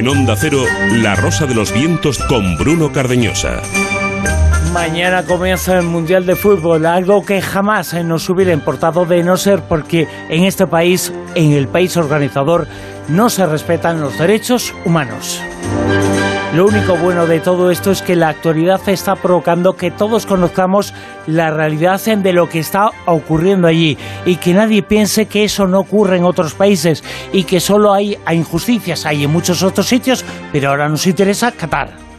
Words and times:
En 0.00 0.08
Onda 0.08 0.34
Cero, 0.34 0.64
La 0.92 1.14
Rosa 1.14 1.44
de 1.44 1.54
los 1.54 1.74
Vientos 1.74 2.16
con 2.20 2.56
Bruno 2.56 2.90
Cardeñosa. 2.90 3.60
Mañana 4.72 5.24
comienza 5.24 5.76
el 5.76 5.82
Mundial 5.82 6.24
de 6.24 6.36
Fútbol, 6.36 6.86
algo 6.86 7.22
que 7.22 7.42
jamás 7.42 7.92
nos 8.02 8.26
hubiera 8.30 8.54
importado 8.54 9.04
de 9.04 9.22
no 9.22 9.36
ser 9.36 9.60
porque 9.60 10.08
en 10.30 10.44
este 10.44 10.66
país, 10.66 11.12
en 11.34 11.52
el 11.52 11.68
país 11.68 11.98
organizador, 11.98 12.66
no 13.08 13.28
se 13.28 13.44
respetan 13.44 14.00
los 14.00 14.18
derechos 14.18 14.74
humanos. 14.86 15.42
Lo 16.54 16.66
único 16.66 16.96
bueno 16.96 17.28
de 17.28 17.38
todo 17.38 17.70
esto 17.70 17.92
es 17.92 18.02
que 18.02 18.16
la 18.16 18.28
actualidad 18.28 18.80
está 18.88 19.14
provocando 19.14 19.76
que 19.76 19.92
todos 19.92 20.26
conozcamos 20.26 20.92
la 21.28 21.52
realidad 21.52 22.00
de 22.00 22.32
lo 22.32 22.48
que 22.48 22.58
está 22.58 22.90
ocurriendo 23.06 23.68
allí 23.68 23.96
y 24.26 24.34
que 24.34 24.52
nadie 24.52 24.82
piense 24.82 25.26
que 25.26 25.44
eso 25.44 25.68
no 25.68 25.78
ocurre 25.78 26.16
en 26.16 26.24
otros 26.24 26.54
países 26.54 27.04
y 27.32 27.44
que 27.44 27.60
solo 27.60 27.92
hay 27.92 28.18
injusticias, 28.32 29.06
hay 29.06 29.24
en 29.24 29.30
muchos 29.30 29.62
otros 29.62 29.86
sitios, 29.86 30.24
pero 30.50 30.70
ahora 30.70 30.88
nos 30.88 31.06
interesa 31.06 31.52
Qatar 31.52 32.10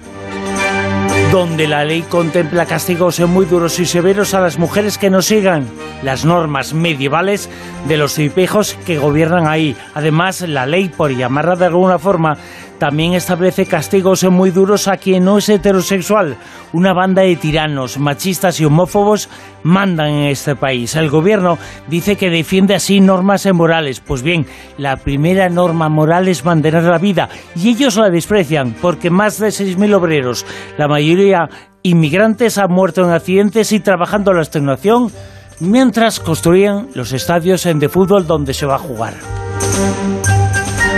donde 1.31 1.66
la 1.66 1.86
ley 1.86 2.02
contempla 2.02 2.66
castigos 2.66 3.22
muy 3.22 3.45
duros 3.45 3.80
y 3.80 3.86
severos 3.86 4.34
a 4.34 4.41
las 4.41 4.59
mujeres 4.59 4.98
que 4.98 5.09
no 5.09 5.22
sigan 5.22 5.66
las 6.03 6.25
normas 6.25 6.73
medievales 6.73 7.50
de 7.88 7.95
los 7.95 8.16
tipejos 8.16 8.77
que 8.86 8.98
gobiernan 8.98 9.48
ahí. 9.48 9.77
Además, 9.94 10.41
la 10.41 10.66
ley, 10.66 10.89
por 10.89 11.16
llamarla 11.16 11.55
de 11.55 11.67
alguna 11.67 12.00
forma, 12.00 12.38
también 12.81 13.13
establece 13.13 13.67
castigos 13.67 14.23
muy 14.23 14.49
duros 14.49 14.88
a 14.88 14.98
quien 14.98 15.23
no 15.23 15.38
es 15.38 15.48
heterosexual. 15.49 16.35
Una 16.73 16.94
banda 16.94 17.22
de 17.22 17.35
tiranos, 17.35 17.99
machistas 17.99 18.59
y 18.59 18.66
homófobos 18.66 19.30
mandan 19.62 20.08
en 20.08 20.23
este 20.30 20.55
país. 20.55 20.95
El 20.95 21.12
gobierno 21.12 21.59
dice 21.89 22.16
que 22.16 22.31
defiende 22.31 22.73
así 22.73 22.99
normas 22.99 23.45
morales. 23.53 24.00
Pues 24.00 24.23
bien, 24.23 24.47
la 24.80 24.97
primera 24.97 25.47
norma 25.47 25.89
moral 25.89 26.28
es 26.28 26.44
mantener 26.44 26.81
la 26.81 26.97
vida 26.97 27.30
y 27.56 27.69
ellos 27.69 27.97
la 27.97 28.09
desprecian 28.09 28.73
porque 28.81 29.11
más 29.11 29.38
de 29.38 29.50
6.000 29.50 29.94
obreros, 29.94 30.44
la 30.80 30.88
mayoría 30.88 31.50
inmigrantes, 31.84 32.58
han 32.58 32.72
muerto 32.72 33.03
en 33.03 33.11
accidentes 33.11 33.73
y 33.73 33.80
trabajando 33.80 34.34
la 34.34 34.41
extenuación 34.41 35.11
mientras 35.59 36.19
construían 36.19 36.88
los 36.95 37.13
estadios 37.13 37.63
de 37.63 37.89
fútbol 37.89 38.25
donde 38.25 38.56
se 38.56 38.66
va 38.66 38.73
a 38.73 38.80
jugar. 38.80 39.13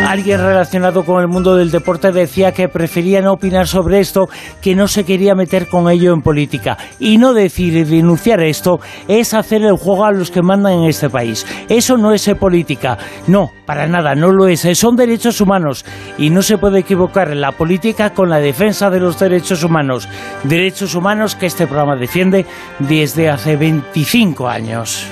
Alguien 0.08 0.40
relacionado 0.40 1.04
con 1.04 1.22
el 1.22 1.28
mundo 1.28 1.56
del 1.56 1.72
deporte 1.72 2.12
decía 2.12 2.52
que 2.52 2.68
prefería 2.68 3.22
no 3.22 3.34
opinar 3.34 3.68
sobre 3.68 4.00
esto, 4.00 4.30
que 4.62 4.76
no 4.76 4.88
se 4.88 5.06
quería 5.06 5.34
meter 5.34 5.68
con 5.68 5.90
ello 5.90 6.14
en 6.14 6.22
política. 6.22 6.78
Y 7.00 7.18
no 7.18 7.34
decir 7.34 7.76
y 7.76 7.84
denunciar 7.84 8.42
esto 8.42 8.80
es 9.08 9.34
hacer 9.34 9.64
el 9.64 9.78
juego 9.78 10.06
a 10.06 10.12
los 10.12 10.30
que 10.30 10.42
mandan 10.42 10.74
en 10.74 10.84
este 10.84 11.10
país. 11.10 11.46
Eso 11.70 11.98
no 11.98 12.14
es 12.14 12.30
política. 12.40 12.98
No, 13.28 13.52
para 13.66 13.88
nada, 13.88 14.14
no 14.16 14.32
lo 14.32 14.48
es. 14.48 14.68
Son 14.78 14.96
derechos 14.96 15.42
humanos. 15.42 15.86
Y 16.18 16.30
no 16.30 16.42
se 16.42 16.58
puede 16.58 16.80
equivocar 16.80 17.36
la 17.36 17.52
política 17.52 18.14
con 18.14 18.30
la 18.30 18.40
defensa 18.40 18.90
de 18.90 19.00
los 19.00 19.20
derechos 19.20 19.64
humanos. 19.64 20.08
Derechos 20.44 20.96
humanos 20.96 21.36
que 21.36 21.48
este 21.48 21.66
programa 21.66 21.96
defiende 21.96 22.46
desde 22.80 23.30
hace 23.30 23.56
25 23.56 24.48
años. 24.48 25.08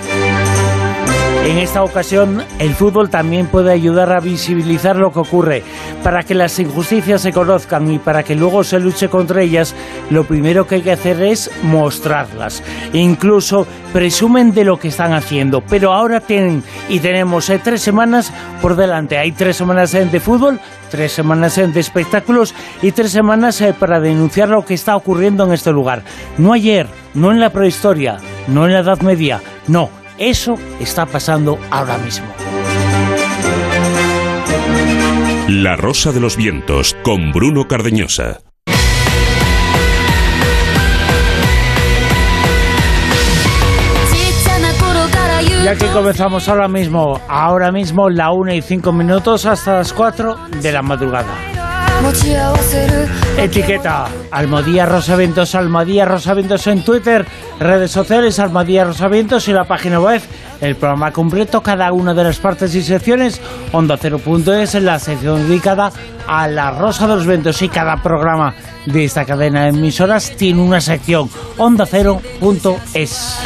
En 1.43 1.57
esta 1.57 1.83
ocasión, 1.83 2.43
el 2.59 2.75
fútbol 2.75 3.09
también 3.09 3.47
puede 3.47 3.71
ayudar 3.71 4.11
a 4.11 4.19
visibilizar 4.19 4.95
lo 4.95 5.11
que 5.11 5.19
ocurre. 5.19 5.63
Para 6.03 6.21
que 6.21 6.35
las 6.35 6.59
injusticias 6.59 7.21
se 7.21 7.33
conozcan 7.33 7.91
y 7.91 7.97
para 7.97 8.21
que 8.21 8.35
luego 8.35 8.63
se 8.63 8.79
luche 8.79 9.09
contra 9.09 9.41
ellas, 9.41 9.75
lo 10.11 10.23
primero 10.23 10.67
que 10.67 10.75
hay 10.75 10.81
que 10.83 10.91
hacer 10.91 11.19
es 11.23 11.49
mostrarlas. 11.63 12.61
Incluso 12.93 13.65
presumen 13.91 14.53
de 14.53 14.65
lo 14.65 14.77
que 14.77 14.89
están 14.89 15.13
haciendo. 15.13 15.61
Pero 15.61 15.93
ahora 15.93 16.19
tienen 16.19 16.63
y 16.87 16.99
tenemos 16.99 17.49
eh, 17.49 17.59
tres 17.61 17.81
semanas 17.81 18.31
por 18.61 18.75
delante. 18.75 19.17
Hay 19.17 19.31
tres 19.31 19.57
semanas 19.57 19.93
de 19.93 20.19
fútbol, 20.19 20.59
tres 20.91 21.11
semanas 21.11 21.55
de 21.55 21.79
espectáculos 21.79 22.53
y 22.83 22.91
tres 22.91 23.11
semanas 23.11 23.59
eh, 23.61 23.73
para 23.77 23.99
denunciar 23.99 24.49
lo 24.49 24.63
que 24.63 24.75
está 24.75 24.95
ocurriendo 24.95 25.43
en 25.45 25.53
este 25.53 25.71
lugar. 25.71 26.03
No 26.37 26.53
ayer, 26.53 26.85
no 27.15 27.31
en 27.31 27.39
la 27.39 27.49
prehistoria, 27.49 28.19
no 28.47 28.67
en 28.67 28.73
la 28.73 28.79
Edad 28.81 29.01
Media, 29.01 29.41
no 29.67 30.00
eso 30.21 30.55
está 30.79 31.07
pasando 31.07 31.57
ahora 31.71 31.97
mismo. 31.97 32.27
La 35.47 35.75
Rosa 35.75 36.11
de 36.11 36.19
los 36.19 36.37
Vientos 36.37 36.95
con 37.03 37.31
Bruno 37.31 37.67
Cardeñosa. 37.67 38.39
Ya 45.63 45.75
que 45.75 45.87
comenzamos 45.87 46.47
ahora 46.49 46.67
mismo, 46.67 47.19
ahora 47.27 47.71
mismo 47.71 48.09
la 48.09 48.31
una 48.31 48.53
y 48.53 48.61
cinco 48.61 48.91
minutos 48.91 49.45
hasta 49.45 49.73
las 49.73 49.93
4 49.93 50.37
de 50.61 50.71
la 50.71 50.81
madrugada. 50.83 51.50
Etiqueta 53.37 54.07
Almodía 54.31 54.85
Rosavientos, 54.85 55.53
Almodía 55.55 56.05
Rosavientos 56.05 56.65
en 56.67 56.83
Twitter, 56.83 57.25
redes 57.59 57.91
sociales, 57.91 58.39
Almodía 58.39 58.85
Rosavientos 58.85 59.47
y 59.47 59.53
la 59.53 59.65
página 59.65 59.99
web. 59.99 60.21
El 60.61 60.75
programa 60.75 61.11
completo, 61.11 61.61
cada 61.61 61.91
una 61.91 62.13
de 62.13 62.23
las 62.23 62.37
partes 62.37 62.73
y 62.75 62.81
secciones, 62.81 63.41
Onda 63.71 63.99
es 64.01 64.75
en 64.75 64.85
la 64.85 64.99
sección 64.99 65.47
dedicada 65.47 65.91
a 66.27 66.47
la 66.47 66.71
Rosa 66.71 67.07
de 67.07 67.15
los 67.15 67.25
Vientos 67.25 67.61
y 67.61 67.69
cada 67.69 67.97
programa 68.01 68.53
de 68.85 69.05
esta 69.05 69.25
cadena 69.25 69.63
de 69.63 69.69
emisoras 69.69 70.35
tiene 70.35 70.61
una 70.61 70.81
sección, 70.81 71.29
Onda 71.57 71.85
es. 72.93 73.37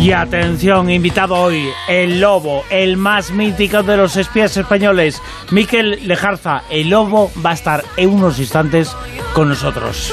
Y 0.00 0.12
atención, 0.12 0.90
invitado 0.90 1.34
hoy, 1.34 1.68
el 1.88 2.20
lobo, 2.20 2.62
el 2.68 2.96
más 2.96 3.30
mítico 3.30 3.82
de 3.82 3.96
los 3.96 4.16
espías 4.16 4.54
españoles, 4.56 5.22
Miquel 5.50 6.06
Lejarza. 6.06 6.62
El 6.68 6.90
lobo 6.90 7.32
va 7.44 7.50
a 7.50 7.54
estar 7.54 7.84
en 7.96 8.10
unos 8.10 8.38
instantes 8.38 8.94
con 9.32 9.48
nosotros. 9.48 10.12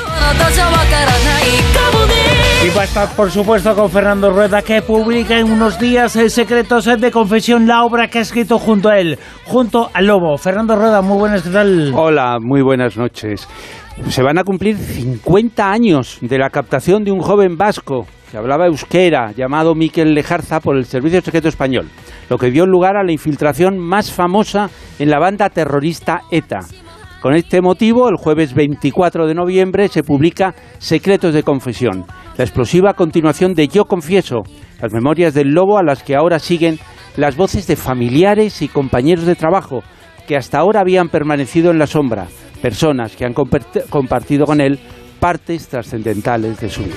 Y 2.63 2.69
va 2.75 2.81
a 2.81 2.83
estar, 2.83 3.15
por 3.15 3.31
supuesto, 3.31 3.73
con 3.73 3.89
Fernando 3.89 4.29
Rueda, 4.29 4.61
que 4.61 4.83
publica 4.83 5.39
en 5.39 5.51
unos 5.51 5.79
días 5.79 6.15
el 6.15 6.29
Secretos 6.29 6.85
de 6.85 7.09
Confesión, 7.09 7.65
la 7.65 7.83
obra 7.83 8.07
que 8.07 8.19
ha 8.19 8.21
escrito 8.21 8.59
junto 8.59 8.89
a 8.89 8.99
él, 8.99 9.17
junto 9.45 9.89
al 9.91 10.05
lobo. 10.05 10.37
Fernando 10.37 10.75
Rueda, 10.75 11.01
muy 11.01 11.17
buenas, 11.17 11.41
¿qué 11.41 11.49
tal? 11.49 11.91
Hola, 11.95 12.37
muy 12.39 12.61
buenas 12.61 12.95
noches. 12.97 13.47
Se 14.09 14.21
van 14.21 14.37
a 14.37 14.43
cumplir 14.43 14.77
50 14.77 15.71
años 15.71 16.19
de 16.21 16.37
la 16.37 16.51
captación 16.51 17.03
de 17.03 17.11
un 17.11 17.21
joven 17.21 17.57
vasco 17.57 18.05
que 18.29 18.37
hablaba 18.37 18.67
euskera, 18.67 19.31
llamado 19.31 19.73
Miquel 19.73 20.13
Lejarza 20.13 20.59
por 20.59 20.77
el 20.77 20.85
Servicio 20.85 21.21
Secreto 21.21 21.47
Español, 21.47 21.89
lo 22.29 22.37
que 22.37 22.51
dio 22.51 22.67
lugar 22.67 22.95
a 22.95 23.03
la 23.03 23.11
infiltración 23.11 23.79
más 23.79 24.11
famosa 24.11 24.69
en 24.99 25.09
la 25.09 25.17
banda 25.17 25.49
terrorista 25.49 26.21
ETA. 26.29 26.59
Con 27.21 27.35
este 27.35 27.61
motivo, 27.61 28.09
el 28.09 28.15
jueves 28.15 28.55
24 28.55 29.27
de 29.27 29.35
noviembre 29.35 29.87
se 29.89 30.01
publica 30.01 30.55
Secretos 30.79 31.35
de 31.35 31.43
Confesión, 31.43 32.05
la 32.35 32.43
explosiva 32.43 32.95
continuación 32.95 33.53
de 33.53 33.67
Yo 33.67 33.85
Confieso, 33.85 34.41
las 34.81 34.91
memorias 34.91 35.35
del 35.35 35.49
lobo 35.49 35.77
a 35.77 35.83
las 35.83 36.01
que 36.01 36.15
ahora 36.15 36.39
siguen 36.39 36.79
las 37.17 37.37
voces 37.37 37.67
de 37.67 37.75
familiares 37.75 38.63
y 38.63 38.67
compañeros 38.67 39.27
de 39.27 39.35
trabajo 39.35 39.83
que 40.27 40.35
hasta 40.35 40.57
ahora 40.57 40.79
habían 40.79 41.09
permanecido 41.09 41.69
en 41.69 41.77
la 41.77 41.85
sombra, 41.85 42.25
personas 42.59 43.15
que 43.15 43.25
han 43.25 43.35
compartido 43.35 44.47
con 44.47 44.59
él 44.59 44.79
partes 45.21 45.67
trascendentales 45.67 46.59
de 46.59 46.69
su 46.69 46.83
vida. 46.83 46.95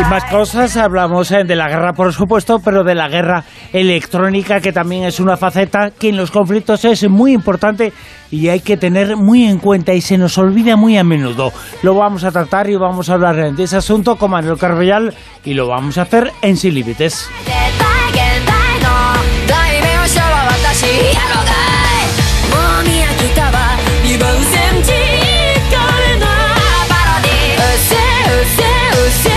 Y 0.00 0.04
más 0.10 0.24
cosas, 0.24 0.76
hablamos 0.76 1.30
eh, 1.30 1.44
de 1.44 1.54
la 1.54 1.68
guerra, 1.68 1.92
por 1.92 2.12
supuesto, 2.12 2.58
pero 2.58 2.82
de 2.82 2.96
la 2.96 3.08
guerra 3.08 3.44
electrónica, 3.72 4.60
que 4.60 4.72
también 4.72 5.04
es 5.04 5.20
una 5.20 5.36
faceta 5.36 5.92
que 5.92 6.08
en 6.08 6.16
los 6.16 6.32
conflictos 6.32 6.84
es 6.84 7.08
muy 7.08 7.32
importante 7.32 7.92
y 8.32 8.48
hay 8.48 8.60
que 8.60 8.76
tener 8.76 9.16
muy 9.16 9.44
en 9.44 9.58
cuenta 9.58 9.94
y 9.94 10.00
se 10.00 10.18
nos 10.18 10.36
olvida 10.38 10.76
muy 10.76 10.98
a 10.98 11.04
menudo. 11.04 11.52
Lo 11.82 11.94
vamos 11.94 12.24
a 12.24 12.32
tratar 12.32 12.68
y 12.68 12.74
vamos 12.74 13.08
a 13.08 13.14
hablar 13.14 13.54
de 13.54 13.62
ese 13.62 13.76
asunto 13.76 14.16
con 14.16 14.32
Manuel 14.32 14.58
Carvellal 14.58 15.14
y 15.44 15.54
lo 15.54 15.68
vamos 15.68 15.96
a 15.98 16.02
hacer 16.02 16.32
en 16.42 16.56
Sin 16.56 16.74
Límites. 16.74 17.30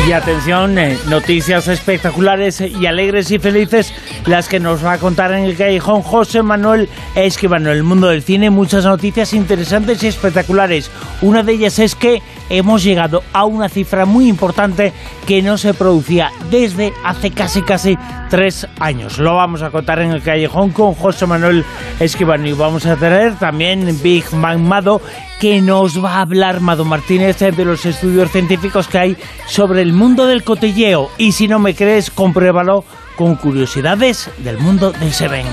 Y 0.09 0.11
atención, 0.11 0.79
eh, 0.79 0.97
noticias 1.07 1.67
espectaculares 1.67 2.61
y 2.61 2.87
alegres 2.87 3.29
y 3.29 3.37
felices 3.37 3.93
las 4.29 4.47
que 4.47 4.59
nos 4.59 4.85
va 4.85 4.93
a 4.93 4.97
contar 4.99 5.31
en 5.31 5.43
el 5.43 5.57
callejón 5.57 6.03
José 6.03 6.43
Manuel 6.43 6.87
Esquivano. 7.15 7.71
En 7.71 7.77
el 7.77 7.83
mundo 7.83 8.09
del 8.09 8.21
cine, 8.21 8.51
muchas 8.51 8.85
noticias 8.85 9.33
interesantes 9.33 10.03
y 10.03 10.07
espectaculares. 10.07 10.91
Una 11.21 11.41
de 11.41 11.53
ellas 11.53 11.79
es 11.79 11.95
que 11.95 12.21
hemos 12.49 12.83
llegado 12.83 13.23
a 13.33 13.45
una 13.45 13.69
cifra 13.69 14.05
muy 14.05 14.27
importante 14.27 14.93
que 15.25 15.41
no 15.41 15.57
se 15.57 15.73
producía 15.73 16.31
desde 16.51 16.93
hace 17.03 17.31
casi 17.31 17.63
casi 17.63 17.97
tres 18.29 18.67
años. 18.79 19.17
Lo 19.17 19.35
vamos 19.35 19.63
a 19.63 19.71
contar 19.71 19.99
en 19.99 20.11
el 20.11 20.21
callejón 20.21 20.69
con 20.71 20.93
José 20.93 21.25
Manuel 21.25 21.65
Esquivano 21.99 22.47
y 22.47 22.53
vamos 22.53 22.85
a 22.85 22.95
tener 22.95 23.35
también 23.35 23.99
Big 24.03 24.31
Man 24.33 24.67
Mado 24.67 25.01
que 25.39 25.61
nos 25.61 26.03
va 26.03 26.17
a 26.17 26.21
hablar 26.21 26.59
Mado 26.59 26.85
Martínez 26.85 27.39
de 27.39 27.65
los 27.65 27.85
estudios 27.85 28.29
científicos 28.29 28.87
que 28.87 28.99
hay 28.99 29.17
sobre 29.47 29.81
el 29.81 29.93
mundo 29.93 30.27
del 30.27 30.43
cotilleo. 30.43 31.09
Y 31.17 31.31
si 31.31 31.47
no 31.47 31.59
me 31.59 31.73
crees, 31.73 32.11
compruébalo 32.11 32.83
con 33.19 33.35
curiosidades 33.35 34.29
del 34.37 34.57
mundo 34.59 34.93
del 34.93 35.11
Seven. 35.11 35.45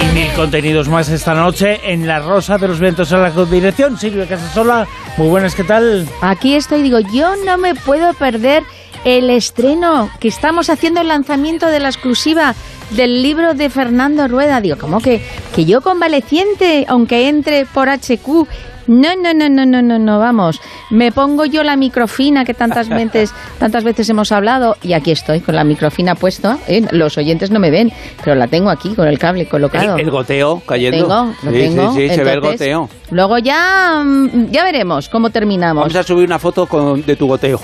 Y 0.00 0.14
mil 0.14 0.32
contenidos 0.32 0.88
más 0.88 1.10
esta 1.10 1.34
noche 1.34 1.78
en 1.92 2.06
La 2.06 2.20
Rosa 2.20 2.56
de 2.56 2.68
los 2.68 2.80
Vientos 2.80 3.12
en 3.12 3.20
la 3.20 3.30
dirección. 3.30 3.98
Silvia 3.98 4.26
Casasola, 4.26 4.88
muy 5.18 5.28
buenas, 5.28 5.54
¿qué 5.54 5.64
tal? 5.64 6.08
Aquí 6.22 6.54
estoy, 6.54 6.80
digo, 6.80 7.00
yo 7.00 7.36
no 7.44 7.58
me 7.58 7.74
puedo 7.74 8.14
perder 8.14 8.62
el 9.04 9.28
estreno 9.28 10.08
que 10.20 10.28
estamos 10.28 10.70
haciendo 10.70 11.02
el 11.02 11.08
lanzamiento 11.08 11.66
de 11.66 11.80
la 11.80 11.90
exclusiva 11.90 12.54
del 12.92 13.22
libro 13.22 13.52
de 13.52 13.68
Fernando 13.68 14.26
Rueda. 14.26 14.62
Digo, 14.62 14.78
¿cómo 14.78 15.00
que, 15.00 15.22
que 15.54 15.66
yo 15.66 15.82
convaleciente, 15.82 16.86
aunque 16.88 17.28
entre 17.28 17.66
por 17.66 17.90
HQ 17.90 18.48
no, 18.88 19.14
no, 19.16 19.34
no, 19.34 19.48
no, 19.48 19.66
no, 19.66 19.82
no, 19.82 19.98
no, 19.98 20.18
vamos. 20.18 20.60
Me 20.90 21.12
pongo 21.12 21.44
yo 21.44 21.62
la 21.62 21.76
microfina 21.76 22.44
que 22.44 22.54
tantas 22.54 22.88
veces, 22.88 23.32
tantas 23.58 23.84
veces 23.84 24.08
hemos 24.08 24.32
hablado 24.32 24.76
y 24.82 24.94
aquí 24.94 25.10
estoy 25.10 25.40
con 25.40 25.54
la 25.54 25.64
microfina 25.64 26.14
puesta. 26.14 26.58
¿eh? 26.66 26.86
Los 26.90 27.18
oyentes 27.18 27.50
no 27.50 27.60
me 27.60 27.70
ven, 27.70 27.92
pero 28.24 28.34
la 28.34 28.48
tengo 28.48 28.70
aquí 28.70 28.94
con 28.94 29.06
el 29.06 29.18
cable 29.18 29.46
colocado. 29.46 29.96
El, 29.96 30.10
goteo 30.10 30.62
cayendo. 30.66 31.06
Tengo, 31.06 31.34
lo 31.42 31.52
tengo. 31.52 31.92
Sí, 31.92 32.08
sí, 32.08 32.14
se 32.14 32.24
ve 32.24 32.32
el 32.32 32.40
goteo. 32.40 32.88
Luego 33.10 33.38
ya, 33.38 34.02
mm, 34.04 34.50
ya 34.50 34.64
veremos 34.64 35.08
cómo 35.08 35.30
terminamos. 35.30 35.84
Vamos 35.84 35.96
a 35.96 36.02
subir 36.02 36.26
una 36.26 36.38
foto 36.38 36.66
con, 36.66 37.04
de 37.04 37.14
tu 37.16 37.26
goteo. 37.26 37.60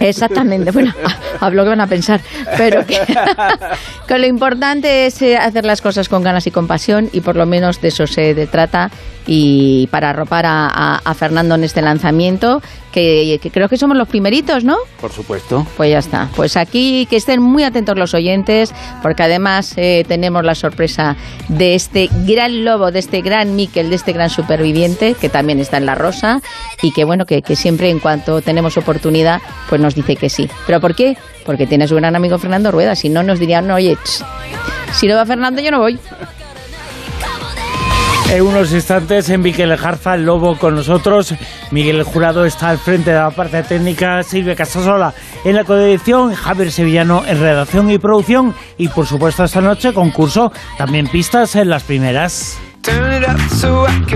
Exactamente. 0.00 0.72
Bueno, 0.72 0.92
hablo 1.40 1.62
que 1.62 1.70
van 1.70 1.80
a 1.80 1.86
pensar, 1.86 2.20
pero 2.56 2.84
que, 2.84 2.98
que 4.08 4.18
lo 4.18 4.26
importante 4.26 5.06
es 5.06 5.22
eh, 5.22 5.36
hacer 5.36 5.64
las 5.64 5.80
cosas 5.80 6.08
con 6.08 6.22
ganas 6.22 6.46
y 6.46 6.50
con 6.50 6.66
pasión 6.66 7.08
y 7.12 7.20
por 7.20 7.36
lo 7.36 7.46
menos 7.46 7.80
de 7.80 7.88
eso 7.88 8.06
se 8.06 8.34
trata 8.46 8.90
y 9.26 9.86
para 9.88 10.10
arropar 10.10 10.46
a, 10.46 10.63
Fernando 11.14 11.54
en 11.54 11.64
este 11.64 11.82
lanzamiento, 11.82 12.62
que, 12.94 13.50
creo 13.52 13.68
que 13.68 13.76
somos 13.76 13.96
los 13.96 14.08
primeritos, 14.08 14.62
¿no? 14.62 14.76
Por 15.00 15.12
supuesto. 15.12 15.66
Pues 15.76 15.90
ya 15.90 15.98
está. 15.98 16.28
Pues 16.36 16.56
aquí 16.56 17.06
que 17.10 17.16
estén 17.16 17.42
muy 17.42 17.64
atentos 17.64 17.98
los 17.98 18.14
oyentes, 18.14 18.72
porque 19.02 19.24
además 19.24 19.74
eh, 19.76 20.04
tenemos 20.06 20.44
la 20.44 20.54
sorpresa 20.54 21.16
de 21.48 21.74
este 21.74 22.08
gran 22.24 22.64
lobo, 22.64 22.92
de 22.92 23.00
este 23.00 23.20
gran 23.20 23.56
Miquel, 23.56 23.90
de 23.90 23.96
este 23.96 24.12
gran 24.12 24.30
superviviente, 24.30 25.14
que 25.14 25.28
también 25.28 25.58
está 25.58 25.78
en 25.78 25.86
la 25.86 25.94
rosa, 25.94 26.40
y 26.82 26.92
que 26.92 27.04
bueno, 27.04 27.26
que, 27.26 27.42
siempre 27.56 27.90
en 27.90 27.98
cuanto 27.98 28.42
tenemos 28.42 28.76
oportunidad, 28.76 29.40
pues 29.68 29.80
nos 29.80 29.94
dice 29.94 30.16
que 30.16 30.28
sí. 30.28 30.48
¿Pero 30.66 30.80
por 30.80 30.94
qué? 30.94 31.16
Porque 31.44 31.66
tiene 31.66 31.88
su 31.88 31.96
gran 31.96 32.14
amigo 32.14 32.38
Fernando 32.38 32.70
Rueda, 32.70 32.94
si 32.94 33.08
no 33.08 33.22
nos 33.22 33.38
dirían, 33.38 33.66
no, 33.66 33.74
oye, 33.74 33.98
si 34.92 35.08
no 35.08 35.16
va 35.16 35.26
Fernando, 35.26 35.60
yo 35.60 35.70
no 35.70 35.80
voy. 35.80 35.98
En 38.34 38.42
unos 38.42 38.72
instantes, 38.72 39.30
en 39.30 39.42
Miguel 39.42 39.76
Jarza, 39.76 40.16
el 40.16 40.24
lobo 40.24 40.58
con 40.58 40.74
nosotros. 40.74 41.32
Miguel 41.70 41.98
el 41.98 42.02
Jurado 42.02 42.44
está 42.44 42.70
al 42.70 42.78
frente 42.78 43.10
de 43.10 43.16
la 43.16 43.30
parte 43.30 43.62
técnica, 43.62 44.24
Silvia 44.24 44.56
Casasola 44.56 45.14
en 45.44 45.54
la 45.54 45.62
coedición, 45.62 46.34
Javier 46.34 46.72
Sevillano 46.72 47.22
en 47.24 47.38
redacción 47.38 47.88
y 47.92 47.98
producción. 47.98 48.52
Y 48.76 48.88
por 48.88 49.06
supuesto, 49.06 49.44
esta 49.44 49.60
noche, 49.60 49.92
concurso, 49.92 50.50
también 50.76 51.06
pistas 51.06 51.54
en 51.54 51.70
las 51.70 51.84
primeras. 51.84 52.58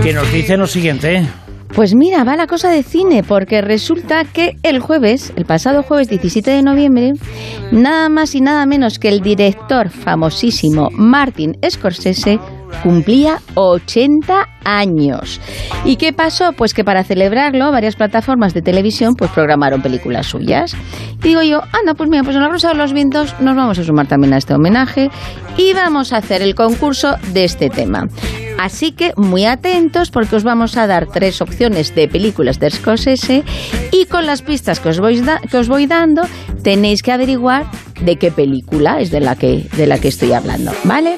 Que 0.03 0.11
nos 0.11 0.29
dice 0.33 0.57
lo 0.57 0.67
siguiente. 0.67 1.25
Pues 1.73 1.95
mira, 1.95 2.25
va 2.25 2.35
la 2.35 2.47
cosa 2.47 2.69
de 2.69 2.83
cine, 2.83 3.23
porque 3.23 3.61
resulta 3.61 4.25
que 4.25 4.57
el 4.63 4.79
jueves, 4.79 5.31
el 5.37 5.45
pasado 5.45 5.81
jueves 5.81 6.09
17 6.09 6.51
de 6.51 6.61
noviembre, 6.61 7.13
nada 7.71 8.09
más 8.09 8.35
y 8.35 8.41
nada 8.41 8.65
menos 8.65 8.99
que 8.99 9.07
el 9.07 9.21
director 9.21 9.89
famosísimo 9.89 10.89
Martin 10.91 11.57
Scorsese 11.69 12.37
cumplía 12.83 13.39
80 13.55 14.47
años. 14.63 15.39
¿Y 15.85 15.95
qué 15.95 16.13
pasó? 16.13 16.53
Pues 16.53 16.73
que 16.73 16.83
para 16.83 17.03
celebrarlo 17.03 17.71
varias 17.71 17.95
plataformas 17.95 18.53
de 18.53 18.61
televisión 18.61 19.15
pues 19.15 19.31
programaron 19.31 19.81
películas 19.81 20.27
suyas. 20.27 20.75
Digo 21.21 21.41
yo, 21.41 21.61
anda, 21.73 21.93
pues 21.95 22.09
mira, 22.09 22.23
pues 22.23 22.35
en 22.35 22.41
la 22.41 22.49
Rosa 22.49 22.69
de 22.69 22.75
los 22.75 22.93
Vientos 22.93 23.35
nos 23.39 23.55
vamos 23.55 23.79
a 23.79 23.83
sumar 23.83 24.07
también 24.07 24.33
a 24.33 24.37
este 24.37 24.53
homenaje 24.53 25.09
y 25.57 25.73
vamos 25.73 26.13
a 26.13 26.17
hacer 26.17 26.41
el 26.41 26.55
concurso 26.55 27.15
de 27.33 27.43
este 27.43 27.69
tema. 27.69 28.07
Así 28.59 28.91
que 28.91 29.13
muy 29.15 29.45
atentos 29.45 30.11
porque 30.11 30.35
os 30.35 30.43
vamos 30.43 30.75
a 30.75 30.85
dar 30.85 31.07
tres 31.07 31.41
opciones 31.41 31.95
de 31.95 32.09
películas 32.09 32.59
de 32.59 32.69
Scorsese 32.69 33.45
y 33.91 34.05
con 34.05 34.25
las 34.25 34.41
pistas 34.41 34.81
que 34.81 34.89
os 34.89 34.99
voy, 34.99 35.23
que 35.49 35.57
os 35.57 35.69
voy 35.69 35.85
dando 35.87 36.23
tenéis 36.61 37.01
que 37.01 37.13
averiguar 37.13 37.67
de 38.01 38.17
qué 38.17 38.31
película 38.31 38.99
es 38.99 39.11
de 39.11 39.21
la 39.21 39.37
que, 39.37 39.65
de 39.77 39.87
la 39.87 39.97
que 39.99 40.09
estoy 40.09 40.33
hablando, 40.33 40.73
¿vale? 40.83 41.17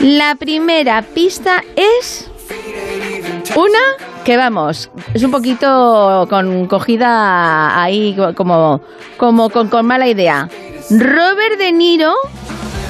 La 0.00 0.36
primera 0.36 0.85
pista 1.14 1.62
es 1.74 2.30
una 3.56 3.78
que 4.24 4.36
vamos, 4.36 4.90
es 5.14 5.22
un 5.22 5.30
poquito 5.30 6.26
con 6.30 6.66
cogida 6.66 7.82
ahí 7.82 8.16
como, 8.36 8.80
como 9.16 9.50
con, 9.50 9.68
con 9.68 9.86
mala 9.86 10.06
idea. 10.06 10.48
Robert 10.90 11.58
De 11.58 11.72
Niro, 11.72 12.14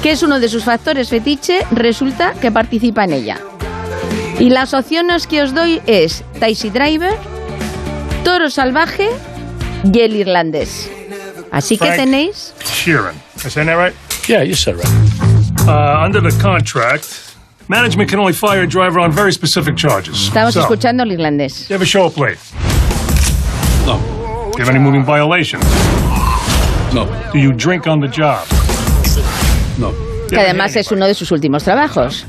que 0.03 0.11
es 0.11 0.21
uno 0.21 0.39
de 0.39 0.47
sus 0.47 0.63
factores 0.63 1.09
fetiche, 1.09 1.65
resulta 1.71 2.33
que 2.33 2.51
participa 2.51 3.03
en 3.03 3.13
ella. 3.13 3.39
Y 4.39 4.49
las 4.49 4.73
opciones 4.73 5.25
que 5.25 5.41
os 5.41 5.53
doy 5.53 5.81
es 5.87 6.23
Taxi 6.39 6.69
Driver, 6.69 7.15
Toro 8.23 8.49
Salvaje 8.49 9.09
y 9.83 9.99
el 9.99 10.15
irlandés. 10.15 10.91
Así 11.51 11.77
que 11.77 11.89
tenéis. 11.91 12.53
Sheeran. 12.63 13.15
Is 13.45 13.55
that 13.55 13.65
right? 13.65 13.93
Yeah, 14.27 14.43
you 14.43 14.55
said 14.55 14.75
right. 14.75 14.85
Uh, 15.67 16.03
under 16.03 16.21
the 16.21 16.35
contract, 16.41 17.26
management 17.67 18.09
can 18.09 18.19
only 18.19 18.33
fire 18.33 18.61
a 18.63 18.67
driver 18.67 18.99
on 18.99 19.11
very 19.11 19.31
specific 19.31 19.75
charges. 19.75 20.27
Estamos 20.27 20.53
so, 20.53 20.61
escuchando 20.61 21.03
el 21.03 21.11
irlandés. 21.11 21.67
You 21.69 21.75
have 21.75 21.83
a 21.83 21.85
show 21.85 22.05
up 22.05 22.17
late? 22.17 22.37
No. 23.85 23.97
Do 24.51 24.57
you 24.57 24.65
have 24.65 24.69
any 24.69 24.79
moving 24.79 25.03
violations? 25.03 25.63
No. 26.93 27.05
Do 27.31 27.39
you 27.39 27.53
drink 27.53 27.87
on 27.87 27.99
the 27.99 28.07
job? 28.07 28.45
No. 29.77 29.93
Que 30.29 30.39
además 30.39 30.75
es 30.75 30.91
uno 30.91 31.05
de 31.07 31.13
sus 31.13 31.31
últimos 31.31 31.63
trabajos. 31.63 32.25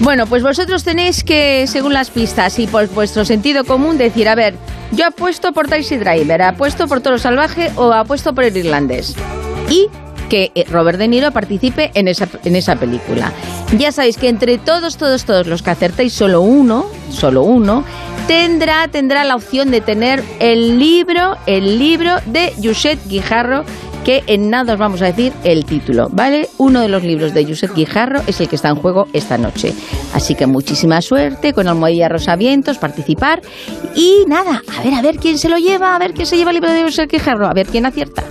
Bueno, 0.00 0.26
pues 0.26 0.42
vosotros 0.42 0.82
tenéis 0.84 1.22
que, 1.22 1.66
según 1.66 1.92
las 1.92 2.10
pistas 2.10 2.58
y 2.58 2.66
por 2.66 2.88
vuestro 2.88 3.24
sentido 3.24 3.64
común, 3.64 3.96
decir, 3.96 4.28
a 4.28 4.34
ver, 4.34 4.54
yo 4.92 5.06
apuesto 5.06 5.52
por 5.52 5.68
Taxi 5.68 5.96
Driver, 5.96 6.42
apuesto 6.42 6.88
por 6.88 7.00
Toro 7.00 7.18
Salvaje 7.18 7.70
o 7.76 7.92
apuesto 7.92 8.34
por 8.34 8.44
el 8.44 8.56
irlandés. 8.56 9.14
Y 9.70 9.88
que 10.28 10.52
eh, 10.54 10.64
Robert 10.70 10.98
De 10.98 11.08
Niro 11.08 11.30
participe 11.32 11.90
en 11.94 12.08
esa, 12.08 12.28
en 12.44 12.56
esa 12.56 12.76
película. 12.76 13.32
Ya 13.78 13.92
sabéis 13.92 14.16
que 14.16 14.28
entre 14.28 14.58
todos, 14.58 14.96
todos, 14.96 15.24
todos 15.24 15.46
los 15.46 15.62
que 15.62 15.70
acertéis, 15.70 16.12
solo 16.12 16.40
uno, 16.40 16.86
solo 17.10 17.42
uno, 17.42 17.84
tendrá, 18.26 18.88
tendrá 18.88 19.24
la 19.24 19.36
opción 19.36 19.70
de 19.70 19.80
tener 19.80 20.22
el 20.40 20.78
libro, 20.78 21.36
el 21.46 21.78
libro 21.78 22.16
de 22.26 22.52
Josep 22.62 22.98
Guijarro, 23.06 23.64
que 24.04 24.22
en 24.26 24.50
nada 24.50 24.74
os 24.74 24.78
vamos 24.78 25.00
a 25.00 25.06
decir 25.06 25.32
el 25.44 25.64
título, 25.64 26.08
¿vale? 26.12 26.48
Uno 26.58 26.80
de 26.80 26.88
los 26.88 27.02
libros 27.02 27.32
de 27.32 27.46
Josep 27.46 27.74
Guijarro 27.74 28.20
es 28.26 28.38
el 28.40 28.48
que 28.48 28.56
está 28.56 28.68
en 28.68 28.76
juego 28.76 29.08
esta 29.14 29.38
noche. 29.38 29.72
Así 30.12 30.34
que 30.34 30.46
muchísima 30.46 31.00
suerte 31.00 31.54
con 31.54 31.68
Almohadilla 31.68 32.10
Rosavientos, 32.10 32.76
participar 32.76 33.40
y 33.96 34.24
nada, 34.28 34.62
a 34.78 34.82
ver, 34.82 34.94
a 34.94 35.02
ver 35.02 35.16
quién 35.16 35.38
se 35.38 35.48
lo 35.48 35.56
lleva, 35.56 35.96
a 35.96 35.98
ver 35.98 36.12
quién 36.12 36.26
se 36.26 36.36
lleva 36.36 36.50
el 36.50 36.56
libro 36.56 36.70
de 36.70 36.82
Josep 36.82 37.10
Guijarro, 37.10 37.46
a 37.46 37.54
ver 37.54 37.66
quién 37.66 37.86
acierta. 37.86 38.24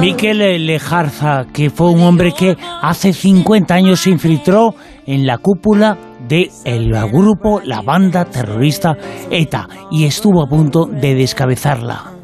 Miquel 0.00 0.66
Lejarza, 0.66 1.44
que 1.52 1.68
fue 1.68 1.90
un 1.90 2.00
hombre 2.00 2.32
que 2.32 2.56
hace 2.80 3.12
50 3.12 3.74
años 3.74 4.00
se 4.00 4.10
infiltró 4.10 4.74
en 5.06 5.26
la 5.26 5.36
cúpula 5.36 5.98
del 6.26 6.50
el 6.64 6.90
grupo, 7.10 7.60
la 7.64 7.82
banda 7.82 8.24
terrorista 8.24 8.96
ETA, 9.30 9.68
y 9.90 10.04
estuvo 10.04 10.42
a 10.42 10.48
punto 10.48 10.86
de 10.86 11.14
descabezarla. 11.14 12.17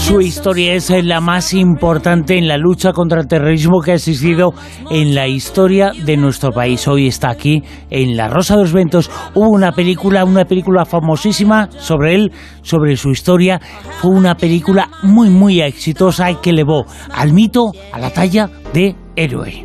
Su 0.00 0.20
historia 0.20 0.74
es 0.74 0.90
la 1.04 1.20
más 1.20 1.54
importante 1.54 2.36
en 2.36 2.48
la 2.48 2.56
lucha 2.56 2.92
contra 2.92 3.20
el 3.20 3.28
terrorismo 3.28 3.80
que 3.80 3.92
ha 3.92 3.94
existido 3.94 4.52
en 4.90 5.14
la 5.14 5.28
historia 5.28 5.92
de 6.04 6.16
nuestro 6.16 6.50
país. 6.50 6.88
Hoy 6.88 7.06
está 7.06 7.30
aquí 7.30 7.62
en 7.90 8.16
La 8.16 8.28
Rosa 8.28 8.56
de 8.56 8.62
los 8.62 8.72
Ventos. 8.72 9.10
Hubo 9.34 9.48
una 9.50 9.72
película, 9.72 10.24
una 10.24 10.46
película 10.46 10.84
famosísima 10.84 11.68
sobre 11.78 12.16
él, 12.16 12.32
sobre 12.62 12.96
su 12.96 13.10
historia. 13.10 13.60
Fue 14.00 14.10
una 14.10 14.34
película 14.34 14.88
muy, 15.02 15.28
muy 15.28 15.60
exitosa 15.60 16.30
y 16.30 16.36
que 16.36 16.50
elevó 16.50 16.86
al 17.14 17.32
mito 17.32 17.70
a 17.92 17.98
la 18.00 18.10
talla 18.10 18.48
de 18.72 18.96
héroe. 19.14 19.64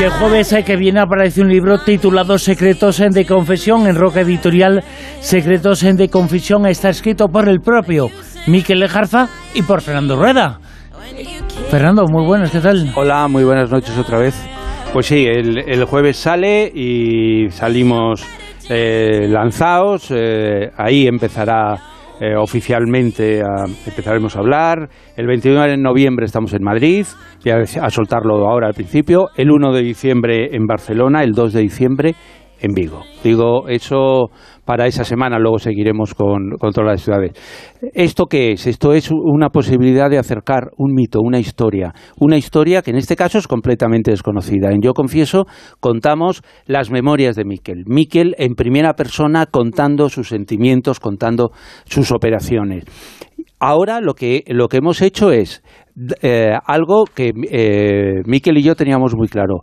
Y 0.00 0.04
el 0.04 0.10
jueves 0.10 0.54
que 0.64 0.76
viene 0.76 1.00
aparece 1.00 1.42
un 1.42 1.48
libro 1.48 1.78
titulado 1.78 2.38
Secretos 2.38 3.00
en 3.00 3.12
de 3.12 3.26
Confesión 3.26 3.86
en 3.86 3.96
Roca 3.96 4.20
Editorial. 4.20 4.84
Secretos 5.20 5.82
en 5.82 5.96
de 5.96 6.08
Confesión 6.08 6.66
está 6.66 6.90
escrito 6.90 7.28
por 7.28 7.48
el 7.48 7.60
propio 7.60 8.08
Miquel 8.46 8.80
Lejarza 8.80 9.28
y 9.54 9.62
por 9.62 9.82
Fernando 9.82 10.16
Rueda. 10.16 10.58
Fernando, 11.70 12.04
muy 12.08 12.24
buenas, 12.24 12.50
¿qué 12.50 12.60
tal? 12.60 12.92
Hola, 12.96 13.28
muy 13.28 13.44
buenas 13.44 13.70
noches 13.70 13.96
otra 13.96 14.18
vez. 14.18 14.34
Pues 14.92 15.06
sí, 15.06 15.26
el, 15.26 15.84
jueves 15.84 16.16
sale 16.16 16.70
y 16.74 17.48
salimos 17.50 18.24
eh, 18.68 19.26
lanzados. 19.28 20.10
Eh, 20.10 20.70
ahí 20.76 21.06
empezará 21.06 21.78
eh, 22.20 22.36
oficialmente 22.36 23.42
empezaremos 23.86 24.36
a 24.36 24.40
hablar. 24.40 24.88
El 25.16 25.26
29 25.26 25.70
de 25.70 25.76
noviembre 25.78 26.26
estamos 26.26 26.52
en 26.52 26.62
Madrid, 26.62 27.06
voy 27.42 27.52
a, 27.52 27.90
soltarlo 27.90 28.48
ahora 28.48 28.68
al 28.68 28.74
principio. 28.74 29.30
El 29.36 29.50
1 29.50 29.72
de 29.72 29.82
diciembre 29.82 30.54
en 30.54 30.66
Barcelona, 30.66 31.22
el 31.22 31.32
2 31.32 31.52
de 31.52 31.60
diciembre 31.60 32.14
en 32.60 32.74
Vigo. 32.74 33.02
Digo 33.24 33.68
eso 33.68 34.30
para 34.64 34.86
esa 34.86 35.04
semana, 35.04 35.38
luego 35.38 35.58
seguiremos 35.58 36.14
con, 36.14 36.50
con, 36.58 36.72
todas 36.72 36.92
las 36.92 37.02
ciudades. 37.02 37.32
¿Esto 37.94 38.26
qué 38.26 38.52
es? 38.52 38.66
Esto 38.66 38.92
es 38.92 39.10
una 39.10 39.48
posibilidad 39.50 40.08
de 40.08 40.18
acercar 40.18 40.70
un 40.76 40.94
mito, 40.94 41.20
una 41.20 41.38
historia, 41.38 41.92
una 42.18 42.36
historia 42.36 42.82
que 42.82 42.90
en 42.90 42.96
este 42.96 43.16
caso 43.16 43.38
es 43.38 43.48
completamente 43.48 44.10
desconocida. 44.10 44.70
En 44.70 44.80
Yo 44.80 44.94
Confieso 44.94 45.46
contamos 45.80 46.42
las 46.66 46.90
memorias 46.90 47.36
de 47.36 47.44
Miquel. 47.44 47.84
Miquel 47.86 48.34
en 48.38 48.54
primera 48.54 48.94
persona 48.94 49.46
contando 49.46 50.08
sus 50.08 50.28
sentimientos, 50.28 51.00
contando 51.00 51.50
sus 51.84 52.12
operaciones. 52.12 52.84
Ahora 53.58 54.00
lo 54.00 54.14
que, 54.14 54.42
lo 54.48 54.66
que 54.68 54.78
hemos 54.78 55.02
hecho 55.02 55.30
es 55.30 55.62
eh, 56.20 56.52
algo 56.66 57.04
que 57.04 57.32
eh, 57.50 58.22
Miquel 58.26 58.58
y 58.58 58.62
yo 58.62 58.74
teníamos 58.74 59.14
muy 59.14 59.28
claro 59.28 59.60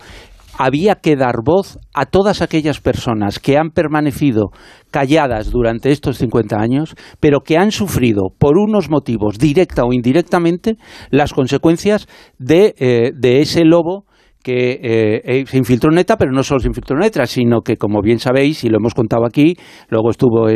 había 0.59 0.95
que 0.95 1.15
dar 1.15 1.37
voz 1.41 1.79
a 1.93 2.05
todas 2.05 2.41
aquellas 2.41 2.81
personas 2.81 3.39
que 3.39 3.57
han 3.57 3.69
permanecido 3.69 4.51
calladas 4.91 5.51
durante 5.51 5.89
estos 5.89 6.17
50 6.17 6.57
años, 6.59 6.95
pero 7.21 7.39
que 7.39 7.57
han 7.57 7.71
sufrido 7.71 8.23
por 8.37 8.57
unos 8.57 8.89
motivos, 8.89 9.39
directa 9.39 9.85
o 9.85 9.93
indirectamente, 9.93 10.75
las 11.11 11.31
consecuencias 11.31 12.07
de, 12.39 12.75
eh, 12.77 13.11
de 13.15 13.39
ese 13.39 13.63
lobo 13.63 14.03
que 14.49 14.71
eh, 14.81 15.21
eh, 15.23 15.43
se 15.45 15.57
infiltró 15.59 15.91
en 15.91 15.99
ETA, 15.99 16.17
pero 16.17 16.31
no 16.31 16.41
solo 16.41 16.59
se 16.59 16.67
infiltró 16.69 16.97
en 16.97 17.03
ETA, 17.03 17.27
sino 17.27 17.61
que, 17.61 17.77
como 17.77 18.01
bien 18.01 18.17
sabéis, 18.17 18.63
y 18.63 18.69
lo 18.69 18.77
hemos 18.77 18.95
contado 18.95 19.23
aquí, 19.25 19.53
luego 19.89 20.09
estuvo 20.09 20.47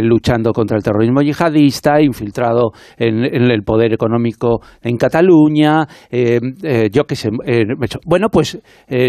luchando 0.00 0.52
contra 0.52 0.78
el 0.78 0.82
terrorismo 0.82 1.20
yihadista, 1.20 2.00
infiltrado 2.00 2.70
en, 2.96 3.22
el 3.24 3.62
poder 3.64 3.92
económico 3.92 4.60
en 4.80 4.96
Cataluña, 4.96 5.86
eh, 6.10 6.40
yo 6.90 7.04
qué 7.04 7.16
sé. 7.16 7.28
bueno, 8.06 8.28
pues 8.30 8.58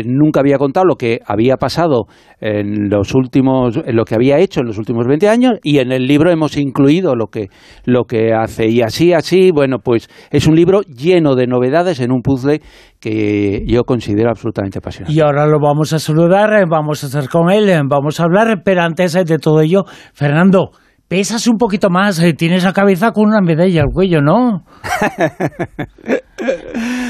nunca 0.05 0.41
había 0.41 0.57
contado 0.57 0.85
lo 0.85 0.95
que 0.95 1.19
había 1.25 1.55
pasado 1.55 2.07
en 2.41 2.89
los 2.89 3.15
últimos, 3.15 3.77
en 3.85 3.95
lo 3.95 4.03
que 4.03 4.15
había 4.15 4.39
hecho 4.39 4.59
en 4.59 4.67
los 4.67 4.77
últimos 4.77 5.07
20 5.07 5.29
años, 5.29 5.53
y 5.63 5.77
en 5.77 5.93
el 5.93 6.07
libro 6.07 6.29
hemos 6.29 6.57
incluido 6.57 7.15
lo 7.15 7.27
que, 7.27 7.47
lo 7.85 8.03
que 8.03 8.33
hace. 8.33 8.67
Y 8.67 8.81
así, 8.81 9.13
así, 9.13 9.51
bueno, 9.51 9.79
pues 9.79 10.09
es 10.29 10.45
un 10.45 10.55
libro 10.55 10.81
lleno 10.81 11.35
de 11.35 11.47
novedades 11.47 12.01
en 12.01 12.11
un 12.11 12.21
puzzle 12.21 12.61
que 13.03 13.65
yo 13.67 13.83
considero 13.83 14.29
absolutamente 14.29 14.77
apasionante. 14.77 15.13
Y 15.13 15.19
ahora 15.19 15.45
lo 15.45 15.59
vamos 15.59 15.91
a 15.91 15.99
saludar, 15.99 16.53
eh, 16.53 16.63
vamos 16.65 17.03
a 17.03 17.07
estar 17.07 17.27
con 17.27 17.51
él, 17.51 17.67
eh, 17.67 17.81
vamos 17.85 18.21
a 18.21 18.23
hablar, 18.23 18.61
pero 18.63 18.81
antes 18.81 19.11
de 19.11 19.37
todo 19.39 19.59
ello, 19.59 19.83
Fernando, 20.13 20.69
pesas 21.09 21.45
un 21.47 21.57
poquito 21.57 21.89
más, 21.89 22.23
eh, 22.23 22.31
tienes 22.31 22.63
la 22.63 22.71
cabeza 22.71 23.11
con 23.11 23.27
una 23.27 23.41
medalla 23.41 23.81
al 23.81 23.89
cuello, 23.93 24.21
¿no? 24.21 24.63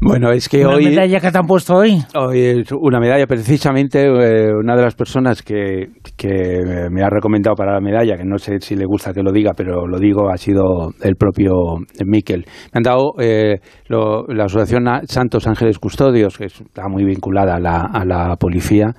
bueno, 0.00 0.30
es 0.30 0.48
que 0.48 0.64
¿Una 0.64 0.76
hoy... 0.76 0.86
medalla 0.86 1.20
que 1.20 1.30
te 1.30 1.38
han 1.38 1.46
puesto 1.46 1.76
hoy? 1.76 2.02
Hoy 2.14 2.40
es 2.40 2.72
una 2.72 3.00
medalla, 3.00 3.26
precisamente 3.26 4.04
eh, 4.04 4.52
una 4.54 4.76
de 4.76 4.82
las 4.82 4.94
personas 4.94 5.42
que, 5.42 5.88
que, 6.16 6.60
me 6.90 7.02
ha 7.02 7.10
recomendado 7.10 7.54
para 7.54 7.74
la 7.74 7.80
medalla, 7.80 8.16
que 8.16 8.24
no 8.24 8.38
sé 8.38 8.60
si 8.60 8.76
le 8.76 8.84
gusta 8.84 9.12
que 9.12 9.22
lo 9.22 9.32
diga, 9.32 9.52
pero 9.56 9.86
lo 9.86 9.98
digo, 9.98 10.30
ha 10.30 10.36
sido 10.36 10.90
el 11.02 11.16
propio 11.16 11.52
Miquel. 12.04 12.44
Me 12.72 12.78
han 12.78 12.82
dado 12.82 13.14
eh, 13.18 13.60
la 13.88 14.44
Asociación 14.44 14.84
Santos 15.06 15.46
Ángeles 15.46 15.78
Custodios, 15.78 16.38
que 16.38 16.46
está 16.46 16.88
muy 16.88 17.04
vinculada 17.04 17.56
a 17.56 17.60
la, 17.60 17.80
a 17.92 18.04
la 18.04 18.36
policía, 18.36 18.94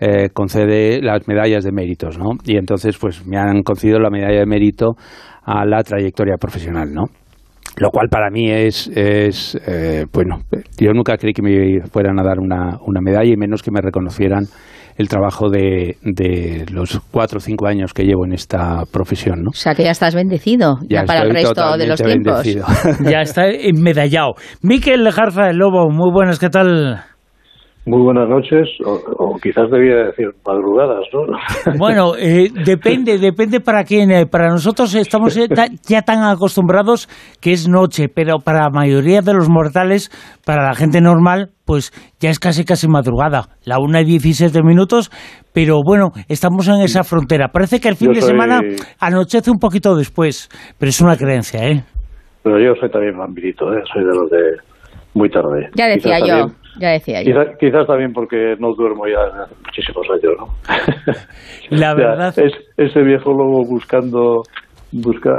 eh, 0.00 0.30
concede 0.32 1.02
las 1.02 1.26
medallas 1.28 1.64
de 1.64 1.72
méritos, 1.72 2.18
¿no? 2.18 2.30
Y 2.44 2.56
entonces, 2.56 2.96
pues 2.98 3.26
me 3.26 3.36
han 3.36 3.62
concedido 3.62 3.98
la 3.98 4.10
medalla 4.10 4.38
de 4.38 4.46
mérito 4.46 4.96
a 5.44 5.64
la 5.64 5.82
trayectoria 5.82 6.36
profesional, 6.36 6.92
¿no? 6.92 7.04
Lo 7.76 7.90
cual 7.90 8.08
para 8.08 8.30
mí 8.30 8.50
es, 8.50 8.88
es 8.94 9.58
eh, 9.66 10.06
bueno, 10.12 10.40
yo 10.78 10.92
nunca 10.92 11.16
creí 11.16 11.32
que 11.32 11.42
me 11.42 11.80
fueran 11.88 12.18
a 12.18 12.22
dar 12.22 12.38
una, 12.38 12.78
una 12.86 13.00
medalla 13.00 13.32
y 13.32 13.36
menos 13.36 13.62
que 13.62 13.70
me 13.70 13.80
reconocieran 13.80 14.44
el 14.96 15.08
trabajo 15.08 15.48
de, 15.48 15.96
de, 16.02 16.66
los 16.70 17.00
cuatro 17.10 17.38
o 17.38 17.40
cinco 17.40 17.66
años 17.66 17.94
que 17.94 18.04
llevo 18.04 18.26
en 18.26 18.34
esta 18.34 18.84
profesión. 18.92 19.42
¿no? 19.42 19.50
O 19.50 19.54
sea 19.54 19.74
que 19.74 19.84
ya 19.84 19.92
estás 19.92 20.14
bendecido, 20.14 20.78
ya, 20.88 21.04
para 21.04 21.22
el 21.22 21.30
resto 21.30 21.76
de 21.78 21.86
los 21.86 22.02
tiempos. 22.02 22.44
ya 23.10 23.22
está 23.22 23.44
medallado. 23.74 24.34
Miquel 24.62 25.02
Lejarza 25.02 25.44
del 25.44 25.56
Lobo, 25.56 25.88
muy 25.90 26.12
buenas, 26.12 26.38
¿qué 26.38 26.50
tal? 26.50 27.02
Muy 27.90 28.02
buenas 28.02 28.28
noches, 28.28 28.68
o, 28.84 29.36
quizás 29.42 29.68
debía 29.68 29.96
decir 30.04 30.28
madrugadas, 30.46 31.02
¿no? 31.12 31.26
Bueno, 31.76 32.12
eh, 32.16 32.48
depende, 32.64 33.18
depende 33.18 33.58
para 33.58 33.82
quién. 33.82 34.12
Eh, 34.12 34.26
para 34.26 34.48
nosotros 34.48 34.94
estamos 34.94 35.34
ya 35.34 36.02
tan 36.02 36.22
acostumbrados 36.22 37.08
que 37.40 37.50
es 37.50 37.68
noche, 37.68 38.08
pero 38.08 38.38
para 38.38 38.60
la 38.60 38.70
mayoría 38.70 39.22
de 39.22 39.34
los 39.34 39.48
mortales, 39.50 40.08
para 40.46 40.68
la 40.68 40.74
gente 40.76 41.00
normal, 41.00 41.50
pues 41.64 41.90
ya 42.20 42.30
es 42.30 42.38
casi 42.38 42.64
casi 42.64 42.86
madrugada, 42.86 43.48
la 43.64 43.80
una 43.80 44.02
y 44.02 44.04
17 44.04 44.62
minutos, 44.62 45.10
pero 45.52 45.80
bueno, 45.84 46.12
estamos 46.28 46.68
en 46.68 46.82
esa 46.82 47.02
frontera. 47.02 47.48
Parece 47.48 47.80
que 47.80 47.88
el 47.88 47.96
fin 47.96 48.12
de 48.12 48.20
semana 48.20 48.60
anochece 49.00 49.50
un 49.50 49.58
poquito 49.58 49.96
después, 49.96 50.48
pero 50.78 50.90
es 50.90 51.00
una 51.00 51.16
creencia, 51.16 51.68
¿eh? 51.68 51.82
Pero 52.44 52.56
yo 52.60 52.72
soy 52.78 52.88
también 52.88 53.18
vampirito, 53.18 53.72
¿eh? 53.74 53.82
Soy 53.92 54.04
de 54.04 54.14
los 54.14 54.30
de 54.30 54.69
muy 55.14 55.28
tarde. 55.28 55.68
Ya 55.74 55.86
decía 55.88 56.18
yo. 56.20 56.46
Ya 56.78 56.90
decía 56.90 57.22
yo. 57.22 57.34
Quizás, 57.58 57.86
también 57.86 58.12
porque 58.12 58.54
no 58.58 58.74
duermo 58.76 59.06
ya 59.06 59.46
muchísimos 59.64 60.06
años, 60.10 60.34
¿no? 60.38 61.76
La 61.76 61.94
verdad. 61.96 62.32
es, 62.38 62.52
ese 62.76 63.02
viejo 63.02 63.30
lobo 63.30 63.64
buscando 63.68 64.42
busca, 64.92 65.30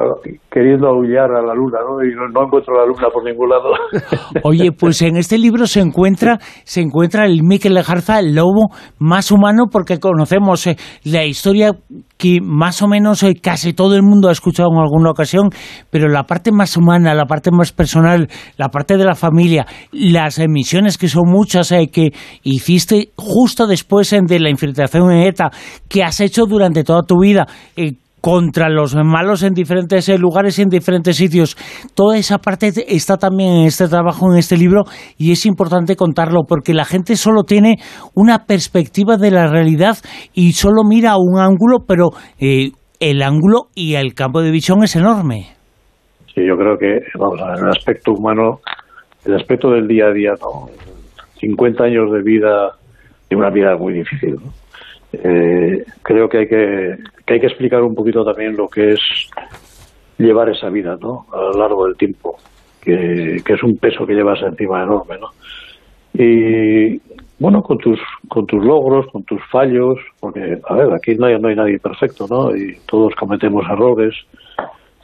queriendo 0.50 0.88
aullar 0.88 1.32
a 1.32 1.42
la 1.42 1.54
luna, 1.54 1.80
¿no? 1.86 2.04
Y 2.04 2.16
no, 2.16 2.44
encuentro 2.44 2.74
la 2.74 2.86
luna 2.86 3.10
por 3.14 3.24
ningún 3.24 3.50
lado. 3.50 3.72
Oye, 4.44 4.72
pues 4.72 5.02
en 5.02 5.18
este 5.18 5.38
libro 5.38 5.68
se 5.68 5.82
encuentra, 5.82 6.40
se 6.64 6.82
encuentra 6.82 7.26
el 7.26 7.44
Miquel 7.44 7.74
Lejarza, 7.74 8.20
el 8.20 8.36
lobo 8.36 8.70
más 9.00 9.32
humano, 9.32 9.66
porque 9.72 10.00
conocemos 10.00 10.68
eh, 10.68 10.78
la 11.04 11.26
historia 11.26 11.72
que 12.18 12.40
más 12.42 12.82
o 12.82 12.88
menos 12.88 13.24
eh, 13.24 13.36
casi 13.42 13.74
todo 13.74 13.96
el 13.96 14.04
mundo 14.04 14.30
ha 14.30 14.32
escuchado 14.32 14.70
en 14.72 14.80
alguna 14.80 15.12
ocasión, 15.12 15.50
pero 15.90 16.08
la 16.08 16.24
parte 16.24 16.52
más 16.52 16.78
humana, 16.78 17.14
la 17.14 17.26
parte 17.26 17.52
más 17.52 17.74
personal, 17.74 18.30
la 18.58 18.70
parte 18.70 18.96
de 18.96 19.06
la 19.06 19.16
familia, 19.16 19.66
las 19.92 20.40
emisiones 20.40 20.98
que 20.98 21.10
son 21.10 21.24
muchas 21.26 21.72
eh, 21.72 21.90
que 21.92 22.12
hiciste 22.44 23.10
justo 23.18 23.68
después 23.68 24.12
de 24.12 24.40
la 24.40 24.50
infiltración 24.50 25.12
en 25.12 25.28
ETA, 25.28 25.52
que 25.90 26.04
has 26.04 26.20
hecho 26.22 26.46
durante 26.46 26.84
toda 26.84 27.04
tu 27.04 27.20
vida, 27.20 27.48
contra 28.22 28.70
los 28.70 28.96
malos 28.96 29.44
en 29.44 29.54
diferentes 29.54 30.08
eh, 30.08 30.18
lugares 30.18 30.58
y 30.58 30.62
en 30.62 30.70
diferentes 30.70 31.18
sitios. 31.18 31.58
Toda 31.96 32.18
esa 32.18 32.38
parte 32.38 32.72
está 32.88 33.18
también 33.18 33.54
en 33.54 33.66
este 33.66 33.88
trabajo, 33.88 34.32
en 34.32 34.38
este 34.38 34.56
libro, 34.56 34.84
y 35.18 35.32
es 35.32 35.46
importante 35.46 35.96
contarlo, 35.96 36.44
porque 36.48 36.74
la 36.74 36.86
gente 36.86 37.16
solo 37.16 37.44
tiene 37.44 37.78
una 38.14 38.46
perspectiva 38.46 39.18
de 39.18 39.32
la 39.32 39.48
realidad 39.48 39.98
y 40.34 40.54
solo 40.54 40.84
mira 40.88 41.16
un 41.18 41.40
ángulo, 41.40 41.80
pero 41.88 42.12
eh, 42.40 42.72
el 43.00 43.24
ángulo 43.24 43.64
y 43.76 43.96
el 43.96 44.14
campo 44.14 44.42
de 44.42 44.52
visión 44.52 44.84
es 44.84 44.96
enorme. 44.96 45.48
Sí, 46.34 46.42
yo 46.48 46.56
creo 46.56 46.78
que, 46.78 47.00
vamos, 47.20 47.40
en 47.42 47.66
el 47.66 47.70
aspecto 47.72 48.14
humano, 48.14 48.60
el 49.26 49.36
aspecto 49.36 49.72
del 49.72 49.88
día 49.88 50.06
a 50.06 50.14
día, 50.14 50.32
¿no? 50.40 50.70
50 51.40 51.84
años 51.84 52.12
de 52.12 52.22
vida, 52.22 52.72
de 53.30 53.36
una 53.36 53.50
vida 53.50 53.76
muy 53.76 53.94
difícil, 53.94 54.36
¿no? 54.36 54.61
Eh, 55.14 55.84
creo 56.02 56.30
que 56.30 56.38
hay 56.40 56.48
que, 56.48 56.96
que 57.26 57.34
hay 57.34 57.40
que 57.40 57.48
explicar 57.48 57.82
un 57.82 57.96
poquito 57.96 58.24
también 58.24 58.56
lo 58.56 58.68
que 58.68 58.94
es 58.94 59.00
llevar 60.18 60.50
esa 60.50 60.70
vida 60.70 60.98
¿no? 61.02 61.26
a 61.34 61.38
lo 61.38 61.54
largo 61.54 61.86
del 61.86 61.98
tiempo, 61.98 62.38
que, 62.82 63.36
es 63.36 63.64
un 63.64 63.78
peso 63.78 64.06
que 64.06 64.14
llevas 64.14 64.42
encima 64.42 64.84
enorme. 64.84 65.18
¿no? 65.20 65.28
Y 66.14 67.02
bueno, 67.40 67.62
con 67.62 67.78
tus, 67.78 68.00
con 68.28 68.46
tus 68.46 68.64
logros, 68.64 69.08
con 69.12 69.24
tus 69.24 69.42
fallos, 69.52 69.98
porque, 70.20 70.60
a 70.68 70.76
ver, 70.76 70.94
aquí 70.94 71.16
no 71.16 71.26
hay, 71.26 71.40
no 71.40 71.50
hay 71.50 71.56
nadie 71.56 71.80
perfecto, 71.80 72.28
¿no? 72.30 72.56
Y 72.56 72.78
todos 72.86 73.16
cometemos 73.16 73.66
errores, 73.68 74.14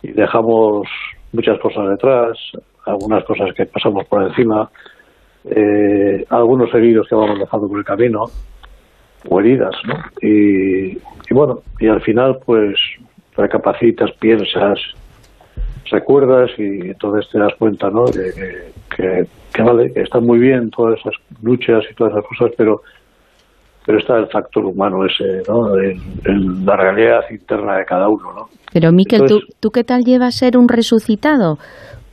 y 0.03 0.11
dejamos 0.11 0.87
muchas 1.33 1.59
cosas 1.59 1.89
detrás, 1.89 2.37
algunas 2.85 3.23
cosas 3.23 3.53
que 3.55 3.65
pasamos 3.65 4.05
por 4.05 4.21
encima, 4.23 4.69
eh, 5.45 6.25
algunos 6.29 6.73
heridos 6.75 7.07
que 7.07 7.15
vamos 7.15 7.39
dejando 7.39 7.67
por 7.67 7.79
el 7.79 7.85
camino, 7.85 8.25
o 9.29 9.39
heridas, 9.39 9.75
¿no? 9.86 9.95
Y, 10.21 10.97
y 10.97 11.33
bueno, 11.33 11.59
y 11.79 11.88
al 11.88 12.01
final 12.01 12.38
pues 12.45 12.75
recapacitas, 13.36 14.12
piensas, 14.19 14.79
recuerdas 15.91 16.50
y 16.57 16.89
entonces 16.89 17.29
te 17.31 17.39
das 17.39 17.53
cuenta, 17.57 17.89
¿no? 17.89 18.05
De 18.05 18.31
que, 18.95 19.25
que, 19.53 19.62
vale, 19.63 19.91
que 19.93 20.01
están 20.01 20.24
muy 20.25 20.39
bien 20.39 20.69
todas 20.69 21.00
esas 21.00 21.13
luchas 21.41 21.83
y 21.89 21.93
todas 21.95 22.13
esas 22.13 22.25
cosas, 22.25 22.53
pero 22.57 22.81
pero 23.86 24.00
está 24.00 24.17
el 24.17 24.27
factor 24.27 24.65
humano 24.65 25.05
ese, 25.05 25.43
¿no? 25.47 25.74
El- 25.75 25.97
el- 26.25 26.65
la 26.65 26.75
realidad 26.75 27.21
interna 27.31 27.77
de 27.77 27.86
cada 27.86 28.09
uno, 28.09 28.33
¿no? 28.33 28.50
Pero 28.74 28.91
Miquel, 28.91 29.19
¿tú, 29.19 29.24
Entonces- 29.36 29.55
¿tú 29.62 29.71
qué 29.71 29.86
tal 29.86 30.03
llevas 30.03 30.36
a 30.36 30.39
ser 30.39 30.57
un 30.57 30.67
resucitado? 30.67 31.57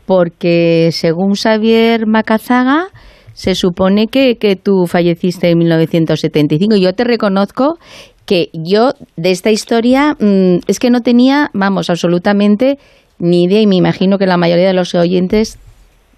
Porque 0.06 0.90
según 0.92 1.34
Xavier 1.34 2.06
Macazaga, 2.06 2.86
se 3.34 3.54
supone 3.54 4.06
que, 4.06 4.36
que 4.36 4.56
tú 4.56 4.86
falleciste 4.86 5.50
en 5.50 5.58
1975. 5.58 6.76
Yo 6.76 6.94
te 6.94 7.04
reconozco 7.04 7.78
que 8.26 8.48
yo 8.54 8.92
de 9.16 9.30
esta 9.32 9.50
historia 9.50 10.16
mm, 10.18 10.60
es 10.66 10.78
que 10.78 10.88
no 10.90 11.00
tenía, 11.02 11.50
vamos, 11.52 11.90
absolutamente 11.90 12.78
ni 13.18 13.44
idea 13.44 13.60
y 13.60 13.66
me 13.66 13.76
imagino 13.76 14.16
que 14.18 14.26
la 14.26 14.36
mayoría 14.38 14.66
de 14.68 14.72
los 14.74 14.94
oyentes 14.94 15.58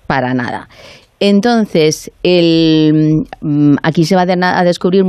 para 0.07 0.33
nada. 0.35 0.69
Entonces, 1.19 2.11
el, 2.23 3.25
mm, 3.41 3.77
aquí 3.83 4.05
se 4.05 4.15
va 4.15 4.23
a, 4.23 4.27
de- 4.27 4.39
a 4.41 4.63
descubrir 4.65 5.03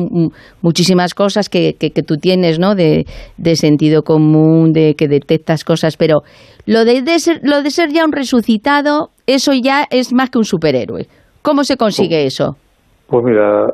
muchísimas 0.61 1.13
cosas 1.13 1.49
que, 1.49 1.75
que- 1.77 1.91
que 1.91 2.01
tú 2.01 2.15
tienes, 2.17 2.59
¿no? 2.59 2.75
De, 2.75 3.05
de 3.37 3.55
sentido 3.57 4.03
común, 4.03 4.71
de 4.71 4.95
que 4.95 5.07
detectas 5.07 5.63
cosas, 5.63 5.97
pero 5.97 6.21
lo 6.65 6.85
de, 6.85 7.01
de 7.01 7.19
ser, 7.19 7.41
lo 7.43 7.61
de 7.61 7.71
ser 7.71 7.91
ya 7.91 8.05
un 8.05 8.13
resucitado, 8.13 9.09
eso 9.27 9.51
ya 9.53 9.85
es 9.91 10.13
más 10.13 10.29
que 10.29 10.37
un 10.39 10.45
superhéroe. 10.45 11.07
¿Cómo 11.47 11.63
se 11.63 11.77
consigue 11.77 12.25
eso? 12.25 12.57
Pues 13.07 13.23
mira, 13.23 13.73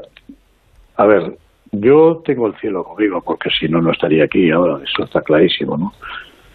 a 0.96 1.06
ver, 1.08 1.36
yo 1.72 2.22
tengo 2.24 2.46
el 2.46 2.54
cielo 2.58 2.84
conmigo, 2.84 3.20
porque 3.26 3.50
si 3.50 3.68
no, 3.68 3.82
no 3.82 3.92
estaría 3.92 4.26
aquí 4.26 4.52
ahora, 4.52 4.80
eso 4.84 5.04
está 5.04 5.22
clarísimo, 5.22 5.76
¿no? 5.76 5.92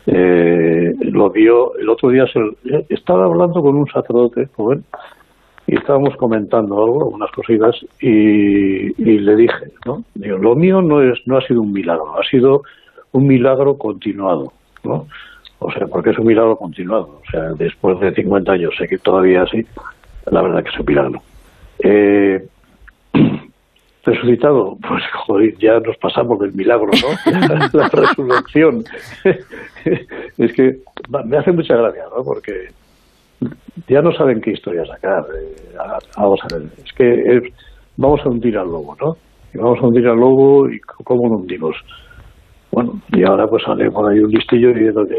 Eh, 0.06 0.94
lo 1.00 1.28
vio, 1.30 1.76
el 1.76 1.88
otro 1.88 2.10
día 2.10 2.24
se, 2.32 2.38
estaba 2.88 3.24
hablando 3.24 3.60
con 3.60 3.74
un 3.74 3.88
sacerdote 3.88 4.46
joven 4.54 4.84
y 5.66 5.74
estábamos 5.74 6.14
comentando 6.18 6.84
algo, 6.84 7.06
algunas 7.06 7.32
cositas, 7.32 7.74
y, 8.00 8.92
y 9.02 9.18
le 9.18 9.34
dije, 9.34 9.72
¿no? 9.86 10.04
Digo, 10.14 10.38
lo 10.38 10.54
mío 10.54 10.80
no, 10.82 11.02
es, 11.02 11.18
no 11.26 11.38
ha 11.38 11.40
sido 11.44 11.62
un 11.62 11.72
milagro, 11.72 12.16
ha 12.16 12.22
sido 12.30 12.62
un 13.10 13.26
milagro 13.26 13.76
continuado, 13.76 14.52
¿no? 14.84 15.08
O 15.58 15.72
sea, 15.72 15.88
porque 15.88 16.10
es 16.10 16.18
un 16.20 16.28
milagro 16.28 16.54
continuado. 16.54 17.20
O 17.26 17.30
sea, 17.32 17.42
después 17.54 17.98
de 17.98 18.14
50 18.14 18.52
años, 18.52 18.72
sé 18.78 18.86
que 18.86 18.98
todavía 18.98 19.42
así, 19.42 19.66
la 20.30 20.42
verdad 20.42 20.62
que 20.62 20.70
es 20.70 20.78
un 20.80 20.86
milagro. 20.86 21.20
Eh, 21.84 22.46
resucitado, 24.04 24.76
pues 24.88 25.02
joder, 25.26 25.54
ya 25.58 25.78
nos 25.80 25.96
pasamos 25.98 26.38
del 26.40 26.52
milagro, 26.54 26.86
¿no? 26.86 27.68
la 27.78 27.88
resurrección. 27.88 28.84
es 30.38 30.52
que 30.54 30.76
me 31.24 31.36
hace 31.36 31.52
mucha 31.52 31.76
gracia, 31.76 32.04
¿no? 32.16 32.22
Porque 32.24 32.68
ya 33.88 34.00
no 34.00 34.12
saben 34.12 34.40
qué 34.40 34.52
historia 34.52 34.84
sacar. 34.86 35.24
eh, 35.38 35.76
vamos 36.16 36.40
a 36.42 36.56
ver, 36.56 36.68
es 36.84 36.92
que 36.94 37.12
es- 37.36 37.52
vamos 37.96 38.20
a 38.24 38.28
hundir 38.28 38.56
al 38.58 38.66
lobo, 38.68 38.96
¿no? 39.00 39.16
Y 39.54 39.58
vamos 39.58 39.78
a 39.82 39.86
hundir 39.86 40.06
al 40.08 40.16
lobo 40.18 40.68
y 40.70 40.78
cómo 40.80 41.28
lo 41.28 41.36
hundimos. 41.36 41.76
Bueno, 42.70 43.00
y 43.12 43.24
ahora 43.24 43.46
pues 43.46 43.62
sale 43.64 43.90
por 43.90 44.10
ahí 44.10 44.18
un 44.20 44.30
listillo 44.30 44.68
diciendo 44.68 45.04
que 45.06 45.16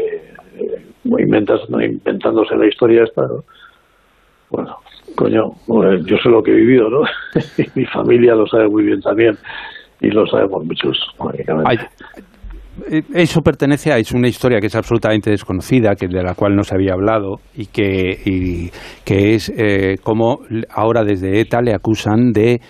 eh, 0.64 0.82
inventas, 1.04 1.60
no, 1.68 1.80
inventándose 1.82 2.56
la 2.56 2.66
historia 2.66 3.04
esta, 3.04 3.22
¿no? 3.22 3.42
Bueno, 4.50 4.76
coño, 5.16 5.50
pues, 5.66 6.04
yo 6.06 6.16
sé 6.22 6.28
lo 6.28 6.42
que 6.42 6.50
he 6.52 6.56
vivido, 6.56 6.88
¿no? 6.90 7.00
y 7.58 7.64
mi 7.78 7.86
familia 7.86 8.34
lo 8.34 8.46
sabe 8.46 8.68
muy 8.68 8.84
bien 8.84 9.00
también. 9.00 9.34
Y 10.00 10.08
lo 10.10 10.26
sabemos 10.26 10.64
muchos, 10.64 10.96
lógicamente. 11.18 11.70
Hay- 11.70 11.78
eh, 12.90 13.02
eso 13.14 13.42
pertenece 13.42 13.92
a 13.92 13.98
es 13.98 14.12
una 14.12 14.28
historia 14.28 14.58
que 14.60 14.68
es 14.68 14.74
absolutamente 14.74 15.28
desconocida, 15.30 15.94
que 15.94 16.08
de 16.08 16.22
la 16.22 16.34
cual 16.34 16.56
no 16.56 16.62
se 16.62 16.74
había 16.74 16.94
hablado 16.94 17.36
y 17.54 17.66
que 17.66 18.16
y 18.24 18.70
que 19.04 19.34
es 19.34 19.52
eh, 19.54 19.96
como 20.02 20.38
ahora 20.70 21.04
desde 21.04 21.40
ETA 21.40 21.60
le 21.60 21.74
acusan 21.74 22.32
de 22.32 22.60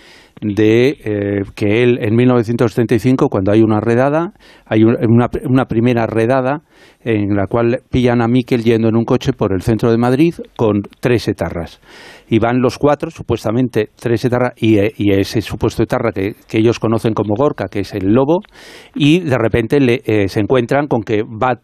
de 0.40 0.88
eh, 1.04 1.42
que 1.54 1.82
él 1.82 1.98
en 2.00 2.14
1975 2.16 3.28
cuando 3.28 3.52
hay 3.52 3.62
una 3.62 3.80
redada 3.80 4.32
hay 4.66 4.84
un- 4.84 4.96
una, 5.08 5.28
una 5.44 5.64
primera 5.66 6.06
redada 6.06 6.62
en 7.02 7.34
la 7.36 7.46
cual 7.46 7.80
pillan 7.90 8.20
a 8.22 8.28
Miquel 8.28 8.62
yendo 8.62 8.88
en 8.88 8.96
un 8.96 9.04
coche 9.04 9.32
por 9.32 9.52
el 9.52 9.62
centro 9.62 9.90
de 9.90 9.98
Madrid 9.98 10.34
con 10.56 10.82
tres 11.00 11.28
etarras. 11.28 11.80
Y 12.28 12.38
van 12.38 12.60
los 12.60 12.78
cuatro, 12.78 13.10
supuestamente 13.10 13.88
tres 13.98 14.24
etarras, 14.24 14.52
y, 14.56 14.78
eh, 14.78 14.92
y 14.96 15.12
ese 15.12 15.40
supuesto 15.40 15.82
etarra 15.82 16.12
que, 16.12 16.34
que 16.48 16.58
ellos 16.58 16.78
conocen 16.78 17.12
como 17.14 17.34
Gorka, 17.36 17.66
que 17.68 17.80
es 17.80 17.94
el 17.94 18.12
lobo, 18.12 18.40
y 18.94 19.20
de 19.20 19.36
repente 19.38 19.80
le, 19.80 20.02
eh, 20.04 20.28
se 20.28 20.40
encuentran 20.40 20.86
con 20.86 21.02
que 21.02 21.22
va 21.22 21.60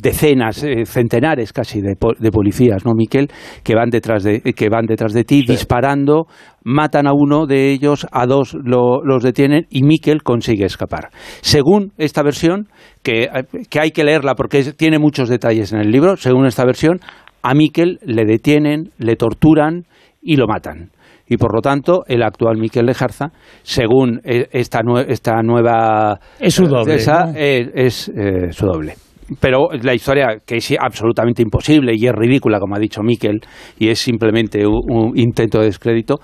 decenas, 0.00 0.62
eh, 0.62 0.84
centenares 0.86 1.52
casi 1.52 1.80
de, 1.80 1.94
de 2.18 2.30
policías, 2.30 2.84
¿no, 2.84 2.92
Miquel? 2.94 3.28
Que 3.62 3.74
van 3.74 3.90
detrás 3.90 4.22
de, 4.24 4.40
que 4.40 4.68
van 4.68 4.86
detrás 4.86 5.12
de 5.12 5.24
ti 5.24 5.42
disparando, 5.46 6.26
matan 6.64 7.06
a 7.06 7.12
uno 7.14 7.46
de 7.46 7.70
ellos, 7.72 8.06
a 8.12 8.26
dos 8.26 8.54
lo- 8.54 9.02
los 9.04 9.22
detienen 9.22 9.66
y 9.70 9.82
Miquel 9.82 10.22
consigue 10.22 10.64
escapar. 10.64 11.10
Según 11.40 11.92
esta 11.98 12.22
versión, 12.22 12.68
que, 13.02 13.24
eh, 13.24 13.44
que 13.70 13.80
hay 13.80 13.90
que 13.90 14.04
leerla 14.04 14.34
porque 14.34 14.58
es- 14.60 14.76
tiene 14.76 14.98
muchos 14.98 15.28
detalles 15.28 15.72
en 15.72 15.80
el 15.80 15.90
libro, 15.90 16.16
según 16.16 16.46
esta 16.46 16.64
versión, 16.64 17.00
a 17.42 17.54
Miquel 17.54 17.98
le 18.04 18.24
detienen, 18.24 18.90
le 18.98 19.16
torturan 19.16 19.84
y 20.22 20.36
lo 20.36 20.46
matan. 20.46 20.90
Y 21.26 21.38
por 21.38 21.54
lo 21.54 21.62
tanto, 21.62 22.04
el 22.06 22.22
actual 22.22 22.58
Miquel 22.58 22.84
Lejarza, 22.86 23.32
según 23.62 24.20
eh, 24.24 24.46
esta, 24.52 24.80
nue- 24.80 25.06
esta 25.08 25.40
nueva... 25.42 26.18
Es 26.38 26.54
su 26.54 26.66
doble, 26.66 26.96
esa, 26.96 27.26
¿no? 27.26 27.32
eh, 27.36 27.70
es 27.74 28.08
eh, 28.10 28.52
su 28.52 28.66
doble. 28.66 28.94
Pero 29.40 29.68
la 29.82 29.94
historia, 29.94 30.38
que 30.46 30.56
es 30.56 30.74
absolutamente 30.78 31.42
imposible 31.42 31.92
y 31.94 32.06
es 32.06 32.12
ridícula, 32.12 32.58
como 32.58 32.76
ha 32.76 32.78
dicho 32.78 33.02
Miquel, 33.02 33.40
y 33.78 33.88
es 33.88 33.98
simplemente 33.98 34.66
un, 34.66 35.12
intento 35.16 35.60
de 35.60 35.66
descrédito, 35.66 36.16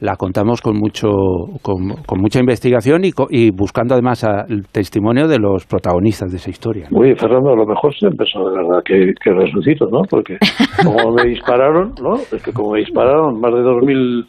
la 0.00 0.16
contamos 0.16 0.60
con 0.60 0.76
mucho 0.78 1.08
con, 1.60 1.88
mucha 2.18 2.38
investigación 2.38 3.04
y, 3.04 3.10
y 3.30 3.50
buscando 3.50 3.94
además 3.94 4.24
el 4.48 4.66
testimonio 4.68 5.26
de 5.26 5.38
los 5.38 5.66
protagonistas 5.66 6.30
de 6.30 6.36
esa 6.36 6.50
historia. 6.50 6.88
¿no? 6.90 7.00
Oye, 7.00 7.16
Fernando, 7.16 7.50
a 7.50 7.56
lo 7.56 7.66
mejor 7.66 7.92
se 7.96 8.06
empezó 8.06 8.48
de 8.48 8.56
verdad 8.56 8.82
que, 8.84 9.12
que 9.22 9.32
resucito, 9.32 9.86
¿no? 9.90 10.02
Porque 10.08 10.36
como 10.84 11.14
me 11.14 11.28
dispararon, 11.28 11.94
¿no? 12.00 12.14
Es 12.14 12.42
que 12.42 12.52
como 12.52 12.72
me 12.72 12.80
dispararon 12.80 13.40
más 13.40 13.52
de 13.52 13.60
2.000, 13.60 14.26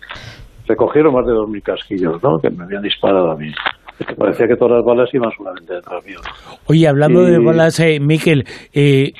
recogieron 0.67 1.13
más 1.13 1.25
de 1.25 1.33
2.000 1.33 1.61
casquillos, 1.61 2.23
¿no? 2.23 2.39
Que 2.39 2.49
me 2.49 2.63
habían 2.63 2.81
disparado 2.81 3.31
a 3.31 3.35
mí. 3.35 3.51
Es 3.99 4.07
que 4.07 4.15
parecía 4.15 4.47
que 4.47 4.55
todas 4.55 4.77
las 4.77 4.85
balas 4.85 5.09
iban 5.13 5.29
solamente 5.35 5.73
detrás 5.73 6.05
mío. 6.05 6.19
Oye, 6.67 6.87
hablando 6.87 7.23
de 7.23 7.37
balas, 7.39 7.79
eh, 7.79 7.99
Miquel, 7.99 8.45
eh, 8.73 9.11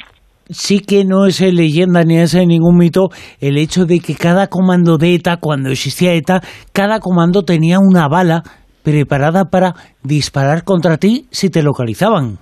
sí 0.50 0.80
que 0.80 1.06
no 1.06 1.26
es 1.26 1.42
eh, 1.42 1.52
leyenda 1.52 2.04
ni 2.04 2.18
es 2.18 2.34
eh, 2.34 2.46
ningún 2.46 2.78
mito 2.78 3.10
el 3.39 3.58
hecho 3.58 3.86
de 3.86 4.00
que 4.00 4.15
cada 4.15 4.48
comando 4.48 4.98
de 4.98 5.15
ETA, 5.15 5.38
cuando 5.38 5.70
existía 5.70 6.13
ETA, 6.13 6.42
cada 6.74 7.00
comando 7.00 7.44
tenía 7.44 7.80
una 7.80 8.08
bala 8.08 8.44
preparada 8.84 9.46
para 9.46 9.74
disparar 10.04 10.63
contra 10.63 10.98
ti 10.98 11.28
si 11.30 11.50
te 11.50 11.62
localizaban. 11.62 12.38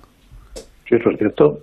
Sí, 0.88 0.96
eso 0.96 1.10
es 1.10 1.18
cierto. 1.18 1.58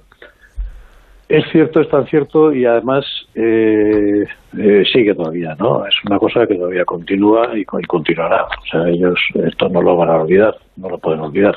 Es 1.28 1.44
cierto, 1.52 1.82
es 1.82 1.90
tan 1.90 2.06
cierto 2.06 2.54
y 2.54 2.66
además 2.66 3.04
eh, 3.36 4.26
eh, 4.58 4.84
sigue 4.92 5.14
todavía, 5.14 5.56
¿no? 5.60 5.86
Es 5.86 5.94
una 6.06 6.18
cosa 6.18 6.48
que 6.48 6.56
todavía 6.56 6.86
continúa 6.86 7.50
y, 7.58 7.66
co- 7.66 7.80
y 7.80 7.84
continuará. 7.84 8.46
O 8.46 8.66
sea, 8.72 8.88
ellos 8.90 9.20
esto 9.46 9.68
no 9.70 9.82
lo 9.82 9.96
van 9.98 10.10
a 10.10 10.22
olvidar, 10.22 10.56
no 10.78 10.90
lo 10.90 10.98
pueden 10.98 11.20
olvidar. 11.20 11.56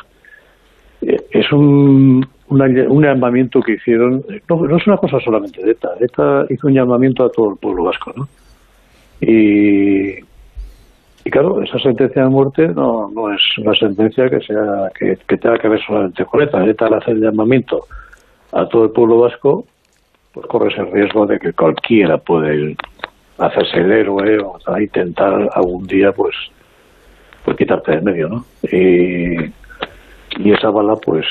Eh, 1.02 1.16
es 1.30 1.52
un, 1.52 2.26
un 2.48 3.02
llamamiento 3.04 3.60
que 3.60 3.74
hicieron, 3.74 4.24
eh, 4.28 4.40
no, 4.48 4.76
es 4.76 4.86
una 4.86 4.96
cosa 4.96 5.20
solamente 5.20 5.62
de 5.64 5.70
ETA, 5.70 5.90
ETA 6.00 6.46
hizo 6.50 6.66
un 6.66 6.74
llamamiento 6.74 7.24
a 7.24 7.30
todo 7.30 7.50
el 7.52 7.56
pueblo 7.58 7.84
vasco, 7.84 8.12
¿no? 8.16 8.28
Y, 9.20 10.18
y 11.24 11.30
claro, 11.30 11.62
esa 11.62 11.78
sentencia 11.78 12.22
de 12.22 12.28
muerte 12.28 12.68
no, 12.68 13.10
no 13.10 13.32
es 13.32 13.40
una 13.58 13.74
sentencia 13.74 14.28
que 14.28 14.40
sea 14.40 14.90
que, 14.98 15.16
que 15.28 15.36
tenga 15.36 15.58
que 15.58 15.68
ver 15.68 15.80
solamente 15.86 16.24
con 16.24 16.42
ETA. 16.42 16.64
ETA 16.66 16.86
al 16.86 16.94
hacer 16.94 17.14
el 17.14 17.22
llamamiento 17.22 17.84
a 18.52 18.66
todo 18.66 18.84
el 18.84 18.90
pueblo 18.90 19.20
vasco, 19.20 19.64
pues 20.32 20.46
corres 20.46 20.74
el 20.78 20.90
riesgo 20.92 21.26
de 21.26 21.38
que 21.38 21.52
cualquiera 21.52 22.18
puede 22.18 22.76
hacerse 23.38 23.78
el 23.78 23.92
héroe 23.92 24.38
o 24.38 24.58
a 24.66 24.82
intentar 24.82 25.48
algún 25.54 25.86
día 25.86 26.12
pues 26.12 26.34
pues 27.44 27.56
quitarte 27.56 27.92
de 27.92 28.00
medio, 28.02 28.28
¿no? 28.28 28.44
Y, 28.70 29.36
y 30.38 30.52
esa 30.52 30.70
bala 30.70 30.96
pues 30.96 31.24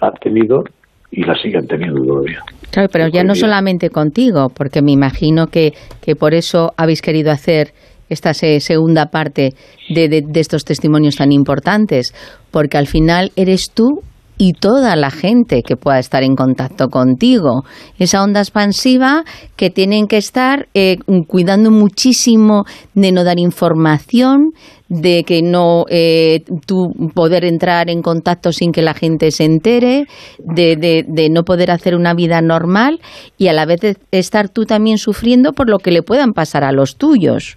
ha 0.00 0.10
tenido 0.12 0.62
y 1.10 1.24
la 1.24 1.34
siguen 1.40 1.66
teniendo 1.66 2.02
todavía. 2.04 2.40
Claro, 2.70 2.88
pero 2.92 3.08
ya 3.08 3.24
no 3.24 3.34
solamente 3.34 3.90
contigo, 3.90 4.48
porque 4.54 4.82
me 4.82 4.92
imagino 4.92 5.46
que, 5.46 5.72
que 6.02 6.14
por 6.14 6.34
eso 6.34 6.72
habéis 6.76 7.00
querido 7.00 7.30
hacer 7.32 7.72
esta 8.08 8.34
se- 8.34 8.60
segunda 8.60 9.06
parte 9.06 9.54
de, 9.88 10.08
de- 10.08 10.22
de 10.22 10.40
estos 10.40 10.64
testimonios 10.64 11.16
tan 11.16 11.32
importantes, 11.32 12.14
porque 12.50 12.76
al 12.76 12.86
final 12.86 13.32
eres 13.34 13.70
tú 13.74 14.02
y 14.38 14.52
toda 14.52 14.96
la 14.96 15.10
gente 15.10 15.62
que 15.62 15.76
pueda 15.76 15.98
estar 15.98 16.22
en 16.22 16.36
contacto 16.36 16.88
contigo. 16.88 17.64
Esa 17.98 18.22
onda 18.22 18.40
expansiva 18.40 19.24
que 19.56 19.70
tienen 19.70 20.06
que 20.06 20.18
estar 20.18 20.68
eh, 20.74 20.96
cuidando 21.26 21.70
muchísimo 21.70 22.64
de 22.94 23.12
no 23.12 23.24
dar 23.24 23.38
información, 23.38 24.52
de 24.88 25.24
que 25.24 25.42
no 25.42 25.84
eh, 25.88 26.42
tú 26.66 26.92
poder 27.14 27.44
entrar 27.44 27.90
en 27.90 28.02
contacto 28.02 28.52
sin 28.52 28.72
que 28.72 28.82
la 28.82 28.94
gente 28.94 29.30
se 29.30 29.44
entere, 29.44 30.06
de, 30.38 30.76
de, 30.76 31.04
de, 31.08 31.28
no 31.30 31.42
poder 31.42 31.70
hacer 31.70 31.96
una 31.96 32.14
vida 32.14 32.40
normal 32.40 33.00
y 33.36 33.48
a 33.48 33.52
la 33.52 33.66
vez 33.66 33.80
de 33.80 33.96
estar 34.12 34.48
tú 34.48 34.64
también 34.64 34.98
sufriendo 34.98 35.52
por 35.52 35.68
lo 35.68 35.78
que 35.78 35.90
le 35.90 36.02
puedan 36.02 36.32
pasar 36.32 36.62
a 36.62 36.72
los 36.72 36.96
tuyos. 36.96 37.56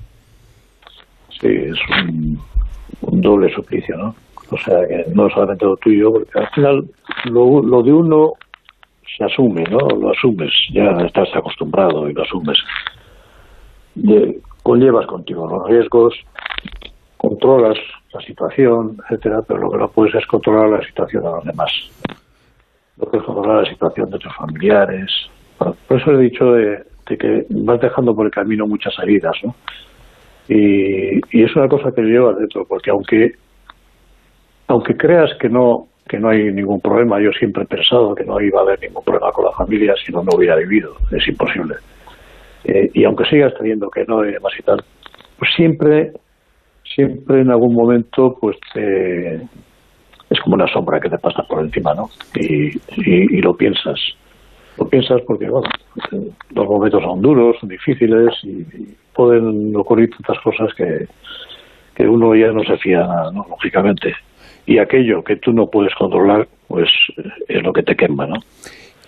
Sí, 1.39 1.47
es 1.47 1.77
un, 2.07 2.39
un 3.01 3.21
doble 3.21 3.53
suplicio, 3.53 3.95
¿no? 3.95 4.15
O 4.51 4.57
sea, 4.57 4.87
que 4.87 5.05
no 5.13 5.29
solamente 5.29 5.65
lo 5.65 5.77
tuyo, 5.77 6.11
porque 6.11 6.39
al 6.39 6.49
final 6.49 6.83
lo, 7.25 7.61
lo 7.61 7.83
de 7.83 7.93
uno 7.93 8.33
se 9.17 9.23
asume, 9.23 9.63
¿no? 9.63 9.79
Lo 9.99 10.11
asumes, 10.11 10.51
ya 10.71 10.89
estás 11.05 11.29
acostumbrado 11.35 12.09
y 12.09 12.13
lo 12.13 12.23
asumes. 12.23 12.57
De, 13.95 14.39
conllevas 14.63 15.05
contigo 15.07 15.47
los 15.47 15.67
riesgos, 15.67 16.15
controlas 17.17 17.77
la 18.13 18.21
situación, 18.21 18.97
etcétera, 19.03 19.41
pero 19.47 19.59
lo 19.59 19.71
que 19.71 19.77
no 19.77 19.87
puedes 19.89 20.15
es 20.15 20.25
controlar 20.25 20.69
la 20.69 20.85
situación 20.85 21.23
de 21.23 21.29
los 21.29 21.43
demás. 21.45 21.71
No 22.97 23.05
puedes 23.05 23.25
controlar 23.25 23.63
la 23.63 23.69
situación 23.69 24.09
de 24.09 24.19
tus 24.19 24.35
familiares. 24.35 25.11
Por 25.57 25.99
eso 25.99 26.11
he 26.11 26.17
dicho 26.17 26.53
de, 26.53 26.83
de, 27.07 27.17
que 27.17 27.45
vas 27.49 27.81
dejando 27.81 28.15
por 28.15 28.25
el 28.25 28.31
camino 28.31 28.65
muchas 28.65 28.97
heridas, 28.99 29.35
¿no? 29.43 29.55
Y, 30.47 31.19
y 31.31 31.43
es 31.43 31.55
una 31.55 31.67
cosa 31.67 31.91
que 31.91 32.01
llevas 32.01 32.37
dentro, 32.39 32.65
porque 32.65 32.89
aunque 32.89 33.33
aunque 34.69 34.95
creas 34.95 35.31
que 35.39 35.49
no 35.49 35.87
que 36.07 36.17
no 36.17 36.29
hay 36.29 36.51
ningún 36.51 36.81
problema, 36.81 37.21
yo 37.21 37.31
siempre 37.33 37.63
he 37.63 37.67
pensado 37.67 38.15
que 38.15 38.23
no 38.23 38.41
iba 38.41 38.59
a 38.59 38.63
haber 38.63 38.81
ningún 38.81 39.03
problema 39.03 39.31
con 39.31 39.45
la 39.45 39.51
familia 39.51 39.93
si 40.03 40.11
no, 40.11 40.23
no 40.23 40.31
hubiera 40.35 40.55
vivido, 40.55 40.95
es 41.11 41.27
imposible. 41.27 41.75
Eh, 42.63 42.89
y 42.95 43.03
aunque 43.03 43.25
sigas 43.25 43.53
teniendo 43.55 43.91
que 43.91 44.05
no 44.05 44.25
y 44.25 44.31
demás 44.31 44.51
y 44.57 44.63
tal, 44.63 44.83
pues 45.37 45.51
siempre, 45.55 46.13
siempre 46.95 47.41
en 47.41 47.51
algún 47.51 47.75
momento, 47.75 48.35
pues 48.41 48.57
te, 48.73 49.35
es 49.35 50.39
como 50.43 50.55
una 50.55 50.65
sombra 50.73 50.99
que 50.99 51.11
te 51.11 51.19
pasa 51.19 51.43
por 51.43 51.59
encima, 51.59 51.93
¿no? 51.93 52.09
Y, 52.33 52.71
y, 52.97 53.41
lo 53.41 53.55
piensas. 53.55 53.99
Lo 54.79 54.89
piensas 54.89 55.21
porque, 55.27 55.47
bueno, 55.47 55.69
los 56.55 56.65
momentos 56.65 57.03
son 57.03 57.21
duros, 57.21 57.55
son 57.59 57.69
difíciles 57.69 58.33
y, 58.41 58.61
y 58.61 58.97
pueden 59.13 59.75
ocurrir 59.75 60.09
tantas 60.09 60.39
cosas 60.43 60.73
que, 60.73 61.05
que 61.93 62.07
uno 62.07 62.33
ya 62.33 62.51
no 62.51 62.63
se 62.63 62.77
fía, 62.77 63.05
¿no? 63.31 63.45
lógicamente 63.47 64.15
y 64.65 64.77
aquello 64.79 65.23
que 65.23 65.35
tú 65.37 65.51
no 65.51 65.67
puedes 65.67 65.93
controlar, 65.95 66.47
pues 66.67 66.89
es 67.47 67.63
lo 67.63 67.73
que 67.73 67.83
te 67.83 67.95
quema, 67.95 68.27
¿no? 68.27 68.37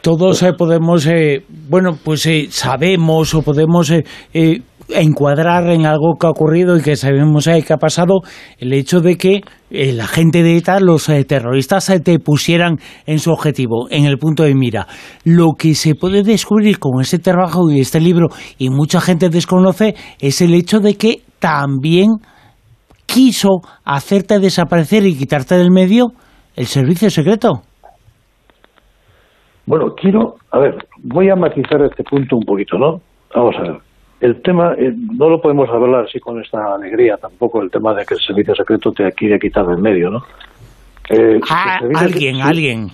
Todos 0.01 0.41
eh, 0.41 0.53
podemos, 0.53 1.05
eh, 1.05 1.43
bueno, 1.69 1.91
pues 2.03 2.25
eh, 2.25 2.47
sabemos 2.49 3.35
o 3.35 3.43
podemos 3.43 3.91
eh, 3.91 4.03
encuadrar 4.89 5.69
en 5.69 5.85
algo 5.85 6.15
que 6.19 6.25
ha 6.25 6.31
ocurrido 6.31 6.75
y 6.75 6.81
que 6.81 6.95
sabemos 6.95 7.45
que 7.45 7.71
ha 7.71 7.77
pasado 7.77 8.21
el 8.57 8.73
hecho 8.73 8.99
de 8.99 9.15
que 9.15 9.41
la 9.69 10.07
gente 10.07 10.41
de 10.41 10.57
ETA, 10.57 10.79
los 10.79 11.05
terroristas, 11.27 11.93
te 12.03 12.17
pusieran 12.17 12.77
en 13.05 13.19
su 13.19 13.31
objetivo, 13.31 13.87
en 13.91 14.05
el 14.05 14.17
punto 14.17 14.43
de 14.43 14.55
mira. 14.55 14.87
Lo 15.23 15.53
que 15.57 15.75
se 15.75 15.93
puede 15.93 16.23
descubrir 16.23 16.79
con 16.79 16.99
este 16.99 17.19
trabajo 17.19 17.71
y 17.71 17.79
este 17.79 18.01
libro, 18.01 18.27
y 18.57 18.69
mucha 18.69 18.99
gente 18.99 19.29
desconoce, 19.29 19.95
es 20.19 20.41
el 20.41 20.55
hecho 20.55 20.79
de 20.79 20.95
que 20.95 21.21
también 21.39 22.07
quiso 23.11 23.61
hacerte 23.83 24.39
desaparecer 24.39 25.05
y 25.05 25.17
quitarte 25.17 25.55
del 25.55 25.71
medio 25.71 26.11
el 26.55 26.65
servicio 26.65 27.09
secreto. 27.09 27.61
Bueno, 29.65 29.93
quiero, 29.95 30.35
a 30.51 30.59
ver, 30.59 30.75
voy 31.03 31.29
a 31.29 31.35
matizar 31.35 31.81
este 31.83 32.03
punto 32.03 32.37
un 32.37 32.43
poquito, 32.43 32.77
¿no? 32.77 33.01
Vamos 33.35 33.55
a 33.57 33.61
ver. 33.61 33.77
El 34.19 34.41
tema, 34.41 34.73
eh, 34.77 34.91
no 35.17 35.29
lo 35.29 35.41
podemos 35.41 35.67
hablar 35.69 36.05
así 36.05 36.19
con 36.19 36.39
esta 36.39 36.75
alegría 36.75 37.15
tampoco, 37.17 37.61
el 37.61 37.71
tema 37.71 37.93
de 37.93 38.05
que 38.05 38.13
el 38.13 38.19
servicio 38.19 38.53
secreto 38.53 38.91
te 38.91 39.11
quiere 39.13 39.39
quitar 39.39 39.65
del 39.65 39.81
medio, 39.81 40.09
¿no? 40.09 40.19
Eh, 41.09 41.39
ah, 41.49 41.79
alguien, 41.95 42.41
alguien. 42.41 42.87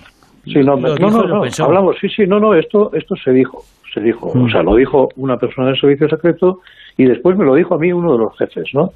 Sí, 0.44 0.60
no, 0.60 0.76
no, 0.76 0.94
no, 0.94 1.10
no, 1.10 1.42
hablamos, 1.64 1.96
sí, 2.00 2.08
sí, 2.08 2.22
no, 2.26 2.40
no, 2.40 2.54
esto, 2.54 2.90
esto 2.94 3.14
se 3.22 3.32
dijo, 3.32 3.58
se 3.92 4.00
dijo, 4.00 4.32
mm. 4.34 4.44
o 4.44 4.48
sea, 4.48 4.62
lo 4.62 4.74
dijo 4.76 5.08
una 5.16 5.36
persona 5.36 5.68
del 5.68 5.78
servicio 5.78 6.08
secreto 6.08 6.60
y 6.96 7.04
después 7.04 7.36
me 7.36 7.44
lo 7.44 7.54
dijo 7.54 7.74
a 7.74 7.78
mí 7.78 7.92
uno 7.92 8.12
de 8.12 8.18
los 8.18 8.36
jefes, 8.38 8.70
¿no? 8.72 8.90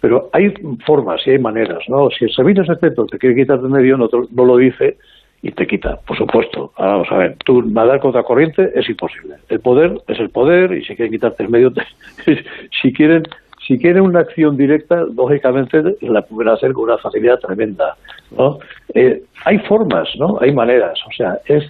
Pero 0.00 0.30
hay 0.32 0.52
formas 0.86 1.20
y 1.26 1.30
hay 1.30 1.38
maneras, 1.38 1.82
¿no? 1.88 2.08
Si 2.10 2.24
el 2.24 2.32
servicio 2.32 2.64
secreto 2.64 3.06
te 3.06 3.18
quiere 3.18 3.36
quitar 3.36 3.60
de 3.60 3.68
medio, 3.68 3.96
no, 3.96 4.08
no 4.32 4.44
lo 4.44 4.56
dice 4.56 4.96
y 5.42 5.52
te 5.52 5.66
quita, 5.66 5.98
por 6.06 6.16
supuesto. 6.16 6.72
Ahora 6.76 6.92
vamos 6.92 7.08
a 7.10 7.16
ver, 7.18 7.36
tú 7.44 7.62
nadar 7.62 8.00
contra 8.00 8.22
corriente 8.22 8.70
es 8.74 8.88
imposible. 8.88 9.36
El 9.48 9.60
poder 9.60 10.00
es 10.06 10.18
el 10.18 10.30
poder 10.30 10.72
y 10.72 10.84
si 10.84 10.96
quieren 10.96 11.12
quitarte 11.12 11.42
el 11.42 11.48
medio, 11.48 11.72
te, 11.72 11.82
si 12.82 12.92
quieren 12.92 13.24
si 13.66 13.78
quieren 13.78 14.02
una 14.02 14.20
acción 14.20 14.56
directa, 14.56 15.04
lógicamente 15.14 15.82
la 16.00 16.22
pueden 16.22 16.52
hacer 16.52 16.72
con 16.72 16.84
una 16.84 16.98
facilidad 16.98 17.38
tremenda, 17.38 17.94
¿no? 18.36 18.58
Eh, 18.94 19.22
hay 19.44 19.58
formas, 19.60 20.08
¿no? 20.18 20.38
Hay 20.40 20.52
maneras, 20.52 20.98
o 21.06 21.12
sea, 21.12 21.38
es 21.46 21.64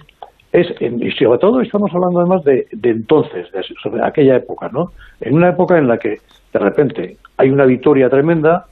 es 0.51 0.67
y 0.81 1.11
sobre 1.11 1.39
todo 1.39 1.61
estamos 1.61 1.93
hablando 1.93 2.19
además 2.19 2.43
de, 2.43 2.67
de 2.71 2.89
entonces, 2.89 3.51
de, 3.51 3.63
sobre 3.81 4.03
aquella 4.03 4.37
época, 4.37 4.69
¿no? 4.73 4.91
En 5.19 5.35
una 5.35 5.49
época 5.49 5.77
en 5.77 5.87
la 5.87 5.97
que 5.97 6.17
de 6.53 6.59
repente 6.59 7.17
hay 7.41 7.49
una 7.49 7.65
victoria 7.65 8.07
tremenda, 8.07 8.67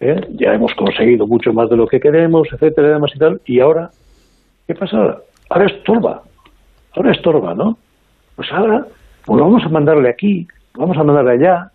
¿eh? 0.00 0.20
ya 0.30 0.52
hemos 0.52 0.74
conseguido 0.74 1.24
mucho 1.28 1.52
más 1.52 1.70
de 1.70 1.76
lo 1.76 1.86
que 1.86 2.00
queremos, 2.00 2.48
etcétera, 2.52 2.88
y 2.88 2.90
demás 2.90 3.12
y 3.14 3.18
tal, 3.18 3.40
y 3.46 3.60
ahora, 3.60 3.90
¿qué 4.66 4.74
pasa 4.74 5.22
ahora? 5.48 5.66
Estorba, 5.66 6.22
ahora 6.96 7.12
estorba, 7.12 7.54
¿no? 7.54 7.78
Pues 8.34 8.48
ahora, 8.52 8.84
pues 9.24 9.40
vamos 9.40 9.62
a 9.64 9.68
mandarle 9.68 10.08
aquí, 10.08 10.48
vamos 10.74 10.96
a 10.98 11.04
mandarle 11.04 11.32
allá, 11.34 11.70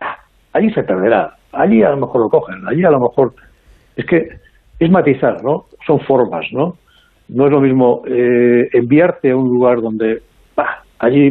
ah, 0.00 0.16
allí 0.54 0.72
se 0.72 0.82
perderá, 0.82 1.34
allí 1.52 1.82
a 1.82 1.90
lo 1.90 1.98
mejor 1.98 2.22
lo 2.22 2.30
cogen, 2.30 2.66
allí 2.66 2.82
a 2.82 2.90
lo 2.90 3.00
mejor, 3.00 3.34
es 3.96 4.06
que 4.06 4.28
es 4.78 4.90
matizar, 4.90 5.44
¿no? 5.44 5.66
Son 5.86 6.00
formas, 6.00 6.46
¿no? 6.52 6.78
No 7.28 7.46
es 7.46 7.52
lo 7.52 7.60
mismo 7.60 8.02
eh, 8.06 8.70
enviarte 8.72 9.30
a 9.30 9.36
un 9.36 9.48
lugar 9.48 9.82
donde, 9.82 10.22
bah, 10.56 10.84
allí 11.00 11.30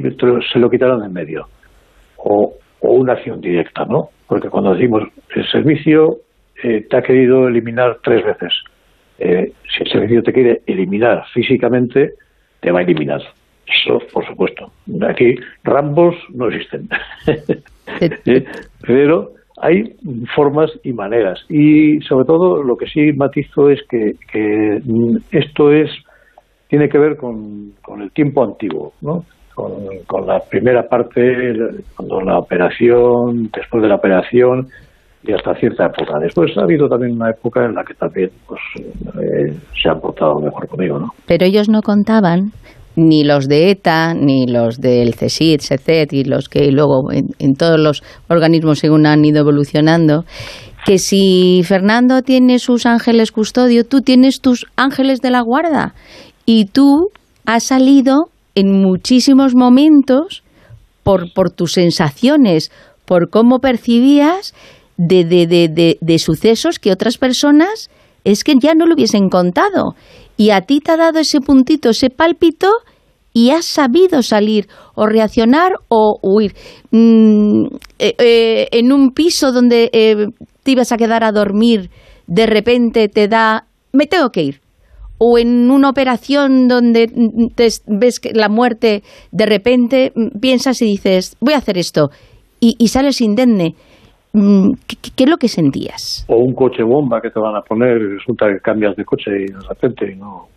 se 0.54 0.60
lo 0.60 0.70
quitaron 0.70 1.04
en 1.04 1.14
medio, 1.14 1.48
o, 2.18 2.54
o 2.82 2.92
una 2.92 3.14
acción 3.14 3.42
directa, 3.42 3.86
¿no? 3.86 4.10
Porque 4.28 4.50
cuando 4.50 4.74
decimos 4.74 5.04
el 5.36 5.48
servicio 5.48 6.20
eh, 6.64 6.86
te 6.90 6.98
ha 6.98 7.02
querido 7.02 7.48
eliminar 7.48 8.00
tres 8.04 8.26
veces. 8.26 8.54
Eh, 9.20 9.52
si 9.70 9.84
el 9.84 9.92
servicio 9.92 10.24
te 10.24 10.34
quiere 10.34 10.62
eliminar 10.66 11.26
físicamente, 11.34 12.14
te 12.60 12.72
va 12.72 12.80
a 12.80 12.84
eliminar. 12.84 13.22
Eso, 13.68 14.00
por 14.12 14.26
supuesto. 14.26 14.72
Aquí 15.08 15.36
rambos 15.64 16.16
no 16.34 16.50
existen. 16.50 16.90
Eh, 18.26 18.44
pero 18.82 19.34
hay 19.62 19.96
formas 20.34 20.72
y 20.84 20.92
maneras. 20.92 21.40
Y 21.50 22.02
sobre 22.02 22.26
todo 22.26 22.64
lo 22.64 22.76
que 22.76 22.88
sí 22.88 23.14
matizo 23.14 23.70
es 23.70 23.80
que, 23.88 24.16
que 24.32 24.82
esto 25.32 25.72
es 25.72 25.92
tiene 26.68 26.90
que 26.90 26.98
ver 26.98 27.16
con, 27.16 27.74
con 27.84 28.02
el 28.02 28.12
tiempo 28.12 28.44
antiguo, 28.44 28.94
¿no? 29.02 29.24
Con, 29.56 30.28
la 30.28 30.40
primera 30.40 30.84
parte, 30.84 31.22
cuando 31.96 32.22
la 32.22 32.38
operación, 32.38 33.50
después 33.56 33.82
de 33.82 33.90
la 33.90 33.96
operación 33.96 34.68
y 35.24 35.34
hasta 35.34 35.56
cierta 35.56 35.86
época. 35.86 36.20
Después 36.20 36.52
ha 36.58 36.64
habido 36.64 36.88
también 36.88 37.14
una 37.14 37.32
época 37.32 37.66
en 37.66 37.74
la 37.74 37.84
que 37.84 37.96
también 37.96 38.30
pues, 38.48 38.60
eh, 38.78 39.58
se 39.82 39.90
han 39.90 40.00
portado 40.00 40.40
mejor 40.40 40.68
conmigo. 40.68 41.00
¿no? 41.00 41.08
Pero 41.26 41.46
ellos 41.46 41.70
no 41.70 41.82
contaban 41.82 42.52
ni 42.96 43.24
los 43.24 43.48
de 43.48 43.72
ETA, 43.72 44.14
ni 44.14 44.46
los 44.46 44.80
del 44.80 45.16
CSID, 45.16 45.62
CECET 45.62 46.14
y 46.14 46.24
los 46.24 46.48
que 46.48 46.72
luego 46.72 47.12
en, 47.12 47.30
en, 47.40 47.56
todos 47.56 47.80
los 47.80 48.04
organismos 48.30 48.80
según 48.80 49.06
han 49.06 49.26
ido 49.26 49.40
evolucionando, 49.40 50.24
que 50.86 50.98
si 50.98 51.62
Fernando 51.66 52.22
tiene 52.22 52.60
sus 52.60 52.86
ángeles 52.86 53.32
custodio, 53.32 53.84
tú 53.84 54.02
tienes 54.02 54.40
tus 54.40 54.66
ángeles 54.78 55.20
de 55.20 55.32
la 55.32 55.42
guarda 55.42 55.94
y 56.46 56.68
tú 56.68 57.10
has 57.46 57.64
salido 57.64 58.30
en 58.56 58.82
muchísimos 58.82 59.54
momentos 59.54 60.44
por, 61.04 61.52
tus 61.52 61.74
sensaciones, 61.74 62.72
por 63.06 63.30
cómo 63.30 63.60
percibías 63.60 64.54
de, 64.98 65.24
de, 65.24 65.46
de, 65.46 65.98
de, 66.00 66.20
sucesos 66.20 66.80
que 66.80 66.92
otras 66.92 67.18
personas 67.18 67.90
es 68.24 68.44
que 68.44 68.54
ya 68.60 68.74
no 68.74 68.88
lo 68.88 68.96
hubiesen 68.96 69.30
contado. 69.30 69.94
Y 70.36 70.50
a 70.50 70.62
ti 70.62 70.80
te 70.80 70.92
ha 70.92 70.98
dado 70.98 71.20
ese 71.20 71.42
puntito, 71.42 71.92
ese 71.92 72.10
pálpito, 72.10 72.70
y 73.34 73.52
has 73.52 73.66
sabido 73.66 74.24
salir 74.24 74.68
o 74.96 75.06
reaccionar 75.06 75.74
o 75.90 76.18
huir. 76.24 76.56
Mm, 76.92 77.66
eh, 78.00 78.16
eh, 78.18 78.68
en 78.72 78.92
un 78.92 79.12
piso 79.12 79.52
donde 79.52 79.90
eh, 79.94 80.28
te 80.64 80.72
ibas 80.72 80.92
a 80.92 80.98
quedar 80.98 81.24
a 81.24 81.32
dormir, 81.32 81.92
de 82.26 82.48
repente 82.48 83.10
te 83.10 83.28
da, 83.28 83.66
me 83.92 84.08
tengo 84.08 84.30
que 84.32 84.42
ir 84.42 84.65
o 85.18 85.38
en 85.38 85.70
una 85.72 85.90
operación 85.90 86.68
donde 86.68 87.08
te 87.56 87.68
ves 87.88 88.20
la 88.34 88.50
muerte 88.50 89.02
de 89.32 89.46
repente 89.46 90.12
piensas 90.42 90.82
y 90.82 90.86
dices, 90.86 91.36
voy 91.40 91.54
a 91.54 91.58
hacer 91.58 91.78
esto, 91.78 92.10
y, 92.60 92.76
y 92.80 92.88
sales 92.90 93.22
indemne. 93.22 93.76
Mm, 94.34 94.72
¿Qué, 94.86 94.98
¿Qué, 95.16 95.24
es 95.24 95.30
lo 95.30 95.38
que 95.38 95.48
sentías? 95.48 96.26
O 96.28 96.36
un 96.36 96.54
coche 96.54 96.84
bomba 96.84 97.22
que 97.22 97.30
te 97.30 97.40
van 97.40 97.56
a 97.56 97.62
poner 97.62 97.98
y 98.02 98.18
resulta 98.18 98.48
que 98.48 98.60
cambias 98.60 98.96
de 98.98 99.06
coche 99.06 99.32
y 99.32 99.46
de 99.52 99.60
repente 99.70 100.14
no, 100.18 100.48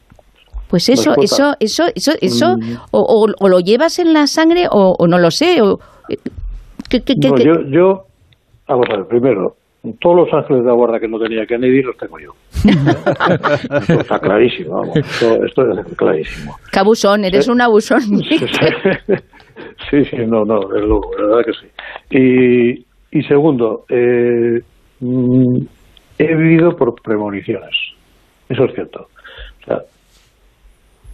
Pues 0.68 0.88
eso, 0.88 1.12
eso, 1.23 1.55
eso, 1.61 1.85
eso, 1.94 2.12
eso, 2.21 2.57
Mm. 2.57 2.77
o, 2.90 2.99
o- 3.01 3.33
o 3.38 3.49
lo 3.49 3.61
llevas 3.61 3.99
en 4.01 4.12
la 4.12 4.27
sangre 4.27 4.66
o, 4.71 4.97
o 4.99 5.07
no 5.07 5.18
lo 5.18 5.31
sé. 5.31 5.62
O, 5.62 5.79
¿qué- 6.90 7.01
qué- 7.03 7.14
qué- 7.21 7.29
No, 7.29 7.35
qué- 7.37 7.44
yo, 7.44 7.53
yo, 7.71 8.03
vamos 8.66 8.87
a 8.92 8.97
ver, 8.97 9.07
primero, 9.07 9.55
todos 10.01 10.17
los 10.17 10.33
ángeles 10.33 10.64
de 10.64 10.69
la 10.69 10.75
guarda 10.75 10.99
que 10.99 11.09
no 11.09 11.19
tenía 11.19 11.47
Kennedy 11.47 11.83
los 11.83 11.97
tengo 11.97 12.19
yo. 12.19 12.33
esto 13.81 14.01
está 14.01 14.19
clarísimo, 14.19 14.81
vamos, 14.81 14.97
esto, 14.97 15.45
esto 15.45 15.62
es 15.71 15.97
clarísimo. 15.97 16.57
qué 16.73 16.79
abusón, 16.81 17.25
eres 17.25 17.49
un 17.49 17.61
abusón. 17.61 18.01
sí, 18.01 18.38
sí, 20.05 20.17
no, 20.27 20.45
no, 20.45 20.61
es 20.77 20.85
loco, 20.85 21.11
la 21.19 21.27
verdad 21.27 21.45
que 21.47 21.53
sí. 21.53 21.67
Y, 22.11 23.19
y 23.19 23.23
segundo, 23.23 23.85
eh, 23.88 24.61
mm, 25.01 25.59
he 26.19 26.35
vivido 26.35 26.77
por 26.77 27.01
premoniciones, 27.01 27.77
eso 28.49 28.64
es 28.64 28.75
cierto. 28.75 29.07
O 29.62 29.64
sea, 29.64 29.79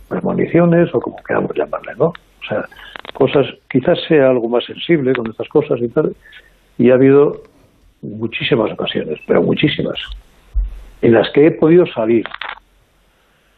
premoniciones 0.08 0.88
o 0.94 1.00
como 1.00 1.16
queramos 1.26 1.52
llamarle, 1.54 1.92
¿no? 1.98 2.06
O 2.06 2.46
sea, 2.48 2.64
cosas, 3.12 3.46
quizás 3.70 3.98
sea 4.08 4.30
algo 4.30 4.48
más 4.48 4.64
sensible 4.64 5.12
con 5.12 5.30
estas 5.30 5.48
cosas 5.48 5.80
y 5.82 5.88
tal, 5.88 6.14
y 6.78 6.90
ha 6.90 6.94
habido 6.94 7.42
muchísimas 8.04 8.70
ocasiones, 8.72 9.18
pero 9.26 9.42
muchísimas, 9.42 9.98
en 11.02 11.12
las 11.12 11.30
que 11.32 11.46
he 11.46 11.50
podido 11.50 11.86
salir. 11.86 12.24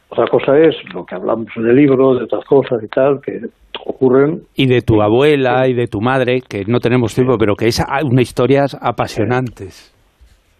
Otra 0.08 0.26
cosa 0.28 0.56
es 0.58 0.74
lo 0.94 1.04
que 1.04 1.16
hablamos 1.16 1.48
en 1.56 1.66
el 1.66 1.76
libro, 1.76 2.14
de 2.14 2.24
otras 2.24 2.44
cosas 2.44 2.82
y 2.82 2.88
tal, 2.88 3.20
que 3.20 3.40
ocurren 3.84 4.42
Y 4.54 4.66
de 4.66 4.80
tu 4.82 5.02
abuela 5.02 5.66
y 5.66 5.74
de 5.74 5.88
tu 5.88 6.00
madre, 6.00 6.42
que 6.48 6.64
no 6.66 6.78
tenemos 6.80 7.14
tiempo, 7.14 7.36
pero 7.38 7.56
que 7.56 7.66
es 7.66 7.80
a- 7.80 8.04
una 8.04 8.22
historias 8.22 8.76
apasionantes. 8.80 9.92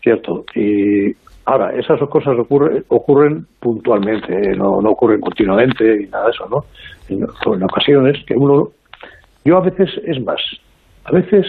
Cierto. 0.03 0.44
Y 0.55 1.14
ahora, 1.44 1.72
esas 1.79 2.01
cosas 2.09 2.37
ocurren, 2.38 2.85
ocurren 2.88 3.46
puntualmente, 3.61 4.33
eh, 4.33 4.57
no, 4.57 4.81
no 4.81 4.90
ocurren 4.90 5.20
continuamente 5.20 6.03
y 6.03 6.07
nada 6.09 6.27
de 6.27 6.31
eso, 6.33 6.49
¿no? 6.49 6.64
En, 7.09 7.22
en 7.55 7.62
ocasiones 7.62 8.16
que 8.27 8.35
uno... 8.35 8.70
Yo 9.44 9.59
a 9.59 9.61
veces, 9.61 9.90
es 10.05 10.20
más, 10.25 10.40
a 11.05 11.12
veces 11.12 11.46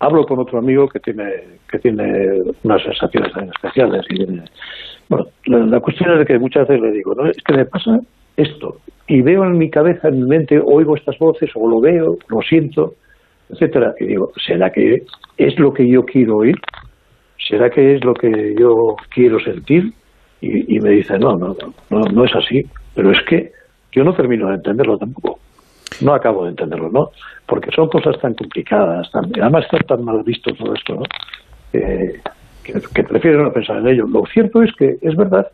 hablo 0.00 0.24
con 0.24 0.38
otro 0.38 0.58
amigo 0.58 0.88
que 0.88 0.98
tiene 1.00 1.24
que 1.70 1.78
tiene 1.78 2.40
unas 2.64 2.82
sensaciones 2.82 3.32
también 3.32 3.52
especiales. 3.54 4.04
Y 4.10 4.26
bueno, 5.08 5.26
la, 5.46 5.80
cuestión 5.80 6.20
es 6.20 6.26
que 6.26 6.38
muchas 6.38 6.66
veces 6.66 6.82
le 6.82 6.92
digo, 6.92 7.14
¿no? 7.14 7.26
Es 7.26 7.36
que 7.44 7.54
me 7.54 7.64
pasa 7.64 8.00
esto 8.36 8.78
y 9.06 9.22
veo 9.22 9.44
en 9.44 9.58
mi 9.58 9.70
cabeza, 9.70 10.08
en 10.08 10.22
mi 10.22 10.28
mente, 10.28 10.60
oigo 10.64 10.96
estas 10.96 11.18
voces 11.18 11.50
o 11.54 11.68
lo 11.68 11.80
veo, 11.80 12.16
lo 12.28 12.40
siento, 12.42 12.94
etcétera. 13.48 13.94
Y 14.00 14.06
digo, 14.06 14.32
¿será 14.44 14.70
que 14.70 15.02
es 15.36 15.58
lo 15.58 15.72
que 15.72 15.88
yo 15.88 16.04
quiero 16.04 16.38
oír? 16.38 16.56
¿será 17.48 17.70
que 17.70 17.96
es 17.96 18.04
lo 18.04 18.14
que 18.14 18.54
yo 18.58 18.96
quiero 19.08 19.40
sentir? 19.40 19.92
Y, 20.40 20.76
y 20.76 20.80
me 20.80 20.90
dice, 20.90 21.18
no, 21.18 21.36
no, 21.36 21.56
no, 21.90 22.00
no 22.00 22.24
es 22.24 22.34
así. 22.34 22.62
Pero 22.94 23.10
es 23.10 23.22
que 23.28 23.52
yo 23.92 24.04
no 24.04 24.14
termino 24.14 24.48
de 24.48 24.54
entenderlo 24.54 24.96
tampoco. 24.96 25.38
No 26.00 26.14
acabo 26.14 26.44
de 26.44 26.50
entenderlo, 26.50 26.90
¿no? 26.90 27.10
Porque 27.46 27.70
son 27.72 27.88
cosas 27.88 28.18
tan 28.20 28.34
complicadas, 28.34 29.10
tan, 29.10 29.30
además 29.40 29.64
está 29.64 29.78
tan 29.78 30.04
mal 30.04 30.22
visto 30.22 30.52
todo 30.54 30.74
esto, 30.74 30.94
¿no? 30.94 31.02
Eh, 31.72 32.20
que, 32.64 32.80
que 32.94 33.04
prefiero 33.04 33.42
no 33.42 33.52
pensar 33.52 33.78
en 33.78 33.88
ello. 33.88 34.06
Lo 34.06 34.24
cierto 34.26 34.62
es 34.62 34.72
que 34.76 34.98
es 35.00 35.16
verdad, 35.16 35.50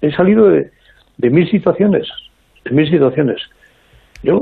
he 0.00 0.12
salido 0.12 0.48
de, 0.48 0.70
de 1.18 1.30
mil 1.30 1.50
situaciones, 1.50 2.08
de 2.64 2.70
mil 2.70 2.88
situaciones. 2.90 3.40
Yo, 4.22 4.38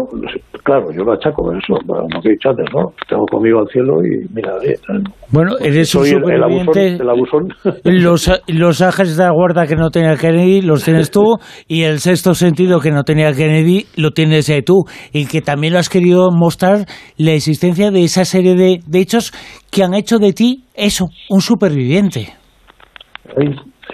claro, 0.62 0.92
yo 0.92 1.04
lo 1.04 1.14
achaco 1.14 1.42
por 1.42 1.56
eso, 1.56 1.74
bueno, 1.86 2.06
lo 2.12 2.20
que 2.20 2.28
he 2.28 2.32
dicho 2.32 2.50
antes, 2.50 2.66
¿no? 2.74 2.92
Tengo 3.08 3.24
conmigo 3.24 3.60
al 3.60 3.68
cielo 3.68 4.04
y 4.04 4.26
mira, 4.34 4.52
eh, 4.62 4.76
Bueno, 5.30 5.52
eres 5.58 5.94
un 5.94 6.04
soy 6.04 6.10
el, 6.10 6.30
el 6.30 6.42
abusón, 6.42 6.76
el 6.76 7.08
abusón. 7.08 7.48
Los, 7.84 8.42
los 8.46 8.82
ángeles 8.82 9.16
de 9.16 9.24
la 9.24 9.30
guarda 9.30 9.66
que 9.66 9.76
no 9.76 9.90
tenía 9.90 10.16
Kennedy 10.16 10.60
los 10.60 10.84
tienes 10.84 11.10
tú 11.10 11.38
y 11.66 11.82
el 11.84 11.98
sexto 12.00 12.34
sentido 12.34 12.80
que 12.80 12.90
no 12.90 13.04
tenía 13.04 13.32
Kennedy 13.32 13.86
lo 13.96 14.10
tienes 14.10 14.50
eh, 14.50 14.62
tú 14.62 14.84
y 15.12 15.26
que 15.26 15.40
también 15.40 15.72
lo 15.72 15.78
has 15.78 15.88
querido 15.88 16.30
mostrar 16.30 16.84
la 17.16 17.32
existencia 17.32 17.90
de 17.90 18.04
esa 18.04 18.26
serie 18.26 18.54
de, 18.54 18.80
de 18.86 19.00
hechos 19.00 19.32
que 19.70 19.82
han 19.82 19.94
hecho 19.94 20.18
de 20.18 20.34
ti 20.34 20.64
eso, 20.74 21.08
un 21.30 21.40
superviviente. 21.40 22.34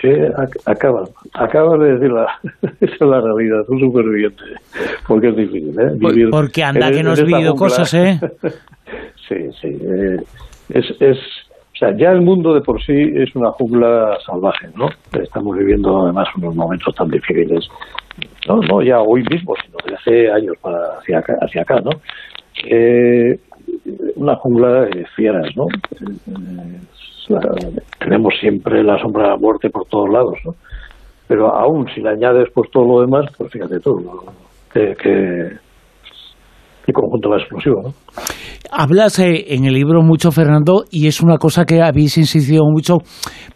Sí, 0.00 0.09
ac- 0.09 0.61
acaba, 0.66 1.04
acabas 1.35 1.80
de 1.80 1.92
decir 1.94 2.11
la, 2.11 2.26
esa 2.80 2.94
es 2.94 3.00
la 3.00 3.20
realidad, 3.20 3.64
un 3.68 3.80
superviviente, 3.80 4.42
porque 5.06 5.28
es 5.28 5.37
difícil, 5.37 5.78
¿eh? 5.80 5.90
Vivir 5.94 6.30
porque 6.30 6.62
anda 6.64 6.90
que 6.90 7.02
no 7.02 7.12
has 7.12 7.22
vivido 7.24 7.54
cosas, 7.54 7.92
¿eh? 7.94 8.20
sí, 9.28 9.37
sí, 9.61 9.68
eh, 9.80 10.16
es, 10.70 10.85
es, 11.00 11.16
o 11.18 11.78
sea, 11.78 11.96
ya 11.96 12.11
el 12.11 12.22
mundo 12.22 12.54
de 12.54 12.61
por 12.61 12.82
sí 12.82 12.92
es 13.14 13.35
una 13.37 13.50
jungla 13.52 14.18
salvaje, 14.26 14.68
¿no? 14.76 14.88
Estamos 15.20 15.56
viviendo 15.56 16.02
además 16.04 16.28
unos 16.37 16.54
momentos 16.54 16.94
tan 16.94 17.09
difíciles, 17.09 17.68
no, 18.48 18.56
no 18.61 18.82
ya 18.82 19.00
hoy 19.00 19.22
mismo, 19.30 19.54
sino 19.64 19.76
desde 19.85 19.96
hace 19.96 20.30
años 20.30 20.56
para 20.61 20.78
hacia 20.98 21.18
acá, 21.18 21.37
hacia 21.40 21.62
acá 21.62 21.80
¿no? 21.80 21.90
Eh, 22.64 23.38
una 24.16 24.37
jungla 24.37 24.83
de 24.87 25.07
fieras, 25.14 25.55
¿no? 25.57 25.66
Eh, 25.66 26.81
la- 27.29 27.40
tenemos 27.99 28.35
siempre 28.40 28.83
la 28.83 28.99
sombra 29.01 29.25
de 29.25 29.29
la 29.31 29.37
muerte 29.37 29.70
por 29.70 29.87
todos 29.87 30.09
lados, 30.11 30.38
¿no? 30.44 30.55
Pero 31.29 31.53
aún 31.55 31.88
si 31.94 32.01
le 32.01 32.11
añades 32.11 32.49
pues 32.55 32.70
todo 32.70 32.85
lo 32.87 33.01
demás, 33.01 33.27
pues 33.37 33.51
fíjate 33.53 33.81
tú, 33.81 34.01
¿no? 34.01 34.33
que, 34.72 34.94
que, 34.96 36.92
conjunto 36.92 37.29
más 37.31 37.40
explosivo, 37.40 37.83
¿no? 37.83 37.94
Hablas 38.70 39.18
en 39.18 39.64
el 39.64 39.74
libro 39.74 40.02
mucho, 40.02 40.33
Fernando, 40.33 40.85
y 40.90 41.07
es 41.07 41.20
una 41.20 41.38
cosa 41.38 41.64
que 41.64 41.83
habéis 41.83 42.16
insistido 42.18 42.64
mucho, 42.64 42.98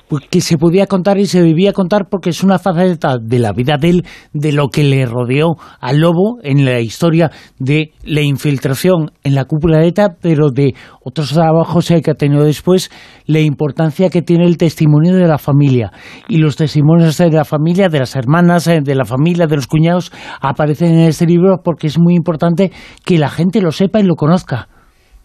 pues, 0.09 0.25
que 0.31 0.41
se 0.41 0.59
podía 0.59 0.87
contar 0.87 1.19
y 1.19 1.27
se 1.27 1.43
debía 1.43 1.73
contar 1.73 2.09
porque 2.11 2.31
es 2.31 2.43
una 2.43 2.59
faceta 2.59 3.17
de 3.21 3.39
la 3.39 3.53
vida 3.53 3.77
de 3.79 3.91
él, 3.91 4.07
de 4.33 4.53
lo 4.53 4.69
que 4.69 4.85
le 4.85 5.07
rodeó 5.07 5.57
al 5.81 6.01
lobo 6.01 6.39
en 6.43 6.65
la 6.65 6.81
historia 6.81 7.31
de 7.59 7.93
la 8.05 8.21
infiltración 8.21 9.13
en 9.23 9.35
la 9.35 9.45
cúpula 9.45 9.79
de 9.79 9.89
ETA, 9.89 10.17
pero 10.21 10.51
de 10.51 10.75
otros 11.03 11.33
trabajos 11.33 11.89
que 11.89 12.11
ha 12.11 12.15
tenido 12.15 12.45
después, 12.45 12.91
la 13.27 13.41
importancia 13.41 14.11
que 14.11 14.23
tiene 14.23 14.47
el 14.47 14.59
testimonio 14.59 15.15
de 15.15 15.27
la 15.27 15.39
familia. 15.39 15.93
Y 16.29 16.39
los 16.39 16.57
testimonios 16.57 17.17
de 17.19 17.31
la 17.31 17.45
familia, 17.45 17.89
de 17.89 18.01
las 18.01 18.17
hermanas, 18.17 18.67
eh, 18.67 18.81
de 18.83 18.95
la 18.95 19.05
familia, 19.05 19.47
de 19.47 19.57
los 19.57 19.67
cuñados, 19.67 20.13
aparecen 20.41 20.95
en 20.95 21.09
este 21.09 21.27
libro 21.27 21.61
porque 21.65 21.87
es 21.87 21.99
muy 21.99 22.15
importante 22.15 22.73
que 23.05 23.19
la 23.19 23.29
gente 23.29 23.61
lo 23.61 23.73
sepa 23.73 24.01
y 24.01 24.05
lo 24.05 24.15
conozca. 24.15 24.69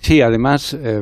Sí, 0.06 0.22
además, 0.22 0.76
eh, 0.76 1.02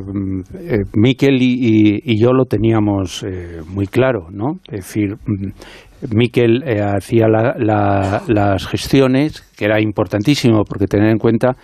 eh, 0.60 0.78
Miquel 0.94 1.36
y, 1.42 2.18
yo 2.18 2.32
lo 2.32 2.46
teníamos 2.46 3.22
eh, 3.22 3.60
muy 3.68 3.86
claro, 3.86 4.28
¿no? 4.30 4.60
Es 4.68 4.86
decir, 4.86 5.16
mm, 5.26 6.16
Miquel 6.16 6.62
eh, 6.66 6.80
hacía 6.80 7.28
la- 7.28 7.54
la- 7.58 8.22
las 8.28 8.66
gestiones, 8.66 9.42
que 9.58 9.66
era 9.66 9.78
importantísimo, 9.78 10.62
porque 10.64 10.86
tener 10.86 11.10
en 11.10 11.18
cuenta 11.18 11.54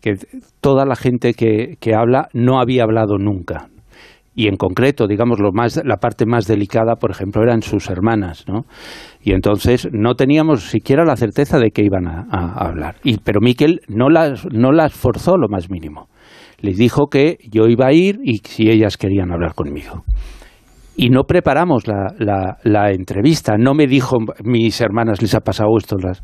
que 0.00 0.14
toda 0.60 0.84
la 0.84 0.96
gente 0.96 1.34
que, 1.34 1.76
que 1.78 1.94
habla 1.94 2.30
no 2.32 2.58
había 2.60 2.82
hablado 2.82 3.16
nunca. 3.16 3.68
Y 4.34 4.48
en 4.48 4.56
concreto, 4.56 5.06
digamos, 5.06 5.38
lo 5.38 5.52
más, 5.52 5.80
la 5.84 5.98
parte 5.98 6.26
más 6.26 6.48
delicada, 6.48 6.96
por 6.96 7.12
ejemplo, 7.12 7.44
eran 7.44 7.62
sus 7.62 7.90
hermanas, 7.90 8.44
¿no? 8.48 8.62
Y 9.22 9.34
entonces 9.34 9.88
no 9.92 10.14
teníamos 10.16 10.64
siquiera 10.68 11.04
la 11.04 11.14
certeza 11.14 11.60
de 11.60 11.70
que 11.70 11.84
iban 11.84 12.08
a, 12.08 12.26
a 12.28 12.66
hablar. 12.66 12.96
Y, 13.04 13.18
pero 13.18 13.40
Miquel 13.40 13.82
no 13.86 14.08
las, 14.10 14.46
no 14.52 14.72
las 14.72 14.92
forzó 14.94 15.36
lo 15.36 15.46
más 15.48 15.70
mínimo 15.70 16.08
les 16.58 16.76
dijo 16.76 17.06
que 17.08 17.38
yo 17.50 17.66
iba 17.68 17.86
a 17.86 17.92
ir 17.92 18.18
y 18.24 18.38
si 18.38 18.68
ellas 18.70 18.96
querían 18.96 19.32
hablar 19.32 19.54
conmigo. 19.54 20.04
Y 20.96 21.10
no 21.10 21.24
preparamos 21.24 21.86
la, 21.86 22.12
la- 22.18 22.58
la 22.64 22.90
entrevista, 22.90 23.56
no 23.56 23.74
me 23.74 23.86
dijo 23.86 24.16
mis 24.44 24.80
hermanas 24.80 25.22
les 25.22 25.34
ha 25.34 25.40
pasado 25.40 25.70
esto, 25.78 25.96
las... 25.96 26.22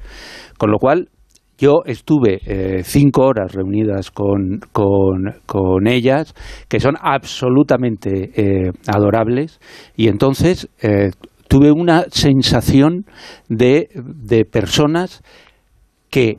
con 0.58 0.70
lo 0.72 0.78
cual 0.78 1.08
yo 1.56 1.82
estuve 1.86 2.40
eh, 2.46 2.82
cinco 2.82 3.22
horas 3.22 3.52
reunidas 3.52 4.10
con, 4.10 4.58
con- 4.72 5.36
con 5.46 5.86
ellas, 5.86 6.34
que 6.68 6.80
son 6.80 6.96
absolutamente 7.00 8.32
eh, 8.34 8.70
adorables, 8.88 9.60
y 9.96 10.08
entonces 10.08 10.68
eh, 10.82 11.12
tuve 11.46 11.70
una 11.70 12.06
sensación 12.10 13.04
de, 13.48 13.88
de 13.94 14.44
personas 14.44 15.22
que 16.10 16.38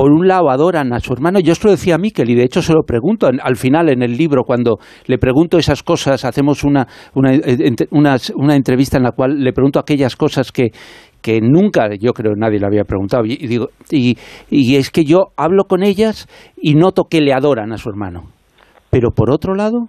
por 0.00 0.12
un 0.12 0.26
lado 0.26 0.48
adoran 0.48 0.94
a 0.94 1.00
su 1.00 1.12
hermano, 1.12 1.40
yo 1.40 1.52
esto 1.52 1.68
lo 1.68 1.72
decía 1.72 1.96
a 1.96 1.98
Miquel 1.98 2.30
y 2.30 2.34
de 2.34 2.44
hecho 2.44 2.62
se 2.62 2.72
lo 2.72 2.84
pregunto 2.84 3.26
al 3.28 3.56
final 3.56 3.90
en 3.90 4.02
el 4.02 4.16
libro 4.16 4.44
cuando 4.44 4.78
le 5.04 5.18
pregunto 5.18 5.58
esas 5.58 5.82
cosas, 5.82 6.24
hacemos 6.24 6.64
una, 6.64 6.88
eh, 7.30 7.70
una- 7.90 8.16
una 8.36 8.56
entrevista 8.56 8.96
en 8.96 9.02
la 9.02 9.12
cual 9.12 9.44
le 9.44 9.52
pregunto 9.52 9.78
aquellas 9.78 10.16
cosas 10.16 10.52
que, 10.52 10.68
que 11.20 11.42
nunca 11.42 11.90
yo 12.00 12.14
creo 12.14 12.32
nadie 12.34 12.58
le 12.58 12.64
había 12.64 12.84
preguntado. 12.84 13.26
Y, 13.26 13.46
digo 13.46 13.68
y, 13.90 14.16
y 14.48 14.76
es 14.76 14.88
que 14.90 15.04
yo 15.04 15.32
hablo 15.36 15.64
con 15.64 15.82
ellas 15.82 16.28
y 16.56 16.76
noto 16.76 17.04
que 17.04 17.20
le 17.20 17.34
adoran 17.34 17.70
a 17.70 17.76
su 17.76 17.90
hermano. 17.90 18.22
Pero 18.88 19.10
por 19.10 19.30
otro 19.30 19.54
lado 19.54 19.88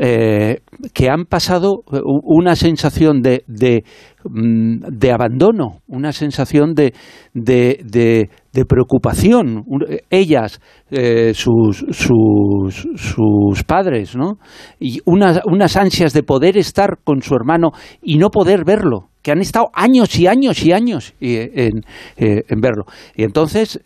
eh, 0.00 0.60
que 0.94 1.10
han 1.10 1.24
pasado 1.24 1.82
una 2.22 2.54
sensación 2.54 3.20
de, 3.20 3.42
de, 3.48 3.82
mm, 4.24 4.78
de 4.92 5.10
abandono, 5.12 5.80
una 5.88 6.12
sensación 6.12 6.74
de, 6.74 6.92
de, 7.34 8.28
de- 8.60 8.64
preocupación. 8.64 9.64
Ellas, 10.10 10.60
eh, 10.90 11.32
sus, 11.34 11.84
sus, 11.90 13.64
padres, 13.64 14.16
¿no? 14.16 14.38
Y 14.78 15.00
unas, 15.04 15.40
unas 15.46 15.76
ansias 15.76 16.12
de 16.12 16.22
poder 16.22 16.56
estar 16.56 16.98
con 17.04 17.22
su 17.22 17.34
hermano 17.34 17.70
y 18.02 18.18
no 18.18 18.30
poder 18.30 18.64
verlo. 18.64 19.08
que 19.22 19.32
han 19.32 19.40
estado 19.40 19.66
años 19.74 20.18
y 20.18 20.26
años 20.26 20.64
y 20.64 20.72
años 20.72 21.12
en, 21.20 21.82
en 22.16 22.60
verlo. 22.60 22.84
Y 23.14 23.24
entonces, 23.24 23.78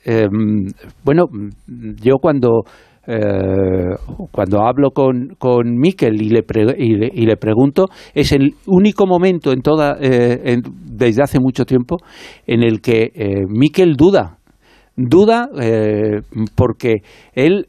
bueno, 1.05 1.25
yo 1.67 2.19
cuando 2.21 2.65
eh, 3.05 3.97
cuando 4.31 4.63
hablo 4.65 4.91
con, 4.93 5.35
con 5.39 5.77
Miquel 5.77 6.23
y 6.23 6.29
le, 6.29 6.45
y, 6.79 7.27
le, 7.27 7.37
pregunto, 7.37 7.87
es 8.15 8.31
el 8.33 8.55
único 8.67 9.07
momento 9.07 9.53
en 9.53 9.61
toda, 9.61 9.97
eh, 10.01 10.61
desde 10.63 11.23
hace 11.23 11.41
mucho 11.41 11.65
tiempo 11.65 11.97
en 12.47 12.63
el 12.63 12.81
que 12.81 13.11
eh, 13.15 13.45
Miquel 13.49 13.97
duda. 13.97 14.39
Duda 14.95 15.49
eh, 15.61 16.21
porque 16.55 17.03
él, 17.33 17.67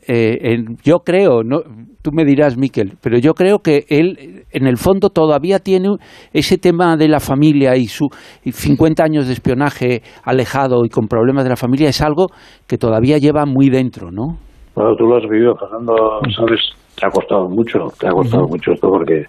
yo 0.84 1.00
creo, 1.00 1.44
no, 1.44 1.62
tú 2.02 2.12
me 2.12 2.26
dirás, 2.26 2.58
Miquel, 2.58 2.98
pero 3.02 3.18
yo 3.18 3.34
creo 3.34 3.60
que 3.60 3.86
él 3.88 4.44
en 4.52 4.68
el 4.68 4.78
fondo 4.78 5.10
todavía 5.10 5.60
tiene 5.60 5.90
ese 6.34 6.58
tema 6.58 6.98
de 6.98 7.08
la 7.08 7.22
familia 7.22 7.78
y 7.78 7.86
su 7.86 8.10
50 8.44 9.04
años 9.04 9.28
de 9.28 9.34
espionaje 9.34 10.02
alejado 10.24 10.84
y 10.86 10.90
con 10.90 11.08
problemas 11.08 11.46
de 11.46 11.52
la 11.52 11.56
familia 11.56 11.90
es 11.90 12.02
algo 12.02 12.28
que 12.68 12.78
todavía 12.78 13.18
lleva 13.18 13.46
muy 13.46 13.70
dentro, 13.70 14.12
¿no? 14.12 14.38
Bueno, 14.76 14.96
tú 14.98 15.06
lo 15.06 15.18
has 15.18 15.30
vivido, 15.30 15.56
Fernando, 15.56 16.20
sabes, 16.36 16.60
te 17.00 17.06
ha 17.06 17.10
costado 17.10 17.48
mucho, 17.48 17.88
te 18.00 18.08
ha 18.08 18.12
costado 18.12 18.48
mucho 18.48 18.72
esto 18.74 18.90
porque 18.90 19.24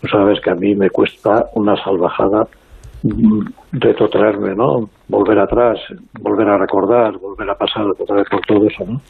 tú 0.00 0.08
sabes 0.08 0.40
que 0.42 0.50
a 0.50 0.54
mí 0.54 0.74
me 0.74 0.90
cuesta 0.90 1.44
una 1.54 1.76
salvajada 1.76 2.46
retrotraerme, 3.72 4.54
¿no? 4.54 4.88
Volver 5.12 5.38
atrás, 5.38 5.78
volver 6.20 6.48
a 6.48 6.58
recordar, 6.58 7.18
volver 7.18 7.50
a 7.50 7.58
pasar 7.58 7.86
otra 7.86 8.16
vez 8.16 8.28
por 8.30 8.40
todo 8.46 8.66
eso, 8.66 8.84
¿no? 8.86 9.00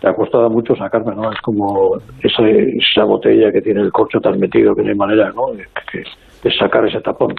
Te 0.00 0.08
ha 0.08 0.14
costado 0.14 0.48
mucho 0.48 0.76
sacarme, 0.76 1.14
¿no? 1.14 1.32
Es 1.32 1.40
como 1.40 1.96
esa, 2.22 2.48
esa 2.48 3.04
botella 3.04 3.50
que 3.50 3.62
tiene 3.62 3.80
el 3.80 3.90
corcho 3.90 4.20
tan 4.20 4.38
metido 4.38 4.74
que 4.74 4.82
no 4.82 4.90
hay 4.90 4.94
manera, 4.94 5.32
¿no? 5.32 5.46
De, 5.52 5.64
sacar 6.58 6.86
ese 6.86 7.00
tapón. 7.00 7.34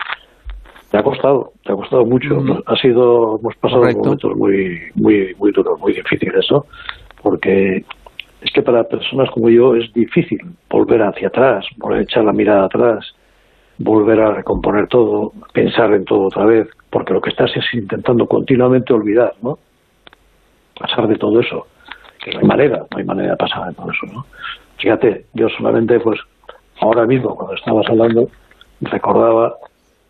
Te 0.89 0.97
ha 0.97 1.03
costado, 1.03 1.53
te 1.63 1.71
ha 1.71 1.75
costado 1.75 2.05
mucho. 2.05 2.35
Ha 2.65 2.75
sido, 2.75 3.39
hemos 3.39 3.55
pasado 3.57 3.81
momentos 3.81 4.35
muy, 4.35 4.79
muy, 4.95 5.33
muy 5.37 5.51
duros, 5.51 5.79
muy 5.79 5.93
difíciles, 5.93 6.35
eso 6.37 6.65
porque 7.25 7.83
es 8.41 8.53
que 8.53 8.61
para 8.61 8.83
personas 8.83 9.31
como 9.31 9.49
yo 9.49 9.75
es 9.75 9.91
difícil 9.93 10.39
volver 10.69 11.01
hacia 11.01 11.29
atrás, 11.29 11.65
volver 11.77 11.99
a 11.99 12.03
echar 12.03 12.23
la 12.23 12.33
mirada 12.33 12.65
atrás, 12.65 13.14
volver 13.77 14.19
a 14.21 14.31
recomponer 14.33 14.87
todo, 14.87 15.33
pensar 15.53 15.93
en 15.93 16.05
todo 16.05 16.27
otra 16.27 16.45
vez, 16.45 16.67
porque 16.89 17.13
lo 17.13 17.21
que 17.21 17.29
estás 17.29 17.51
es 17.55 17.65
intentando 17.73 18.27
continuamente 18.27 18.93
olvidar, 18.93 19.33
¿no? 19.41 19.59
Pasar 20.79 21.07
de 21.07 21.17
todo 21.17 21.39
eso. 21.39 21.67
Que 22.23 22.31
no 22.31 22.39
hay 22.39 22.45
manera, 22.45 22.85
no 22.89 22.97
hay 22.97 23.03
manera 23.03 23.31
de 23.31 23.37
pasar 23.37 23.67
de 23.67 23.73
todo 23.73 23.91
eso, 23.91 24.05
¿no? 24.13 24.25
Fíjate, 24.77 25.25
yo 25.33 25.49
solamente, 25.49 25.99
pues, 25.99 26.19
ahora 26.79 27.05
mismo, 27.05 27.35
cuando 27.35 27.55
estabas 27.55 27.87
hablando, 27.89 28.29
recordaba 28.81 29.55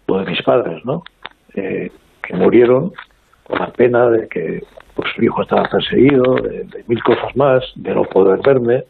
lo 0.08 0.20
de 0.20 0.26
mis 0.32 0.42
padres, 0.44 0.84
¿no? 0.86 1.04
Eh, 1.56 1.92
que 2.22 2.36
murieron 2.36 2.92
con 3.44 3.60
la 3.60 3.68
pena 3.68 4.10
de 4.10 4.28
que 4.28 4.64
pues 4.96 5.10
su 5.14 5.24
hijo 5.24 5.42
estaba 5.42 5.64
perseguido, 5.66 6.36
de, 6.36 6.84
mil 6.88 7.04
cosas 7.04 7.36
más, 7.36 7.64
de 7.76 7.94
no 7.94 8.04
poder 8.04 8.40
verme. 8.44 8.86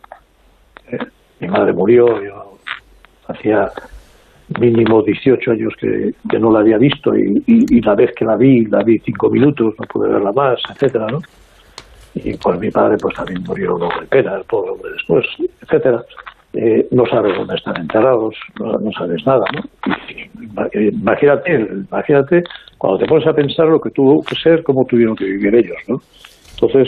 Eh, 0.87 0.97
mi 1.39 1.47
madre 1.47 1.73
murió, 1.73 2.21
yo 2.23 2.57
hacía 3.27 3.71
mínimo 4.59 5.01
18 5.01 5.51
años 5.51 5.73
que, 5.79 6.39
no 6.39 6.51
la 6.51 6.59
había 6.59 6.77
visto 6.77 7.11
y, 7.15 7.81
la 7.81 7.95
vez 7.95 8.11
que 8.15 8.25
la 8.25 8.35
vi, 8.35 8.65
la 8.65 8.83
vi 8.83 8.99
cinco 8.99 9.29
minutos, 9.29 9.73
no 9.79 9.87
pude 9.87 10.09
verla 10.09 10.31
más, 10.31 10.59
etcétera, 10.69 11.07
¿no? 11.11 11.19
Y 12.13 12.37
pues 12.37 12.59
mi 12.59 12.69
padre 12.71 12.95
pues 13.01 13.15
también 13.15 13.43
murió 13.43 13.77
luego 13.77 13.99
de 13.99 14.07
pena, 14.07 14.35
el 14.35 14.43
pobre 14.45 14.91
después, 14.93 15.25
etcétera. 15.61 16.01
Eh, 16.53 16.87
no 16.91 17.05
sabes 17.07 17.35
dónde 17.35 17.55
están 17.55 17.75
enterrados, 17.81 18.33
no, 18.59 18.91
sabes 18.97 19.25
nada, 19.25 19.43
¿no? 19.53 19.61
Imagínate, 20.71 21.67
imagínate 21.89 22.43
cuando 22.77 22.99
te 22.99 23.05
pones 23.07 23.27
a 23.27 23.33
pensar 23.33 23.67
lo 23.67 23.81
que 23.81 23.89
tuvo 23.89 24.23
que 24.23 24.35
ser, 24.35 24.63
cómo 24.63 24.85
tuvieron 24.85 25.17
que 25.17 25.25
vivir 25.25 25.53
ellos, 25.53 25.77
¿no? 25.89 25.99
Entonces, 26.53 26.87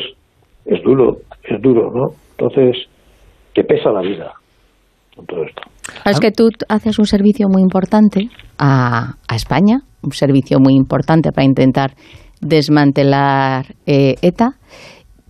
es 0.66 0.82
duro, 0.84 1.18
es 1.44 1.62
duro, 1.62 1.92
¿no? 1.94 2.12
Entonces, 2.38 2.88
te 3.54 3.64
pesa 3.66 3.92
la 3.92 4.02
vida 4.02 4.32
todo 5.26 5.44
esto. 5.44 5.62
Es 6.06 6.20
que 6.20 6.32
tú 6.32 6.50
haces 6.70 7.00
un 7.00 7.06
servicio 7.06 7.48
muy 7.50 7.62
importante 7.62 8.30
a, 8.58 9.16
a 9.28 9.36
España, 9.36 9.82
un 10.02 10.12
servicio 10.12 10.60
muy 10.60 10.74
importante 10.76 11.32
para 11.32 11.46
intentar 11.46 11.96
desmantelar 12.42 13.76
eh, 13.86 14.16
ETA, 14.22 14.58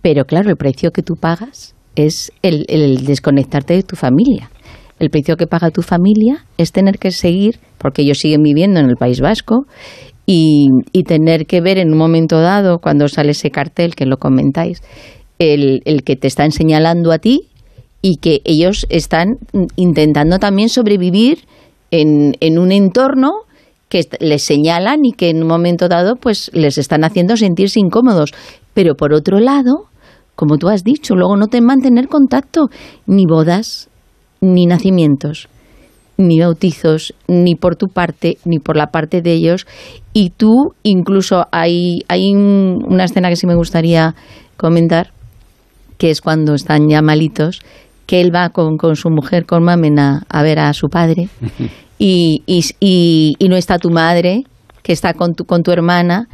pero 0.02 0.24
claro, 0.24 0.50
el 0.50 0.56
precio 0.56 0.90
que 0.90 1.02
tú 1.02 1.14
pagas 1.14 1.74
es 1.96 2.32
el, 2.42 3.04
desconectarte 3.04 3.74
de 3.74 3.82
tu 3.82 3.96
familia. 3.96 4.50
El 4.98 5.10
precio 5.10 5.36
que 5.36 5.46
paga 5.46 5.70
tu 5.70 5.82
familia 5.82 6.44
es 6.56 6.72
tener 6.72 6.98
que 6.98 7.10
seguir, 7.10 7.58
porque 7.78 8.02
ellos 8.02 8.18
siguen 8.18 8.42
viviendo 8.42 8.80
en 8.80 8.86
el 8.86 8.96
País 8.96 9.20
Vasco, 9.20 9.66
y, 10.26 10.68
tener 11.06 11.46
que 11.46 11.62
ver 11.62 11.78
en 11.78 11.90
un 11.90 11.98
momento 11.98 12.38
dado, 12.40 12.80
cuando 12.80 13.08
sale 13.08 13.30
ese 13.30 13.50
cartel, 13.50 13.94
que 13.94 14.04
lo 14.04 14.18
comentáis, 14.18 14.82
el, 15.38 15.80
el 15.86 16.02
que 16.02 16.16
te 16.16 16.26
están 16.26 16.50
señalando 16.50 17.12
a 17.12 17.18
ti 17.18 17.47
y 18.02 18.16
que 18.16 18.40
ellos 18.44 18.86
están 18.90 19.38
intentando 19.76 20.38
también 20.38 20.68
sobrevivir 20.68 21.40
en, 21.90 22.58
un 22.58 22.72
entorno 22.72 23.30
que 23.88 24.06
les 24.20 24.44
señalan 24.44 25.04
y 25.04 25.12
que 25.12 25.30
en 25.30 25.42
un 25.42 25.48
momento 25.48 25.88
dado 25.88 26.16
pues 26.16 26.50
les 26.52 26.78
están 26.78 27.04
haciendo 27.04 27.36
sentirse 27.36 27.80
incómodos. 27.80 28.32
Pero 28.74 28.94
por 28.94 29.12
otro 29.14 29.40
lado, 29.40 29.86
como 30.36 30.58
tú 30.58 30.68
has 30.68 30.84
dicho, 30.84 31.14
luego 31.14 31.36
no 31.36 31.48
te 31.48 31.60
mantener 31.60 32.08
contacto, 32.08 32.68
ni 33.06 33.24
bodas, 33.26 33.88
ni 34.40 34.66
nacimientos, 34.66 35.48
ni 36.16 36.38
bautizos, 36.38 37.14
ni 37.26 37.54
por 37.54 37.76
tu 37.76 37.86
parte, 37.86 38.38
ni 38.44 38.58
por 38.58 38.76
la 38.76 38.88
parte 38.88 39.22
de 39.22 39.32
ellos. 39.32 39.66
Y 40.12 40.30
tú, 40.30 40.74
incluso 40.82 41.46
hay, 41.50 42.00
hay 42.08 42.34
una 42.34 43.04
escena 43.04 43.30
que 43.30 43.36
sí 43.36 43.46
me 43.46 43.56
gustaría 43.56 44.14
comentar, 44.56 45.12
que 45.96 46.10
es 46.10 46.20
cuando 46.20 46.54
están 46.54 46.88
ya 46.88 47.02
malitos, 47.02 47.60
que 48.08 48.22
él 48.22 48.34
va 48.34 48.48
con, 48.48 48.78
su 48.96 49.10
mujer, 49.10 49.44
con 49.44 49.62
Mamena, 49.62 50.24
a 50.30 50.42
ver 50.42 50.60
a 50.60 50.72
su 50.72 50.88
padre, 50.88 51.28
y, 51.98 52.42
y, 52.46 52.64
y, 53.38 53.48
no 53.48 53.54
está 53.54 53.78
tu 53.78 53.90
madre, 53.90 54.44
que 54.82 54.94
está 54.94 55.12
con 55.12 55.34
tu, 55.34 55.44
con 55.44 55.62
tu 55.62 55.72
hermana, 55.72 56.26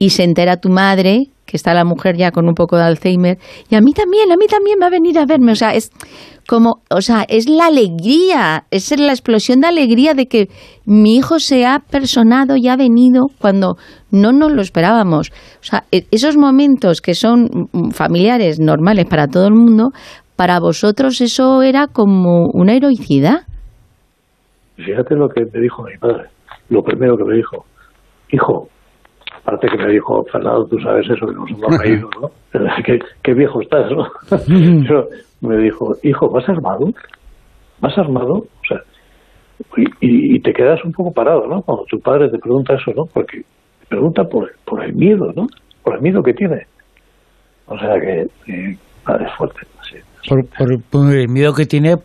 y 0.00 0.10
se 0.10 0.24
entera 0.24 0.56
tu 0.56 0.70
madre 0.70 1.28
que 1.46 1.56
está 1.56 1.74
la 1.74 1.84
mujer 1.84 2.16
ya 2.16 2.30
con 2.30 2.46
un 2.46 2.54
poco 2.54 2.76
de 2.76 2.84
Alzheimer, 2.84 3.38
y 3.68 3.74
a 3.74 3.80
mí 3.80 3.92
también, 3.92 4.30
a 4.30 4.36
mí 4.36 4.46
también 4.46 4.78
va 4.80 4.86
a 4.86 4.90
venir 4.90 5.18
a 5.18 5.26
verme, 5.26 5.50
o 5.50 5.56
sea, 5.56 5.74
es 5.74 5.90
como, 6.48 6.82
o 6.90 7.00
sea, 7.00 7.24
es 7.28 7.48
la 7.48 7.66
alegría, 7.66 8.64
es 8.70 8.96
la 8.98 9.12
explosión 9.12 9.60
de 9.60 9.66
alegría 9.66 10.14
de 10.14 10.26
que 10.26 10.48
mi 10.84 11.16
hijo 11.16 11.38
se 11.40 11.66
ha 11.66 11.78
personado 11.78 12.56
y 12.56 12.68
ha 12.68 12.76
venido 12.76 13.26
cuando 13.40 13.76
no 14.10 14.32
nos 14.32 14.52
lo 14.52 14.62
esperábamos. 14.62 15.30
O 15.60 15.64
sea, 15.64 15.84
e, 15.92 16.06
esos 16.10 16.36
momentos 16.36 17.00
que 17.00 17.14
son 17.14 17.68
familiares 17.92 18.58
normales 18.58 19.06
para 19.06 19.28
todo 19.28 19.46
el 19.46 19.54
mundo, 19.54 19.90
para 20.40 20.58
vosotros 20.58 21.20
eso 21.20 21.60
era 21.60 21.86
como 21.86 22.46
una 22.54 22.72
heroicidad. 22.72 23.40
Fíjate 24.76 25.14
lo 25.14 25.28
que 25.28 25.44
me 25.44 25.60
dijo 25.60 25.82
mi 25.82 25.98
padre, 25.98 26.30
lo 26.70 26.82
primero 26.82 27.14
que 27.18 27.24
me 27.24 27.36
dijo, 27.36 27.66
hijo, 28.32 28.66
aparte 29.36 29.68
que 29.68 29.76
me 29.76 29.92
dijo, 29.92 30.24
Fernando, 30.32 30.64
tú 30.64 30.78
sabes 30.78 31.04
eso, 31.10 31.26
que 31.26 31.34
nos 31.34 31.50
hemos 31.50 31.78
reído, 31.78 32.08
¿no? 32.18 32.30
qué, 33.22 33.34
viejo 33.34 33.60
estás, 33.60 33.92
¿no? 33.92 34.06
Pero 34.88 35.08
me 35.42 35.58
dijo, 35.58 35.92
hijo, 36.02 36.30
¿vas 36.30 36.48
armado? 36.48 36.86
¿Vas 37.82 37.98
armado? 37.98 38.36
O 38.36 38.64
sea, 38.66 38.80
y, 39.76 40.36
y, 40.36 40.40
te 40.40 40.54
quedas 40.54 40.82
un 40.86 40.92
poco 40.92 41.12
parado, 41.12 41.46
¿no? 41.48 41.60
Cuando 41.60 41.84
tu 41.84 42.00
padre 42.00 42.30
te 42.30 42.38
pregunta 42.38 42.76
eso, 42.76 42.92
¿no? 42.96 43.04
Porque 43.12 43.42
te 43.80 43.86
pregunta 43.90 44.24
por, 44.24 44.50
por 44.64 44.82
el 44.82 44.94
miedo, 44.94 45.34
¿no? 45.36 45.48
Por 45.84 45.96
el 45.96 46.00
miedo 46.00 46.22
que 46.22 46.32
tiene. 46.32 46.66
O 47.66 47.78
sea 47.78 48.00
que, 48.00 48.22
eh, 48.50 48.78
es 49.06 49.32
fuerte, 49.36 49.60
sí. 50.30 50.76
Por, 50.90 51.14
el 51.14 51.28
miedo 51.28 51.52
que 51.52 51.66
tiene, 51.66 51.96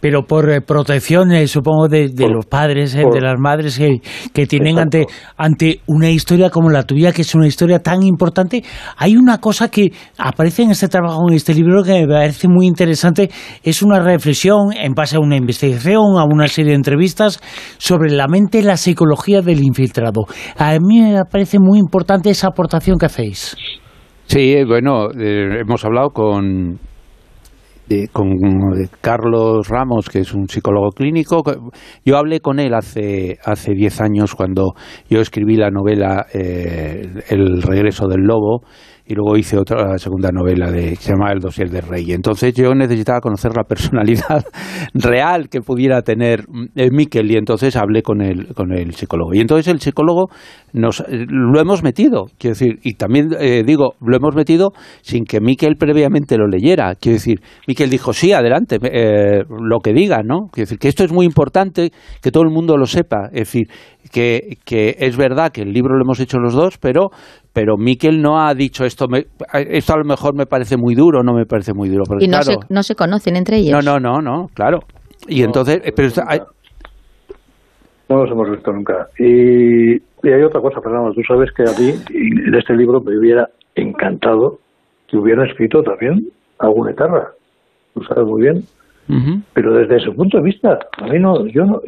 pero 0.00 0.24
por 0.24 0.50
eh, 0.50 0.60
protección, 0.60 1.32
eh, 1.32 1.46
supongo, 1.46 1.88
de, 1.88 2.10
los 2.28 2.46
padres, 2.46 2.94
eh, 2.94 3.04
de 3.10 3.20
las 3.20 3.38
madres 3.38 3.80
que, 4.32 4.46
tienen 4.46 4.78
ante, 4.78 5.06
ante 5.36 5.80
una 5.86 6.10
historia 6.10 6.50
como 6.50 6.70
la 6.70 6.82
tuya, 6.82 7.12
que 7.12 7.22
es 7.22 7.34
una 7.34 7.46
historia 7.46 7.78
tan 7.78 8.02
importante. 8.02 8.62
Hay 8.96 9.16
una 9.16 9.38
cosa 9.38 9.70
que 9.70 9.92
aparece 10.18 10.62
en 10.62 10.70
este 10.70 10.88
trabajo, 10.88 11.28
en 11.28 11.34
este 11.34 11.54
libro, 11.54 11.82
que 11.82 11.92
me 11.92 12.06
parece 12.06 12.48
muy 12.48 12.66
interesante. 12.66 13.30
Es 13.62 13.82
una 13.82 14.00
reflexión 14.00 14.72
en 14.76 14.92
base 14.92 15.16
a 15.16 15.20
una 15.20 15.36
investigación, 15.36 16.18
a 16.18 16.24
una 16.24 16.48
serie 16.48 16.70
de 16.70 16.76
entrevistas 16.76 17.40
sobre 17.78 18.10
la 18.10 18.26
mente 18.26 18.58
y 18.58 18.62
la 18.62 18.76
psicología 18.76 19.42
del 19.42 19.62
infiltrado. 19.62 20.22
A 20.56 20.72
mí 20.78 21.00
me 21.00 21.24
parece 21.30 21.58
muy 21.58 21.78
importante 21.78 22.30
esa 22.30 22.48
aportación 22.48 22.98
que 22.98 23.06
hacéis. 23.06 23.56
Sí, 24.26 24.62
bueno, 24.64 25.10
hemos 25.12 25.84
hablado 25.84 26.10
con 26.10 26.78
con 28.12 28.28
Carlos 29.00 29.68
Ramos, 29.68 30.08
que 30.08 30.20
es 30.20 30.32
un 30.32 30.48
psicólogo 30.48 30.90
clínico. 30.90 31.42
Yo 32.04 32.16
hablé 32.16 32.40
con 32.40 32.60
él 32.60 32.74
hace 32.74 33.38
hace 33.44 33.72
diez 33.74 34.00
años 34.00 34.34
cuando 34.34 34.74
yo 35.08 35.20
escribí 35.20 35.56
la 35.56 35.70
novela 35.70 36.26
eh, 36.32 37.22
El 37.28 37.62
regreso 37.62 38.06
del 38.06 38.20
lobo 38.22 38.62
y 39.10 39.14
luego 39.14 39.36
hice 39.36 39.58
otra 39.58 39.98
segunda 39.98 40.30
novela 40.30 40.70
de, 40.70 40.90
que 40.90 40.96
se 40.96 41.12
llama 41.12 41.32
El 41.32 41.40
dossier 41.40 41.68
del 41.68 41.82
rey. 41.82 42.12
Entonces 42.12 42.54
yo 42.54 42.74
necesitaba 42.74 43.20
conocer 43.20 43.52
la 43.56 43.64
personalidad 43.68 44.44
real 44.94 45.48
que 45.48 45.60
pudiera 45.60 46.02
tener 46.02 46.44
eh, 46.76 46.90
Miquel 46.90 47.30
y 47.30 47.36
entonces 47.36 47.76
hablé 47.76 48.02
con 48.02 48.20
el, 48.22 48.54
con 48.54 48.72
el 48.72 48.94
psicólogo. 48.94 49.34
Y 49.34 49.40
entonces 49.40 49.68
el 49.68 49.80
psicólogo 49.80 50.28
nos 50.72 51.04
lo 51.08 51.60
hemos 51.60 51.82
metido, 51.82 52.26
quiero 52.38 52.54
decir, 52.54 52.78
y 52.82 52.94
también 52.94 53.30
eh, 53.38 53.64
digo, 53.66 53.94
lo 54.00 54.16
hemos 54.16 54.34
metido 54.34 54.72
sin 55.02 55.24
que 55.24 55.40
Miquel 55.40 55.76
previamente 55.76 56.36
lo 56.36 56.46
leyera. 56.46 56.94
Quiero 56.94 57.14
decir, 57.14 57.40
Miquel 57.66 57.90
dijo, 57.90 58.12
sí, 58.12 58.32
adelante, 58.32 58.78
eh, 58.82 59.42
lo 59.48 59.80
que 59.80 59.92
diga, 59.92 60.22
¿no? 60.22 60.48
Quiero 60.52 60.66
decir, 60.66 60.78
que 60.78 60.88
esto 60.88 61.04
es 61.04 61.12
muy 61.12 61.26
importante, 61.26 61.90
que 62.22 62.30
todo 62.30 62.44
el 62.44 62.50
mundo 62.50 62.76
lo 62.76 62.86
sepa. 62.86 63.26
Es 63.32 63.52
decir, 63.52 63.68
que, 64.12 64.58
que 64.64 64.96
es 64.98 65.16
verdad 65.16 65.52
que 65.52 65.62
el 65.62 65.72
libro 65.72 65.96
lo 65.96 66.02
hemos 66.02 66.20
hecho 66.20 66.38
los 66.38 66.54
dos, 66.54 66.78
pero 66.78 67.10
pero 67.52 67.76
Miquel 67.76 68.22
no 68.22 68.40
ha 68.40 68.54
dicho 68.54 68.84
esto, 68.84 69.06
me, 69.08 69.26
esto 69.52 69.94
a 69.94 69.98
lo 69.98 70.04
mejor 70.04 70.36
me 70.36 70.46
parece 70.46 70.76
muy 70.76 70.94
duro, 70.94 71.22
no 71.22 71.34
me 71.34 71.46
parece 71.46 71.72
muy 71.74 71.88
duro. 71.88 72.04
y 72.20 72.28
no, 72.28 72.42
se, 72.42 72.56
no 72.68 72.82
se 72.82 72.94
conocen 72.94 73.36
entre 73.36 73.58
ellos. 73.58 73.72
No, 73.72 73.98
no, 73.98 73.98
no, 73.98 74.20
no, 74.20 74.46
claro. 74.54 74.80
Y 75.26 75.42
entonces, 75.42 75.80
pero 75.94 76.08
hay... 76.28 76.38
no 78.08 78.16
los 78.24 78.30
hemos 78.30 78.50
visto 78.50 78.72
nunca. 78.72 79.08
Y, 79.18 79.96
y 79.96 80.32
hay 80.32 80.42
otra 80.42 80.60
cosa, 80.60 80.80
Fernando, 80.80 81.12
tú 81.12 81.22
sabes 81.26 81.50
que 81.52 81.64
a 81.64 81.78
mí, 81.78 81.90
en 82.48 82.54
este 82.54 82.74
libro, 82.74 83.00
me 83.00 83.18
hubiera 83.18 83.48
encantado 83.74 84.58
que 85.08 85.16
hubiera 85.16 85.44
escrito 85.44 85.82
también 85.82 86.28
alguna 86.58 86.92
etarra. 86.92 87.32
Tú 87.94 88.02
sabes 88.04 88.24
muy 88.24 88.42
bien. 88.42 88.62
Pero 89.54 89.74
desde 89.74 89.98
su 89.98 90.14
punto 90.14 90.38
de 90.38 90.44
vista, 90.44 90.78
a 90.98 91.06
mí 91.06 91.18
no, 91.18 91.44
yo 91.48 91.64
no, 91.64 91.80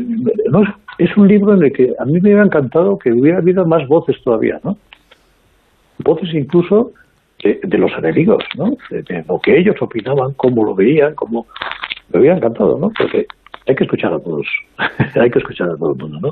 no, 0.50 0.62
es 0.98 1.16
un 1.16 1.28
libro 1.28 1.54
en 1.54 1.62
el 1.62 1.72
que 1.72 1.92
a 1.96 2.04
mí 2.04 2.14
me 2.14 2.30
hubiera 2.30 2.44
encantado 2.44 2.98
que 2.98 3.12
hubiera 3.12 3.38
habido 3.38 3.64
más 3.64 3.86
voces 3.86 4.16
todavía, 4.24 4.58
¿no? 4.64 4.76
voces 6.02 6.28
incluso 6.34 6.92
de, 7.42 7.78
los 7.78 7.90
enemigos, 7.98 8.44
¿no? 8.56 8.70
De, 8.90 9.24
lo 9.28 9.38
que 9.40 9.58
ellos 9.58 9.74
opinaban, 9.80 10.32
cómo 10.36 10.64
lo 10.64 10.74
veían, 10.74 11.14
cómo... 11.14 11.46
Me 12.12 12.20
hubiera 12.20 12.36
encantado, 12.36 12.78
¿no? 12.78 12.88
Porque 12.96 13.26
hay 13.66 13.74
que 13.74 13.84
escuchar 13.84 14.12
a 14.12 14.18
todos, 14.18 14.46
hay 15.20 15.30
que 15.30 15.38
escuchar 15.38 15.70
a 15.70 15.76
todo 15.76 15.92
el 15.92 15.98
mundo, 15.98 16.18
¿no? 16.20 16.28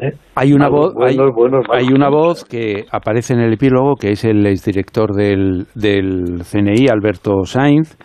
¿Eh? 0.00 0.12
Hay 0.34 0.52
una 0.52 0.68
voz, 0.68 0.94
hay, 0.98 1.86
una 1.92 2.08
voz 2.08 2.44
que 2.44 2.84
aparece 2.90 3.34
en 3.34 3.40
el 3.40 3.52
epílogo 3.52 3.94
que 3.94 4.10
es 4.10 4.24
el 4.24 4.44
exdirector 4.44 5.14
del, 5.14 5.66
del 5.76 6.42
CNI, 6.42 6.88
Alberto 6.88 7.44
Sainz, 7.44 7.96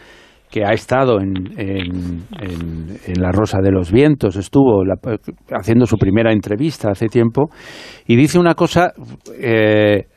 que 0.50 0.66
ha 0.66 0.72
estado 0.72 1.20
en, 1.22 1.34
en, 1.58 3.22
La 3.22 3.32
Rosa 3.32 3.60
de 3.62 3.72
los 3.72 3.91
Vientos, 3.91 4.36
estuvo 4.36 4.84
haciendo 5.52 5.86
su 5.86 5.97
primera 5.97 6.32
entrevista 6.32 6.89
hace 6.89 7.08
tiempo, 7.08 7.50
y 8.08 8.16
dice 8.16 8.39
una 8.39 8.56
cosa 8.56 8.93
eh, 9.39 10.08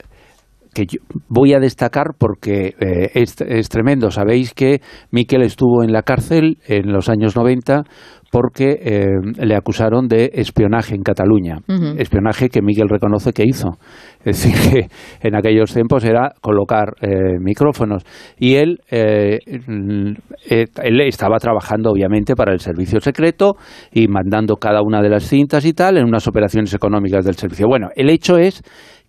que 0.74 0.86
voy 1.28 1.54
a 1.54 1.58
destacar 1.58 2.14
porque 2.18 2.74
eh, 2.80 3.10
es, 3.14 3.40
es, 3.40 3.68
tremendo. 3.68 4.10
Sabéis 4.10 4.54
que 4.54 4.80
Miquel 5.10 5.42
estuvo 5.42 5.82
en 5.82 5.92
la 5.92 6.02
cárcel 6.02 6.58
en 6.66 6.92
los 6.92 7.08
años 7.08 7.36
90 7.36 7.84
porque 8.32 8.78
eh, 8.82 9.06
le 9.44 9.54
acusaron 9.54 10.08
de 10.08 10.30
espionaje 10.32 10.94
en 10.94 11.02
Cataluña, 11.02 11.58
espionaje 11.98 12.48
que 12.48 12.62
Miguel 12.62 12.88
reconoce 12.88 13.34
que 13.34 13.44
hizo. 13.44 13.76
Es 14.24 14.42
decir, 14.42 14.54
que 14.72 15.28
en 15.28 15.36
aquellos 15.36 15.74
tiempos 15.74 16.02
era 16.02 16.32
colocar 16.40 16.94
eh, 17.02 17.38
micrófonos. 17.38 18.04
Y 18.38 18.54
él, 18.54 18.78
eh, 18.90 19.38
él 19.46 21.00
estaba 21.02 21.36
trabajando, 21.36 21.90
obviamente, 21.90 22.34
para 22.34 22.54
el 22.54 22.60
servicio 22.60 23.00
secreto 23.00 23.56
y 23.92 24.08
mandando 24.08 24.56
cada 24.56 24.80
una 24.80 25.02
de 25.02 25.10
las 25.10 25.24
cintas 25.24 25.66
y 25.66 25.74
tal 25.74 25.98
en 25.98 26.06
unas 26.06 26.26
operaciones 26.26 26.72
económicas 26.72 27.26
del 27.26 27.34
servicio. 27.34 27.66
Bueno, 27.68 27.88
el 27.94 28.08
hecho 28.08 28.38
es 28.38 28.62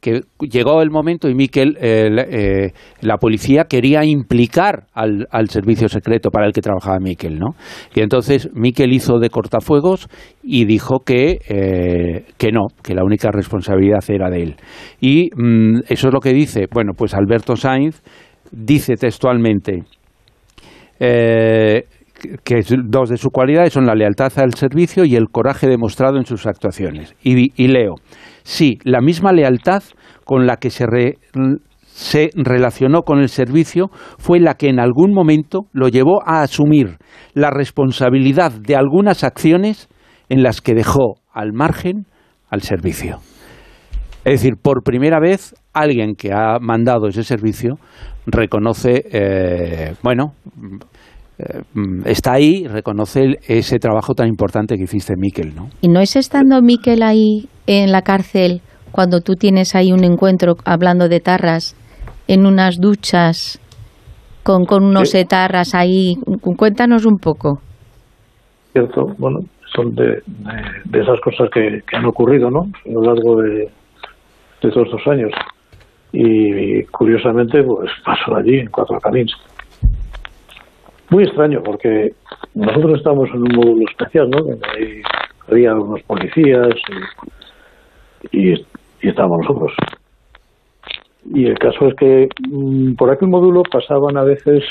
que 0.04 0.20
llegó 0.41 0.82
el 0.82 0.91
momento 0.91 1.30
y 1.30 1.34
Miquel, 1.34 1.78
eh, 1.80 2.10
eh, 2.30 2.72
la 2.99 3.16
policía 3.18 3.64
quería 3.70 4.04
implicar 4.04 4.88
al, 4.93 5.28
al, 5.32 5.47
servicio 5.47 5.88
secreto 5.88 6.30
para 6.30 6.45
el 6.45 6.51
que 6.51 6.60
trabajaba 6.60 6.99
Miquel, 6.99 7.39
¿no? 7.39 7.56
Y 7.95 8.01
entonces 8.01 8.49
Miquel 8.54 8.91
hizo 8.91 9.18
de 9.18 9.30
cortafuegos 9.30 10.10
y 10.43 10.66
dijo 10.66 10.99
que, 11.06 11.39
eh, 11.47 12.26
que 12.38 12.51
no, 12.51 12.68
que 12.84 12.93
la 12.93 13.06
única 13.06 13.32
responsabilidad 13.32 14.04
era 14.10 14.30
de 14.30 14.43
él. 14.43 14.56
Y 14.99 15.30
mm, 15.34 15.84
eso 15.88 16.10
es 16.10 16.14
lo 16.14 16.20
que 16.20 16.34
dice, 16.34 16.66
bueno, 16.70 16.91
pues 16.97 17.14
Alberto 17.14 17.56
Sainz 17.56 18.04
dice 18.51 18.95
textualmente 18.95 19.84
que 22.43 22.62
dos 22.86 23.10
de 23.10 23.18
sus 23.18 23.32
cualidades 23.32 23.74
son 23.74 23.86
la 23.86 23.95
lealtad 23.95 24.32
al 24.38 24.54
servicio 24.54 25.06
y 25.06 25.16
el 25.16 25.30
coraje 25.30 25.68
demostrado 25.68 26.18
en 26.18 26.26
sus 26.26 26.45
actuaciones. 26.45 27.16
Y, 27.24 27.68
leo, 27.68 27.95
sí, 28.44 28.78
la 28.84 29.02
misma 29.02 29.32
lealtad 29.32 29.84
con 30.26 30.46
la 30.46 30.58
que 30.58 30.70
se, 30.70 30.86
se 31.86 32.30
relacionó 32.36 33.02
con 33.04 33.20
el 33.20 33.30
servicio 33.30 33.89
fue 34.18 34.39
la 34.39 34.56
que 34.56 34.70
en 34.70 34.80
algún 34.80 35.14
momento 35.14 35.68
lo 35.74 35.88
llevó 35.88 36.22
a 36.26 36.41
asumir 36.41 36.98
la 37.34 37.50
responsabilidad 37.50 38.52
de 38.52 38.76
algunas 38.76 39.24
acciones 39.24 39.89
en 40.30 40.44
las 40.44 40.62
que 40.62 40.74
dejó 40.74 41.16
al 41.34 41.54
margen 41.54 42.06
al 42.50 42.62
servicio. 42.62 43.20
Es 44.26 44.41
decir, 44.41 44.54
por 44.62 44.84
primera 44.84 45.20
vez 45.20 45.54
alguien 45.74 46.16
que 46.16 46.32
ha 46.32 46.58
mandado 46.60 47.08
ese 47.08 47.24
servicio 47.24 47.76
reconoce, 48.26 49.04
eh, 49.12 49.96
bueno, 50.02 50.34
está 52.06 52.34
ahí, 52.34 52.68
reconoce 52.68 53.40
ese 53.48 53.80
trabajo 53.80 54.14
tan 54.14 54.28
importante 54.28 54.76
que 54.78 54.84
hiciste 54.84 55.16
Miquel, 55.18 55.56
¿no? 55.56 55.70
¿Y 55.82 55.88
no 55.88 56.00
es 56.00 56.16
estando 56.16 56.62
Miquel 56.62 57.02
ahí 57.04 57.48
en 57.68 57.92
la 57.92 58.02
cárcel 58.02 58.62
cuando 58.92 59.22
tú 59.22 59.34
tienes 59.36 59.76
ahí 59.76 59.92
un 59.92 60.04
encuentro 60.04 60.54
hablando 60.66 61.10
de 61.10 61.20
tarras 61.20 61.76
en 62.28 62.46
unas 62.46 62.80
duchas 62.80 63.60
con, 64.44 64.66
con 64.66 64.84
unos 64.84 65.16
etarras 65.16 65.74
ahí? 65.74 66.16
Cuéntanos 66.58 67.06
un 67.06 67.18
poco. 67.18 67.60
Cierto, 68.72 69.06
bueno, 69.18 69.40
son 69.76 69.94
de, 69.96 70.22
de, 70.86 71.00
esas 71.00 71.20
cosas 71.22 71.50
que, 71.54 71.82
han 71.96 72.06
ocurrido, 72.06 72.50
¿no? 72.50 72.62
A 72.62 72.92
lo 72.92 73.02
largo 73.02 73.42
de, 73.42 73.70
de 74.62 74.72
todos 74.72 74.88
estos 74.88 75.08
años. 75.08 75.32
Y, 76.12 76.84
curiosamente, 76.86 77.64
pues 77.64 77.90
pasó 78.06 78.36
allí 78.36 78.60
en 78.60 78.68
Cuatro 78.68 79.00
Caminos 79.00 79.34
muy 81.14 81.24
extraño 81.26 81.61
porque 81.64 82.14
nosotros 82.55 82.97
estamos 82.97 83.30
en 83.30 83.41
un 83.43 83.55
módulo 83.55 83.86
especial, 83.88 84.30
¿no? 84.32 84.39
Donde 84.39 85.03
había 85.47 85.76
unos 85.76 86.01
policías 86.03 86.76
y, 88.32 88.53
y, 88.53 88.66
estábamos 89.01 89.41
nosotros. 89.41 89.74
Y 91.34 91.45
el 91.45 91.59
caso 91.59 91.88
es 91.88 91.95
que 91.95 92.28
mm, 92.49 92.95
por 92.95 93.11
aquel 93.11 93.30
módulo 93.30 93.61
pasaban 93.72 94.18
a 94.18 94.24
veces 94.24 94.64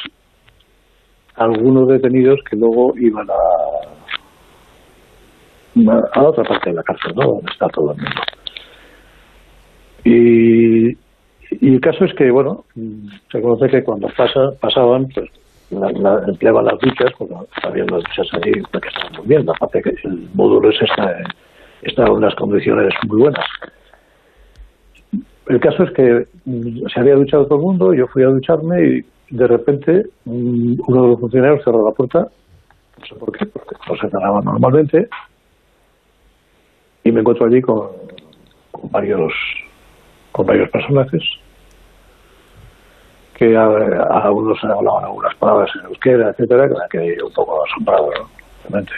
algunos 1.37 1.87
detenidos 1.89 2.41
que 2.51 2.57
luego 2.57 2.93
iban 2.99 3.29
a, 3.31 3.35
a 6.15 6.23
otra 6.25 6.43
parte 6.43 6.71
de 6.71 6.77
la 6.77 6.83
cárcel, 6.83 7.13
¿no? 7.15 7.25
Donde 7.25 7.53
está 7.53 7.69
todo 7.69 7.93
el 7.93 7.99
mundo. 7.99 8.21
Y, 10.05 10.89
y 11.65 11.75
el 11.75 11.81
caso 11.81 12.05
es 12.05 12.13
que, 12.15 12.33
bueno, 12.33 12.65
se 13.31 13.41
conoce 13.41 13.69
que 13.69 13.85
cuando 13.85 14.09
pasa, 14.17 14.51
pasaban, 14.61 15.07
pues 15.15 15.31
la, 15.73 15.91
la, 15.93 16.25
empleaban 16.27 16.65
las 16.65 16.79
duchas, 16.79 17.13
porque 17.19 17.35
había 17.63 17.85
las 17.85 18.03
duchas 18.03 18.29
allí 18.35 18.53
que 18.53 18.89
estaban 18.89 19.13
muy 19.19 19.27
bien, 19.27 19.49
aparte 19.49 19.83
que 19.83 19.95
el 20.05 20.29
módulo 20.35 20.71
ese 20.71 20.85
está, 20.85 21.17
está 21.83 22.05
en 22.05 22.13
unas 22.13 22.35
condiciones 22.35 22.93
muy 23.09 23.23
buenas. 23.23 23.45
El 25.49 25.61
caso 25.61 25.85
es 25.85 25.91
que 25.93 26.27
mm, 26.45 26.87
se 26.93 27.01
había 27.01 27.15
duchado 27.15 27.47
todo 27.47 27.57
el 27.57 27.65
mundo, 27.65 27.95
yo 27.95 28.07
fui 28.09 28.23
a 28.23 28.29
ducharme 28.29 28.83
y 28.83 29.05
de 29.35 29.47
repente 29.47 30.05
mm, 30.25 30.75
uno 30.87 31.03
de 31.03 31.09
los 31.09 31.21
funcionarios 31.21 31.65
cerró 31.65 31.85
la 31.85 31.95
puerta, 31.95 32.29
no 32.99 33.07
sé 33.07 33.15
por 33.17 33.33
qué, 33.33 33.47
porque 33.47 33.75
no 33.89 33.97
se 33.97 34.09
cerraba 34.09 34.41
normalmente, 34.43 35.09
y 37.05 37.11
me 37.11 37.21
encuentro 37.21 37.47
allí 37.47 37.61
con, 37.61 37.89
con 38.71 38.91
varios 38.91 39.33
con 40.31 40.47
varios 40.47 40.71
personajes 40.71 41.23
que 43.43 43.57
a, 43.57 43.65
a 43.65 44.21
algunos 44.21 44.63
hablaban 44.63 45.05
algunas 45.05 45.35
palabras 45.35 45.69
en 45.75 45.87
euskera, 45.87 46.31
etcétera, 46.31 46.69
que 46.69 46.75
me 46.75 46.89
quedé 46.91 47.23
un 47.25 47.33
poco 47.33 47.65
asombrado, 47.65 48.11
¿no? 48.17 48.29
Realmente. 48.63 48.93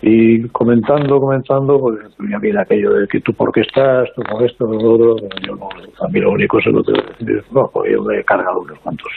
Y 0.00 0.48
comentando, 0.48 1.20
comentando, 1.20 1.78
pues 1.78 1.98
ya 2.30 2.38
viene 2.38 2.60
aquello 2.60 2.90
de 2.94 3.06
que 3.06 3.20
tú 3.20 3.34
por 3.34 3.52
qué 3.52 3.60
estás, 3.60 4.08
tú 4.16 4.22
por 4.22 4.42
esto, 4.42 4.64
otro, 4.64 5.16
yo 5.46 5.54
no, 5.56 5.68
a 6.00 6.08
mí 6.08 6.20
lo 6.20 6.30
único 6.30 6.58
es 6.58 6.66
lo 6.66 6.82
que 6.82 6.92
decir, 6.92 7.44
no, 7.52 7.68
porque 7.70 7.92
yo 7.92 8.02
me 8.02 8.18
he 8.18 8.24
cargado 8.24 8.60
unos 8.60 8.78
cuantos. 8.78 9.12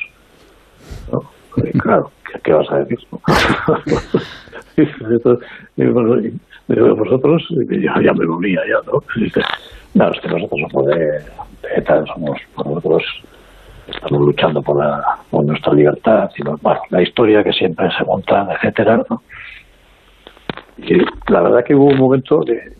¿no? 1.11 1.21
Y 1.63 1.71
claro, 1.79 2.11
¿qué, 2.43 2.53
vas 2.53 2.69
a 2.69 2.79
decir? 2.79 2.99
y 5.77 5.85
bueno, 5.85 6.21
vosotros, 6.95 7.47
ya, 7.69 7.95
ya 8.03 8.13
me 8.13 8.25
volvía 8.25 8.59
ya, 8.67 8.91
¿no? 8.91 9.01
Y 9.15 9.31
no, 9.97 10.11
es 10.11 10.19
que 10.19 10.27
nosotros 10.27 10.59
somos 10.69 10.85
de, 10.87 10.95
de 10.95 12.05
somos 12.07 12.37
nosotros 12.57 13.03
estamos 13.87 14.21
luchando 14.21 14.61
por, 14.61 14.77
la, 14.83 15.01
por 15.29 15.45
nuestra 15.45 15.73
libertad, 15.73 16.29
sino, 16.35 16.57
bueno, 16.61 16.79
la 16.89 17.01
historia 17.01 17.43
que 17.43 17.53
siempre 17.53 17.87
se 17.97 18.03
monta, 18.05 18.47
etcétera, 18.55 19.01
¿no? 19.09 19.21
Y 20.77 20.97
la 21.31 21.41
verdad 21.41 21.63
que 21.63 21.73
hubo 21.75 21.85
un 21.85 21.97
momento 21.97 22.39
de 22.45 22.73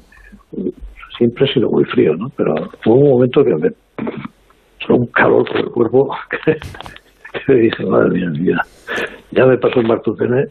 siempre 1.18 1.45
he 1.45 1.53
sido 1.53 1.70
muy 1.70 1.86
frío, 1.86 2.16
¿no? 2.16 2.30
Pero 2.36 2.53
hubo 2.86 2.95
un 2.95 3.10
momento 3.12 3.43
que 3.43 3.56
me, 3.56 3.70
un 4.89 5.08
calor 5.08 5.45
por 5.47 5.58
el 5.58 5.70
cuerpo 5.72 6.16
que, 6.45 6.58
que 7.45 7.53
dije, 7.53 7.86
madre 7.86 8.10
mía, 8.10 8.30
mira, 8.32 8.62
ya 9.32 9.45
me 9.45 9.58
pasó 9.58 9.80
en 9.80 9.88
Martutene 9.88 10.45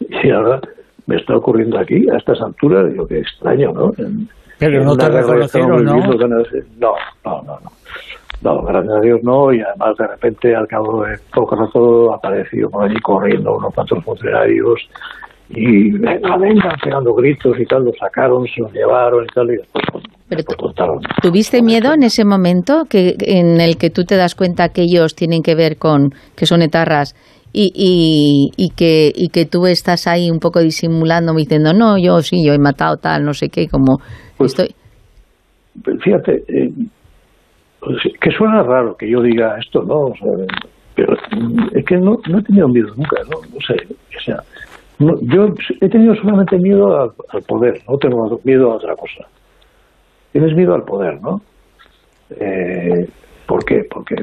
y 0.00 0.30
ahora 0.30 0.60
me 1.06 1.16
está 1.16 1.36
ocurriendo 1.36 1.78
aquí, 1.78 2.04
a 2.10 2.16
estas 2.16 2.40
alturas, 2.40 2.90
digo, 2.90 3.06
qué 3.06 3.18
extraño, 3.20 3.72
¿no? 3.72 3.92
En- 3.98 4.28
Pero 4.58 4.78
en 4.80 4.84
no 4.86 4.96
te 4.96 5.06
que 5.06 5.12
reconocieron, 5.12 5.84
¿no? 5.84 5.92
viviendo, 5.94 6.18
ganas 6.18 6.50
de- 6.50 6.64
No, 6.78 6.92
no, 7.24 7.42
no, 7.42 7.60
no. 7.60 7.70
No, 8.42 8.62
gracias 8.62 8.94
a 8.94 9.00
Dios 9.00 9.20
no, 9.22 9.52
y 9.52 9.60
además 9.60 9.96
de 9.98 10.06
repente 10.06 10.54
al 10.54 10.66
cabo 10.68 11.04
de 11.04 11.16
poco 11.34 11.56
rato 11.56 12.14
apareció 12.14 12.68
por 12.70 12.84
allí 12.84 13.00
corriendo 13.00 13.56
unos 13.56 13.74
cuantos 13.74 14.04
funcionarios 14.04 14.80
y 15.48 15.90
venga, 15.92 16.36
venga, 16.36 16.76
pegando 16.82 17.14
gritos 17.14 17.56
y 17.58 17.64
tal, 17.66 17.84
lo 17.84 17.92
sacaron, 17.98 18.44
se 18.46 18.60
lo 18.60 18.68
llevaron 18.70 19.24
y 19.24 19.26
tal, 19.28 19.46
y 19.50 19.56
después, 19.56 19.84
Pero 20.28 20.36
después 20.38 20.58
contaron. 20.58 20.98
¿Tuviste 21.22 21.62
miedo 21.62 21.94
en 21.94 22.02
ese 22.02 22.24
momento 22.24 22.84
que, 22.90 23.14
en 23.20 23.60
el 23.60 23.76
que 23.78 23.90
tú 23.90 24.04
te 24.04 24.16
das 24.16 24.34
cuenta 24.34 24.68
que 24.70 24.82
ellos 24.82 25.14
tienen 25.14 25.42
que 25.42 25.54
ver 25.54 25.76
con 25.76 26.10
que 26.34 26.46
son 26.46 26.62
etarras 26.62 27.14
y, 27.52 27.72
y, 27.74 28.50
y 28.56 28.70
que, 28.70 29.12
y 29.14 29.28
que 29.28 29.46
tú 29.46 29.66
estás 29.66 30.06
ahí 30.08 30.30
un 30.30 30.40
poco 30.40 30.60
disimulando 30.60 31.32
diciendo, 31.32 31.72
no, 31.72 31.96
yo 31.96 32.20
sí, 32.22 32.44
yo 32.44 32.52
he 32.52 32.58
matado 32.58 32.96
tal, 32.96 33.24
no 33.24 33.32
sé 33.32 33.48
qué, 33.48 33.66
como 33.68 33.98
Pues- 34.36 34.50
estoy... 34.52 34.74
Fíjate, 36.02 36.42
eh, 36.48 36.72
pues, 36.74 36.88
que 38.20 38.30
suena 38.32 38.62
raro 38.62 38.96
que 38.96 39.08
yo 39.08 39.22
diga 39.22 39.58
esto, 39.58 39.82
¿no? 39.82 39.94
O 39.94 40.14
pero 40.94 41.14
es 41.72 41.84
que 41.84 41.96
no, 41.98 42.18
no 42.26 42.38
he 42.38 42.42
tenido 42.42 42.68
miedo 42.68 42.88
nunca, 42.96 43.22
¿no? 43.24 43.40
No 43.52 43.60
sé, 43.60 43.76
o 44.16 44.20
sea, 44.20 44.42
no- 44.98 45.20
yo 45.20 45.54
he 45.80 45.88
tenido 45.90 46.14
solamente 46.16 46.56
miedo 46.58 47.12
al, 47.30 47.42
poder, 47.42 47.82
no 47.86 47.98
tengo 47.98 48.40
miedo 48.44 48.72
a 48.72 48.76
otra 48.76 48.96
cosa. 48.96 49.26
Tienes 50.32 50.54
miedo 50.56 50.74
al 50.74 50.84
poder, 50.84 51.20
¿no? 51.20 51.42
Eh, 52.30 53.06
¿Por 53.46 53.64
qué? 53.66 53.84
Porque, 53.90 54.16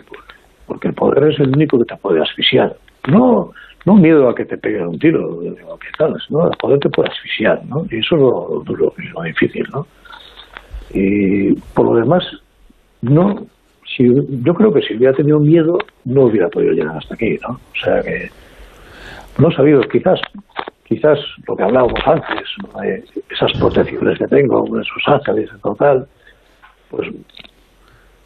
porque 0.66 0.88
el 0.88 0.94
poder 0.96 1.32
es 1.32 1.40
el 1.40 1.50
único 1.50 1.78
que 1.78 1.86
te 1.86 1.98
puede 1.98 2.22
asfixiar. 2.22 2.76
No, 3.08 3.52
no 3.86 3.94
miedo 3.96 4.28
a 4.28 4.36
que 4.36 4.46
te 4.46 4.58
peguen 4.58 4.88
un 4.88 5.00
tiro, 5.00 5.30
o 5.30 5.78
que 5.78 5.88
tal, 5.98 6.16
no, 6.30 6.48
el 6.50 6.58
poder 6.58 6.80
te 6.80 6.90
puede 6.90 7.10
asfixiar, 7.10 7.64
¿no? 7.66 7.86
Y 7.92 8.00
eso 8.00 8.16
es 8.16 8.22
lo 8.22 8.64
duro, 8.66 8.94
lo 9.14 9.22
difícil, 9.22 9.66
¿no? 9.72 9.86
Y 10.92 11.54
por 11.76 11.86
lo 11.86 11.96
demás, 11.96 12.24
no, 13.02 13.46
si, 13.96 14.04
yo 14.44 14.54
creo 14.54 14.72
que 14.74 14.82
si 14.82 14.96
hubiera 14.96 15.14
tenido 15.14 15.40
miedo, 15.40 15.78
no 16.06 16.24
hubiera 16.26 16.50
podido 16.50 16.74
llegar 16.74 16.98
hasta 16.98 17.16
aquí, 17.16 17.38
¿no? 17.48 17.56
O 17.56 17.76
sea 17.84 18.02
que 18.02 18.30
no 19.38 19.50
he 19.50 19.56
sabido, 19.56 19.82
quizás, 19.82 20.20
quizás 20.86 21.20
lo 21.48 21.56
que 21.56 21.64
hablábamos 21.64 22.00
antes, 22.06 22.48
esas 23.30 23.52
protecciones 23.60 24.18
que 24.20 24.28
tengo, 24.28 24.64
esos 24.80 25.04
ángeles 25.08 25.50
en 25.54 25.60
total, 25.62 26.06
pues 26.90 27.10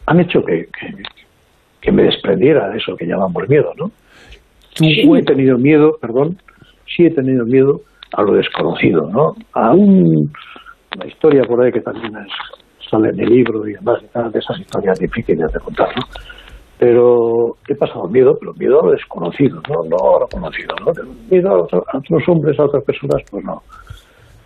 han 0.06 0.20
hecho 0.20 0.42
que, 0.42 0.66
que, 0.78 0.94
que 1.80 1.92
me 1.92 2.02
desprendiera 2.04 2.68
de 2.70 2.78
eso 2.78 2.96
que 2.96 3.06
llamamos 3.06 3.48
miedo, 3.48 3.72
¿no? 3.76 3.90
Sí 4.74 5.02
he 5.18 5.22
tenido 5.24 5.58
miedo, 5.58 5.96
perdón, 6.00 6.38
sí 6.86 7.06
he 7.06 7.10
tenido 7.10 7.44
miedo 7.44 7.80
a 8.12 8.22
lo 8.22 8.32
desconocido, 8.34 9.08
¿no? 9.10 9.34
A 9.52 9.72
un, 9.72 10.30
una 10.96 11.06
historia 11.06 11.42
por 11.44 11.62
ahí 11.62 11.72
que 11.72 11.80
también 11.80 12.16
es- 12.16 12.57
sale 12.90 13.10
en 13.10 13.20
el 13.20 13.28
libro 13.30 13.66
y 13.68 13.72
demás, 13.74 14.00
de 14.32 14.38
esas 14.38 14.58
historias 14.60 14.98
difíciles 14.98 15.52
de 15.52 15.60
contar, 15.60 15.88
¿no? 15.96 16.02
Pero 16.78 17.56
he 17.68 17.74
pasado 17.74 18.08
miedo, 18.08 18.36
pero 18.38 18.52
miedo 18.54 18.80
a 18.80 18.86
lo 18.86 18.92
desconocido, 18.92 19.60
¿no? 19.68 19.82
No 19.88 20.16
a 20.16 20.20
lo 20.20 20.28
conocido, 20.28 20.74
¿no? 20.84 20.92
Miedo 21.30 21.50
a, 21.50 21.62
otro- 21.62 21.84
a 21.92 21.98
otros 21.98 22.22
hombres, 22.28 22.58
a 22.60 22.64
otras 22.64 22.84
personas, 22.84 23.22
pues 23.30 23.44
no. 23.44 23.62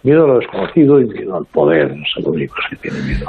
Miedo 0.02 0.24
a 0.24 0.28
lo 0.28 0.38
desconocido 0.38 1.00
y 1.00 1.04
miedo 1.06 1.36
al 1.36 1.44
poder, 1.46 1.88
son 2.14 2.24
los 2.24 2.34
únicos 2.34 2.58
que 2.70 2.76
tienen 2.76 3.06
miedo. 3.06 3.26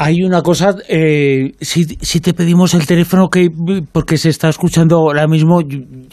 Hay 0.00 0.22
una 0.22 0.42
cosa, 0.42 0.76
eh, 0.88 1.54
si, 1.60 1.82
si 2.00 2.20
te 2.20 2.32
pedimos 2.32 2.72
el 2.74 2.86
teléfono, 2.86 3.28
que 3.28 3.50
porque 3.90 4.16
se 4.16 4.28
está 4.28 4.48
escuchando 4.48 4.96
ahora 4.98 5.26
mismo, 5.26 5.58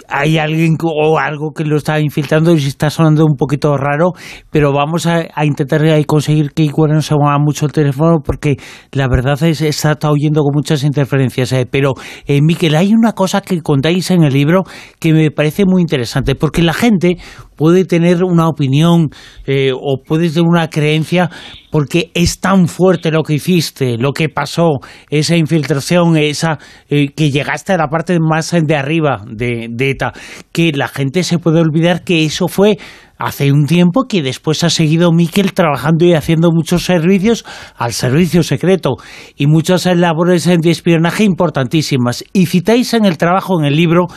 hay 0.08 0.40
alguien 0.40 0.76
o 0.82 1.20
algo 1.20 1.52
que 1.52 1.64
lo 1.66 1.78
está 1.78 2.00
infiltrando 2.00 2.54
y 2.54 2.62
se 2.62 2.70
está 2.70 2.90
sonando 2.90 3.24
un 3.26 3.36
poquito 3.38 3.78
raro, 3.78 4.14
pero 4.50 4.74
vamos 4.74 5.06
a, 5.06 5.28
a 5.32 5.46
intentar 5.46 5.84
conseguir 6.08 6.50
que 6.56 6.64
igual 6.64 6.94
no 6.94 7.02
se 7.04 7.14
mueva 7.14 7.38
mucho 7.38 7.68
el 7.68 7.74
teléfono 7.74 8.22
porque 8.26 8.56
la 8.92 9.08
verdad 9.08 9.42
es 9.44 9.60
que 9.60 9.68
está 9.68 9.96
oyendo 10.10 10.42
con 10.42 10.56
muchas 10.56 10.84
interferencias. 10.84 11.52
eh. 11.52 11.68
Pero, 11.70 11.94
eh, 12.26 12.42
Miquel, 12.42 12.74
hay 12.76 12.92
una 12.92 13.12
cosa 13.12 13.42
que 13.42 13.62
contáis 13.62 14.10
en 14.10 14.24
el 14.24 14.34
libro 14.34 14.64
que 15.00 15.14
me 15.14 15.30
parece 15.30 15.64
muy 15.64 15.84
interesante, 15.84 16.34
porque 16.34 16.64
la 16.64 16.74
gente 16.74 17.18
puede 17.56 17.86
tener 17.86 18.24
una 18.24 18.48
opinión 18.48 19.10
eh, 19.46 19.72
o 19.74 20.02
puede 20.04 20.30
tener 20.30 20.48
una 20.48 20.70
creencia 20.70 21.30
porque 21.72 22.12
es 22.14 22.40
tan 22.40 22.68
fuerte 22.68 23.12
lo 23.12 23.24
que 23.24 23.34
hiciste, 23.34 23.98
lo 23.98 24.14
que 24.14 24.30
pasó, 24.30 24.80
esa 25.10 25.36
infiltración, 25.36 26.16
esa 26.16 26.58
eh, 26.90 27.10
que 27.10 27.32
llegaste 27.32 27.74
a 27.74 27.78
la 27.78 27.88
parte 27.88 28.18
más 28.20 28.52
de 28.52 28.76
arriba 28.76 29.26
de, 29.28 29.68
de 29.70 29.90
ETA, 29.90 30.14
que 30.52 30.72
la 30.72 30.88
gente 30.88 31.24
se 31.24 31.38
puede 31.38 31.60
olvidar 31.60 32.04
que 32.04 32.24
eso 32.24 32.48
fue 32.48 32.78
hace 33.18 33.52
un 33.52 33.66
tiempo 33.66 34.06
que 34.08 34.22
después 34.22 34.64
ha 34.64 34.70
seguido 34.70 35.12
Miquel 35.12 35.54
trabajando 35.54 36.06
y 36.06 36.14
haciendo 36.14 36.52
muchos 36.52 36.86
servicios 36.86 37.46
al 37.76 37.94
servicio 37.94 38.44
secreto 38.44 38.96
y 39.36 39.48
muchas 39.48 39.86
labores 39.86 40.46
de 40.46 40.70
espionaje 40.70 41.24
importantísimas. 41.24 42.24
Y 42.34 42.48
citáis 42.48 42.94
en 42.94 43.06
el 43.06 43.18
trabajo, 43.18 43.60
en 43.60 43.66
el 43.66 43.76
libro, 43.76 44.08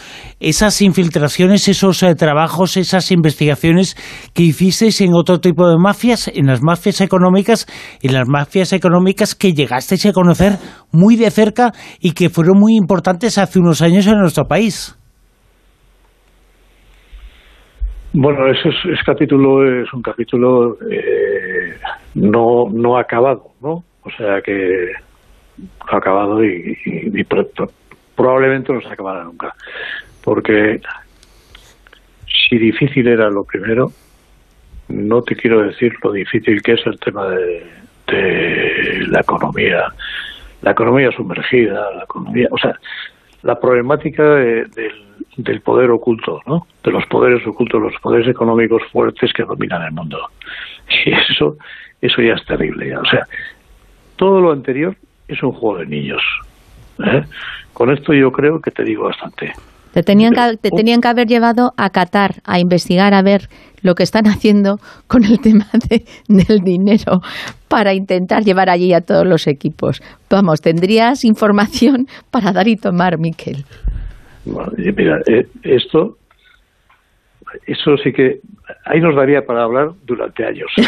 esas 0.41 0.81
infiltraciones, 0.83 1.69
esos 1.69 2.03
eh, 2.03 2.15
trabajos, 2.15 2.77
esas 2.77 3.11
investigaciones 3.11 3.97
que 4.35 4.43
hicisteis 4.43 5.01
en 5.01 5.15
otro 5.15 5.41
tipo 5.41 5.69
de 5.69 5.79
mafias, 5.79 6.29
en 6.29 6.47
las 6.47 6.63
mafias 6.63 7.01
económicas, 7.01 7.67
en 8.03 8.15
las 8.15 8.27
mafias 8.29 8.73
económicas 8.73 9.35
que 9.35 9.53
llegasteis 9.53 10.07
a 10.07 10.13
conocer 10.13 10.59
muy 10.93 11.17
de 11.17 11.31
cerca 11.31 11.73
y 12.01 12.13
que 12.13 12.31
fueron 12.31 12.59
muy 12.59 12.77
importantes 12.77 13.39
hace 13.39 13.59
unos 13.59 13.83
años 13.83 14.07
en 14.07 14.19
nuestro 14.19 14.47
país. 14.47 14.98
Bueno, 18.13 18.47
ese, 18.49 18.71
es, 18.71 18.75
ese 18.85 19.03
capítulo 19.05 19.83
es 19.83 19.93
un 19.93 20.03
capítulo 20.03 20.79
eh, 20.91 21.77
no, 22.15 22.67
no 22.73 22.97
acabado, 22.99 23.53
¿no? 23.61 23.85
O 24.03 24.11
sea 24.17 24.41
que 24.41 24.93
no 25.59 25.93
ha 25.93 25.97
acabado 25.97 26.43
y, 26.45 26.77
y- 26.85 27.21
y 27.21 27.25
pro- 27.25 27.49
pro- 27.49 27.71
probablemente 28.17 28.73
no 28.73 28.81
se 28.81 28.89
acabará 28.89 29.25
nunca. 29.25 29.55
Porque 30.25 30.81
si 32.49 32.59
difícil 32.59 33.07
era 33.09 33.29
lo 33.29 33.45
primero, 33.45 33.93
no 34.89 35.23
te 35.23 35.37
quiero 35.37 35.63
decir 35.63 35.93
lo 36.03 36.13
difícil 36.13 36.63
que 36.63 36.73
es 36.73 36.87
el 36.87 36.99
tema 36.99 37.29
de, 37.29 37.67
de 38.07 39.07
la 39.09 39.21
economía, 39.21 39.85
la 40.63 40.71
economía 40.71 41.11
sumergida, 41.13 41.91
la 41.95 42.05
economía, 42.05 42.49
o 42.51 42.59
sea, 42.59 42.75
la 43.43 43.61
problemática 43.61 44.23
de- 44.35 44.65
del, 44.75 45.08
del 45.39 45.61
poder 45.62 45.89
oculto, 45.91 46.41
¿no? 46.47 46.66
De 46.84 46.91
los 46.91 47.07
poderes 47.07 47.47
ocultos, 47.47 47.80
los 47.80 47.95
poderes 48.03 48.28
económicos 48.28 48.82
fuertes 48.93 49.32
que 49.32 49.45
dominan 49.45 49.82
el 49.82 49.93
mundo. 49.93 50.18
Y 51.07 51.12
eso, 51.12 51.57
eso 52.01 52.22
ya 52.22 52.34
es 52.34 52.45
terrible, 52.47 52.89
ya. 52.91 53.01
O 53.01 53.05
sea, 53.07 53.26
todo 54.16 54.41
lo 54.41 54.53
anterior 54.53 54.97
es 55.28 55.43
un 55.43 55.53
juego 55.53 55.78
de 55.78 55.86
niños. 55.86 56.22
¿eh? 57.05 57.22
Con 57.72 57.91
esto 57.93 58.12
yo 58.14 58.32
creo 58.32 58.61
que 58.61 58.70
te 58.70 58.82
digo 58.84 59.05
bastante. 59.05 59.53
Te 59.93 60.03
tenían, 60.03 60.32
que, 60.34 60.57
te 60.59 60.70
tenían 60.70 61.01
que 61.01 61.09
haber 61.09 61.26
llevado 61.26 61.72
a 61.76 61.91
Qatar 61.91 62.36
a 62.45 62.59
investigar 62.59 63.14
a 63.14 63.22
ver 63.22 63.49
lo 63.82 63.95
que 63.95 64.03
están 64.03 64.26
haciendo 64.28 64.78
con 65.07 65.24
el 65.24 65.41
tema 65.41 65.66
de- 65.89 66.05
del 66.28 66.61
dinero 66.61 67.20
para 67.68 67.95
intentar 67.95 68.43
llevar 68.45 68.70
allí 68.70 68.93
a 68.95 69.01
todos 69.03 69.26
los 69.26 69.47
equipos. 69.47 70.03
Vamos, 70.30 70.61
tendrías 70.62 71.24
información 71.24 72.07
para 72.30 72.53
dar 72.53 72.66
y 72.68 72.76
tomar, 72.76 73.18
Miquel. 73.18 73.64
Bueno, 74.53 74.73
mira, 74.97 75.19
eh, 75.27 75.47
esto, 75.63 76.17
eso 77.67 77.97
sí 78.03 78.13
que 78.13 78.41
ahí 78.85 79.01
nos 79.01 79.15
daría 79.17 79.43
para 79.43 79.63
hablar 79.65 79.89
durante 80.07 80.45
años. 80.45 80.71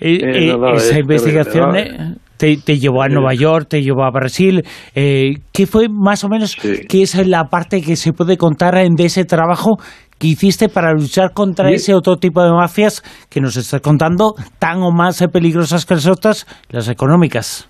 Eh, 0.00 0.48
no, 0.52 0.58
no, 0.58 0.74
esa 0.74 0.94
es- 0.94 0.98
investigación 1.00 1.70
no, 1.72 2.16
te, 2.36 2.56
te 2.58 2.78
llevó 2.78 3.02
a 3.02 3.08
Nueva 3.08 3.32
York, 3.32 3.68
te 3.70 3.80
llevó 3.80 4.04
a 4.04 4.10
Brasil. 4.10 4.62
Eh, 4.94 5.36
¿Qué 5.52 5.66
fue 5.66 5.86
más 5.88 6.24
o 6.24 6.28
menos, 6.28 6.50
Sí. 6.60 6.80
qué 6.88 7.02
es 7.02 7.14
la 7.26 7.44
parte 7.44 7.80
que 7.80 7.94
se 7.96 8.12
puede 8.12 8.36
contar 8.36 8.76
en- 8.76 8.96
de 8.96 9.04
ese 9.06 9.24
trabajo 9.24 9.76
que 10.18 10.26
hiciste 10.26 10.68
para 10.68 10.92
luchar 10.92 11.32
contra 11.32 11.68
Sí. 11.68 11.74
ese 11.76 11.94
otro 11.94 12.16
tipo 12.16 12.42
de 12.42 12.50
mafias 12.50 13.02
que 13.30 13.40
nos 13.40 13.56
estás 13.56 13.80
contando, 13.80 14.34
tan 14.58 14.82
o 14.82 14.90
más 14.90 15.24
peligrosas 15.32 15.86
que 15.86 15.94
las 15.94 16.06
otras, 16.08 16.44
las 16.70 16.88
económicas? 16.88 17.68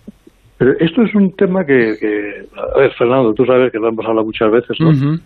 Pero 0.59 0.73
esto 0.79 1.03
es 1.03 1.15
un 1.15 1.33
tema 1.37 1.65
que, 1.67 1.97
que- 2.01 2.47
a 2.75 2.79
ver, 2.79 2.93
Fernando, 2.93 3.35
tú 3.35 3.45
sabes 3.45 3.73
que 3.73 3.79
lo 3.79 3.89
hemos 3.89 4.05
hablado 4.07 4.25
muchas 4.27 4.51
veces, 4.51 4.79
¿no? 4.81 4.91
Ujú. 4.91 5.19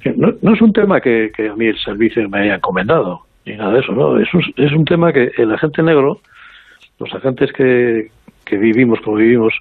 Que 0.00 0.10
no, 0.12 0.34
no 0.42 0.52
es 0.54 0.60
un 0.60 0.72
tema 0.72 1.00
que, 1.00 1.32
que 1.34 1.48
a 1.48 1.54
mí 1.56 1.66
el 1.66 1.78
servicio 1.78 2.28
me 2.28 2.40
haya 2.40 2.56
encomendado, 2.56 3.22
ni 3.46 3.56
nada 3.56 3.72
de 3.72 3.80
eso, 3.80 3.92
¿no? 3.92 4.18
Es 4.20 4.32
un, 4.34 4.42
es 4.56 4.72
un 4.72 4.84
tema 4.84 5.12
que 5.12 5.32
el 5.38 5.52
agente 5.52 5.82
negro, 5.82 6.20
los 6.98 7.12
agentes 7.14 7.52
que, 7.52 8.10
que 8.44 8.56
vivimos 8.58 9.00
como 9.00 9.16
vivimos, 9.16 9.54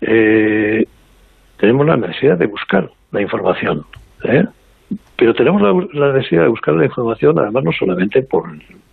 eh, 0.00 0.84
tenemos 1.58 1.86
la 1.86 1.96
necesidad 1.96 2.38
de 2.38 2.46
buscar 2.46 2.90
la 3.12 3.20
información, 3.20 3.84
¿eh? 4.24 4.44
Pero 5.16 5.34
tenemos 5.34 5.62
la, 5.62 5.72
la 6.06 6.12
necesidad 6.14 6.42
de 6.42 6.48
buscar 6.48 6.74
la 6.74 6.86
información, 6.86 7.38
además, 7.38 7.62
no 7.62 7.72
solamente 7.72 8.22
por, 8.22 8.44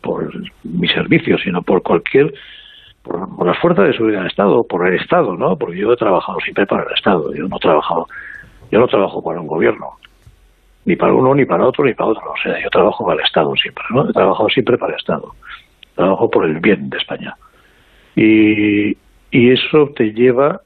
por 0.01 0.32
mi 0.64 0.88
servicio, 0.89 1.38
sino 1.39 1.62
por 1.64 1.82
cualquier 1.82 2.34
por, 3.08 3.36
por 3.36 3.47
las 3.47 3.58
fuerzas 3.60 3.88
de 3.88 3.93
seguridad 3.93 4.20
del 4.20 4.30
Estado, 4.30 4.64
por 4.64 4.88
el 4.88 4.99
Estado, 4.99 5.36
¿no? 5.36 5.58
Porque 5.58 5.78
yo 5.78 5.93
he 5.93 5.97
trabajado 5.97 6.39
siempre 6.41 6.66
para 6.66 6.84
el 6.84 6.93
Estado, 6.93 7.34
yo 7.34 7.47
no 7.47 7.58
he 7.58 7.60
trabajado, 7.60 8.08
yo 8.72 8.80
no 8.80 8.88
trabajo 8.88 9.24
para 9.24 9.39
un 9.39 9.47
gobierno, 9.47 9.91
ni 10.86 10.95
para 10.95 11.14
uno, 11.14 11.34
ni 11.34 11.45
para 11.45 11.66
otro, 11.66 11.86
ni 11.86 11.93
para 11.93 12.12
otro, 12.12 12.32
o 12.32 12.38
sea, 12.43 12.62
yo 12.62 12.70
trabajo 12.70 13.05
para 13.05 13.20
el 13.20 13.26
Estado 13.26 13.55
siempre, 13.55 13.84
¿no? 13.91 14.10
He 14.10 14.14
trabajado 14.14 14.49
siempre 14.49 14.78
para 14.78 14.93
el 14.93 14.99
Estado, 14.99 15.34
trabajo 15.95 16.30
por 16.30 16.45
el 16.45 16.60
bien 16.60 16.89
de 16.89 16.97
España. 16.97 17.36
Y, 18.16 18.97
y 19.32 19.51
eso 19.51 19.89
te 19.95 20.14
lleva 20.14 20.62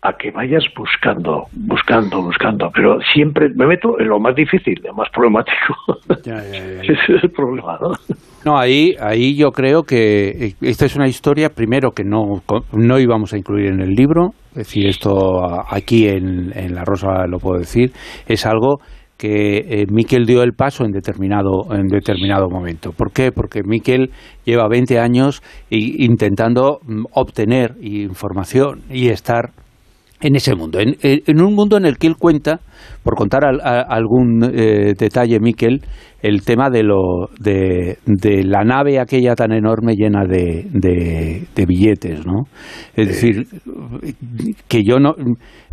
a 0.00 0.12
que 0.12 0.30
vayas 0.30 0.62
buscando, 0.76 1.46
buscando, 1.52 2.22
buscando, 2.22 2.70
pero 2.72 2.98
siempre 3.12 3.48
me 3.54 3.66
meto 3.66 3.98
en 3.98 4.08
lo 4.08 4.20
más 4.20 4.34
difícil, 4.36 4.80
lo 4.84 4.94
más 4.94 5.08
problemático. 5.10 5.74
Ese 6.24 7.16
es 7.16 7.24
el 7.24 7.30
problema, 7.30 7.78
¿no? 7.80 7.92
No, 8.44 8.56
ahí, 8.56 8.94
ahí 9.00 9.36
yo 9.36 9.50
creo 9.50 9.82
que 9.82 10.28
eh, 10.28 10.54
esta 10.60 10.86
es 10.86 10.94
una 10.94 11.08
historia, 11.08 11.48
primero, 11.48 11.90
que 11.90 12.04
no, 12.04 12.42
no 12.72 12.98
íbamos 13.00 13.32
a 13.32 13.38
incluir 13.38 13.66
en 13.66 13.80
el 13.80 13.90
libro, 13.90 14.30
es 14.50 14.68
decir, 14.68 14.86
esto 14.86 15.10
aquí 15.68 16.06
en, 16.06 16.56
en 16.56 16.74
La 16.76 16.84
Rosa 16.84 17.26
lo 17.26 17.38
puedo 17.38 17.58
decir, 17.58 17.90
es 18.28 18.46
algo 18.46 18.78
que 19.18 19.58
eh, 19.58 19.86
Miquel 19.90 20.26
dio 20.26 20.44
el 20.44 20.52
paso 20.52 20.84
en 20.84 20.92
determinado, 20.92 21.66
en 21.72 21.88
determinado 21.88 22.48
momento. 22.48 22.92
¿Por 22.92 23.12
qué? 23.12 23.32
Porque 23.32 23.62
Miquel 23.64 24.10
lleva 24.44 24.68
20 24.68 25.00
años 25.00 25.42
intentando 25.70 26.78
mm, 26.84 27.06
obtener 27.12 27.74
información 27.82 28.82
y 28.88 29.08
estar 29.08 29.50
en 30.20 30.34
ese 30.36 30.54
mundo, 30.54 30.80
en, 30.80 30.96
en- 31.02 31.40
un 31.40 31.54
mundo 31.54 31.76
en 31.76 31.86
el 31.86 31.96
que 31.98 32.06
él 32.08 32.16
cuenta, 32.16 32.60
por 33.04 33.14
contar 33.14 33.44
al- 33.44 33.60
a- 33.60 33.82
algún 33.82 34.42
eh, 34.44 34.94
detalle, 34.98 35.38
Miquel, 35.40 35.82
el 36.22 36.42
tema 36.42 36.68
de, 36.70 36.82
lo, 36.82 37.28
de, 37.38 37.98
de 38.06 38.42
la 38.44 38.64
nave 38.64 38.98
aquella 38.98 39.34
tan 39.36 39.52
enorme 39.52 39.94
llena 39.94 40.24
de, 40.26 40.66
de, 40.72 41.44
de 41.54 41.66
billetes, 41.66 42.26
¿no? 42.26 42.44
Es 42.96 43.06
decir, 43.08 43.46
que 44.66 44.82
yo 44.82 44.98
no 44.98 45.14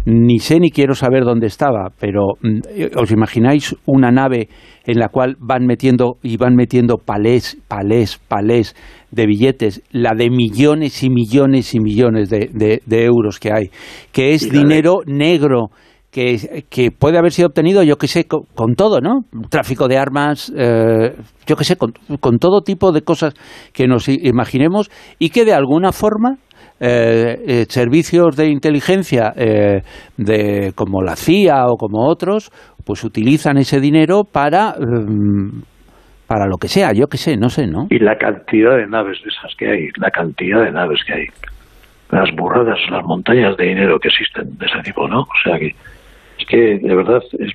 ni 0.06 0.40
sé 0.40 0.60
ni 0.60 0.70
quiero 0.72 0.94
saber 0.96 1.24
dónde 1.24 1.48
estaba, 1.48 1.90
pero 2.00 2.34
mm, 2.42 2.60
os 3.00 3.12
imagináis 3.12 3.76
una 3.86 4.12
nave 4.12 4.50
en 4.86 5.00
la 5.00 5.10
cual 5.10 5.36
van 5.40 5.66
metiendo 5.66 6.18
y 6.22 6.38
van 6.38 6.56
metiendo 6.56 6.98
palés, 6.98 7.58
palés, 7.68 8.20
palés 8.28 8.76
de 9.12 9.26
billetes, 9.26 9.82
la 9.92 10.12
de 10.16 10.30
millones 10.30 11.02
y 11.04 11.10
millones 11.10 11.74
y 11.74 11.80
millones 11.80 12.30
de, 12.30 12.50
de- 12.54 12.82
de 12.86 13.04
euros 13.06 13.40
que 13.40 13.52
hay, 13.52 13.70
que 14.12 14.34
es 14.34 14.44
dinero 14.52 14.98
negro 15.08 15.70
que, 16.12 16.64
que 16.70 16.92
puede 16.92 17.18
haber 17.18 17.34
sido 17.34 17.48
obtenido, 17.50 17.84
yo 17.84 17.98
que 17.98 18.08
sé, 18.08 18.24
con, 18.26 18.44
con 18.56 18.76
todo, 18.76 19.02
¿no? 19.02 19.22
Tráfico 19.50 19.90
de 19.90 19.98
armas, 19.98 20.50
eh, 20.56 21.14
yo 21.46 21.56
que 21.58 21.66
sé, 21.66 21.76
con, 21.76 21.92
con 22.22 22.38
todo 22.38 22.62
tipo 22.62 22.94
de 22.94 23.02
cosas 23.02 23.34
que 23.74 23.86
nos 23.88 24.08
imaginemos 24.08 24.90
y 25.20 25.30
que 25.30 25.44
de 25.44 25.54
alguna 25.54 25.92
forma 25.92 26.38
eh, 26.80 27.38
eh, 27.48 27.66
servicios 27.70 28.36
de 28.36 28.50
inteligencia 28.50 29.34
eh, 29.36 29.82
de, 30.18 30.72
como 30.76 31.02
la 31.02 31.16
CIA 31.16 31.68
o 31.68 31.78
como 31.78 32.08
otros, 32.08 32.52
pues 32.86 33.04
utilizan 33.04 33.58
ese 33.58 33.80
dinero 33.80 34.24
para, 34.24 34.76
em, 34.80 35.62
para 36.28 36.46
lo 36.48 36.58
que 36.58 36.68
sea, 36.68 36.92
yo 36.94 37.08
que 37.08 37.18
sé, 37.18 37.38
no 37.38 37.50
sé, 37.50 37.66
¿no? 37.68 37.88
Y 37.90 38.00
la 38.00 38.18
cantidad 38.18 38.76
de 38.78 38.88
naves 38.88 39.18
de 39.24 39.30
esas 39.30 39.56
que 39.58 39.70
hay, 39.70 39.88
la 39.98 40.12
cantidad 40.12 40.64
de 40.66 40.72
naves 40.72 41.00
que 41.08 41.14
hay, 41.14 41.26
las 42.12 42.30
burradas, 42.36 42.78
las 42.92 43.04
montañas 43.06 43.56
de 43.58 43.66
dinero 43.68 43.98
que 44.00 44.10
existen 44.10 44.58
de 44.58 44.66
ese 44.66 44.80
tipo, 44.84 45.08
¿no? 45.08 45.22
O 45.22 45.38
sea 45.44 45.58
que 45.58 45.68
es 46.38 46.46
que 46.50 46.58
de 46.86 46.96
verdad 46.96 47.20
es, 47.40 47.50
es 47.50 47.54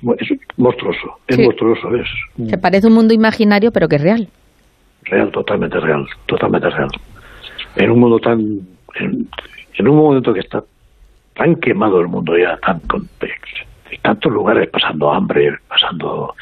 monstruoso, 0.57 1.07
es 1.27 1.35
Sí. 1.35 1.43
monstruoso, 1.43 1.87
es 1.95 2.49
Que 2.49 2.57
parece 2.57 2.87
un 2.87 2.93
mundo 2.93 3.13
imaginario, 3.13 3.71
pero 3.71 3.87
que 3.87 3.97
es 3.97 4.01
real. 4.01 4.27
real, 5.03 5.31
totalmente 5.31 5.79
real, 5.79 6.05
totalmente 6.25 6.69
real. 6.69 6.89
En 7.75 7.91
un 7.91 7.99
mundo 7.99 8.17
tan, 8.19 8.39
en, 8.99 9.87
un 9.87 9.95
momento 9.95 10.33
que 10.33 10.41
está 10.41 10.59
tan 11.35 11.55
quemado 11.55 11.99
el 11.99 12.07
mundo 12.07 12.33
ya, 12.37 12.57
tan 12.57 12.79
tantos 14.01 14.31
lugares 14.31 14.69
pasando 14.71 15.11
hambre, 15.11 15.49
pasando 15.67 16.33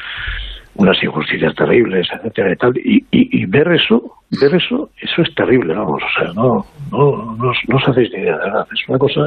unas 0.76 1.02
injusticias 1.02 1.54
terribles, 1.54 2.08
etcétera 2.12 2.52
y 2.52 2.56
tal, 2.56 2.72
y, 2.76 3.46
ver 3.46 3.72
eso, 3.72 4.00
ver 4.40 4.54
eso, 4.54 4.90
eso 5.00 5.22
es 5.22 5.34
terrible, 5.34 5.74
vamos, 5.74 6.00
o 6.02 6.20
sea, 6.20 6.32
no, 6.32 6.64
no, 6.92 7.34
no, 7.36 7.52
no 7.68 7.76
os 7.76 7.88
hacéis 7.88 8.10
ni 8.14 8.20
idea, 8.20 8.36
de 8.36 8.44
verdad, 8.44 8.66
es 8.72 8.88
una 8.88 8.98
cosa 8.98 9.20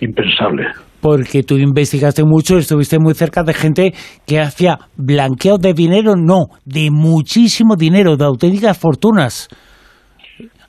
impensable. 0.00 0.66
Porque 1.00 1.42
tú 1.42 1.56
investigaste 1.56 2.24
mucho, 2.24 2.58
estuviste 2.58 2.98
muy 2.98 3.14
cerca 3.14 3.42
de 3.42 3.54
gente 3.54 3.92
que 4.26 4.40
hacía 4.40 4.78
blanqueo 4.96 5.56
de 5.58 5.72
dinero, 5.72 6.14
no, 6.16 6.46
de 6.64 6.90
muchísimo 6.90 7.76
dinero, 7.76 8.16
de 8.16 8.24
auténticas 8.24 8.78
fortunas. 8.78 9.48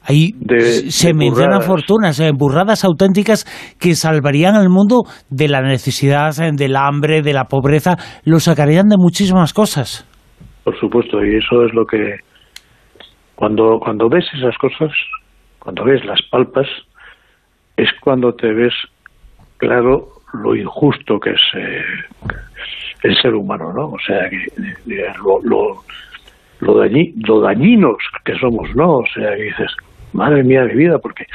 Ahí 0.04 0.32
De- 0.39 0.89
se 0.89 1.10
de 1.10 1.14
mencionan 1.14 1.62
fortunas, 1.62 2.20
eh, 2.20 2.32
burradas 2.34 2.84
auténticas 2.84 3.45
que 3.80 3.93
salvarían 3.93 4.56
al 4.56 4.68
mundo 4.70 5.04
de 5.30 5.47
la 5.47 5.62
necesidad, 5.62 6.32
eh, 6.41 6.52
del 6.54 6.76
hambre, 6.76 7.22
de 7.22 7.34
la 7.34 7.45
pobreza, 7.45 7.95
lo 8.26 8.39
sacarían 8.39 8.88
de 8.89 8.95
muchísimas 8.97 9.54
cosas. 9.54 10.08
Por 10.64 10.80
supuesto, 10.80 11.24
y 11.24 11.36
eso 11.38 11.64
es 11.66 11.74
lo 11.74 11.86
que 11.86 12.16
cuando 13.36 13.80
cuando 13.80 14.10
ves 14.10 14.26
esas 14.38 14.58
cosas, 14.58 14.91
cuando 15.60 15.84
ves 15.86 16.04
las 16.06 16.20
palpas, 16.32 16.68
es 17.78 17.89
cuando 18.02 18.34
te 18.34 18.52
ves 18.54 18.74
claro 19.58 20.08
lo 20.34 20.56
injusto 20.56 21.20
que 21.20 21.32
es 21.32 21.41
eh, 21.58 21.84
el 23.04 23.16
ser 23.22 23.34
humano, 23.36 23.74
¿no? 23.74 23.86
O 23.88 23.97
sea, 24.06 24.30
que, 24.30 24.38
eh, 24.38 25.14
lo, 25.24 25.39
lo, 25.43 25.82
lo, 26.60 26.84
dañi- 26.84 27.14
lo 27.28 27.41
dañinos 27.41 27.97
que 28.24 28.34
somos, 28.39 28.74
¿no? 28.76 28.97
O 28.97 29.06
sea, 29.14 29.36
que 29.36 29.43
dices, 29.43 29.72
madre 30.14 30.43
mía 30.43 30.64
de 30.66 30.76
vida, 30.76 30.99
porque 30.99 31.26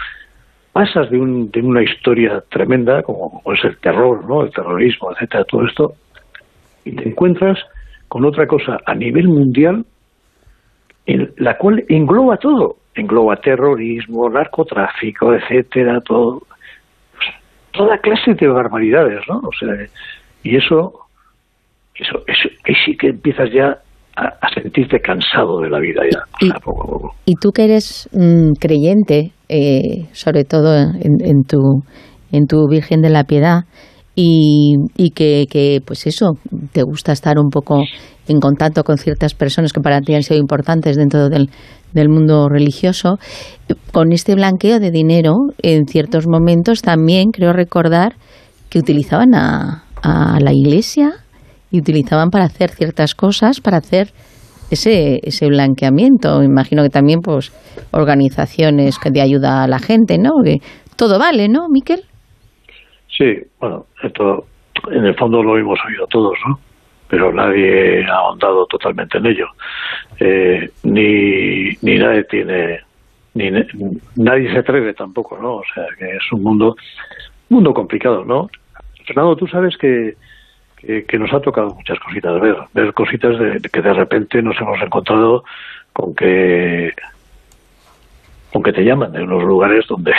pasas 0.72 1.11
de, 1.11 1.18
un, 1.18 1.51
de 1.51 1.61
una 1.61 1.83
historia 1.83 2.43
tremenda, 2.51 3.03
como, 3.03 3.31
como 3.31 3.55
es 3.55 3.64
el 3.64 3.79
terror, 3.79 4.24
¿no? 4.27 4.43
El 4.43 4.51
terrorismo, 4.51 5.12
etcétera, 5.12 5.45
todo 5.45 5.66
esto, 5.66 5.95
y 6.85 6.93
te 6.93 7.09
encuentras 7.09 7.59
con 8.09 8.24
otra 8.24 8.47
cosa 8.47 8.79
a 8.85 8.95
nivel 8.95 9.29
mundial 9.29 9.85
en 11.07 11.33
la 11.37 11.57
cual 11.57 11.85
engloba 11.89 12.37
todo, 12.37 12.77
engloba 12.95 13.37
terrorismo, 13.37 14.29
narcotráfico, 14.29 15.35
etcétera, 15.35 16.01
todo, 16.01 16.43
toda 17.72 17.99
clase 17.99 18.35
de 18.35 18.49
barbaridades, 18.49 19.20
¿no? 19.29 19.41
O 19.45 19.53
sea, 19.53 19.74
y 20.43 20.57
eso, 20.57 21.07
eso, 21.95 22.22
eso 22.27 22.49
ahí 22.64 22.74
sí 22.85 22.97
que 22.97 23.09
empiezas 23.09 23.51
ya 23.53 23.79
a, 24.17 24.25
a 24.41 24.49
sentirte 24.55 24.99
cansado 25.01 25.61
de 25.61 25.71
la 25.71 25.79
vida 25.79 26.03
ya, 26.11 26.21
Y- 26.47 26.51
poco 26.64 26.83
a 26.83 26.87
poco. 26.87 27.14
Y 27.27 27.35
tú 27.35 27.51
que 27.51 27.64
eres 27.64 28.09
mm, 28.12 28.53
creyente, 28.59 29.33
eh, 29.49 30.07
sobre 30.12 30.45
todo 30.45 30.75
en, 30.77 31.17
en 31.25 31.43
tu, 31.47 31.83
en 32.33 32.47
tu 32.47 32.67
Virgen 32.69 33.01
de 33.03 33.11
la 33.11 33.25
Piedad, 33.25 33.64
y, 34.19 34.77
y 34.97 35.11
que, 35.11 35.45
que, 35.51 35.81
pues 35.85 36.07
eso, 36.07 36.33
te 36.73 36.83
gusta 36.83 37.12
estar 37.12 37.39
un 37.39 37.51
poco 37.51 37.83
en 38.29 38.41
contacto 38.41 38.83
con 38.83 38.97
ciertas 38.97 39.35
personas 39.35 39.75
que 39.75 39.81
para 39.83 40.01
ti 40.01 40.14
han 40.14 40.23
sido 40.23 40.41
importantes 40.41 40.97
dentro 40.97 41.29
del, 41.29 41.51
del 41.93 42.09
mundo 42.09 42.49
religioso, 42.49 43.19
con 43.93 44.12
este 44.12 44.35
blanqueo 44.35 44.81
de 44.81 44.91
dinero, 44.91 45.35
en 45.62 45.87
ciertos 45.87 46.27
momentos 46.27 46.81
también 46.81 47.31
creo 47.31 47.53
recordar 47.53 48.14
que 48.71 48.79
utilizaban 48.79 49.35
a, 49.35 49.85
a 50.03 50.39
la 50.41 50.53
iglesia 50.55 51.12
y 51.77 51.81
utilizaban 51.81 52.31
para 52.31 52.45
hacer 52.45 52.70
ciertas 52.70 53.14
cosas, 53.14 53.61
para 53.61 53.77
hacer 53.77 54.09
ese, 54.70 55.20
ese 55.22 55.47
blanqueamiento. 55.47 56.43
Imagino 56.43 56.83
que 56.83 56.89
también 56.89 57.20
pues 57.20 57.53
organizaciones 57.93 58.99
que 58.99 59.11
de 59.11 59.20
ayuda 59.20 59.64
a 59.64 59.68
la 59.68 59.79
gente, 59.79 60.16
¿no? 60.18 60.31
Que 60.43 60.57
todo 60.97 61.18
vale, 61.18 61.49
¿no, 61.49 61.68
Miquel? 61.68 62.01
Sí, 63.16 63.35
bueno, 63.61 63.85
esto 64.03 64.47
en 64.91 65.05
el 65.05 65.14
fondo 65.16 65.43
lo 65.43 65.59
hemos 65.59 65.79
oído 65.87 66.07
todos, 66.07 66.35
¿no? 66.49 66.59
Pero 67.09 67.33
nadie 67.33 68.05
ha 68.07 68.16
ahondado 68.16 68.66
totalmente 68.66 69.18
en 69.18 69.27
ello. 69.27 69.47
Eh, 70.18 70.68
ni, 70.85 71.70
ni 71.83 71.99
nadie 71.99 72.24
tiene, 72.24 72.81
ni 73.35 73.51
nadie 74.16 74.53
se 74.53 74.59
atreve 74.59 74.93
tampoco, 74.95 75.39
¿no? 75.39 75.57
O 75.57 75.62
sea, 75.74 75.85
que 75.99 76.07
es 76.07 76.33
un 76.33 76.43
mundo, 76.43 76.74
un 77.51 77.57
mundo 77.57 77.72
complicado, 77.72 78.24
¿no? 78.24 78.49
Fernando, 79.07 79.37
tú 79.37 79.47
sabes 79.47 79.77
que, 79.77 80.14
que, 80.77 81.05
que 81.05 81.18
nos 81.18 81.33
ha 81.33 81.41
tocado 81.41 81.68
muchas 81.74 81.99
cositas 82.01 82.41
ver, 82.41 82.57
ver 82.74 82.93
cositas 82.93 83.39
de, 83.39 83.59
de 83.61 83.68
que 83.72 83.81
de 83.81 83.93
repente 83.95 84.43
nos 84.43 84.57
hemos 84.61 84.81
encontrado 84.83 85.43
con 85.93 86.14
que 86.14 86.91
con 88.53 88.62
que 88.62 88.72
te 88.72 88.83
llaman 88.85 89.12
de 89.12 89.22
unos 89.22 89.43
lugares 89.45 89.85
donde 89.89 90.12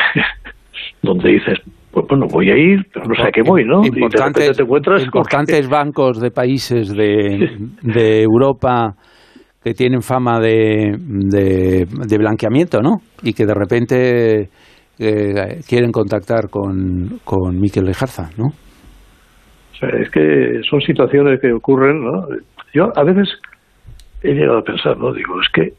donde 1.01 1.29
dices 1.31 1.59
pues 1.91 2.05
bueno 2.09 2.27
voy 2.27 2.49
a 2.51 2.57
ir 2.57 2.79
pero 2.93 3.05
no 3.07 3.15
sé 3.15 3.23
a 3.23 3.31
qué 3.31 3.41
voy 3.41 3.63
no 3.65 3.79
y 3.83 3.89
de 3.89 3.99
Importantes, 3.99 4.57
te 4.57 4.63
encuentras 4.63 4.99
que- 5.01 5.05
importantes 5.05 5.69
bancos 5.69 6.19
de 6.19 6.31
países 6.31 6.93
de, 6.95 7.57
de 7.81 8.21
Europa 8.23 8.93
que 9.63 9.73
tienen 9.73 10.01
fama 10.01 10.39
de, 10.39 10.95
de, 10.97 11.85
de 11.89 12.17
blanqueamiento, 12.17 12.79
¿no? 12.81 12.97
Y 13.21 13.33
que 13.33 13.45
de 13.45 13.53
repente 13.53 14.49
eh, 14.97 15.59
quieren 15.67 15.91
contactar 15.91 16.49
con, 16.49 17.19
con 17.25 17.59
Miquel 17.59 17.83
Lejarza, 17.83 18.29
¿no? 18.37 18.45
O 19.77 19.79
sea, 19.79 19.89
es 19.99 20.09
que 20.09 20.61
son 20.69 20.81
situaciones 20.81 21.39
que 21.39 21.53
ocurren, 21.53 22.03
¿no? 22.03 22.27
Yo 22.73 22.91
a 22.95 23.03
veces 23.03 23.29
he 24.23 24.33
llegado 24.33 24.59
a 24.59 24.63
pensar, 24.63 24.97
¿no? 24.97 25.13
Digo, 25.13 25.39
es 25.39 25.47
que 25.53 25.73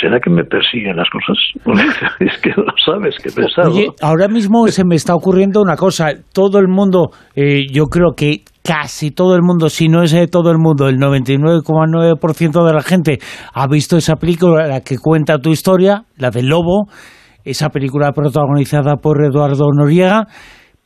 ¿será 0.00 0.18
que 0.20 0.30
me 0.30 0.44
persiguen 0.44 0.96
las 0.96 1.08
cosas? 1.10 1.38
Es 2.20 2.38
que 2.40 2.50
no 2.50 2.72
sabes 2.84 3.16
qué 3.22 3.30
pensar. 3.30 3.66
¿no? 3.66 3.72
Oye, 3.72 3.88
ahora 4.02 4.28
mismo 4.28 4.66
se 4.68 4.84
me 4.84 4.94
está 4.94 5.14
ocurriendo 5.14 5.60
una 5.62 5.76
cosa. 5.76 6.12
Todo 6.32 6.58
el 6.58 6.68
mundo, 6.68 7.10
eh, 7.34 7.66
yo 7.70 7.86
creo 7.86 8.12
que 8.16 8.42
casi 8.64 9.10
todo 9.10 9.36
el 9.36 9.42
mundo, 9.42 9.68
si 9.68 9.88
no 9.88 10.02
es 10.02 10.12
de 10.12 10.26
todo 10.26 10.50
el 10.50 10.58
mundo, 10.58 10.88
el 10.88 10.96
99,9% 10.96 12.66
de 12.66 12.72
la 12.72 12.82
gente 12.82 13.18
ha 13.54 13.66
visto 13.68 13.96
esa 13.96 14.16
película, 14.16 14.66
la 14.66 14.80
que 14.80 14.96
cuenta 14.98 15.38
tu 15.38 15.50
historia, 15.50 16.04
la 16.18 16.30
del 16.30 16.48
lobo, 16.48 16.88
esa 17.44 17.70
película 17.70 18.12
protagonizada 18.12 18.96
por 18.96 19.24
Eduardo 19.24 19.66
Noriega, 19.72 20.26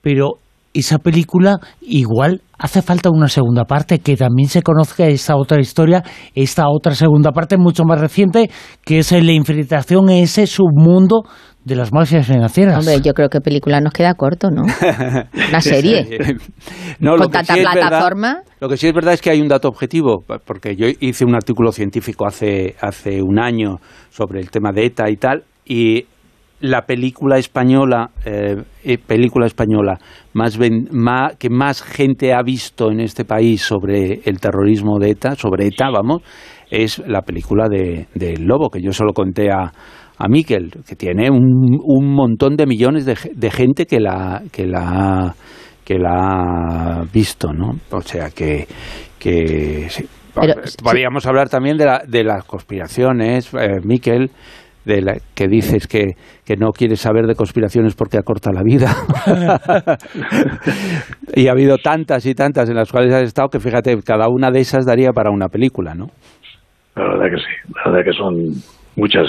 pero 0.02 0.34
esa 0.74 0.98
película 0.98 1.56
igual 1.80 2.42
hace 2.58 2.82
falta 2.82 3.08
una 3.10 3.28
segunda 3.28 3.64
parte, 3.64 4.00
que 4.00 4.16
también 4.16 4.48
se 4.48 4.62
conozca 4.62 5.06
esta 5.06 5.36
otra 5.36 5.60
historia, 5.60 6.02
esta 6.34 6.68
otra 6.68 6.94
segunda 6.94 7.30
parte 7.32 7.56
mucho 7.56 7.84
más 7.84 8.00
reciente, 8.00 8.50
que 8.84 8.98
es 8.98 9.12
la 9.12 9.32
infiltración 9.32 10.10
en 10.10 10.24
ese 10.24 10.46
submundo 10.46 11.22
de 11.64 11.76
las 11.76 11.92
mafias 11.92 12.26
financieras. 12.26 12.78
Hombre, 12.78 13.00
yo 13.02 13.14
creo 13.14 13.28
que 13.30 13.40
película 13.40 13.80
nos 13.80 13.92
queda 13.92 14.14
corto, 14.14 14.50
¿no? 14.50 14.62
Una 15.48 15.60
serie. 15.62 16.36
No, 16.98 17.12
Con 17.12 17.20
lo 17.20 17.28
tanta 17.28 17.54
sí 17.54 17.60
es 17.60 17.66
verdad- 17.66 17.88
plataforma. 17.88 18.42
lo 18.60 18.68
que 18.68 18.76
sí 18.76 18.86
es 18.88 18.92
verdad 18.92 19.14
es 19.14 19.22
que 19.22 19.30
hay 19.30 19.40
un 19.40 19.48
dato 19.48 19.68
objetivo, 19.68 20.22
porque 20.44 20.76
yo 20.76 20.86
hice 21.00 21.24
un 21.24 21.34
artículo 21.34 21.72
científico 21.72 22.26
hace, 22.26 22.74
hace 22.80 23.22
un 23.22 23.38
año 23.38 23.78
sobre 24.10 24.40
el 24.40 24.50
tema 24.50 24.72
de 24.72 24.86
ETA 24.86 25.08
y 25.10 25.16
tal, 25.16 25.44
y 25.66 26.04
la 26.60 26.82
película 26.82 27.36
española, 27.38 28.10
eh, 28.24 28.56
eh, 28.84 28.98
película 28.98 29.46
española 29.46 29.98
más, 30.32 30.56
ven- 30.56 30.88
que 31.38 31.50
más 31.50 31.82
gente 31.82 32.32
ha 32.32 32.42
visto 32.42 32.90
en 32.90 33.00
este 33.00 33.24
país 33.24 33.62
sobre 33.62 34.20
el 34.24 34.40
terrorismo 34.40 34.98
de 34.98 35.10
ETA, 35.10 35.34
sobre 35.34 35.66
ETA, 35.66 35.90
vamos, 35.90 36.22
es 36.70 37.00
la 37.06 37.22
película 37.22 37.68
de, 37.68 38.06
de 38.14 38.36
Lobo, 38.38 38.70
que 38.70 38.80
yo 38.80 38.92
solo 38.92 39.12
conté 39.12 39.50
a, 39.50 39.72
a 40.18 40.28
Miquel, 40.28 40.70
que 40.86 40.96
tiene 40.96 41.30
un, 41.30 41.78
un 41.84 42.14
montón 42.14 42.56
de 42.56 42.66
millones 42.66 43.04
de, 43.04 43.16
de 43.34 43.50
gente 43.50 43.84
que 43.86 44.00
la, 44.00 44.42
que 44.50 44.66
la 44.66 45.34
que 45.84 45.98
la 45.98 47.00
ha 47.00 47.04
visto, 47.12 47.52
¿no? 47.52 47.72
O 47.90 48.00
sea 48.00 48.30
que, 48.30 48.66
que 49.18 49.86
sí. 49.90 50.06
Pero, 50.34 50.54
podríamos 50.82 51.26
hablar 51.26 51.50
también 51.50 51.76
de, 51.76 51.84
la, 51.84 52.02
de 52.08 52.24
las 52.24 52.42
conspiraciones, 52.44 53.52
eh, 53.52 53.80
Miquel, 53.84 54.30
de 54.84 55.02
la, 55.02 55.14
que 55.34 55.48
dices 55.48 55.86
que, 55.86 56.12
que 56.44 56.56
no 56.56 56.70
quieres 56.72 57.00
saber 57.00 57.26
de 57.26 57.34
conspiraciones 57.34 57.94
porque 57.94 58.18
acorta 58.18 58.50
la 58.52 58.62
vida. 58.62 58.94
y 61.34 61.48
ha 61.48 61.52
habido 61.52 61.78
tantas 61.78 62.26
y 62.26 62.34
tantas 62.34 62.68
en 62.68 62.76
las 62.76 62.90
cuales 62.90 63.12
has 63.12 63.22
estado 63.22 63.48
que 63.48 63.60
fíjate, 63.60 63.96
cada 64.02 64.28
una 64.28 64.50
de 64.50 64.60
esas 64.60 64.86
daría 64.86 65.12
para 65.12 65.30
una 65.30 65.48
película, 65.48 65.94
¿no? 65.94 66.06
La 66.96 67.04
verdad 67.04 67.26
que 67.30 67.38
sí, 67.38 67.72
la 67.74 67.90
verdad 67.90 68.04
que 68.04 68.16
son 68.16 68.34
muchas 68.96 69.28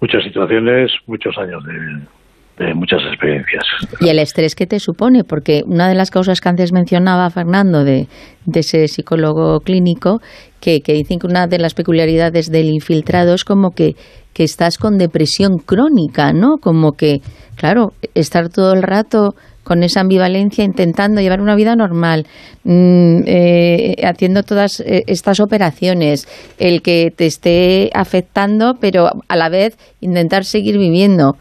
muchas 0.00 0.24
situaciones, 0.24 0.90
muchos 1.06 1.36
años 1.38 1.62
de, 1.64 2.64
de 2.64 2.74
muchas 2.74 3.00
experiencias. 3.08 3.64
Y 4.00 4.08
el 4.08 4.18
estrés 4.18 4.54
que 4.54 4.66
te 4.66 4.78
supone, 4.80 5.24
porque 5.24 5.62
una 5.64 5.88
de 5.88 5.94
las 5.94 6.10
causas 6.10 6.40
que 6.40 6.48
antes 6.48 6.72
mencionaba 6.72 7.30
Fernando 7.30 7.84
de, 7.84 8.08
de 8.44 8.60
ese 8.60 8.88
psicólogo 8.88 9.60
clínico, 9.60 10.20
que, 10.60 10.80
que 10.80 10.92
dicen 10.92 11.18
que 11.18 11.26
una 11.26 11.46
de 11.46 11.58
las 11.58 11.74
peculiaridades 11.74 12.50
del 12.50 12.66
infiltrado 12.66 13.34
es 13.34 13.44
como 13.44 13.70
que, 13.70 13.94
que 14.34 14.44
estás 14.44 14.78
con 14.78 14.98
depresión 14.98 15.58
crónica, 15.58 16.32
¿no? 16.32 16.56
Como 16.60 16.92
que, 16.92 17.20
claro, 17.56 17.92
estar 18.14 18.48
todo 18.48 18.72
el 18.72 18.82
rato 18.82 19.34
con 19.64 19.82
esa 19.82 20.00
ambivalencia 20.00 20.64
intentando 20.64 21.20
llevar 21.20 21.40
una 21.40 21.54
vida 21.54 21.76
normal, 21.76 22.24
mm, 22.64 23.22
eh, 23.26 23.94
haciendo 24.04 24.42
todas 24.42 24.80
eh, 24.80 25.02
estas 25.06 25.40
operaciones, 25.40 26.26
el 26.58 26.82
que 26.82 27.10
te 27.16 27.26
esté 27.26 27.90
afectando, 27.94 28.74
pero 28.80 29.06
a 29.28 29.36
la 29.36 29.48
vez 29.48 29.76
intentar 30.00 30.44
seguir 30.44 30.78
viviendo. 30.78 31.34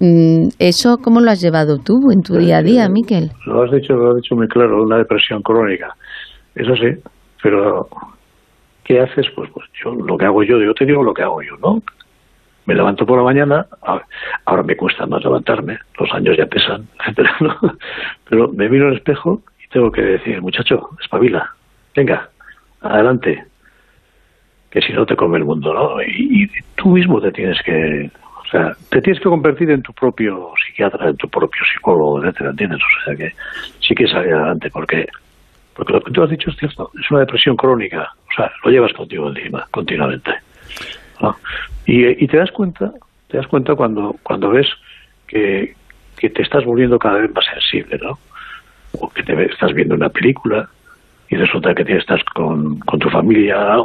Mm, 0.00 0.48
¿Eso 0.58 0.96
cómo 1.02 1.20
lo 1.20 1.30
has 1.30 1.40
llevado 1.40 1.78
tú 1.78 1.94
en 2.12 2.22
tu 2.22 2.34
día 2.34 2.58
a 2.58 2.62
día, 2.62 2.88
Miquel? 2.88 3.30
Lo 3.46 3.62
has 3.62 3.72
dicho, 3.72 3.94
lo 3.94 4.10
has 4.10 4.16
dicho 4.16 4.34
muy 4.34 4.48
claro, 4.48 4.82
una 4.82 4.98
depresión 4.98 5.42
crónica. 5.42 5.88
Eso 6.54 6.74
sí, 6.76 7.00
pero 7.42 7.88
¿qué 8.84 9.00
haces? 9.00 9.26
Pues, 9.34 9.50
pues 9.52 9.66
yo 9.84 9.92
lo 9.92 10.16
que 10.16 10.24
hago 10.24 10.42
yo, 10.42 10.58
yo 10.64 10.72
te 10.74 10.84
digo 10.84 11.02
lo 11.02 11.12
que 11.12 11.22
hago 11.22 11.42
yo, 11.42 11.56
¿no? 11.62 11.80
Me 12.68 12.74
levanto 12.74 13.06
por 13.06 13.16
la 13.16 13.24
mañana, 13.24 13.66
ahora 14.44 14.62
me 14.62 14.76
cuesta 14.76 15.06
más 15.06 15.24
levantarme, 15.24 15.78
los 15.98 16.12
años 16.12 16.36
ya 16.36 16.44
pesan, 16.44 16.86
etcétera. 17.00 17.34
Pero 18.28 18.52
me 18.52 18.68
miro 18.68 18.88
al 18.88 18.96
espejo 18.96 19.40
y 19.64 19.68
tengo 19.68 19.90
que 19.90 20.02
decir, 20.02 20.42
muchacho, 20.42 20.90
espabila, 21.02 21.50
venga, 21.96 22.28
adelante, 22.82 23.42
que 24.70 24.82
si 24.82 24.92
no 24.92 25.06
te 25.06 25.16
come 25.16 25.38
el 25.38 25.46
mundo, 25.46 25.72
¿no? 25.72 26.02
Y, 26.02 26.44
y 26.44 26.48
tú 26.74 26.90
mismo 26.90 27.22
te 27.22 27.32
tienes 27.32 27.56
que, 27.62 28.10
o 28.36 28.50
sea, 28.50 28.76
te 28.90 29.00
tienes 29.00 29.22
que 29.22 29.30
convertir 29.30 29.70
en 29.70 29.80
tu 29.80 29.94
propio 29.94 30.52
psiquiatra, 30.62 31.08
en 31.08 31.16
tu 31.16 31.26
propio 31.30 31.62
psicólogo, 31.72 32.22
etcétera, 32.22 32.50
¿entiendes? 32.50 32.80
O 32.82 33.04
sea 33.06 33.16
que 33.16 33.32
sí 33.80 33.94
que 33.94 34.06
salir 34.08 34.34
adelante, 34.34 34.68
porque 34.70 35.08
porque 35.72 35.94
lo 35.94 36.02
que 36.02 36.10
tú 36.10 36.22
has 36.22 36.28
dicho 36.28 36.50
es 36.50 36.56
cierto, 36.58 36.90
es 37.00 37.10
una 37.10 37.20
depresión 37.20 37.56
crónica, 37.56 38.12
o 38.28 38.34
sea, 38.34 38.52
lo 38.62 38.70
llevas 38.70 38.92
contigo 38.92 39.30
encima, 39.30 39.66
continuamente. 39.70 40.32
¿No? 41.20 41.36
Y, 41.86 42.26
te 42.26 42.36
das 42.36 42.50
cuenta, 42.52 42.92
te 43.28 43.36
das 43.38 43.46
cuenta 43.46 43.74
cuando, 43.74 44.16
cuando 44.22 44.50
ves 44.50 44.66
que, 45.26 45.74
que 46.16 46.30
te 46.30 46.42
estás 46.42 46.64
volviendo 46.64 46.98
cada 46.98 47.18
vez 47.18 47.34
más 47.34 47.44
sensible, 47.46 47.98
¿no? 48.02 48.18
O 48.92 49.08
que 49.08 49.22
te 49.22 49.44
estás 49.46 49.72
viendo 49.72 49.94
una 49.94 50.08
película 50.08 50.68
y 51.28 51.36
resulta 51.36 51.74
que 51.74 51.96
estás 51.96 52.22
con, 52.34 52.78
con 52.80 52.98
tu 52.98 53.10
familia 53.10 53.76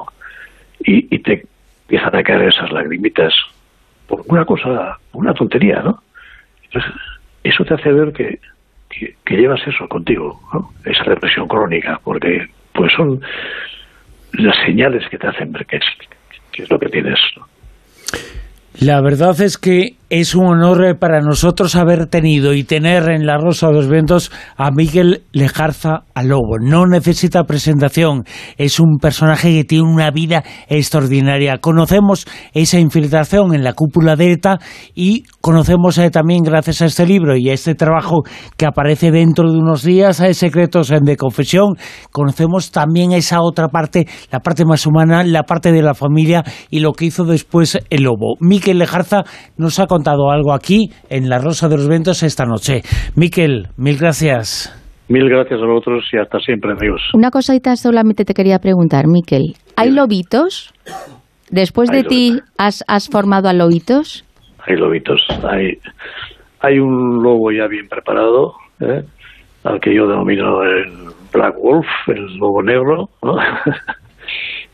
y, 0.85 1.19
te 1.19 1.45
empiezan 1.83 2.15
a 2.15 2.23
caer 2.23 2.49
esas 2.49 2.71
lagrimitas 2.71 3.33
por 4.07 4.21
una 4.27 4.45
cosa, 4.45 4.97
una 5.13 5.33
tontería, 5.33 5.81
¿no? 5.81 6.01
Entonces, 6.63 6.91
eso 7.43 7.63
te 7.65 7.73
hace 7.73 7.91
ver 7.91 8.13
que, 8.13 8.39
que, 8.89 9.35
llevas 9.35 9.65
eso 9.67 9.87
contigo, 9.87 10.39
esa 10.85 11.03
depresión 11.03 11.47
crónica, 11.47 11.99
porque 12.03 12.47
pues 12.73 12.91
son 12.93 13.21
las 14.33 14.55
señales 14.65 15.07
que 15.09 15.17
te 15.17 15.27
hacen 15.27 15.51
ver 15.51 15.65
que 15.65 15.77
es, 15.77 15.85
que 16.53 16.63
es 16.63 16.69
lo 16.69 16.79
que 16.79 16.87
tienes. 16.87 17.19
La 18.79 19.01
verdad 19.01 19.39
es 19.41 19.57
que 19.57 19.95
es 20.09 20.35
un 20.35 20.45
honor 20.45 20.97
para 20.99 21.21
nosotros 21.21 21.75
haber 21.75 22.07
tenido 22.07 22.53
y 22.53 22.63
tener 22.63 23.09
en 23.09 23.25
la 23.25 23.37
Rosa 23.37 23.67
de 23.67 23.73
los 23.73 23.89
Vientos 23.89 24.31
a 24.57 24.71
Miguel 24.71 25.23
Lejarza 25.31 26.03
a 26.13 26.23
Lobo. 26.23 26.59
No 26.59 26.85
necesita 26.85 27.43
presentación, 27.43 28.23
es 28.57 28.79
un 28.79 28.97
personaje 29.01 29.53
que 29.53 29.63
tiene 29.63 29.85
una 29.85 30.11
vida 30.11 30.43
extraordinaria. 30.67 31.57
Conocemos 31.57 32.27
esa 32.53 32.79
infiltración 32.79 33.55
en 33.55 33.63
la 33.63 33.73
cúpula 33.73 34.15
de 34.15 34.33
ETA 34.33 34.59
y 34.93 35.23
conocemos 35.41 35.97
eh, 35.97 36.09
también, 36.09 36.43
gracias 36.43 36.81
a 36.81 36.85
este 36.85 37.05
libro 37.05 37.35
y 37.35 37.49
a 37.49 37.53
este 37.53 37.75
trabajo 37.75 38.23
que 38.57 38.65
aparece 38.65 39.11
dentro 39.11 39.51
de 39.51 39.57
unos 39.57 39.83
días, 39.83 40.21
secretos 40.33 40.91
eh, 40.91 40.99
de 41.01 41.17
confesión, 41.17 41.75
conocemos 42.11 42.71
también 42.71 43.11
esa 43.13 43.41
otra 43.41 43.69
parte, 43.69 44.07
la 44.31 44.39
parte 44.39 44.65
más 44.65 44.85
humana, 44.85 45.23
la 45.23 45.43
parte 45.43 45.71
de 45.71 45.81
la 45.81 45.93
familia 45.93 46.43
y 46.69 46.79
lo 46.79 46.93
que 46.93 47.05
hizo 47.05 47.23
después 47.23 47.79
el 47.89 48.03
Lobo. 48.03 48.35
Miquel 48.39 48.79
Lejarza 48.79 49.23
nos 49.57 49.79
ha 49.79 49.87
contado 49.93 50.31
algo 50.31 50.53
aquí 50.53 50.89
en 51.09 51.29
La 51.29 51.37
Rosa 51.37 51.69
de 51.69 51.77
los 51.77 51.87
Vientos 51.87 52.23
esta 52.23 52.45
noche. 52.45 52.81
Miquel, 53.15 53.67
mil 53.77 53.97
gracias. 53.97 54.73
Mil 55.07 55.29
gracias 55.29 55.61
a 55.61 55.65
vosotros 55.65 56.03
y 56.11 56.17
hasta 56.17 56.39
siempre, 56.39 56.71
amigos. 56.71 57.01
Una 57.13 57.29
cosita 57.29 57.75
solamente 57.75 58.25
te 58.25 58.33
quería 58.33 58.57
preguntar, 58.57 59.05
Miquel. 59.07 59.53
¿Hay 59.75 59.91
lobitos? 59.91 60.73
Después 61.51 61.91
Hay 61.91 62.01
de 62.01 62.03
ti, 62.09 62.39
¿has, 62.57 62.83
has 62.87 63.07
formado 63.07 63.49
a 63.49 63.53
lobitos? 63.53 64.25
Hay 64.65 64.77
lobitos, 64.77 65.21
hay, 65.47 65.77
hay 66.61 66.79
un 66.79 67.21
lobo 67.21 67.51
ya 67.51 67.67
bien 67.67 67.87
preparado, 67.87 68.53
¿eh? 68.79 69.03
al 69.63 69.79
que 69.79 69.93
yo 69.93 70.07
denomino 70.07 70.63
el 70.63 70.91
Black 71.31 71.55
Wolf, 71.61 71.85
el 72.07 72.37
lobo 72.37 72.63
negro, 72.63 73.09
¿no? 73.21 73.35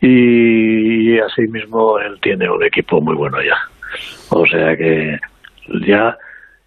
y, 0.00 1.18
asimismo 1.18 1.98
él 1.98 2.18
tiene 2.22 2.48
un 2.48 2.64
equipo 2.64 3.02
muy 3.02 3.16
bueno 3.16 3.36
ya. 3.42 3.58
O 4.30 4.44
sea 4.46 4.76
que 4.76 5.16
ya 5.86 6.16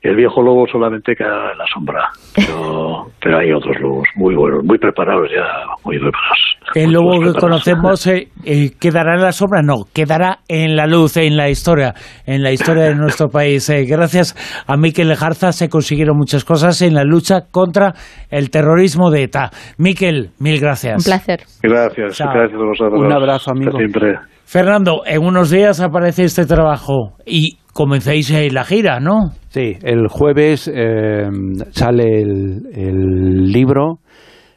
el 0.03 0.17
viejo 0.17 0.41
lobo 0.41 0.67
solamente 0.67 1.15
queda 1.15 1.51
en 1.53 1.57
la 1.57 1.65
sombra, 1.73 2.09
pero, 2.35 3.05
pero 3.21 3.37
hay 3.37 3.53
otros 3.53 3.79
lobos 3.79 4.05
muy 4.15 4.35
buenos, 4.35 4.63
muy 4.65 4.77
preparados 4.77 5.29
ya, 5.33 5.45
muy 5.85 5.97
preparados. 5.97 6.39
El 6.75 6.91
lobo 6.91 7.21
que 7.21 7.39
conocemos 7.39 8.05
eh, 8.07 8.27
eh, 8.43 8.71
quedará 8.79 9.15
en 9.15 9.21
la 9.21 9.31
sombra, 9.31 9.61
no, 9.61 9.85
quedará 9.93 10.39
en 10.49 10.75
la 10.75 10.87
luz, 10.87 11.15
en 11.17 11.37
la 11.37 11.49
historia, 11.49 11.93
en 12.25 12.43
la 12.43 12.51
historia 12.51 12.83
de 12.83 12.95
nuestro 12.95 13.29
país. 13.31 13.69
Eh, 13.69 13.85
gracias 13.85 14.35
a 14.67 14.75
Miquel 14.75 15.07
Lejarza 15.07 15.53
se 15.53 15.69
consiguieron 15.69 16.17
muchas 16.17 16.43
cosas 16.43 16.81
en 16.81 16.95
la 16.95 17.03
lucha 17.03 17.43
contra 17.49 17.93
el 18.29 18.49
terrorismo 18.49 19.09
de 19.09 19.23
ETA. 19.23 19.51
Miquel, 19.77 20.31
mil 20.39 20.59
gracias. 20.59 21.05
Un 21.05 21.11
placer. 21.11 21.41
Gracias, 21.61 22.17
Chao. 22.17 22.33
gracias 22.33 22.59
a 22.59 22.65
vosotros. 22.65 22.99
Un 22.99 23.13
abrazo, 23.13 23.51
amigo. 23.51 23.71
Hasta 23.71 23.79
Siempre. 23.79 24.32
Fernando, 24.45 25.01
en 25.05 25.23
unos 25.23 25.49
días 25.49 25.79
aparece 25.79 26.25
este 26.25 26.45
trabajo 26.45 27.13
y 27.25 27.57
comenzáis 27.73 28.29
eh, 28.31 28.49
la 28.51 28.63
gira, 28.63 28.99
¿no? 28.99 29.31
Sí, 29.49 29.77
el 29.81 30.07
jueves 30.07 30.71
eh, 30.73 31.27
sale 31.71 32.21
el, 32.21 32.61
el 32.73 33.51
libro 33.51 33.99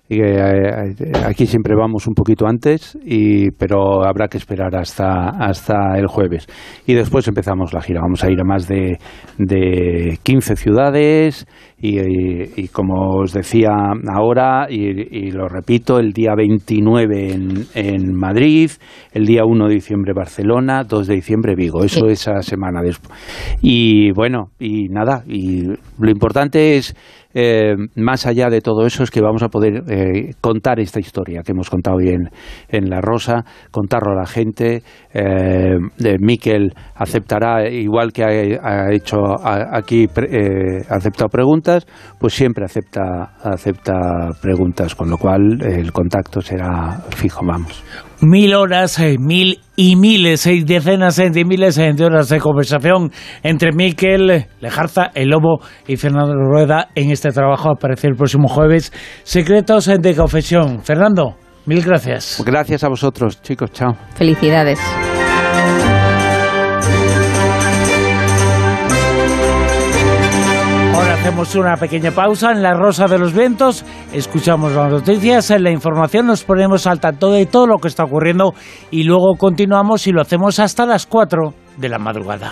Y, 0.09 0.21
eh, 0.21 1.13
aquí 1.27 1.47
siempre 1.47 1.75
vamos 1.75 2.07
un 2.07 2.15
poquito 2.15 2.47
antes, 2.47 2.97
y, 3.05 3.51
pero 3.53 4.05
habrá 4.05 4.29
que 4.29 4.39
esperar 4.39 4.75
hasta, 4.77 5.31
hasta 5.31 5.99
el 5.99 6.07
jueves. 6.07 6.47
Y 6.87 6.95
después 6.95 7.27
empezamos 7.29 7.73
la 7.73 7.81
gira. 7.81 8.01
Vamos 8.01 8.23
a 8.23 8.31
ir 8.31 8.41
a 8.41 8.45
más 8.45 8.69
de, 8.69 8.99
de 9.39 10.19
15 10.23 10.57
ciudades 10.57 11.47
y, 11.79 12.69
como 12.69 13.17
os 13.19 13.33
decía 13.33 13.71
ahora, 14.09 14.67
y, 14.71 15.31
lo 15.31 15.49
repito, 15.49 15.99
el 15.99 16.13
día 16.13 16.35
29 16.35 17.33
en, 17.33 17.67
en, 17.75 18.15
Madrid, 18.15 18.71
el 19.13 19.27
día 19.27 19.45
1 19.45 19.69
de 19.69 19.75
diciembre 19.75 20.13
Barcelona, 20.15 20.85
2 20.85 21.07
de 21.07 21.15
diciembre 21.15 21.55
Vigo. 21.55 21.85
Eso 21.85 22.07
es 22.07 22.21
esa 22.21 22.41
semana 22.43 22.81
después. 22.83 23.19
Y 23.61 24.11
bueno, 24.13 24.51
y 24.59 24.89
nada, 24.89 25.23
y 25.27 25.65
lo 25.65 26.11
importante 26.11 26.77
es 26.77 26.95
eh, 27.39 27.77
más 27.97 28.25
allá 28.25 28.49
de 28.49 28.63
todo 28.63 28.87
eso 28.87 29.03
es 29.03 29.11
que 29.11 29.21
vamos 29.21 29.43
a 29.43 29.49
poder 29.49 29.83
eh, 29.91 30.33
contar 30.41 30.81
esta 30.81 31.01
historia 31.01 31.43
que 31.45 31.53
hemos 31.53 31.69
contado 31.69 31.99
hoy 31.99 32.09
en, 32.09 32.89
La 32.89 33.03
Rosa, 33.03 33.45
contarlo 33.71 34.13
a 34.13 34.15
la 34.15 34.27
gente. 34.27 34.83
Eh, 35.13 35.77
Miquel 36.19 36.73
aceptará, 36.95 37.69
igual 37.69 38.15
que 38.15 38.25
ha, 38.25 38.91
hecho 38.91 39.19
aquí, 39.45 40.09
eh, 40.17 40.83
ha 40.89 40.95
aceptado 40.95 41.29
preguntas, 41.29 41.87
pues 42.19 42.33
siempre 42.33 42.65
acepta, 42.65 43.37
acepta 43.43 44.31
preguntas, 44.41 44.95
con 44.95 45.11
lo 45.11 45.19
cual 45.19 45.61
el 45.61 45.93
contacto 45.93 46.41
será 46.41 47.03
fijo, 47.11 47.45
vamos 47.45 47.85
mil 48.21 48.55
horas, 48.55 48.99
eh, 48.99 49.17
mil 49.19 49.61
y 49.77 49.97
miles, 49.97 50.47
y 50.47 50.63
decenas 50.63 51.17
de 51.17 51.45
miles 51.45 51.77
de 51.77 52.05
horas 52.05 52.29
de 52.29 52.41
conversación 52.41 53.11
entre 53.43 53.73
Miquel 53.73 54.47
Lejarza, 54.61 55.11
el 55.15 55.29
Lobo 55.29 55.61
y 55.87 55.97
Fernando 55.97 56.35
Rueda 56.35 56.89
en 56.95 57.11
este 57.11 57.31
trabajo. 57.31 57.71
Aparece 57.71 58.09
el 58.09 58.15
próximo 58.15 58.49
jueves. 58.49 58.93
Secretos 59.23 59.87
de 59.87 60.15
confesión. 60.15 60.81
Fernando, 60.83 61.37
mil 61.67 61.83
gracias. 61.83 62.43
Gracias 62.45 62.85
a 62.85 62.89
vosotros, 62.89 63.43
chicos. 63.43 63.71
Chao. 63.73 63.95
Felicidades. 64.15 64.81
Hacemos 71.27 71.57
una 71.57 71.77
pequeña 71.77 72.13
pausa 72.13 72.53
en 72.53 72.63
la 72.63 72.75
Rosa 72.75 73.07
de 73.09 73.19
los 73.19 73.33
Vientos, 73.33 73.85
escuchamos 74.13 74.71
las 74.71 74.93
noticias, 74.93 75.51
en 75.51 75.65
la 75.65 75.73
información 75.73 76.25
nos 76.25 76.45
ponemos 76.45 76.87
al 76.87 77.01
tanto 77.01 77.33
de 77.33 77.47
todo 77.47 77.67
lo 77.67 77.79
que 77.79 77.89
está 77.89 78.05
ocurriendo 78.05 78.55
y 78.93 79.03
luego 79.03 79.35
continuamos 79.37 80.07
y 80.07 80.13
lo 80.13 80.21
hacemos 80.23 80.61
hasta 80.61 80.87
las 80.87 81.05
4 81.05 81.53
de 81.79 81.89
la 81.89 81.99
madrugada. 81.99 82.51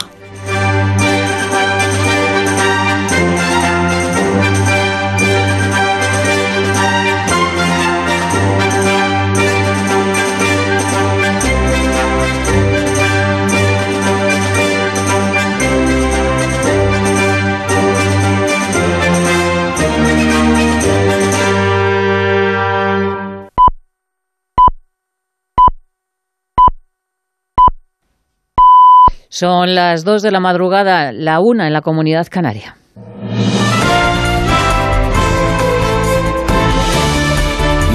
Son 29.35 29.74
las 29.74 30.05
2 30.05 30.22
de 30.22 30.30
la 30.30 30.39
madrugada, 30.39 31.11
la 31.11 31.41
una 31.41 31.66
en 31.66 31.72
la 31.72 31.80
comunidad 31.80 32.28
canaria. 32.30 32.76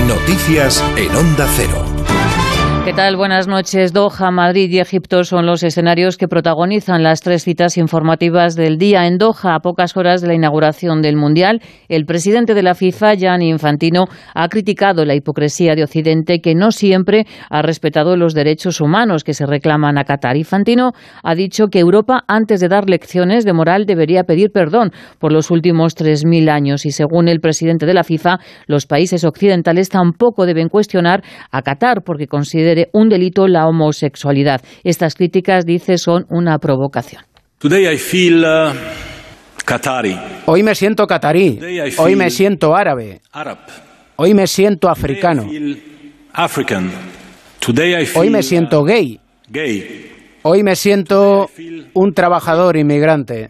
Noticias 0.05 0.83
en 0.97 1.15
Onda 1.15 1.47
Cero. 1.55 1.88
¿Qué 2.85 2.93
tal? 2.93 3.17
Buenas 3.17 3.47
noches. 3.47 3.93
Doha, 3.93 4.31
Madrid 4.31 4.71
y 4.71 4.79
Egipto 4.79 5.23
son 5.23 5.45
los 5.45 5.61
escenarios 5.61 6.17
que 6.17 6.27
protagonizan 6.27 7.03
las 7.03 7.21
tres 7.21 7.43
citas 7.43 7.77
informativas 7.77 8.55
del 8.55 8.77
día. 8.77 9.05
En 9.05 9.17
Doha, 9.17 9.53
a 9.53 9.59
pocas 9.59 9.95
horas 9.95 10.21
de 10.21 10.27
la 10.27 10.33
inauguración 10.33 11.01
del 11.01 11.15
Mundial, 11.15 11.61
el 11.87 12.05
presidente 12.05 12.55
de 12.55 12.63
la 12.63 12.73
FIFA, 12.73 13.13
Gianni 13.13 13.49
Infantino, 13.49 14.05
ha 14.33 14.47
criticado 14.47 15.05
la 15.05 15.13
hipocresía 15.13 15.75
de 15.75 15.83
Occidente 15.83 16.39
que 16.39 16.55
no 16.55 16.71
siempre 16.71 17.27
ha 17.49 17.61
respetado 17.61 18.15
los 18.15 18.33
derechos 18.33 18.81
humanos 18.81 19.23
que 19.23 19.35
se 19.35 19.45
reclaman 19.45 19.97
a 19.99 20.05
Qatar. 20.05 20.37
Infantino 20.37 20.93
ha 21.21 21.35
dicho 21.35 21.67
que 21.67 21.79
Europa, 21.79 22.23
antes 22.27 22.59
de 22.59 22.69
dar 22.69 22.89
lecciones 22.89 23.45
de 23.45 23.53
moral, 23.53 23.85
debería 23.85 24.23
pedir 24.23 24.51
perdón 24.51 24.91
por 25.19 25.31
los 25.31 25.51
últimos 25.51 25.95
3.000 25.95 26.49
años. 26.49 26.85
Y 26.85 26.91
según 26.91 27.27
el 27.27 27.39
presidente 27.39 27.85
de 27.85 27.93
la 27.93 28.03
FIFA, 28.03 28.39
los 28.65 28.87
países 28.87 29.25
occidentales 29.25 29.89
tampoco 29.89 30.47
deben 30.47 30.69
cuestionar 30.69 31.23
a 31.51 31.61
Qatar 31.61 32.03
porque 32.03 32.25
considera 32.69 32.89
un 32.93 33.09
delito 33.09 33.47
la 33.47 33.67
homosexualidad. 33.67 34.61
Estas 34.83 35.15
críticas, 35.15 35.65
dice, 35.65 35.97
son 35.97 36.25
una 36.29 36.57
provocación. 36.59 37.23
Uh, 37.61 37.67
Hoy 40.45 40.63
me 40.63 40.75
siento 40.75 41.05
catarí. 41.05 41.59
Hoy 41.97 42.15
me 42.15 42.29
siento 42.29 42.75
árabe. 42.75 43.21
Hoy 44.15 44.33
me 44.33 44.47
siento 44.47 44.89
africano. 44.89 45.47
Hoy 48.15 48.29
me 48.29 48.43
siento 48.43 48.83
gay. 48.83 49.19
Hoy 50.41 50.63
me 50.63 50.75
siento 50.75 51.49
un 51.93 52.13
trabajador 52.13 52.77
inmigrante. 52.77 53.49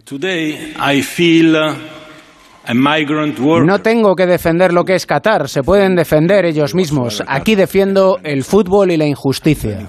No 3.65 3.79
tengo 3.79 4.15
que 4.15 4.25
defender 4.25 4.73
lo 4.73 4.83
que 4.85 4.95
es 4.95 5.05
Qatar, 5.05 5.49
se 5.49 5.63
pueden 5.63 5.95
defender 5.95 6.45
ellos 6.45 6.75
mismos. 6.75 7.23
Aquí 7.27 7.55
defiendo 7.55 8.19
el 8.23 8.43
fútbol 8.43 8.91
y 8.91 8.97
la 8.97 9.05
injusticia. 9.05 9.79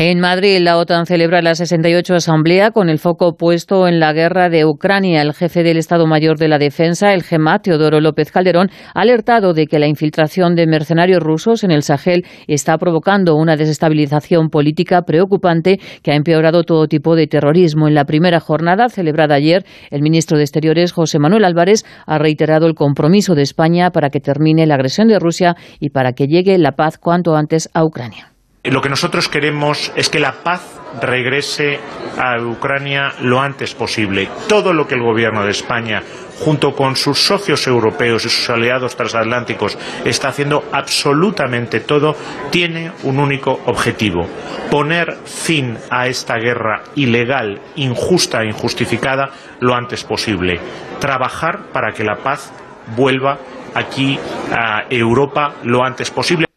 En 0.00 0.20
Madrid, 0.20 0.60
la 0.60 0.76
OTAN 0.76 1.06
celebra 1.06 1.42
la 1.42 1.56
68 1.56 2.14
Asamblea 2.14 2.70
con 2.70 2.88
el 2.88 3.00
foco 3.00 3.34
puesto 3.36 3.88
en 3.88 3.98
la 3.98 4.12
guerra 4.12 4.48
de 4.48 4.64
Ucrania. 4.64 5.22
El 5.22 5.34
jefe 5.34 5.64
del 5.64 5.76
Estado 5.76 6.06
Mayor 6.06 6.38
de 6.38 6.46
la 6.46 6.60
Defensa, 6.60 7.14
el 7.14 7.24
GEMA, 7.24 7.58
Teodoro 7.58 8.00
López 8.00 8.30
Calderón, 8.30 8.70
ha 8.94 9.00
alertado 9.00 9.54
de 9.54 9.66
que 9.66 9.80
la 9.80 9.88
infiltración 9.88 10.54
de 10.54 10.68
mercenarios 10.68 11.20
rusos 11.20 11.64
en 11.64 11.72
el 11.72 11.82
Sahel 11.82 12.24
está 12.46 12.78
provocando 12.78 13.34
una 13.34 13.56
desestabilización 13.56 14.50
política 14.50 15.02
preocupante 15.02 15.80
que 16.04 16.12
ha 16.12 16.14
empeorado 16.14 16.62
todo 16.62 16.86
tipo 16.86 17.16
de 17.16 17.26
terrorismo. 17.26 17.88
En 17.88 17.96
la 17.96 18.04
primera 18.04 18.38
jornada, 18.38 18.90
celebrada 18.90 19.34
ayer, 19.34 19.64
el 19.90 20.02
ministro 20.02 20.36
de 20.36 20.44
Exteriores, 20.44 20.92
José 20.92 21.18
Manuel 21.18 21.44
Álvarez, 21.44 21.84
ha 22.06 22.18
reiterado 22.18 22.68
el 22.68 22.76
compromiso 22.76 23.34
de 23.34 23.42
España 23.42 23.90
para 23.90 24.10
que 24.10 24.20
termine 24.20 24.64
la 24.64 24.76
agresión 24.76 25.08
de 25.08 25.18
Rusia 25.18 25.56
y 25.80 25.90
para 25.90 26.12
que 26.12 26.28
llegue 26.28 26.56
la 26.56 26.76
paz 26.76 26.98
cuanto 26.98 27.34
antes 27.34 27.68
a 27.74 27.84
Ucrania. 27.84 28.37
Lo 28.70 28.82
que 28.82 28.88
nosotros 28.88 29.28
queremos 29.28 29.92
es 29.96 30.08
que 30.08 30.18
la 30.18 30.32
paz 30.42 30.60
regrese 31.00 31.80
a 32.18 32.40
Ucrania 32.40 33.12
lo 33.20 33.40
antes 33.40 33.74
posible. 33.74 34.28
Todo 34.48 34.72
lo 34.72 34.86
que 34.86 34.94
el 34.94 35.02
Gobierno 35.02 35.44
de 35.44 35.50
España, 35.50 36.02
junto 36.40 36.74
con 36.74 36.96
sus 36.96 37.18
socios 37.18 37.66
europeos 37.66 38.24
y 38.24 38.28
sus 38.28 38.50
aliados 38.50 38.96
transatlánticos, 38.96 39.78
está 40.04 40.28
haciendo 40.28 40.64
absolutamente 40.72 41.80
todo, 41.80 42.14
tiene 42.50 42.92
un 43.04 43.18
único 43.18 43.60
objetivo 43.66 44.26
poner 44.70 45.16
fin 45.24 45.78
a 45.90 46.08
esta 46.08 46.36
guerra 46.36 46.82
ilegal, 46.94 47.60
injusta 47.76 48.42
e 48.42 48.48
injustificada 48.48 49.30
lo 49.60 49.74
antes 49.74 50.04
posible. 50.04 50.60
Trabajar 51.00 51.70
para 51.72 51.92
que 51.92 52.04
la 52.04 52.16
paz 52.16 52.52
vuelva 52.96 53.38
aquí 53.74 54.18
a 54.52 54.84
Europa 54.90 55.54
lo 55.62 55.84
antes 55.84 56.10
posible. 56.10 56.47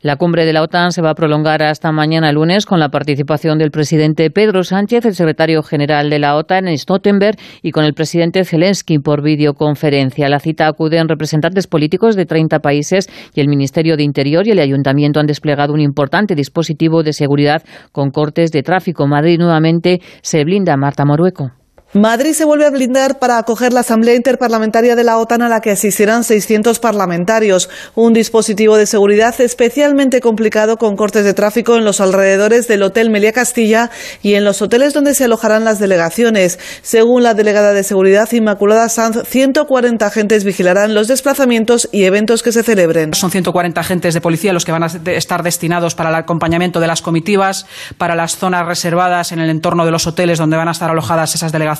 La 0.00 0.14
cumbre 0.14 0.44
de 0.44 0.52
la 0.52 0.62
OTAN 0.62 0.92
se 0.92 1.02
va 1.02 1.10
a 1.10 1.14
prolongar 1.16 1.60
hasta 1.60 1.90
mañana 1.90 2.30
lunes 2.30 2.66
con 2.66 2.78
la 2.78 2.88
participación 2.88 3.58
del 3.58 3.72
presidente 3.72 4.30
Pedro 4.30 4.62
Sánchez, 4.62 5.04
el 5.04 5.16
secretario 5.16 5.64
general 5.64 6.08
de 6.08 6.20
la 6.20 6.36
OTAN 6.36 6.68
en 6.68 6.78
Stoltenberg 6.78 7.36
y 7.62 7.72
con 7.72 7.84
el 7.84 7.94
presidente 7.94 8.44
Zelensky 8.44 9.00
por 9.00 9.22
videoconferencia. 9.22 10.28
La 10.28 10.38
cita 10.38 10.68
acuden 10.68 11.08
representantes 11.08 11.66
políticos 11.66 12.14
de 12.14 12.26
30 12.26 12.60
países 12.60 13.08
y 13.34 13.40
el 13.40 13.48
Ministerio 13.48 13.96
de 13.96 14.04
Interior 14.04 14.46
y 14.46 14.52
el 14.52 14.60
Ayuntamiento 14.60 15.18
han 15.18 15.26
desplegado 15.26 15.74
un 15.74 15.80
importante 15.80 16.36
dispositivo 16.36 17.02
de 17.02 17.12
seguridad 17.12 17.64
con 17.90 18.12
cortes 18.12 18.52
de 18.52 18.62
tráfico. 18.62 19.08
Madrid 19.08 19.40
nuevamente 19.40 20.00
se 20.22 20.44
blinda. 20.44 20.76
Marta 20.76 21.04
Morueco. 21.04 21.57
Madrid 21.94 22.34
se 22.34 22.44
vuelve 22.44 22.66
a 22.66 22.70
blindar 22.70 23.18
para 23.18 23.38
acoger 23.38 23.72
la 23.72 23.80
Asamblea 23.80 24.14
Interparlamentaria 24.14 24.94
de 24.94 25.04
la 25.04 25.16
OTAN 25.16 25.40
a 25.40 25.48
la 25.48 25.62
que 25.62 25.70
asistirán 25.70 26.22
600 26.22 26.80
parlamentarios. 26.80 27.70
Un 27.94 28.12
dispositivo 28.12 28.76
de 28.76 28.84
seguridad 28.84 29.34
especialmente 29.40 30.20
complicado 30.20 30.76
con 30.76 30.96
cortes 30.96 31.24
de 31.24 31.32
tráfico 31.32 31.76
en 31.76 31.86
los 31.86 32.02
alrededores 32.02 32.68
del 32.68 32.82
Hotel 32.82 33.08
Melia 33.08 33.32
Castilla 33.32 33.90
y 34.20 34.34
en 34.34 34.44
los 34.44 34.60
hoteles 34.60 34.92
donde 34.92 35.14
se 35.14 35.24
alojarán 35.24 35.64
las 35.64 35.78
delegaciones. 35.78 36.58
Según 36.82 37.22
la 37.22 37.32
delegada 37.32 37.72
de 37.72 37.82
Seguridad 37.82 38.30
Inmaculada 38.32 38.90
Sanz, 38.90 39.26
140 39.26 40.06
agentes 40.06 40.44
vigilarán 40.44 40.92
los 40.92 41.08
desplazamientos 41.08 41.88
y 41.90 42.04
eventos 42.04 42.42
que 42.42 42.52
se 42.52 42.64
celebren. 42.64 43.14
Son 43.14 43.30
140 43.30 43.80
agentes 43.80 44.12
de 44.12 44.20
policía 44.20 44.52
los 44.52 44.66
que 44.66 44.72
van 44.72 44.82
a 44.82 44.90
estar 45.06 45.42
destinados 45.42 45.94
para 45.94 46.10
el 46.10 46.16
acompañamiento 46.16 46.80
de 46.80 46.86
las 46.86 47.00
comitivas, 47.00 47.64
para 47.96 48.14
las 48.14 48.36
zonas 48.36 48.66
reservadas 48.66 49.32
en 49.32 49.38
el 49.38 49.48
entorno 49.48 49.86
de 49.86 49.90
los 49.90 50.06
hoteles 50.06 50.36
donde 50.36 50.58
van 50.58 50.68
a 50.68 50.72
estar 50.72 50.90
alojadas 50.90 51.34
esas 51.34 51.50
delegaciones 51.50 51.77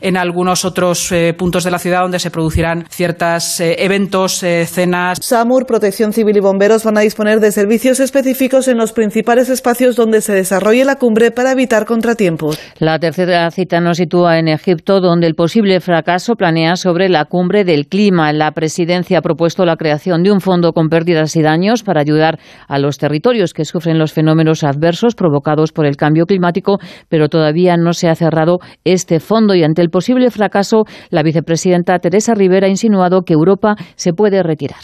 en 0.00 0.16
algunos 0.16 0.64
otros 0.64 1.12
eh, 1.12 1.34
puntos 1.36 1.64
de 1.64 1.70
la 1.70 1.78
ciudad 1.78 2.00
donde 2.00 2.18
se 2.18 2.30
producirán 2.30 2.86
ciertos 2.88 3.60
eh, 3.60 3.76
eventos, 3.84 4.42
eh, 4.42 4.66
cenas. 4.66 5.18
SAMUR, 5.20 5.66
Protección 5.66 6.12
Civil 6.12 6.36
y 6.36 6.40
Bomberos 6.40 6.84
van 6.84 6.98
a 6.98 7.02
disponer 7.02 7.40
de 7.40 7.52
servicios 7.52 8.00
específicos 8.00 8.68
en 8.68 8.78
los 8.78 8.92
principales 8.92 9.50
espacios 9.50 9.96
donde 9.96 10.20
se 10.22 10.32
desarrolle 10.32 10.84
la 10.84 10.96
cumbre 10.96 11.30
para 11.30 11.52
evitar 11.52 11.84
contratiempos. 11.84 12.58
La 12.78 12.98
tercera 12.98 13.50
cita 13.50 13.80
nos 13.80 13.98
sitúa 13.98 14.38
en 14.38 14.48
Egipto, 14.48 15.00
donde 15.00 15.26
el 15.26 15.34
posible 15.34 15.80
fracaso 15.80 16.34
planea 16.34 16.76
sobre 16.76 17.08
la 17.08 17.26
cumbre 17.26 17.64
del 17.64 17.86
clima. 17.86 18.32
La 18.32 18.52
presidencia 18.52 19.18
ha 19.18 19.22
propuesto 19.22 19.64
la 19.64 19.76
creación 19.76 20.22
de 20.22 20.32
un 20.32 20.40
fondo 20.40 20.72
con 20.72 20.88
pérdidas 20.88 21.36
y 21.36 21.42
daños 21.42 21.82
para 21.82 22.00
ayudar 22.00 22.38
a 22.66 22.78
los 22.78 22.98
territorios 22.98 23.52
que 23.52 23.64
sufren 23.64 23.98
los 23.98 24.12
fenómenos 24.12 24.64
adversos 24.64 25.14
provocados 25.14 25.72
por 25.72 25.86
el 25.86 25.96
cambio 25.96 26.26
climático, 26.26 26.78
pero 27.08 27.28
todavía 27.28 27.76
no 27.76 27.92
se 27.92 28.08
ha 28.08 28.14
cerrado 28.14 28.58
este 28.84 29.20
fondo 29.20 29.33
y 29.34 29.64
ante 29.64 29.82
el 29.82 29.90
posible 29.90 30.30
fracaso, 30.30 30.86
la 31.10 31.24
vicepresidenta 31.24 31.98
Teresa 31.98 32.34
Rivera 32.34 32.68
ha 32.68 32.70
insinuado 32.70 33.22
que 33.22 33.32
Europa 33.32 33.74
se 33.96 34.12
puede 34.12 34.42
retirar. 34.44 34.78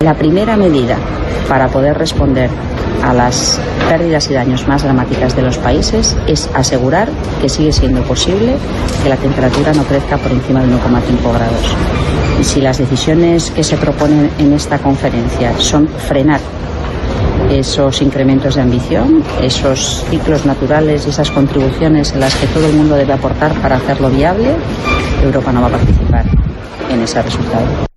La 0.00 0.14
primera 0.14 0.56
medida 0.58 0.98
para 1.48 1.68
poder 1.68 1.96
responder 1.96 2.50
a 3.02 3.14
las 3.14 3.58
pérdidas 3.88 4.30
y 4.30 4.34
daños 4.34 4.68
más 4.68 4.82
dramáticas 4.82 5.34
de 5.34 5.42
los 5.42 5.56
países 5.56 6.16
es 6.26 6.50
asegurar 6.54 7.08
que 7.40 7.48
sigue 7.48 7.72
siendo 7.72 8.02
posible 8.02 8.56
que 9.02 9.08
la 9.08 9.16
temperatura 9.16 9.72
no 9.72 9.84
crezca 9.84 10.18
por 10.18 10.32
encima 10.32 10.60
de 10.60 10.68
1,5 10.68 11.32
grados. 11.32 11.76
Y 12.38 12.44
si 12.44 12.60
las 12.60 12.76
decisiones 12.76 13.50
que 13.52 13.64
se 13.64 13.78
proponen 13.78 14.30
en 14.38 14.52
esta 14.52 14.78
conferencia 14.78 15.56
son 15.58 15.88
frenar 15.88 16.40
esos 17.50 18.02
incrementos 18.02 18.54
de 18.54 18.62
ambición, 18.62 19.22
esos 19.42 20.04
ciclos 20.10 20.44
naturales 20.46 21.06
y 21.06 21.10
esas 21.10 21.30
contribuciones 21.30 22.12
en 22.12 22.20
las 22.20 22.34
que 22.34 22.46
todo 22.48 22.66
el 22.66 22.74
mundo 22.74 22.94
debe 22.94 23.12
aportar 23.12 23.52
para 23.60 23.76
hacerlo 23.76 24.10
viable, 24.10 24.54
Europa 25.22 25.52
no 25.52 25.62
va 25.62 25.68
a 25.68 25.70
participar 25.70 26.24
en 26.90 27.02
ese 27.02 27.22
resultado. 27.22 27.93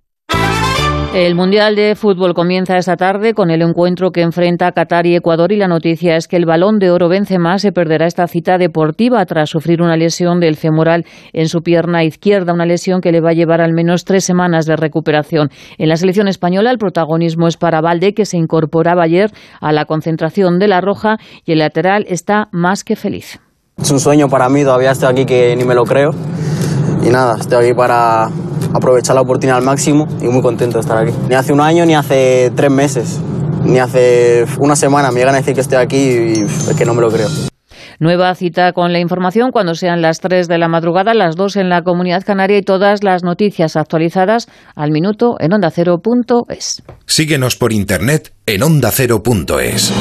El 1.18 1.34
Mundial 1.34 1.74
de 1.74 1.96
Fútbol 1.96 2.32
comienza 2.32 2.76
esta 2.76 2.94
tarde 2.94 3.34
con 3.34 3.50
el 3.50 3.60
encuentro 3.60 4.12
que 4.12 4.22
enfrenta 4.22 4.70
Qatar 4.70 5.04
y 5.04 5.16
Ecuador 5.16 5.50
y 5.50 5.56
la 5.56 5.66
noticia 5.66 6.14
es 6.14 6.28
que 6.28 6.36
el 6.36 6.46
balón 6.46 6.78
de 6.78 6.92
oro 6.92 7.08
Benzema 7.08 7.58
se 7.58 7.72
perderá 7.72 8.06
esta 8.06 8.28
cita 8.28 8.56
deportiva 8.56 9.26
tras 9.26 9.50
sufrir 9.50 9.82
una 9.82 9.96
lesión 9.96 10.38
del 10.38 10.54
femoral 10.54 11.04
en 11.32 11.48
su 11.48 11.62
pierna 11.62 12.04
izquierda, 12.04 12.52
una 12.52 12.66
lesión 12.66 13.00
que 13.00 13.10
le 13.10 13.20
va 13.20 13.30
a 13.30 13.32
llevar 13.32 13.60
al 13.60 13.72
menos 13.72 14.04
tres 14.04 14.24
semanas 14.24 14.64
de 14.64 14.76
recuperación. 14.76 15.50
En 15.76 15.88
la 15.88 15.96
selección 15.96 16.28
española 16.28 16.70
el 16.70 16.78
protagonismo 16.78 17.48
es 17.48 17.56
para 17.56 17.80
Valde, 17.80 18.14
que 18.14 18.24
se 18.24 18.36
incorporaba 18.36 19.02
ayer 19.02 19.32
a 19.60 19.72
la 19.72 19.86
concentración 19.86 20.60
de 20.60 20.68
la 20.68 20.80
Roja 20.80 21.16
y 21.44 21.50
el 21.50 21.58
lateral 21.58 22.04
está 22.08 22.46
más 22.52 22.84
que 22.84 22.94
feliz. 22.94 23.40
Es 23.76 23.90
un 23.90 23.98
sueño 23.98 24.28
para 24.28 24.48
mí, 24.48 24.62
todavía 24.62 24.92
estoy 24.92 25.08
aquí 25.10 25.24
que 25.26 25.56
ni 25.56 25.64
me 25.64 25.74
lo 25.74 25.82
creo. 25.82 26.12
Y 27.02 27.08
nada, 27.10 27.38
estoy 27.40 27.64
aquí 27.64 27.74
para 27.74 28.28
aprovechar 28.74 29.14
la 29.14 29.22
oportunidad 29.22 29.58
al 29.58 29.64
máximo 29.64 30.06
y 30.20 30.28
muy 30.28 30.42
contento 30.42 30.78
de 30.78 30.80
estar 30.80 30.98
aquí. 30.98 31.12
Ni 31.28 31.34
hace 31.34 31.52
un 31.52 31.60
año 31.60 31.84
ni 31.86 31.94
hace 31.94 32.52
tres 32.54 32.70
meses, 32.70 33.20
ni 33.64 33.78
hace 33.78 34.44
una 34.58 34.76
semana 34.76 35.10
me 35.10 35.20
llegan 35.20 35.34
a 35.34 35.38
decir 35.38 35.54
que 35.54 35.60
estoy 35.60 35.78
aquí 35.78 35.96
y 35.96 36.40
es 36.42 36.74
que 36.76 36.84
no 36.84 36.94
me 36.94 37.00
lo 37.00 37.10
creo. 37.10 37.28
Nueva 38.00 38.32
cita 38.36 38.72
con 38.72 38.92
la 38.92 39.00
información 39.00 39.50
cuando 39.50 39.74
sean 39.74 40.02
las 40.02 40.20
3 40.20 40.46
de 40.46 40.58
la 40.58 40.68
madrugada, 40.68 41.14
las 41.14 41.34
2 41.34 41.56
en 41.56 41.68
la 41.68 41.82
Comunidad 41.82 42.22
Canaria 42.24 42.58
y 42.58 42.62
todas 42.62 43.02
las 43.02 43.24
noticias 43.24 43.76
actualizadas 43.76 44.48
al 44.76 44.92
minuto 44.92 45.34
en 45.40 45.52
ondacero.es. 45.52 46.82
Síguenos 47.06 47.56
por 47.56 47.72
internet 47.72 48.32
en 48.46 48.62
ondacero.es. 48.62 49.92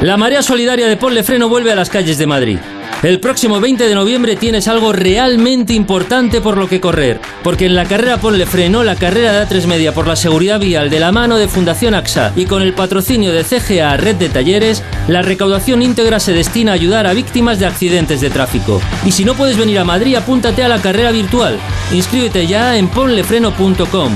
La 0.00 0.16
marea 0.16 0.42
solidaria 0.42 0.86
de 0.86 0.96
Ponle 0.96 1.24
Freno 1.24 1.48
vuelve 1.48 1.72
a 1.72 1.74
las 1.74 1.90
calles 1.90 2.18
de 2.18 2.26
Madrid. 2.28 2.58
El 3.02 3.18
próximo 3.18 3.58
20 3.58 3.82
de 3.82 3.96
noviembre 3.96 4.36
tienes 4.36 4.68
algo 4.68 4.92
realmente 4.92 5.72
importante 5.72 6.40
por 6.40 6.56
lo 6.56 6.68
que 6.68 6.80
correr, 6.80 7.20
porque 7.42 7.66
en 7.66 7.74
la 7.74 7.84
carrera 7.84 8.18
Ponle 8.18 8.46
Freno, 8.46 8.84
la 8.84 8.94
carrera 8.94 9.32
de 9.32 9.44
A3 9.44 9.66
Media 9.66 9.92
por 9.92 10.06
la 10.06 10.14
seguridad 10.14 10.60
vial 10.60 10.88
de 10.88 11.00
la 11.00 11.10
mano 11.10 11.36
de 11.36 11.48
Fundación 11.48 11.94
AXA 11.94 12.32
y 12.36 12.46
con 12.46 12.62
el 12.62 12.74
patrocinio 12.74 13.32
de 13.32 13.42
CGA 13.42 13.96
Red 13.96 14.16
de 14.16 14.28
Talleres, 14.28 14.84
la 15.08 15.22
recaudación 15.22 15.82
íntegra 15.82 16.20
se 16.20 16.32
destina 16.32 16.70
a 16.70 16.74
ayudar 16.76 17.08
a 17.08 17.12
víctimas 17.12 17.58
de 17.58 17.66
accidentes 17.66 18.20
de 18.20 18.30
tráfico. 18.30 18.80
Y 19.04 19.10
si 19.10 19.24
no 19.24 19.34
puedes 19.34 19.58
venir 19.58 19.80
a 19.80 19.84
Madrid, 19.84 20.14
apúntate 20.14 20.62
a 20.62 20.68
la 20.68 20.80
carrera 20.80 21.10
virtual. 21.10 21.58
Inscríbete 21.92 22.46
ya 22.46 22.76
en 22.76 22.86
ponlefreno.com. 22.86 24.12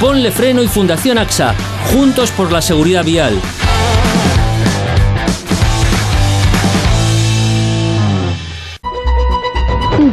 Ponle 0.00 0.30
Freno 0.30 0.62
y 0.62 0.68
Fundación 0.68 1.18
AXA, 1.18 1.52
juntos 1.92 2.30
por 2.30 2.52
la 2.52 2.62
seguridad 2.62 3.04
vial. 3.04 3.34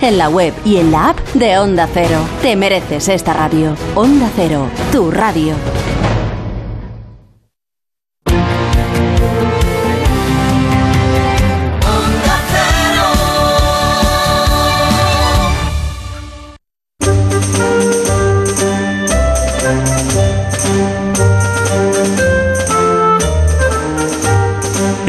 en 0.00 0.18
la 0.18 0.28
web 0.28 0.52
y 0.64 0.76
en 0.76 0.90
la 0.90 1.10
app 1.10 1.18
de 1.34 1.58
Onda 1.58 1.88
Cero. 1.92 2.18
Te 2.42 2.56
mereces 2.56 3.08
esta 3.08 3.32
radio. 3.32 3.74
Onda 3.94 4.30
Cero, 4.36 4.66
tu 4.92 5.10
radio. 5.10 5.54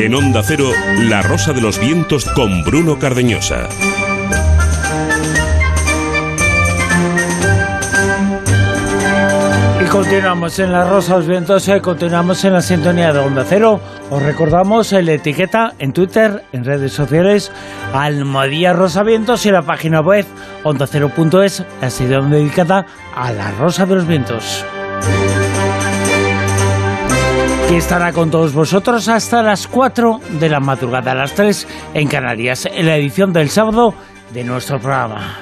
En 0.02 0.16
Onda 0.16 0.42
Cero, 0.44 0.72
La 0.98 1.22
Rosa 1.22 1.54
de 1.54 1.62
los 1.62 1.80
Vientos 1.80 2.26
con 2.26 2.64
Bruno 2.64 2.98
Cardeñosa. 2.98 3.70
Continuamos 9.92 10.58
en 10.60 10.72
la 10.72 10.86
Rosa 10.86 11.14
de 11.14 11.20
los 11.20 11.28
Vientos, 11.28 11.68
eh, 11.68 11.82
continuamos 11.82 12.44
en 12.46 12.54
la 12.54 12.62
sintonía 12.62 13.12
de 13.12 13.20
Onda 13.20 13.44
Cero. 13.48 13.82
Os 14.10 14.24
recordamos 14.24 14.92
la 14.94 15.12
etiqueta 15.12 15.74
en 15.80 15.92
Twitter, 15.92 16.46
en 16.54 16.64
redes 16.64 16.94
sociales, 16.94 17.52
Almadía 17.94 18.72
Rosa 18.72 19.04
Vientos 19.04 19.46
y 19.46 19.52
la 19.52 19.64
página 19.64 20.00
web 20.00 20.26
ondacero.es, 20.64 21.66
la 21.82 21.90
sección 21.90 22.32
dedicada 22.32 22.86
a 23.16 23.34
la 23.34 23.52
Rosa 23.52 23.86
de 23.86 23.96
los 23.96 24.08
Vientos. 24.08 24.66
Que 27.68 27.78
estará 27.78 28.14
con 28.14 28.32
todos 28.32 28.54
vosotros 28.54 29.10
hasta 29.10 29.44
las 29.44 29.68
4 29.68 30.22
de 30.40 30.50
la 30.50 30.62
madrugada, 30.62 31.12
a 31.12 31.16
las 31.16 31.34
3 31.34 31.68
en 31.96 32.08
Canarias, 32.08 32.66
en 32.72 32.86
la 32.86 32.96
edición 32.96 33.34
del 33.34 33.50
sábado 33.50 33.94
de 34.34 34.44
nuestro 34.46 34.80
programa. 34.80 35.40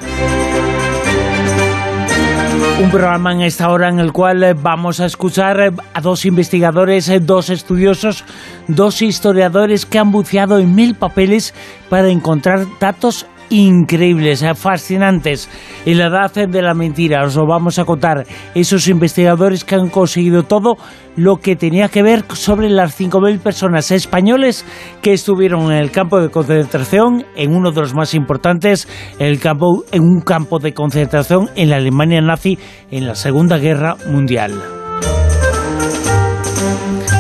Un 2.80 2.90
programa 2.92 3.34
en 3.34 3.42
esta 3.42 3.70
hora 3.70 3.90
en 3.90 4.00
el 4.00 4.14
cual 4.14 4.42
eh, 4.42 4.54
vamos 4.54 5.02
a 5.02 5.06
escuchar 5.06 5.60
eh, 5.60 5.72
a 5.94 6.00
dos 6.00 6.24
investigadores, 6.26 7.10
eh, 7.10 7.20
dos 7.20 7.50
estudiosos, 7.50 8.24
dos 8.70 9.02
historiadores 9.02 9.86
que 9.86 10.00
han 10.00 10.12
buceado 10.12 10.60
en 10.60 10.74
mil 10.74 10.96
papeles 10.96 11.54
para 11.90 12.08
encontrar 12.08 12.66
datos 12.80 13.28
increíbles, 13.50 14.44
fascinantes. 14.56 15.50
En 15.86 15.98
la 15.98 16.08
edad 16.08 16.34
de 16.48 16.62
la 16.62 16.74
mentira 16.74 17.24
os 17.26 17.36
lo 17.36 17.46
vamos 17.46 17.80
a 17.80 17.86
contar. 17.86 18.26
Esos 18.56 18.88
investigadores 18.88 19.64
que 19.64 19.76
han 19.76 19.90
conseguido 19.90 20.44
todo 20.44 20.78
lo 21.16 21.38
que 21.38 21.56
tenía 21.56 21.90
que 21.90 22.04
ver 22.04 22.24
sobre 22.34 22.70
las 22.70 23.00
5.000 23.00 23.40
personas 23.40 23.92
españoles 23.92 24.66
que 25.02 25.14
estuvieron 25.14 25.72
en 25.72 25.78
el 25.78 25.92
campo 25.92 26.22
de 26.22 26.30
concentración, 26.30 27.26
en 27.36 27.54
uno 27.54 27.72
de 27.72 27.82
los 27.82 27.94
más 27.94 28.14
importantes, 28.14 28.88
el 29.20 29.40
campo, 29.40 29.84
en 29.92 30.04
un 30.04 30.22
campo 30.22 30.60
de 30.60 30.74
concentración 30.74 31.50
en 31.56 31.70
la 31.70 31.78
Alemania 31.78 32.22
nazi 32.22 32.58
en 32.92 33.08
la 33.08 33.16
Segunda 33.16 33.58
Guerra 33.58 33.96
Mundial. 34.08 34.79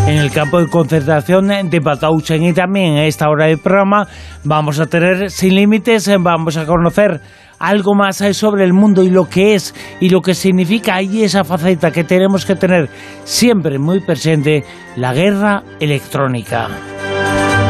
En 0.09 0.17
el 0.17 0.31
campo 0.31 0.59
de 0.59 0.67
concentración 0.67 1.69
de 1.69 1.79
Batauchen 1.79 2.41
y 2.41 2.51
también 2.51 2.93
en 2.93 3.03
esta 3.03 3.29
hora 3.29 3.45
del 3.45 3.59
programa 3.59 4.07
vamos 4.43 4.79
a 4.79 4.87
tener 4.87 5.29
sin 5.29 5.53
límites, 5.53 6.09
vamos 6.19 6.57
a 6.57 6.65
conocer 6.65 7.21
algo 7.59 7.93
más 7.93 8.19
eh, 8.21 8.33
sobre 8.33 8.63
el 8.63 8.73
mundo 8.73 9.03
y 9.03 9.11
lo 9.11 9.29
que 9.29 9.53
es 9.53 9.75
y 9.99 10.09
lo 10.09 10.21
que 10.21 10.33
significa 10.33 10.99
y 11.03 11.21
esa 11.21 11.43
faceta 11.43 11.91
que 11.91 12.03
tenemos 12.03 12.43
que 12.43 12.55
tener 12.55 12.89
siempre 13.23 13.77
muy 13.77 13.99
presente, 13.99 14.63
la 14.95 15.13
guerra 15.13 15.61
electrónica. 15.79 16.69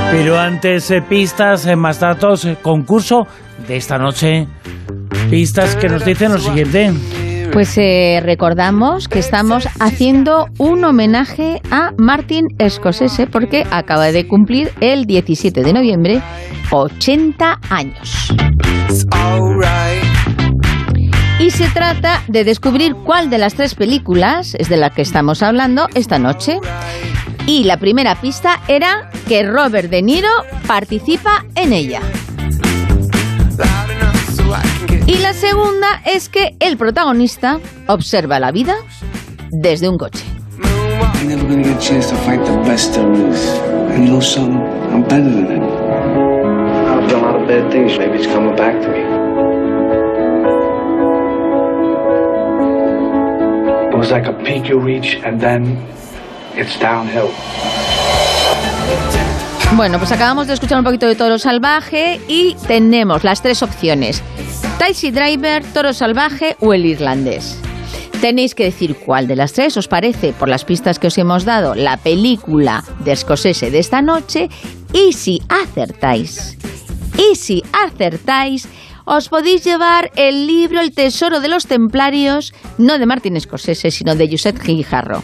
Pero 0.10 0.40
antes, 0.40 0.90
eh, 0.92 1.02
pistas, 1.02 1.66
eh, 1.66 1.76
más 1.76 2.00
datos, 2.00 2.48
concurso 2.62 3.28
de 3.68 3.76
esta 3.76 3.98
noche. 3.98 4.48
Pistas 5.30 5.76
que 5.76 5.90
nos 5.90 6.06
dicen 6.06 6.32
lo 6.32 6.40
siguiente. 6.40 6.94
Pues 7.54 7.78
eh, 7.78 8.22
recordamos 8.24 9.08
que 9.08 9.20
estamos 9.20 9.68
haciendo 9.80 10.48
un 10.60 10.84
homenaje 10.84 11.62
a 11.72 11.92
Martin 11.98 12.48
Scorsese 12.70 13.28
porque 13.28 13.66
acaba 13.72 14.12
de 14.12 14.28
cumplir 14.28 14.72
el 14.82 15.06
17 15.06 15.64
de 15.64 15.74
noviembre 15.74 16.22
80 16.72 17.60
años. 17.70 18.34
Y 21.40 21.52
se 21.52 21.68
trata 21.70 22.22
de 22.28 22.44
descubrir 22.44 22.96
cuál 22.96 23.30
de 23.30 23.38
las 23.38 23.56
tres 23.56 23.74
películas 23.74 24.56
es 24.56 24.70
de 24.70 24.78
la 24.78 24.90
que 24.92 25.02
estamos 25.02 25.42
hablando 25.42 25.88
esta 25.96 26.20
noche. 26.20 26.60
Y 27.48 27.64
la 27.64 27.78
primera 27.78 28.16
pista 28.16 28.60
era 28.68 29.10
que 29.28 29.44
Robert 29.44 29.90
De 29.90 30.02
Niro 30.02 30.30
participa 30.68 31.46
en 31.56 31.74
ella. 31.74 32.02
Y 35.10 35.18
la 35.18 35.34
segunda 35.34 36.04
es 36.06 36.30
que 36.30 36.56
el 36.60 36.78
protagonista 36.78 37.60
observa 37.88 38.40
la 38.40 38.52
vida 38.52 38.76
desde 39.50 39.90
un 39.90 39.98
coche. 39.98 40.24
I 41.20 41.26
never 41.26 41.48
gonna 41.48 41.64
get 41.64 41.78
a 41.78 41.80
chance 41.80 42.10
to 42.10 42.16
fight 42.18 42.46
the 42.46 42.56
best 42.70 42.94
there 42.94 43.12
is. 43.12 43.44
And 43.92 44.06
you 44.06 44.12
know 44.12 44.22
something? 44.22 44.62
I'm 44.94 45.02
better 45.02 45.32
than 45.32 45.48
him. 45.48 45.64
I've 45.64 47.10
done 47.10 47.24
a 47.24 47.26
lot 47.26 47.42
of 47.42 47.48
bad 47.48 47.72
things. 47.72 47.98
Maybe 47.98 48.20
it's 48.20 48.28
coming 48.28 48.56
back 48.56 48.80
to 48.84 48.88
me. 48.88 49.00
It 53.92 53.98
was 53.98 54.12
like 54.12 54.28
a 54.28 54.34
peak 54.44 54.70
you 54.70 54.78
reach, 54.78 55.16
and 55.26 55.42
then 55.42 55.88
it's 56.54 56.78
downhill. 56.80 57.32
Bueno, 59.76 60.00
pues 60.00 60.12
acabamos 60.12 60.48
de 60.48 60.56
escuchar 60.56 60.80
un 60.80 60.84
poquito 60.84 61.08
de 61.08 61.16
Toro 61.16 61.38
Salvaje 61.38 62.20
y 62.28 62.56
tenemos 62.68 63.24
las 63.24 63.42
tres 63.42 63.62
opciones. 63.62 64.24
Taxi 64.78 65.12
Driver, 65.12 65.64
Toro 65.64 65.94
Salvaje 65.94 66.58
o 66.60 66.74
el 66.74 66.86
irlandés. 66.86 67.58
Tenéis 68.20 68.56
que 68.56 68.66
decir 68.66 68.98
cuál 68.98 69.28
de 69.28 69.36
las 69.36 69.54
tres 69.54 69.78
os 69.78 69.88
parece, 69.88 70.34
por 70.34 70.50
las 70.50 70.66
pistas 70.66 71.00
que 71.00 71.08
os 71.08 71.18
hemos 71.18 71.46
dado, 71.46 71.76
la 71.76 71.98
película 71.98 72.84
de 73.06 73.16
Scorsese 73.16 73.72
de 73.72 73.80
esta 73.80 74.02
noche. 74.02 74.50
Y 74.92 75.14
si 75.14 75.42
acertáis, 75.48 76.58
y 77.18 77.36
si 77.36 77.64
acertáis, 77.72 78.68
os 79.12 79.28
podéis 79.28 79.64
llevar 79.64 80.12
el 80.16 80.46
libro 80.46 80.80
El 80.80 80.94
Tesoro 80.94 81.40
de 81.40 81.48
los 81.48 81.66
Templarios, 81.66 82.54
no 82.78 83.00
de 83.00 83.08
Martin 83.08 83.42
Scorsese, 83.42 83.90
sino 83.90 84.14
de 84.14 84.30
Josep 84.30 84.62
Guijarro. 84.62 85.24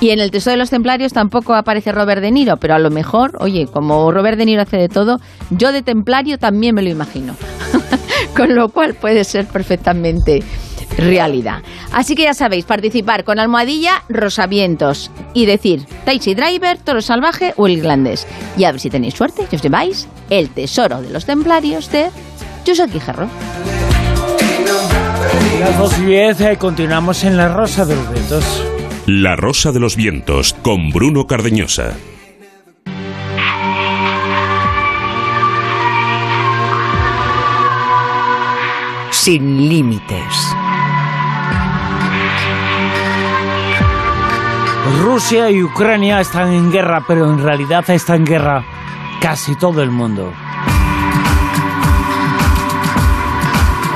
Y 0.00 0.08
en 0.08 0.20
El 0.20 0.30
Tesoro 0.30 0.52
de 0.52 0.56
los 0.56 0.70
Templarios 0.70 1.12
tampoco 1.12 1.54
aparece 1.54 1.92
Robert 1.92 2.22
De 2.22 2.30
Niro, 2.30 2.56
pero 2.56 2.74
a 2.74 2.78
lo 2.78 2.90
mejor, 2.90 3.36
oye, 3.38 3.66
como 3.66 4.10
Robert 4.10 4.38
De 4.38 4.46
Niro 4.46 4.62
hace 4.62 4.78
de 4.78 4.88
todo, 4.88 5.18
yo 5.50 5.70
de 5.72 5.82
templario 5.82 6.38
también 6.38 6.74
me 6.74 6.80
lo 6.80 6.88
imagino. 6.88 7.36
Con 8.36 8.54
lo 8.54 8.70
cual 8.70 8.94
puede 8.94 9.22
ser 9.22 9.46
perfectamente 9.46 10.42
realidad. 10.96 11.62
Así 11.92 12.14
que 12.14 12.22
ya 12.22 12.32
sabéis, 12.32 12.64
participar 12.64 13.24
con 13.24 13.38
almohadilla 13.38 14.02
Rosavientos 14.08 15.10
y 15.34 15.44
decir 15.44 15.84
Taxi 16.06 16.34
Driver, 16.34 16.78
Toro 16.78 17.02
Salvaje 17.02 17.52
o 17.56 17.66
el 17.66 17.78
Irlandés. 17.78 18.26
Y 18.56 18.64
a 18.64 18.72
ver 18.72 18.80
si 18.80 18.88
tenéis 18.88 19.12
suerte 19.12 19.46
y 19.50 19.56
os 19.56 19.62
lleváis 19.62 20.08
el 20.30 20.48
tesoro 20.48 21.02
de 21.02 21.10
los 21.10 21.26
templarios 21.26 21.90
de 21.90 22.08
Josep 22.66 22.92
Guijarro. 22.92 23.28
Las 25.60 25.78
2 25.78 25.98
y 25.98 26.04
10 26.06 26.40
eh, 26.40 26.56
continuamos 26.58 27.24
en 27.24 27.36
La 27.36 27.48
Rosa 27.48 27.84
de 27.84 27.94
los 27.94 28.12
Vientos. 28.12 28.64
La 29.06 29.36
Rosa 29.36 29.72
de 29.72 29.80
los 29.80 29.94
Vientos 29.94 30.54
con 30.62 30.90
Bruno 30.90 31.26
Cardeñosa. 31.26 31.94
Sin 39.10 39.68
límites. 39.68 40.56
Rusia 45.00 45.50
y 45.50 45.62
Ucrania 45.62 46.20
están 46.20 46.52
en 46.52 46.70
guerra, 46.70 47.04
pero 47.06 47.30
en 47.30 47.42
realidad 47.42 47.88
está 47.90 48.14
en 48.14 48.24
guerra 48.24 48.64
casi 49.20 49.56
todo 49.56 49.82
el 49.82 49.90
mundo. 49.90 50.32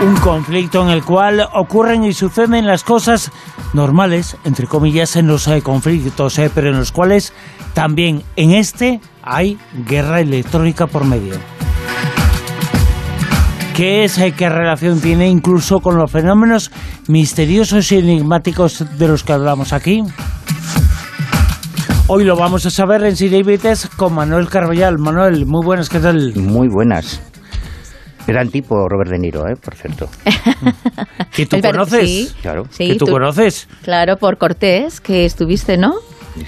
Un 0.02 0.16
conflicto 0.16 0.82
en 0.82 0.88
el 0.88 1.04
cual 1.04 1.46
ocurren 1.54 2.04
y 2.04 2.14
suceden 2.14 2.66
las 2.66 2.84
cosas 2.84 3.30
normales, 3.74 4.36
entre 4.44 4.66
comillas, 4.66 5.14
en 5.16 5.26
los 5.26 5.46
eh, 5.46 5.60
conflictos, 5.60 6.38
eh, 6.38 6.50
pero 6.54 6.70
en 6.70 6.78
los 6.78 6.90
cuales 6.90 7.34
también 7.74 8.22
en 8.36 8.52
este 8.52 9.00
hay 9.22 9.58
guerra 9.86 10.20
electrónica 10.20 10.86
por 10.86 11.04
medio. 11.04 11.34
¿Qué 13.76 14.04
es? 14.04 14.16
eh, 14.18 14.32
¿Qué 14.32 14.48
relación 14.48 15.00
tiene 15.00 15.28
incluso 15.28 15.80
con 15.80 15.96
los 15.98 16.10
fenómenos 16.10 16.70
misteriosos 17.06 17.92
y 17.92 17.98
enigmáticos 17.98 18.84
de 18.98 19.06
los 19.06 19.22
que 19.22 19.34
hablamos 19.34 19.74
aquí? 19.74 20.02
Hoy 22.06 22.24
lo 22.24 22.36
vamos 22.36 22.64
a 22.64 22.70
saber 22.70 23.04
en 23.04 23.16
Siribites 23.16 23.86
con 23.96 24.14
Manuel 24.14 24.48
Carballal. 24.48 24.98
Manuel, 24.98 25.44
muy 25.44 25.64
buenas, 25.64 25.90
¿qué 25.90 26.00
tal? 26.00 26.34
Muy 26.36 26.68
buenas. 26.68 27.20
Gran 28.32 28.48
tipo 28.50 28.88
Robert 28.88 29.10
De 29.10 29.18
Niro, 29.18 29.46
¿eh? 29.48 29.54
por 29.62 29.74
cierto. 29.74 30.08
¿Que 31.34 31.46
tú 31.46 31.60
conoces? 31.60 32.08
sí. 32.08 32.28
Claro. 32.42 32.62
Sí, 32.70 32.88
¿Que 32.92 32.94
tú, 32.96 33.06
conoces? 33.06 33.68
Claro, 33.82 34.16
por 34.16 34.38
Cortés, 34.38 35.00
que 35.00 35.24
estuviste, 35.24 35.76
¿no? 35.76 35.92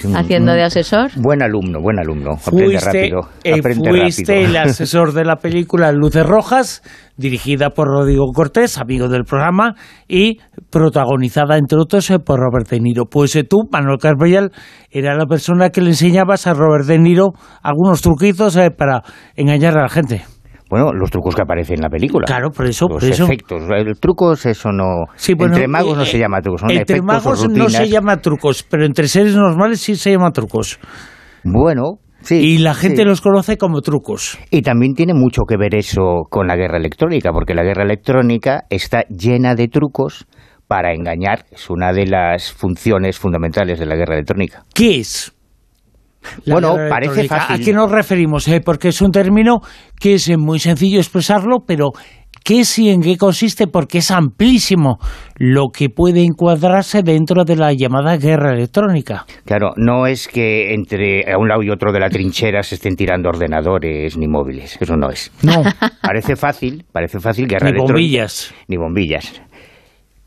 Un- 0.05 0.16
Haciendo 0.16 0.53
de 0.53 0.62
asesor. 0.62 1.11
Buen 1.16 1.43
alumno, 1.43 1.80
buen 1.80 1.99
alumno. 1.99 2.35
Aprende 2.35 2.78
Fuiste, 2.78 2.87
rápido. 2.87 3.20
eh, 3.43 3.55
Aprende 3.59 3.91
fuiste 3.91 4.33
rápido. 4.33 4.49
el 4.51 4.57
asesor 4.70 5.12
de 5.12 5.24
la 5.24 5.37
película 5.37 5.91
Luces 5.91 6.24
Rojas, 6.24 6.83
dirigida 7.16 7.70
por 7.70 7.89
Rodrigo 7.89 8.26
Cortés, 8.33 8.78
amigo 8.78 9.09
del 9.09 9.24
programa, 9.24 9.74
y 10.07 10.39
protagonizada, 10.70 11.59
entre 11.59 11.78
otros, 11.80 12.09
eh, 12.11 12.20
por 12.20 12.39
Robert 12.39 12.68
De 12.70 12.78
Niro. 12.78 13.07
Pues 13.07 13.35
eh, 13.35 13.43
tú, 13.43 13.64
Manuel 13.72 13.99
Carballal, 13.99 14.53
era 14.91 15.16
la 15.16 15.26
persona 15.26 15.70
que 15.70 15.80
le 15.80 15.91
enseñabas 15.91 16.47
a 16.47 16.55
Robert 16.55 16.87
De 16.87 16.99
Niro 17.01 17.33
algunos 17.62 18.03
truquitos 18.03 18.55
eh, 18.57 18.70
para 18.70 19.03
engañar 19.35 19.76
a 19.76 19.83
la 19.83 19.89
gente. 19.89 20.24
Bueno, 20.73 20.91
los 20.95 21.11
trucos 21.11 21.35
que 21.35 21.43
aparecen 21.43 21.75
en 21.75 21.83
la 21.83 21.91
película. 21.91 22.25
Claro, 22.25 22.51
por 22.51 22.64
eso, 22.64 22.89
Los 22.89 23.03
por 23.03 23.11
eso. 23.11 23.25
efectos. 23.25 23.64
El 23.77 24.01
trucos, 24.01 24.47
eso 24.47 24.73
no. 24.73 25.05
Sí, 25.16 25.35
bueno, 25.35 25.53
entre 25.53 25.68
magos 25.68 25.99
no 25.99 26.05
eh, 26.05 26.07
se 26.07 26.18
llama 26.18 26.41
trucos, 26.41 26.62
son 26.62 26.70
entre 26.70 27.03
magos 27.03 27.47
no 27.47 27.68
se 27.68 27.91
llama 27.91 28.16
trucos, 28.23 28.62
pero 28.62 28.87
entre 28.87 29.07
seres 29.07 29.37
normales 29.37 29.83
sí 29.83 29.97
se 29.97 30.12
llama 30.12 30.31
trucos. 30.31 30.81
Bueno, 31.45 31.99
sí. 32.23 32.37
Y 32.37 32.59
la 32.61 32.73
gente 32.73 33.03
sí. 33.03 33.05
los 33.05 33.20
conoce 33.20 33.59
como 33.59 33.83
trucos. 33.83 34.39
Y 34.51 34.62
también 34.62 34.95
tiene 34.95 35.12
mucho 35.12 35.43
que 35.47 35.59
ver 35.59 35.75
eso 35.75 36.23
con 36.31 36.47
la 36.47 36.57
guerra 36.57 36.79
electrónica, 36.79 37.33
porque 37.33 37.53
la 37.53 37.64
guerra 37.64 37.83
electrónica 37.83 38.64
está 38.70 39.03
llena 39.11 39.55
de 39.55 39.68
trucos 39.68 40.27
para 40.68 40.95
engañar. 40.95 41.45
Es 41.51 41.68
una 41.68 41.93
de 41.93 42.07
las 42.07 42.51
funciones 42.51 43.18
fundamentales 43.18 43.79
de 43.79 43.85
la 43.85 43.95
guerra 43.95 44.14
electrónica. 44.14 44.62
¿Qué 44.73 45.01
es? 45.01 45.35
La 46.45 46.55
Bueno, 46.55 46.77
parece 46.89 47.25
fácil. 47.29 47.57
¿A 47.57 47.59
qué 47.64 47.73
nos 47.73 47.91
referimos? 47.91 48.47
eh? 48.49 48.61
Porque 48.64 48.89
es 48.89 49.01
un 49.03 49.11
término 49.11 49.61
que 50.01 50.14
es 50.14 50.31
muy 50.39 50.59
sencillo 50.59 50.99
expresarlo, 50.99 51.61
pero 51.66 51.91
¿qué 52.45 52.62
y 52.79 52.89
en 52.91 53.01
qué 53.03 53.16
consiste? 53.16 53.66
Porque 53.66 53.99
es 53.99 54.11
amplísimo 54.11 54.99
lo 55.37 55.68
que 55.68 55.89
puede 55.91 56.23
encuadrarse 56.25 57.03
dentro 57.03 57.45
de 57.45 57.57
la 57.57 57.73
llamada 57.73 58.16
guerra 58.16 58.53
electrónica. 58.53 59.27
Claro, 59.45 59.73
no 59.77 60.07
es 60.07 60.29
que 60.29 60.75
entre 60.75 61.33
a 61.33 61.38
un 61.38 61.49
lado 61.49 61.63
y 61.63 61.71
otro 61.71 61.92
de 61.92 62.01
la 62.01 62.09
trinchera 62.09 62.63
se 62.63 62.75
estén 62.76 62.96
tirando 62.96 63.29
ordenadores 63.29 64.17
ni 64.17 64.26
móviles, 64.29 64.76
eso 64.80 64.96
no 64.96 65.11
es. 65.11 65.30
No. 65.42 65.63
Parece 66.03 66.37
fácil, 66.37 66.84
parece 66.92 67.18
fácil 67.21 67.46
guerra 67.46 67.67
Ni 67.67 67.71
electrónica. 67.76 67.92
bombillas. 67.95 68.55
Ni 68.68 68.76
bombillas. 68.76 69.42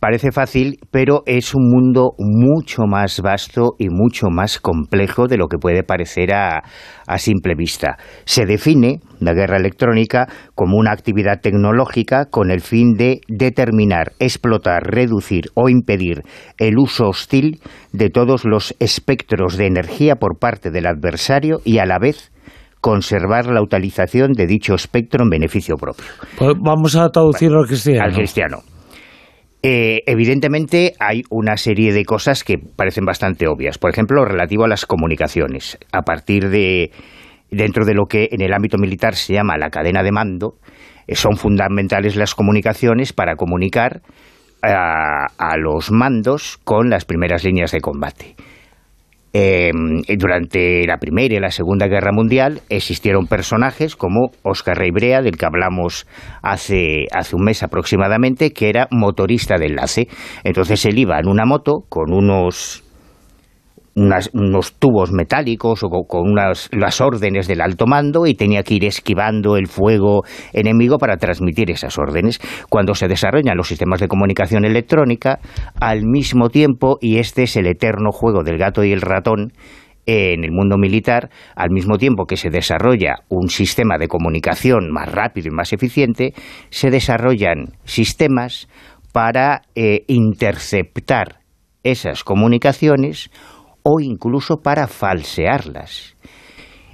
Parece 0.06 0.32
fácil, 0.32 0.78
pero 0.92 1.24
es 1.26 1.56
un 1.56 1.68
mundo 1.68 2.12
mucho 2.20 2.84
más 2.86 3.22
vasto 3.22 3.74
y 3.80 3.90
mucho 3.90 4.28
más 4.30 4.60
complejo 4.60 5.26
de 5.26 5.36
lo 5.36 5.48
que 5.48 5.58
puede 5.58 5.82
parecer 5.82 6.32
a, 6.32 6.62
a 7.08 7.18
simple 7.18 7.56
vista. 7.56 7.98
Se 8.24 8.46
define 8.46 9.00
la 9.20 9.34
guerra 9.34 9.58
electrónica 9.58 10.28
como 10.54 10.78
una 10.78 10.92
actividad 10.92 11.42
tecnológica 11.42 12.26
con 12.26 12.52
el 12.52 12.62
fin 12.62 12.94
de 12.94 13.22
determinar, 13.28 14.12
explotar, 14.20 14.84
reducir 14.84 15.46
o 15.56 15.70
impedir 15.70 16.22
el 16.60 16.78
uso 16.78 17.08
hostil 17.08 17.60
de 17.92 18.12
todos 18.12 18.46
los 18.46 18.76
espectros 18.80 19.58
de 19.58 19.66
energía 19.66 20.18
por 20.18 20.38
parte 20.38 20.70
del 20.70 20.86
adversario 20.86 21.62
y 21.66 21.80
a 21.80 21.88
la 21.88 21.98
vez 21.98 22.32
conservar 22.80 23.48
la 23.48 23.64
utilización 23.64 24.34
de 24.34 24.46
dicho 24.46 24.76
espectro 24.76 25.24
en 25.24 25.32
beneficio 25.32 25.78
propio 25.78 26.06
Pues 26.38 26.54
vamos 26.64 26.96
a 26.96 27.10
traducirlo 27.10 27.62
al 27.62 27.66
cristiano. 27.66 28.04
al 28.04 28.14
cristiano. 28.14 28.58
Eh, 29.68 30.04
evidentemente 30.06 30.94
hay 31.00 31.24
una 31.32 31.58
serie 31.58 31.92
de 31.92 32.06
cosas 32.06 32.44
que 32.44 32.60
parecen 32.60 33.04
bastante 33.04 33.48
obvias. 33.48 33.80
Por 33.80 33.90
ejemplo, 33.90 34.18
lo 34.18 34.26
relativo 34.26 34.64
a 34.66 34.68
las 34.68 34.86
comunicaciones. 34.86 35.80
A 35.92 36.04
partir 36.04 36.50
de 36.50 36.92
dentro 37.50 37.84
de 37.84 37.96
lo 37.96 38.06
que 38.06 38.30
en 38.32 38.42
el 38.42 38.54
ámbito 38.54 38.78
militar 38.78 39.16
se 39.16 39.34
llama 39.34 39.58
la 39.58 39.72
cadena 39.72 40.04
de 40.04 40.12
mando, 40.12 40.60
son 41.08 41.36
fundamentales 41.36 42.16
las 42.16 42.36
comunicaciones 42.36 43.12
para 43.12 43.38
comunicar 43.38 44.04
a 44.62 45.58
los 45.58 45.92
mandos 45.92 46.60
con 46.64 46.92
las 46.92 47.06
primeras 47.06 47.44
líneas 47.44 47.72
de 47.72 47.82
combate. 47.82 48.36
Em, 49.38 50.02
durante 50.18 50.88
la 50.88 50.96
Primera 50.96 51.36
y 51.36 51.40
la 51.42 51.52
Segunda 51.52 51.88
Guerra 51.88 52.14
Mundial 52.14 52.62
existieron 52.70 53.28
personajes 53.28 53.98
como 53.98 54.32
Oscar 54.44 54.78
Reibrea, 54.78 55.22
del 55.22 55.36
que 55.36 55.46
hablamos 55.46 56.08
hace, 56.42 57.08
hace 57.12 57.36
un 57.36 57.44
mes 57.44 57.62
aproximadamente, 57.62 58.54
que 58.54 58.70
era 58.70 58.88
motorista 58.92 59.58
de 59.58 59.66
enlace. 59.66 60.08
Entonces 60.46 60.86
él 60.86 60.98
iba 60.98 61.20
en 61.20 61.28
una 61.28 61.44
moto 61.46 61.84
con 61.90 62.14
unos 62.14 62.85
unos 63.96 64.74
tubos 64.74 65.12
metálicos 65.14 65.82
o 65.84 65.90
con 66.06 66.30
unas, 66.30 66.70
las 66.74 67.00
órdenes 67.00 67.48
del 67.48 67.62
alto 67.62 67.86
mando 67.88 68.26
y 68.28 68.34
tenía 68.34 68.62
que 68.64 68.74
ir 68.74 68.86
esquivando 68.86 69.56
el 69.56 69.68
fuego 69.68 70.24
enemigo 70.52 70.98
para 70.98 71.16
transmitir 71.16 71.72
esas 71.72 71.98
órdenes. 71.98 72.40
Cuando 72.70 72.94
se 72.94 73.08
desarrollan 73.08 73.56
los 73.56 73.70
sistemas 73.70 74.02
de 74.02 74.10
comunicación 74.10 74.66
electrónica, 74.66 75.40
al 75.80 76.04
mismo 76.04 76.50
tiempo, 76.50 76.98
y 77.00 77.20
este 77.20 77.44
es 77.44 77.56
el 77.56 77.68
eterno 77.68 78.12
juego 78.12 78.44
del 78.44 78.58
gato 78.58 78.84
y 78.84 78.92
el 78.92 79.02
ratón, 79.02 79.54
en 80.08 80.44
el 80.44 80.52
mundo 80.52 80.78
militar, 80.78 81.30
al 81.56 81.72
mismo 81.72 81.98
tiempo 81.98 82.26
que 82.26 82.38
se 82.38 82.50
desarrolla 82.50 83.24
un 83.30 83.50
sistema 83.50 83.98
de 83.98 84.08
comunicación 84.08 84.92
más 84.92 85.12
rápido 85.12 85.48
y 85.48 85.56
más 85.56 85.74
eficiente, 85.74 86.34
se 86.70 86.92
desarrollan 86.92 87.70
sistemas 87.86 88.68
para 89.14 89.62
eh, 89.74 90.04
interceptar 90.08 91.40
esas 91.84 92.24
comunicaciones 92.24 93.30
o 93.88 94.00
incluso 94.00 94.58
para 94.58 94.88
falsearlas. 94.88 96.16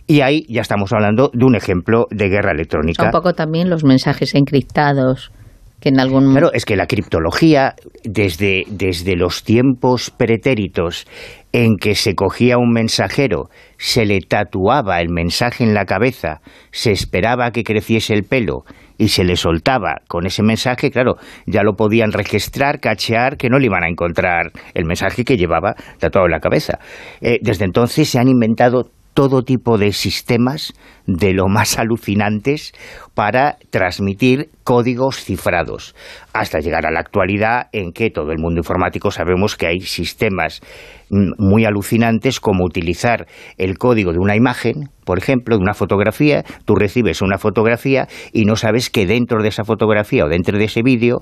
Y 0.07 0.19
ahí 0.21 0.45
ya 0.49 0.61
estamos 0.61 0.91
hablando 0.91 1.31
de 1.33 1.45
un 1.45 1.55
ejemplo 1.55 2.05
de 2.11 2.27
guerra 2.27 2.51
electrónica. 2.51 3.05
Un 3.05 3.11
poco 3.11 3.33
también 3.33 3.69
los 3.69 3.85
mensajes 3.85 4.35
encriptados. 4.35 5.31
Que 5.79 5.89
en 5.89 5.99
algún... 5.99 6.31
Claro, 6.31 6.51
es 6.53 6.65
que 6.65 6.75
la 6.75 6.85
criptología, 6.85 7.73
desde, 8.03 8.65
desde 8.67 9.15
los 9.15 9.43
tiempos 9.43 10.11
pretéritos 10.11 11.07
en 11.53 11.77
que 11.77 11.95
se 11.95 12.15
cogía 12.15 12.57
un 12.57 12.71
mensajero, 12.71 13.49
se 13.77 14.05
le 14.05 14.19
tatuaba 14.21 15.01
el 15.01 15.09
mensaje 15.09 15.63
en 15.63 15.73
la 15.73 15.85
cabeza, 15.85 16.41
se 16.71 16.91
esperaba 16.91 17.51
que 17.51 17.63
creciese 17.63 18.13
el 18.13 18.23
pelo 18.23 18.63
y 18.97 19.09
se 19.09 19.23
le 19.23 19.35
soltaba 19.35 19.97
con 20.07 20.25
ese 20.25 20.43
mensaje, 20.43 20.91
claro, 20.91 21.15
ya 21.45 21.63
lo 21.63 21.73
podían 21.73 22.11
registrar, 22.11 22.79
cachear, 22.79 23.35
que 23.37 23.49
no 23.49 23.57
le 23.57 23.65
iban 23.65 23.83
a 23.83 23.89
encontrar 23.89 24.51
el 24.73 24.85
mensaje 24.85 25.23
que 25.23 25.37
llevaba 25.37 25.75
tatuado 25.99 26.27
en 26.27 26.31
la 26.31 26.39
cabeza. 26.39 26.79
Eh, 27.19 27.39
desde 27.41 27.65
entonces 27.65 28.07
se 28.07 28.19
han 28.19 28.27
inventado 28.27 28.91
todo 29.13 29.43
tipo 29.43 29.77
de 29.77 29.91
sistemas 29.91 30.73
de 31.05 31.33
lo 31.33 31.47
más 31.47 31.77
alucinantes 31.79 32.73
para 33.13 33.57
transmitir 33.69 34.49
códigos 34.63 35.23
cifrados, 35.23 35.95
hasta 36.33 36.59
llegar 36.59 36.85
a 36.85 36.91
la 36.91 36.99
actualidad 36.99 37.67
en 37.73 37.91
que 37.91 38.09
todo 38.09 38.31
el 38.31 38.39
mundo 38.39 38.59
informático 38.59 39.11
sabemos 39.11 39.55
que 39.55 39.67
hay 39.67 39.81
sistemas 39.81 40.61
muy 41.09 41.65
alucinantes 41.65 42.39
como 42.39 42.63
utilizar 42.63 43.27
el 43.57 43.77
código 43.77 44.13
de 44.13 44.19
una 44.19 44.35
imagen, 44.35 44.89
por 45.03 45.17
ejemplo, 45.17 45.57
de 45.57 45.61
una 45.61 45.73
fotografía, 45.73 46.43
tú 46.63 46.75
recibes 46.75 47.21
una 47.21 47.37
fotografía 47.37 48.07
y 48.31 48.45
no 48.45 48.55
sabes 48.55 48.89
que 48.89 49.05
dentro 49.05 49.43
de 49.43 49.49
esa 49.49 49.65
fotografía 49.65 50.23
o 50.25 50.29
dentro 50.29 50.57
de 50.57 50.65
ese 50.65 50.83
vídeo, 50.83 51.21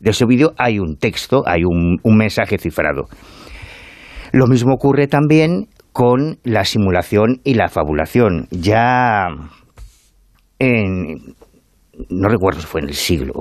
de 0.00 0.10
ese 0.10 0.24
vídeo 0.26 0.54
hay 0.58 0.80
un 0.80 0.96
texto, 0.96 1.44
hay 1.46 1.62
un, 1.64 1.98
un 2.02 2.16
mensaje 2.16 2.58
cifrado. 2.58 3.04
Lo 4.32 4.46
mismo 4.46 4.74
ocurre 4.74 5.06
también 5.06 5.68
con 5.92 6.38
la 6.44 6.64
simulación 6.64 7.40
y 7.44 7.54
la 7.54 7.68
fabulación. 7.68 8.46
Ya 8.50 9.28
en, 10.58 11.34
no 12.08 12.28
recuerdo 12.28 12.60
si 12.60 12.66
fue 12.66 12.80
en 12.80 12.88
el 12.88 12.94
siglo 12.94 13.32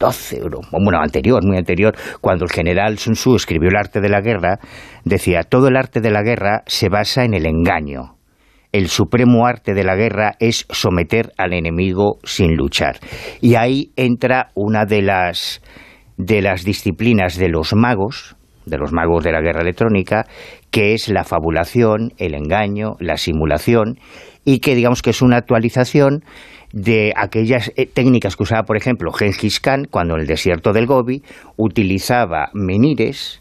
XII, 0.00 0.40
bueno, 0.70 1.00
anterior, 1.00 1.44
muy 1.44 1.56
anterior, 1.56 1.94
cuando 2.20 2.44
el 2.44 2.50
general 2.50 2.98
Sun 2.98 3.14
Tzu 3.14 3.36
escribió 3.36 3.68
el 3.68 3.76
arte 3.76 4.00
de 4.00 4.08
la 4.08 4.20
guerra, 4.20 4.58
decía, 5.04 5.42
todo 5.42 5.68
el 5.68 5.76
arte 5.76 6.00
de 6.00 6.10
la 6.10 6.22
guerra 6.22 6.62
se 6.66 6.88
basa 6.88 7.24
en 7.24 7.34
el 7.34 7.46
engaño. 7.46 8.14
El 8.70 8.88
supremo 8.88 9.46
arte 9.46 9.72
de 9.72 9.82
la 9.82 9.96
guerra 9.96 10.34
es 10.40 10.66
someter 10.70 11.32
al 11.38 11.54
enemigo 11.54 12.18
sin 12.22 12.54
luchar. 12.54 12.98
Y 13.40 13.54
ahí 13.54 13.92
entra 13.96 14.50
una 14.54 14.84
de 14.84 15.00
las, 15.00 15.62
de 16.18 16.42
las 16.42 16.64
disciplinas 16.64 17.38
de 17.38 17.48
los 17.48 17.72
magos, 17.74 18.36
de 18.66 18.76
los 18.76 18.92
magos 18.92 19.24
de 19.24 19.32
la 19.32 19.40
guerra 19.40 19.62
electrónica, 19.62 20.26
que 20.70 20.94
es 20.94 21.08
la 21.08 21.24
fabulación, 21.24 22.12
el 22.18 22.34
engaño, 22.34 22.96
la 23.00 23.16
simulación, 23.16 23.98
y 24.44 24.60
que 24.60 24.74
digamos 24.74 25.02
que 25.02 25.10
es 25.10 25.22
una 25.22 25.36
actualización 25.36 26.24
de 26.72 27.12
aquellas 27.16 27.72
eh, 27.76 27.86
técnicas 27.86 28.36
que 28.36 28.42
usaba, 28.42 28.64
por 28.64 28.76
ejemplo, 28.76 29.12
Gengis 29.12 29.60
Khan 29.60 29.86
cuando 29.90 30.14
en 30.14 30.20
el 30.20 30.26
desierto 30.26 30.72
del 30.72 30.86
Gobi 30.86 31.22
utilizaba 31.56 32.50
menires 32.52 33.40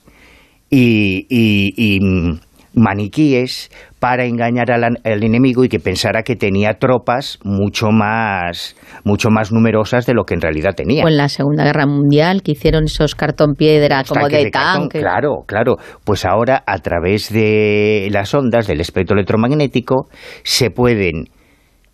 y 0.70 2.00
mm, 2.02 2.47
maniquíes 2.78 3.72
para 4.00 4.26
engañar 4.26 4.72
al, 4.72 4.98
enemigo 5.04 5.64
y 5.64 5.70
que 5.70 5.80
pensara 5.80 6.22
que 6.22 6.36
tenía 6.36 6.76
tropas 6.76 7.40
mucho 7.44 7.88
más, 7.92 8.76
mucho 9.04 9.30
más 9.30 9.52
numerosas 9.52 10.06
de 10.06 10.14
lo 10.14 10.24
que 10.24 10.36
en 10.36 10.42
realidad 10.42 10.76
tenía. 10.76 11.04
O 11.04 11.08
en 11.08 11.18
la 11.18 11.28
Segunda 11.28 11.66
Guerra 11.66 11.88
Mundial, 11.88 12.44
que 12.44 12.52
hicieron 12.52 12.86
esos 12.86 13.16
cartón 13.16 13.56
piedra 13.56 14.04
como 14.04 14.30
de, 14.30 14.52
tanque. 14.52 15.00
Claro, 15.00 15.44
claro. 15.48 15.78
Pues 16.06 16.26
ahora, 16.26 16.64
a 16.66 16.78
través 16.78 17.32
de 17.34 18.08
las 18.12 18.34
ondas 18.34 18.68
del 18.68 18.80
espectro 18.80 19.16
electromagnético, 19.16 20.08
se 20.44 20.70
pueden 20.70 21.26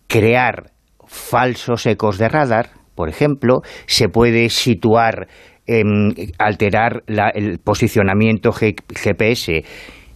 crear 0.07 0.71
falsos 1.07 1.85
ecos 1.85 2.17
de 2.17 2.27
radar, 2.27 2.71
por 2.95 3.09
ejemplo, 3.09 3.61
se 3.85 4.09
puede 4.09 4.49
situar, 4.49 5.27
em, 5.65 6.13
alterar 6.37 7.03
el 7.07 7.59
posicionamiento 7.59 8.51
GPS 8.51 9.63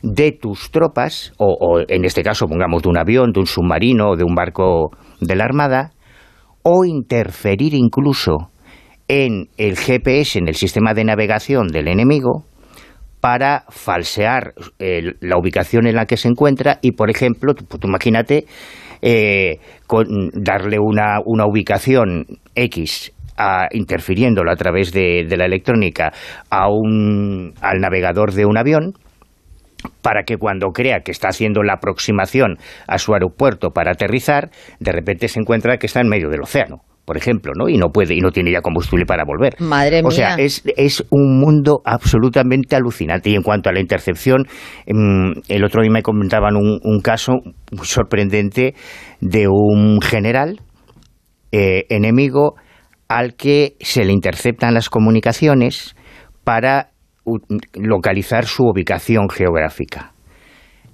de 0.01 0.31
tus 0.31 0.71
tropas, 0.71 1.33
o, 1.37 1.79
en 1.87 2.05
este 2.05 2.23
caso 2.23 2.47
pongamos 2.47 2.83
de 2.83 2.89
un 2.89 2.97
avión, 2.97 3.31
de 3.31 3.39
un 3.39 3.45
submarino 3.45 4.11
o 4.11 4.15
de 4.15 4.23
un 4.23 4.35
barco 4.35 4.91
de 5.19 5.35
la 5.35 5.45
Armada, 5.45 5.91
o 6.63 6.85
interferir 6.85 7.73
incluso 7.73 8.49
en 9.07 9.47
el 9.57 9.77
GPS, 9.77 10.39
en 10.39 10.47
el 10.47 10.55
sistema 10.55 10.93
de 10.93 11.05
navegación 11.05 11.67
del 11.67 11.87
enemigo, 11.87 12.43
para 13.19 13.65
falsear 13.69 14.53
la 14.77 15.37
ubicación 15.37 15.87
en 15.87 15.95
la 15.95 16.05
que 16.05 16.17
se 16.17 16.27
encuentra 16.27 16.77
y, 16.81 16.91
por 16.91 17.09
ejemplo, 17.09 17.55
tú, 17.55 17.65
imagínate 17.87 18.45
eh, 19.01 19.59
darle 20.33 20.77
una, 20.79 21.19
una 21.25 21.45
ubicación 21.47 22.25
X 22.53 23.11
a, 23.37 23.67
interfiriéndolo 23.71 24.51
a 24.51 24.55
través 24.55 24.91
de, 24.91 25.25
de 25.27 25.37
la 25.37 25.45
electrónica 25.45 26.11
a 26.49 26.69
un, 26.69 27.53
al 27.61 27.79
navegador 27.79 28.33
de 28.33 28.45
un 28.45 28.57
avión 28.57 28.93
para 30.01 30.23
que 30.23 30.37
cuando 30.37 30.67
crea 30.67 31.01
que 31.01 31.11
está 31.11 31.29
haciendo 31.29 31.63
la 31.63 31.73
aproximación 31.73 32.57
a 32.87 32.97
su 32.97 33.13
aeropuerto 33.13 33.71
para 33.71 33.91
aterrizar, 33.91 34.49
de 34.79 34.91
repente 34.91 35.27
se 35.27 35.39
encuentra 35.39 35.77
que 35.77 35.87
está 35.87 36.01
en 36.01 36.09
medio 36.09 36.29
del 36.29 36.41
océano 36.41 36.81
por 37.07 37.15
ejemplo, 37.15 37.53
¿no? 37.55 37.69
Y 37.69 37.77
no 37.77 37.87
puede 37.87 38.15
y 38.15 38.19
no 38.19 38.31
tiene 38.31 38.51
ya 38.51 38.59
combustible 38.59 39.05
para 39.05 39.23
volver. 39.23 39.55
Madre 39.61 40.01
mía. 40.01 40.07
O 40.09 40.11
sea, 40.11 40.35
es, 40.35 40.61
es 40.75 41.05
un 41.09 41.39
mundo 41.39 41.79
absolutamente 41.85 42.75
alucinante. 42.75 43.29
Y 43.29 43.35
en 43.35 43.43
cuanto 43.43 43.69
a 43.69 43.71
la 43.71 43.79
intercepción, 43.79 44.43
mm, 44.85 45.31
el 45.47 45.63
otro 45.63 45.83
día 45.83 45.89
me 45.89 46.01
comentaban 46.01 46.57
un, 46.57 46.99
caso 46.99 47.35
muy 47.71 47.85
sorprendente 47.85 48.75
de 49.21 49.47
un 49.47 50.01
general 50.01 50.59
eh, 51.53 51.85
enemigo 51.87 52.55
al 53.07 53.35
que 53.35 53.77
se 53.79 54.03
le 54.03 54.11
interceptan 54.11 54.73
las 54.73 54.89
comunicaciones 54.89 55.95
para 56.43 56.89
localizar 57.73 58.45
su 58.45 58.63
ubicación 58.63 59.29
geográfica. 59.29 60.13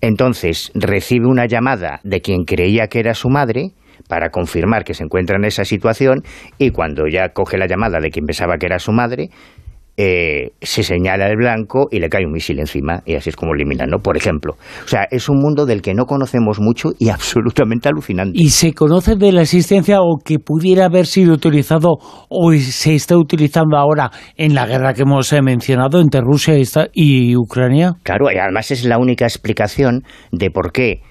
Entonces 0.02 0.72
recibe 0.76 1.28
una 1.28 1.46
llamada 1.46 2.00
de 2.04 2.22
quien 2.22 2.44
creía 2.44 2.88
que 2.88 3.00
era 3.00 3.14
su 3.14 3.30
madre 3.30 3.72
para 4.10 4.30
confirmar 4.30 4.84
que 4.84 4.94
se 4.94 5.04
encuentra 5.04 5.38
en 5.38 5.46
esa 5.46 5.64
situación 5.64 6.24
y 6.58 6.72
cuando 6.72 7.08
ya 7.08 7.30
coge 7.30 7.58
la 7.58 7.68
llamada 7.68 8.00
de 8.00 8.10
quien 8.10 8.26
pensaba 8.26 8.58
que 8.58 8.66
era 8.66 8.80
su 8.80 8.92
madre, 8.92 9.30
eh, 9.96 10.52
se 10.62 10.84
señala 10.84 11.28
el 11.28 11.38
blanco 11.38 11.88
y 11.92 12.00
le 12.00 12.10
cae 12.10 12.26
un 12.26 12.32
misil 12.32 12.60
encima 12.60 13.04
y 13.06 13.16
así 13.16 13.30
es 13.30 13.36
como 13.36 13.54
eliminan, 13.54 13.90
¿no? 13.90 14.00
Por 14.00 14.18
ejemplo. 14.18 14.56
O 14.84 14.88
sea, 14.88 15.08
es 15.12 15.30
un 15.30 15.38
mundo 15.38 15.66
del 15.66 15.82
que 15.82 15.94
no 15.94 16.06
conocemos 16.06 16.60
mucho 16.60 16.90
y 16.98 17.10
absolutamente 17.10 17.90
alucinante. 17.90 18.32
¿Y 18.36 18.50
se 18.50 18.74
conoce 18.74 19.16
de 19.16 19.32
la 19.32 19.42
existencia 19.42 20.02
o 20.02 20.18
que 20.24 20.40
pudiera 20.40 20.86
haber 20.86 21.06
sido 21.06 21.34
utilizado 21.34 21.98
o 22.30 22.54
se 22.54 22.96
está 22.96 23.18
utilizando 23.18 23.78
ahora 23.78 24.12
en 24.36 24.56
la 24.56 24.66
guerra 24.66 24.94
que 24.94 25.04
hemos 25.04 25.32
eh, 25.32 25.42
mencionado 25.42 26.02
entre 26.02 26.22
Rusia 26.22 26.56
y 26.94 27.36
Ucrania? 27.36 27.94
Claro, 28.04 28.32
y 28.32 28.38
además 28.38 28.72
es 28.72 28.86
la 28.86 28.98
única 28.98 29.26
explicación 29.26 30.04
de 30.32 30.50
por 30.50 30.72
qué 30.72 31.02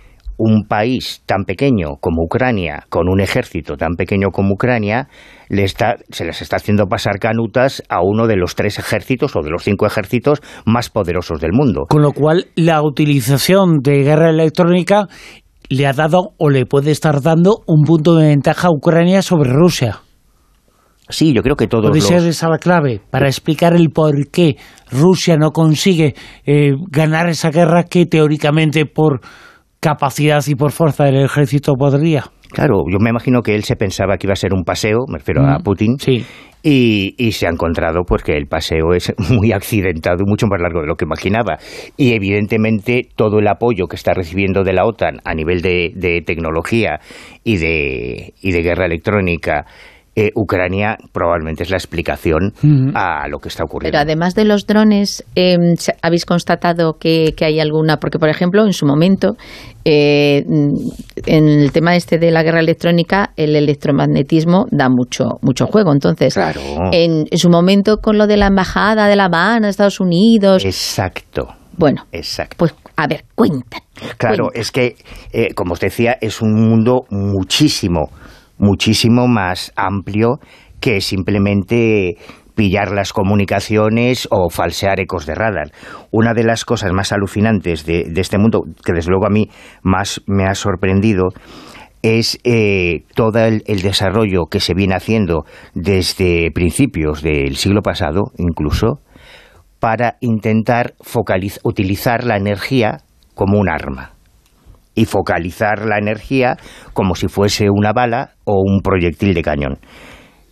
un 0.44 0.64
país 0.66 1.23
tan 1.24 1.44
pequeño 1.44 1.98
como 2.01 2.24
Ucrania, 2.24 2.85
con 2.89 3.09
un 3.09 3.20
ejército 3.20 3.77
tan 3.77 3.94
pequeño 3.94 4.31
como 4.31 4.55
Ucrania, 4.55 5.06
le 5.48 5.62
está, 5.62 5.97
se 6.10 6.24
les 6.24 6.43
está 6.43 6.56
haciendo 6.56 6.86
pasar 6.86 7.20
canutas 7.20 7.81
a 7.89 8.02
uno 8.02 8.27
de 8.27 8.36
los 8.36 8.56
tres 8.56 8.81
ejércitos 8.81 9.36
o 9.36 9.43
de 9.43 9.51
los 9.51 9.62
cinco 9.62 9.86
ejércitos 9.86 10.40
más 10.66 10.90
poderosos 10.90 11.40
del 11.40 11.52
mundo. 11.52 11.82
Con 11.89 12.02
lo 12.02 12.10
cual, 12.10 12.47
la 12.56 12.82
utilización 12.82 13.82
de 13.82 14.02
guerra 14.02 14.31
electrónica 14.31 15.06
le 15.69 15.86
ha 15.86 15.93
dado 15.93 16.31
o 16.39 16.51
le 16.51 16.66
puede 16.66 16.90
estar 16.90 17.23
dando 17.23 17.62
un 17.69 17.85
punto 17.85 18.16
de 18.16 18.27
ventaja 18.27 18.66
a 18.66 18.73
Ucrania 18.73 19.23
sobre 19.23 19.52
Rusia. 19.52 20.01
Sí, 21.09 21.32
yo 21.32 21.43
creo 21.43 21.56
que 21.56 21.69
todos 21.69 21.90
Puede 21.90 22.01
ser 22.01 22.27
esa 22.27 22.48
la 22.48 22.59
clave 22.59 23.01
para 23.10 23.27
explicar 23.28 23.74
el 23.74 23.90
por 23.90 24.28
qué 24.28 24.56
Rusia 24.90 25.36
no 25.36 25.51
consigue 25.51 26.14
eh, 26.47 26.73
ganar 26.90 27.28
esa 27.28 27.51
guerra 27.51 27.85
que 27.85 28.06
teóricamente 28.06 28.86
por 28.86 29.20
capacidad 29.83 30.43
y 30.47 30.55
por 30.55 30.71
fuerza 30.71 31.05
del 31.05 31.25
ejército 31.25 31.75
podría. 31.75 32.25
Claro, 32.51 32.85
yo 32.89 32.99
me 33.01 33.11
imagino 33.11 33.43
que 33.43 33.55
él 33.55 33.65
se 33.65 33.75
pensaba 33.75 34.17
que 34.17 34.27
iba 34.27 34.33
a 34.33 34.37
ser 34.37 34.55
un 34.55 34.63
paseo, 34.63 35.01
me 35.09 35.19
refiero 35.19 35.45
a 35.45 35.59
Putin, 35.59 35.97
y, 36.63 37.15
y 37.19 37.33
se 37.33 37.47
ha 37.47 37.51
encontrado 37.51 38.03
pues 38.07 38.23
que 38.23 38.37
el 38.37 38.47
paseo 38.47 38.93
es 38.95 39.13
muy 39.31 39.53
accidentado 39.53 40.19
y 40.21 40.31
mucho 40.31 40.47
más 40.47 40.61
largo 40.61 40.83
de 40.83 40.87
lo 40.87 40.95
que 40.95 41.05
imaginaba. 41.05 41.57
Y 41.97 42.13
evidentemente 42.13 43.09
todo 43.17 43.41
el 43.41 43.49
apoyo 43.49 43.87
que 43.89 43.97
está 43.97 44.15
recibiendo 44.15 44.63
de 44.63 44.73
la 44.73 44.85
OTAN 44.85 45.17
a 45.25 45.35
nivel 45.35 45.63
de, 45.63 45.91
de 45.97 46.21
tecnología 46.21 47.01
y 47.43 47.57
de, 47.57 48.35
y 48.41 48.53
de 48.53 48.63
guerra 48.63 48.87
electrónica, 48.87 49.67
eh, 50.15 50.31
Ucrania 50.35 50.99
probablemente 51.13 51.63
es 51.63 51.71
la 51.71 51.77
explicación 51.77 52.53
a 52.95 53.29
lo 53.29 53.39
que 53.39 53.49
está 53.49 53.65
ocurriendo. 53.65 53.93
Pero 53.93 54.03
además 54.03 54.35
de 54.35 54.45
los 54.45 54.67
drones, 54.67 55.25
eh, 55.37 55.57
¿habéis 56.03 56.27
constatado 56.27 56.95
que, 56.99 57.35
que 57.37 57.45
hay 57.45 57.61
alguna? 57.61 57.97
Porque, 57.97 58.19
por 58.19 58.29
ejemplo, 58.29 58.65
en 58.67 58.73
su 58.73 58.85
momento, 58.87 59.37
eh, 59.85 60.45
en 61.27 61.49
el 61.49 61.73
tema 61.73 61.97
este 61.97 62.19
de 62.19 62.31
la 62.31 62.43
guerra 62.43 62.61
electrónica, 62.61 63.31
el 63.37 63.57
electromagnetismo 63.57 64.67
da 64.71 64.89
mucho, 64.89 65.39
mucho 65.41 65.67
juego. 65.67 65.93
Entonces, 65.93 66.37
en, 66.37 67.27
en 67.31 67.39
su 67.39 67.49
momento, 67.49 67.99
con 67.99 68.19
lo 68.19 68.27
de 68.27 68.37
la 68.37 68.49
embajada 68.49 69.07
de 69.07 69.17
La 69.17 69.25
Habana, 69.25 69.67
de 69.67 69.71
Estados 69.71 70.01
Unidos. 70.01 70.65
Exacto. 70.65 71.49
Bueno, 71.77 72.05
Exacto. 72.13 72.57
pues 72.59 72.75
a 72.97 73.07
ver, 73.07 73.25
cuenta. 73.35 73.79
Claro, 74.19 74.49
es 74.53 74.71
que, 74.71 74.97
eh, 75.33 75.55
como 75.55 75.73
os 75.73 75.81
decía, 75.81 76.19
es 76.21 76.43
un 76.43 76.55
mundo 76.55 77.05
muchísimo, 77.11 78.11
muchísimo 78.63 79.27
más 79.27 79.73
amplio 79.77 80.39
que 80.81 81.01
simplemente 81.01 82.17
pillar 82.55 82.93
las 82.93 83.13
comunicaciones 83.13 84.29
o 84.31 84.51
falsear 84.51 85.01
ecos 85.01 85.27
de 85.27 85.35
radar. 85.35 85.73
Una 86.13 86.33
de 86.33 86.45
las 86.45 86.65
cosas 86.65 86.93
más 86.93 87.13
alucinantes 87.13 87.85
de, 87.85 88.13
este 88.17 88.39
mundo, 88.39 88.61
que 88.85 88.93
desde 88.93 89.11
luego 89.11 89.27
a 89.27 89.31
mí 89.31 89.49
más 89.83 90.23
me 90.27 90.45
ha 90.45 90.55
sorprendido, 90.55 91.31
es 92.03 92.39
eh, 92.45 93.05
todo 93.15 93.41
el, 93.41 93.63
el 93.67 93.83
desarrollo 93.83 94.47
que 94.51 94.61
se 94.61 94.75
viene 94.75 94.95
haciendo 94.95 95.45
desde 95.75 96.51
principios 96.53 97.23
del 97.23 97.57
siglo 97.57 97.83
pasado, 97.83 98.33
incluso, 98.39 99.01
para 99.81 100.17
intentar 100.21 100.95
focaliz- 101.01 101.59
utilizar 101.65 102.25
la 102.25 102.37
energía 102.37 102.99
como 103.35 103.59
un 103.59 103.69
arma 103.69 104.13
y 104.94 105.06
focalizar 105.06 105.86
la 105.86 105.98
energía 105.98 106.56
como 106.93 107.14
si 107.14 107.28
fuese 107.28 107.69
una 107.70 107.93
bala 107.93 108.32
o 108.44 108.60
un 108.60 108.81
proyectil 108.81 109.35
de 109.35 109.43
cañón. 109.43 109.78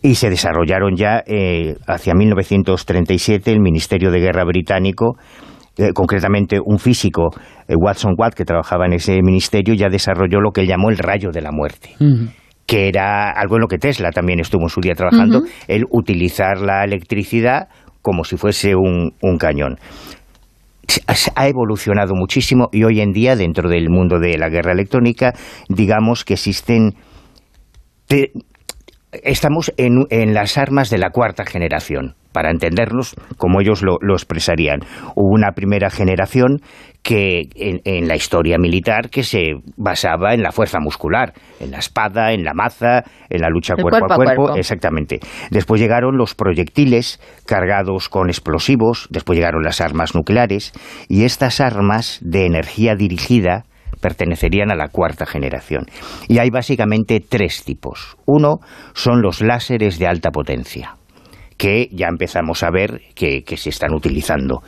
Y 0.01 0.15
se 0.15 0.29
desarrollaron 0.29 0.95
ya 0.95 1.23
eh, 1.27 1.75
hacia 1.87 2.13
1937 2.15 3.51
el 3.51 3.59
Ministerio 3.59 4.09
de 4.09 4.19
Guerra 4.19 4.43
británico, 4.43 5.15
eh, 5.77 5.91
concretamente 5.93 6.59
un 6.63 6.79
físico, 6.79 7.29
eh, 7.67 7.75
Watson 7.75 8.15
Watt, 8.17 8.33
que 8.33 8.43
trabajaba 8.43 8.87
en 8.87 8.93
ese 8.93 9.21
ministerio, 9.21 9.75
ya 9.75 9.89
desarrolló 9.89 10.41
lo 10.41 10.51
que 10.51 10.61
él 10.61 10.67
llamó 10.67 10.89
el 10.89 10.97
rayo 10.97 11.31
de 11.31 11.41
la 11.41 11.51
muerte 11.51 11.95
que 12.71 12.87
era 12.87 13.31
algo 13.31 13.55
en 13.55 13.61
lo 13.63 13.67
que 13.67 13.77
Tesla 13.77 14.11
también 14.11 14.39
estuvo 14.39 14.61
en 14.61 14.69
su 14.69 14.79
día 14.79 14.93
trabajando, 14.93 15.41
el 15.67 15.83
utilizar 15.89 16.61
la 16.61 16.85
electricidad 16.85 17.67
como 18.01 18.23
si 18.23 18.37
fuese 18.37 18.75
un, 18.75 19.13
un 19.21 19.37
cañón. 19.37 19.77
Ha 21.35 21.47
evolucionado 21.47 22.13
muchísimo 22.15 22.69
y 22.71 22.83
hoy 22.83 23.01
en 23.01 23.11
día, 23.11 23.35
dentro 23.35 23.69
del 23.69 23.89
mundo 23.89 24.19
de 24.19 24.37
la 24.37 24.49
guerra 24.49 24.71
electrónica, 24.73 25.33
digamos 25.69 26.25
que 26.25 26.33
existen... 26.33 26.95
te- 28.07 28.31
estamos 29.23 29.73
en, 29.77 30.05
en 30.09 30.33
las 30.33 30.57
armas 30.57 30.89
de 30.89 30.97
la 30.97 31.09
cuarta 31.09 31.43
generación, 31.45 32.15
para 32.31 32.49
entendernos 32.49 33.13
como 33.37 33.59
ellos 33.59 33.83
lo, 33.83 33.97
lo 33.99 34.13
expresarían. 34.13 34.79
Hubo 35.15 35.33
una 35.33 35.51
primera 35.51 35.89
generación 35.89 36.61
que 37.03 37.49
en, 37.55 37.81
en 37.83 38.07
la 38.07 38.15
historia 38.15 38.57
militar 38.59 39.09
que 39.09 39.23
se 39.23 39.55
basaba 39.75 40.33
en 40.33 40.43
la 40.43 40.51
fuerza 40.51 40.79
muscular, 40.79 41.33
en 41.59 41.71
la 41.71 41.79
espada, 41.79 42.31
en 42.31 42.43
la 42.43 42.53
maza, 42.53 43.03
en 43.29 43.41
la 43.41 43.49
lucha 43.49 43.73
cuerpo, 43.73 43.89
cuerpo 43.89 44.11
a 44.11 44.13
a 44.13 44.17
cuerpo, 44.17 44.41
cuerpo. 44.43 44.59
exactamente. 44.59 45.19
Después 45.49 45.81
llegaron 45.81 46.17
los 46.17 46.35
proyectiles 46.35 47.19
cargados 47.45 48.09
con 48.09 48.29
explosivos, 48.29 49.07
después 49.09 49.37
llegaron 49.37 49.63
las 49.63 49.81
armas 49.81 50.13
nucleares 50.13 50.73
y 51.07 51.23
estas 51.23 51.59
armas 51.59 52.19
de 52.21 52.45
energía 52.45 52.95
dirigida 52.95 53.65
pertenecerían 53.99 54.71
a 54.71 54.75
la 54.75 54.87
cuarta 54.87 55.25
generación. 55.25 55.85
Y 56.27 56.39
hay 56.39 56.49
básicamente 56.49 57.19
tres 57.19 57.63
tipos. 57.63 58.17
Uno 58.25 58.59
son 58.93 59.21
los 59.21 59.41
láseres 59.41 59.99
de 59.99 60.07
alta 60.07 60.31
potencia, 60.31 60.95
que 61.57 61.87
ya 61.91 62.07
empezamos 62.07 62.63
a 62.63 62.71
ver 62.71 63.01
que, 63.15 63.43
que 63.43 63.57
se 63.57 63.69
están 63.69 63.93
utilizando. 63.93 64.61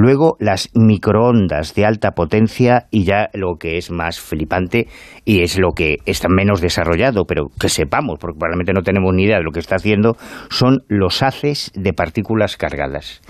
Luego 0.00 0.36
las 0.38 0.70
microondas 0.74 1.74
de 1.74 1.84
alta 1.84 2.12
potencia 2.12 2.86
y 2.90 3.04
ya 3.04 3.30
lo 3.34 3.56
que 3.58 3.78
es 3.78 3.90
más 3.90 4.20
flipante 4.20 4.86
y 5.24 5.42
es 5.42 5.58
lo 5.58 5.72
que 5.72 5.96
está 6.06 6.28
menos 6.28 6.60
desarrollado, 6.60 7.24
pero 7.24 7.46
que 7.60 7.68
sepamos, 7.68 8.18
porque 8.20 8.38
probablemente 8.38 8.72
no 8.72 8.82
tenemos 8.82 9.12
ni 9.12 9.24
idea 9.24 9.38
de 9.38 9.42
lo 9.42 9.50
que 9.50 9.58
está 9.58 9.74
haciendo, 9.76 10.16
son 10.50 10.82
los 10.88 11.22
haces 11.24 11.72
de 11.74 11.92
partículas 11.92 12.56
cargadas 12.56 13.20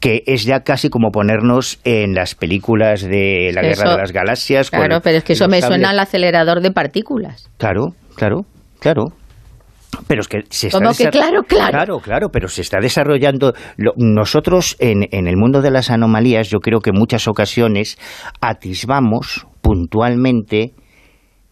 que 0.00 0.22
es 0.26 0.44
ya 0.44 0.60
casi 0.60 0.90
como 0.90 1.10
ponernos 1.10 1.80
en 1.84 2.14
las 2.14 2.36
películas 2.36 3.02
de 3.02 3.50
la 3.52 3.62
Eso- 3.62 3.82
Guerra 3.82 3.92
de 3.96 3.98
las 4.02 4.12
Galaxias. 4.12 4.70
con 4.70 4.78
Claro, 4.78 5.00
pero 5.02 5.18
es 5.18 5.24
que 5.24 5.32
eso 5.32 5.48
me 5.48 5.60
sables. 5.60 5.76
suena 5.76 5.90
al 5.90 5.98
acelerador 5.98 6.60
de 6.60 6.70
partículas. 6.70 7.50
Claro, 7.58 7.94
claro, 8.14 8.42
claro. 8.78 9.06
Pero 10.06 10.20
es 10.20 10.28
que 10.28 10.42
se 10.50 10.68
está 10.68 10.78
¿Cómo 10.78 10.90
que 10.92 11.04
desa- 11.04 11.10
claro, 11.10 11.42
claro? 11.42 11.70
Claro, 11.72 11.98
claro, 12.00 12.28
pero 12.30 12.48
se 12.48 12.60
está 12.62 12.78
desarrollando. 12.80 13.54
nosotros 13.96 14.76
en, 14.80 15.06
en 15.10 15.26
el 15.26 15.36
mundo 15.36 15.60
de 15.62 15.70
las 15.70 15.90
anomalías, 15.90 16.48
yo 16.50 16.58
creo 16.60 16.80
que 16.80 16.90
en 16.90 16.98
muchas 16.98 17.26
ocasiones 17.28 17.98
atisbamos 18.40 19.46
puntualmente 19.62 20.72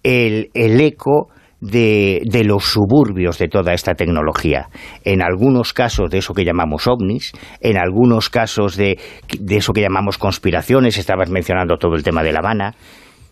el, 0.02 0.50
el 0.54 0.80
eco 0.80 1.28
de, 1.60 2.20
de 2.30 2.44
los 2.44 2.64
suburbios 2.64 3.38
de 3.38 3.48
toda 3.48 3.72
esta 3.72 3.94
tecnología. 3.94 4.68
En 5.04 5.22
algunos 5.22 5.72
casos 5.72 6.10
de 6.10 6.18
eso 6.18 6.34
que 6.34 6.44
llamamos 6.44 6.86
ovnis, 6.86 7.32
en 7.60 7.78
algunos 7.78 8.28
casos 8.28 8.76
de, 8.76 8.98
de 9.40 9.56
eso 9.56 9.72
que 9.72 9.80
llamamos 9.80 10.18
conspiraciones, 10.18 10.98
estabas 10.98 11.30
mencionando 11.30 11.76
todo 11.78 11.94
el 11.94 12.02
tema 12.02 12.22
de 12.22 12.32
La 12.32 12.40
Habana, 12.40 12.74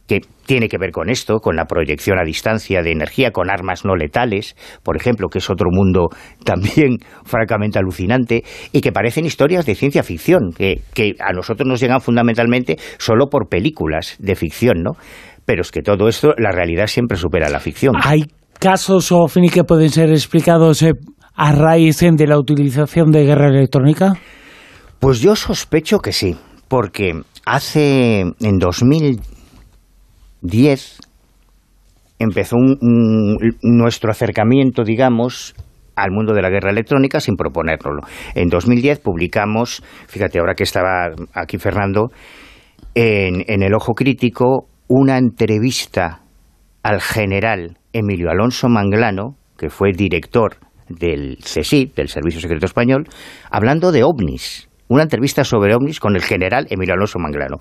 que 0.07 0.21
tiene 0.47 0.69
que 0.69 0.79
ver 0.79 0.91
con 0.91 1.09
esto, 1.09 1.39
con 1.39 1.57
la 1.57 1.65
proyección 1.65 2.19
a 2.19 2.25
distancia 2.25 2.83
de 2.83 2.93
energía, 2.93 3.31
con 3.31 3.51
armas 3.51 3.85
no 3.85 3.97
letales, 3.97 4.57
por 4.83 4.97
ejemplo, 4.97 5.29
que 5.29 5.39
es 5.39 5.49
otro 5.49 5.69
mundo 5.71 6.09
también 6.45 6.99
francamente 7.25 7.79
alucinante, 7.79 8.45
y 8.73 8.81
que 8.81 8.93
parecen 8.93 9.25
historias 9.25 9.67
de 9.67 9.75
ciencia 9.75 10.03
ficción, 10.03 10.53
que, 10.57 10.83
que 10.93 11.15
a 11.21 11.33
nosotros 11.33 11.67
nos 11.67 11.81
llegan 11.81 12.01
fundamentalmente 12.01 12.77
solo 12.99 13.29
por 13.29 13.49
películas 13.49 14.17
de 14.19 14.35
ficción, 14.35 14.83
¿no? 14.83 14.93
Pero 15.47 15.63
es 15.63 15.71
que 15.71 15.83
todo 15.83 16.09
esto, 16.09 16.35
la 16.39 16.51
realidad 16.51 16.87
siempre 16.87 17.17
supera 17.17 17.49
la 17.51 17.61
ficción. 17.61 17.95
¿Hay 18.03 18.25
casos 18.59 19.13
o 19.13 19.29
fini 19.29 19.51
que 19.51 19.65
pueden 19.65 19.91
ser 19.91 20.11
explicados 20.11 20.83
eh, 20.83 20.93
a 21.35 21.53
raíz 21.53 22.01
de 22.01 22.27
la 22.27 22.39
utilización 22.39 23.11
de 23.11 23.25
guerra 23.25 23.49
electrónica? 23.49 24.15
Pues 25.01 25.21
yo 25.21 25.37
sospecho 25.37 25.99
que 25.99 26.13
sí, 26.13 26.37
porque 26.69 27.13
hace 27.45 28.21
en 28.21 28.59
2010 30.45 30.99
empezó 32.19 32.57
un- 32.57 33.39
nuestro 33.63 34.11
acercamiento, 34.11 34.85
digamos, 34.85 35.55
al 35.97 36.11
mundo 36.11 36.33
de 36.35 36.43
la 36.43 36.51
guerra 36.51 36.71
electrónica 36.71 37.21
sin 37.21 37.37
proponérnoslo. 37.37 38.03
En 38.35 38.49
2010 38.49 39.01
publicamos, 39.01 39.83
fíjate, 40.07 40.39
ahora 40.39 40.55
que 40.55 40.65
estaba 40.65 41.09
aquí 41.35 41.59
Fernando, 41.59 42.11
en, 42.95 43.45
en 43.49 43.63
El 43.63 43.75
Ojo 43.75 43.95
Crítico, 43.95 44.67
una 44.89 45.19
entrevista 45.19 46.21
al 46.83 47.01
general 47.01 47.79
Emilio 47.93 48.31
Alonso 48.31 48.69
Manglano, 48.69 49.37
que 49.57 49.71
fue 49.71 49.93
director 49.93 50.57
del 50.89 51.39
CSIC, 51.39 51.95
del 51.95 52.09
Servicio 52.09 52.41
Secreto 52.41 52.67
Español, 52.67 53.05
hablando 53.51 53.91
de 53.93 54.03
ovnis. 54.05 54.69
Una 54.95 55.03
entrevista 55.03 55.43
sobre 55.43 55.75
ovnis 55.75 55.99
con 55.99 56.15
el 56.15 56.23
general 56.23 56.69
Emilio 56.71 56.95
Alonso 56.95 57.19
Manglano. 57.19 57.57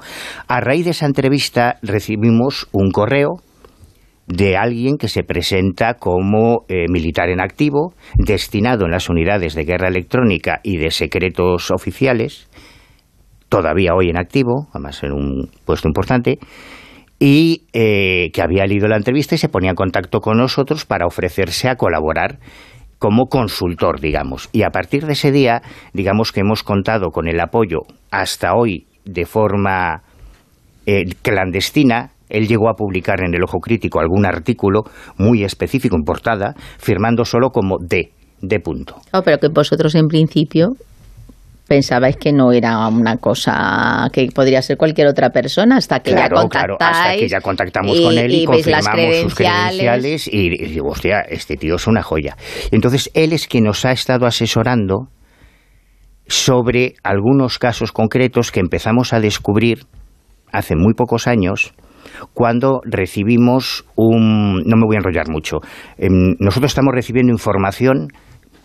A 0.48 0.60
raíz 0.60 0.86
de 0.86 0.92
esa 0.92 1.08
entrevista 1.08 1.80
recibimos 1.82 2.68
un 2.72 2.92
correo 2.92 3.42
de 4.28 4.56
alguien 4.56 4.98
que 4.98 5.08
se 5.08 5.24
presenta 5.24 5.96
como 5.96 6.64
eh, 6.68 6.86
militar 6.92 7.30
en 7.30 7.42
activo, 7.42 7.96
destinado 8.14 8.86
en 8.86 8.92
las 8.92 9.10
unidades 9.10 9.56
de 9.56 9.64
guerra 9.64 9.88
electrónica 9.88 10.60
y 10.62 10.78
de 10.78 10.92
secretos 10.92 11.72
oficiales, 11.72 12.52
todavía 13.50 13.96
hoy 13.96 14.12
en 14.12 14.20
activo, 14.20 14.68
además 14.72 15.02
en 15.02 15.14
un 15.14 15.50
puesto 15.66 15.88
importante, 15.88 16.38
y 17.18 17.64
eh, 17.74 18.30
que 18.32 18.44
había 18.44 18.68
leído 18.68 18.88
la 18.88 18.98
entrevista 18.98 19.34
y 19.34 19.40
se 19.40 19.50
ponía 19.50 19.72
en 19.72 19.76
contacto 19.76 20.20
con 20.20 20.38
nosotros 20.38 20.86
para 20.86 21.08
ofrecerse 21.08 21.68
a 21.68 21.78
colaborar 21.78 22.38
como 23.04 23.26
consultor, 23.26 24.00
digamos. 24.00 24.48
Y 24.54 24.64
a 24.64 24.70
partir 24.70 25.06
de 25.06 25.12
ese 25.12 25.34
día, 25.34 25.62
digamos 25.92 26.32
que 26.32 26.40
hemos 26.40 26.64
contado 26.64 27.10
con 27.10 27.28
el 27.28 27.38
apoyo 27.42 27.80
hasta 28.12 28.54
hoy 28.56 28.88
de 29.04 29.26
forma 29.26 30.04
eh, 30.86 31.04
clandestina. 31.22 32.12
Él 32.30 32.48
llegó 32.48 32.70
a 32.70 32.76
publicar 32.76 33.20
en 33.20 33.34
el 33.34 33.44
Ojo 33.44 33.60
Crítico 33.60 34.00
algún 34.00 34.26
artículo 34.26 34.84
muy 35.18 35.44
específico 35.44 35.98
en 35.98 36.04
portada, 36.04 36.54
firmando 36.78 37.26
solo 37.26 37.50
como 37.50 37.76
D, 37.78 38.14
de 38.40 38.60
punto. 38.62 38.96
Oh, 39.12 39.22
pero 39.22 39.38
que 39.38 39.50
vosotros 39.50 39.96
en 39.96 40.08
principio 40.08 40.70
pensabais 41.68 42.18
que 42.18 42.32
no 42.32 42.52
era 42.52 42.88
una 42.88 43.18
cosa 43.18 44.10
que 44.12 44.28
podría 44.34 44.62
ser 44.62 44.78
cualquier 44.78 45.08
otra 45.08 45.30
persona 45.30 45.78
hasta 45.78 46.02
que 46.02 46.12
ya 46.12 46.30
contactáis. 46.30 46.78
Claro, 46.78 46.78
hasta 46.80 47.16
que 47.16 47.28
ya 47.28 47.42
contactamos 47.42 48.00
con 48.00 48.18
él 48.18 48.32
y, 48.34 48.46
confirmamos 48.46 49.16
sus 49.18 49.36
credenciales 49.36 50.28
y, 50.28 50.48
y 50.48 50.68
digo, 50.68 50.90
hostia, 50.90 51.22
este 51.22 51.56
tío 51.56 51.76
es 51.76 51.88
una 51.88 52.04
joya. 52.04 52.36
Entonces, 52.72 53.10
él 53.14 53.34
es 53.34 53.48
quien 53.48 53.64
nos 53.66 53.86
ha 53.86 53.92
estado 53.92 54.26
asesorando 54.26 55.08
sobre 56.28 56.96
algunos 57.04 57.60
casos 57.60 57.92
concretos 57.92 58.52
que 58.52 58.60
empezamos 58.60 59.14
a 59.14 59.20
descubrir 59.20 59.86
hace 60.52 60.76
muy 60.76 60.94
pocos 60.94 61.28
años 61.28 61.74
cuando 62.34 62.82
recibimos 62.86 63.86
un... 63.96 64.62
no 64.66 64.78
me 64.78 64.86
voy 64.86 64.96
a 64.96 65.00
enrollar 65.00 65.30
mucho. 65.30 65.58
Em, 65.98 66.36
nosotros 66.40 66.72
estamos 66.72 66.94
recibiendo 66.94 67.32
información, 67.32 68.08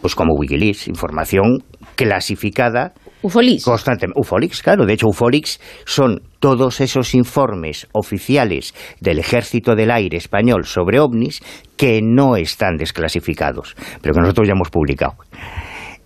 pues 0.01 0.15
como 0.15 0.35
Wikileaks, 0.35 0.89
información 0.89 1.65
clasificada 1.99 2.93
Ufolix. 3.23 3.65
Constantemente. 3.65 4.20
Ufolix, 4.20 4.62
claro. 4.62 4.87
De 4.87 4.93
hecho, 4.93 5.09
Ufolix 5.09 5.61
son 5.85 6.23
todos 6.39 6.81
esos 6.81 7.16
informes 7.16 7.89
oficiales 7.93 8.73
del 9.01 9.19
Ejército 9.19 9.75
del 9.75 9.91
Aire 9.91 10.16
español 10.16 10.65
sobre 10.65 11.01
ovnis 11.01 11.43
que 11.77 12.01
no 12.01 12.37
están 12.37 12.77
desclasificados, 12.77 13.75
pero 14.01 14.15
que 14.15 14.20
nosotros 14.20 14.47
ya 14.47 14.53
hemos 14.53 14.70
publicado. 14.70 15.16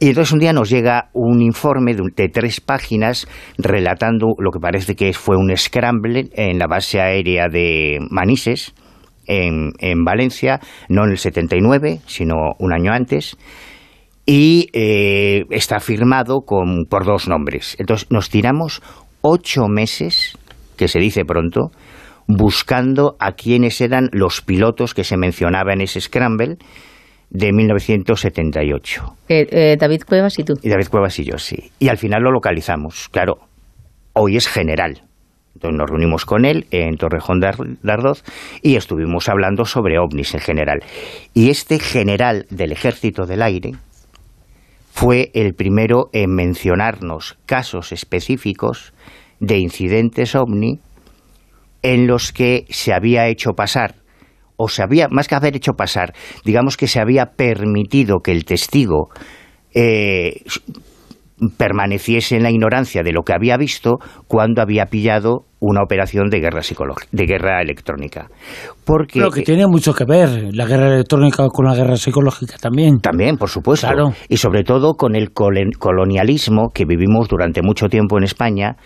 Y 0.01 0.09
entonces 0.09 0.33
un 0.33 0.39
día 0.41 0.55
nos 0.55 0.71
llega 0.71 1.11
un 1.13 1.43
informe 1.43 1.95
de, 1.95 2.29
tres 2.31 2.63
páginas 2.63 3.29
relatando 3.59 4.29
lo 4.39 4.51
que 4.51 4.59
parece 4.59 4.97
que 4.97 5.13
fue 5.13 5.37
un 5.37 5.55
scramble 5.55 6.31
en 6.33 6.59
la 6.59 6.67
base 6.67 7.01
aérea 7.01 7.49
de 7.49 7.99
Manises, 8.11 8.73
en, 9.27 9.73
en 9.79 10.03
Valencia, 10.03 10.61
no 10.89 11.05
en 11.05 11.11
el 11.11 11.19
79, 11.19 12.01
sino 12.07 12.35
un 12.59 12.73
año 12.73 12.91
antes, 12.91 13.37
y 14.27 14.69
eh, 14.73 15.45
está 15.51 15.81
firmado 15.81 16.41
con, 16.47 16.85
por 16.89 17.05
dos 17.05 17.29
nombres. 17.29 17.77
Entonces 17.79 18.11
nos 18.11 18.31
tiramos 18.31 18.83
ocho 19.21 19.67
meses, 19.69 20.39
que 20.77 20.89
se 20.89 20.99
dice 20.99 21.25
pronto, 21.25 21.71
buscando 22.29 23.17
a 23.19 23.33
quiénes 23.33 23.81
eran 23.81 24.09
los 24.13 24.41
pilotos 24.43 24.95
que 24.95 25.05
se 25.05 25.17
mencionaba 25.17 25.73
en 25.73 25.81
ese 25.81 26.01
scramble 26.01 26.57
de 27.31 27.53
1978. 27.53 29.03
Eh, 29.29 29.47
eh, 29.51 29.77
David 29.79 30.03
Cuevas 30.07 30.39
y 30.39 30.45
tú. 30.45 30.55
Y 30.63 30.69
David 30.69 30.89
Cuevas 30.89 31.19
y 31.19 31.25
yo, 31.25 31.39
sí. 31.39 31.71
Y 31.79 31.89
al 31.89 31.99
final 31.99 32.23
lo 32.23 32.31
localizamos. 32.31 33.09
Claro, 33.09 33.39
hoy 34.13 34.37
es 34.37 34.49
general. 34.49 35.03
Entonces 35.55 35.79
nos 35.79 35.89
reunimos 35.89 36.25
con 36.25 36.45
él 36.45 36.67
en 36.71 36.97
Torrejón 36.97 37.41
de 37.41 37.49
Ardoz 37.93 38.25
y 38.63 38.77
estuvimos 38.77 39.29
hablando 39.29 39.65
sobre 39.65 39.99
ovnis 39.99 40.35
en 40.35 40.41
general. 40.41 40.83
Y 41.35 41.51
este 41.51 41.79
general 41.79 42.47
del 42.51 42.73
Ejército 42.73 43.27
del 43.27 43.43
Aire 43.43 43.73
fue 44.95 45.31
el 45.33 45.55
primero 45.55 46.11
en 46.13 46.35
mencionarnos 46.35 47.39
casos 47.47 47.93
específicos 47.93 48.93
de 49.41 49.59
incidentes 49.59 50.35
ovni 50.35 50.81
en 51.81 52.07
los 52.07 52.31
que 52.31 52.67
se 52.69 52.93
había 52.93 53.27
hecho 53.27 53.53
pasar 53.55 53.97
o 54.57 54.69
se 54.69 54.83
había, 54.83 55.09
más 55.09 55.29
que 55.29 55.35
haber 55.35 55.57
hecho 55.57 55.73
pasar, 55.73 56.13
digamos 56.45 56.77
que 56.77 56.87
se 56.87 57.01
había 57.01 57.33
permitido 57.37 58.21
que 58.21 58.33
el 58.33 58.45
testigo 58.45 59.09
eh, 59.75 60.43
permaneciese 61.57 62.37
en 62.37 62.43
la 62.43 62.51
ignorancia 62.51 63.03
de 63.03 63.13
lo 63.13 63.23
que 63.23 63.33
había 63.33 63.57
visto 63.57 63.99
cuando 64.29 64.63
había 64.63 64.87
pillado 64.87 65.45
una 65.61 65.83
operación 65.83 66.29
de 66.29 66.41
guerra 66.41 66.61
de 67.13 67.27
guerra 67.27 67.63
electrónica. 67.63 68.29
Porque 68.85 69.21
que 69.33 69.43
tiene 69.43 69.67
mucho 69.67 69.95
que 69.95 70.05
ver 70.05 70.51
la 70.53 70.67
guerra 70.67 70.95
electrónica 70.95 71.47
con 71.49 71.67
la 71.67 71.75
guerra 71.75 71.97
psicológica 71.97 72.57
también. 72.61 72.99
También, 73.01 73.37
por 73.37 73.49
supuesto. 73.49 73.89
Y 74.29 74.39
sobre 74.39 74.65
todo 74.65 74.95
con 74.95 75.15
el 75.15 75.31
colonialismo 75.33 76.71
que 76.75 76.85
vivimos 76.85 77.29
durante 77.29 77.63
mucho 77.63 77.89
tiempo 77.89 78.19
en 78.19 78.25
España, 78.25 78.77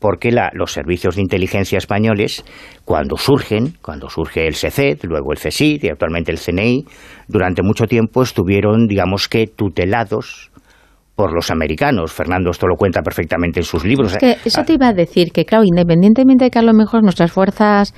porque 0.00 0.30
los 0.52 0.72
servicios 0.72 1.14
de 1.14 1.22
inteligencia 1.22 1.78
españoles, 1.78 2.44
cuando 2.84 3.16
surgen, 3.16 3.74
cuando 3.80 4.10
surge 4.10 4.46
el 4.46 4.54
CECED, 4.54 5.04
luego 5.04 5.32
el 5.32 5.38
CSID 5.38 5.84
y 5.84 5.88
actualmente 5.88 6.32
el 6.32 6.38
CNI, 6.38 6.84
durante 7.28 7.62
mucho 7.62 7.86
tiempo 7.86 8.22
estuvieron, 8.22 8.86
digamos 8.86 9.28
que, 9.28 9.46
tutelados 9.46 10.50
por 11.14 11.32
los 11.32 11.50
americanos. 11.50 12.12
Fernando 12.12 12.50
esto 12.50 12.66
lo 12.66 12.76
cuenta 12.76 13.02
perfectamente 13.02 13.60
en 13.60 13.64
sus 13.64 13.84
libros. 13.84 14.16
eso 14.20 14.64
te 14.64 14.74
iba 14.74 14.88
a 14.88 14.92
decir, 14.92 15.30
que 15.32 15.44
claro, 15.44 15.64
independientemente 15.64 16.44
de 16.44 16.50
que 16.50 16.58
a 16.58 16.62
lo 16.62 16.72
mejor 16.72 17.02
nuestras 17.02 17.32
fuerzas 17.32 17.94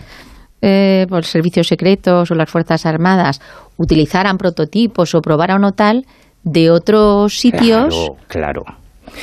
eh, 0.63 1.07
por 1.09 1.25
servicios 1.25 1.69
secretos 1.69 2.31
o 2.31 2.35
las 2.35 2.51
Fuerzas 2.51 2.87
Armadas 2.87 3.41
utilizaran 3.77 4.39
prototipos 4.39 5.15
o 5.15 5.21
probaran 5.21 5.63
o 5.65 5.73
tal, 5.73 6.07
de 6.45 6.71
otros 6.71 7.39
sitios... 7.39 7.95
Claro, 7.95 8.17
claro. 8.27 8.63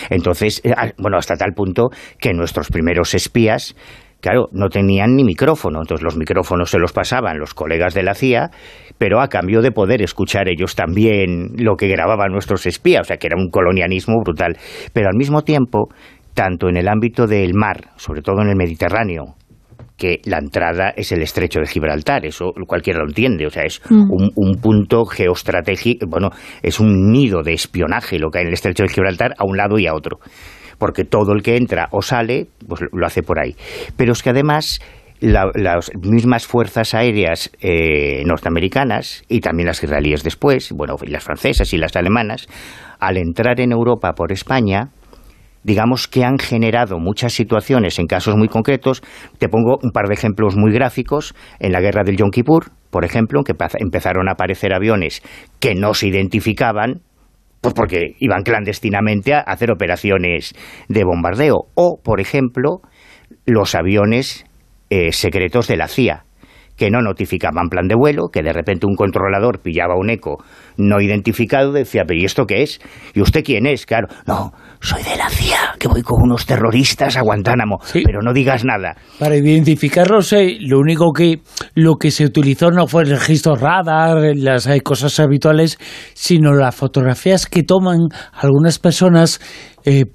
Entonces, 0.10 0.62
eh, 0.64 0.74
bueno, 0.98 1.18
hasta 1.18 1.36
tal 1.36 1.54
punto 1.54 1.90
que 2.20 2.34
nuestros 2.34 2.70
primeros 2.70 3.14
espías 3.14 3.76
claro, 4.24 4.48
no 4.54 4.70
tenían 4.70 5.18
ni 5.18 5.26
micrófono, 5.26 5.82
entonces 5.82 6.02
los 6.02 6.16
micrófonos 6.16 6.72
se 6.72 6.80
los 6.80 6.94
pasaban 6.94 7.38
los 7.40 7.54
colegas 7.54 7.94
de 7.94 8.04
la 8.04 8.14
CIA, 8.14 8.52
pero 8.98 9.20
a 9.20 9.28
cambio 9.28 9.62
de 9.62 9.72
poder 9.72 10.02
escuchar 10.02 10.48
ellos 10.48 10.76
también 10.76 11.50
lo 11.58 11.76
que 11.76 11.90
grababan 11.90 12.32
nuestros 12.32 12.66
espías, 12.66 13.02
o 13.02 13.04
sea 13.04 13.18
que 13.18 13.28
era 13.28 13.36
un 13.36 13.50
colonialismo 13.50 14.22
brutal. 14.24 14.58
Pero 14.94 15.10
al 15.10 15.18
mismo 15.18 15.42
tiempo, 15.42 15.90
tanto 16.34 16.70
en 16.70 16.78
el 16.78 16.88
ámbito 16.88 17.28
del 17.28 17.54
mar, 17.54 17.90
sobre 17.98 18.22
todo 18.22 18.42
en 18.42 18.48
el 18.48 18.56
Mediterráneo, 18.56 19.36
que 19.98 20.22
la 20.24 20.38
entrada 20.38 20.94
es 20.96 21.12
el 21.12 21.22
estrecho 21.22 21.60
de 21.60 21.68
Gibraltar, 21.68 22.26
eso 22.26 22.54
cualquiera 22.66 23.00
lo 23.00 23.06
entiende, 23.06 23.46
o 23.46 23.50
sea, 23.50 23.64
es 23.64 23.82
mm. 23.90 24.10
un, 24.10 24.32
un, 24.36 24.56
punto 24.62 25.04
geoestratégico, 25.04 26.08
bueno, 26.08 26.30
es 26.62 26.80
un 26.80 27.12
nido 27.12 27.44
de 27.44 27.54
espionaje 27.54 28.20
lo 28.20 28.30
que 28.30 28.40
hay 28.40 28.44
en 28.44 28.48
el 28.48 28.54
estrecho 28.54 28.84
de 28.84 28.90
Gibraltar 28.90 29.34
a 29.38 29.44
un 29.46 29.58
lado 29.58 29.78
y 29.78 29.86
a 29.86 29.94
otro, 29.94 30.20
porque 30.84 31.06
todo 31.06 31.32
el 31.32 31.42
que 31.44 31.56
entra 31.56 31.88
o 31.92 32.02
sale, 32.02 32.48
pues 32.68 32.82
lo 32.92 33.06
hace 33.06 33.24
por 33.24 33.40
ahí. 33.40 33.56
Pero 33.96 34.12
es 34.12 34.22
que 34.22 34.32
además 34.32 34.82
las 35.22 35.90
mismas 35.96 36.46
fuerzas 36.46 36.94
aéreas 36.94 37.50
eh, 37.62 38.22
norteamericanas 38.26 39.24
y 39.30 39.40
también 39.40 39.68
las 39.68 39.82
israelíes 39.82 40.24
después, 40.24 40.74
bueno, 40.74 40.98
y 41.02 41.10
las 41.10 41.24
francesas 41.24 41.72
y 41.72 41.78
las 41.78 41.96
alemanas, 41.96 42.48
al 43.00 43.16
entrar 43.16 43.62
en 43.62 43.72
Europa 43.72 44.12
por 44.12 44.34
España, 44.34 44.90
digamos 45.64 46.10
que 46.10 46.26
han 46.26 46.38
generado 46.38 47.00
muchas 47.00 47.32
situaciones 47.32 47.98
en 47.98 48.06
casos 48.06 48.36
muy 48.36 48.50
concretos. 48.50 49.02
Te 49.38 49.48
pongo 49.48 49.78
un 49.82 49.92
par 49.92 50.10
de 50.10 50.16
ejemplos 50.16 50.58
muy 50.58 50.74
gráficos. 50.74 51.34
En 51.62 51.72
la 51.72 51.80
guerra 51.80 52.04
del 52.04 52.18
Yom 52.18 52.30
Kippur, 52.30 52.72
por 52.90 53.06
ejemplo, 53.06 53.44
que 53.46 53.54
empezaron 53.80 54.28
a 54.28 54.34
aparecer 54.34 54.74
aviones 54.74 55.24
que 55.62 55.76
no 55.76 55.94
se 55.94 56.10
identificaban, 56.10 57.04
pues 57.64 57.74
porque 57.74 58.16
iban 58.20 58.44
clandestinamente 58.44 59.34
a 59.34 59.40
hacer 59.40 59.72
operaciones 59.72 60.54
de 60.90 61.06
bombardeo. 61.06 61.70
O, 61.76 61.98
por 62.04 62.20
ejemplo, 62.20 62.82
los 63.46 63.74
aviones 63.74 64.46
eh, 64.90 65.14
secretos 65.14 65.70
de 65.70 65.78
la 65.78 65.88
CIA 65.88 66.26
que 66.76 66.90
no 66.90 67.02
notificaban 67.02 67.70
plan 67.70 67.88
de 67.88 67.96
vuelo, 67.96 68.28
que 68.34 68.42
de 68.44 68.52
repente 68.52 68.86
un 68.86 68.96
controlador 68.96 69.62
pillaba 69.62 69.96
un 69.96 70.10
eco 70.10 70.44
no 70.78 71.02
identificado, 71.02 71.72
decía, 71.72 72.04
pero 72.08 72.20
¿y 72.20 72.26
esto 72.26 72.46
qué 72.46 72.64
es? 72.64 72.80
¿Y 73.14 73.22
usted 73.22 73.44
quién 73.44 73.66
es? 73.66 73.86
Claro, 73.86 74.08
no, 74.26 74.52
soy 74.82 75.04
de 75.04 75.16
la 75.16 75.30
CIA, 75.30 75.76
que 75.80 75.88
voy 75.88 76.02
con 76.02 76.22
unos 76.22 76.46
terroristas 76.46 77.18
a 77.18 77.22
Guantánamo, 77.22 77.80
pero 77.94 78.22
no 78.22 78.34
digas 78.34 78.64
nada. 78.66 78.96
Para 79.20 79.36
identificarlos, 79.36 80.34
eh, 80.34 80.58
lo 80.60 80.80
único 80.80 81.12
que 81.14 81.40
lo 81.76 81.96
que 81.96 82.12
se 82.12 82.26
utilizó 82.26 82.72
no 82.72 82.88
fue 82.88 83.04
el 83.04 83.12
registro 83.12 83.56
radar, 83.56 84.36
las 84.36 84.68
eh, 84.68 84.82
cosas 84.82 85.20
habituales, 85.20 85.78
sino 86.14 86.54
las 86.54 86.76
fotografías 86.76 87.46
que 87.46 87.64
toman 87.64 88.00
algunas 88.34 88.80
personas 88.80 89.40
eh, 89.86 90.06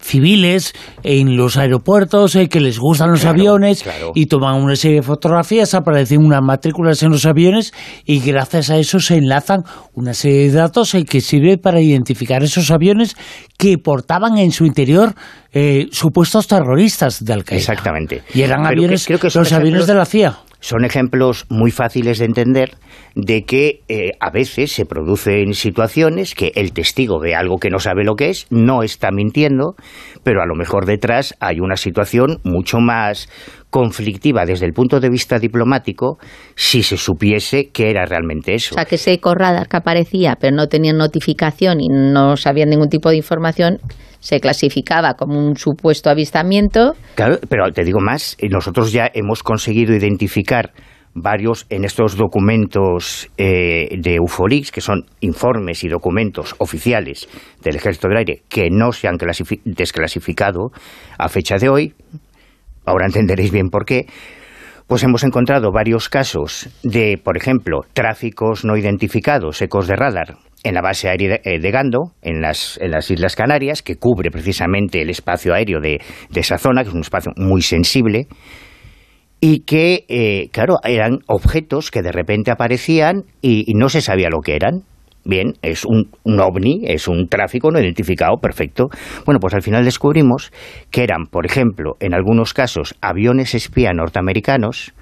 civiles 0.00 0.74
en 1.02 1.36
los 1.36 1.56
aeropuertos 1.56 2.34
eh, 2.36 2.48
que 2.48 2.60
les 2.60 2.78
gustan 2.78 3.10
los 3.10 3.24
aviones 3.24 3.84
y 4.14 4.26
toman 4.26 4.62
una 4.62 4.76
serie 4.76 4.98
de 4.98 5.02
fotografías, 5.02 5.74
aparecen 5.74 6.24
unas 6.24 6.42
matrículas 6.42 7.02
en 7.02 7.10
los 7.10 7.26
aviones 7.26 7.72
y 8.04 8.20
gracias 8.20 8.70
a 8.70 8.76
eso 8.76 9.00
se 9.00 9.16
enlazan 9.16 9.64
una 9.94 10.14
serie 10.14 10.50
de 10.50 10.52
datos 10.52 10.94
eh, 10.94 11.04
que 11.04 11.20
sirve 11.20 11.58
para 11.58 11.80
identificar 11.80 12.42
esos 12.42 12.70
aviones 12.70 13.16
que 13.58 13.78
portaban 13.78 14.38
en 14.38 14.52
su 14.52 14.64
interior 14.64 15.14
eh, 15.52 15.88
supuestos 15.92 16.46
terroristas 16.46 17.24
de 17.24 17.32
Al-Qaeda. 17.32 17.60
Exactamente. 17.60 18.22
Y 18.34 18.42
eran 18.42 18.66
aviones, 18.66 19.06
creo 19.06 19.18
que 19.18 19.28
los 19.34 19.52
aviones 19.52 19.86
de 19.86 19.94
la 19.94 20.04
CIA 20.04 20.38
son 20.62 20.84
ejemplos 20.84 21.44
muy 21.50 21.72
fáciles 21.72 22.18
de 22.20 22.24
entender 22.24 22.76
de 23.14 23.42
que 23.42 23.80
eh, 23.88 24.12
a 24.20 24.30
veces 24.30 24.72
se 24.72 24.86
producen 24.86 25.54
situaciones 25.54 26.34
que 26.34 26.52
el 26.54 26.72
testigo 26.72 27.20
ve 27.20 27.34
algo 27.34 27.58
que 27.58 27.68
no 27.68 27.80
sabe 27.80 28.04
lo 28.04 28.14
que 28.14 28.30
es, 28.30 28.46
no 28.48 28.82
está 28.82 29.10
mintiendo, 29.10 29.74
pero 30.22 30.40
a 30.40 30.46
lo 30.46 30.54
mejor 30.54 30.86
detrás 30.86 31.34
hay 31.40 31.58
una 31.60 31.76
situación 31.76 32.38
mucho 32.44 32.78
más 32.78 33.28
conflictiva 33.72 34.44
desde 34.44 34.66
el 34.66 34.74
punto 34.74 35.00
de 35.00 35.08
vista 35.08 35.38
diplomático 35.38 36.18
si 36.54 36.82
se 36.82 36.98
supiese 36.98 37.70
que 37.72 37.88
era 37.88 38.04
realmente 38.04 38.54
eso. 38.54 38.74
O 38.74 38.76
sea, 38.76 38.84
que 38.84 38.96
ese 38.96 39.18
corradar 39.18 39.66
que 39.66 39.78
aparecía 39.78 40.36
pero 40.38 40.54
no 40.54 40.66
tenía 40.68 40.92
notificación 40.92 41.80
y 41.80 41.88
no 41.88 42.36
sabían 42.36 42.68
ningún 42.68 42.90
tipo 42.90 43.08
de 43.08 43.16
información 43.16 43.78
se 44.20 44.40
clasificaba 44.40 45.14
como 45.14 45.38
un 45.38 45.56
supuesto 45.56 46.10
avistamiento. 46.10 46.92
Claro, 47.16 47.38
pero 47.48 47.72
te 47.72 47.82
digo 47.82 47.98
más, 48.00 48.36
nosotros 48.50 48.92
ya 48.92 49.10
hemos 49.14 49.42
conseguido 49.42 49.94
identificar 49.94 50.72
varios 51.14 51.66
en 51.70 51.84
estos 51.84 52.16
documentos 52.16 53.30
eh, 53.38 53.88
de 53.98 54.18
Ufolix, 54.20 54.70
que 54.70 54.82
son 54.82 55.06
informes 55.20 55.82
y 55.82 55.88
documentos 55.88 56.54
oficiales 56.58 57.26
del 57.62 57.76
Ejército 57.76 58.08
del 58.08 58.18
Aire 58.18 58.42
que 58.48 58.68
no 58.70 58.92
se 58.92 59.08
han 59.08 59.16
desclasificado 59.64 60.70
a 61.18 61.28
fecha 61.28 61.56
de 61.56 61.68
hoy, 61.68 61.94
ahora 62.84 63.06
entenderéis 63.06 63.50
bien 63.50 63.68
por 63.68 63.84
qué, 63.84 64.06
pues 64.86 65.02
hemos 65.04 65.24
encontrado 65.24 65.70
varios 65.72 66.08
casos 66.08 66.68
de, 66.82 67.18
por 67.22 67.36
ejemplo, 67.36 67.80
tráficos 67.92 68.64
no 68.64 68.76
identificados, 68.76 69.62
ecos 69.62 69.86
de 69.86 69.96
radar, 69.96 70.36
en 70.64 70.74
la 70.74 70.82
base 70.82 71.08
aérea 71.08 71.38
de 71.44 71.54
eh, 71.54 71.70
Gando, 71.70 72.12
en 72.22 72.40
las, 72.40 72.78
en 72.80 72.90
las 72.90 73.10
Islas 73.10 73.36
Canarias, 73.36 73.82
que 73.82 73.96
cubre 73.96 74.30
precisamente 74.30 75.02
el 75.02 75.10
espacio 75.10 75.54
aéreo 75.54 75.80
de, 75.80 76.00
esa 76.34 76.58
zona, 76.58 76.82
que 76.82 76.90
es 76.90 76.94
un 76.94 77.00
espacio 77.00 77.32
muy 77.36 77.62
sensible, 77.62 78.26
y 79.40 79.60
que, 79.60 80.04
eh, 80.08 80.48
claro, 80.52 80.76
eran 80.84 81.18
objetos 81.26 81.90
que 81.90 82.02
de 82.02 82.12
repente 82.12 82.52
aparecían 82.52 83.24
y, 83.40 83.72
no 83.74 83.88
se 83.88 84.00
sabía 84.00 84.28
lo 84.30 84.40
que 84.40 84.54
eran. 84.54 84.82
Bien, 85.24 85.54
es 85.62 85.84
un, 85.84 86.10
un, 86.24 86.40
ovni, 86.40 86.82
es 86.84 87.06
un 87.06 87.28
tráfico 87.28 87.70
no 87.70 87.78
identificado, 87.78 88.38
perfecto. 88.40 88.88
Bueno, 89.24 89.38
pues 89.38 89.54
al 89.54 89.62
final 89.62 89.84
descubrimos 89.84 90.52
que 90.90 91.04
eran, 91.04 91.26
por 91.26 91.46
ejemplo, 91.46 91.92
en 92.00 92.12
algunos 92.12 92.54
casos, 92.54 92.96
aviones 93.00 93.54
espía 93.54 93.92
norteamericanos 93.92 94.92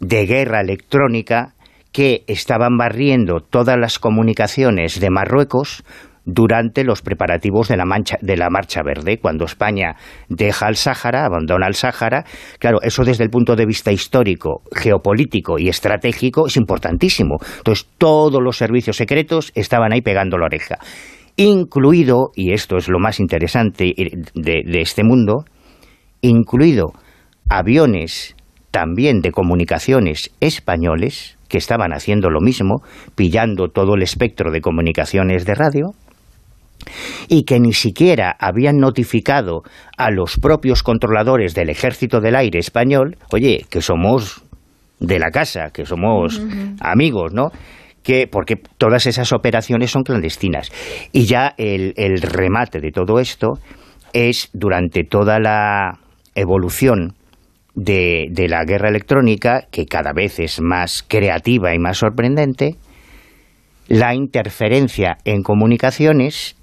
de 0.00 0.24
guerra 0.24 0.62
electrónica 0.62 1.54
que 1.92 2.22
estaban 2.26 2.78
barriendo 2.78 3.40
todas 3.40 3.76
las 3.78 3.98
comunicaciones 3.98 4.98
de 4.98 5.10
Marruecos 5.10 5.84
durante 6.32 6.84
los 6.84 7.02
preparativos 7.02 7.68
de 7.68 7.76
la, 7.76 7.84
de 8.20 8.36
la 8.36 8.50
Marcha 8.50 8.82
Verde, 8.82 9.18
cuando 9.18 9.44
España 9.44 9.96
deja 10.28 10.68
el 10.68 10.76
Sáhara, 10.76 11.24
abandona 11.24 11.66
el 11.66 11.74
Sáhara. 11.74 12.24
Claro, 12.58 12.78
eso 12.82 13.04
desde 13.04 13.24
el 13.24 13.30
punto 13.30 13.56
de 13.56 13.66
vista 13.66 13.92
histórico, 13.92 14.62
geopolítico 14.72 15.58
y 15.58 15.68
estratégico 15.68 16.46
es 16.46 16.56
importantísimo. 16.56 17.36
Entonces, 17.58 17.88
todos 17.98 18.42
los 18.42 18.56
servicios 18.56 18.96
secretos 18.96 19.52
estaban 19.54 19.92
ahí 19.92 20.02
pegando 20.02 20.38
la 20.38 20.46
oreja. 20.46 20.78
Incluido, 21.36 22.30
y 22.34 22.52
esto 22.52 22.76
es 22.76 22.88
lo 22.88 22.98
más 22.98 23.20
interesante 23.20 23.94
de, 23.96 24.62
de 24.64 24.80
este 24.80 25.04
mundo, 25.04 25.44
incluido 26.20 26.92
aviones 27.48 28.36
también 28.70 29.20
de 29.20 29.32
comunicaciones 29.32 30.30
españoles 30.40 31.36
que 31.48 31.58
estaban 31.58 31.92
haciendo 31.92 32.30
lo 32.30 32.40
mismo, 32.40 32.82
pillando 33.16 33.68
todo 33.68 33.96
el 33.96 34.02
espectro 34.02 34.52
de 34.52 34.60
comunicaciones 34.60 35.44
de 35.44 35.54
radio, 35.54 35.86
y 37.28 37.44
que 37.44 37.60
ni 37.60 37.72
siquiera 37.72 38.36
habían 38.38 38.78
notificado 38.78 39.62
a 39.96 40.10
los 40.10 40.38
propios 40.38 40.82
controladores 40.82 41.54
del 41.54 41.70
Ejército 41.70 42.20
del 42.20 42.36
Aire 42.36 42.58
español, 42.58 43.16
oye, 43.32 43.64
que 43.70 43.80
somos 43.80 44.42
de 44.98 45.18
la 45.18 45.30
casa, 45.30 45.70
que 45.72 45.86
somos 45.86 46.40
amigos, 46.80 47.32
¿no? 47.32 47.50
Que, 48.02 48.26
porque 48.26 48.56
todas 48.78 49.06
esas 49.06 49.32
operaciones 49.32 49.90
son 49.90 50.02
clandestinas. 50.04 50.70
Y 51.12 51.24
ya 51.24 51.54
el, 51.58 51.92
el 51.96 52.20
remate 52.22 52.80
de 52.80 52.92
todo 52.92 53.18
esto 53.18 53.58
es 54.12 54.48
durante 54.52 55.04
toda 55.04 55.38
la 55.38 55.98
evolución 56.34 57.14
de, 57.74 58.26
de, 58.30 58.48
la 58.48 58.64
guerra 58.64 58.88
electrónica, 58.88 59.66
que 59.70 59.86
cada 59.86 60.12
vez 60.12 60.40
es 60.40 60.60
más 60.60 61.04
creativa 61.06 61.74
y 61.74 61.78
más 61.78 61.98
sorprendente, 61.98 62.76
la 63.88 64.14
interferencia 64.14 65.18
en 65.24 65.42
comunicaciones 65.42 66.56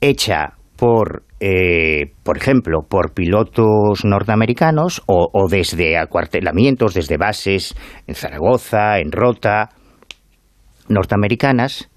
hecha 0.00 0.54
por, 0.76 1.22
eh, 1.40 2.12
por 2.22 2.36
ejemplo, 2.36 2.82
por 2.88 3.12
pilotos 3.14 4.04
norteamericanos 4.04 5.02
o, 5.06 5.28
o, 5.32 5.48
desde 5.48 5.96
acuartelamientos, 5.96 6.94
desde 6.94 7.16
bases 7.16 7.74
en 8.06 8.14
Zaragoza, 8.14 8.98
en 8.98 9.12
Rota, 9.12 9.70
norteamericanas, 10.88 11.90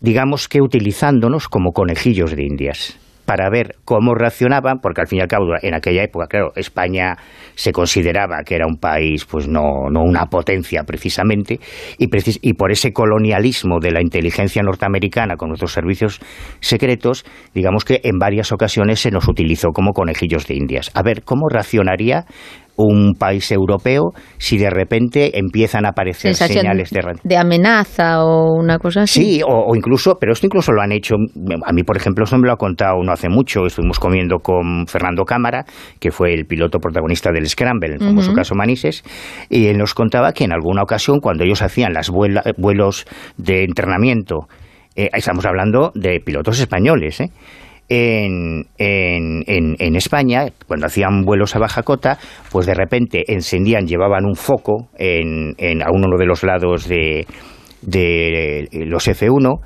digamos 0.00 0.48
que 0.48 0.60
utilizándonos 0.60 1.48
como 1.48 1.72
conejillos 1.72 2.34
de 2.34 2.44
indias 2.44 2.98
para 3.26 3.50
ver 3.50 3.76
cómo 3.84 4.14
reaccionaban, 4.14 4.78
porque 4.78 5.02
al 5.02 5.08
fin 5.08 5.18
y 5.18 5.22
al 5.22 5.28
cabo, 5.28 5.46
en 5.60 5.74
aquella 5.74 6.02
época, 6.02 6.26
claro, 6.28 6.52
España 6.56 7.16
se 7.54 7.72
consideraba 7.72 8.42
que 8.44 8.54
era 8.54 8.66
un 8.66 8.78
país, 8.78 9.24
pues 9.24 9.48
no, 9.48 9.90
no 9.90 10.02
una 10.02 10.26
potencia 10.26 10.84
precisamente, 10.84 11.58
y, 11.98 12.08
y 12.40 12.52
por 12.54 12.70
ese 12.70 12.92
colonialismo 12.92 13.80
de 13.80 13.90
la 13.90 14.00
inteligencia 14.00 14.62
norteamericana 14.62 15.36
con 15.36 15.48
nuestros 15.48 15.72
servicios 15.72 16.20
secretos, 16.60 17.24
digamos 17.52 17.84
que 17.84 18.00
en 18.04 18.18
varias 18.18 18.52
ocasiones 18.52 19.00
se 19.00 19.10
nos 19.10 19.28
utilizó 19.28 19.70
como 19.72 19.92
conejillos 19.92 20.46
de 20.46 20.54
indias. 20.54 20.90
A 20.94 21.02
ver, 21.02 21.22
¿cómo 21.24 21.48
reaccionaría 21.48 22.24
un 22.76 23.14
país 23.14 23.50
europeo 23.52 24.12
si 24.38 24.58
de 24.58 24.70
repente 24.70 25.38
empiezan 25.38 25.86
a 25.86 25.90
aparecer 25.90 26.34
señales 26.34 26.90
de... 26.90 27.00
de 27.22 27.36
amenaza 27.36 28.22
o 28.24 28.54
una 28.54 28.78
cosa 28.78 29.02
así. 29.02 29.22
Sí, 29.22 29.40
o, 29.46 29.74
incluso, 29.74 30.16
pero 30.20 30.32
esto 30.32 30.46
incluso 30.46 30.72
lo 30.72 30.82
han 30.82 30.92
hecho, 30.92 31.16
a 31.64 31.72
mí 31.72 31.82
por 31.82 31.96
ejemplo 31.96 32.24
eso 32.24 32.36
me 32.38 32.46
lo 32.46 32.52
ha 32.52 32.56
contado 32.56 33.02
no 33.02 33.12
hace 33.12 33.28
mucho, 33.28 33.66
estuvimos 33.66 33.98
comiendo 33.98 34.38
con 34.38 34.86
Fernando 34.86 35.24
Cámara, 35.24 35.64
que 36.00 36.10
fue 36.10 36.34
el 36.34 36.46
piloto 36.46 36.78
protagonista 36.78 37.30
del 37.32 37.48
Scramble, 37.48 37.94
el 37.94 38.00
famoso 38.00 38.32
caso 38.32 38.54
Manises, 38.54 39.02
y 39.48 39.66
él 39.66 39.78
nos 39.78 39.94
contaba 39.94 40.32
que 40.32 40.44
en 40.44 40.52
alguna 40.52 40.82
ocasión 40.82 41.20
cuando 41.20 41.44
ellos 41.44 41.62
hacían 41.62 41.92
las 41.92 42.10
vuelos 42.10 43.06
de 43.36 43.64
entrenamiento, 43.64 44.48
eh, 44.94 45.10
estamos 45.12 45.44
hablando 45.46 45.92
de 45.94 46.20
pilotos 46.20 46.58
españoles, 46.58 47.20
¿eh? 47.20 47.30
En, 47.88 48.66
en, 48.78 49.44
en, 49.78 49.96
España, 49.96 50.46
cuando 50.66 50.86
hacían 50.86 51.22
vuelos 51.22 51.54
a 51.54 51.58
baja 51.58 51.82
cota, 51.82 52.18
pues 52.50 52.66
de 52.66 52.74
repente 52.74 53.24
encendían, 53.28 53.86
llevaban 53.86 54.24
un 54.24 54.34
foco 54.34 54.88
en, 54.98 55.54
a 55.82 55.90
uno 55.92 56.18
de 56.18 56.26
los 56.26 56.42
lados 56.42 56.88
de, 56.88 57.26
de 57.82 58.68
los 58.86 59.06
F1 59.08 59.60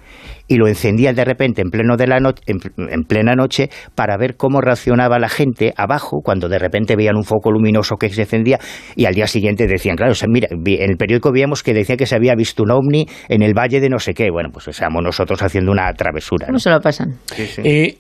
y 0.51 0.57
lo 0.57 0.67
encendían 0.67 1.15
de 1.15 1.25
repente 1.25 1.63
en, 1.63 1.71
pleno 1.71 1.97
de 1.97 2.09
la 2.09 2.19
en, 2.19 3.05
plena 3.05 3.35
noche 3.37 3.71
para 3.95 4.17
ver 4.17 4.37
cómo 4.37 4.61
reaccionaba 4.61 5.21
la 5.21 5.29
gente 5.29 5.73
abajo 5.77 6.23
cuando 6.25 6.49
de 6.49 6.59
repente 6.59 6.97
veían 6.97 7.17
un 7.17 7.23
foco 7.23 7.53
luminoso 7.53 7.97
que 7.97 8.09
se 8.09 8.23
encendía 8.23 8.59
y 8.97 9.05
al 9.05 9.15
día 9.15 9.29
siguiente 9.29 9.69
decían, 9.69 9.95
claro, 9.95 10.13
mira, 10.29 10.49
en 10.51 10.91
el 10.91 10.97
periódico 10.97 11.31
veíamos 11.31 11.63
que 11.63 11.73
decía 11.73 11.97
que 11.97 12.05
se 12.05 12.17
había 12.17 12.35
visto 12.35 12.65
un 12.65 12.73
ovni 12.73 13.07
en 13.29 13.43
el 13.43 13.55
valle 13.55 13.81
de 13.81 13.89
no 13.89 14.01
sé 14.01 14.13
qué. 14.13 14.29
Bueno, 14.33 14.49
pues 14.53 14.67
estamos 14.67 15.01
nosotros 15.05 15.41
haciendo 15.41 15.71
una 15.71 15.93
travesura. 15.93 16.47
¿Cómo 16.47 16.59
se 16.59 16.71
lo 16.71 16.81
pasan? 16.81 17.15
Eh, 17.59 17.99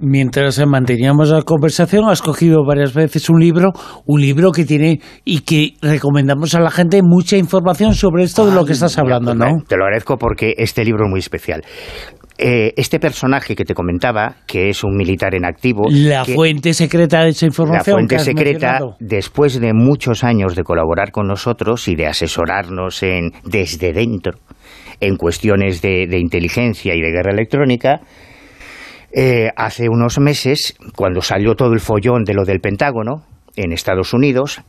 mientras 0.00 0.64
manteníamos 0.66 1.30
la 1.30 1.42
conversación, 1.42 2.10
has 2.10 2.20
cogido 2.20 2.62
varias 2.62 2.92
veces 2.92 3.30
un 3.30 3.40
libro, 3.40 3.72
un 4.04 4.20
libro 4.20 4.52
que 4.52 4.66
tiene 4.66 5.00
y 5.24 5.40
que 5.40 5.76
recomendamos 5.80 6.54
a 6.54 6.60
la 6.60 6.70
gente 6.70 7.00
mucha 7.02 7.38
información 7.38 7.94
sobre 7.94 8.24
esto 8.24 8.44
de 8.44 8.54
lo 8.54 8.66
que 8.66 8.72
estás 8.72 8.98
hablando, 8.98 9.34
¿no? 9.34 9.62
Te 9.66 9.78
lo 9.78 9.84
agradezco 9.84 10.18
porque 10.18 10.54
este 10.58 10.84
libro 10.84 11.06
es 11.06 11.10
muy 11.10 11.20
especial. 11.20 11.62
Eh, 12.42 12.72
este 12.78 12.98
personaje 12.98 13.54
que 13.54 13.66
te 13.66 13.74
comentaba, 13.74 14.36
que 14.46 14.70
es 14.70 14.82
un 14.82 14.96
militar 14.96 15.34
en 15.34 15.44
activo... 15.44 15.84
La 15.90 16.24
fuente 16.24 16.72
secreta 16.72 17.22
de 17.22 17.30
esa 17.30 17.44
información. 17.44 17.84
La 17.84 17.92
fuente 17.92 18.18
secreta, 18.18 18.78
después 18.98 19.60
de 19.60 19.74
muchos 19.74 20.24
años 20.24 20.56
de 20.56 20.62
colaborar 20.62 21.10
con 21.10 21.26
nosotros 21.26 21.86
y 21.86 21.96
de 21.96 22.06
asesorarnos 22.06 23.02
en, 23.02 23.32
desde 23.44 23.92
dentro 23.92 24.38
en 25.00 25.16
cuestiones 25.16 25.82
de, 25.82 26.18
inteligencia 26.18 26.94
y 26.94 27.02
de 27.02 27.10
guerra 27.10 27.32
electrónica, 27.32 28.00
eh, 29.12 29.50
hace 29.54 29.90
unos 29.90 30.18
meses, 30.18 30.76
cuando 30.96 31.20
salió 31.20 31.54
todo 31.54 31.74
el 31.74 31.80
follón 31.80 32.24
de 32.24 32.32
lo 32.32 32.46
del 32.46 32.60
Pentágono 32.60 33.22
en 33.56 33.72
Estados 33.72 34.14
Unidos, 34.14 34.62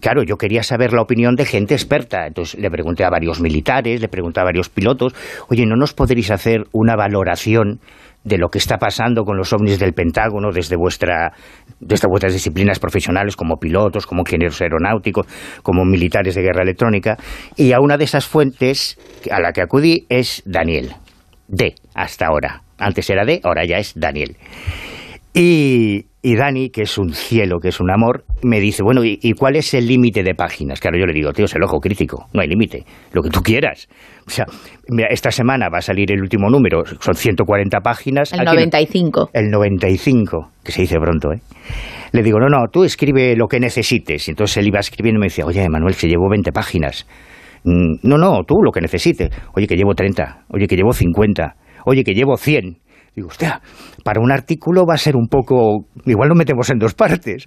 claro, 0.00 0.22
yo 0.22 0.36
quería 0.36 0.62
saber 0.62 0.92
la 0.92 1.02
opinión 1.02 1.34
de 1.34 1.44
gente 1.44 1.74
experta. 1.74 2.26
Entonces 2.26 2.60
le 2.60 2.70
pregunté 2.70 3.04
a 3.04 3.10
varios 3.10 3.40
militares, 3.40 4.00
le 4.00 4.08
pregunté 4.08 4.40
a 4.40 4.44
varios 4.44 4.68
pilotos, 4.68 5.14
oye, 5.48 5.66
¿no 5.66 5.76
nos 5.76 5.94
podréis 5.94 6.30
hacer 6.30 6.64
una 6.72 6.96
valoración 6.96 7.80
de 8.24 8.38
lo 8.38 8.48
que 8.48 8.58
está 8.58 8.78
pasando 8.78 9.24
con 9.24 9.36
los 9.36 9.52
ovnis 9.52 9.80
del 9.80 9.94
Pentágono 9.94 10.52
desde 10.52 10.76
vuestra 10.76 11.32
desde 11.80 12.06
vuestras 12.06 12.32
disciplinas 12.32 12.78
profesionales 12.78 13.34
como 13.34 13.56
pilotos, 13.56 14.06
como 14.06 14.20
ingenieros 14.20 14.60
aeronáuticos, 14.62 15.26
como 15.64 15.84
militares 15.84 16.36
de 16.36 16.42
guerra 16.42 16.62
electrónica 16.62 17.16
y 17.56 17.72
a 17.72 17.80
una 17.80 17.96
de 17.96 18.04
esas 18.04 18.26
fuentes 18.26 18.96
a 19.30 19.40
la 19.40 19.52
que 19.52 19.62
acudí 19.62 20.06
es 20.08 20.42
Daniel 20.46 20.94
D 21.48 21.74
hasta 21.94 22.26
ahora. 22.26 22.62
Antes 22.78 23.08
era 23.10 23.24
D, 23.24 23.40
ahora 23.44 23.64
ya 23.64 23.78
es 23.78 23.92
Daniel. 23.94 24.36
Y, 25.34 26.06
y 26.24 26.36
Dani, 26.36 26.70
que 26.70 26.82
es 26.82 26.98
un 26.98 27.12
cielo, 27.12 27.58
que 27.58 27.68
es 27.68 27.80
un 27.80 27.90
amor, 27.90 28.24
me 28.42 28.60
dice, 28.60 28.84
bueno, 28.84 29.02
¿y, 29.04 29.32
cuál 29.32 29.56
es 29.56 29.74
el 29.74 29.88
límite 29.88 30.22
de 30.22 30.34
páginas? 30.36 30.78
Claro, 30.78 30.96
yo 30.96 31.04
le 31.04 31.12
digo, 31.12 31.32
tío, 31.32 31.46
es 31.46 31.54
el 31.56 31.62
ojo 31.64 31.80
crítico, 31.80 32.26
no 32.32 32.40
hay 32.40 32.48
límite, 32.48 32.84
lo 33.12 33.22
que 33.22 33.30
tú 33.30 33.40
quieras. 33.40 33.88
O 34.24 34.30
sea, 34.30 34.46
esta 35.10 35.32
semana 35.32 35.68
va 35.68 35.78
a 35.78 35.82
salir 35.82 36.12
el 36.12 36.20
último 36.20 36.48
número, 36.48 36.84
son 37.00 37.14
140 37.14 37.80
páginas. 37.80 38.32
El 38.32 38.44
95. 38.44 39.30
El 39.32 39.50
95, 39.50 40.50
que 40.62 40.70
se 40.70 40.82
dice 40.82 40.96
pronto, 41.00 41.32
¿eh? 41.32 41.40
Le 42.12 42.22
digo, 42.22 42.38
no, 42.38 42.48
no, 42.48 42.68
tú 42.70 42.84
escribe 42.84 43.34
lo 43.34 43.48
que 43.48 43.58
necesites. 43.58 44.28
Y 44.28 44.30
entonces 44.32 44.58
él 44.58 44.68
iba 44.68 44.78
escribiendo 44.78 45.18
y 45.18 45.22
me 45.22 45.26
decía, 45.26 45.46
oye, 45.46 45.66
Manuel, 45.68 45.96
que 45.96 46.06
llevo 46.06 46.28
20 46.28 46.52
páginas. 46.52 47.06
Mm, 47.64 47.94
no, 48.02 48.18
no, 48.18 48.44
tú 48.46 48.62
lo 48.62 48.70
que 48.70 48.80
necesites. 48.80 49.30
Oye, 49.54 49.66
que 49.66 49.76
llevo 49.76 49.94
30. 49.94 50.44
Oye, 50.50 50.66
que 50.66 50.76
llevo 50.76 50.92
50. 50.92 51.56
Oye, 51.86 52.04
que 52.04 52.12
llevo 52.12 52.36
100. 52.36 52.76
Digo, 53.14 53.28
hostia, 53.28 53.60
para 54.04 54.20
un 54.20 54.32
artículo 54.32 54.86
va 54.86 54.94
a 54.94 54.98
ser 54.98 55.16
un 55.16 55.28
poco... 55.28 55.84
Igual 56.06 56.28
lo 56.28 56.34
metemos 56.34 56.70
en 56.70 56.78
dos 56.78 56.94
partes. 56.94 57.46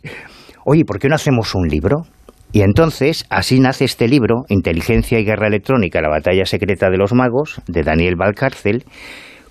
Oye, 0.64 0.86
¿por 0.86 1.00
qué 1.00 1.10
no 1.10 1.16
hacemos 1.16 1.56
un 1.56 1.68
libro? 1.68 2.04
Y 2.52 2.62
entonces, 2.62 3.26
así 3.30 3.60
nace 3.60 3.86
este 3.86 4.08
libro, 4.08 4.46
Inteligencia 4.48 5.20
y 5.20 5.26
Guerra 5.26 5.48
Electrónica, 5.48 6.02
la 6.02 6.10
batalla 6.10 6.46
secreta 6.46 6.90
de 6.90 6.98
los 6.98 7.14
magos, 7.14 7.62
de 7.68 7.84
Daniel 7.84 8.16
Valcárcel, 8.16 8.86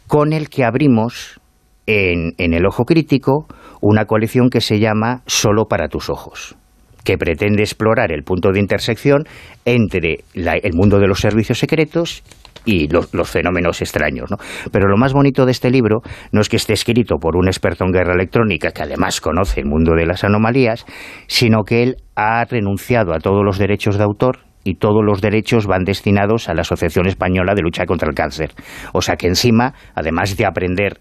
con 0.07 0.33
el 0.33 0.49
que 0.49 0.65
abrimos 0.65 1.41
en, 1.87 2.35
el 2.39 2.67
Ojo 2.67 2.85
Crítico 2.85 3.47
una 3.81 4.07
colección 4.07 4.49
que 4.49 4.61
se 4.61 4.79
llama 4.79 5.23
Solo 5.27 5.65
para 5.67 5.89
tus 5.89 6.09
ojos 6.09 6.57
que 7.05 7.19
pretende 7.19 7.63
explorar 7.63 8.13
el 8.13 8.23
punto 8.23 8.51
de 8.51 8.61
intersección 8.61 9.25
entre 9.67 10.25
el 10.33 10.73
mundo 10.73 10.99
de 10.99 11.07
los 11.07 11.21
servicios 11.21 11.59
secretos 11.59 12.23
y 12.65 12.89
los, 12.89 13.11
fenómenos 13.31 13.81
extraños. 13.83 14.31
¿no? 14.31 14.37
Pero 14.71 14.89
lo 14.89 14.97
más 14.97 15.13
bonito 15.13 15.45
de 15.45 15.53
este 15.53 15.71
libro 15.71 16.01
no 16.33 16.41
es 16.41 16.49
que 16.49 16.57
esté 16.57 16.73
escrito 16.73 17.17
por 17.17 17.37
un 17.37 17.47
experto 17.47 17.85
en 17.85 17.93
guerra 17.93 18.15
electrónica 18.15 18.71
que 18.71 18.83
además 18.83 19.21
conoce 19.21 19.61
el 19.61 19.67
mundo 19.67 19.95
de 19.95 20.07
las 20.07 20.25
anomalías, 20.25 20.87
sino 21.27 21.65
que 21.65 21.83
él 21.83 21.97
ha 22.17 22.45
renunciado 22.45 23.15
a 23.15 23.19
todos 23.19 23.45
los 23.45 23.59
derechos 23.59 23.99
de 23.99 24.05
autor 24.05 24.41
y 24.65 24.77
todos 24.77 25.05
los 25.05 25.21
derechos 25.21 25.67
van 25.67 25.85
destinados 25.85 26.49
a 26.49 26.55
la 26.55 26.63
Asociación 26.63 27.07
Española 27.07 27.55
de 27.55 27.63
Lucha 27.63 27.85
contra 27.85 28.09
el 28.09 28.15
Cáncer. 28.15 28.53
O 28.93 29.03
sea 29.03 29.17
que 29.17 29.27
encima, 29.27 29.75
además 29.95 30.37
de 30.37 30.47
aprender 30.47 31.01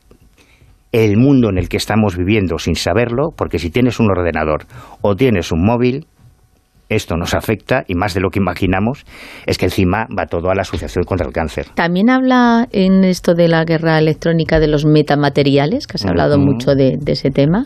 el 0.92 1.18
mundo 1.18 1.50
en 1.50 1.58
el 1.58 1.70
que 1.70 1.78
estamos 1.78 2.18
viviendo 2.18 2.60
sin 2.60 2.76
saberlo, 2.76 3.30
porque 3.36 3.58
si 3.58 3.72
tienes 3.72 4.00
un 4.00 4.12
ordenador 4.12 4.66
o 5.02 5.16
tienes 5.16 5.52
un 5.52 5.66
móvil, 5.66 6.06
esto 6.96 7.16
nos 7.18 7.34
afecta 7.34 7.84
y 7.88 7.96
más 7.96 8.14
de 8.14 8.22
lo 8.22 8.30
que 8.30 8.40
imaginamos 8.40 9.06
es 9.46 9.58
que 9.58 9.66
encima 9.66 10.08
va 10.18 10.26
todo 10.26 10.50
a 10.50 10.56
la 10.56 10.62
Asociación 10.62 11.04
contra 11.04 11.28
el 11.28 11.34
Cáncer. 11.34 11.68
También 11.76 12.10
habla 12.10 12.68
en 12.72 13.04
esto 13.04 13.34
de 13.34 13.48
la 13.48 13.64
guerra 13.66 13.98
electrónica 14.00 14.60
de 14.60 14.68
los 14.68 14.86
metamateriales, 14.86 15.88
que 15.88 15.98
has 15.98 16.06
hablado 16.06 16.38
mucho 16.40 16.76
de, 16.76 16.98
de 17.00 17.12
ese 17.14 17.32
tema. 17.32 17.66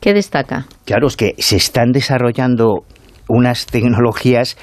¿Qué 0.00 0.14
destaca? 0.14 0.66
Claro, 0.86 1.08
es 1.08 1.16
que 1.16 1.34
se 1.38 1.56
están 1.56 1.92
desarrollando 1.92 2.84
unas 3.28 3.66
tecnologías 3.66 4.56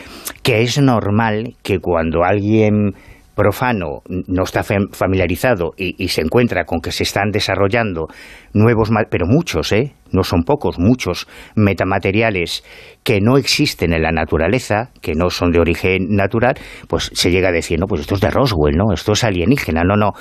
que 0.44 0.62
es 0.62 0.80
normal 0.80 1.56
que 1.64 1.80
cuando 1.80 2.24
alguien 2.24 2.94
profano 3.38 4.02
no 4.10 4.44
está 4.44 4.64
familiarizado 4.64 5.74
y, 5.78 6.08
se 6.08 6.22
encuentra 6.22 6.66
con 6.66 6.82
que 6.82 6.92
se 6.92 7.04
están 7.04 7.30
desarrollando 7.30 8.08
nuevos, 8.54 8.90
pero 9.12 9.28
muchos, 9.28 9.72
¿eh? 9.72 9.94
no 10.12 10.24
son 10.24 10.42
pocos, 10.42 10.80
muchos 10.80 11.28
metamateriales 11.56 12.64
que 13.04 13.22
no 13.22 13.38
existen 13.38 13.94
en 13.94 14.02
la 14.02 14.12
naturaleza, 14.12 14.90
que 15.02 15.14
no 15.14 15.30
son 15.30 15.52
de 15.52 15.60
origen 15.60 16.08
natural, 16.16 16.56
pues 16.88 17.12
se 17.14 17.30
llega 17.30 17.50
a 17.50 17.52
decir, 17.52 17.80
no, 17.80 17.86
pues 17.86 18.02
esto 18.02 18.16
es 18.16 18.22
de 18.22 18.32
Roswell, 18.32 18.76
¿no? 18.76 18.92
Esto 18.92 19.12
es 19.12 19.24
alienígena, 19.24 19.84
no, 19.84 19.96
no. 19.96 20.14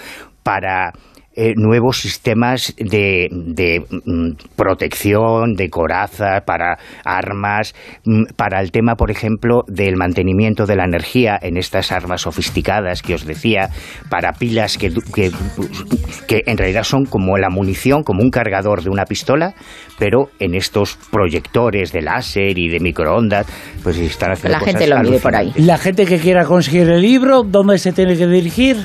Para 0.43 0.93
eh, 1.38 1.52
nuevos 1.54 2.00
sistemas 2.00 2.74
de, 2.78 3.28
mm, 3.30 4.30
protección, 4.56 5.52
de 5.54 5.68
coraza, 5.68 6.40
para 6.46 6.78
armas, 7.04 7.74
mm, 8.06 8.34
para 8.36 8.62
el 8.62 8.72
tema, 8.72 8.94
por 8.94 9.10
ejemplo, 9.10 9.62
del 9.66 9.96
mantenimiento 9.96 10.64
de 10.64 10.76
la 10.76 10.84
energía 10.84 11.38
en 11.40 11.58
estas 11.58 11.92
armas 11.92 12.22
sofisticadas 12.22 13.02
que 13.02 13.14
os 13.14 13.26
decía, 13.26 13.68
para 14.08 14.32
pilas 14.32 14.78
que, 14.78 14.90
que, 15.14 16.42
en 16.46 16.56
realidad 16.56 16.84
son 16.84 17.04
como 17.04 17.36
la 17.36 17.50
munición, 17.50 18.02
como 18.02 18.22
un 18.22 18.30
cargador 18.30 18.82
de 18.82 18.88
una 18.88 19.04
pistola, 19.04 19.54
pero 19.98 20.30
en 20.38 20.54
estos 20.54 20.96
proyectores 21.10 21.92
de 21.92 22.00
láser 22.00 22.58
y 22.58 22.68
de 22.68 22.80
microondas, 22.80 23.46
pues 23.82 23.98
están 23.98 24.32
haciendo 24.32 24.58
La 24.58 24.64
gente 24.64 24.86
lo 24.86 25.00
mide 25.00 25.18
por 25.18 25.36
ahí. 25.36 25.52
La 25.56 25.76
gente 25.76 26.06
que 26.06 26.18
quiera 26.18 26.46
conseguir 26.46 26.88
el 26.88 27.02
libro, 27.02 27.42
¿dónde 27.42 27.76
se 27.76 27.92
tiene 27.92 28.16
que 28.16 28.26
dirigir? 28.26 28.78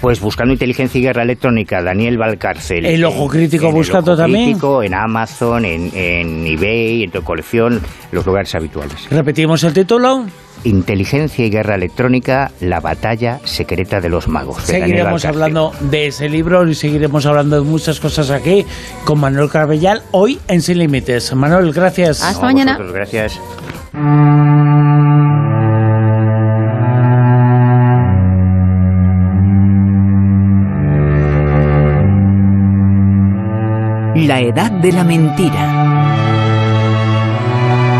Pues 0.00 0.20
buscando 0.20 0.52
inteligencia 0.54 0.98
y 0.98 1.02
guerra 1.02 1.22
electrónica, 1.22 1.82
Daniel 1.82 2.16
Valcárcel. 2.16 2.86
El 2.86 3.04
ojo 3.04 3.28
crítico 3.28 3.66
en, 3.68 3.74
buscando 3.74 4.12
el 4.12 4.18
ojo 4.18 4.22
también. 4.22 4.44
Crítico, 4.46 4.82
en 4.82 4.94
Amazon, 4.94 5.64
en, 5.64 5.90
en 5.94 6.46
eBay, 6.46 7.02
en 7.04 7.10
tu 7.10 7.22
colección, 7.22 7.80
los 8.10 8.24
lugares 8.24 8.54
habituales. 8.54 9.08
Repetimos 9.10 9.62
el 9.64 9.74
título. 9.74 10.24
Inteligencia 10.64 11.46
y 11.46 11.50
guerra 11.50 11.74
electrónica, 11.74 12.50
la 12.60 12.80
batalla 12.80 13.40
secreta 13.44 14.00
de 14.00 14.10
los 14.10 14.28
magos. 14.28 14.62
seguiremos 14.62 15.24
hablando 15.24 15.72
de 15.80 16.08
ese 16.08 16.28
libro 16.28 16.68
y 16.68 16.74
seguiremos 16.74 17.24
hablando 17.24 17.56
de 17.56 17.62
muchas 17.62 17.98
cosas 17.98 18.30
aquí 18.30 18.66
con 19.06 19.20
Manuel 19.20 19.48
Carbellal, 19.48 20.02
hoy 20.10 20.38
en 20.48 20.60
Sin 20.60 20.78
Límites. 20.78 21.34
Manuel, 21.34 21.72
gracias. 21.72 22.22
Hasta 22.22 22.44
mañana. 22.44 22.78
gracias. 22.92 23.40
La 34.30 34.40
edad 34.40 34.70
de 34.70 34.92
la 34.92 35.02
mentira. 35.02 36.06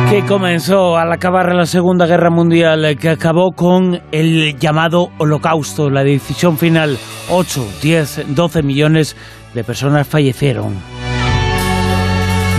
Que 0.09 0.25
comenzó 0.25 0.97
al 0.97 1.11
acabar 1.13 1.53
la 1.53 1.67
Segunda 1.67 2.07
Guerra 2.07 2.31
Mundial, 2.31 2.97
que 3.01 3.09
acabó 3.09 3.51
con 3.51 4.01
el 4.13 4.57
llamado 4.57 5.09
Holocausto, 5.19 5.91
la 5.91 6.05
decisión 6.05 6.57
final. 6.57 6.97
8, 7.31 7.67
10, 7.83 8.27
12 8.29 8.63
millones 8.63 9.17
de 9.55 9.65
personas 9.65 10.07
fallecieron. 10.07 10.75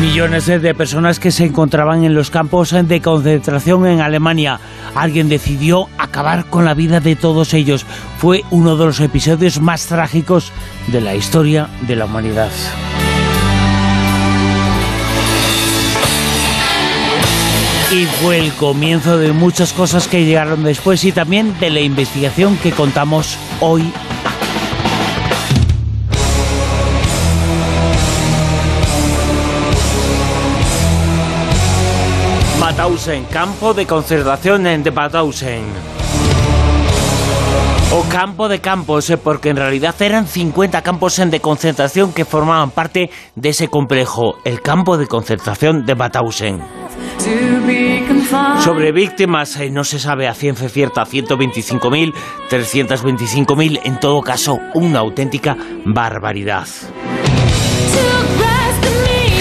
Millones 0.02 0.48
de 0.48 0.76
personas 0.76 1.22
que 1.22 1.31
se 1.31 1.45
encontraban 1.45 2.03
en 2.03 2.14
los 2.14 2.30
campos 2.30 2.72
de 2.72 2.99
concentración 2.99 3.88
en 3.88 4.02
Alemania. 4.02 4.60
Alguien 4.95 5.30
decidió 5.30 5.88
acabar 5.98 6.43
con 6.48 6.65
la 6.65 6.73
vida 6.73 6.99
de 6.99 7.15
todos 7.15 7.53
ellos. 7.53 7.85
Fue 8.18 8.43
uno 8.52 8.76
de 8.76 8.88
los 8.88 8.99
episodios 8.99 9.61
más 9.61 9.88
trágicos 9.88 10.52
de 10.88 10.99
la 10.99 11.15
historia 11.15 11.69
de 11.88 11.95
la 11.95 12.03
humanidad. 12.03 12.49
Y 17.93 18.05
fue 18.05 18.39
el 18.39 18.53
comienzo 18.53 19.18
de 19.18 19.34
muchas 19.34 19.73
cosas 19.73 20.07
que 20.07 20.23
llegaron 20.23 20.63
después 20.63 21.03
y 21.03 21.11
también 21.11 21.59
de 21.59 21.69
la 21.69 21.81
investigación 21.81 22.57
que 22.57 22.72
contamos 22.72 23.38
hoy. 23.59 23.91
Mauthausen, 32.59 33.26
campo 33.26 33.73
de 33.73 33.85
concentración 33.85 34.65
en 34.68 34.84
de 34.84 34.91
Mauthausen. 34.91 35.63
O 37.93 38.03
campo 38.03 38.47
de 38.47 38.61
campos, 38.61 39.09
eh, 39.09 39.18
porque 39.18 39.49
en 39.49 39.57
realidad 39.57 39.93
eran 39.99 40.26
50 40.26 40.81
campos 40.81 41.18
de 41.18 41.41
concentración 41.41 42.13
que 42.13 42.23
formaban 42.23 42.72
parte 42.72 43.09
de 43.35 43.49
ese 43.49 43.68
complejo, 43.68 44.38
el 44.45 44.61
campo 44.61 44.97
de 44.97 45.07
concentración 45.07 45.85
de 45.85 45.95
Mauthausen. 45.95 46.61
Sobre 48.64 48.92
víctimas 48.92 49.58
eh, 49.58 49.70
no 49.70 49.84
se 49.84 50.00
sabe 50.00 50.28
a 50.28 50.34
ciencia 50.34 50.70
cierta 50.70 51.06
125.000, 51.06 52.14
325.000, 52.50 53.82
en 53.84 54.00
todo 54.00 54.22
caso 54.22 54.60
una 54.74 55.00
auténtica 55.00 55.58
barbaridad. 55.86 56.68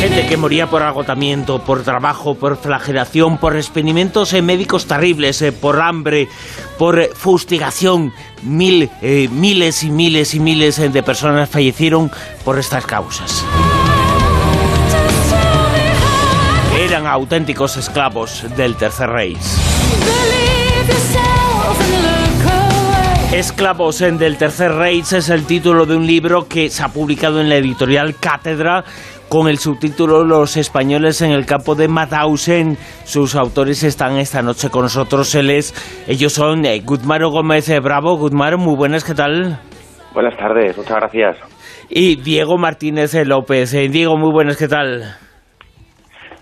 Gente 0.01 0.27
que 0.27 0.37
moría 0.37 0.69
por 0.69 0.83
agotamiento, 0.83 1.63
por 1.63 1.83
trabajo, 1.83 2.35
por 2.35 2.57
flagelación, 2.57 3.37
por 3.39 3.57
experimentos 3.57 4.33
eh, 4.33 4.41
médicos 4.41 4.87
terribles, 4.87 5.43
eh, 5.43 5.53
por 5.53 5.81
hambre, 5.81 6.29
por 6.79 7.15
fustigación. 7.15 8.13
Mil, 8.43 8.89
miles 9.03 9.83
y 9.83 9.91
miles 9.91 10.35
y 10.35 10.41
miles 10.41 10.93
de 10.93 11.03
personas 11.03 11.51
fallecieron 11.51 12.11
por 12.43 12.59
estas 12.59 12.87
causas. 12.87 13.45
Eran 16.91 17.07
auténticos 17.07 17.77
esclavos 17.77 18.45
del 18.57 18.75
Tercer 18.75 19.09
Reich. 19.11 19.39
Esclavos 23.33 24.01
en 24.01 24.19
del 24.19 24.37
Tercer 24.37 24.73
Reich 24.73 25.13
es 25.13 25.29
el 25.29 25.47
título 25.47 25.87
de 25.87 25.95
un 25.95 26.05
libro 26.05 26.49
que 26.49 26.69
se 26.69 26.83
ha 26.83 26.89
publicado 26.89 27.41
en 27.41 27.49
la 27.49 27.55
editorial 27.55 28.17
Cátedra 28.19 28.83
con 29.29 29.47
el 29.47 29.59
subtítulo 29.59 30.25
Los 30.25 30.57
españoles 30.57 31.23
en 31.23 31.31
el 31.31 31.47
campo 31.47 31.77
de 31.77 31.87
Mauthausen. 31.87 32.77
Sus 33.05 33.37
autores 33.37 33.85
están 33.85 34.17
esta 34.17 34.43
noche 34.43 34.69
con 34.69 34.83
nosotros. 34.83 35.33
ellos 35.37 36.33
son 36.33 36.67
eh, 36.67 36.81
Gutmaro 36.81 37.31
Gómez 37.31 37.69
eh, 37.69 37.79
Bravo. 37.79 38.17
Gutmaro, 38.17 38.59
muy 38.59 38.75
buenas, 38.75 39.05
¿qué 39.05 39.15
tal? 39.15 39.61
Buenas 40.13 40.37
tardes, 40.37 40.77
muchas 40.77 40.97
gracias. 40.97 41.37
Y 41.89 42.17
Diego 42.17 42.59
Martínez 42.59 43.15
eh, 43.15 43.25
López. 43.25 43.71
Diego, 43.71 44.17
muy 44.17 44.33
buenas, 44.33 44.57
¿qué 44.57 44.67
tal? 44.67 45.30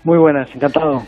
Muy 0.03 0.17
buenas, 0.17 0.49
encantado. 0.53 1.03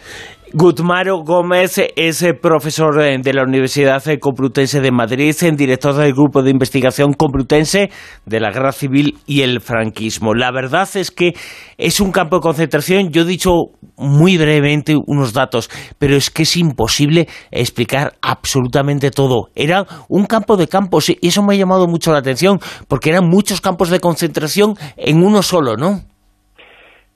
Gutmaro 0.53 1.23
Gómez 1.23 1.79
es 1.95 2.21
eh, 2.23 2.33
profesor 2.33 3.01
de 3.01 3.33
la 3.33 3.43
Universidad 3.43 4.03
Complutense 4.19 4.81
de 4.81 4.91
Madrid, 4.91 5.33
director 5.53 5.95
del 5.95 6.11
Grupo 6.11 6.43
de 6.43 6.51
Investigación 6.51 7.13
Complutense 7.13 7.89
de 8.25 8.39
la 8.41 8.51
Guerra 8.51 8.73
Civil 8.73 9.17
y 9.25 9.43
el 9.43 9.61
Franquismo. 9.61 10.33
La 10.33 10.51
verdad 10.51 10.89
es 10.95 11.09
que 11.09 11.35
es 11.77 12.01
un 12.01 12.11
campo 12.11 12.37
de 12.37 12.41
concentración, 12.41 13.11
yo 13.11 13.21
he 13.21 13.25
dicho 13.25 13.51
muy 13.95 14.37
brevemente 14.37 14.97
unos 15.07 15.31
datos, 15.31 15.69
pero 15.97 16.17
es 16.17 16.29
que 16.29 16.43
es 16.43 16.57
imposible 16.57 17.29
explicar 17.49 18.15
absolutamente 18.21 19.09
todo. 19.09 19.47
Era 19.55 19.85
un 20.09 20.25
campo 20.25 20.57
de 20.57 20.67
campos 20.67 21.09
y 21.09 21.17
eso 21.21 21.43
me 21.43 21.53
ha 21.53 21.57
llamado 21.57 21.87
mucho 21.87 22.11
la 22.11 22.19
atención, 22.19 22.59
porque 22.89 23.11
eran 23.11 23.29
muchos 23.29 23.61
campos 23.61 23.89
de 23.89 24.01
concentración 24.01 24.75
en 24.97 25.23
uno 25.23 25.43
solo, 25.43 25.77
¿no? 25.77 26.10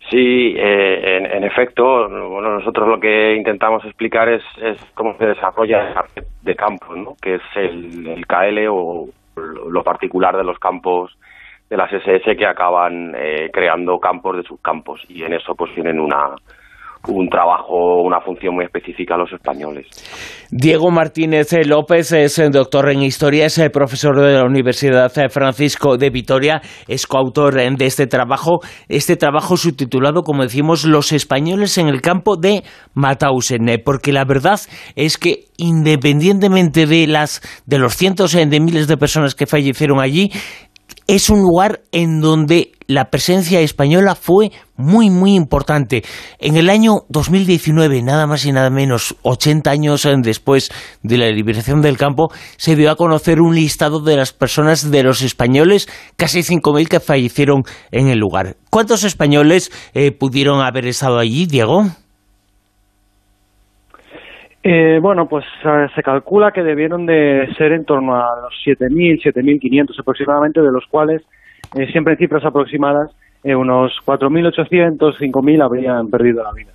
Sí, 0.09 0.53
eh, 0.55 1.29
en, 1.33 1.43
efecto, 1.43 2.07
bueno, 2.07 2.59
nosotros 2.59 2.87
lo 2.87 2.99
que 2.99 3.35
intentamos 3.35 3.83
explicar 3.85 4.29
es, 4.29 4.43
cómo 4.93 5.17
se 5.17 5.25
desarrolla 5.25 5.89
el 5.89 5.97
arte 5.97 6.23
de 6.43 6.55
campo, 6.55 6.95
¿no? 6.95 7.15
que 7.19 7.35
es 7.35 7.41
el, 7.55 8.23
KL 8.27 8.67
o 8.69 9.07
lo 9.35 9.83
particular 9.83 10.37
de 10.37 10.43
los 10.43 10.59
campos 10.59 11.17
de 11.69 11.77
las 11.77 11.91
SS 11.91 12.35
que 12.37 12.45
acaban 12.45 13.15
eh, 13.17 13.49
creando 13.51 13.99
campos 13.99 14.37
de 14.37 14.43
subcampos 14.43 15.01
y 15.09 15.23
en 15.23 15.33
eso 15.33 15.55
pues 15.55 15.73
tienen 15.73 15.99
una, 15.99 16.35
un 17.07 17.29
trabajo, 17.29 18.01
una 18.03 18.21
función 18.21 18.55
muy 18.55 18.65
específica 18.65 19.15
a 19.15 19.17
los 19.17 19.31
españoles. 19.31 19.87
Diego 20.51 20.91
Martínez 20.91 21.51
López 21.65 22.11
es 22.11 22.41
doctor 22.51 22.89
en 22.89 23.01
historia, 23.01 23.45
es 23.45 23.61
profesor 23.71 24.19
de 24.19 24.33
la 24.33 24.43
Universidad 24.43 25.11
Francisco 25.29 25.97
de 25.97 26.09
Vitoria, 26.09 26.61
es 26.87 27.07
coautor 27.07 27.55
de 27.55 27.85
este 27.85 28.07
trabajo, 28.07 28.59
este 28.87 29.15
trabajo 29.15 29.57
subtitulado, 29.57 30.23
como 30.23 30.43
decimos, 30.43 30.85
Los 30.85 31.11
españoles 31.11 31.77
en 31.77 31.87
el 31.87 32.01
campo 32.01 32.37
de 32.37 32.63
Mauthausen, 32.93 33.81
porque 33.83 34.11
la 34.11 34.25
verdad 34.25 34.59
es 34.95 35.17
que 35.17 35.45
independientemente 35.57 36.85
de 36.85 37.07
las 37.07 37.41
de 37.65 37.79
los 37.79 37.95
cientos 37.95 38.33
de 38.33 38.59
miles 38.59 38.87
de 38.87 38.97
personas 38.97 39.35
que 39.35 39.45
fallecieron 39.45 39.99
allí, 39.99 40.31
es 41.07 41.29
un 41.29 41.39
lugar 41.39 41.81
en 41.91 42.19
donde 42.19 42.71
la 42.87 43.05
presencia 43.05 43.59
española 43.61 44.15
fue 44.15 44.51
muy, 44.77 45.09
muy 45.09 45.35
importante. 45.35 46.03
En 46.39 46.57
el 46.57 46.69
año 46.69 47.01
2019, 47.09 48.01
nada 48.03 48.27
más 48.27 48.45
y 48.45 48.51
nada 48.51 48.69
menos, 48.69 49.15
80 49.23 49.69
años 49.69 50.07
después 50.21 50.69
de 51.03 51.17
la 51.17 51.29
liberación 51.29 51.81
del 51.81 51.97
campo, 51.97 52.29
se 52.57 52.75
dio 52.75 52.91
a 52.91 52.95
conocer 52.95 53.41
un 53.41 53.55
listado 53.55 54.01
de 54.01 54.17
las 54.17 54.33
personas, 54.33 54.91
de 54.91 55.03
los 55.03 55.21
españoles, 55.21 55.87
casi 56.17 56.39
5.000 56.39 56.87
que 56.87 56.99
fallecieron 56.99 57.63
en 57.91 58.07
el 58.07 58.19
lugar. 58.19 58.55
¿Cuántos 58.69 59.03
españoles 59.03 59.71
eh, 59.93 60.11
pudieron 60.11 60.61
haber 60.61 60.85
estado 60.85 61.19
allí, 61.19 61.45
Diego? 61.45 61.83
Eh, 64.67 64.97
bueno, 64.99 65.27
pues 65.27 65.45
eh, 65.63 65.85
se 65.93 66.01
calcula 66.01 66.51
que 66.51 66.63
debieron 66.63 67.05
de 67.05 67.47
ser 67.55 67.71
en 67.71 67.85
torno 67.85 68.15
a 68.15 68.41
los 68.41 68.53
7.000, 68.65 69.21
7.500 69.21 69.99
aproximadamente, 69.99 70.59
de 70.59 70.71
los 70.71 70.83
cuales, 70.89 71.21
eh, 71.75 71.91
siempre 71.91 72.13
en 72.13 72.19
cifras 72.19 72.43
aproximadas, 72.45 73.11
unos 73.43 73.91
4.800, 74.07 75.19
5.000 75.19 75.63
habrían 75.63 76.07
perdido 76.07 76.41
la 76.41 76.51
vida. 76.51 76.71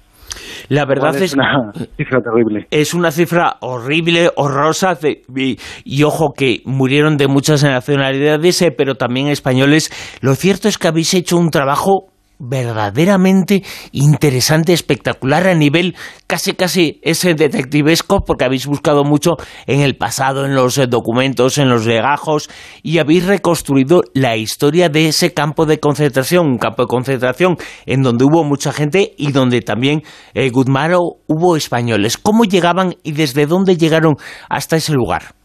La 0.68 0.84
verdad 0.84 1.16
es, 1.16 1.22
es 1.22 1.34
una 1.34 1.72
cifra 1.96 2.20
terrible. 2.20 2.66
Es 2.70 2.94
una 2.94 3.10
cifra 3.10 3.56
horrible, 3.60 4.30
horrorosa, 4.36 4.96
y, 5.34 5.58
y, 5.84 6.02
ojo 6.04 6.32
que 6.32 6.62
murieron 6.64 7.16
de 7.16 7.26
muchas 7.26 7.64
nacionalidades, 7.64 8.64
pero 8.78 8.94
también 8.94 9.26
españoles. 9.26 9.90
Lo 10.20 10.36
cierto 10.36 10.68
es 10.68 10.78
que 10.78 10.86
habéis 10.86 11.12
hecho 11.14 11.36
un 11.38 11.50
trabajo 11.50 12.09
verdaderamente 12.40 13.62
interesante, 13.92 14.72
espectacular 14.72 15.46
a 15.46 15.54
nivel 15.54 15.94
casi 16.26 16.54
casi 16.54 16.98
ese 17.02 17.34
detectivesco 17.34 18.24
porque 18.24 18.44
habéis 18.44 18.66
buscado 18.66 19.04
mucho 19.04 19.36
en 19.66 19.80
el 19.80 19.96
pasado, 19.96 20.46
en 20.46 20.54
los 20.54 20.78
eh, 20.78 20.86
documentos, 20.86 21.58
en 21.58 21.68
los 21.68 21.86
legajos 21.86 22.48
y 22.82 22.98
habéis 22.98 23.26
reconstruido 23.26 24.02
la 24.14 24.36
historia 24.36 24.88
de 24.88 25.08
ese 25.08 25.34
campo 25.34 25.66
de 25.66 25.78
concentración, 25.78 26.46
un 26.46 26.58
campo 26.58 26.84
de 26.84 26.88
concentración 26.88 27.56
en 27.84 28.02
donde 28.02 28.24
hubo 28.24 28.42
mucha 28.42 28.72
gente 28.72 29.12
y 29.18 29.32
donde 29.32 29.60
también 29.60 30.02
eh, 30.34 30.50
hubo 30.52 31.56
españoles. 31.56 32.16
¿Cómo 32.16 32.44
llegaban 32.44 32.94
y 33.02 33.12
desde 33.12 33.46
dónde 33.46 33.76
llegaron 33.76 34.16
hasta 34.48 34.76
ese 34.76 34.92
lugar? 34.92 35.39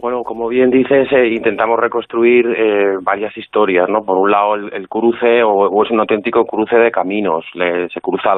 Bueno, 0.00 0.22
como 0.22 0.46
bien 0.46 0.70
dices, 0.70 1.10
eh, 1.10 1.26
intentamos 1.26 1.78
reconstruir 1.80 2.46
eh, 2.46 2.98
varias 3.02 3.36
historias, 3.36 3.88
¿no? 3.88 4.04
Por 4.04 4.16
un 4.16 4.30
lado, 4.30 4.54
el, 4.54 4.88
cruce, 4.88 5.42
o, 5.42 5.82
es 5.82 5.90
un 5.90 5.98
auténtico 5.98 6.44
cruce 6.44 6.76
de 6.76 6.92
caminos. 6.92 7.44
se 7.52 8.00
cruza 8.00 8.30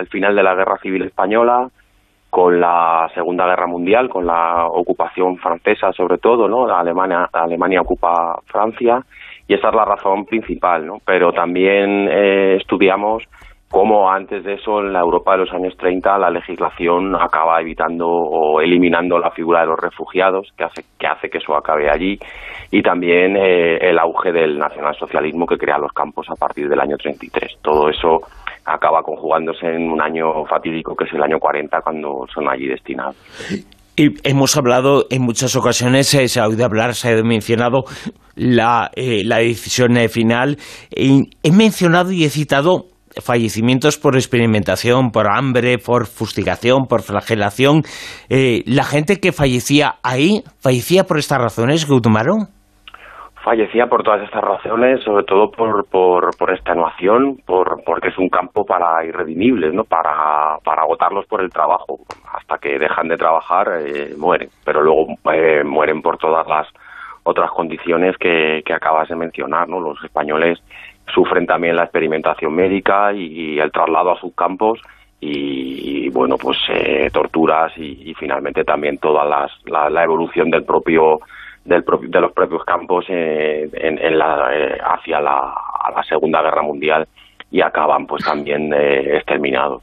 el 0.00 0.06
final 0.08 0.34
de 0.34 0.42
la 0.42 0.54
Guerra 0.54 0.78
Civil 0.78 1.02
Española 1.02 1.68
con 2.30 2.60
la 2.60 3.10
Segunda 3.14 3.46
Guerra 3.46 3.66
Mundial, 3.66 4.08
con 4.08 4.26
la 4.26 4.66
ocupación 4.66 5.36
francesa 5.38 5.92
sobre 5.92 6.18
todo, 6.18 6.48
¿no? 6.48 6.66
Alemania, 6.66 7.28
Alemania 7.32 7.80
ocupa 7.80 8.40
Francia 8.46 9.00
y 9.48 9.54
esa 9.54 9.68
es 9.68 9.74
la 9.74 9.84
razón 9.84 10.24
principal, 10.26 10.86
¿no? 10.86 10.98
Pero 11.04 11.32
también 11.32 12.08
eh, 12.10 12.56
estudiamos 12.56 13.22
cómo 13.76 14.10
antes 14.10 14.42
de 14.42 14.54
eso 14.54 14.80
en 14.80 14.90
la 14.90 15.00
Europa 15.00 15.32
de 15.32 15.44
los 15.44 15.52
años 15.52 15.76
30 15.76 16.16
la 16.16 16.30
legislación 16.30 17.14
acaba 17.14 17.60
evitando 17.60 18.08
o 18.08 18.58
eliminando 18.62 19.18
la 19.18 19.30
figura 19.32 19.60
de 19.60 19.66
los 19.66 19.78
refugiados, 19.78 20.48
que 20.56 20.64
hace 20.64 20.82
que, 20.98 21.06
hace 21.06 21.28
que 21.28 21.36
eso 21.36 21.54
acabe 21.54 21.90
allí, 21.90 22.18
y 22.70 22.80
también 22.80 23.36
eh, 23.36 23.76
el 23.82 23.98
auge 23.98 24.32
del 24.32 24.58
nacionalsocialismo 24.58 25.44
que 25.44 25.58
crea 25.58 25.76
los 25.76 25.92
campos 25.92 26.26
a 26.30 26.36
partir 26.36 26.70
del 26.70 26.80
año 26.80 26.96
33. 26.96 27.58
Todo 27.60 27.90
eso 27.90 28.20
acaba 28.64 29.02
conjugándose 29.02 29.66
en 29.66 29.90
un 29.90 30.00
año 30.00 30.46
fatídico 30.46 30.96
que 30.96 31.04
es 31.04 31.12
el 31.12 31.22
año 31.22 31.38
40 31.38 31.78
cuando 31.82 32.24
son 32.34 32.48
allí 32.48 32.68
destinados. 32.68 33.16
Y 33.94 34.08
hemos 34.26 34.56
hablado 34.56 35.04
en 35.10 35.20
muchas 35.20 35.54
ocasiones, 35.54 36.14
eh, 36.14 36.28
se 36.28 36.40
ha 36.40 36.48
oído 36.48 36.64
hablar, 36.64 36.94
se 36.94 37.10
ha 37.10 37.22
mencionado 37.22 37.84
la, 38.36 38.90
eh, 38.96 39.20
la 39.22 39.36
decisión 39.36 39.96
final. 40.08 40.56
he 40.90 41.52
mencionado 41.52 42.10
y 42.10 42.24
he 42.24 42.30
citado 42.30 42.95
fallecimientos 43.24 43.98
por 43.98 44.14
experimentación, 44.14 45.10
por 45.10 45.26
hambre, 45.28 45.78
por 45.78 46.06
fustigación, 46.06 46.86
por 46.86 47.02
flagelación. 47.02 47.82
Eh, 48.28 48.62
¿La 48.66 48.84
gente 48.84 49.20
que 49.20 49.32
fallecía 49.32 49.94
ahí 50.02 50.42
fallecía 50.60 51.04
por 51.04 51.18
estas 51.18 51.38
razones, 51.38 51.88
Gutumaro? 51.88 52.48
Fallecía 53.44 53.86
por 53.86 54.02
todas 54.02 54.24
estas 54.24 54.42
razones, 54.42 55.04
sobre 55.04 55.22
todo 55.22 55.52
por, 55.52 55.88
por, 55.88 56.36
por 56.36 56.50
extenuación, 56.50 57.36
por, 57.46 57.80
porque 57.84 58.08
es 58.08 58.18
un 58.18 58.28
campo 58.28 58.64
para 58.64 59.04
irredimibles, 59.04 59.72
¿no? 59.72 59.84
para, 59.84 60.58
para 60.64 60.82
agotarlos 60.82 61.26
por 61.26 61.40
el 61.40 61.50
trabajo. 61.50 61.98
Hasta 62.34 62.58
que 62.58 62.76
dejan 62.76 63.06
de 63.06 63.16
trabajar, 63.16 63.68
eh, 63.86 64.14
mueren. 64.18 64.48
Pero 64.64 64.82
luego 64.82 65.14
eh, 65.32 65.62
mueren 65.62 66.02
por 66.02 66.18
todas 66.18 66.44
las 66.48 66.66
otras 67.22 67.50
condiciones 67.52 68.16
que, 68.18 68.62
que 68.66 68.74
acabas 68.74 69.08
de 69.08 69.14
mencionar. 69.14 69.68
¿no? 69.68 69.78
Los 69.78 70.02
españoles 70.02 70.58
sufren 71.14 71.46
también 71.46 71.76
la 71.76 71.84
experimentación 71.84 72.54
médica 72.54 73.12
y, 73.12 73.58
el 73.58 73.70
traslado 73.72 74.12
a 74.12 74.20
sus 74.20 74.34
campos 74.34 74.80
y, 75.20 76.08
bueno 76.10 76.36
pues 76.36 76.58
eh, 76.68 77.08
torturas 77.12 77.72
y, 77.76 78.14
finalmente 78.14 78.64
también 78.64 78.98
toda 78.98 79.24
la, 79.24 80.04
evolución 80.04 80.50
del 80.50 80.64
propio 80.64 81.20
del 81.64 81.84
de 82.08 82.20
los 82.20 82.32
propios 82.32 82.64
campos 82.64 83.06
eh, 83.08 83.68
en, 83.72 84.18
la, 84.18 84.50
eh, 84.52 84.78
hacia 84.82 85.20
la, 85.20 85.54
la, 85.94 86.02
Segunda 86.04 86.42
Guerra 86.42 86.62
Mundial 86.62 87.06
y 87.50 87.60
acaban 87.60 88.06
pues 88.06 88.24
también 88.24 88.72
exterminados. 88.72 89.82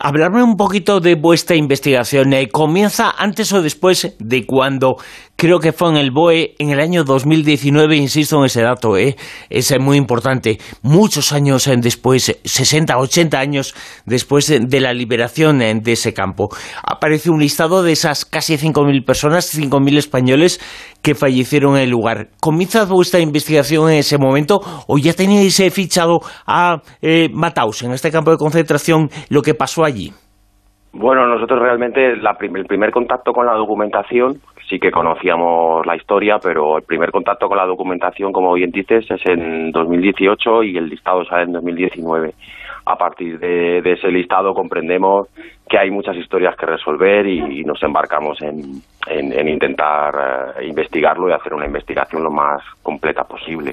Hablarme 0.00 0.42
un 0.42 0.56
poquito 0.56 1.00
de 1.00 1.14
vuestra 1.14 1.56
investigación. 1.56 2.32
¿Comienza 2.50 3.14
antes 3.16 3.52
o 3.52 3.62
después 3.62 4.16
de 4.18 4.44
cuando 4.44 4.96
creo 5.36 5.60
que 5.60 5.72
fue 5.72 5.90
en 5.90 5.96
el 5.96 6.10
BOE 6.10 6.54
en 6.58 6.70
el 6.70 6.80
año 6.80 7.04
2019, 7.04 7.96
insisto 7.96 8.38
en 8.38 8.46
ese 8.46 8.62
dato, 8.62 8.96
¿eh? 8.96 9.16
es 9.50 9.78
muy 9.78 9.98
importante, 9.98 10.58
muchos 10.82 11.32
años 11.32 11.70
después, 11.80 12.40
60, 12.42 12.96
80 12.96 13.38
años 13.38 13.74
después 14.06 14.48
de 14.48 14.80
la 14.80 14.92
liberación 14.92 15.58
de 15.58 15.92
ese 15.92 16.14
campo. 16.14 16.48
Aparece 16.82 17.30
un 17.30 17.40
listado 17.40 17.82
de 17.82 17.92
esas 17.92 18.24
casi 18.24 18.54
5.000 18.54 19.04
personas, 19.04 19.58
5.000 19.58 19.98
españoles 19.98 20.60
que 21.02 21.14
fallecieron 21.14 21.76
en 21.76 21.82
el 21.82 21.90
lugar. 21.90 22.28
¿Comienza 22.40 22.84
vuestra 22.86 23.20
investigación 23.20 23.90
en 23.90 23.98
ese 23.98 24.18
momento 24.18 24.60
o 24.88 24.98
ya 24.98 25.12
teníais 25.12 25.62
fichado 25.72 26.20
a 26.46 26.80
eh, 27.02 27.28
Mataus, 27.32 27.82
en 27.82 27.92
este 27.92 28.10
campo 28.10 28.30
de 28.30 28.38
concentración, 28.38 29.08
lo 29.28 29.42
que 29.42 29.54
pasó 29.54 29.84
allí? 29.84 30.12
Bueno, 30.92 31.26
nosotros 31.26 31.60
realmente 31.60 32.00
el 32.12 32.66
primer 32.66 32.90
contacto 32.90 33.32
con 33.32 33.44
la 33.44 33.52
documentación 33.52 34.40
sí 34.68 34.78
que 34.78 34.90
conocíamos 34.90 35.86
la 35.86 35.96
historia, 35.96 36.38
pero 36.42 36.78
el 36.78 36.84
primer 36.84 37.10
contacto 37.10 37.48
con 37.48 37.56
la 37.56 37.66
documentación, 37.66 38.32
como 38.32 38.52
bien 38.54 38.70
dices, 38.70 39.04
es 39.10 39.26
en 39.26 39.70
2018 39.70 40.62
y 40.64 40.76
el 40.76 40.88
listado 40.88 41.24
sale 41.24 41.44
en 41.44 41.52
2019. 41.52 42.34
A 42.86 42.94
partir 42.96 43.38
de, 43.40 43.78
ese 43.78 44.08
listado 44.08 44.54
comprendemos 44.54 45.28
que 45.68 45.76
hay 45.76 45.90
muchas 45.90 46.16
historias 46.16 46.54
que 46.56 46.66
resolver 46.66 47.26
y, 47.26 47.64
nos 47.64 47.82
embarcamos 47.82 48.38
en, 48.40 48.80
intentar 49.48 50.54
eh, 50.60 50.66
investigarlo 50.68 51.28
y 51.28 51.32
hacer 51.32 51.52
una 51.52 51.66
investigación 51.66 52.22
lo 52.22 52.30
más 52.30 52.62
completa 52.84 53.24
posible. 53.24 53.72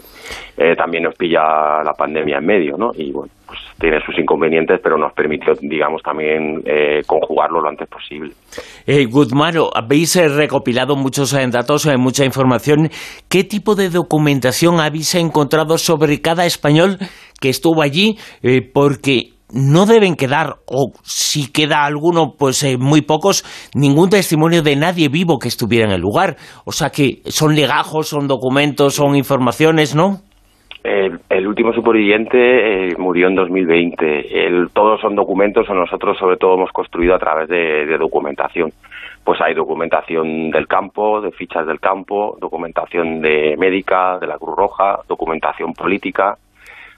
Eh, 0.57 0.75
también 0.75 1.03
nos 1.03 1.15
pilla 1.15 1.83
la 1.83 1.93
pandemia 1.95 2.37
en 2.39 2.45
medio, 2.45 2.75
¿no? 2.75 2.89
Y 2.95 3.11
bueno, 3.11 3.31
pues 3.45 3.59
tiene 3.79 3.99
sus 4.03 4.17
inconvenientes, 4.17 4.79
pero 4.81 4.97
nos 4.97 5.13
permitió, 5.13 5.53
digamos, 5.61 6.01
también 6.01 6.63
eh, 6.65 7.01
conjugarlo 7.05 7.61
lo 7.61 7.69
antes 7.69 7.87
posible. 7.87 8.33
Eh, 8.87 9.05
Guzmano, 9.05 9.69
habéis 9.75 10.15
recopilado 10.35 10.95
muchos 10.95 11.37
datos, 11.51 11.87
mucha 11.99 12.25
información. 12.25 12.89
¿Qué 13.29 13.43
tipo 13.43 13.75
de 13.75 13.89
documentación 13.89 14.79
habéis 14.79 15.13
encontrado 15.13 15.77
sobre 15.77 16.19
cada 16.21 16.45
español 16.45 16.97
que 17.39 17.49
estuvo 17.49 17.81
allí? 17.81 18.17
porque 18.73 19.33
no 19.53 19.85
deben 19.85 20.15
quedar, 20.15 20.55
o 20.65 20.91
si 21.03 21.51
queda 21.51 21.85
alguno, 21.85 22.33
pues 22.37 22.63
eh, 22.63 22.77
muy 22.79 23.01
pocos, 23.01 23.43
ningún 23.75 24.09
testimonio 24.09 24.63
de 24.63 24.75
nadie 24.75 25.09
vivo 25.09 25.37
que 25.37 25.47
estuviera 25.47 25.85
en 25.85 25.93
el 25.93 26.01
lugar. 26.01 26.35
O 26.65 26.71
sea 26.71 26.89
que 26.89 27.21
son 27.25 27.55
legajos, 27.55 28.07
son 28.07 28.27
documentos, 28.27 28.95
son 28.95 29.15
informaciones, 29.15 29.95
¿no? 29.95 30.21
el 31.29 31.47
último 31.47 31.71
superviviente 31.73 32.89
eh, 32.89 32.95
murió 32.97 33.27
en 33.27 33.35
2020. 33.35 34.47
El, 34.47 34.69
todos 34.73 34.99
son 34.99 35.15
documentos 35.15 35.69
o 35.69 35.73
nosotros 35.73 36.17
sobre 36.17 36.35
todo 36.35 36.55
hemos 36.55 36.71
construido 36.71 37.15
a 37.15 37.19
través 37.19 37.47
de, 37.47 37.85
de, 37.85 37.97
documentación. 37.97 38.69
Pues 39.23 39.39
hay 39.39 39.53
documentación 39.53 40.51
del 40.51 40.67
campo, 40.67 41.21
de 41.21 41.31
fichas 41.31 41.65
del 41.65 41.79
campo, 41.79 42.37
documentación 42.39 43.21
de 43.21 43.55
médica, 43.57 44.17
de 44.19 44.27
la 44.27 44.37
Cruz 44.37 44.55
Roja, 44.57 44.99
documentación 45.07 45.71
política, 45.73 46.35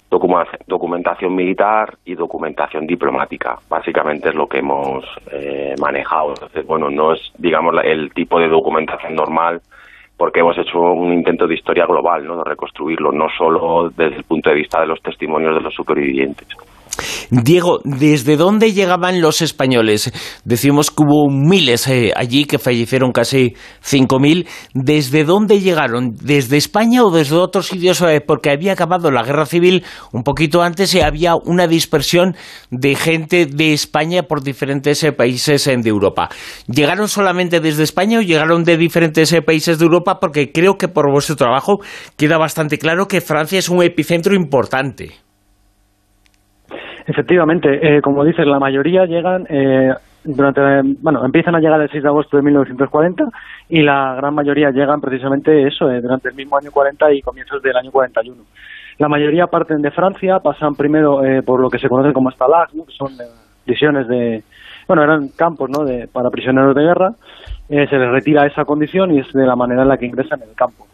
documentación 0.10 1.36
militar 1.36 1.98
y 2.06 2.16
documentación 2.16 2.88
diplomática. 2.88 3.58
Básicamente 3.70 4.30
es 4.30 4.36
lo 4.36 4.48
que 4.48 4.60
hemos 4.60 5.04
eh, 5.32 5.76
manejado. 5.80 6.30
Entonces, 6.30 6.66
bueno, 6.66 6.90
no 6.90 7.14
es, 7.14 7.32
digamos, 7.38 7.76
el 7.84 8.14
tipo 8.14 8.40
de 8.40 8.48
documentación 8.48 9.16
normal 9.16 9.62
porque 10.18 10.40
hemos 10.40 10.58
hecho 10.58 10.80
un 10.80 11.14
intento 11.14 11.46
de 11.48 11.56
historia 11.56 11.86
global, 11.86 12.26
¿no? 12.26 12.38
de 12.38 12.44
reconstruirlo, 12.46 13.12
no 13.12 13.28
solo 13.38 13.90
desde 13.90 14.18
el 14.18 14.24
punto 14.24 14.50
de 14.50 14.56
vista 14.56 14.80
de 14.80 14.88
los 14.88 15.02
testimonios 15.02 15.56
de 15.56 15.62
los 15.62 15.74
supervivientes. 15.74 16.48
Diego, 17.30 17.80
¿desde 17.84 18.38
dónde 18.38 18.74
llegaban 18.74 19.22
los 19.22 19.42
españoles? 19.42 20.12
Decimos 20.44 20.92
que 20.92 21.04
hubo 21.04 21.30
miles 21.30 21.88
eh, 21.88 22.12
allí, 22.16 22.46
que 22.46 22.60
fallecieron 22.60 23.12
casi 23.12 23.56
5.000. 23.84 24.48
¿Desde 24.74 25.24
dónde 25.24 25.60
llegaron? 25.60 26.16
¿Desde 26.16 26.58
España 26.58 27.04
o 27.04 27.12
desde 27.12 27.36
otros 27.36 27.68
sitios? 27.68 28.02
Eh, 28.02 28.22
porque 28.26 28.50
había 28.50 28.74
acabado 28.74 29.12
la 29.12 29.24
guerra 29.24 29.46
civil 29.46 29.84
un 30.12 30.24
poquito 30.24 30.62
antes 30.62 30.94
y 30.94 31.02
había 31.02 31.36
una 31.36 31.68
dispersión 31.68 32.36
de 32.72 32.96
gente 32.96 33.46
de 33.46 33.74
España 33.74 34.24
por 34.24 34.44
diferentes 34.44 35.04
eh, 35.04 35.12
países 35.12 35.66
de 35.66 35.90
Europa. 35.90 36.30
¿Llegaron 36.68 37.08
solamente 37.08 37.60
desde 37.60 37.84
España 37.84 38.20
o 38.20 38.22
llegaron 38.22 38.64
de 38.64 38.78
diferentes 38.78 39.34
países 39.46 39.80
de 39.80 39.86
Europa? 39.86 40.20
Porque 40.20 40.52
creo 40.52 40.78
que 40.78 40.88
por 40.88 41.12
vuestro 41.12 41.36
trabajo 41.36 41.80
queda 42.18 42.38
bastante 42.38 42.78
claro 42.78 43.08
que 43.08 43.22
Francia 43.22 43.60
es 43.60 43.70
un 43.70 43.84
epicentro 43.84 44.36
importante. 44.36 45.25
Efectivamente, 47.08 47.70
eh, 47.98 48.02
como 48.02 48.24
dices, 48.26 48.48
la 48.48 48.58
mayoría 48.58 49.06
llegan 49.06 49.46
eh, 49.48 49.94
durante, 50.24 50.62
bueno, 51.02 51.24
empiezan 51.24 51.56
a 51.56 51.60
llegar 51.60 51.80
el 51.80 51.90
6 51.90 52.02
de 52.02 52.10
agosto 52.10 52.36
de 52.36 52.44
1940 52.44 53.26
y 53.70 53.84
la 53.84 54.16
gran 54.16 54.34
mayoría 54.34 54.72
llegan 54.72 55.02
precisamente 55.02 55.68
eso, 55.68 55.92
eh, 55.92 56.02
durante 56.02 56.30
el 56.30 56.36
mismo 56.36 56.58
año 56.58 56.72
40 56.72 57.14
y 57.14 57.22
comienzos 57.22 57.62
del 57.62 57.78
año 57.78 57.92
41. 57.92 58.42
La 58.98 59.08
mayoría 59.08 59.46
parten 59.46 59.84
de 59.84 59.92
Francia, 59.92 60.40
pasan 60.40 60.74
primero 60.74 61.22
por 61.46 61.60
lo 61.60 61.70
que 61.70 61.80
se 61.80 61.90
conoce 61.90 62.14
como 62.14 62.32
Stalag, 62.32 62.70
que 62.70 62.94
son 62.98 63.10
prisiones 63.66 64.08
de, 64.08 64.42
bueno, 64.88 65.04
eran 65.04 65.28
campos, 65.38 65.70
¿no? 65.70 65.84
De, 65.84 66.08
para 66.08 66.30
prisioneros 66.30 66.74
de 66.74 66.82
guerra. 66.82 67.12
se 67.68 67.76
les 67.98 68.10
retira 68.10 68.48
esa 68.48 68.64
condición 68.64 69.14
y 69.14 69.20
es 69.20 69.34
de 69.34 69.46
la 69.46 69.58
manera 69.58 69.82
en 69.82 69.90
la 69.90 69.98
que 69.98 70.06
ingresan 70.06 70.42
en 70.42 70.50
el 70.50 70.56
campo. 70.56 70.88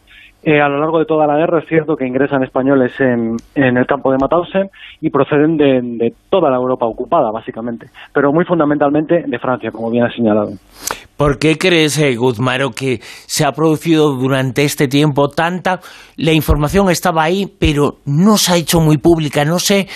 Eh, 0.44 0.60
a 0.60 0.68
lo 0.68 0.80
largo 0.80 0.98
de 0.98 1.04
toda 1.04 1.24
la 1.26 1.36
guerra 1.36 1.60
es 1.60 1.68
cierto 1.68 1.94
que 1.94 2.04
ingresan 2.04 2.42
españoles 2.42 2.92
en, 2.98 3.36
el 3.54 3.86
campo 3.86 4.10
de 4.10 4.18
Mauthausen 4.18 4.70
y 5.00 5.08
proceden 5.10 5.56
de, 5.56 6.12
toda 6.30 6.50
la 6.50 6.56
Europa 6.56 6.84
ocupada, 6.84 7.30
básicamente, 7.30 7.86
pero 8.12 8.32
muy 8.32 8.44
fundamentalmente 8.44 9.22
de 9.24 9.38
Francia, 9.38 9.70
como 9.70 9.90
bien 9.90 10.04
ha 10.04 10.12
señalado. 10.12 10.50
¿Por 11.16 11.38
qué 11.38 11.56
crees, 11.56 11.96
eh, 12.00 12.16
que 12.74 12.98
se 13.00 13.44
ha 13.44 13.52
producido 13.52 14.12
durante 14.16 14.64
este 14.64 14.88
tiempo 14.88 15.28
tanta... 15.28 15.78
La 16.16 16.32
información 16.32 16.90
estaba 16.90 17.22
ahí, 17.22 17.46
pero 17.46 17.98
no 18.06 18.36
se 18.36 18.52
ha 18.52 18.56
hecho 18.56 18.80
muy 18.80 18.98
pública, 18.98 19.44
no 19.44 19.60
sé 19.60 19.86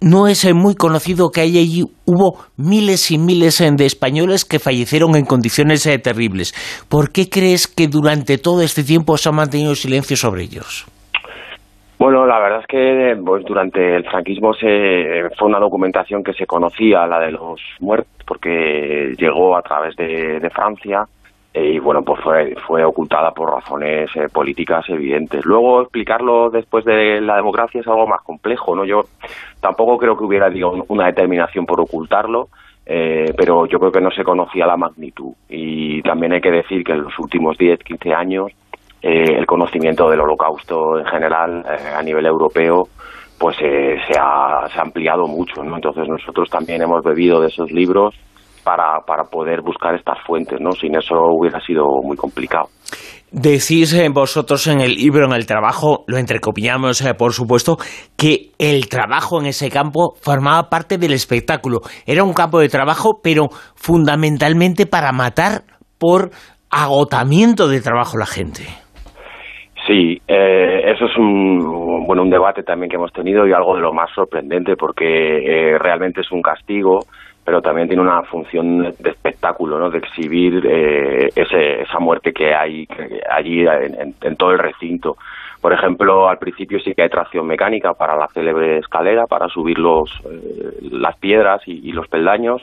no 0.00 0.26
es 0.26 0.44
eh, 0.44 0.54
muy 0.54 0.74
conocido 0.74 1.30
que 1.30 1.42
allí 1.42 1.84
hubo 2.06 2.38
miles 2.56 3.10
y 3.10 3.18
miles 3.18 3.60
eh, 3.60 3.70
de 3.72 3.86
españoles 3.86 4.44
que 4.44 4.58
fallecieron 4.58 5.14
en 5.16 5.24
condiciones 5.26 5.86
eh, 5.86 5.98
terribles. 5.98 6.52
¿Por 6.88 7.12
qué 7.12 7.28
crees 7.28 7.66
que 7.66 7.86
durante 7.86 8.38
todo 8.38 8.62
este 8.62 8.82
tiempo 8.82 9.16
se 9.16 9.28
ha 9.28 9.32
mantenido 9.32 9.74
silencio 9.74 10.16
sobre 10.16 10.42
ellos? 10.42 10.86
Bueno, 11.98 12.26
la 12.26 12.40
verdad 12.40 12.60
es 12.60 12.66
que 12.66 13.14
pues, 13.22 13.44
durante 13.44 13.96
el 13.96 14.04
franquismo 14.04 14.54
se, 14.54 15.28
fue 15.38 15.48
una 15.48 15.60
documentación 15.60 16.24
que 16.24 16.32
se 16.32 16.46
conocía, 16.46 17.06
la 17.06 17.20
de 17.20 17.32
los 17.32 17.60
muertos, 17.80 18.24
porque 18.26 19.12
llegó 19.18 19.54
a 19.54 19.60
través 19.60 19.94
de 19.96 20.48
Francia 20.50 21.04
y 21.52 21.80
bueno, 21.80 22.02
pues 22.02 22.20
fue, 22.22 22.54
fue 22.66 22.84
ocultada 22.84 23.32
por 23.32 23.50
razones 23.50 24.08
eh, 24.14 24.28
políticas 24.32 24.88
evidentes. 24.88 25.44
Luego 25.44 25.82
explicarlo 25.82 26.48
después 26.48 26.84
de 26.84 27.20
la 27.20 27.36
democracia 27.36 27.80
es 27.80 27.88
algo 27.88 28.06
más 28.06 28.22
complejo, 28.22 28.76
¿no? 28.76 28.84
Yo 28.84 29.02
tampoco 29.60 29.98
creo 29.98 30.16
que 30.16 30.24
hubiera 30.24 30.48
una 30.88 31.06
determinación 31.06 31.66
por 31.66 31.80
ocultarlo, 31.80 32.48
eh, 32.86 33.34
pero 33.36 33.66
yo 33.66 33.80
creo 33.80 33.90
que 33.90 34.00
no 34.00 34.12
se 34.12 34.22
conocía 34.22 34.64
la 34.64 34.76
magnitud. 34.76 35.32
Y 35.48 36.00
también 36.02 36.34
hay 36.34 36.40
que 36.40 36.52
decir 36.52 36.84
que 36.84 36.92
en 36.92 37.02
los 37.02 37.18
últimos 37.18 37.58
10, 37.58 37.80
15 37.80 38.14
años 38.14 38.52
eh, 39.02 39.34
el 39.36 39.46
conocimiento 39.46 40.08
del 40.08 40.20
holocausto 40.20 41.00
en 41.00 41.06
general 41.06 41.64
a 41.96 42.02
nivel 42.02 42.26
europeo 42.26 42.88
pues 43.38 43.56
se, 43.56 43.96
ha, 44.18 44.68
se 44.68 44.78
ha 44.78 44.82
ampliado 44.82 45.26
mucho, 45.26 45.64
¿no? 45.64 45.74
Entonces 45.74 46.06
nosotros 46.06 46.48
también 46.50 46.82
hemos 46.82 47.02
bebido 47.02 47.40
de 47.40 47.48
esos 47.48 47.72
libros 47.72 48.14
para, 48.64 49.00
para 49.06 49.24
poder 49.24 49.62
buscar 49.62 49.94
estas 49.94 50.18
fuentes, 50.26 50.60
¿no? 50.60 50.72
Sin 50.72 50.96
eso 50.96 51.14
hubiera 51.14 51.60
sido 51.60 51.84
muy 52.02 52.16
complicado. 52.16 52.68
Decís 53.32 53.94
eh, 53.94 54.08
vosotros 54.12 54.66
en 54.66 54.80
el 54.80 54.96
libro, 54.96 55.24
en 55.26 55.32
el 55.32 55.46
trabajo, 55.46 56.02
lo 56.08 56.18
entrecopillamos, 56.18 57.00
eh, 57.00 57.14
por 57.14 57.32
supuesto, 57.32 57.76
que 58.16 58.50
el 58.58 58.88
trabajo 58.88 59.40
en 59.40 59.46
ese 59.46 59.70
campo 59.70 60.14
formaba 60.20 60.68
parte 60.68 60.98
del 60.98 61.12
espectáculo. 61.12 61.78
Era 62.06 62.24
un 62.24 62.32
campo 62.32 62.58
de 62.58 62.68
trabajo, 62.68 63.20
pero 63.22 63.46
fundamentalmente 63.76 64.86
para 64.86 65.12
matar 65.12 65.62
por 65.96 66.30
agotamiento 66.70 67.68
de 67.68 67.80
trabajo 67.80 68.18
la 68.18 68.26
gente. 68.26 68.64
Sí, 69.86 70.20
eh, 70.26 70.90
eso 70.92 71.04
es 71.04 71.16
un, 71.16 72.04
bueno, 72.06 72.22
un 72.22 72.30
debate 72.30 72.64
también 72.64 72.90
que 72.90 72.96
hemos 72.96 73.12
tenido 73.12 73.46
y 73.46 73.52
algo 73.52 73.76
de 73.76 73.82
lo 73.82 73.92
más 73.92 74.10
sorprendente 74.12 74.74
porque 74.76 75.76
realmente 75.80 76.20
es 76.20 76.32
un 76.32 76.42
castigo 76.42 77.00
pero 77.44 77.60
también 77.62 77.88
tiene 77.88 78.02
una 78.02 78.22
función 78.22 78.94
de 78.98 79.10
espectáculo, 79.10 79.78
¿no? 79.78 79.90
de 79.90 79.98
exhibir 79.98 80.64
eh, 80.66 81.28
esa 81.34 81.98
muerte 81.98 82.32
que 82.32 82.54
hay 82.54 82.86
allí 83.30 83.64
en, 83.66 84.36
todo 84.36 84.52
el 84.52 84.58
recinto. 84.58 85.16
Por 85.60 85.72
ejemplo, 85.72 86.28
al 86.28 86.38
principio 86.38 86.78
sí 86.80 86.94
que 86.94 87.02
hay 87.02 87.08
tracción 87.08 87.46
mecánica 87.46 87.92
para 87.92 88.16
la 88.16 88.28
célebre 88.28 88.78
escalera, 88.78 89.26
para 89.26 89.48
subir 89.48 89.78
los, 89.78 90.10
eh, 90.24 90.88
las 90.90 91.16
piedras 91.18 91.62
y, 91.66 91.92
los 91.92 92.08
peldaños. 92.08 92.62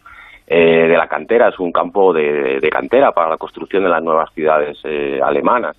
Eh, 0.49 0.87
de 0.87 0.95
la 0.95 1.07
cantera, 1.07 1.49
es 1.49 1.59
un 1.59 1.73
campo 1.73 2.13
de, 2.13 2.65
cantera 2.71 3.11
para 3.11 3.31
la 3.31 3.37
construcción 3.37 3.83
de 3.83 3.89
las 3.89 4.01
nuevas 4.01 4.31
ciudades 4.33 4.77
alemanas. 5.21 5.75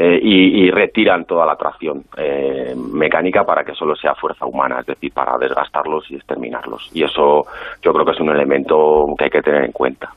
Eh, 0.00 0.20
y, 0.22 0.70
retiran 0.70 1.24
toda 1.24 1.44
la 1.44 1.56
tracción 1.56 2.04
eh, 2.16 2.72
mecánica 2.76 3.42
para 3.42 3.64
que 3.64 3.74
solo 3.74 3.96
sea 3.96 4.14
fuerza 4.14 4.46
humana, 4.46 4.76
es 4.78 4.86
decir, 4.86 5.12
para 5.12 5.36
desgastarlos 5.40 6.08
y 6.10 6.14
exterminarlos. 6.14 6.88
Y 6.94 7.02
eso 7.02 7.42
yo 7.82 7.92
creo 7.92 8.04
que 8.04 8.12
es 8.12 8.20
un 8.20 8.30
elemento 8.30 8.76
que 9.18 9.24
hay 9.24 9.30
que 9.30 9.42
tener 9.42 9.64
en 9.64 9.72
cuenta. 9.72 10.10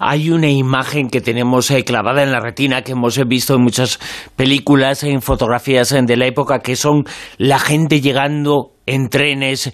Hay 0.00 0.30
una 0.30 0.48
imagen 0.48 1.10
que 1.10 1.20
tenemos 1.20 1.70
eh, 1.70 1.84
clavada 1.84 2.22
en 2.22 2.32
la 2.32 2.40
retina 2.40 2.80
que 2.80 2.92
hemos 2.92 3.22
visto 3.28 3.56
en 3.56 3.60
muchas 3.60 3.98
películas, 4.36 5.04
en 5.04 5.20
fotografías 5.20 5.90
de 5.90 6.16
la 6.16 6.24
época, 6.24 6.60
que 6.60 6.74
son 6.74 7.04
la 7.36 7.58
gente 7.58 8.00
llegando 8.00 8.70
en 8.86 9.10
trenes 9.10 9.70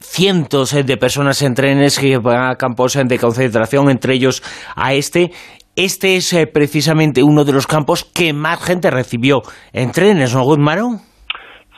cientos 0.00 0.72
de 0.72 0.96
personas 0.96 1.40
en 1.42 1.54
trenes 1.54 1.98
que 1.98 2.18
van 2.18 2.50
a 2.50 2.56
campos 2.56 2.98
de 3.02 3.18
concentración, 3.18 3.88
entre 3.88 4.14
ellos 4.14 4.42
a 4.76 4.92
este, 4.94 5.30
este 5.76 6.16
es 6.16 6.32
eh, 6.32 6.46
precisamente 6.46 7.22
uno 7.22 7.44
de 7.44 7.52
los 7.52 7.66
campos 7.66 8.04
que 8.04 8.32
más 8.32 8.64
gente 8.64 8.90
recibió 8.90 9.42
en 9.72 9.92
trenes, 9.92 10.34
¿no, 10.34 10.42
Guzmán? 10.42 10.98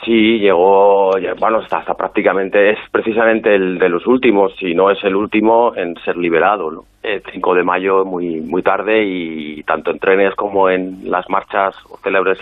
Sí, 0.05 0.39
llegó, 0.39 1.11
bueno, 1.41 1.59
hasta, 1.69 1.95
prácticamente, 1.95 2.71
es 2.71 2.79
precisamente 2.93 3.55
el 3.55 3.79
de 3.79 3.89
los 3.89 4.07
últimos, 4.07 4.53
si 4.57 4.73
no 4.73 4.91
es 4.91 5.03
el 5.03 5.17
último 5.17 5.75
en 5.75 5.97
ser 6.05 6.17
liberado. 6.17 6.85
El 7.03 7.23
5 7.33 7.55
de 7.55 7.65
mayo, 7.65 8.05
muy, 8.05 8.41
muy 8.41 8.63
tarde, 8.63 9.03
y 9.05 9.63
tanto 9.65 9.91
en 9.91 9.99
trenes 9.99 10.35
como 10.37 10.71
en 10.71 11.11
las 11.11 11.29
marchas, 11.29 11.75
célebres 12.05 12.39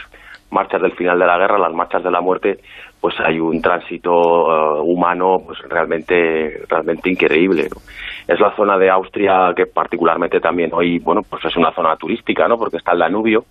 marchas 0.50 0.82
del 0.82 0.92
final 0.92 1.18
de 1.18 1.26
la 1.26 1.38
guerra, 1.38 1.58
las 1.58 1.72
marchas 1.72 2.02
de 2.02 2.10
la 2.10 2.20
muerte, 2.20 2.58
pues 3.04 3.16
hay 3.20 3.38
un 3.38 3.60
tránsito 3.60 4.10
eh, 4.10 4.80
humano 4.82 5.36
pues 5.44 5.58
realmente 5.68 6.62
realmente 6.66 7.10
increíble 7.10 7.68
es 8.26 8.40
la 8.40 8.56
zona 8.56 8.78
de 8.78 8.88
Austria 8.88 9.52
que 9.54 9.66
particularmente 9.66 10.40
también 10.40 10.70
hoy 10.72 11.00
bueno 11.00 11.20
pues 11.28 11.44
es 11.44 11.54
una 11.54 11.70
zona 11.74 11.96
turística 11.96 12.48
no 12.48 12.56
porque 12.56 12.78
está 12.78 12.92
el 12.92 13.00
Danubio 13.00 13.44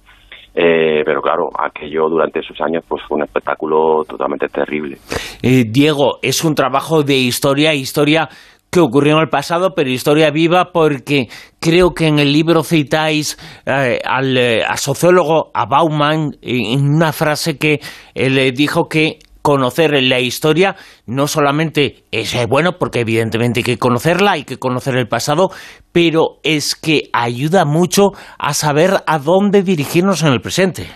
eh, 0.55 1.03
pero 1.05 1.21
claro, 1.21 1.49
aquello 1.59 2.09
durante 2.09 2.39
esos 2.39 2.59
años 2.61 2.83
pues 2.87 3.03
fue 3.07 3.17
un 3.17 3.23
espectáculo 3.23 4.03
totalmente 4.07 4.47
terrible. 4.49 4.97
Eh, 5.41 5.65
Diego, 5.67 6.19
es 6.21 6.43
un 6.43 6.53
trabajo 6.53 7.01
de 7.01 7.15
historia, 7.15 7.73
historia 7.73 8.29
que 8.71 8.79
ocurrió 8.79 9.15
en 9.15 9.21
el 9.21 9.29
pasado, 9.29 9.73
pero 9.75 9.89
historia 9.89 10.29
viva 10.29 10.69
porque 10.71 11.25
creo 11.59 11.95
que 11.95 12.05
en 12.05 12.19
el 12.19 12.31
libro 12.31 12.61
citáis 12.61 13.35
al, 13.65 14.37
sociólogo, 14.75 15.49
a 15.55 15.65
Bauman, 15.65 16.33
en 16.43 16.87
una 16.87 17.13
frase 17.13 17.57
que 17.57 17.79
le 18.13 18.51
dijo 18.51 18.87
que 18.87 19.17
conocer 19.43 19.91
la 20.01 20.19
historia 20.19 20.75
no 21.05 21.27
solamente 21.27 22.05
es 22.11 22.33
eh, 22.33 22.47
bueno, 22.49 22.77
porque 22.79 23.01
evidentemente 23.01 23.59
hay 23.59 23.63
que 23.63 23.77
conocerla, 23.77 24.31
hay 24.31 24.45
que 24.45 24.57
conocer 24.57 24.95
el 24.95 25.07
pasado, 25.07 25.49
pero 25.91 26.37
es 26.43 26.75
que 26.75 27.09
ayuda 27.13 27.65
mucho 27.65 28.13
a 28.39 28.53
saber 28.53 28.91
a 29.05 29.19
dónde 29.19 29.61
dirigirnos 29.61 30.23
en 30.23 30.33
el 30.33 30.41
presente. 30.41 30.87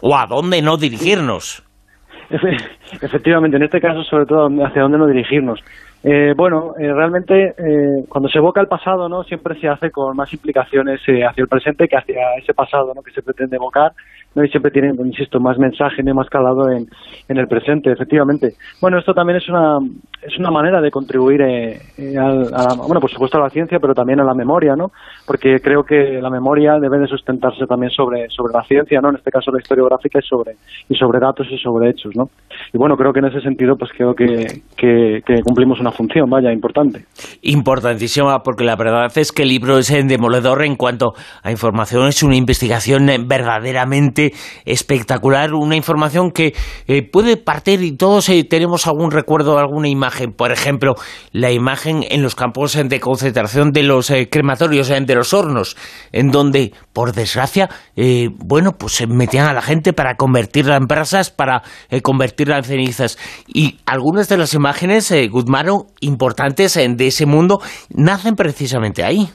O 0.00 0.16
a 0.16 0.26
dónde 0.26 0.62
no 0.62 0.76
dirigirnos. 0.76 1.64
Efectivamente, 3.00 3.56
en 3.56 3.62
este 3.64 3.80
caso, 3.80 4.02
sobre 4.04 4.26
todo, 4.26 4.48
hacia 4.64 4.82
dónde 4.82 4.98
no 4.98 5.06
dirigirnos. 5.06 5.60
Eh, 6.04 6.34
bueno, 6.36 6.72
eh, 6.80 6.92
realmente 6.92 7.54
eh, 7.56 8.04
cuando 8.08 8.28
se 8.28 8.38
evoca 8.38 8.60
el 8.60 8.66
pasado, 8.66 9.08
¿no? 9.08 9.22
Siempre 9.22 9.58
se 9.60 9.68
hace 9.68 9.90
con 9.90 10.16
más 10.16 10.32
implicaciones 10.32 11.00
hacia 11.00 11.42
el 11.42 11.48
presente 11.48 11.86
que 11.86 11.96
hacia 11.96 12.34
ese 12.38 12.52
pasado, 12.54 12.92
¿no? 12.94 13.02
Que 13.02 13.12
se 13.12 13.22
pretende 13.22 13.56
evocar 13.56 13.92
¿no? 14.34 14.44
y 14.44 14.48
siempre 14.48 14.70
tienen, 14.70 14.94
insisto, 15.04 15.40
más 15.40 15.58
mensaje, 15.58 16.02
más 16.12 16.28
calado 16.28 16.70
en, 16.70 16.86
en, 17.28 17.36
el 17.36 17.48
presente, 17.48 17.90
efectivamente. 17.90 18.54
Bueno, 18.80 18.98
esto 18.98 19.14
también 19.14 19.38
es 19.38 19.48
una, 19.48 19.78
es 20.22 20.38
una 20.38 20.50
manera 20.50 20.80
de 20.80 20.90
contribuir 20.90 21.42
eh, 21.42 21.80
eh 21.96 22.16
a, 22.18 22.28
a, 22.28 22.74
bueno, 22.76 23.00
por 23.00 23.10
supuesto 23.10 23.38
a 23.38 23.42
la 23.42 23.50
ciencia, 23.50 23.78
pero 23.78 23.94
también 23.94 24.20
a 24.20 24.24
la 24.24 24.34
memoria, 24.34 24.74
¿no? 24.76 24.92
Porque 25.26 25.60
creo 25.60 25.84
que 25.84 26.20
la 26.20 26.30
memoria 26.30 26.78
debe 26.78 26.98
de 26.98 27.06
sustentarse 27.06 27.66
también 27.66 27.90
sobre, 27.90 28.28
sobre 28.28 28.52
la 28.52 28.64
ciencia, 28.64 29.00
¿no? 29.00 29.10
En 29.10 29.16
este 29.16 29.30
caso 29.30 29.50
la 29.50 29.60
historiográfica 29.60 30.18
y 30.18 30.22
sobre, 30.22 30.56
y 30.88 30.94
sobre 30.94 31.20
datos 31.20 31.46
y 31.50 31.58
sobre 31.58 31.90
hechos, 31.90 32.14
¿no? 32.14 32.30
Y 32.72 32.78
bueno, 32.78 32.96
creo 32.96 33.12
que 33.12 33.20
en 33.20 33.26
ese 33.26 33.40
sentido, 33.40 33.76
pues 33.76 33.90
creo 33.96 34.14
que, 34.14 34.62
que, 34.76 35.20
cumplimos 35.44 35.80
una 35.80 35.92
función, 35.92 36.28
vaya, 36.30 36.52
importante. 36.52 37.04
Importantísima, 37.42 38.40
porque 38.40 38.64
la 38.64 38.76
verdad 38.76 39.10
es 39.16 39.32
que 39.32 39.42
el 39.42 39.48
libro 39.48 39.78
es 39.78 39.88
demoledor 40.06 40.64
en 40.64 40.76
cuanto 40.76 41.12
a 41.42 41.50
información, 41.50 42.08
es 42.08 42.22
una 42.22 42.36
investigación 42.36 43.06
verdaderamente 43.26 44.32
espectacular, 44.64 45.54
una 45.54 45.76
información 45.76 46.30
que 46.30 46.54
eh, 46.86 47.08
puede 47.08 47.36
partir 47.36 47.82
y 47.82 47.96
todos 47.96 48.28
eh, 48.28 48.44
tenemos 48.44 48.86
algún 48.86 49.10
recuerdo, 49.10 49.58
alguna 49.58 49.88
imagen, 49.88 50.32
por 50.32 50.52
ejemplo, 50.52 50.94
la 51.32 51.50
imagen 51.50 52.04
en 52.08 52.22
los 52.22 52.34
campos 52.34 52.78
de 52.82 53.00
concentración 53.00 53.70
de 53.72 53.82
los 53.82 54.10
eh, 54.10 54.28
crematorios, 54.30 54.88
de 54.88 55.14
los 55.14 55.34
hornos, 55.34 55.76
en 56.12 56.30
donde, 56.30 56.72
por 56.92 57.12
desgracia, 57.12 57.68
bueno, 58.38 58.72
pues 58.78 59.06
metían 59.08 59.46
a 59.46 59.52
la 59.52 59.62
gente 59.62 59.92
para 59.92 60.16
convertirla 60.16 60.76
en 60.76 60.86
brasas, 60.86 61.30
para 61.30 61.62
convertirla 62.42 62.58
en 62.58 62.64
cenizas. 62.64 63.44
Y 63.46 63.78
algunas 63.86 64.28
de 64.28 64.36
las 64.36 64.54
imágenes, 64.54 65.12
Guzmano, 65.30 65.86
importantes 66.00 66.74
de 66.74 67.06
ese 67.06 67.26
mundo, 67.26 67.58
nacen 67.94 68.36
precisamente 68.36 69.04
ahí. 69.04 69.28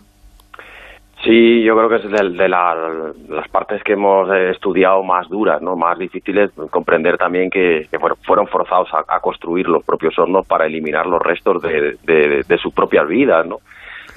Sí, 1.23 1.63
yo 1.63 1.75
creo 1.75 1.89
que 1.89 1.95
es 1.95 2.37
de, 2.37 2.47
las 2.47 3.49
partes 3.51 3.81
que 3.83 3.93
hemos 3.93 4.29
estudiado 4.53 5.03
más 5.03 5.27
duras, 5.27 5.61
no 5.61 5.75
más 5.75 5.97
difíciles 5.97 6.51
comprender 6.69 7.17
también 7.17 7.49
que, 7.49 7.87
fueron 8.25 8.47
forzados 8.47 8.89
a, 8.93 9.19
construir 9.19 9.67
los 9.67 9.83
propios 9.83 10.17
hornos 10.17 10.45
para 10.47 10.67
eliminar 10.67 11.07
los 11.07 11.19
restos 11.21 11.61
de, 11.63 12.57
sus 12.61 12.73
propias 12.73 13.07
vidas, 13.07 13.45
¿no? 13.47 13.57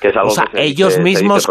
Que 0.00 0.08
es 0.08 0.16
algo 0.16 0.28
o 0.28 0.30
sea, 0.30 0.44
ellos, 0.54 0.98
mismos 0.98 1.46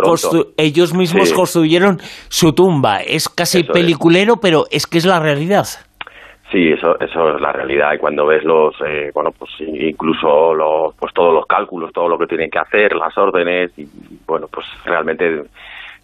ellos 0.57 0.93
mismos 0.93 1.33
construyeron 1.33 1.99
su 2.29 2.53
tumba. 2.53 3.01
Es 3.01 3.29
casi 3.29 3.63
peliculero, 3.63 4.37
pero 4.37 4.63
es 4.71 4.87
que 4.87 4.97
es 4.97 5.05
la 5.05 5.19
realidad. 5.19 5.67
Sí, 6.51 6.71
eso, 6.71 6.99
eso 6.99 7.35
es 7.35 7.41
la 7.41 7.51
realidad. 7.51 7.93
Y 7.93 7.99
cuando 7.99 8.25
ves 8.25 8.43
los, 8.43 8.75
eh, 8.85 9.11
bueno, 9.13 9.31
pues 9.37 9.51
incluso 9.59 10.55
los, 10.55 10.95
pues 10.95 11.13
todos 11.13 11.33
los 11.33 11.45
cálculos, 11.45 11.93
todo 11.93 12.09
lo 12.09 12.17
que 12.17 12.25
tienen 12.25 12.49
que 12.49 12.57
hacer, 12.57 12.95
las 12.95 13.15
órdenes, 13.17 13.77
y 13.77 13.87
bueno, 14.25 14.47
pues 14.51 14.65
realmente 14.83 15.43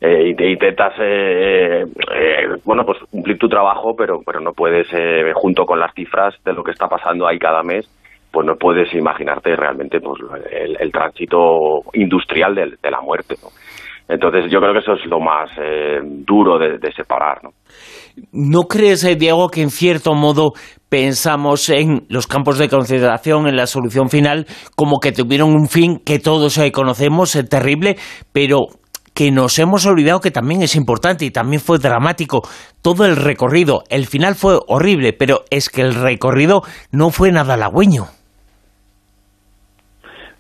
eh, 0.01 0.35
intentas, 0.37 0.93
eh, 0.99 1.83
eh, 2.13 2.47
bueno, 2.63 2.85
pues 2.85 2.99
cumplir 3.09 3.39
tu 3.39 3.49
trabajo, 3.49 3.95
pero, 3.95 4.21
pero 4.23 4.39
no 4.39 4.53
puedes, 4.53 4.87
eh, 4.93 5.31
junto 5.33 5.65
con 5.65 5.79
las 5.79 5.93
cifras 5.95 6.35
de 6.43 6.53
lo 6.53 6.63
que 6.63 6.71
está 6.71 6.87
pasando 6.87 7.25
ahí 7.27 7.39
cada 7.39 7.63
mes, 7.63 7.89
pues 8.31 8.45
no 8.45 8.55
puedes 8.55 8.93
imaginarte 8.93 9.55
realmente 9.55 9.99
pues 9.99 10.21
el, 10.51 10.77
el 10.79 10.91
tránsito 10.91 11.81
industrial 11.93 12.53
de, 12.53 12.73
de 12.81 12.91
la 12.91 13.01
muerte, 13.01 13.35
¿no? 13.41 13.49
Entonces 14.07 14.51
yo 14.51 14.59
creo 14.59 14.73
que 14.73 14.79
eso 14.79 14.93
es 14.93 15.05
lo 15.07 15.19
más 15.19 15.49
eh, 15.57 15.99
duro 16.03 16.59
de, 16.59 16.77
de, 16.77 16.91
separar. 16.93 17.43
¿no? 17.43 17.51
¿No 18.31 18.63
crees, 18.63 19.03
eh, 19.03 19.15
Diego, 19.15 19.49
que 19.49 19.61
en 19.61 19.71
cierto 19.71 20.13
modo 20.13 20.53
pensamos 20.89 21.69
en 21.69 22.05
los 22.07 22.27
campos 22.27 22.57
de 22.57 22.69
concentración, 22.69 23.47
en 23.47 23.55
la 23.55 23.65
solución 23.65 24.09
final, 24.09 24.45
como 24.75 24.99
que 24.99 25.11
tuvieron 25.11 25.53
un 25.53 25.67
fin 25.67 25.99
que 26.05 26.19
todos 26.19 26.57
eh, 26.57 26.71
conocemos, 26.71 27.35
es 27.35 27.49
terrible, 27.49 27.97
pero 28.31 28.67
que 29.15 29.31
nos 29.31 29.57
hemos 29.59 29.85
olvidado 29.85 30.19
que 30.19 30.29
también 30.29 30.61
es 30.61 30.75
importante 30.75 31.25
y 31.25 31.31
también 31.31 31.61
fue 31.61 31.79
dramático 31.79 32.41
todo 32.81 33.05
el 33.05 33.15
recorrido. 33.15 33.83
El 33.89 34.05
final 34.05 34.35
fue 34.35 34.59
horrible, 34.67 35.13
pero 35.13 35.45
es 35.49 35.69
que 35.69 35.81
el 35.81 35.95
recorrido 35.95 36.61
no 36.91 37.09
fue 37.09 37.31
nada 37.31 37.53
halagüeño. 37.53 38.03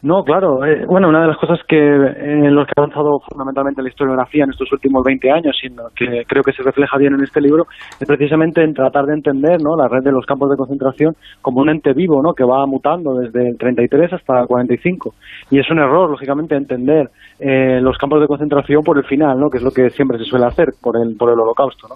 No, 0.05 0.23
claro. 0.23 0.63
Eh, 0.63 0.85
bueno, 0.85 1.09
una 1.09 1.21
de 1.21 1.27
las 1.29 1.37
cosas 1.37 1.57
que 1.67 1.75
en 1.75 2.53
los 2.53 2.67
que 2.67 2.73
ha 2.77 2.83
avanzado 2.83 3.17
fundamentalmente 3.27 3.81
la 3.81 3.89
historiografía 3.89 4.43
en 4.43 4.51
estos 4.51 4.71
últimos 4.71 5.03
20 5.03 5.31
años 5.31 5.57
y 5.63 5.69
que 5.95 6.23
creo 6.27 6.43
que 6.43 6.53
se 6.53 6.61
refleja 6.61 6.95
bien 6.99 7.15
en 7.15 7.23
este 7.23 7.41
libro 7.41 7.65
es 7.99 8.07
precisamente 8.07 8.63
en 8.63 8.75
tratar 8.75 9.05
de 9.05 9.15
entender 9.15 9.57
¿no? 9.63 9.75
la 9.75 9.87
red 9.87 10.03
de 10.03 10.11
los 10.11 10.23
campos 10.27 10.51
de 10.51 10.57
concentración 10.57 11.15
como 11.41 11.61
un 11.61 11.69
ente 11.69 11.93
vivo 11.93 12.21
¿no? 12.21 12.33
que 12.33 12.43
va 12.43 12.67
mutando 12.67 13.15
desde 13.15 13.49
el 13.49 13.57
33 13.57 14.13
hasta 14.13 14.41
el 14.41 14.45
45. 14.45 15.15
Y 15.49 15.57
es 15.57 15.71
un 15.71 15.79
error, 15.79 16.11
lógicamente, 16.11 16.55
entender 16.55 17.09
eh, 17.39 17.81
los 17.81 17.97
campos 17.97 18.21
de 18.21 18.27
concentración 18.27 18.83
por 18.83 18.99
el 18.99 19.05
final, 19.05 19.39
¿no? 19.39 19.49
que 19.49 19.57
es 19.57 19.63
lo 19.63 19.71
que 19.71 19.89
siempre 19.89 20.19
se 20.19 20.25
suele 20.25 20.45
hacer 20.45 20.67
por 20.83 20.97
el, 21.01 21.17
por 21.17 21.31
el 21.31 21.39
holocausto. 21.39 21.87
¿no? 21.87 21.95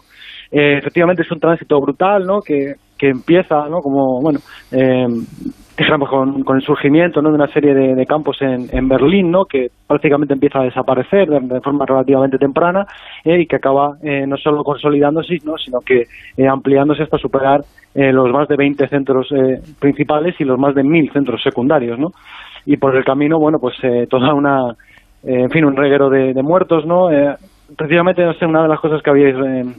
Eh, 0.51 0.79
efectivamente 0.79 1.21
es 1.21 1.31
un 1.31 1.39
tránsito 1.39 1.79
brutal 1.79 2.25
¿no? 2.25 2.39
que, 2.41 2.73
que 2.97 3.09
empieza 3.09 3.69
¿no? 3.69 3.81
como, 3.81 4.19
bueno, 4.19 4.39
eh, 5.79 6.07
con, 6.09 6.43
con, 6.43 6.57
el 6.57 6.63
surgimiento 6.63 7.21
¿no? 7.21 7.29
de 7.29 7.35
una 7.35 7.47
serie 7.47 7.73
de, 7.73 8.05
campos 8.05 8.41
en, 8.41 8.67
en, 8.71 8.89
Berlín, 8.89 9.31
¿no? 9.31 9.45
que 9.45 9.67
prácticamente 9.87 10.33
empieza 10.33 10.59
a 10.59 10.63
desaparecer 10.63 11.29
de, 11.29 11.61
forma 11.61 11.85
relativamente 11.85 12.37
temprana 12.37 12.85
eh, 13.23 13.41
y 13.41 13.45
que 13.45 13.55
acaba 13.55 13.97
eh, 14.03 14.25
no 14.27 14.35
solo 14.37 14.63
consolidándose, 14.63 15.37
¿no? 15.45 15.57
sino 15.57 15.79
que 15.79 16.03
eh, 16.37 16.47
ampliándose 16.47 17.03
hasta 17.03 17.17
superar 17.17 17.61
eh, 17.95 18.11
los 18.11 18.29
más 18.31 18.47
de 18.49 18.57
20 18.57 18.87
centros 18.89 19.31
eh, 19.31 19.61
principales 19.79 20.35
y 20.39 20.43
los 20.43 20.59
más 20.59 20.75
de 20.75 20.83
1.000 20.83 21.13
centros 21.13 21.41
secundarios. 21.41 21.97
¿no? 21.97 22.09
Y 22.65 22.77
por 22.77 22.95
el 22.95 23.05
camino, 23.05 23.39
bueno, 23.39 23.57
pues 23.59 23.75
toda 24.09 24.33
una, 24.33 24.75
en 25.23 25.49
fin, 25.49 25.63
un 25.63 25.77
reguero 25.77 26.09
de, 26.09 26.33
de 26.33 26.43
muertos, 26.43 26.85
¿no? 26.85 27.09
precisamente, 27.77 28.23
no 28.23 28.33
sé, 28.33 28.45
una 28.45 28.63
de 28.63 28.67
las 28.67 28.79
cosas 28.79 29.01
que 29.01 29.09
habíais 29.09 29.35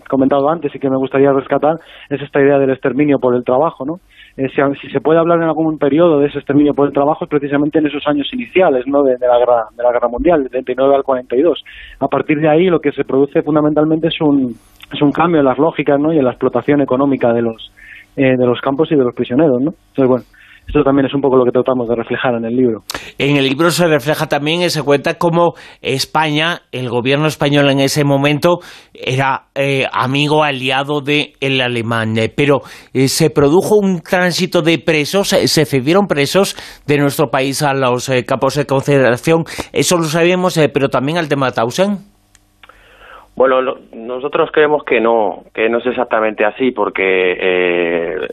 comentado 0.09 0.49
antes 0.49 0.75
y 0.75 0.79
que 0.79 0.89
me 0.89 0.97
gustaría 0.97 1.33
rescatar 1.33 1.77
es 2.09 2.23
esta 2.23 2.41
idea 2.41 2.59
del 2.59 2.71
exterminio 2.71 3.19
por 3.19 3.35
el 3.35 3.45
trabajo, 3.45 3.85
¿no? 3.85 4.01
Si, 4.49 4.89
se 4.89 5.01
puede 5.01 5.19
hablar 5.19 5.39
en 5.39 5.49
algún 5.49 5.77
periodo 5.77 6.19
de 6.19 6.29
ese 6.29 6.39
exterminio 6.39 6.73
por 6.73 6.87
el 6.87 6.95
trabajo 6.95 7.25
es 7.25 7.31
precisamente 7.31 7.79
en 7.79 7.87
esos 7.87 8.07
años 8.07 8.27
iniciales 8.33 8.87
¿no? 8.87 9.03
de, 9.03 9.19
la 9.21 9.39
guerra 9.39 9.65
de 9.77 9.83
la 9.83 9.93
guerra 9.93 10.09
mundial, 10.09 10.43
del 10.43 10.51
39 10.51 10.95
al 10.95 11.03
42. 11.03 11.63
A 11.99 12.09
partir 12.09 12.39
de 12.39 12.49
ahí 12.49 12.67
lo 12.67 12.81
que 12.81 12.93
se 12.93 13.05
produce 13.05 13.43
fundamentalmente 13.43 14.09
es 14.09 14.19
un, 14.21 14.55
es 14.91 15.03
un 15.03 15.13
cambio 15.13 15.41
en 15.41 15.47
las 15.47 15.59
lógicas 15.59 16.01
¿no? 16.01 16.13
y 16.13 16.19
en 16.19 16.25
la 16.25 16.31
explotación 16.31 16.81
económica 16.81 17.35
de 17.35 17.43
los, 17.43 17.71
eh, 18.17 18.37
de 18.37 18.47
los 18.47 18.61
campos 18.63 18.91
y 18.91 18.97
de 18.97 19.05
los 19.05 19.15
prisioneros. 19.15 19.61
¿no? 19.61 19.75
Entonces, 19.91 20.09
bueno, 20.09 20.25
esto 20.67 20.85
también 20.85 21.07
es 21.07 21.15
un 21.15 21.21
poco 21.21 21.37
lo 21.37 21.45
que 21.45 21.51
tratamos 21.51 21.89
de 21.89 21.97
reflejar 21.97 22.35
en 22.35 22.45
el 22.45 22.57
libro. 22.57 22.83
En 23.19 23.37
el 23.37 23.45
libro 23.45 23.71
se 23.71 23.87
refleja 23.87 24.29
también 24.29 24.63
y 24.63 24.71
se 24.71 24.83
cuenta 24.83 25.15
cómo 25.15 25.55
España, 25.83 26.63
el 26.71 26.89
gobierno 26.89 27.27
español 27.27 27.71
en 27.71 27.81
ese 27.81 28.05
momento, 28.05 28.61
era 28.95 29.47
eh, 29.55 29.87
amigo, 29.93 30.45
aliado 30.45 31.01
del 31.01 31.33
el 31.41 31.61
alemán. 31.61 32.17
Eh, 32.19 32.33
pero 32.35 32.61
eh, 32.93 33.09
se 33.09 33.31
produjo 33.31 33.77
un 33.77 34.01
tránsito 34.01 34.63
de 34.63 34.79
presos, 34.79 35.29
se 35.29 35.65
cedieron 35.65 36.07
presos 36.07 36.57
de 36.87 36.99
nuestro 36.99 37.31
país 37.31 37.63
a 37.63 37.75
los 37.75 38.11
campos 38.27 38.55
de 38.55 38.67
concentración. 38.67 39.45
Eso 39.73 39.97
lo 39.97 40.05
sabemos, 40.05 40.59
pero 40.73 40.89
también 40.89 41.19
al 41.19 41.29
tema 41.29 41.47
de 41.47 41.53
Tausen. 41.53 42.10
Bueno, 43.41 43.63
nosotros 43.95 44.51
creemos 44.53 44.85
que 44.85 45.01
no, 45.01 45.45
que 45.55 45.71
no 45.71 45.79
es 45.79 45.87
exactamente 45.87 46.45
así, 46.45 46.73
porque 46.73 47.33
eh, 47.41 48.29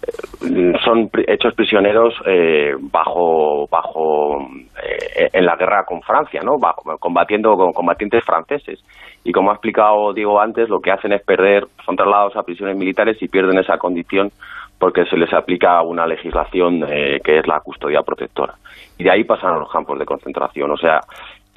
son 0.83 1.09
hechos 1.25 1.53
prisioneros 1.55 2.13
eh, 2.25 2.73
bajo, 2.77 3.69
bajo 3.71 4.41
eh, 4.83 5.29
en 5.31 5.45
la 5.45 5.55
guerra 5.55 5.85
con 5.85 6.01
Francia, 6.01 6.41
¿no? 6.43 6.57
combatiendo 6.99 7.55
con 7.55 7.71
combatientes 7.71 8.21
franceses. 8.25 8.83
Y 9.23 9.31
como 9.31 9.51
ha 9.51 9.53
explicado 9.53 10.11
Diego 10.11 10.41
antes, 10.41 10.67
lo 10.67 10.81
que 10.81 10.91
hacen 10.91 11.13
es 11.13 11.23
perder, 11.23 11.63
son 11.85 11.95
trasladados 11.95 12.35
a 12.35 12.43
prisiones 12.43 12.75
militares 12.75 13.15
y 13.21 13.29
pierden 13.29 13.59
esa 13.59 13.77
condición 13.77 14.31
porque 14.77 15.05
se 15.05 15.15
les 15.15 15.33
aplica 15.33 15.81
una 15.83 16.05
legislación 16.05 16.81
que 16.81 17.39
es 17.39 17.47
la 17.47 17.61
custodia 17.61 18.01
protectora. 18.01 18.55
Y 18.97 19.05
de 19.05 19.11
ahí 19.11 19.23
pasan 19.23 19.53
a 19.53 19.57
los 19.57 19.71
campos 19.71 19.97
de 19.97 20.05
concentración. 20.05 20.69
O 20.69 20.77
sea, 20.77 20.99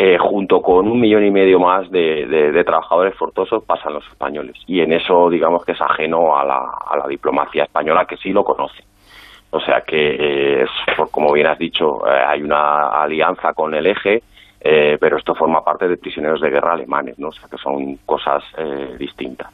eh, 0.03 0.17
junto 0.17 0.63
con 0.63 0.89
un 0.89 0.99
millón 0.99 1.27
y 1.27 1.31
medio 1.31 1.61
más 1.61 1.91
de, 1.91 2.63
trabajadores 2.65 3.15
forzosos 3.17 3.63
pasan 3.65 3.93
los 3.93 4.07
españoles. 4.07 4.57
Y 4.67 4.81
en 4.81 4.95
eso, 4.95 5.29
digamos 5.29 5.63
que 5.63 5.73
es 5.73 5.81
ajeno 5.83 6.39
a 6.39 6.43
la, 6.47 7.07
diplomacia 7.07 7.65
española, 7.65 8.07
que 8.07 8.17
sí 8.17 8.31
lo 8.33 8.43
conoce. 8.43 8.83
O 9.51 9.61
sea 9.61 9.83
que, 9.83 10.63
eh, 10.63 10.65
como 11.11 11.31
bien 11.35 11.49
has 11.49 11.59
dicho, 11.59 12.09
eh, 12.09 12.25
hay 12.27 12.41
una 12.41 12.89
alianza 12.89 13.53
con 13.53 13.75
el 13.75 13.87
eje 13.87 14.23
eh, 14.63 14.99
pero 15.01 15.17
esto 15.17 15.35
forma 15.35 15.63
parte 15.63 15.89
de 15.89 15.97
prisioneros 15.97 16.41
de 16.41 16.51
guerra 16.51 16.75
alemanes, 16.75 17.19
¿no? 17.19 17.29
O 17.29 17.33
sea, 17.33 17.49
que 17.49 17.57
son 17.57 17.97
cosas 18.05 18.43
eh, 18.59 18.95
distintas. 18.99 19.49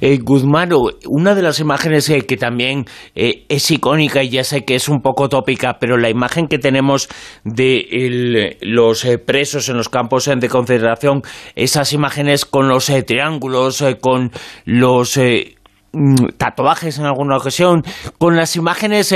Eh, 0.00 0.18
Guzmano, 0.18 0.76
una 1.08 1.34
de 1.34 1.40
las 1.40 1.58
imágenes 1.58 2.10
eh, 2.10 2.26
que 2.26 2.36
también 2.36 2.84
es 3.14 3.70
icónica 3.70 4.22
y 4.22 4.28
ya 4.28 4.44
sé 4.44 4.66
que 4.66 4.74
es 4.74 4.90
un 4.90 5.00
poco 5.00 5.30
tópica, 5.30 5.78
pero 5.80 5.96
la 5.96 6.10
imagen 6.10 6.48
que 6.48 6.58
tenemos 6.58 7.08
de 7.44 8.58
los 8.60 9.06
presos 9.24 9.70
en 9.70 9.78
los 9.78 9.88
campos 9.88 10.26
de 10.26 10.48
concentración, 10.48 11.22
esas 11.54 11.94
imágenes 11.94 12.44
con 12.44 12.68
los 12.68 12.92
triángulos, 13.06 13.82
con 14.02 14.30
los 14.66 15.16
mm, 15.16 16.26
tatuajes 16.36 16.98
en 16.98 17.06
alguna 17.06 17.38
ocasión, 17.38 17.82
con 18.18 18.36
las 18.36 18.56
imágenes 18.56 19.14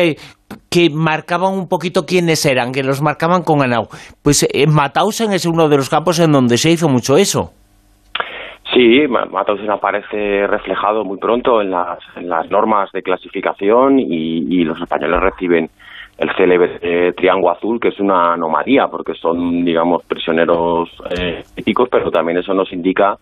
que 0.70 0.90
marcaban 0.90 1.54
un 1.54 1.68
poquito 1.68 2.04
quiénes 2.06 2.44
eran, 2.46 2.72
que 2.72 2.82
los 2.82 3.02
marcaban 3.02 3.42
con 3.42 3.62
Anau. 3.62 3.88
Pues 4.22 4.46
Mauthausen 4.68 5.32
es 5.32 5.46
uno 5.46 5.68
de 5.68 5.76
los 5.76 5.88
campos 5.88 6.20
en 6.20 6.32
donde 6.32 6.56
se 6.56 6.70
hizo 6.70 6.88
mucho 6.88 7.16
eso. 7.16 7.52
Sí, 8.74 9.06
Mauthausen 9.08 9.70
aparece 9.70 10.46
reflejado 10.46 11.04
muy 11.04 11.18
pronto 11.18 11.62
en 11.62 11.70
las, 11.70 11.98
normas 12.50 12.90
de 12.92 13.02
clasificación 13.02 13.98
y, 13.98 14.64
los 14.64 14.80
españoles 14.80 15.20
reciben 15.20 15.70
el 16.18 16.30
célebre 16.36 17.12
triángulo 17.12 17.52
azul, 17.52 17.78
que 17.80 17.88
es 17.88 18.00
una 18.00 18.34
anomalía, 18.34 18.88
porque 18.88 19.14
son, 19.14 19.64
digamos, 19.64 20.02
prisioneros 20.04 20.90
eh, 21.10 21.42
éticos, 21.56 21.88
pero 21.90 22.10
también 22.10 22.38
eso 22.38 22.54
nos 22.54 22.72
indica 22.72 23.16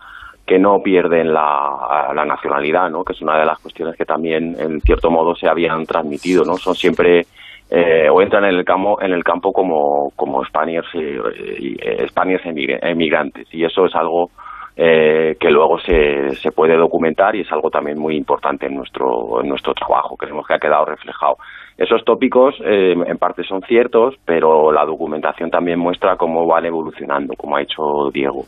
que 0.45 0.59
no 0.59 0.79
pierden 0.83 1.33
la, 1.33 2.13
nacionalidad, 2.25 2.89
¿no? 2.89 3.03
que 3.03 3.13
es 3.13 3.21
una 3.21 3.37
de 3.39 3.45
las 3.45 3.59
cuestiones 3.59 3.95
que 3.95 4.05
también, 4.05 4.55
en 4.59 4.79
cierto 4.81 5.09
modo, 5.09 5.35
se 5.35 5.47
habían 5.47 5.85
transmitido. 5.85 6.43
¿no? 6.43 6.55
Son 6.55 6.75
siempre, 6.75 7.25
eh, 7.71 8.07
o 8.11 8.21
entran 8.21 8.45
en 8.45 8.55
el 8.55 8.63
campo, 8.63 9.01
en 9.01 9.11
el 9.11 9.23
campo 9.23 9.51
como, 9.51 10.11
como 10.15 10.43
Spaniards, 10.45 10.89
eh, 10.95 12.07
emigrantes, 12.81 13.47
y 13.53 13.63
eso 13.63 13.85
es 13.85 13.95
algo 13.95 14.29
eh, 14.77 15.37
que 15.39 15.49
luego 15.49 15.79
se, 15.79 16.35
se 16.35 16.51
puede 16.51 16.75
documentar 16.75 17.33
y 17.33 17.41
es 17.41 17.51
algo 17.51 17.69
también 17.69 17.97
muy 17.97 18.17
importante 18.17 18.65
en 18.65 18.75
nuestro, 18.75 19.41
en 19.41 19.47
nuestro 19.47 19.73
trabajo. 19.73 20.17
Creemos 20.17 20.45
que 20.45 20.53
ha 20.53 20.59
quedado 20.59 20.83
reflejado. 20.83 21.37
Esos 21.77 22.03
tópicos 22.03 22.55
eh, 22.61 22.93
en 22.93 23.17
parte 23.17 23.43
son 23.43 23.61
ciertos, 23.61 24.15
pero 24.25 24.73
la 24.73 24.83
documentación 24.85 25.49
también 25.49 25.79
muestra 25.79 26.17
cómo 26.17 26.45
van 26.45 26.65
evolucionando, 26.65 27.35
como 27.37 27.55
ha 27.55 27.61
hecho 27.61 28.09
Diego. 28.13 28.43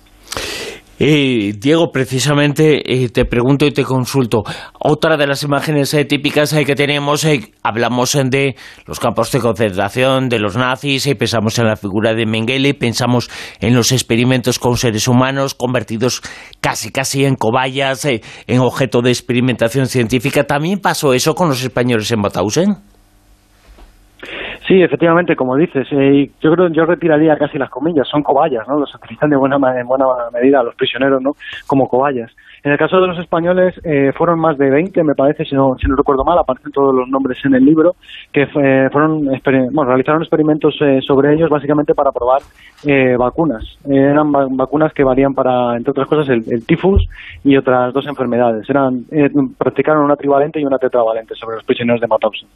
Eh, 0.99 1.53
Diego, 1.57 1.91
precisamente 1.91 2.82
eh, 2.91 3.10
te 3.10 3.26
pregunto 3.26 3.65
y 3.65 3.72
te 3.72 3.84
consulto. 3.84 4.44
Otra 4.80 5.15
de 5.15 5.28
las 5.28 5.44
imágenes 5.44 5.94
eh, 5.94 6.06
típicas 6.06 6.53
que 6.53 6.76
tenemos, 6.76 7.26
hablamos 7.61 8.18
de 8.26 8.56
los 8.88 8.99
campos 8.99 9.32
de 9.32 9.40
concentración, 9.40 10.28
de 10.28 10.40
los 10.40 10.56
nazis, 10.56 11.07
pensamos 11.18 11.60
en 11.60 11.68
la 11.68 11.76
figura 11.76 12.15
de 12.15 12.26
Mengele, 12.26 12.74
pensamos 12.74 13.30
en 13.60 13.76
los 13.76 13.91
experimentos 13.91 14.57
con 14.57 14.78
seres 14.78 15.07
humanos 15.07 15.53
convertidos 15.53 16.22
casi 16.61 16.91
casi 16.91 17.26
en 17.26 17.36
cobayas, 17.36 18.06
en 18.06 18.60
objeto 18.60 19.02
de 19.02 19.11
experimentación 19.11 19.86
científica. 19.86 20.45
¿También 20.45 20.80
pasó 20.80 21.14
eso 21.14 21.36
con 21.36 21.49
los 21.49 21.61
españoles 21.61 22.11
en 22.11 22.22
Mauthausen? 22.22 22.97
Sí, 24.68 24.81
efectivamente, 24.81 25.35
como 25.38 25.56
dices, 25.56 25.88
eh, 25.91 26.30
yo 26.41 26.52
creo 26.52 26.68
yo 26.68 26.85
retiraría 26.85 27.38
casi 27.38 27.57
las 27.57 27.69
comillas, 27.69 28.06
son 28.06 28.22
cobayas, 28.22 28.68
¿no? 28.68 28.77
Los 28.77 28.94
utilizan 28.94 29.30
de 29.30 29.38
buena, 29.38 29.56
en 29.80 29.88
buena 29.88 30.06
medida 30.34 30.61
los 30.61 30.76
prisioneros, 30.76 31.22
¿no? 31.22 31.31
Como 31.65 31.88
cobayas. 31.88 32.30
En 32.64 32.73
el 32.73 32.77
caso 32.77 32.99
de 32.99 33.07
los 33.07 33.18
españoles 33.19 33.80
eh, 33.85 34.11
fueron 34.18 34.39
más 34.39 34.57
de 34.57 34.69
20, 34.69 35.02
me 35.03 35.15
parece, 35.15 35.45
si 35.45 35.56
no, 35.56 35.76
si 35.80 35.88
no 35.88 35.95
recuerdo 35.95 36.26
mal, 36.26 36.38
aparecen 36.38 36.73
todos 36.73 36.94
los 36.94 37.07
nombres 37.07 37.38
en 37.45 37.53
el 37.53 37.64
libro, 37.64 37.95
que 38.34 38.48
fueron 38.48 39.23
bueno, 39.23 39.85
realizaron 39.85 40.22
experimentos 40.22 40.76
eh, 40.81 40.99
sobre 41.02 41.34
ellos 41.34 41.49
básicamente 41.49 41.94
para 41.94 42.11
probar 42.11 42.41
eh, 42.85 43.15
vacunas. 43.18 43.64
eran 43.88 44.31
vacunas 44.31 44.91
que 44.94 45.06
varían 45.06 45.34
para, 45.34 45.77
entre 45.77 45.91
otras 45.91 46.07
cosas, 46.07 46.27
el, 46.30 46.65
tifus 46.65 47.07
y 47.44 47.56
otras 47.56 47.94
dos 47.94 48.06
enfermedades. 48.06 48.69
Eran 48.69 49.06
practicaron 49.57 50.03
una 50.03 50.18
trivalente 50.18 50.60
y 50.60 50.65
una 50.65 50.77
tetravalente 50.77 51.35
sobre 51.35 51.56
los 51.56 51.65
prisioneros 51.65 52.02
de 52.02 52.07
Mauthausen. 52.07 52.49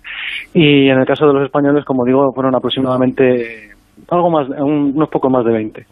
Y 0.54 0.90
en 0.90 1.00
el 1.00 1.06
caso 1.06 1.28
de 1.28 1.34
los 1.34 1.46
españoles, 1.46 1.86
como 1.86 2.01
digo, 2.06 2.32
fueron 2.34 2.56
aproximadamente 2.56 3.72
algo 4.10 4.30
más, 4.30 4.48
unos 4.50 5.10
pocos 5.10 5.32
más 5.32 5.46
de 5.46 5.52
20. 5.52 5.86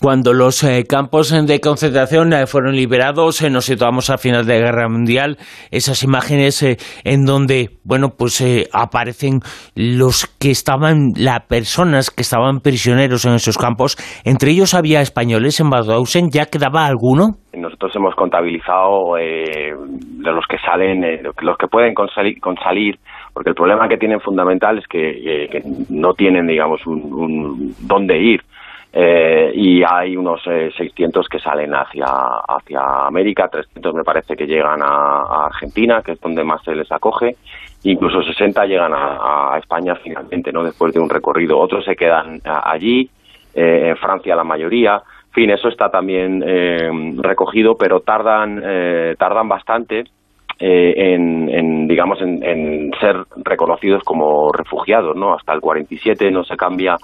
Cuando 0.00 0.34
los 0.34 0.62
eh, 0.62 0.84
campos 0.86 1.30
de 1.30 1.58
concentración 1.58 2.34
eh, 2.34 2.46
fueron 2.46 2.76
liberados, 2.76 3.40
eh, 3.40 3.48
nos 3.48 3.64
situamos 3.64 4.10
a 4.10 4.18
final 4.18 4.44
de 4.44 4.60
la 4.60 4.66
Guerra 4.66 4.88
Mundial, 4.90 5.38
esas 5.70 6.02
imágenes 6.02 6.62
en 7.02 7.24
donde, 7.24 7.70
bueno, 7.82 8.08
pues 8.10 8.68
aparecen 8.74 9.40
los 9.74 10.26
que 10.38 10.50
estaban, 10.50 11.12
las 11.16 11.46
personas 11.46 12.10
que 12.10 12.20
estaban 12.20 12.60
prisioneros 12.60 13.24
en 13.24 13.34
esos 13.34 13.56
campos, 13.56 13.96
entre 14.26 14.50
ellos 14.50 14.74
había 14.74 15.00
españoles 15.00 15.60
en 15.60 15.70
Mauthausen, 15.70 16.28
¿ya 16.30 16.44
quedaba 16.44 16.84
alguno? 16.84 17.36
Nosotros 17.54 17.96
hemos 17.96 18.14
contabilizado 18.16 19.14
de 19.14 19.72
los 20.30 20.44
que 20.46 20.58
salen, 20.58 21.22
los 21.40 21.56
que 21.56 21.68
pueden 21.68 21.94
consalir, 21.94 22.38
salir 22.62 22.98
porque 23.36 23.50
el 23.50 23.54
problema 23.54 23.86
que 23.86 23.98
tienen 23.98 24.18
fundamental 24.18 24.78
es 24.78 24.86
que, 24.88 25.62
no 25.90 26.14
tienen, 26.14 26.46
digamos, 26.46 26.86
un, 26.86 27.12
un 27.12 27.74
dónde 27.80 28.18
ir 28.18 28.42
eh, 28.94 29.52
y 29.54 29.82
hay 29.82 30.16
unos 30.16 30.42
600 30.42 31.26
eh, 31.26 31.28
que 31.30 31.38
salen 31.38 31.74
hacia, 31.74 32.06
hacia 32.06 32.80
América, 33.06 33.46
300 33.46 33.92
me 33.92 34.04
parece 34.04 34.34
que 34.34 34.46
llegan 34.46 34.80
a, 34.82 35.44
Argentina, 35.48 36.00
que 36.00 36.12
es 36.12 36.20
donde 36.22 36.44
más 36.44 36.62
se 36.64 36.74
les 36.74 36.90
acoge, 36.90 37.36
incluso 37.82 38.22
60 38.22 38.64
llegan 38.64 38.94
a, 38.94 39.58
España 39.58 39.96
finalmente, 39.96 40.50
¿no? 40.50 40.64
después 40.64 40.94
de 40.94 41.00
un 41.00 41.10
recorrido. 41.10 41.58
Otros 41.58 41.84
se 41.84 41.94
quedan 41.94 42.40
allí, 42.42 43.10
eh, 43.54 43.88
en 43.90 43.98
Francia 43.98 44.34
la 44.34 44.44
mayoría. 44.44 45.02
En 45.26 45.32
fin, 45.32 45.50
eso 45.50 45.68
está 45.68 45.90
también 45.90 46.40
recogido, 47.22 47.76
pero 47.76 48.00
tardan, 48.00 48.62
tardan 49.18 49.46
bastante 49.46 50.04
en, 50.58 51.48
en, 51.50 51.86
digamos 51.86 52.20
en, 52.22 52.42
en, 52.42 52.90
ser 53.00 53.16
reconocidos 53.44 54.02
como 54.04 54.50
refugiados 54.52 55.14
no 55.14 55.34
hasta 55.34 55.52
el 55.52 55.60
47 55.60 56.30
no 56.30 56.44
se 56.44 56.56
cambia 56.56 56.96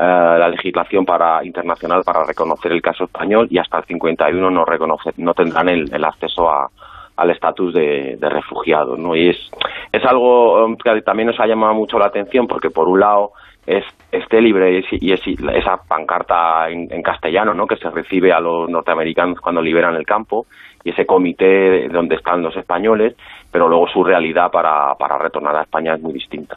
eh, 0.00 0.04
la 0.04 0.48
legislación 0.48 1.04
para 1.04 1.44
internacional 1.44 2.02
para 2.04 2.24
reconocer 2.24 2.70
el 2.70 2.80
caso 2.80 3.04
español 3.04 3.48
y 3.50 3.58
hasta 3.58 3.78
el 3.78 3.84
51 3.84 4.48
no 4.48 4.64
reconoce, 4.64 5.10
no 5.16 5.34
tendrán 5.34 5.68
el, 5.68 6.04
acceso 6.04 6.48
a, 6.48 6.68
al 7.16 7.30
estatus 7.30 7.74
de, 7.74 8.16
de 8.16 8.28
refugiados, 8.28 8.96
¿no? 8.96 9.16
Y 9.16 9.30
es, 9.30 9.50
es 9.90 10.04
algo 10.04 10.64
um, 10.64 10.76
que 10.76 11.02
también 11.02 11.26
nos 11.26 11.40
ha 11.40 11.48
llamado 11.48 11.74
mucho 11.74 11.98
la 11.98 12.06
atención 12.06 12.46
porque 12.46 12.70
por 12.70 12.86
un 12.86 13.00
lado 13.00 13.32
es 13.66 13.84
esté 14.12 14.40
libre 14.40 14.84
y 14.92 15.12
es, 15.12 15.20
esa 15.26 15.78
pancarta 15.88 16.70
en, 16.70 16.86
en, 16.92 17.02
castellano 17.02 17.52
¿no? 17.52 17.66
que 17.66 17.76
se 17.76 17.90
recibe 17.90 18.32
a 18.32 18.38
los 18.38 18.70
norteamericanos 18.70 19.40
cuando 19.40 19.60
liberan 19.60 19.96
el 19.96 20.06
campo 20.06 20.46
y 20.84 20.90
ese 20.90 21.06
comité 21.06 21.88
donde 21.88 22.16
están 22.16 22.42
los 22.42 22.56
españoles, 22.56 23.16
pero 23.50 23.68
luego 23.68 23.86
su 23.88 24.04
realidad 24.04 24.50
para, 24.50 24.94
para 24.98 25.18
retornar 25.18 25.56
a 25.56 25.62
España 25.62 25.94
es 25.94 26.02
muy 26.02 26.12
distinta. 26.12 26.56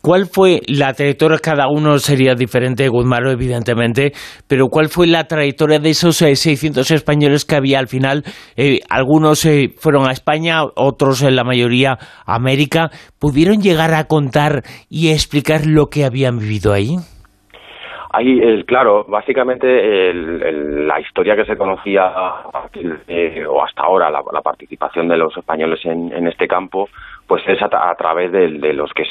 ¿Cuál 0.00 0.26
fue 0.26 0.60
la 0.68 0.94
trayectoria? 0.94 1.38
Cada 1.38 1.68
uno 1.68 1.98
sería 1.98 2.34
diferente, 2.34 2.88
Guzmán, 2.88 3.26
evidentemente, 3.26 4.12
pero 4.46 4.68
¿cuál 4.68 4.88
fue 4.88 5.08
la 5.08 5.24
trayectoria 5.24 5.80
de 5.80 5.90
esos 5.90 6.16
600 6.16 6.88
eh, 6.88 6.94
españoles 6.94 7.44
que 7.44 7.56
había 7.56 7.80
al 7.80 7.88
final? 7.88 8.22
Eh, 8.56 8.80
algunos 8.88 9.44
eh, 9.44 9.74
fueron 9.76 10.08
a 10.08 10.12
España, 10.12 10.62
otros, 10.76 11.22
en 11.22 11.34
la 11.34 11.42
mayoría, 11.42 11.98
a 12.24 12.36
América. 12.36 12.90
¿Pudieron 13.18 13.60
llegar 13.60 13.92
a 13.92 14.04
contar 14.04 14.62
y 14.88 15.10
explicar 15.10 15.66
lo 15.66 15.86
que 15.86 16.04
habían 16.04 16.38
vivido 16.38 16.72
ahí? 16.72 16.96
Ahí, 18.10 18.64
claro, 18.64 19.04
básicamente 19.06 20.12
la 20.14 20.98
historia 21.00 21.36
que 21.36 21.44
se 21.44 21.56
conocía 21.56 22.10
o 23.48 23.62
hasta 23.62 23.82
ahora, 23.82 24.10
la, 24.10 24.42
participación 24.42 25.08
de 25.08 25.16
los 25.16 25.36
españoles 25.36 25.80
en 25.84 26.26
este 26.26 26.48
campo, 26.48 26.88
pues 27.28 27.42
es 27.46 27.62
a, 27.62 27.94
través 27.94 28.32
de, 28.32 28.72
los 28.72 28.90
que 28.94 29.04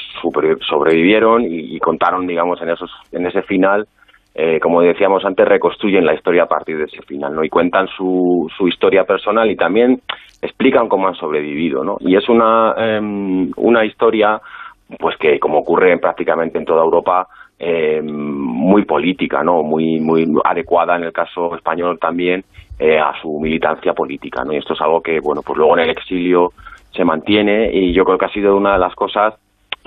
sobrevivieron 0.68 1.44
y, 1.46 1.78
contaron, 1.80 2.26
digamos, 2.26 2.60
en, 2.62 2.70
esos, 2.70 2.92
en 3.12 3.28
ese 3.28 3.44
final, 3.44 3.88
eh, 4.34 4.60
como 4.60 4.82
decíamos 4.82 5.24
antes, 5.24 5.48
reconstruyen 5.48 6.04
la 6.04 6.16
historia 6.16 6.44
a 6.44 6.48
partir 6.48 6.80
de 6.80 6.86
ese 6.86 7.04
final, 7.04 7.36
¿no? 7.36 7.44
Y 7.44 7.50
cuentan 7.50 7.88
su, 7.88 8.52
su 8.58 8.68
historia 8.68 9.04
personal 9.04 9.50
y 9.52 9.56
también 9.56 10.02
explican 10.42 10.90
cómo 10.90 11.08
han 11.08 11.14
sobrevivido, 11.14 11.84
¿no? 11.84 11.98
Y 12.00 12.16
es 12.16 12.28
una, 12.28 12.74
em, 12.76 13.52
una 13.56 13.86
historia, 13.86 14.42
pues 15.00 15.16
que, 15.18 15.40
como 15.40 15.60
ocurre 15.60 15.96
prácticamente 16.00 16.58
en 16.58 16.66
toda 16.66 16.84
Europa, 16.84 17.28
eh, 17.60 18.02
muy 18.02 18.86
política, 18.86 19.44
¿no? 19.44 19.64
Muy, 19.64 20.00
muy 20.00 20.28
adecuada 20.44 20.96
en 20.96 21.04
el 21.04 21.12
caso 21.12 21.56
español 21.56 21.98
también 22.00 22.44
eh, 22.78 23.00
a 23.00 23.14
su 23.22 23.40
militancia 23.40 23.94
política, 23.94 24.44
¿no? 24.44 24.54
Y 24.54 24.58
esto 24.58 24.74
es 24.74 24.82
algo 24.82 25.02
que, 25.02 25.20
bueno, 25.20 25.42
pues 25.44 25.58
luego 25.58 25.78
en 25.78 25.86
el 25.86 25.90
exilio 25.90 26.52
se 26.92 27.04
mantiene 27.04 27.72
y 27.74 27.94
yo 27.94 28.04
creo 28.06 28.18
que 28.18 28.26
ha 28.26 28.34
sido 28.34 28.56
una 28.56 28.74
de 28.74 28.80
las 28.80 28.96
cosas 28.96 29.36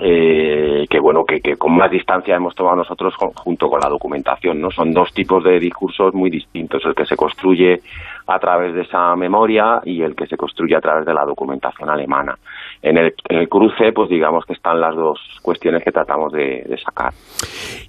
eh, 0.03 0.87
que 0.89 0.99
bueno 0.99 1.23
que, 1.25 1.39
con 1.57 1.75
más 1.75 1.91
distancia 1.91 2.35
hemos 2.35 2.55
tomado 2.55 2.77
nosotros 2.77 3.13
junto 3.35 3.69
con 3.69 3.79
la 3.79 3.87
documentación 3.87 4.59
no 4.59 4.71
son 4.71 4.91
dos 4.93 5.13
tipos 5.13 5.43
de 5.43 5.59
discursos 5.59 6.11
muy 6.15 6.31
distintos 6.31 6.83
el 6.85 6.95
que 6.95 7.05
se 7.05 7.15
construye 7.15 7.81
a 8.25 8.39
través 8.39 8.73
de 8.73 8.81
esa 8.81 9.15
memoria 9.15 9.79
y 9.85 10.01
el 10.01 10.15
que 10.15 10.25
se 10.25 10.37
construye 10.37 10.75
a 10.75 10.81
través 10.81 11.05
de 11.05 11.13
la 11.13 11.23
documentación 11.23 11.87
alemana 11.87 12.35
en 12.81 12.97
el, 12.97 13.13
cruce 13.49 13.91
pues 13.93 14.09
digamos 14.09 14.45
que 14.45 14.53
están 14.53 14.79
las 14.79 14.95
dos 14.95 15.19
cuestiones 15.41 15.83
que 15.83 15.91
tratamos 15.91 16.31
de, 16.33 16.63
sacar 16.83 17.13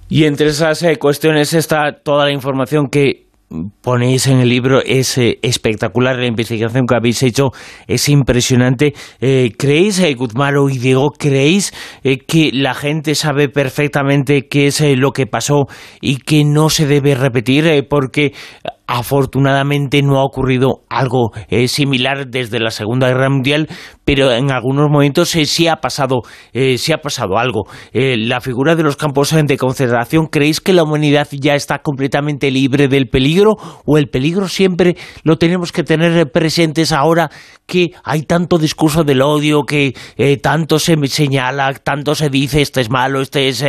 y 0.09 0.25
entre 0.25 0.47
esas 0.47 0.83
eh, 0.83 0.97
cuestiones 0.97 1.53
está 1.53 1.93
toda 2.03 2.25
la 2.25 2.31
información 2.31 2.87
que 2.87 3.23
ponéis 3.81 4.27
en 4.27 4.39
el 4.39 4.49
libro 4.49 4.81
es 4.83 5.17
eh, 5.17 5.39
espectacular, 5.41 6.17
la 6.17 6.25
investigación 6.25 6.85
que 6.85 6.95
habéis 6.95 7.21
hecho 7.23 7.51
es 7.87 8.09
impresionante. 8.09 8.93
Eh, 9.21 9.51
¿Creéis, 9.57 9.99
eh, 9.99 10.13
Guzmaro 10.15 10.69
y 10.69 10.77
Diego, 10.77 11.11
creéis 11.11 11.71
que 12.03 12.49
la 12.53 12.73
gente 12.73 13.15
sabe 13.15 13.49
perfectamente 13.49 14.47
qué 14.47 14.67
es 14.67 14.81
lo 14.97 15.11
que 15.11 15.27
pasó 15.27 15.65
y 16.01 16.17
que 16.17 16.43
no 16.43 16.69
se 16.69 16.87
debe 16.87 17.15
repetir? 17.15 17.53
porque 17.89 18.33
afortunadamente 18.87 20.01
no 20.01 20.19
ha 20.19 20.25
ocurrido 20.25 20.83
algo 20.89 21.31
eh, 21.47 21.67
similar 21.67 22.27
desde 22.27 22.59
la 22.59 22.71
Segunda 22.71 23.07
Guerra 23.07 23.29
Mundial, 23.29 23.67
pero 24.03 24.31
en 24.31 24.51
algunos 24.51 24.89
momentos 24.89 25.35
eh, 25.35 25.45
sí 25.45 25.67
ha 25.67 25.77
pasado, 25.77 26.21
eh, 26.51 26.77
sí 26.77 26.91
ha 26.91 26.97
pasado 26.97 27.37
algo. 27.37 27.63
la 27.93 28.41
figura 28.41 28.75
de 28.75 28.83
los 28.83 28.97
campos 28.97 29.33
de 29.33 29.57
concentración, 29.57 30.27
¿creéis 30.27 30.59
que 30.59 30.73
la 30.73 30.83
humanidad 30.83 31.27
ya 31.31 31.55
está 31.55 31.79
completamente 31.79 32.51
libre 32.51 32.87
del 32.87 33.07
peligro 33.07 33.55
o 33.85 33.97
el 33.97 34.09
peligro 34.09 34.47
siempre 34.47 34.95
lo 35.23 35.37
tenemos 35.37 35.71
que 35.71 35.83
tener 35.83 36.29
presentes 36.31 36.91
ahora 36.91 37.29
que 37.65 37.91
hay 38.03 38.23
tanto 38.23 38.57
discurso 38.57 39.03
del 39.03 39.21
odio, 39.21 39.63
que 39.63 39.93
tanto 40.41 40.79
se 40.79 40.95
señala, 41.07 41.73
tanto 41.73 42.15
se 42.15 42.29
dice 42.29 42.61
este 42.61 42.81
es 42.81 42.89
malo, 42.89 43.21
este 43.21 43.47
es 43.47 43.63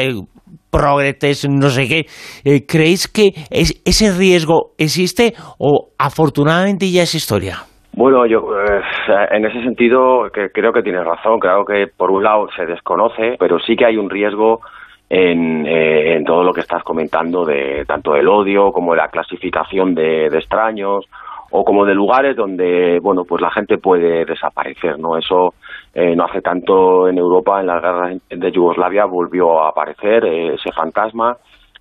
progretes, 0.74 1.48
no 1.48 1.68
sé 1.68 1.86
qué. 1.86 2.01
Eh, 2.44 2.66
¿Creéis 2.66 3.06
que 3.06 3.32
ese 3.51 4.10
riesgo 4.16 4.72
existe 4.78 5.34
o 5.59 5.90
afortunadamente 5.98 6.90
ya 6.90 7.02
es 7.02 7.14
historia? 7.14 7.59
Bueno, 7.96 8.26
yo 8.26 8.40
eh, 8.59 8.82
en 9.30 9.44
ese 9.44 9.62
sentido 9.62 10.28
que 10.32 10.51
creo 10.51 10.72
que 10.72 10.82
tienes 10.82 11.05
razón. 11.05 11.38
Creo 11.38 11.64
que 11.64 11.86
por 11.96 12.10
un 12.10 12.24
lado 12.24 12.48
se 12.56 12.66
desconoce, 12.66 13.36
pero 13.38 13.59
sí 13.60 13.76
que 13.76 13.86
hay 13.86 13.96
un 13.96 14.10
riesgo 14.10 14.60
en, 15.09 15.64
eh, 15.66 16.22
todo 16.26 16.42
lo 16.42 16.52
que 16.52 16.60
estás 16.60 16.82
comentando 16.82 17.44
de 17.44 17.84
tanto 17.86 18.14
del 18.14 18.28
odio 18.28 18.72
como 18.72 18.96
la 18.96 19.09
clasificación 19.09 19.94
de, 19.94 20.28
de 20.28 20.38
extraños 20.38 21.05
o 21.52 21.62
como 21.62 21.84
de 21.84 21.94
lugares 21.94 22.34
donde 22.36 22.98
bueno 23.01 23.22
pues 23.28 23.40
la 23.40 23.51
gente 23.51 23.76
puede 23.76 24.24
desaparecer 24.24 24.98
no 24.98 25.16
eso 25.16 25.55
eh, 25.94 26.16
no 26.16 26.24
hace 26.24 26.42
tanto 26.42 27.08
en 27.08 27.18
Europa 27.18 27.60
en 27.60 27.68
la 27.68 27.80
guerra 27.80 28.10
de 28.28 28.52
Yugoslavia 28.52 29.04
volvió 29.04 29.62
a 29.62 29.68
aparecer 29.68 30.24
eh, 30.24 30.54
ese 30.54 30.72
fantasma. 30.72 31.36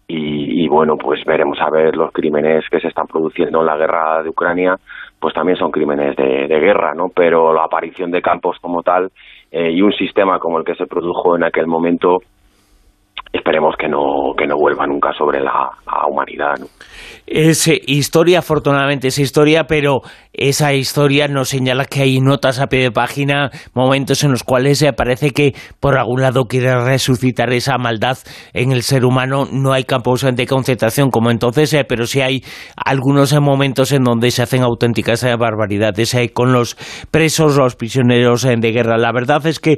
Y, 0.06 0.68
bueno 0.68 0.98
pues 0.98 1.24
veremos 1.26 1.60
a 1.60 1.72
ver 1.72 1.96
los 1.96 2.12
crímenes 2.12 2.66
que 2.70 2.80
se 2.80 2.90
están 2.90 3.08
produciendo 3.08 3.62
en 3.62 3.66
la 3.66 3.78
guerra 3.78 4.22
de 4.22 4.30
Ucrania 4.30 4.78
pues 5.20 5.34
también 5.34 5.58
son 5.58 5.72
crímenes 5.72 6.16
de, 6.16 6.48
guerra 6.48 6.94
no 6.94 7.10
pero 7.10 7.54
la 7.54 7.64
aparición 7.64 8.12
de 8.12 8.22
campos 8.22 8.58
como 8.62 8.84
tal 8.84 9.12
eh, 9.50 9.72
y 9.72 9.82
un 9.82 9.94
sistema 9.94 10.40
como 10.40 10.60
el 10.60 10.66
que 10.66 10.76
se 10.76 10.88
produjo 10.88 11.36
en 11.36 11.44
aquel 11.44 11.68
momento 11.68 12.20
esperemos 13.34 13.76
que 13.78 13.90
no 13.90 14.34
que 14.38 14.48
no 14.48 14.56
vuelva 14.56 14.86
nunca 14.88 15.12
sobre 15.14 15.42
la, 15.42 15.70
la 15.86 16.08
humanidad 16.08 16.54
¿no? 16.60 16.68
Es 17.26 17.68
historia, 17.88 18.40
afortunadamente 18.40 19.08
es 19.08 19.18
historia, 19.18 19.64
pero 19.64 20.02
esa 20.34 20.74
historia 20.74 21.28
nos 21.30 21.50
señala 21.50 21.86
que 21.86 22.02
hay 22.02 22.20
notas 22.20 22.60
a 22.60 22.68
pie 22.68 22.82
de 22.82 22.92
página, 22.92 23.50
momentos 23.74 24.24
en 24.26 24.32
los 24.32 24.44
cuales 24.44 24.80
se 24.80 24.92
parece 24.92 25.32
que 25.32 25.54
por 25.80 25.98
algún 25.98 26.22
lado 26.22 26.46
quiere 26.46 26.76
resucitar 26.84 27.54
esa 27.54 27.78
maldad 27.78 28.18
en 28.52 28.74
el 28.74 28.84
ser 28.84 29.06
humano. 29.06 29.48
No 29.50 29.72
hay 29.72 29.86
campos 29.86 30.24
de 30.24 30.46
concentración 30.46 31.12
como 31.12 31.32
entonces, 31.32 31.74
eh, 31.74 31.86
pero 31.88 32.06
sí 32.06 32.20
hay 32.20 32.44
algunos 32.76 33.34
momentos 33.40 33.94
en 33.94 34.04
donde 34.04 34.30
se 34.32 34.44
hacen 34.44 34.62
auténticas 34.62 35.24
eh, 35.24 35.36
barbaridades 35.38 36.14
eh, 36.16 36.30
con 36.34 36.52
los 36.52 36.76
presos, 37.10 37.56
los 37.56 37.76
prisioneros 37.76 38.44
de 38.44 38.72
guerra. 38.72 38.98
La 38.98 39.14
verdad 39.14 39.46
es 39.48 39.60
que 39.60 39.78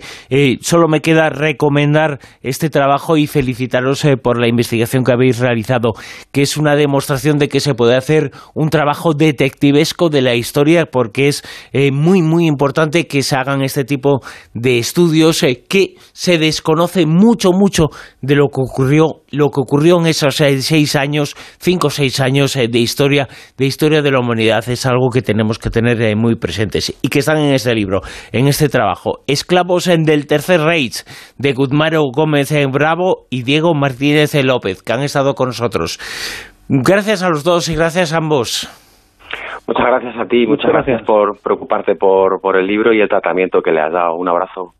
solo 0.61 0.87
me 0.87 1.01
queda 1.01 1.29
recomendar 1.29 2.19
este 2.41 2.69
trabajo 2.69 3.17
y 3.17 3.27
felicitaros 3.45 4.03
por 4.23 4.39
la 4.39 4.47
investigación 4.47 5.03
que 5.03 5.11
habéis 5.11 5.37
realizado, 5.37 5.93
que 6.31 6.41
es 6.41 6.57
una 6.57 6.75
demostración 6.75 7.37
de 7.37 7.47
que 7.47 7.59
se 7.59 7.75
puede 7.75 7.95
hacer 7.95 8.31
un 8.55 8.69
trabajo 8.69 9.13
detectivesco 9.13 10.09
de 10.09 10.23
la 10.23 10.33
historia 10.33 10.87
porque 10.87 11.27
es 11.27 11.43
eh, 11.73 11.91
muy 11.91 12.23
muy 12.23 12.47
importante 12.47 13.05
que 13.05 13.21
se 13.21 13.35
hagan 13.35 13.61
este 13.61 13.83
tipo 13.83 14.21
de 14.55 14.79
estudios 14.79 15.43
eh, 15.43 15.63
que 15.67 15.93
se 16.11 16.39
desconoce 16.39 17.05
mucho 17.05 17.51
mucho 17.51 17.89
de 18.21 18.35
lo 18.35 18.47
que 18.47 18.61
ocurrió 18.61 19.21
lo 19.29 19.49
que 19.49 19.61
ocurrió 19.61 19.99
en 19.99 20.07
esos 20.07 20.35
seis 20.35 20.95
años 20.95 21.35
cinco 21.59 21.87
o 21.87 21.89
seis 21.91 22.19
años 22.19 22.55
eh, 22.55 22.67
de 22.67 22.79
historia 22.79 23.27
de 23.57 23.65
historia 23.65 24.01
de 24.01 24.11
la 24.11 24.19
humanidad. 24.21 24.67
Es 24.69 24.85
algo 24.87 25.09
que 25.13 25.21
tenemos 25.21 25.59
que 25.59 25.69
tener 25.69 26.15
muy 26.15 26.35
presentes 26.35 26.93
y 27.01 27.09
que 27.09 27.19
están 27.19 27.37
en 27.37 27.53
este 27.53 27.75
libro 27.75 28.01
en 28.31 28.47
este 28.47 28.69
trabajo. 28.69 29.19
Esclavos 29.27 29.87
en 29.87 30.03
del 30.03 30.25
tercer 30.25 30.61
Reich 30.61 31.03
de 31.37 31.53
Guzmaro 31.53 32.03
Gómez 32.11 32.51
Bravo 32.71 33.27
y 33.35 33.43
Diego 33.43 33.73
Martínez 33.73 34.33
López 34.43 34.81
que 34.81 34.93
han 34.93 35.03
estado 35.03 35.35
con 35.35 35.47
nosotros 35.49 35.99
Gracias 36.67 37.21
a 37.21 37.29
los 37.29 37.43
dos 37.43 37.69
y 37.69 37.75
gracias 37.75 38.11
a 38.11 38.17
ambos. 38.17 38.67
Muchas 39.67 39.85
gracias 39.85 40.15
a 40.17 40.27
ti, 40.27 40.47
muchas, 40.47 40.71
gracias. 40.71 41.03
por 41.03 41.39
preocuparte 41.39 41.95
por, 41.95 42.41
por 42.41 42.57
el 42.57 42.65
libro 42.65 42.91
y 42.91 43.01
el 43.01 43.09
tratamiento 43.09 43.61
que 43.61 43.71
le 43.71 43.81
has 43.81 43.93
dado. 43.93 44.15
Un 44.15 44.27
abrazo. 44.27 44.73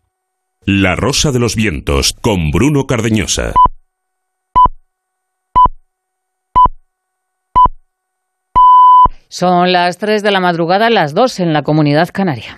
La 0.65 0.95
Rosa 0.95 1.31
de 1.31 1.39
los 1.39 1.55
Vientos, 1.55 2.13
con 2.13 2.49
Bruno 2.49 2.85
Cardeñosa. 2.87 3.53
Son 9.27 9.71
las 9.71 9.97
3 9.99 10.23
de 10.23 10.31
la 10.31 10.39
madrugada, 10.39 10.89
las 10.89 11.13
2 11.13 11.41
en 11.41 11.53
la 11.53 11.61
comunidad 11.61 12.09
canaria. 12.11 12.57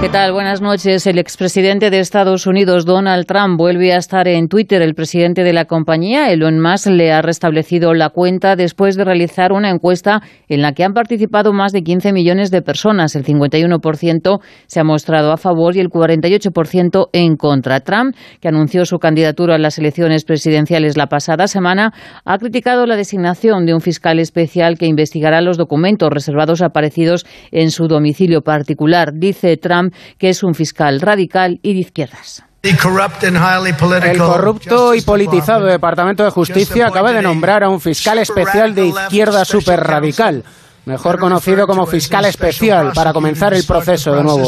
¿Qué 0.00 0.08
tal? 0.08 0.32
Buenas 0.32 0.60
noches. 0.60 1.08
El 1.08 1.18
expresidente 1.18 1.90
de 1.90 1.98
Estados 1.98 2.46
Unidos, 2.46 2.86
Donald 2.86 3.26
Trump, 3.26 3.58
vuelve 3.58 3.92
a 3.92 3.96
estar 3.96 4.28
en 4.28 4.46
Twitter. 4.46 4.80
El 4.80 4.94
presidente 4.94 5.42
de 5.42 5.52
la 5.52 5.64
compañía, 5.64 6.30
Elon 6.30 6.60
Musk, 6.60 6.86
le 6.86 7.10
ha 7.10 7.20
restablecido 7.20 7.92
la 7.94 8.10
cuenta 8.10 8.54
después 8.54 8.94
de 8.94 9.04
realizar 9.04 9.50
una 9.50 9.70
encuesta 9.70 10.22
en 10.48 10.62
la 10.62 10.72
que 10.72 10.84
han 10.84 10.92
participado 10.92 11.52
más 11.52 11.72
de 11.72 11.82
15 11.82 12.12
millones 12.12 12.52
de 12.52 12.62
personas. 12.62 13.16
El 13.16 13.24
51% 13.24 14.38
se 14.66 14.78
ha 14.78 14.84
mostrado 14.84 15.32
a 15.32 15.36
favor 15.36 15.74
y 15.74 15.80
el 15.80 15.88
48% 15.88 17.08
en 17.12 17.36
contra. 17.36 17.80
Trump, 17.80 18.14
que 18.40 18.46
anunció 18.46 18.84
su 18.84 18.98
candidatura 18.98 19.56
a 19.56 19.58
las 19.58 19.78
elecciones 19.78 20.24
presidenciales 20.24 20.96
la 20.96 21.08
pasada 21.08 21.48
semana, 21.48 21.92
ha 22.24 22.38
criticado 22.38 22.86
la 22.86 22.94
designación 22.94 23.66
de 23.66 23.74
un 23.74 23.80
fiscal 23.80 24.20
especial 24.20 24.78
que 24.78 24.86
investigará 24.86 25.40
los 25.40 25.58
documentos 25.58 26.08
reservados 26.10 26.62
aparecidos 26.62 27.26
en 27.50 27.72
su 27.72 27.88
domicilio 27.88 28.42
particular. 28.42 29.10
Dice 29.12 29.56
Trump 29.56 29.87
que 30.18 30.28
es 30.28 30.42
un 30.42 30.54
fiscal 30.54 31.00
radical 31.00 31.58
y 31.62 31.74
de 31.74 31.80
izquierdas. 31.80 32.44
El 32.62 34.18
corrupto 34.18 34.94
y 34.94 35.00
politizado 35.02 35.66
Departamento 35.66 36.24
de 36.24 36.30
Justicia 36.30 36.88
acaba 36.88 37.12
de 37.12 37.22
nombrar 37.22 37.62
a 37.62 37.68
un 37.68 37.80
fiscal 37.80 38.18
especial 38.18 38.74
de 38.74 38.86
izquierda 38.88 39.44
super 39.44 39.80
radical, 39.80 40.44
mejor 40.84 41.18
conocido 41.18 41.66
como 41.66 41.86
fiscal 41.86 42.24
especial, 42.24 42.92
para 42.94 43.12
comenzar 43.12 43.54
el 43.54 43.64
proceso 43.64 44.12
de 44.12 44.24
nuevo. 44.24 44.44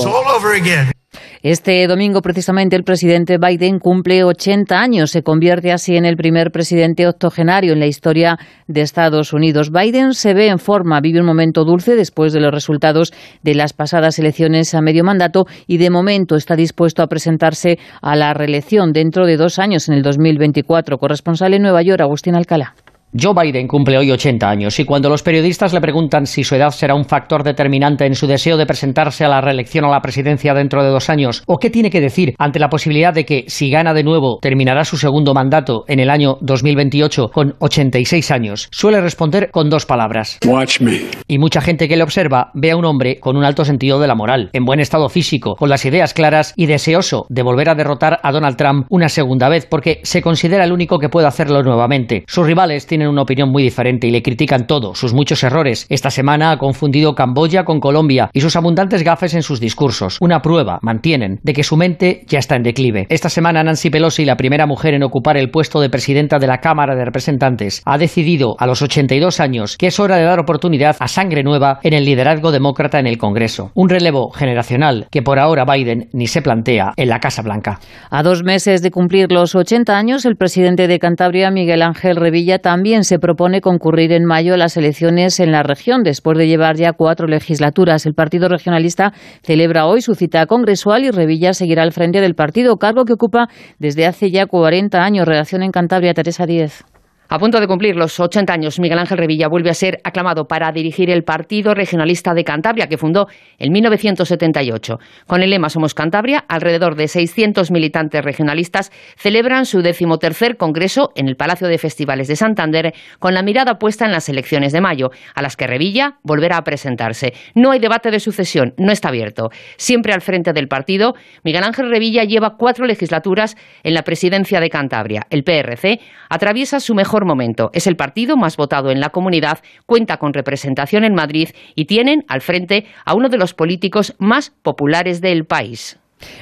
Este 1.42 1.86
domingo, 1.86 2.20
precisamente, 2.20 2.76
el 2.76 2.84
presidente 2.84 3.38
Biden 3.38 3.78
cumple 3.78 4.24
80 4.24 4.78
años. 4.78 5.10
Se 5.10 5.22
convierte 5.22 5.72
así 5.72 5.96
en 5.96 6.04
el 6.04 6.16
primer 6.16 6.50
presidente 6.50 7.08
octogenario 7.08 7.72
en 7.72 7.80
la 7.80 7.86
historia 7.86 8.38
de 8.68 8.82
Estados 8.82 9.32
Unidos. 9.32 9.70
Biden 9.70 10.12
se 10.12 10.34
ve 10.34 10.48
en 10.48 10.58
forma, 10.58 11.00
vive 11.00 11.20
un 11.20 11.26
momento 11.26 11.64
dulce 11.64 11.96
después 11.96 12.32
de 12.32 12.40
los 12.40 12.52
resultados 12.52 13.12
de 13.42 13.54
las 13.54 13.72
pasadas 13.72 14.18
elecciones 14.18 14.74
a 14.74 14.82
medio 14.82 15.02
mandato 15.02 15.46
y 15.66 15.78
de 15.78 15.90
momento 15.90 16.36
está 16.36 16.56
dispuesto 16.56 17.02
a 17.02 17.06
presentarse 17.06 17.78
a 18.02 18.16
la 18.16 18.34
reelección 18.34 18.92
dentro 18.92 19.26
de 19.26 19.36
dos 19.36 19.58
años, 19.58 19.88
en 19.88 19.94
el 19.94 20.02
2024. 20.02 20.98
Corresponsal 20.98 21.54
en 21.54 21.62
Nueva 21.62 21.82
York, 21.82 22.02
Agustín 22.02 22.34
Alcalá. 22.34 22.74
Joe 23.12 23.34
Biden 23.34 23.66
cumple 23.66 23.98
hoy 23.98 24.12
80 24.12 24.48
años 24.48 24.78
y 24.78 24.84
cuando 24.84 25.08
los 25.08 25.24
periodistas 25.24 25.72
le 25.72 25.80
preguntan 25.80 26.26
si 26.26 26.44
su 26.44 26.54
edad 26.54 26.70
será 26.70 26.94
un 26.94 27.04
factor 27.04 27.42
determinante 27.42 28.06
en 28.06 28.14
su 28.14 28.28
deseo 28.28 28.56
de 28.56 28.66
presentarse 28.66 29.24
a 29.24 29.28
la 29.28 29.40
reelección 29.40 29.84
a 29.84 29.90
la 29.90 30.00
presidencia 30.00 30.54
dentro 30.54 30.84
de 30.84 30.90
dos 30.90 31.10
años, 31.10 31.42
o 31.48 31.58
qué 31.58 31.70
tiene 31.70 31.90
que 31.90 32.00
decir 32.00 32.36
ante 32.38 32.60
la 32.60 32.68
posibilidad 32.68 33.12
de 33.12 33.24
que, 33.24 33.44
si 33.48 33.68
gana 33.68 33.94
de 33.94 34.04
nuevo, 34.04 34.38
terminará 34.40 34.84
su 34.84 34.96
segundo 34.96 35.34
mandato 35.34 35.82
en 35.88 35.98
el 35.98 36.08
año 36.08 36.36
2028 36.40 37.30
con 37.34 37.54
86 37.58 38.30
años, 38.30 38.68
suele 38.70 39.00
responder 39.00 39.50
con 39.50 39.70
dos 39.70 39.86
palabras. 39.86 40.38
Watch 40.46 40.80
me. 40.80 41.00
Y 41.26 41.38
mucha 41.38 41.60
gente 41.60 41.88
que 41.88 41.96
le 41.96 42.04
observa 42.04 42.52
ve 42.54 42.70
a 42.70 42.76
un 42.76 42.84
hombre 42.84 43.18
con 43.18 43.36
un 43.36 43.42
alto 43.42 43.64
sentido 43.64 43.98
de 43.98 44.06
la 44.06 44.14
moral, 44.14 44.50
en 44.52 44.64
buen 44.64 44.78
estado 44.78 45.08
físico, 45.08 45.56
con 45.56 45.68
las 45.68 45.84
ideas 45.84 46.14
claras 46.14 46.54
y 46.54 46.66
deseoso 46.66 47.26
de 47.28 47.42
volver 47.42 47.70
a 47.70 47.74
derrotar 47.74 48.20
a 48.22 48.30
Donald 48.30 48.56
Trump 48.56 48.86
una 48.88 49.08
segunda 49.08 49.48
vez 49.48 49.66
porque 49.66 49.98
se 50.04 50.22
considera 50.22 50.64
el 50.64 50.70
único 50.70 51.00
que 51.00 51.08
puede 51.08 51.26
hacerlo 51.26 51.64
nuevamente. 51.64 52.22
Sus 52.28 52.46
rivales 52.46 52.86
tienen 52.86 52.99
tienen 53.00 53.14
una 53.14 53.22
opinión 53.22 53.48
muy 53.48 53.62
diferente 53.62 54.06
y 54.06 54.10
le 54.10 54.20
critican 54.20 54.66
todo, 54.66 54.94
sus 54.94 55.14
muchos 55.14 55.42
errores. 55.42 55.86
Esta 55.88 56.10
semana 56.10 56.50
ha 56.50 56.58
confundido 56.58 57.14
Camboya 57.14 57.64
con 57.64 57.80
Colombia 57.80 58.28
y 58.34 58.42
sus 58.42 58.56
abundantes 58.56 59.02
gafes 59.02 59.32
en 59.32 59.42
sus 59.42 59.58
discursos. 59.58 60.18
Una 60.20 60.42
prueba, 60.42 60.78
mantienen, 60.82 61.40
de 61.42 61.54
que 61.54 61.62
su 61.62 61.78
mente 61.78 62.24
ya 62.26 62.38
está 62.38 62.56
en 62.56 62.62
declive. 62.62 63.06
Esta 63.08 63.30
semana 63.30 63.64
Nancy 63.64 63.88
Pelosi, 63.88 64.26
la 64.26 64.36
primera 64.36 64.66
mujer 64.66 64.92
en 64.92 65.02
ocupar 65.02 65.38
el 65.38 65.50
puesto 65.50 65.80
de 65.80 65.88
presidenta 65.88 66.38
de 66.38 66.46
la 66.46 66.58
Cámara 66.58 66.94
de 66.94 67.06
Representantes, 67.06 67.80
ha 67.86 67.96
decidido 67.96 68.54
a 68.58 68.66
los 68.66 68.82
82 68.82 69.40
años 69.40 69.78
que 69.78 69.86
es 69.86 69.98
hora 69.98 70.16
de 70.16 70.24
dar 70.24 70.38
oportunidad 70.38 70.96
a 71.00 71.08
sangre 71.08 71.42
nueva 71.42 71.80
en 71.82 71.94
el 71.94 72.04
liderazgo 72.04 72.52
demócrata 72.52 72.98
en 72.98 73.06
el 73.06 73.16
Congreso. 73.16 73.70
Un 73.72 73.88
relevo 73.88 74.28
generacional 74.28 75.06
que 75.10 75.22
por 75.22 75.38
ahora 75.38 75.64
Biden 75.64 76.10
ni 76.12 76.26
se 76.26 76.42
plantea 76.42 76.92
en 76.98 77.08
la 77.08 77.20
Casa 77.20 77.40
Blanca. 77.40 77.80
A 78.10 78.22
dos 78.22 78.42
meses 78.42 78.82
de 78.82 78.90
cumplir 78.90 79.32
los 79.32 79.54
80 79.54 79.96
años, 79.96 80.26
el 80.26 80.36
presidente 80.36 80.86
de 80.86 80.98
Cantabria, 80.98 81.50
Miguel 81.50 81.80
Ángel 81.80 82.16
Revilla, 82.16 82.58
también 82.58 82.89
también 82.90 83.04
se 83.04 83.20
propone 83.20 83.60
concurrir 83.60 84.10
en 84.10 84.24
mayo 84.24 84.54
a 84.54 84.56
las 84.56 84.76
elecciones 84.76 85.38
en 85.38 85.52
la 85.52 85.62
región, 85.62 86.02
después 86.02 86.36
de 86.36 86.48
llevar 86.48 86.74
ya 86.74 86.92
cuatro 86.92 87.28
legislaturas. 87.28 88.04
El 88.04 88.14
Partido 88.14 88.48
Regionalista 88.48 89.12
celebra 89.44 89.86
hoy 89.86 90.00
su 90.02 90.16
cita 90.16 90.44
congresual 90.46 91.04
y 91.04 91.12
Revilla 91.12 91.52
seguirá 91.52 91.84
al 91.84 91.92
frente 91.92 92.20
del 92.20 92.34
partido, 92.34 92.78
cargo 92.78 93.04
que 93.04 93.12
ocupa 93.12 93.46
desde 93.78 94.06
hace 94.06 94.32
ya 94.32 94.46
40 94.46 94.98
años. 94.98 95.28
Redacción 95.28 95.62
en 95.62 95.70
Cantabria, 95.70 96.14
Teresa 96.14 96.46
Díez. 96.46 96.82
A 97.32 97.38
punto 97.38 97.60
de 97.60 97.68
cumplir 97.68 97.94
los 97.94 98.18
80 98.18 98.52
años, 98.52 98.80
Miguel 98.80 98.98
Ángel 98.98 99.16
Revilla 99.16 99.46
vuelve 99.46 99.70
a 99.70 99.74
ser 99.74 100.00
aclamado 100.02 100.48
para 100.48 100.72
dirigir 100.72 101.10
el 101.10 101.22
Partido 101.22 101.74
Regionalista 101.74 102.34
de 102.34 102.42
Cantabria, 102.42 102.88
que 102.88 102.98
fundó 102.98 103.28
en 103.56 103.72
1978. 103.72 104.98
Con 105.28 105.40
el 105.40 105.50
lema 105.50 105.68
Somos 105.68 105.94
Cantabria, 105.94 106.44
alrededor 106.48 106.96
de 106.96 107.06
600 107.06 107.70
militantes 107.70 108.24
regionalistas 108.24 108.90
celebran 109.16 109.64
su 109.64 109.80
decimotercer 109.80 110.56
congreso 110.56 111.12
en 111.14 111.28
el 111.28 111.36
Palacio 111.36 111.68
de 111.68 111.78
Festivales 111.78 112.26
de 112.26 112.34
Santander, 112.34 112.94
con 113.20 113.32
la 113.32 113.44
mirada 113.44 113.78
puesta 113.78 114.06
en 114.06 114.10
las 114.10 114.28
elecciones 114.28 114.72
de 114.72 114.80
mayo, 114.80 115.12
a 115.32 115.40
las 115.40 115.56
que 115.56 115.68
Revilla 115.68 116.18
volverá 116.24 116.56
a 116.56 116.64
presentarse. 116.64 117.32
No 117.54 117.70
hay 117.70 117.78
debate 117.78 118.10
de 118.10 118.18
sucesión, 118.18 118.74
no 118.76 118.90
está 118.90 119.10
abierto. 119.10 119.50
Siempre 119.76 120.14
al 120.14 120.20
frente 120.20 120.52
del 120.52 120.66
partido, 120.66 121.14
Miguel 121.44 121.62
Ángel 121.62 121.90
Revilla 121.90 122.24
lleva 122.24 122.56
cuatro 122.58 122.86
legislaturas 122.86 123.56
en 123.84 123.94
la 123.94 124.02
presidencia 124.02 124.58
de 124.58 124.68
Cantabria. 124.68 125.28
El 125.30 125.44
PRC 125.44 126.00
atraviesa 126.28 126.80
su 126.80 126.96
mejor 126.96 127.19
momento. 127.24 127.70
Es 127.72 127.86
el 127.86 127.96
partido 127.96 128.36
más 128.36 128.56
votado 128.56 128.90
en 128.90 129.00
la 129.00 129.10
comunidad, 129.10 129.58
cuenta 129.86 130.16
con 130.16 130.32
representación 130.32 131.04
en 131.04 131.14
Madrid 131.14 131.50
y 131.74 131.86
tienen 131.86 132.24
al 132.28 132.40
frente 132.40 132.86
a 133.04 133.14
uno 133.14 133.28
de 133.28 133.38
los 133.38 133.54
políticos 133.54 134.14
más 134.18 134.50
populares 134.62 135.20
del 135.20 135.44
país. 135.44 136.00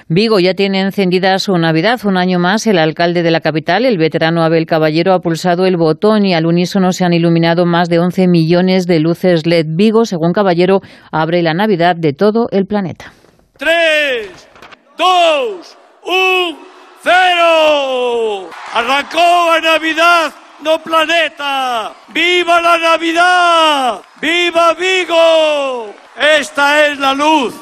Vigo 0.08 0.40
ya 0.40 0.54
tiene 0.54 0.80
encendida 0.80 1.38
su 1.38 1.56
Navidad. 1.56 2.00
Un 2.04 2.16
año 2.16 2.38
más, 2.38 2.66
el 2.66 2.78
alcalde 2.78 3.22
de 3.22 3.30
la 3.30 3.40
capital, 3.40 3.84
el 3.84 3.98
veterano 3.98 4.42
Abel 4.42 4.66
Caballero, 4.66 5.12
ha 5.12 5.20
pulsado 5.20 5.66
el 5.66 5.76
botón 5.76 6.24
y 6.24 6.34
al 6.34 6.46
unísono 6.46 6.92
se 6.92 7.04
han 7.04 7.12
iluminado 7.12 7.66
más 7.66 7.88
de 7.88 7.98
11 7.98 8.28
millones 8.28 8.86
de 8.86 9.00
luces 9.00 9.46
LED. 9.46 9.66
Vigo, 9.68 10.04
según 10.04 10.32
Caballero, 10.32 10.80
abre 11.12 11.42
la 11.42 11.54
Navidad 11.54 11.96
de 11.96 12.12
todo 12.12 12.48
el 12.50 12.66
planeta. 12.66 13.12
¡Tres, 13.56 14.48
dos, 14.96 15.76
un, 16.04 16.56
cero! 17.02 18.48
¡Arrancó 18.74 19.52
la 19.54 19.72
Navidad! 19.74 20.47
No 20.60 20.82
planeta. 20.82 21.92
¡Viva 22.08 22.60
la 22.60 22.78
Navidad! 22.78 24.00
¡Viva 24.20 24.74
Vigo! 24.74 25.94
Esta 26.16 26.86
es 26.86 26.98
la 26.98 27.14
luz. 27.14 27.54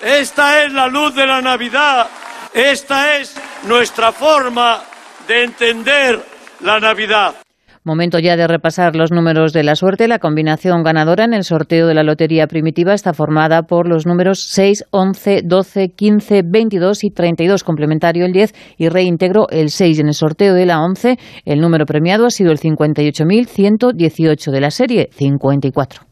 Esta 0.00 0.64
es 0.64 0.72
la 0.72 0.88
luz 0.88 1.14
de 1.14 1.26
la 1.26 1.40
Navidad. 1.40 2.08
Esta 2.52 3.16
es 3.16 3.34
nuestra 3.64 4.12
forma 4.12 4.82
de 5.26 5.44
entender 5.44 6.24
la 6.60 6.80
Navidad. 6.80 7.34
Momento 7.84 8.20
ya 8.20 8.36
de 8.36 8.46
repasar 8.46 8.94
los 8.94 9.10
números 9.10 9.52
de 9.52 9.64
la 9.64 9.74
suerte. 9.74 10.06
La 10.06 10.20
combinación 10.20 10.84
ganadora 10.84 11.24
en 11.24 11.34
el 11.34 11.42
sorteo 11.42 11.88
de 11.88 11.94
la 11.94 12.04
Lotería 12.04 12.46
Primitiva 12.46 12.94
está 12.94 13.12
formada 13.12 13.64
por 13.64 13.88
los 13.88 14.06
números 14.06 14.44
6, 14.50 14.84
11, 14.90 15.42
12, 15.42 15.88
15, 15.88 16.42
22 16.44 17.02
y 17.02 17.10
32, 17.10 17.64
complementario 17.64 18.24
el 18.24 18.32
10 18.32 18.54
y 18.78 18.88
reintegro 18.88 19.48
el 19.50 19.70
6. 19.70 19.98
En 19.98 20.06
el 20.06 20.14
sorteo 20.14 20.54
de 20.54 20.64
la 20.64 20.80
11, 20.80 21.18
el 21.44 21.60
número 21.60 21.84
premiado 21.84 22.26
ha 22.26 22.30
sido 22.30 22.52
el 22.52 22.60
58.118 22.60 24.50
de 24.52 24.60
la 24.60 24.70
serie 24.70 25.08
54. 25.10 26.11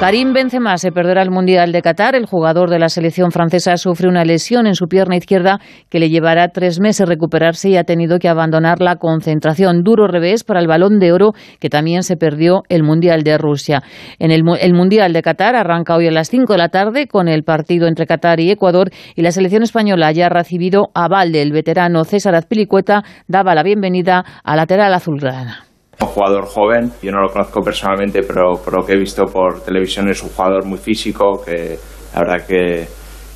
Karim 0.00 0.32
Benzema 0.32 0.78
se 0.78 0.92
perderá 0.92 1.20
el 1.20 1.30
Mundial 1.30 1.72
de 1.72 1.82
Qatar. 1.82 2.14
El 2.14 2.24
jugador 2.24 2.70
de 2.70 2.78
la 2.78 2.88
selección 2.88 3.32
francesa 3.32 3.76
sufre 3.76 4.08
una 4.08 4.24
lesión 4.24 4.66
en 4.66 4.74
su 4.74 4.88
pierna 4.88 5.14
izquierda 5.14 5.60
que 5.90 6.00
le 6.00 6.08
llevará 6.08 6.48
tres 6.48 6.80
meses 6.80 7.06
recuperarse 7.06 7.68
y 7.68 7.76
ha 7.76 7.84
tenido 7.84 8.18
que 8.18 8.30
abandonar 8.30 8.80
la 8.80 8.96
concentración. 8.96 9.82
Duro 9.82 10.06
revés 10.06 10.42
para 10.42 10.58
el 10.60 10.68
balón 10.68 11.00
de 11.00 11.12
oro 11.12 11.34
que 11.58 11.68
también 11.68 12.02
se 12.02 12.16
perdió 12.16 12.62
el 12.70 12.82
Mundial 12.82 13.24
de 13.24 13.36
Rusia. 13.36 13.82
En 14.18 14.30
el, 14.30 14.42
el 14.58 14.72
Mundial 14.72 15.12
de 15.12 15.20
Qatar 15.20 15.54
arranca 15.54 15.96
hoy 15.96 16.06
a 16.06 16.10
las 16.10 16.30
5 16.30 16.54
de 16.54 16.58
la 16.58 16.70
tarde 16.70 17.06
con 17.06 17.28
el 17.28 17.44
partido 17.44 17.86
entre 17.86 18.06
Qatar 18.06 18.40
y 18.40 18.50
Ecuador 18.50 18.88
y 19.16 19.20
la 19.20 19.32
selección 19.32 19.62
española 19.62 20.12
ya 20.12 20.26
ha 20.26 20.30
recibido 20.30 20.88
aval 20.94 21.30
del 21.30 21.52
veterano 21.52 22.04
César 22.04 22.34
Azpilicueta. 22.34 23.04
Daba 23.28 23.54
la 23.54 23.62
bienvenida 23.62 24.24
a 24.44 24.56
lateral 24.56 24.94
azulgrana. 24.94 25.69
Un 26.00 26.06
jugador 26.06 26.46
joven, 26.46 26.92
yo 27.02 27.12
no 27.12 27.20
lo 27.20 27.28
conozco 27.28 27.60
personalmente, 27.60 28.22
pero 28.22 28.54
por 28.64 28.78
lo 28.78 28.86
que 28.86 28.94
he 28.94 28.98
visto 28.98 29.24
por 29.26 29.62
televisión 29.62 30.08
es 30.08 30.22
un 30.22 30.30
jugador 30.30 30.64
muy 30.64 30.78
físico, 30.78 31.42
que 31.44 31.78
la 32.14 32.20
verdad 32.20 32.46
que, 32.46 32.86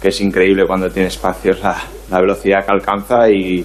es 0.02 0.20
increíble 0.20 0.64
cuando 0.66 0.90
tiene 0.90 1.08
espacios 1.08 1.62
la, 1.62 2.20
velocidad 2.20 2.64
que 2.66 2.72
alcanza 2.72 3.30
y, 3.30 3.64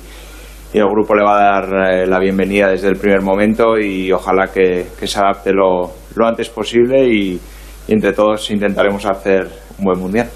el 0.71 0.85
grupo 0.85 1.15
le 1.15 1.23
va 1.23 1.35
a 1.35 1.61
dar 1.61 1.91
eh, 1.91 2.07
la 2.07 2.19
bienvenida 2.19 2.69
desde 2.69 2.89
el 2.89 2.95
primer 2.95 3.21
momento 3.21 3.77
y 3.79 4.11
ojalá 4.11 4.47
que, 4.47 4.85
se 5.01 5.19
adapte 5.19 5.51
lo, 5.51 5.91
antes 6.23 6.49
posible 6.49 7.07
y, 7.07 7.39
y 7.87 7.93
entre 7.93 8.13
todos 8.13 8.51
intentaremos 8.51 9.05
hacer 9.05 9.49
un 9.79 9.85
buen 9.85 9.99
mundial. 9.99 10.29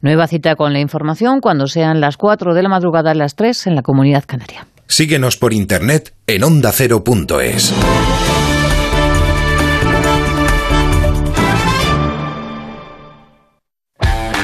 Nueva 0.00 0.28
cita 0.28 0.54
con 0.54 0.72
la 0.72 0.78
información 0.78 1.40
cuando 1.40 1.66
sean 1.66 2.00
las 2.00 2.16
4 2.16 2.54
de 2.54 2.62
la 2.62 2.68
madrugada, 2.68 3.14
las 3.14 3.34
3 3.34 3.66
en 3.66 3.74
la 3.74 3.82
comunidad 3.82 4.24
canaria. 4.26 4.66
Síguenos 4.88 5.36
por 5.36 5.52
internet 5.52 6.14
en 6.26 6.42
ondacero.es. 6.44 7.74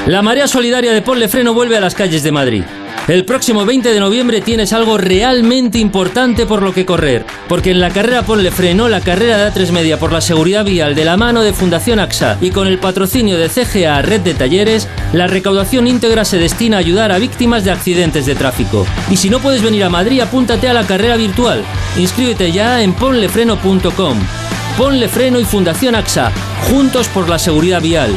La 0.06 0.20
marea 0.20 0.46
solidaria 0.46 0.92
de 0.92 1.00
Ponle 1.00 1.28
Freno 1.28 1.54
vuelve 1.54 1.78
a 1.78 1.80
las 1.80 1.94
calles 1.94 2.22
de 2.22 2.30
Madrid. 2.30 2.62
El 3.06 3.26
próximo 3.26 3.66
20 3.66 3.93
de 3.93 4.01
noviembre 4.01 4.40
tienes 4.40 4.72
algo 4.72 4.97
realmente 4.97 5.78
importante 5.78 6.47
por 6.47 6.62
lo 6.62 6.72
que 6.72 6.86
correr, 6.86 7.26
porque 7.48 7.70
en 7.70 7.81
la 7.81 7.90
carrera 7.90 8.22
Ponle 8.22 8.51
Freno, 8.51 8.89
la 8.89 9.02
carrera 9.02 9.36
de 9.36 9.52
A3 9.52 9.72
Media 9.72 9.98
por 9.98 10.10
la 10.10 10.22
seguridad 10.22 10.64
vial 10.64 10.94
de 10.94 11.05
la 11.05 11.18
mano 11.18 11.43
de 11.43 11.52
Fundación 11.52 11.98
AXA 11.98 12.39
y 12.40 12.51
con 12.51 12.66
el 12.66 12.78
patrocinio 12.78 13.36
de 13.36 13.51
CGA 13.51 14.01
Red 14.01 14.22
de 14.22 14.32
Talleres, 14.32 14.89
la 15.12 15.26
recaudación 15.26 15.86
íntegra 15.86 16.24
se 16.24 16.39
destina 16.39 16.78
a 16.78 16.81
ayudar 16.81 17.12
a 17.12 17.18
víctimas 17.18 17.62
de 17.64 17.72
accidentes 17.72 18.24
de 18.24 18.36
tráfico. 18.36 18.86
Y 19.10 19.18
si 19.18 19.28
no 19.28 19.39
puedes 19.39 19.60
venir 19.60 19.85
a 19.85 19.90
Madrid, 19.90 20.20
apúntate 20.20 20.70
a 20.70 20.72
la 20.72 20.86
carrera 20.86 21.16
virtual. 21.16 21.62
Inscríbete 21.98 22.52
ya 22.52 22.82
en 22.82 22.94
ponlefreno.com. 22.94 24.18
Ponle 24.78 25.09
Freno 25.10 25.39
y 25.39 25.44
Fundación 25.44 25.94
AXA, 25.94 26.32
juntos 26.70 27.09
por 27.09 27.28
la 27.28 27.39
seguridad 27.39 27.82
vial. 27.82 28.16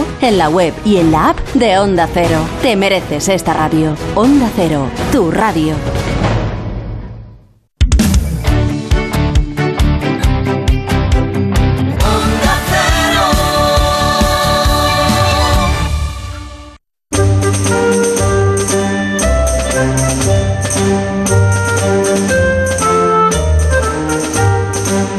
en 0.21 0.37
la 0.37 0.49
web 0.49 0.73
y 0.85 0.97
en 0.97 1.11
la 1.11 1.29
app 1.29 1.39
de 1.53 1.77
Onda 1.77 2.07
Cero. 2.13 2.39
Te 2.61 2.75
mereces 2.75 3.29
esta 3.29 3.53
radio. 3.53 3.95
Onda 4.15 4.49
Cero, 4.55 4.87
tu 5.11 5.31
radio. 5.31 5.75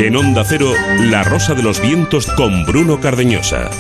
En 0.02 0.16
Onda 0.16 0.42
Cero, 0.44 0.72
La 0.98 1.22
Rosa 1.22 1.54
de 1.54 1.62
los 1.62 1.80
Vientos 1.80 2.26
con 2.36 2.66
Bruno 2.66 3.00
Cardeñosa. 3.00 3.70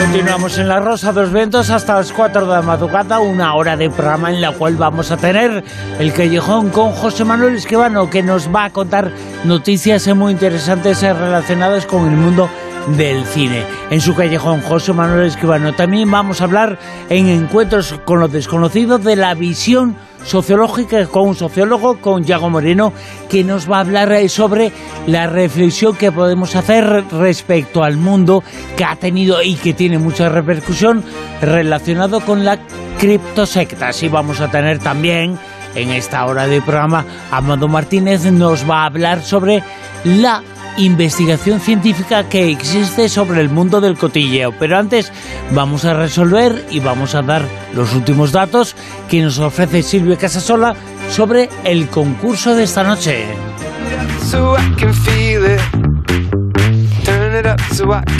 Continuamos 0.00 0.56
en 0.56 0.66
La 0.66 0.80
Rosa 0.80 1.12
dos 1.12 1.30
Ventos 1.30 1.68
hasta 1.68 1.96
las 1.96 2.10
4 2.10 2.46
de 2.46 2.52
la 2.52 2.62
madrugada, 2.62 3.20
una 3.20 3.54
hora 3.54 3.76
de 3.76 3.90
programa 3.90 4.30
en 4.30 4.40
la 4.40 4.52
cual 4.52 4.76
vamos 4.76 5.10
a 5.10 5.18
tener 5.18 5.62
el 5.98 6.12
Callejón 6.14 6.70
con 6.70 6.92
José 6.92 7.26
Manuel 7.26 7.56
Esquivano, 7.56 8.08
que 8.08 8.22
nos 8.22 8.48
va 8.48 8.64
a 8.64 8.70
contar 8.70 9.12
noticias 9.44 10.08
muy 10.16 10.32
interesantes 10.32 11.02
relacionadas 11.02 11.84
con 11.84 12.08
el 12.08 12.16
mundo 12.16 12.48
del 12.96 13.24
cine. 13.24 13.64
En 13.90 14.00
su 14.00 14.14
callejón, 14.14 14.60
José 14.62 14.92
Manuel 14.92 15.26
Escribano. 15.26 15.74
También 15.74 16.10
vamos 16.10 16.40
a 16.40 16.44
hablar 16.44 16.78
en 17.08 17.28
encuentros 17.28 17.94
con 18.04 18.20
los 18.20 18.32
desconocidos 18.32 19.02
de 19.04 19.16
la 19.16 19.34
visión 19.34 19.96
sociológica 20.24 21.06
con 21.06 21.28
un 21.28 21.34
sociólogo, 21.34 21.98
con 21.98 22.24
Yago 22.24 22.50
Moreno, 22.50 22.92
que 23.28 23.42
nos 23.44 23.70
va 23.70 23.78
a 23.78 23.80
hablar 23.80 24.12
eh, 24.12 24.28
sobre 24.28 24.72
la 25.06 25.26
reflexión 25.26 25.96
que 25.96 26.12
podemos 26.12 26.54
hacer 26.56 27.04
respecto 27.10 27.82
al 27.82 27.96
mundo 27.96 28.42
que 28.76 28.84
ha 28.84 28.96
tenido 28.96 29.42
y 29.42 29.54
que 29.54 29.72
tiene 29.72 29.98
mucha 29.98 30.28
repercusión 30.28 31.02
relacionado 31.40 32.20
con 32.20 32.44
la 32.44 32.58
criptosectas. 32.98 34.02
Y 34.02 34.08
vamos 34.08 34.40
a 34.40 34.50
tener 34.50 34.78
también 34.78 35.38
en 35.74 35.90
esta 35.90 36.24
hora 36.26 36.46
de 36.46 36.60
programa 36.60 37.04
Amado 37.30 37.68
Martínez 37.68 38.24
nos 38.24 38.68
va 38.68 38.82
a 38.82 38.86
hablar 38.86 39.22
sobre 39.22 39.62
la 40.04 40.42
investigación 40.84 41.60
científica 41.60 42.28
que 42.28 42.50
existe 42.50 43.08
sobre 43.08 43.40
el 43.40 43.48
mundo 43.50 43.80
del 43.80 43.96
cotilleo. 43.96 44.52
Pero 44.58 44.78
antes 44.78 45.12
vamos 45.52 45.84
a 45.84 45.94
resolver 45.94 46.66
y 46.70 46.80
vamos 46.80 47.14
a 47.14 47.22
dar 47.22 47.42
los 47.74 47.94
últimos 47.94 48.32
datos 48.32 48.76
que 49.08 49.22
nos 49.22 49.38
ofrece 49.38 49.82
Silvia 49.82 50.16
Casasola 50.16 50.74
sobre 51.10 51.48
el 51.64 51.88
concurso 51.88 52.54
de 52.54 52.64
esta 52.64 52.82
noche. 52.82 53.26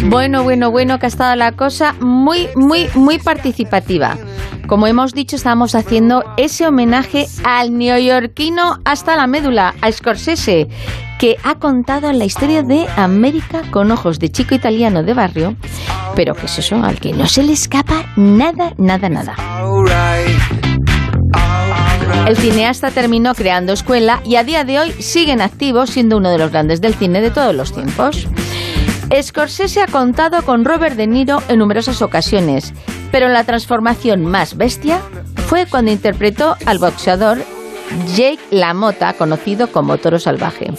Bueno, 0.05 0.43
bueno, 0.43 0.71
bueno, 0.71 0.99
que 0.99 1.07
ha 1.07 1.09
estado 1.09 1.37
la 1.37 1.53
cosa 1.53 1.95
muy, 2.01 2.49
muy, 2.57 2.89
muy 2.95 3.19
participativa. 3.19 4.17
Como 4.71 4.87
hemos 4.87 5.15
dicho, 5.15 5.35
estamos 5.35 5.75
haciendo 5.75 6.23
ese 6.37 6.65
homenaje 6.65 7.27
al 7.43 7.77
neoyorquino 7.77 8.79
hasta 8.85 9.17
la 9.17 9.27
médula, 9.27 9.75
a 9.83 9.91
Scorsese, 9.91 10.69
que 11.19 11.39
ha 11.43 11.57
contado 11.57 12.13
la 12.13 12.25
historia 12.25 12.63
de 12.63 12.87
América 12.97 13.63
con 13.73 13.91
ojos 13.91 14.21
de 14.21 14.31
chico 14.31 14.55
italiano 14.55 15.03
de 15.03 15.13
barrio, 15.13 15.57
pero 16.15 16.37
que 16.37 16.47
es 16.47 16.61
eso, 16.61 16.77
al 16.77 17.01
que 17.01 17.13
no 17.13 17.27
se 17.27 17.43
le 17.43 17.53
escapa 17.53 18.05
nada, 18.15 18.73
nada, 18.79 19.09
nada. 19.09 19.35
El 22.29 22.37
cineasta 22.37 22.93
terminó 22.93 23.35
creando 23.35 23.73
escuela 23.73 24.23
y 24.25 24.37
a 24.37 24.45
día 24.45 24.63
de 24.63 24.79
hoy 24.79 24.93
sigue 25.01 25.33
en 25.33 25.41
activo 25.41 25.89
siendo 25.89 26.17
uno 26.17 26.31
de 26.31 26.39
los 26.39 26.53
grandes 26.53 26.81
del 26.81 26.95
cine 26.95 27.21
de 27.21 27.33
todos 27.33 27.57
los 27.57 27.73
tiempos. 27.73 28.29
Scorsese 29.23 29.83
ha 29.83 29.87
contado 29.87 30.43
con 30.43 30.65
Robert 30.65 30.97
De 30.97 31.07
Niro 31.07 31.43
en 31.49 31.59
numerosas 31.59 32.01
ocasiones, 32.01 32.73
pero 33.11 33.29
la 33.29 33.45
transformación 33.45 34.25
más 34.25 34.57
bestia 34.57 35.01
fue 35.47 35.67
cuando 35.67 35.91
interpretó 35.91 36.57
al 36.65 36.79
boxeador 36.79 37.39
Jake 38.15 38.39
LaMotta, 38.51 39.13
conocido 39.15 39.67
como 39.67 39.99
Toro 39.99 40.19
Salvaje. 40.19 40.73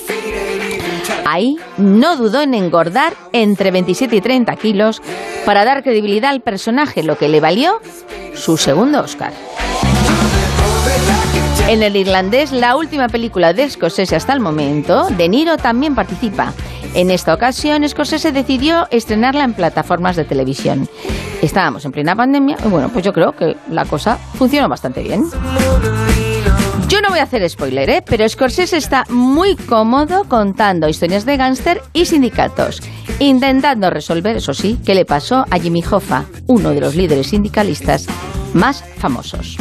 Ahí 1.26 1.58
no 1.78 2.16
dudó 2.16 2.42
en 2.42 2.54
engordar 2.54 3.14
entre 3.34 3.70
27 3.70 4.16
y 4.16 4.22
30 4.22 4.56
kilos 4.56 5.02
para 5.46 5.66
dar 5.66 5.84
credibilidad 5.84 6.32
al 6.32 6.42
personaje, 6.42 7.04
lo 7.04 7.18
que 7.18 7.30
le 7.30 7.42
valió 7.42 7.80
su 8.34 8.58
segundo 8.58 9.02
Oscar. 9.02 9.34
En 11.68 11.84
el 11.84 11.96
irlandés, 11.96 12.52
la 12.52 12.76
última 12.76 13.08
película 13.08 13.54
de 13.54 13.70
Scorsese 13.70 14.16
hasta 14.16 14.34
el 14.34 14.40
momento, 14.40 15.08
De 15.10 15.30
Niro 15.30 15.58
también 15.58 15.96
participa. 15.96 16.54
En 16.94 17.10
esta 17.10 17.34
ocasión, 17.34 17.88
Scorsese 17.88 18.32
decidió 18.32 18.88
estrenarla 18.92 19.46
en 19.46 19.54
plataformas 19.54 20.16
de 20.18 20.26
televisión. 20.26 20.90
Estábamos 21.42 21.86
en 21.86 21.92
plena 21.92 22.16
pandemia 22.16 22.58
y 22.66 22.68
bueno, 22.68 22.90
pues 22.90 23.06
yo 23.06 23.14
creo 23.14 23.32
que 23.32 23.56
la 23.70 23.86
cosa 23.86 24.18
funcionó 24.36 24.68
bastante 24.68 25.02
bien. 25.02 25.24
Yo 26.90 27.00
no 27.00 27.10
voy 27.10 27.20
a 27.20 27.24
hacer 27.24 27.50
spoiler, 27.50 27.90
¿eh? 27.90 28.04
pero 28.06 28.28
Scorsese 28.28 28.76
está 28.76 29.06
muy 29.08 29.56
cómodo 29.56 30.26
contando 30.26 30.90
historias 30.90 31.26
de 31.26 31.38
gángster 31.38 31.82
y 31.94 32.06
sindicatos, 32.06 32.82
intentando 33.20 33.90
resolver, 33.90 34.36
eso 34.36 34.54
sí, 34.54 34.78
qué 34.86 34.94
le 34.94 35.06
pasó 35.06 35.46
a 35.50 35.58
Jimmy 35.58 35.82
Hoffa, 35.90 36.26
uno 36.48 36.72
de 36.72 36.82
los 36.82 36.96
líderes 36.96 37.28
sindicalistas 37.28 38.08
más 38.54 38.84
famosos. 38.98 39.56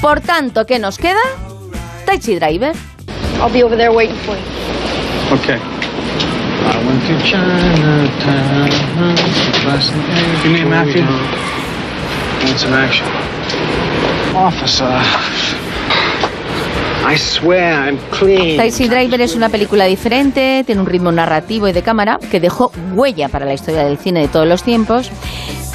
Por 0.00 0.22
tanto, 0.22 0.64
¿qué 0.64 0.78
nos 0.78 0.96
queda? 0.96 1.20
Taxi 2.06 2.36
Driver. 2.36 2.74
I'll 3.38 3.52
be 3.52 3.62
over 3.62 3.76
there 3.76 3.90
waiting 3.90 4.16
for 4.16 4.34
you. 4.34 5.36
Okay. 5.36 5.75
I 6.66 6.84
went 6.84 7.02
to 7.06 7.14
Chinatown. 7.22 8.70
Give 10.42 10.52
me 10.52 10.60
a 10.62 10.66
Matthew. 10.66 11.04
Need 12.44 12.58
some 12.58 12.74
action. 12.74 13.06
Officer. 14.34 15.00
I 17.08 17.16
swear 17.16 17.72
I'm 17.72 17.98
clean. 18.10 18.56
Taxi 18.56 18.88
Driver 18.88 19.20
es 19.20 19.36
una 19.36 19.48
película 19.48 19.84
diferente, 19.84 20.64
tiene 20.66 20.80
un 20.80 20.88
ritmo 20.88 21.12
narrativo 21.12 21.68
y 21.68 21.72
de 21.72 21.82
cámara 21.82 22.18
que 22.30 22.40
dejó 22.40 22.72
huella 22.94 23.28
para 23.28 23.46
la 23.46 23.54
historia 23.54 23.84
del 23.84 23.96
cine 23.96 24.22
de 24.22 24.28
todos 24.28 24.48
los 24.48 24.64
tiempos. 24.64 25.10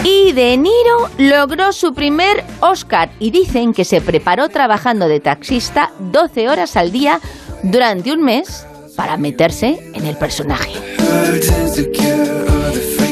Y 0.04 0.34
De 0.34 0.58
Niro 0.58 1.10
logró 1.18 1.72
su 1.72 1.94
primer 1.94 2.44
Oscar 2.60 3.12
y 3.20 3.32
dicen 3.32 3.74
que 3.74 3.86
se 3.86 4.02
preparó 4.02 4.50
trabajando 4.50 5.08
de 5.08 5.22
taxista 5.22 5.92
12 6.00 6.50
horas 6.50 6.76
al 6.76 6.92
día 6.92 7.22
durante 7.64 8.12
un 8.12 8.24
mes 8.24 8.68
para 8.96 9.18
meterse 9.18 9.92
en 9.94 10.06
el 10.06 10.18
personaje. 10.18 10.72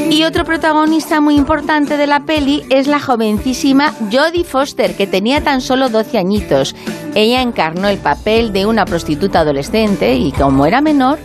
Y 0.10 0.24
otro 0.24 0.44
protagonista 0.44 1.22
muy 1.22 1.36
importante 1.36 1.96
de 1.96 2.08
la 2.08 2.26
peli 2.26 2.64
es 2.70 2.88
la 2.88 3.00
jovencísima 3.00 3.94
Jodie 4.12 4.44
Foster, 4.44 4.96
que 4.96 5.08
tenía 5.08 5.42
tan 5.42 5.62
solo 5.62 5.90
12 5.90 6.18
añitos. 6.18 6.76
Ella 7.16 7.42
encarnó 7.42 7.88
el 7.88 8.00
papel 8.00 8.52
de 8.52 8.66
una 8.66 8.86
prostituta 8.86 9.42
adolescente 9.42 10.16
y 10.16 10.32
como 10.32 10.66
era 10.66 10.82
menor, 10.82 11.20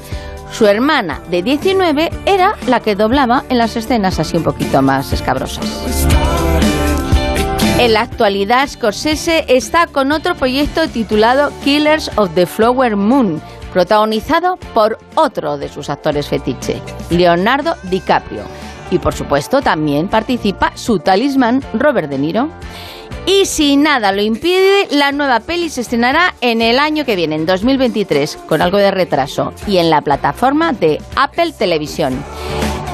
su 0.52 0.66
hermana 0.66 1.20
de 1.31 1.43
19 1.43 2.10
era 2.26 2.55
la 2.68 2.78
que 2.78 2.94
doblaba 2.94 3.44
en 3.48 3.59
las 3.59 3.76
escenas 3.76 4.20
así 4.20 4.36
un 4.36 4.44
poquito 4.44 4.81
más 4.82 5.12
escabrosas. 5.12 5.66
En 7.78 7.93
la 7.93 8.02
actualidad, 8.02 8.68
Scorsese 8.68 9.44
está 9.48 9.89
con 9.89 10.12
otro 10.12 10.36
proyecto 10.36 10.89
titulado 10.89 11.52
Killers 11.64 12.09
of 12.16 12.31
the 12.36 12.47
Flower 12.47 12.94
Moon, 12.94 13.43
protagonizado 13.75 14.57
por 14.73 14.99
otro 15.17 15.59
de 15.59 15.69
sus 15.69 15.91
actores 15.91 16.29
fetiche, 16.29 16.81
Leonardo 17.11 17.75
DiCaprio. 17.83 18.43
Y 18.91 19.01
por 19.01 19.15
supuesto 19.15 19.61
también 19.61 20.07
participa 20.07 20.71
su 20.77 21.01
talismán 21.01 21.61
Robert 21.75 22.09
De 22.09 22.17
Niro. 22.17 22.49
Y 23.27 23.47
si 23.47 23.77
nada 23.77 24.13
lo 24.13 24.23
impide, 24.23 24.87
la 24.91 25.11
nueva 25.11 25.41
peli 25.41 25.71
se 25.71 25.81
estrenará 25.81 26.35
en 26.41 26.63
el 26.63 26.79
año 26.79 27.05
que 27.05 27.17
viene, 27.17 27.35
en 27.35 27.47
2023, 27.47 28.39
con 28.47 28.63
algo 28.63 28.79
de 28.79 28.93
retraso, 28.93 29.53
y 29.67 29.79
en 29.79 29.91
la 29.91 30.03
plataforma 30.03 30.73
de 30.73 31.01
Apple 31.17 31.53
Televisión. 31.59 32.23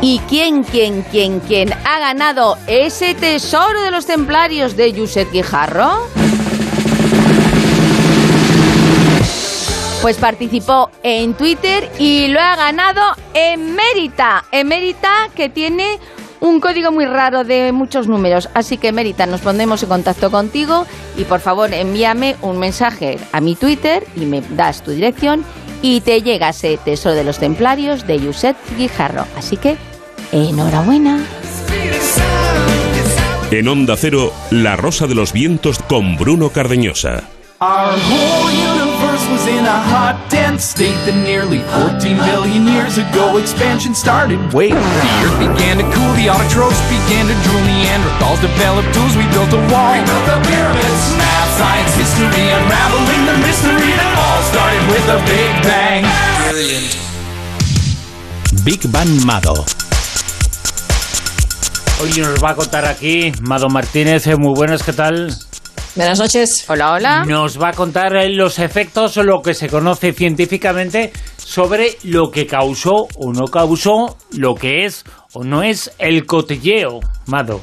¿Y 0.00 0.20
quién, 0.20 0.62
quién, 0.62 1.02
quién, 1.10 1.40
quién 1.40 1.74
ha 1.84 1.98
ganado 1.98 2.56
ese 2.66 3.14
tesoro 3.14 3.82
de 3.82 3.90
los 3.90 4.06
templarios 4.06 4.76
de 4.76 4.98
Josep 4.98 5.30
Guijarro? 5.30 6.06
Pues 10.02 10.16
participó 10.16 10.90
en 11.02 11.34
Twitter 11.34 11.90
y 11.98 12.28
lo 12.28 12.40
ha 12.40 12.56
ganado 12.56 13.02
Emérita. 13.34 14.44
Emérita 14.50 15.28
que 15.34 15.50
tiene 15.50 15.98
un 16.40 16.58
código 16.58 16.90
muy 16.90 17.04
raro 17.04 17.44
de 17.44 17.70
muchos 17.72 18.08
números. 18.08 18.48
Así 18.54 18.78
que 18.78 18.88
Emérita, 18.88 19.26
nos 19.26 19.42
pondremos 19.42 19.82
en 19.82 19.90
contacto 19.90 20.30
contigo 20.30 20.86
y 21.18 21.24
por 21.24 21.40
favor 21.40 21.72
envíame 21.74 22.36
un 22.40 22.58
mensaje 22.58 23.18
a 23.32 23.40
mi 23.42 23.54
Twitter 23.56 24.06
y 24.16 24.20
me 24.20 24.40
das 24.40 24.82
tu 24.82 24.90
dirección 24.90 25.44
y 25.82 26.00
te 26.00 26.22
llega 26.22 26.48
ese 26.48 26.78
tesoro 26.78 27.14
de 27.14 27.24
los 27.24 27.38
templarios 27.38 28.06
de 28.06 28.18
Josep 28.20 28.56
Guijarro. 28.78 29.26
Así 29.36 29.58
que, 29.58 29.76
enhorabuena. 30.32 31.24
En 33.50 33.68
Onda 33.68 33.96
Cero, 33.96 34.32
La 34.50 34.76
Rosa 34.76 35.06
de 35.06 35.14
los 35.14 35.32
Vientos 35.32 35.78
con 35.80 36.16
Bruno 36.16 36.50
Cardeñosa. 36.50 37.24
Our 39.30 39.36
whole 39.36 39.46
universe 39.46 39.46
was 39.46 39.46
in 39.46 39.64
a 39.64 39.80
hot, 39.94 40.16
dense 40.30 40.64
state 40.64 40.98
that 41.06 41.14
nearly 41.22 41.62
14 41.78 42.16
billion 42.26 42.66
years 42.66 42.98
ago 42.98 43.36
expansion 43.38 43.94
started. 43.94 44.38
Wait, 44.52 44.74
the 44.74 45.10
earth 45.22 45.38
began 45.38 45.78
to 45.78 45.86
cool, 45.94 46.12
the 46.18 46.26
autotrophs 46.26 46.80
began 46.90 47.26
to 47.30 47.36
drool, 47.46 47.62
Neanderthals 47.62 48.40
developed 48.42 48.90
tools, 48.94 49.14
we 49.16 49.24
built 49.30 49.52
a 49.54 49.60
wall. 49.70 49.94
We 49.94 50.02
built 50.02 50.26
the 50.26 50.38
pyramids, 50.50 51.02
math, 51.14 51.50
science, 51.58 51.92
history, 51.94 52.46
unraveling 52.50 53.22
the 53.30 53.36
mystery 53.46 53.90
that 53.94 54.12
all 54.18 54.40
started 54.50 54.82
with 54.90 55.06
a 55.14 55.18
big 55.26 55.52
bang. 55.62 56.02
Brilliant. 56.50 56.98
Big 58.66 58.82
Bang 58.92 59.10
Mado. 59.24 59.64
Hoy 62.00 62.10
nos 62.18 62.42
va 62.42 62.50
a 62.50 62.54
contar 62.54 62.84
aquí 62.86 63.32
Mado 63.42 63.68
Martínez. 63.68 64.26
eh, 64.26 64.36
Muy 64.36 64.54
buenas, 64.54 64.82
¿qué 64.82 64.92
tal? 64.92 65.30
Buenas 65.96 66.20
noches. 66.20 66.64
Hola, 66.68 66.92
hola. 66.92 67.24
Nos 67.24 67.60
va 67.60 67.70
a 67.70 67.72
contar 67.72 68.14
eh, 68.14 68.28
los 68.28 68.60
efectos 68.60 69.16
o 69.16 69.24
lo 69.24 69.42
que 69.42 69.54
se 69.54 69.68
conoce 69.68 70.12
científicamente 70.12 71.10
sobre 71.36 71.96
lo 72.04 72.30
que 72.30 72.46
causó 72.46 73.08
o 73.16 73.32
no 73.32 73.46
causó, 73.46 74.16
lo 74.30 74.54
que 74.54 74.84
es 74.84 75.02
o 75.32 75.42
no 75.42 75.64
es 75.64 75.90
el 75.98 76.26
cotilleo, 76.26 77.00
Mado. 77.26 77.60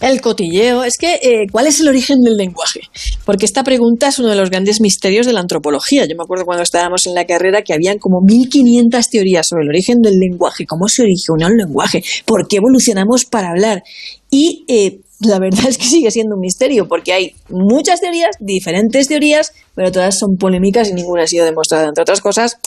El 0.00 0.20
cotilleo. 0.20 0.84
Es 0.84 0.96
que, 0.96 1.14
eh, 1.14 1.46
¿cuál 1.50 1.66
es 1.66 1.80
el 1.80 1.88
origen 1.88 2.18
del 2.20 2.36
lenguaje? 2.36 2.80
Porque 3.24 3.44
esta 3.44 3.64
pregunta 3.64 4.08
es 4.08 4.20
uno 4.20 4.28
de 4.28 4.36
los 4.36 4.50
grandes 4.50 4.80
misterios 4.80 5.26
de 5.26 5.32
la 5.32 5.40
antropología. 5.40 6.04
Yo 6.06 6.16
me 6.16 6.22
acuerdo 6.22 6.44
cuando 6.44 6.62
estábamos 6.62 7.06
en 7.06 7.14
la 7.14 7.24
carrera 7.24 7.62
que 7.62 7.72
habían 7.72 7.98
como 7.98 8.20
1500 8.20 9.08
teorías 9.08 9.48
sobre 9.48 9.64
el 9.64 9.68
origen 9.68 9.98
del 10.00 10.14
lenguaje, 10.18 10.64
cómo 10.66 10.88
se 10.88 11.02
originó 11.02 11.48
el 11.48 11.56
lenguaje, 11.56 12.02
por 12.24 12.46
qué 12.48 12.56
evolucionamos 12.56 13.24
para 13.24 13.50
hablar. 13.50 13.82
Y 14.30 14.64
eh, 14.68 15.00
la 15.24 15.38
verdad 15.38 15.64
es 15.68 15.78
que 15.78 15.84
sigue 15.84 16.10
siendo 16.10 16.34
un 16.36 16.40
misterio, 16.40 16.86
porque 16.88 17.12
hay 17.12 17.34
muchas 17.48 18.00
teorías, 18.00 18.36
diferentes 18.40 19.08
teorías, 19.08 19.52
pero 19.74 19.90
todas 19.90 20.18
son 20.18 20.36
polémicas 20.38 20.88
y 20.90 20.94
ninguna 20.94 21.24
ha 21.24 21.26
sido 21.26 21.44
demostrada, 21.44 21.88
entre 21.88 22.02
otras 22.02 22.20
cosas, 22.20 22.58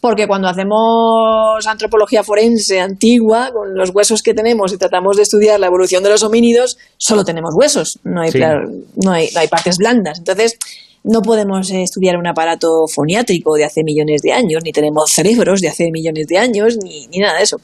porque 0.00 0.26
cuando 0.26 0.48
hacemos 0.48 1.66
antropología 1.66 2.22
forense 2.22 2.80
antigua, 2.80 3.50
con 3.52 3.74
los 3.74 3.90
huesos 3.94 4.22
que 4.22 4.34
tenemos 4.34 4.72
y 4.72 4.78
tratamos 4.78 5.16
de 5.16 5.22
estudiar 5.22 5.60
la 5.60 5.66
evolución 5.66 6.02
de 6.02 6.10
los 6.10 6.22
homínidos, 6.22 6.76
solo 6.96 7.24
tenemos 7.24 7.54
huesos, 7.56 7.98
no 8.04 8.20
hay, 8.22 8.30
Sí. 8.32 8.38
no 8.38 9.12
hay, 9.12 9.28
no 9.32 9.40
hay 9.40 9.48
partes 9.48 9.76
blandas. 9.78 10.18
Entonces, 10.18 10.58
no 11.04 11.20
podemos 11.22 11.70
eh, 11.70 11.82
estudiar 11.82 12.16
un 12.16 12.26
aparato 12.26 12.86
foniátrico 12.92 13.54
de 13.56 13.64
hace 13.64 13.82
millones 13.84 14.22
de 14.22 14.32
años, 14.32 14.62
ni 14.64 14.70
tenemos 14.72 15.10
cerebros 15.10 15.60
de 15.60 15.68
hace 15.68 15.90
millones 15.90 16.26
de 16.28 16.38
años, 16.38 16.78
ni, 16.82 17.06
ni 17.08 17.18
nada 17.18 17.38
de 17.38 17.44
eso. 17.44 17.58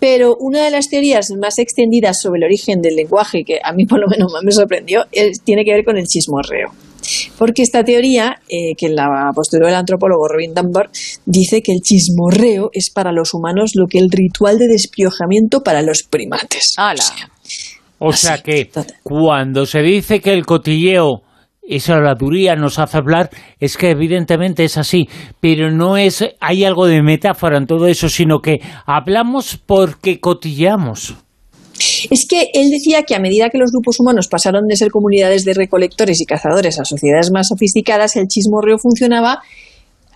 Pero 0.00 0.36
una 0.40 0.64
de 0.64 0.70
las 0.70 0.88
teorías 0.88 1.30
más 1.40 1.58
extendidas 1.58 2.20
sobre 2.20 2.38
el 2.38 2.44
origen 2.44 2.80
del 2.80 2.96
lenguaje, 2.96 3.44
que 3.44 3.58
a 3.62 3.72
mí 3.72 3.84
por 3.86 4.00
lo 4.00 4.06
menos 4.08 4.32
más 4.32 4.42
me 4.42 4.52
sorprendió, 4.52 5.04
es- 5.12 5.42
tiene 5.42 5.64
que 5.64 5.72
ver 5.72 5.84
con 5.84 5.96
el 5.98 6.06
chismorreo. 6.06 6.70
Porque 7.38 7.62
esta 7.62 7.84
teoría, 7.84 8.40
eh, 8.48 8.74
que 8.76 8.88
la 8.88 9.30
postuló 9.34 9.68
el 9.68 9.74
antropólogo 9.74 10.26
Robin 10.28 10.52
Dunbar, 10.52 10.90
dice 11.24 11.62
que 11.62 11.72
el 11.72 11.80
chismorreo 11.80 12.70
es 12.72 12.90
para 12.90 13.12
los 13.12 13.32
humanos 13.34 13.72
lo 13.74 13.86
que 13.86 13.98
el 13.98 14.10
ritual 14.10 14.58
de 14.58 14.66
despiojamiento 14.66 15.62
para 15.62 15.80
los 15.82 16.02
primates. 16.02 16.74
O 17.98 18.12
sea 18.12 18.38
que 18.42 18.70
cuando 19.02 19.64
se 19.66 19.80
dice 19.80 20.20
que 20.20 20.32
el 20.32 20.44
cotilleo 20.44 21.22
esa 21.68 21.96
habladuría 21.96 22.56
nos 22.56 22.78
hace 22.78 22.96
hablar, 22.96 23.30
es 23.60 23.76
que 23.76 23.90
evidentemente 23.90 24.64
es 24.64 24.76
así, 24.78 25.08
pero 25.40 25.70
no 25.70 25.96
es, 25.96 26.24
hay 26.40 26.64
algo 26.64 26.86
de 26.86 27.02
metáfora 27.02 27.58
en 27.58 27.66
todo 27.66 27.86
eso, 27.86 28.08
sino 28.08 28.40
que 28.40 28.60
hablamos 28.86 29.58
porque 29.64 30.18
cotilleamos. 30.18 31.16
Es 32.10 32.26
que 32.26 32.48
él 32.54 32.70
decía 32.70 33.02
que 33.04 33.14
a 33.14 33.20
medida 33.20 33.50
que 33.50 33.58
los 33.58 33.70
grupos 33.70 34.00
humanos 34.00 34.28
pasaron 34.28 34.66
de 34.66 34.76
ser 34.76 34.90
comunidades 34.90 35.44
de 35.44 35.54
recolectores 35.54 36.20
y 36.20 36.24
cazadores 36.24 36.80
a 36.80 36.84
sociedades 36.84 37.30
más 37.32 37.48
sofisticadas, 37.48 38.16
el 38.16 38.26
chismorreo 38.26 38.78
funcionaba 38.78 39.42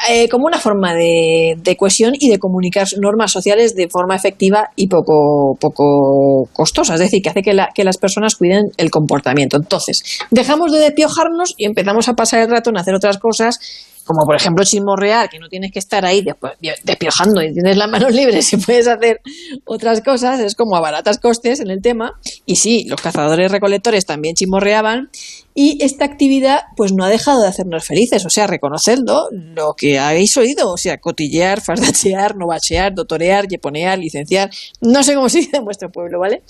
eh, 0.08 0.28
como 0.28 0.46
una 0.46 0.58
forma 0.58 0.94
de, 0.94 1.54
de 1.58 1.76
cohesión 1.76 2.14
y 2.18 2.30
de 2.30 2.38
comunicar 2.38 2.86
normas 3.00 3.32
sociales 3.32 3.74
de 3.74 3.88
forma 3.88 4.16
efectiva 4.16 4.70
y 4.76 4.88
poco, 4.88 5.56
poco 5.60 6.48
costosa. 6.52 6.94
Es 6.94 7.00
decir, 7.00 7.22
que 7.22 7.30
hace 7.30 7.42
que, 7.42 7.52
la- 7.54 7.70
que 7.74 7.84
las 7.84 7.98
personas 7.98 8.36
cuiden 8.36 8.70
el 8.76 8.90
comportamiento. 8.90 9.56
Entonces, 9.56 10.02
dejamos 10.30 10.72
de 10.72 10.78
despiojarnos 10.80 11.54
y 11.56 11.64
empezamos 11.66 12.08
a 12.08 12.14
pasar 12.14 12.40
el 12.40 12.50
rato 12.50 12.70
en 12.70 12.78
hacer 12.78 12.94
otras 12.94 13.18
cosas, 13.18 13.58
como 14.04 14.24
por 14.24 14.36
ejemplo 14.36 14.64
chismorrear, 14.64 15.28
que 15.28 15.38
no 15.38 15.48
tienes 15.48 15.72
que 15.72 15.78
estar 15.78 16.04
ahí 16.04 16.22
después 16.22 16.54
despiojando 16.84 17.42
y 17.42 17.52
tienes 17.52 17.76
las 17.76 17.90
manos 17.90 18.12
libres 18.14 18.52
y 18.52 18.56
puedes 18.56 18.88
hacer 18.88 19.20
otras 19.64 20.00
cosas. 20.00 20.40
Es 20.40 20.54
como 20.54 20.76
a 20.76 20.80
baratas 20.80 21.18
costes 21.18 21.60
en 21.60 21.70
el 21.70 21.80
tema. 21.80 22.18
Y 22.46 22.56
sí, 22.56 22.84
los 22.88 23.00
cazadores 23.00 23.50
recolectores 23.50 24.06
también 24.06 24.34
chismorreaban. 24.34 25.10
Y 25.54 25.84
esta 25.84 26.06
actividad 26.06 26.60
pues 26.76 26.92
no 26.94 27.04
ha 27.04 27.10
dejado 27.10 27.42
de 27.42 27.48
hacernos 27.48 27.84
felices, 27.84 28.24
o 28.24 28.30
sea, 28.30 28.46
reconocedlo, 28.46 29.28
lo 29.30 29.74
que 29.76 29.98
habéis 29.98 30.34
oído, 30.38 30.72
o 30.72 30.78
sea, 30.78 30.96
cotillear, 30.96 31.60
fardachear, 31.60 32.36
novachear, 32.36 32.94
dotorear, 32.94 33.46
yeponear, 33.48 33.98
licenciar, 33.98 34.50
no 34.80 35.02
sé 35.02 35.14
cómo 35.14 35.28
se 35.28 35.40
dice 35.40 35.58
en 35.58 35.64
vuestro 35.64 35.90
pueblo, 35.90 36.20
¿vale? 36.20 36.42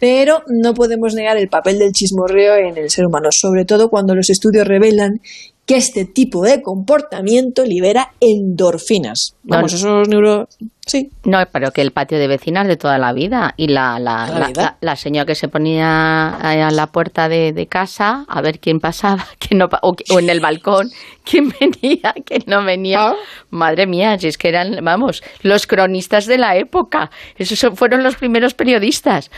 Pero 0.00 0.42
no 0.48 0.74
podemos 0.74 1.14
negar 1.14 1.36
el 1.36 1.48
papel 1.48 1.78
del 1.78 1.92
chismorreo 1.92 2.56
en 2.56 2.76
el 2.76 2.90
ser 2.90 3.06
humano, 3.06 3.28
sobre 3.30 3.64
todo 3.64 3.90
cuando 3.90 4.16
los 4.16 4.28
estudios 4.28 4.66
revelan 4.66 5.20
que 5.68 5.76
este 5.76 6.06
tipo 6.06 6.42
de 6.42 6.62
comportamiento 6.62 7.62
libera 7.62 8.12
endorfinas. 8.20 9.36
Vamos, 9.42 9.74
esos 9.74 10.08
neuro... 10.08 10.48
Sí. 10.86 11.10
No, 11.24 11.38
pero 11.52 11.70
que 11.72 11.82
el 11.82 11.90
patio 11.90 12.18
de 12.18 12.26
vecinas 12.26 12.66
de 12.66 12.78
toda 12.78 12.96
la 12.96 13.12
vida 13.12 13.52
y 13.58 13.68
la, 13.68 13.98
la, 13.98 14.26
la 14.26 14.78
la, 14.80 14.96
señora 14.96 15.26
que 15.26 15.34
se 15.34 15.48
ponía 15.48 16.28
a 16.30 16.70
la 16.70 16.86
puerta 16.86 17.28
de, 17.28 17.52
de 17.52 17.66
casa 17.66 18.24
a 18.26 18.40
ver 18.40 18.58
quién 18.58 18.80
pasaba 18.80 19.26
quién 19.38 19.58
no, 19.58 19.68
o, 19.82 19.94
o 20.08 20.18
en 20.18 20.30
el 20.30 20.40
balcón 20.40 20.90
quién 21.28 21.52
venía, 21.60 22.14
quién 22.24 22.44
no 22.46 22.64
venía. 22.64 23.14
Madre 23.50 23.86
mía, 23.86 24.18
si 24.18 24.28
es 24.28 24.38
que 24.38 24.48
eran, 24.48 24.82
vamos, 24.82 25.22
los 25.42 25.66
cronistas 25.66 26.24
de 26.24 26.38
la 26.38 26.56
época. 26.56 27.10
Esos 27.36 27.78
fueron 27.78 28.02
los 28.02 28.16
primeros 28.16 28.54
periodistas. 28.54 29.30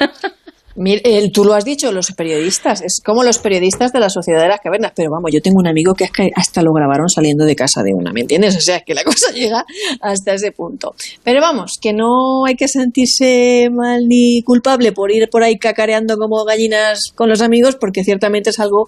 El- 0.76 1.32
tú 1.32 1.44
lo 1.44 1.54
has 1.54 1.64
dicho, 1.64 1.90
los 1.90 2.12
periodistas, 2.12 2.82
es 2.82 3.00
como 3.04 3.24
los 3.24 3.38
periodistas 3.38 3.92
de 3.92 3.98
la 3.98 4.08
sociedad 4.10 4.40
de 4.42 4.48
las 4.48 4.60
cavernas, 4.60 4.92
pero 4.94 5.10
vamos, 5.10 5.32
yo 5.32 5.42
tengo 5.42 5.58
un 5.58 5.66
amigo 5.66 5.94
que 5.94 6.04
es 6.04 6.10
hasta 6.36 6.62
lo 6.62 6.72
grabaron 6.72 7.08
saliendo 7.08 7.44
de 7.44 7.56
casa 7.56 7.82
de 7.82 7.92
una, 7.94 8.12
¿me 8.12 8.20
entiendes? 8.20 8.56
O 8.56 8.60
sea, 8.60 8.80
que 8.82 8.94
la 8.94 9.02
cosa 9.04 9.32
llega 9.32 9.64
hasta 10.00 10.34
ese 10.34 10.52
punto. 10.52 10.94
Pero 11.24 11.40
vamos, 11.40 11.78
que 11.80 11.92
no 11.92 12.44
hay 12.44 12.54
que 12.54 12.68
sentirse 12.68 13.68
mal 13.72 14.06
ni 14.06 14.42
culpable 14.42 14.92
por 14.92 15.10
ir 15.10 15.28
por 15.30 15.42
ahí 15.42 15.58
cacareando 15.58 16.16
como 16.16 16.44
gallinas 16.44 17.12
con 17.14 17.28
los 17.28 17.40
amigos, 17.40 17.74
porque 17.76 18.04
ciertamente 18.04 18.50
es 18.50 18.60
algo 18.60 18.86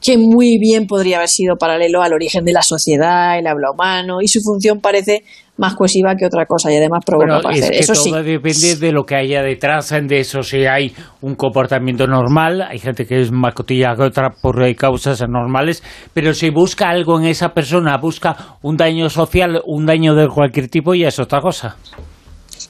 que 0.00 0.16
muy 0.16 0.58
bien 0.60 0.86
podría 0.86 1.16
haber 1.16 1.28
sido 1.28 1.56
paralelo 1.56 2.02
al 2.02 2.12
origen 2.12 2.44
de 2.44 2.52
la 2.52 2.62
sociedad, 2.62 3.38
el 3.38 3.46
habla 3.46 3.70
humano, 3.72 4.18
y 4.22 4.28
su 4.28 4.40
función 4.40 4.80
parece 4.80 5.22
más 5.56 5.74
cohesiva 5.74 6.14
que 6.14 6.24
otra 6.24 6.46
cosa 6.46 6.72
y 6.72 6.76
además 6.76 7.02
provoca 7.04 7.40
Bueno, 7.42 7.50
es 7.50 7.68
que 7.68 7.78
Eso 7.80 7.92
todo 7.94 8.04
sí. 8.04 8.12
depende 8.22 8.76
de 8.76 8.92
lo 8.92 9.02
que 9.04 9.16
haya 9.16 9.42
detrás 9.42 9.88
de 9.90 10.20
eso. 10.20 10.40
Si 10.44 10.64
hay 10.66 10.92
un 11.20 11.34
comportamiento 11.34 12.06
normal, 12.06 12.62
hay 12.62 12.78
gente 12.78 13.04
que 13.06 13.20
es 13.20 13.32
más 13.32 13.54
cotilla 13.54 13.94
que 13.96 14.04
otra 14.04 14.30
por 14.40 14.62
eh, 14.62 14.76
causas 14.76 15.20
anormales, 15.20 15.82
pero 16.14 16.32
si 16.32 16.50
busca 16.50 16.88
algo 16.88 17.18
en 17.18 17.26
esa 17.26 17.48
persona, 17.48 17.96
busca 17.98 18.56
un 18.62 18.76
daño 18.76 19.10
social, 19.10 19.60
un 19.66 19.84
daño 19.84 20.14
de 20.14 20.28
cualquier 20.28 20.68
tipo, 20.68 20.94
ya 20.94 21.08
es 21.08 21.18
otra 21.18 21.40
cosa. 21.40 21.76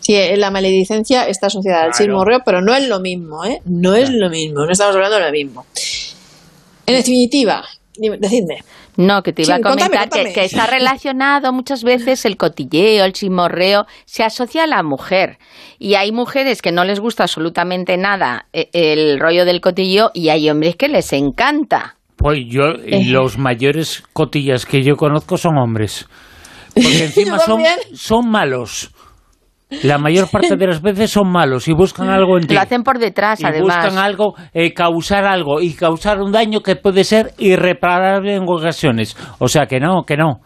Sí, 0.00 0.16
la 0.36 0.50
maledicencia 0.50 1.24
está 1.24 1.48
asociada 1.48 1.82
al 1.82 1.90
Claro. 1.90 2.04
chismorreo, 2.06 2.38
pero 2.42 2.62
no 2.62 2.74
es 2.74 2.88
lo 2.88 3.00
mismo, 3.00 3.44
¿eh? 3.44 3.60
No 3.66 3.94
es 3.94 4.08
lo 4.10 4.30
mismo, 4.30 4.64
no 4.64 4.70
estamos 4.72 4.94
hablando 4.94 5.18
de 5.18 5.24
lo 5.26 5.30
mismo. 5.32 5.64
En 6.88 6.96
definitiva, 6.96 7.64
decidme. 7.96 8.58
No, 8.96 9.22
que 9.22 9.32
te 9.32 9.42
iba 9.42 9.54
Sí, 9.54 9.60
a 9.60 9.62
comentar 9.62 9.90
contame, 9.90 10.04
que- 10.04 10.10
contame. 10.10 10.32
Que, 10.34 10.44
está 10.44 10.66
relacionado 10.66 11.52
muchas 11.52 11.84
veces 11.84 12.24
el 12.24 12.36
cotilleo, 12.36 13.04
el 13.04 13.12
chismorreo, 13.12 13.86
se 14.06 14.24
asocia 14.24 14.64
a 14.64 14.66
la 14.66 14.82
mujer. 14.82 15.38
Y 15.78 15.94
hay 15.94 16.10
mujeres 16.10 16.62
que 16.62 16.72
no 16.72 16.84
les 16.84 16.98
gusta 16.98 17.22
absolutamente 17.22 17.96
nada 17.96 18.46
eh, 18.52 18.68
el 18.72 19.20
rollo 19.20 19.44
del 19.44 19.60
cotilleo 19.60 20.10
y 20.14 20.30
hay 20.30 20.50
hombres 20.50 20.74
que 20.74 20.88
les 20.88 21.12
encanta. 21.12 21.94
Pues 22.16 22.40
yo, 22.48 22.70
Eh. 22.84 23.04
los 23.04 23.38
mayores 23.38 24.02
cotillas 24.12 24.66
que 24.66 24.82
yo 24.82 24.96
conozco 24.96 25.36
son 25.36 25.56
hombres. 25.58 26.08
Porque 26.74 27.04
encima 27.04 27.38
son, 27.38 27.62
son 27.94 28.28
malos. 28.28 28.90
La 29.82 29.98
mayor 29.98 30.30
parte 30.30 30.56
de 30.56 30.66
las 30.66 30.80
veces 30.80 31.10
son 31.10 31.30
malos 31.30 31.68
y 31.68 31.72
buscan 31.74 32.08
algo 32.08 32.38
en 32.38 32.46
ti. 32.46 32.54
Lo 32.54 32.60
hacen 32.60 32.82
por 32.82 32.98
detrás, 32.98 33.40
y 33.40 33.44
además. 33.46 33.76
buscan 33.84 33.98
algo, 34.02 34.34
eh, 34.54 34.72
causar 34.72 35.24
algo 35.26 35.60
y 35.60 35.74
causar 35.74 36.20
un 36.20 36.32
daño 36.32 36.60
que 36.60 36.76
puede 36.76 37.04
ser 37.04 37.32
irreparable 37.38 38.34
en 38.34 38.44
ocasiones. 38.46 39.16
O 39.38 39.48
sea 39.48 39.66
que 39.66 39.78
no, 39.78 40.04
que 40.06 40.16
no. 40.16 40.40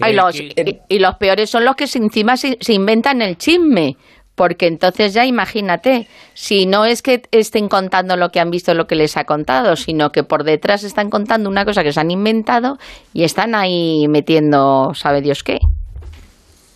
Ay, 0.00 0.14
los- 0.14 0.32
que- 0.36 0.80
y, 0.88 0.96
y 0.96 0.98
los 0.98 1.14
peores 1.14 1.48
son 1.48 1.64
los 1.64 1.74
que 1.74 1.84
encima 1.84 2.36
se, 2.36 2.58
se 2.60 2.74
inventan 2.74 3.22
el 3.22 3.36
chisme. 3.36 3.96
Porque 4.34 4.66
entonces 4.66 5.14
ya 5.14 5.24
imagínate, 5.24 6.08
si 6.34 6.66
no 6.66 6.84
es 6.84 7.00
que 7.00 7.22
estén 7.30 7.68
contando 7.68 8.18
lo 8.18 8.28
que 8.28 8.38
han 8.38 8.50
visto, 8.50 8.74
lo 8.74 8.84
que 8.84 8.94
les 8.94 9.16
ha 9.16 9.24
contado, 9.24 9.76
sino 9.76 10.10
que 10.10 10.24
por 10.24 10.44
detrás 10.44 10.84
están 10.84 11.08
contando 11.08 11.48
una 11.48 11.64
cosa 11.64 11.82
que 11.82 11.90
se 11.90 12.00
han 12.00 12.10
inventado 12.10 12.76
y 13.14 13.24
están 13.24 13.54
ahí 13.54 14.04
metiendo, 14.10 14.90
sabe 14.92 15.22
Dios 15.22 15.42
qué. 15.42 15.56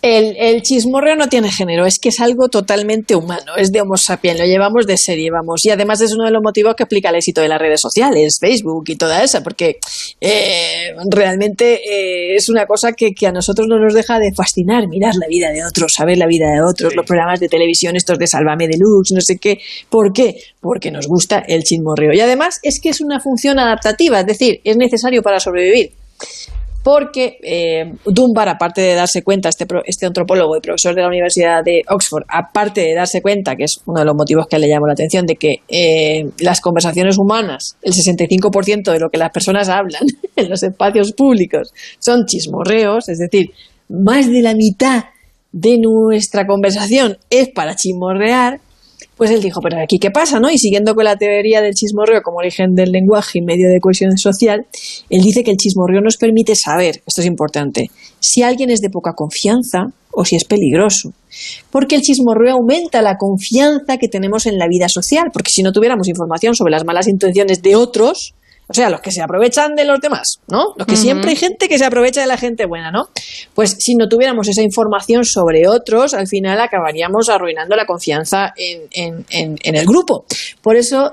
El, 0.01 0.35
el 0.37 0.61
chismorreo 0.63 1.15
no 1.15 1.27
tiene 1.27 1.51
género, 1.51 1.85
es 1.85 1.99
que 1.99 2.09
es 2.09 2.19
algo 2.19 2.49
totalmente 2.49 3.15
humano, 3.15 3.55
es 3.55 3.71
de 3.71 3.81
Homo 3.81 3.97
sapiens, 3.97 4.39
lo 4.39 4.45
llevamos 4.45 4.87
de 4.87 4.97
serie, 4.97 5.29
vamos. 5.29 5.63
Y 5.65 5.69
además 5.69 6.01
es 6.01 6.13
uno 6.13 6.25
de 6.25 6.31
los 6.31 6.41
motivos 6.41 6.75
que 6.75 6.83
explica 6.83 7.09
el 7.09 7.15
éxito 7.15 7.41
de 7.41 7.47
las 7.47 7.59
redes 7.59 7.81
sociales, 7.81 8.37
Facebook 8.39 8.85
y 8.87 8.95
toda 8.95 9.23
esa, 9.23 9.43
porque 9.43 9.79
eh, 10.19 10.95
realmente 11.09 11.81
eh, 11.85 12.35
es 12.35 12.49
una 12.49 12.65
cosa 12.65 12.93
que, 12.93 13.13
que 13.13 13.27
a 13.27 13.31
nosotros 13.31 13.67
no 13.67 13.77
nos 13.77 13.93
deja 13.93 14.17
de 14.17 14.33
fascinar, 14.33 14.87
mirar 14.87 15.13
la 15.15 15.27
vida 15.27 15.51
de 15.51 15.63
otros, 15.63 15.93
saber 15.93 16.17
la 16.17 16.25
vida 16.25 16.51
de 16.51 16.61
otros, 16.61 16.95
los 16.95 17.05
programas 17.05 17.39
de 17.39 17.47
televisión, 17.47 17.95
estos 17.95 18.17
de 18.17 18.27
Sálvame 18.27 18.67
Deluxe, 18.67 19.11
no 19.13 19.21
sé 19.21 19.37
qué. 19.37 19.59
¿Por 19.89 20.13
qué? 20.13 20.35
Porque 20.59 20.89
nos 20.89 21.07
gusta 21.07 21.43
el 21.47 21.63
chismorreo. 21.63 22.13
Y 22.13 22.21
además 22.21 22.59
es 22.63 22.79
que 22.79 22.89
es 22.89 23.01
una 23.01 23.19
función 23.19 23.59
adaptativa, 23.59 24.19
es 24.21 24.25
decir, 24.25 24.61
es 24.63 24.77
necesario 24.77 25.21
para 25.21 25.39
sobrevivir 25.39 25.91
porque 26.83 27.37
eh, 27.43 27.93
Dunbar, 28.05 28.49
aparte 28.49 28.81
de 28.81 28.95
darse 28.95 29.23
cuenta, 29.23 29.49
este, 29.49 29.65
este 29.85 30.05
antropólogo 30.05 30.57
y 30.57 30.61
profesor 30.61 30.95
de 30.95 31.01
la 31.01 31.07
Universidad 31.07 31.63
de 31.63 31.83
Oxford, 31.87 32.23
aparte 32.27 32.81
de 32.81 32.95
darse 32.95 33.21
cuenta, 33.21 33.55
que 33.55 33.65
es 33.65 33.81
uno 33.85 33.99
de 33.99 34.05
los 34.05 34.15
motivos 34.15 34.47
que 34.47 34.57
le 34.57 34.67
llamó 34.67 34.87
la 34.87 34.93
atención, 34.93 35.25
de 35.25 35.35
que 35.35 35.61
eh, 35.67 36.23
las 36.39 36.61
conversaciones 36.61 37.17
humanas, 37.17 37.77
el 37.81 37.93
65% 37.93 38.91
de 38.91 38.99
lo 38.99 39.09
que 39.09 39.17
las 39.17 39.31
personas 39.31 39.69
hablan 39.69 40.03
en 40.35 40.49
los 40.49 40.63
espacios 40.63 41.13
públicos 41.13 41.73
son 41.99 42.25
chismorreos, 42.25 43.09
es 43.09 43.19
decir, 43.19 43.51
más 43.89 44.31
de 44.31 44.41
la 44.41 44.55
mitad 44.55 45.05
de 45.51 45.77
nuestra 45.77 46.47
conversación 46.47 47.17
es 47.29 47.49
para 47.49 47.75
chismorrear, 47.75 48.59
Pues 49.21 49.29
él 49.29 49.39
dijo, 49.39 49.61
pero 49.61 49.79
aquí 49.79 49.99
qué 49.99 50.09
pasa, 50.09 50.39
¿no? 50.39 50.49
Y 50.49 50.57
siguiendo 50.57 50.95
con 50.95 51.03
la 51.03 51.15
teoría 51.15 51.61
del 51.61 51.75
chismorreo 51.75 52.23
como 52.23 52.37
origen 52.37 52.73
del 52.73 52.91
lenguaje 52.91 53.37
y 53.37 53.43
medio 53.43 53.69
de 53.69 53.79
cohesión 53.79 54.17
social, 54.17 54.65
él 55.11 55.21
dice 55.21 55.43
que 55.43 55.51
el 55.51 55.57
chismorreo 55.57 56.01
nos 56.01 56.17
permite 56.17 56.55
saber, 56.55 57.03
esto 57.05 57.21
es 57.21 57.27
importante, 57.27 57.91
si 58.19 58.41
alguien 58.41 58.71
es 58.71 58.81
de 58.81 58.89
poca 58.89 59.11
confianza 59.15 59.89
o 60.11 60.25
si 60.25 60.37
es 60.37 60.43
peligroso. 60.43 61.13
Porque 61.69 61.97
el 61.97 62.01
chismorreo 62.01 62.55
aumenta 62.55 63.03
la 63.03 63.17
confianza 63.17 63.97
que 63.97 64.07
tenemos 64.07 64.47
en 64.47 64.57
la 64.57 64.65
vida 64.67 64.89
social, 64.89 65.25
porque 65.31 65.51
si 65.51 65.61
no 65.61 65.71
tuviéramos 65.71 66.07
información 66.07 66.55
sobre 66.55 66.71
las 66.71 66.83
malas 66.83 67.07
intenciones 67.07 67.61
de 67.61 67.75
otros, 67.75 68.33
o 68.71 68.73
sea, 68.73 68.89
los 68.89 69.01
que 69.01 69.11
se 69.11 69.21
aprovechan 69.21 69.75
de 69.75 69.85
los 69.85 69.99
demás, 69.99 70.39
¿no? 70.47 70.73
Los 70.77 70.87
que 70.87 70.95
siempre 70.95 71.31
hay 71.31 71.35
gente 71.35 71.67
que 71.67 71.77
se 71.77 71.85
aprovecha 71.85 72.21
de 72.21 72.27
la 72.27 72.37
gente 72.37 72.65
buena, 72.65 72.89
¿no? 72.89 73.09
Pues 73.53 73.75
si 73.79 73.95
no 73.95 74.07
tuviéramos 74.07 74.47
esa 74.47 74.61
información 74.61 75.25
sobre 75.25 75.67
otros, 75.67 76.13
al 76.13 76.27
final 76.27 76.59
acabaríamos 76.59 77.29
arruinando 77.29 77.75
la 77.75 77.85
confianza 77.85 78.53
en, 78.55 78.83
en, 78.93 79.25
en, 79.29 79.57
en 79.61 79.75
el 79.75 79.85
grupo. 79.85 80.25
Por 80.61 80.77
eso 80.77 81.11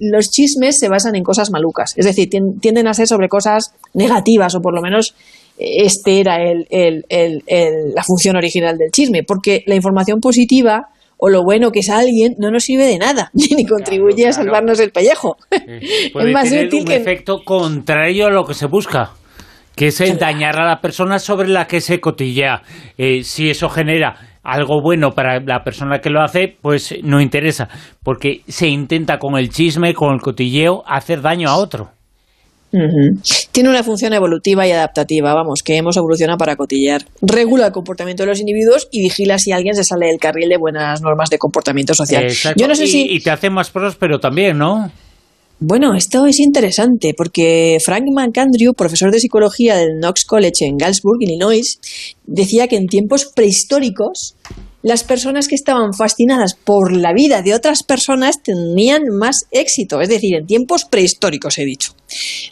los 0.00 0.30
chismes 0.30 0.78
se 0.80 0.88
basan 0.88 1.14
en 1.14 1.22
cosas 1.22 1.50
malucas, 1.50 1.92
es 1.96 2.06
decir, 2.06 2.28
tienden 2.60 2.88
a 2.88 2.94
ser 2.94 3.06
sobre 3.06 3.28
cosas 3.28 3.72
negativas 3.94 4.54
o 4.54 4.60
por 4.60 4.74
lo 4.74 4.80
menos 4.80 5.14
este 5.58 6.20
era 6.20 6.42
el, 6.42 6.66
el, 6.70 7.04
el, 7.08 7.42
la 7.94 8.02
función 8.02 8.36
original 8.36 8.76
del 8.76 8.90
chisme, 8.90 9.22
porque 9.22 9.62
la 9.66 9.74
información 9.74 10.20
positiva 10.20 10.88
o 11.18 11.28
lo 11.28 11.42
bueno 11.42 11.70
que 11.70 11.80
es 11.80 11.90
alguien 11.90 12.34
no 12.38 12.50
nos 12.50 12.64
sirve 12.64 12.86
de 12.86 12.98
nada, 12.98 13.30
ni 13.34 13.66
contribuye 13.66 14.26
a 14.26 14.32
salvarnos 14.32 14.80
el 14.80 14.90
pellejo. 14.90 15.36
Puede 16.12 16.28
es 16.28 16.32
más 16.32 16.48
tener 16.48 16.66
útil 16.66 16.84
un 16.86 16.92
efecto 16.92 17.38
contrario 17.44 18.26
a 18.26 18.30
lo 18.30 18.44
que 18.44 18.54
se 18.54 18.66
busca 18.66 19.12
que 19.76 19.88
es 19.88 20.00
el 20.00 20.16
dañar 20.16 20.58
a 20.58 20.64
la 20.64 20.80
persona 20.80 21.18
sobre 21.18 21.48
la 21.48 21.66
que 21.66 21.82
se 21.82 22.00
cotillea. 22.00 22.62
Eh, 22.96 23.22
si 23.24 23.50
eso 23.50 23.68
genera 23.68 24.16
algo 24.42 24.80
bueno 24.80 25.10
para 25.10 25.40
la 25.40 25.64
persona 25.64 25.98
que 25.98 26.08
lo 26.08 26.22
hace, 26.22 26.56
pues 26.62 26.94
no 27.02 27.20
interesa, 27.20 27.68
porque 28.02 28.40
se 28.48 28.68
intenta 28.68 29.18
con 29.18 29.36
el 29.36 29.50
chisme, 29.50 29.92
con 29.92 30.14
el 30.14 30.20
cotilleo, 30.20 30.82
hacer 30.86 31.20
daño 31.20 31.50
a 31.50 31.56
otro. 31.56 31.90
Tiene 32.70 33.70
una 33.70 33.82
función 33.82 34.12
evolutiva 34.12 34.66
y 34.66 34.72
adaptativa, 34.72 35.32
vamos, 35.34 35.62
que 35.62 35.76
hemos 35.76 35.96
evolucionado 35.96 36.36
para 36.36 36.56
cotillear. 36.56 37.04
Regula 37.22 37.66
el 37.66 37.72
comportamiento 37.72 38.24
de 38.24 38.28
los 38.28 38.40
individuos 38.40 38.88
y 38.90 39.00
vigila 39.00 39.38
si 39.38 39.52
alguien 39.52 39.74
se 39.74 39.84
sale 39.84 40.06
del 40.06 40.18
carril 40.18 40.48
de 40.48 40.58
buenas 40.58 41.00
normas 41.00 41.30
de 41.30 41.38
comportamiento 41.38 41.94
social. 41.94 42.28
Yo 42.56 42.68
no 42.68 42.74
sé 42.74 42.84
y, 42.84 42.88
si... 42.88 43.06
y 43.08 43.20
te 43.20 43.30
hace 43.30 43.50
más 43.50 43.70
próspero 43.70 44.18
también, 44.18 44.58
¿no? 44.58 44.90
Bueno, 45.58 45.94
esto 45.94 46.26
es 46.26 46.38
interesante 46.38 47.14
porque 47.16 47.78
Frank 47.82 48.04
McAndrew, 48.12 48.74
profesor 48.74 49.10
de 49.10 49.20
psicología 49.20 49.74
del 49.76 49.98
Knox 50.00 50.26
College 50.26 50.66
en 50.66 50.76
Galesburg, 50.76 51.16
Illinois, 51.20 51.80
decía 52.26 52.68
que 52.68 52.76
en 52.76 52.86
tiempos 52.88 53.32
prehistóricos 53.34 54.36
las 54.86 55.02
personas 55.02 55.48
que 55.48 55.56
estaban 55.56 55.92
fascinadas 55.94 56.54
por 56.54 56.96
la 56.96 57.12
vida 57.12 57.42
de 57.42 57.54
otras 57.54 57.82
personas 57.82 58.40
tenían 58.40 59.08
más 59.08 59.46
éxito, 59.50 60.00
es 60.00 60.08
decir, 60.08 60.36
en 60.36 60.46
tiempos 60.46 60.84
prehistóricos 60.84 61.58
he 61.58 61.64
dicho. 61.64 61.90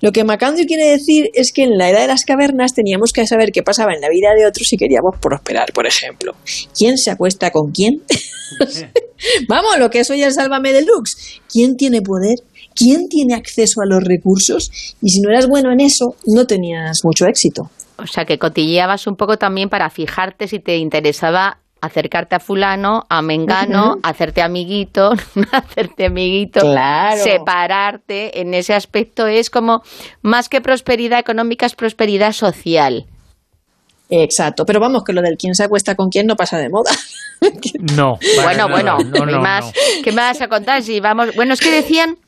Lo 0.01 0.11
que 0.11 0.25
Macandrew 0.25 0.67
quiere 0.67 0.91
decir 0.91 1.31
es 1.35 1.53
que 1.53 1.63
en 1.63 1.79
la 1.79 1.91
edad 1.91 2.01
de 2.01 2.09
las 2.09 2.25
cavernas 2.25 2.75
teníamos 2.75 3.13
que 3.13 3.25
saber 3.29 3.53
qué 3.53 3.63
pasaba 3.63 3.95
en 3.95 4.01
la 4.01 4.09
vida 4.09 4.31
de 4.37 4.49
otros 4.49 4.67
si 4.67 4.77
queríamos 4.77 5.17
prosperar, 5.21 5.73
por 5.73 5.87
ejemplo. 5.87 6.35
¿Quién 6.77 6.99
se 6.99 7.13
acuesta 7.13 7.53
con 7.53 7.71
quién? 7.71 8.03
Vamos, 9.49 9.79
lo 9.79 9.89
que 9.91 10.01
es 10.01 10.11
hoy 10.11 10.25
el 10.25 10.33
Sálvame 10.33 10.73
Deluxe. 10.73 11.41
¿Quién 11.49 11.77
tiene 11.77 12.03
poder? 12.03 12.41
¿Quién 12.75 13.07
tiene 13.09 13.35
acceso 13.35 13.81
a 13.81 13.87
los 13.87 14.03
recursos? 14.03 14.97
Y 15.01 15.11
si 15.11 15.21
no 15.21 15.31
eras 15.31 15.47
bueno 15.47 15.71
en 15.71 15.79
eso, 15.79 16.17
no 16.27 16.47
tenías 16.47 16.99
mucho 17.05 17.27
éxito. 17.27 17.71
O 17.97 18.09
sea, 18.09 18.25
que 18.25 18.39
cotilleabas 18.39 19.07
un 19.07 19.15
poco 19.15 19.37
también 19.37 19.69
para 19.69 19.89
fijarte 19.89 20.49
si 20.49 20.59
te 20.59 20.79
interesaba 20.79 21.61
acercarte 21.85 22.35
a 22.35 22.41
fulano, 22.41 23.05
a 23.09 23.23
mengano, 23.23 23.99
hacerte 24.03 24.43
amiguito, 24.43 25.13
hacerte 25.53 26.07
amiguito, 26.07 26.61
separarte, 27.23 28.41
en 28.41 28.55
ese 28.55 28.75
aspecto 28.75 29.27
es 29.27 29.51
como 29.51 29.83
más 30.23 30.49
que 30.49 30.61
prosperidad 30.61 31.19
económica 31.19 31.67
es 31.67 31.75
prosperidad 31.75 32.33
social. 32.33 33.07
Exacto, 34.11 34.65
pero 34.67 34.81
vamos 34.81 35.03
que 35.05 35.13
lo 35.13 35.23
del 35.23 35.37
quién 35.37 35.55
se 35.55 35.65
acuesta 35.65 35.95
con 35.95 36.09
quién 36.09 36.27
no 36.27 36.37
pasa 36.37 36.59
de 36.59 36.69
moda. 36.69 36.91
No. 37.95 38.19
bueno, 38.43 38.69
bueno, 38.69 38.99
más, 39.41 39.73
¿qué 40.03 40.11
me 40.13 40.23
vas 40.23 40.41
a 40.41 40.49
contar? 40.49 40.83
Si 40.83 41.01
vamos, 41.01 41.35
bueno, 41.35 41.55
es 41.55 41.61
que 41.61 41.71
decían 41.71 42.19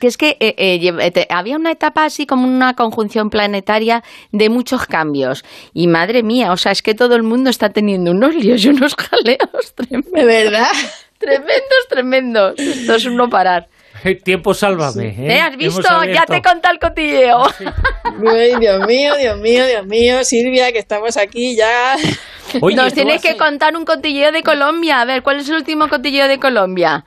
que 0.00 0.06
es 0.06 0.16
que 0.16 0.36
eh, 0.40 0.54
eh, 0.58 1.26
había 1.30 1.56
una 1.56 1.70
etapa 1.70 2.04
así 2.04 2.26
como 2.26 2.46
una 2.46 2.74
conjunción 2.74 3.30
planetaria 3.30 4.02
de 4.30 4.48
muchos 4.48 4.86
cambios. 4.86 5.44
Y 5.72 5.86
madre 5.86 6.22
mía, 6.22 6.52
o 6.52 6.56
sea, 6.56 6.72
es 6.72 6.82
que 6.82 6.94
todo 6.94 7.14
el 7.16 7.22
mundo 7.22 7.50
está 7.50 7.70
teniendo 7.70 8.10
unos 8.10 8.34
líos 8.34 8.64
y 8.64 8.68
unos 8.68 8.94
jaleos 8.96 9.74
tremendos. 9.74 10.12
¿De 10.12 10.24
verdad? 10.24 10.68
Tremendos, 11.18 11.88
tremendos. 11.88 12.58
Esto 12.58 12.94
es 12.96 13.04
un 13.04 13.16
no 13.16 13.30
parar. 13.30 13.68
Tiempo, 14.24 14.52
sálvame. 14.52 15.08
¿eh? 15.08 15.36
¿Eh? 15.36 15.40
¿Has 15.40 15.56
visto? 15.56 16.04
Ya 16.04 16.26
te 16.26 16.42
conté 16.42 16.68
el 16.70 16.78
cotilleo. 16.80 17.44
Dios 18.58 18.86
mío, 18.88 19.16
Dios 19.16 19.38
mío, 19.38 19.66
Dios 19.66 19.86
mío, 19.86 20.24
Silvia, 20.24 20.72
que 20.72 20.78
estamos 20.78 21.16
aquí 21.16 21.54
ya. 21.54 21.96
Nos 22.60 22.92
tienes 22.92 23.22
que 23.22 23.36
contar 23.36 23.76
un 23.76 23.84
cotilleo 23.84 24.32
de 24.32 24.42
Colombia. 24.42 25.00
A 25.00 25.04
ver, 25.04 25.22
¿cuál 25.22 25.38
es 25.38 25.48
el 25.48 25.56
último 25.56 25.88
cotilleo 25.88 26.26
de 26.26 26.38
Colombia? 26.38 27.04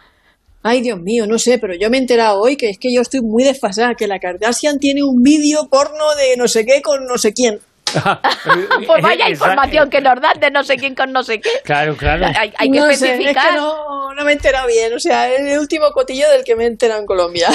Ay, 0.68 0.82
Dios 0.82 1.00
mío, 1.00 1.28
no 1.28 1.38
sé, 1.38 1.60
pero 1.60 1.76
yo 1.76 1.92
me 1.92 1.98
he 1.98 2.00
enterado 2.00 2.42
hoy 2.42 2.58
que 2.58 2.72
es 2.72 2.80
que 2.80 2.92
yo 2.92 3.02
estoy 3.02 3.20
muy 3.22 3.44
desfasada, 3.44 3.94
que 3.94 4.08
la 4.08 4.18
Kardashian 4.18 4.80
tiene 4.80 5.04
un 5.04 5.22
vídeo 5.22 5.68
porno 5.70 6.16
de 6.18 6.36
no 6.38 6.48
sé 6.48 6.66
qué 6.66 6.82
con 6.82 7.06
no 7.06 7.20
sé 7.20 7.34
quién. 7.34 7.60
pues 8.88 9.04
vaya 9.04 9.30
información 9.30 9.92
que 9.92 10.02
nos 10.02 10.20
dan 10.20 10.40
de 10.40 10.50
no 10.50 10.64
sé 10.64 10.78
quién 10.78 10.96
con 10.96 11.12
no 11.12 11.22
sé 11.22 11.40
qué. 11.40 11.52
Claro, 11.64 11.96
claro. 11.96 12.26
Hay, 12.36 12.72
que 12.72 12.78
especificar. 12.80 13.54
no, 13.58 14.12
no, 14.16 14.26
me 14.26 14.32
he 14.32 14.34
enterado 14.34 14.66
bien. 14.68 14.92
O 14.92 15.00
sea, 15.00 15.32
es 15.32 15.40
el 15.42 15.60
último 15.60 15.92
cotillo 15.94 16.28
del 16.32 16.44
que 16.44 16.56
me 16.56 16.64
he 16.64 16.68
enterado 16.68 17.00
en 17.00 17.06
Colombia. 17.06 17.48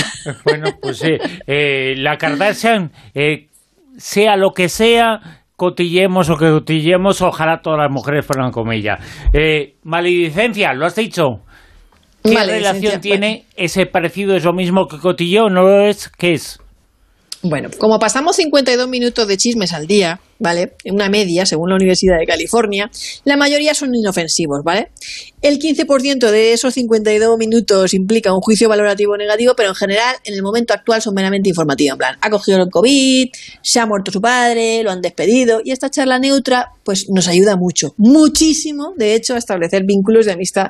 bueno, 0.45 0.71
pues 0.81 0.99
sí. 0.99 1.19
Eh, 1.49 1.95
la 1.97 2.17
Kardashian, 2.17 2.93
eh, 3.15 3.49
sea 3.99 4.37
lo 4.37 4.53
que 4.53 4.69
sea, 4.69 5.43
cotillemos 5.57 6.31
o 6.31 6.37
que 6.37 6.49
cotillemos, 6.49 7.23
ojalá 7.23 7.61
todas 7.61 7.81
las 7.81 7.91
mujeres 7.91 8.25
fueran 8.25 8.53
como 8.53 8.71
ella. 8.71 9.01
Eh, 9.33 9.75
maledicencia, 9.83 10.73
¿lo 10.75 10.87
has 10.87 10.95
dicho? 10.95 11.43
¿Qué 12.23 12.35
relación 12.35 13.01
tiene 13.01 13.47
ese 13.57 13.87
parecido? 13.87 14.37
¿Es 14.37 14.45
lo 14.45 14.53
mismo 14.53 14.89
que 14.89 14.99
cotilleo? 14.99 15.49
¿No 15.49 15.63
lo 15.63 15.87
es? 15.87 16.09
¿Qué 16.09 16.35
es? 16.35 16.59
Bueno, 17.43 17.71
como 17.79 17.99
pasamos 17.99 18.37
52 18.37 18.87
minutos 18.87 19.27
de 19.27 19.39
chismes 19.39 19.73
al 19.73 19.87
día, 19.87 20.21
¿vale? 20.39 20.75
En 20.85 20.97
una 20.97 21.09
media, 21.09 21.47
según 21.47 21.71
la 21.71 21.77
Universidad 21.77 22.19
de 22.19 22.27
California, 22.27 22.91
la 23.25 23.39
mayoría 23.39 23.73
son 23.73 23.95
inofensivos, 23.95 24.61
¿vale? 24.63 24.91
El 25.41 25.59
15% 25.59 26.31
de 26.31 26.53
esos 26.53 26.75
52 26.75 27.39
minutos 27.39 27.95
implica 27.95 28.35
un 28.35 28.43
juicio 28.43 28.69
valorativo 28.69 29.17
negativo, 29.17 29.55
pero 29.57 29.71
en 29.71 29.75
general, 29.75 30.17
en 30.25 30.35
el 30.35 30.43
momento 30.43 30.75
actual, 30.75 31.01
son 31.01 31.15
meramente 31.15 31.49
informativos. 31.49 31.93
En 31.93 31.99
plan, 31.99 32.17
ha 32.21 32.29
cogido 32.29 32.59
el 32.59 32.69
COVID, 32.69 33.31
se 33.63 33.81
ha 33.81 33.87
muerto 33.87 34.13
su 34.13 34.21
padre, 34.21 34.83
lo 34.83 34.91
han 34.91 35.01
despedido, 35.01 35.63
y 35.65 35.71
esta 35.71 35.89
charla 35.89 36.19
neutra, 36.19 36.73
pues 36.85 37.07
nos 37.09 37.27
ayuda 37.27 37.57
mucho, 37.57 37.95
muchísimo, 37.97 38.93
de 38.99 39.15
hecho, 39.15 39.35
a 39.35 39.39
establecer 39.39 39.85
vínculos 39.87 40.27
de 40.27 40.33
amistad 40.33 40.67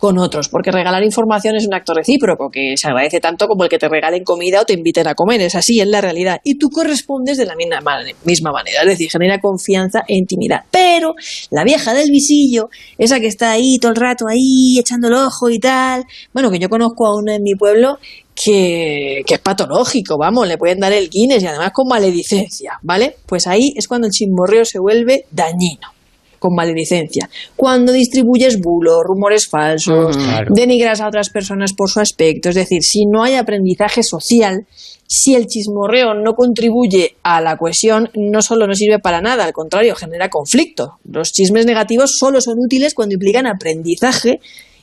con 0.00 0.18
otros, 0.18 0.48
porque 0.48 0.72
regalar 0.72 1.04
información 1.04 1.56
es 1.56 1.66
un 1.66 1.74
acto 1.74 1.92
recíproco 1.92 2.50
que 2.50 2.72
se 2.74 2.88
agradece 2.88 3.20
tanto 3.20 3.46
como 3.46 3.64
el 3.64 3.68
que 3.68 3.78
te 3.78 3.86
regalen 3.86 4.24
comida 4.24 4.62
o 4.62 4.64
te 4.64 4.72
inviten 4.72 5.06
a 5.06 5.14
comer, 5.14 5.42
es 5.42 5.54
así, 5.54 5.78
es 5.78 5.86
la 5.86 6.00
realidad, 6.00 6.40
y 6.42 6.56
tú 6.56 6.70
correspondes 6.70 7.36
de 7.36 7.44
la 7.44 7.54
misma 7.54 8.50
manera, 8.50 8.80
es 8.80 8.86
decir, 8.86 9.10
genera 9.10 9.38
confianza 9.40 10.00
e 10.08 10.16
intimidad. 10.16 10.60
Pero 10.70 11.14
la 11.50 11.64
vieja 11.64 11.92
del 11.92 12.10
visillo, 12.10 12.70
esa 12.96 13.20
que 13.20 13.26
está 13.26 13.52
ahí 13.52 13.76
todo 13.78 13.92
el 13.92 13.96
rato 13.96 14.24
ahí 14.26 14.78
echando 14.78 15.08
el 15.08 15.14
ojo 15.14 15.50
y 15.50 15.58
tal, 15.58 16.04
bueno, 16.32 16.50
que 16.50 16.58
yo 16.58 16.70
conozco 16.70 17.06
a 17.06 17.18
una 17.18 17.34
en 17.34 17.42
mi 17.42 17.54
pueblo 17.54 17.98
que, 18.34 19.20
que, 19.26 19.34
es 19.34 19.40
patológico, 19.40 20.16
vamos, 20.16 20.48
le 20.48 20.56
pueden 20.56 20.80
dar 20.80 20.94
el 20.94 21.10
Guinness 21.10 21.42
y 21.42 21.46
además 21.46 21.72
con 21.74 21.86
maledicencia, 21.86 22.78
¿vale? 22.82 23.16
Pues 23.26 23.46
ahí 23.46 23.74
es 23.76 23.86
cuando 23.86 24.06
el 24.06 24.14
chismorreo 24.14 24.64
se 24.64 24.78
vuelve 24.78 25.26
dañino 25.30 25.99
con 26.40 26.54
maledicencia. 26.54 27.30
Cuando 27.54 27.92
distribuyes 27.92 28.58
bulos, 28.58 29.04
rumores 29.04 29.46
falsos, 29.46 30.16
denigras 30.52 31.00
a 31.00 31.06
otras 31.06 31.30
personas 31.30 31.74
por 31.74 31.88
su 31.88 32.00
aspecto, 32.00 32.48
es 32.48 32.56
decir, 32.56 32.82
si 32.82 33.06
no 33.06 33.22
hay 33.22 33.34
aprendizaje 33.34 34.02
social, 34.02 34.66
si 35.06 35.34
el 35.34 35.46
chismorreo 35.46 36.14
no 36.14 36.34
contribuye 36.34 37.16
a 37.22 37.40
la 37.40 37.56
cohesión, 37.56 38.10
no 38.14 38.42
solo 38.42 38.66
no 38.66 38.74
sirve 38.74 38.98
para 38.98 39.20
nada, 39.20 39.44
al 39.44 39.52
contrario, 39.52 39.94
genera 39.94 40.30
conflicto. 40.30 40.98
Los 41.04 41.32
chismes 41.32 41.66
negativos 41.66 42.16
solo 42.16 42.40
son 42.40 42.58
útiles 42.58 42.94
cuando 42.94 43.14
implican 43.14 43.46
aprendizaje 43.46 44.40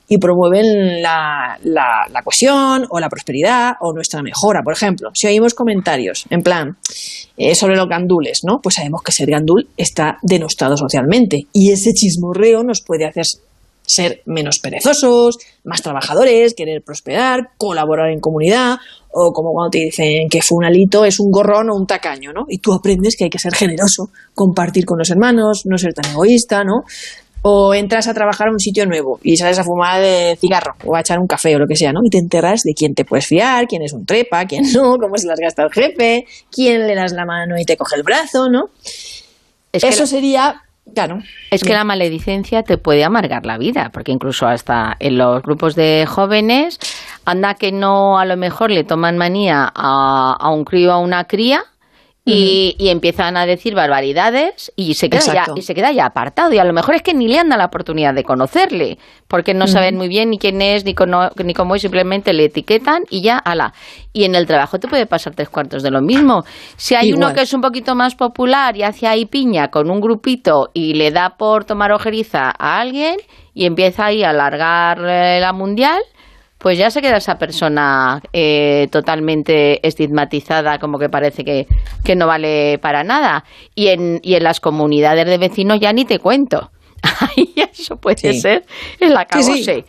y 0.08 0.18
promueven 0.18 1.02
la, 1.02 1.60
la, 1.64 2.22
cohesión 2.24 2.86
o 2.90 3.00
la 3.00 3.10
prosperidad 3.10 3.74
o 3.82 3.94
nuestra 3.94 4.22
mejora. 4.22 4.62
Por 4.64 4.74
ejemplo, 4.74 5.10
si 5.14 5.28
oímos 5.28 5.54
comentarios 5.54 6.26
en 6.30 6.42
plan 6.42 6.78
eh, 7.36 7.56
sobre 7.56 7.76
los 7.76 7.88
gandules, 7.88 8.42
¿no? 8.44 8.60
Pues 8.62 8.76
sabemos 8.76 9.02
que 9.04 9.12
ser 9.12 9.30
gandul 9.30 9.68
está 9.76 10.18
denostado 10.22 10.78
socialmente 10.78 11.48
y 11.52 11.72
ese 11.72 11.94
chismorreo 11.94 12.64
nos 12.64 12.82
puede 12.82 13.06
hacer 13.06 13.26
ser 13.88 14.22
menos 14.26 14.60
perezosos, 14.60 15.38
más 15.64 15.82
trabajadores, 15.82 16.54
querer 16.54 16.84
prosperar, 16.84 17.52
colaborar 17.58 18.12
en 18.12 18.20
comunidad, 18.20 18.76
o 19.10 19.32
como 19.32 19.54
cuando 19.54 19.72
te 19.72 19.80
dicen 19.80 20.28
que 20.30 20.42
fue 20.42 20.58
un 20.58 20.66
alito 20.66 21.06
es 21.06 21.20
un 21.20 21.32
gorrón 21.32 21.70
o 21.70 21.76
un 21.76 21.88
tacaño, 21.88 22.34
¿no? 22.34 22.46
Y 22.50 22.60
tú 22.60 22.74
aprendes 22.74 23.16
que 23.16 23.24
hay 23.24 23.30
que 23.30 23.40
ser 23.40 23.56
generoso, 23.56 24.10
compartir 24.36 24.86
con 24.86 25.00
los 25.00 25.10
hermanos, 25.10 25.64
no 25.66 25.78
ser 25.78 25.94
tan 25.94 26.12
egoísta, 26.12 26.64
¿no? 26.64 26.84
O 27.50 27.74
entras 27.74 28.10
a 28.10 28.14
trabajar 28.14 28.50
a 28.50 28.52
un 28.52 28.60
sitio 28.60 28.86
nuevo 28.86 29.20
y 29.24 29.38
sales 29.38 29.58
a 29.58 29.64
fumar 29.64 30.02
de 30.02 30.38
cigarro 30.38 30.76
o 30.84 30.98
a 30.98 31.00
echar 31.00 31.18
un 31.18 31.28
café 31.28 31.56
o 31.56 31.60
lo 31.60 31.66
que 31.66 31.78
sea, 31.78 31.94
¿no? 31.94 32.02
Y 32.04 32.10
te 32.10 32.18
enteras 32.18 32.64
de 32.64 32.74
quién 32.74 32.94
te 32.94 33.06
puedes 33.06 33.26
fiar, 33.26 33.68
quién 33.68 33.84
es 33.84 33.94
un 33.94 34.06
trepa, 34.06 34.44
quién 34.46 34.64
no, 34.74 34.98
cómo 35.00 35.16
se 35.16 35.28
las 35.28 35.40
gasta 35.40 35.64
el 35.64 35.72
jefe, 35.72 36.26
quién 36.52 36.86
le 36.86 36.94
das 36.94 37.14
la 37.14 37.26
mano 37.26 37.58
y 37.58 37.64
te 37.64 37.78
coge 37.78 37.96
el 37.96 38.04
brazo, 38.04 38.50
¿no? 38.50 38.66
Eso 39.72 40.06
sería, 40.06 40.62
claro. 40.94 41.20
Es 41.50 41.64
que 41.64 41.72
la 41.72 41.86
maledicencia 41.86 42.64
te 42.64 42.78
puede 42.78 43.06
amargar 43.06 43.46
la 43.46 43.58
vida, 43.58 43.92
porque 43.94 44.12
incluso 44.12 44.46
hasta 44.46 44.98
en 45.00 45.18
los 45.18 45.42
grupos 45.42 45.76
de 45.76 46.06
jóvenes, 46.06 46.80
anda 47.24 47.54
que 47.54 47.72
no 47.72 48.20
a 48.20 48.26
lo 48.26 48.36
mejor 48.36 48.72
le 48.72 48.84
toman 48.84 49.18
manía 49.18 49.72
a, 49.74 50.36
a 50.38 50.52
un 50.52 50.66
crío 50.66 50.90
o 50.90 50.94
a 50.94 51.00
una 51.00 51.26
cría. 51.26 51.64
Y, 52.30 52.76
y 52.78 52.90
empiezan 52.90 53.38
a 53.38 53.46
decir 53.46 53.74
barbaridades 53.74 54.72
y 54.76 54.94
se, 54.96 55.10
queda 55.10 55.22
ya, 55.34 55.46
y 55.56 55.62
se 55.62 55.74
queda 55.74 55.92
ya 55.92 56.06
apartado. 56.06 56.52
Y 56.54 56.58
a 56.58 56.64
lo 56.66 56.74
mejor 56.74 56.96
es 56.96 57.02
que 57.02 57.14
ni 57.14 57.28
le 57.28 57.40
han 57.40 57.50
dado 57.50 57.60
la 57.60 57.66
oportunidad 57.68 58.14
de 58.14 58.24
conocerle, 58.24 58.98
porque 59.28 59.54
no 59.54 59.66
saben 59.68 59.96
muy 59.96 60.08
bien 60.10 60.30
ni 60.30 60.38
quién 60.38 60.62
es, 60.62 60.84
ni, 60.86 60.94
cono- 60.94 61.32
ni 61.44 61.54
cómo 61.54 61.76
es, 61.76 61.82
simplemente 61.82 62.34
le 62.34 62.46
etiquetan 62.46 63.04
y 63.10 63.22
ya, 63.22 63.38
ala. 63.38 63.74
Y 64.14 64.26
en 64.26 64.36
el 64.36 64.46
trabajo 64.46 64.78
te 64.78 64.88
puede 64.88 65.06
pasar 65.06 65.36
tres 65.36 65.50
cuartos 65.50 65.84
de 65.84 65.92
lo 65.92 66.02
mismo. 66.02 66.44
Si 66.76 66.96
hay 66.96 67.14
uno 67.14 67.34
que 67.34 67.42
es 67.42 67.54
un 67.54 67.62
poquito 67.62 67.96
más 67.96 68.16
popular 68.16 68.76
y 68.76 68.84
hace 68.84 69.08
ahí 69.08 69.26
piña 69.26 69.70
con 69.70 69.90
un 69.90 70.02
grupito 70.02 70.70
y 70.74 70.94
le 70.96 71.12
da 71.12 71.36
por 71.38 71.64
tomar 71.66 71.92
ojeriza 71.92 72.52
a 72.58 72.80
alguien 72.80 73.16
y 73.54 73.66
empieza 73.66 74.06
ahí 74.08 74.24
a 74.24 74.32
alargar 74.32 75.00
eh, 75.08 75.40
la 75.40 75.54
mundial, 75.54 76.02
pues 76.58 76.78
ya 76.78 76.90
se 76.90 77.02
queda 77.02 77.18
esa 77.18 77.38
persona 77.38 78.22
eh, 78.34 78.88
totalmente 78.92 79.86
estigmatizada, 79.88 80.80
como 80.80 80.98
que 80.98 81.08
parece 81.10 81.44
que, 81.46 81.68
que 82.04 82.16
no 82.16 82.26
vale 82.28 82.80
para 82.82 83.04
nada. 83.04 83.44
Y 83.76 83.88
en, 83.88 84.20
y 84.24 84.36
en 84.36 84.44
las 84.44 84.60
comunidades 84.60 85.26
de 85.26 85.38
vecinos 85.38 85.80
ya 85.80 85.94
ni 85.94 86.06
te 86.06 86.20
cuento. 86.20 86.72
Ahí 87.20 87.54
eso 87.72 87.98
puede 87.98 88.18
Sí. 88.34 88.42
ser 88.42 88.66
el 89.00 89.16
acabose. 89.16 89.64
sí. 89.64 89.86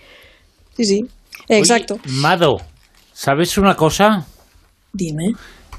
Sí, 0.76 0.84
sí. 0.84 1.06
Exacto. 1.48 1.94
Oye, 1.94 2.12
Mado, 2.12 2.58
¿sabes 3.12 3.56
una 3.58 3.74
cosa? 3.74 4.26
Dime. 4.92 5.32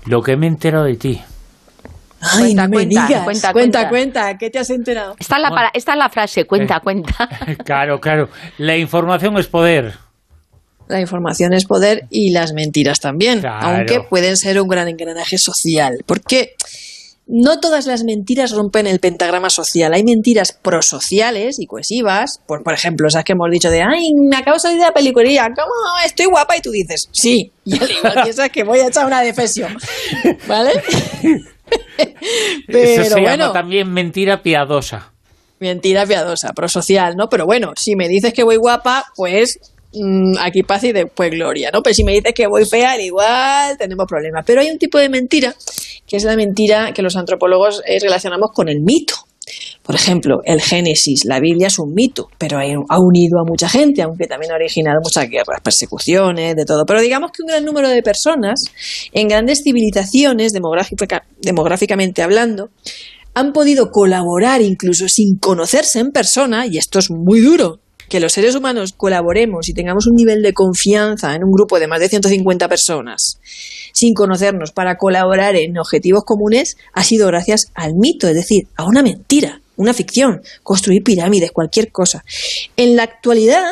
Lo 0.06 0.22
que 0.24 0.36
me 0.36 0.48
he 0.48 0.50
enterado 0.50 0.86
de 0.86 0.96
ti. 0.96 1.22
Ay, 2.22 2.40
Cuenta, 2.40 2.64
no 2.64 2.70
me 2.70 2.74
cuenta, 2.76 3.08
digas. 3.08 3.24
cuenta, 3.24 3.54
cuenta, 3.54 3.54
cuenta. 3.54 3.90
cuenta. 3.90 4.38
¿Qué 4.38 4.50
te 4.50 4.60
has 4.60 4.70
enterado? 4.72 5.16
Esta 5.20 5.38
es 5.38 5.42
la, 5.42 5.50
para- 5.52 5.72
esta 5.74 5.92
es 5.94 5.98
la 6.00 6.10
frase, 6.10 6.46
cuenta, 6.46 6.78
Eh. 6.78 6.80
cuenta. 6.84 7.30
Claro, 7.64 8.02
claro. 8.02 8.30
La 8.58 8.76
información 8.76 9.38
es 9.38 9.48
poder. 9.48 9.94
La 10.90 11.00
información 11.00 11.54
es 11.54 11.66
poder 11.66 12.08
y 12.10 12.32
las 12.32 12.52
mentiras 12.54 13.00
también, 13.00 13.40
Claro. 13.40 13.66
aunque 13.68 14.02
pueden 14.02 14.36
ser 14.36 14.60
un 14.60 14.68
gran 14.68 14.88
engranaje 14.90 15.38
social. 15.38 16.04
Porque 16.06 16.56
no 17.32 17.60
todas 17.60 17.86
las 17.86 18.04
mentiras 18.04 18.52
rompen 18.52 18.88
el 18.88 19.00
pentagrama 19.00 19.52
social. 19.52 19.94
Hay 19.94 20.04
mentiras 20.04 20.52
prosociales 20.52 21.60
y 21.60 21.68
cohesivas. 21.68 22.42
Por, 22.48 22.64
por 22.64 22.74
ejemplo, 22.74 23.08
esas 23.08 23.24
que 23.24 23.34
hemos 23.34 23.52
dicho 23.52 23.70
de, 23.70 23.84
ay, 23.84 24.10
me 24.30 24.36
acabo 24.36 24.56
de 24.56 24.62
salir 24.62 24.80
de 24.80 24.86
la 24.86 24.92
peliculería, 24.94 25.44
¿cómo? 25.56 25.72
Estoy 26.04 26.26
guapa 26.26 26.58
y 26.58 26.62
tú 26.62 26.72
dices, 26.72 27.08
sí. 27.12 27.52
Y 27.66 27.78
al 27.80 27.92
igual 27.92 28.16
piensas 28.24 28.50
que 28.50 28.64
voy 28.64 28.80
a 28.80 28.88
echar 28.88 29.06
una 29.06 29.22
defesión. 29.22 29.78
¿Vale? 30.48 30.72
Eso 32.02 32.04
se 32.68 32.68
Pero 32.68 33.16
llama 33.18 33.22
bueno. 33.22 33.52
también 33.52 33.92
mentira 33.92 34.42
piadosa. 34.42 35.14
Mentira 35.60 36.06
piadosa, 36.06 36.54
prosocial, 36.54 37.16
¿no? 37.16 37.28
Pero 37.30 37.46
bueno, 37.46 37.74
si 37.76 37.96
me 37.96 38.08
dices 38.08 38.34
que 38.34 38.44
voy 38.44 38.56
guapa, 38.56 39.06
pues 39.16 39.60
mm, 39.94 40.38
aquí 40.40 40.64
paz 40.64 40.84
y 40.84 40.92
después 40.92 41.32
gloria, 41.32 41.70
¿no? 41.72 41.82
Pero 41.82 41.94
si 41.94 42.04
me 42.04 42.14
dices 42.14 42.34
que 42.34 42.48
voy 42.48 42.66
fea, 42.66 42.92
al 42.94 43.02
igual 43.02 43.78
tenemos 43.78 44.06
problemas. 44.08 44.44
Pero 44.46 44.62
hay 44.62 44.70
un 44.70 44.78
tipo 44.78 44.98
de 44.98 45.10
mentira, 45.10 45.56
que 46.08 46.18
es 46.18 46.24
la 46.24 46.36
mentira 46.36 46.94
que 46.94 47.02
los 47.02 47.16
antropólogos 47.16 47.82
eh, 47.86 48.00
relacionamos 48.00 48.52
con 48.54 48.70
el 48.70 48.82
mito. 48.82 49.16
Por 49.82 49.96
ejemplo, 49.96 50.42
el 50.46 50.62
Génesis, 50.62 51.26
la 51.26 51.40
Biblia 51.40 51.68
es 51.68 51.80
un 51.80 51.96
mito, 51.96 52.30
pero 52.38 52.60
ha 52.60 53.00
unido 53.00 53.40
a 53.40 53.44
mucha 53.44 53.68
gente, 53.68 54.04
aunque 54.04 54.28
también 54.28 54.52
ha 54.52 54.56
originado 54.56 55.00
muchas 55.02 55.28
guerras, 55.28 55.60
persecuciones, 55.64 56.56
de 56.56 56.66
todo. 56.66 56.86
Pero 56.86 57.02
digamos 57.02 57.32
que 57.32 57.42
un 57.42 57.48
gran 57.48 57.66
número 57.66 57.90
de 57.90 58.04
personas 58.04 58.66
en 59.12 59.28
grandes 59.28 59.64
civilizaciones, 59.64 60.54
demográfica- 60.54 61.24
demográficamente 61.42 62.22
hablando, 62.22 62.70
han 63.34 63.52
podido 63.52 63.90
colaborar 63.90 64.62
incluso 64.62 65.08
sin 65.08 65.40
conocerse 65.40 65.98
en 66.00 66.12
persona, 66.12 66.68
y 66.68 66.78
esto 66.78 67.00
es 67.00 67.10
muy 67.10 67.40
duro, 67.40 67.80
que 68.10 68.20
los 68.20 68.34
seres 68.34 68.56
humanos 68.56 68.94
colaboremos 68.96 69.70
y 69.70 69.74
tengamos 69.74 70.08
un 70.08 70.16
nivel 70.16 70.42
de 70.42 70.54
confianza 70.54 71.36
en 71.36 71.44
un 71.44 71.52
grupo 71.52 71.80
de 71.80 71.88
más 71.88 72.00
de 72.00 72.10
150 72.10 72.68
personas 72.68 73.40
sin 73.94 74.14
conocernos 74.14 74.72
para 74.72 74.98
colaborar 74.98 75.56
en 75.56 75.78
objetivos 75.78 76.24
comunes 76.24 76.78
ha 76.94 77.04
sido 77.04 77.28
gracias 77.28 77.72
al 77.74 77.96
mito, 77.96 78.28
es 78.28 78.36
decir, 78.36 78.68
a 78.76 78.86
una 78.86 79.04
mentira, 79.04 79.62
una 79.76 79.94
ficción, 79.94 80.42
construir 80.64 81.04
pirámides, 81.04 81.52
cualquier 81.52 81.92
cosa. 81.92 82.24
En 82.76 82.96
la 82.96 83.04
actualidad, 83.04 83.64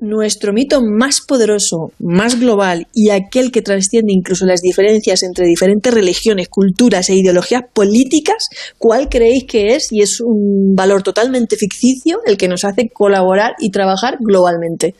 nuestro 0.00 0.52
mito 0.52 0.80
más 0.82 1.20
poderoso, 1.20 1.92
más 1.98 2.38
global 2.38 2.86
y 2.94 3.10
aquel 3.10 3.50
que 3.50 3.62
trasciende 3.62 4.12
incluso 4.12 4.46
las 4.46 4.60
diferencias 4.60 5.22
entre 5.22 5.46
diferentes 5.46 5.92
religiones, 5.92 6.48
culturas 6.48 7.08
e 7.10 7.14
ideologías 7.14 7.62
políticas, 7.72 8.48
¿cuál 8.78 9.08
creéis 9.08 9.44
que 9.44 9.74
es? 9.74 9.88
Y 9.92 10.02
es 10.02 10.20
un 10.20 10.74
valor 10.74 11.02
totalmente 11.02 11.56
ficticio 11.56 12.20
el 12.26 12.36
que 12.36 12.48
nos 12.48 12.64
hace 12.64 12.88
colaborar 12.92 13.52
y 13.58 13.70
trabajar 13.70 14.16
globalmente. 14.20 14.94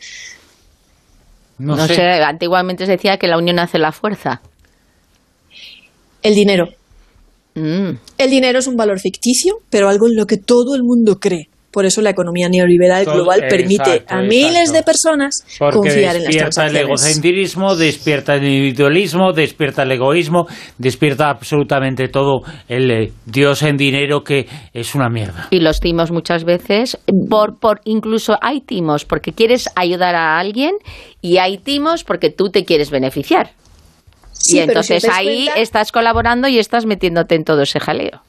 No, 1.57 1.75
No 1.75 1.87
sé. 1.87 1.95
sé, 1.95 2.01
antiguamente 2.01 2.85
se 2.85 2.93
decía 2.93 3.17
que 3.17 3.27
la 3.27 3.37
unión 3.37 3.59
hace 3.59 3.77
la 3.77 3.91
fuerza. 3.91 4.41
El 6.21 6.35
dinero. 6.35 6.69
Mm. 7.55 7.91
El 8.17 8.29
dinero 8.29 8.59
es 8.59 8.67
un 8.67 8.75
valor 8.75 8.99
ficticio, 8.99 9.55
pero 9.69 9.89
algo 9.89 10.07
en 10.07 10.15
lo 10.15 10.25
que 10.25 10.37
todo 10.37 10.75
el 10.75 10.83
mundo 10.83 11.19
cree. 11.19 11.49
Por 11.71 11.85
eso 11.85 12.01
la 12.01 12.09
economía 12.09 12.49
neoliberal 12.49 13.05
Todo- 13.05 13.13
global 13.15 13.41
permite 13.47 13.91
exacto, 13.91 14.15
a 14.15 14.21
miles 14.21 14.69
exacto. 14.69 14.73
de 14.73 14.83
personas 14.83 15.35
Porque 15.59 15.75
confiar 15.77 16.15
en 16.15 16.23
las 16.23 16.33
despierta 16.33 16.65
el 16.65 16.71
transacciones. 16.73 16.81
egocentrismo, 16.81 17.75
despierta 17.75 18.35
el 18.35 18.43
individualismo, 18.45 19.33
despierta 19.33 19.83
el 19.83 19.91
egoísmo, 19.91 20.47
despierta 20.79 21.29
absolutamente 21.29 22.07
todo 22.07 22.41
el 22.67 22.89
eh, 22.89 23.11
Dios 23.25 23.61
en 23.61 23.77
dinero 23.77 24.23
que 24.23 24.47
es 24.73 24.95
una 24.95 25.09
mierda. 25.09 25.47
Y 25.51 25.59
los 25.59 25.79
timos 25.79 26.09
muchas 26.11 26.43
veces, 26.43 26.97
por, 27.29 27.59
por 27.59 27.81
incluso 27.85 28.37
hay 28.41 28.61
timos 28.61 29.05
porque 29.05 29.31
quieres 29.33 29.69
ayudar 29.75 30.15
a 30.15 30.39
alguien 30.39 30.71
y 31.21 31.37
hay 31.37 31.59
timos 31.59 32.03
porque 32.03 32.31
tú 32.31 32.49
te 32.49 32.65
quieres 32.65 32.89
beneficiar. 32.89 33.51
Sí, 34.31 34.53
y 34.55 34.57
si 34.57 34.59
entonces 34.59 35.05
ahí 35.11 35.45
cuenta- 35.45 35.61
estás 35.61 35.91
colaborando 35.91 36.47
y 36.47 36.57
estás 36.59 36.85
metiéndote 36.85 37.35
en 37.35 37.43
todo 37.43 37.61
ese 37.61 37.79
jaleo. 37.79 38.21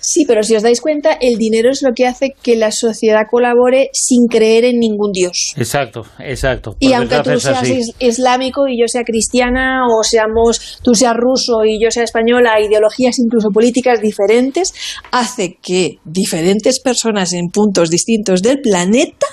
Sí, 0.00 0.24
pero 0.26 0.42
si 0.42 0.56
os 0.56 0.62
dais 0.62 0.80
cuenta, 0.80 1.12
el 1.20 1.36
dinero 1.36 1.70
es 1.70 1.82
lo 1.82 1.90
que 1.94 2.06
hace 2.06 2.34
que 2.42 2.56
la 2.56 2.70
sociedad 2.72 3.22
colabore 3.30 3.90
sin 3.92 4.26
creer 4.26 4.64
en 4.64 4.78
ningún 4.78 5.12
dios. 5.12 5.52
Exacto, 5.56 6.02
exacto. 6.18 6.76
Y 6.80 6.92
aunque 6.94 7.20
tú 7.20 7.38
seas 7.38 7.68
is- 7.68 7.94
islámico 7.98 8.66
y 8.66 8.80
yo 8.80 8.86
sea 8.88 9.02
cristiana, 9.04 9.82
o 9.86 10.02
seamos, 10.02 10.78
tú 10.82 10.94
seas 10.94 11.14
ruso 11.16 11.64
y 11.64 11.82
yo 11.82 11.90
sea 11.90 12.04
española, 12.04 12.60
ideologías 12.60 13.18
incluso 13.18 13.50
políticas 13.50 14.00
diferentes, 14.00 14.72
hace 15.12 15.58
que 15.62 15.98
diferentes 16.04 16.80
personas 16.80 17.32
en 17.32 17.48
puntos 17.48 17.90
distintos 17.90 18.42
del 18.42 18.60
planeta 18.60 19.26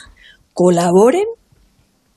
colaboren 0.54 1.26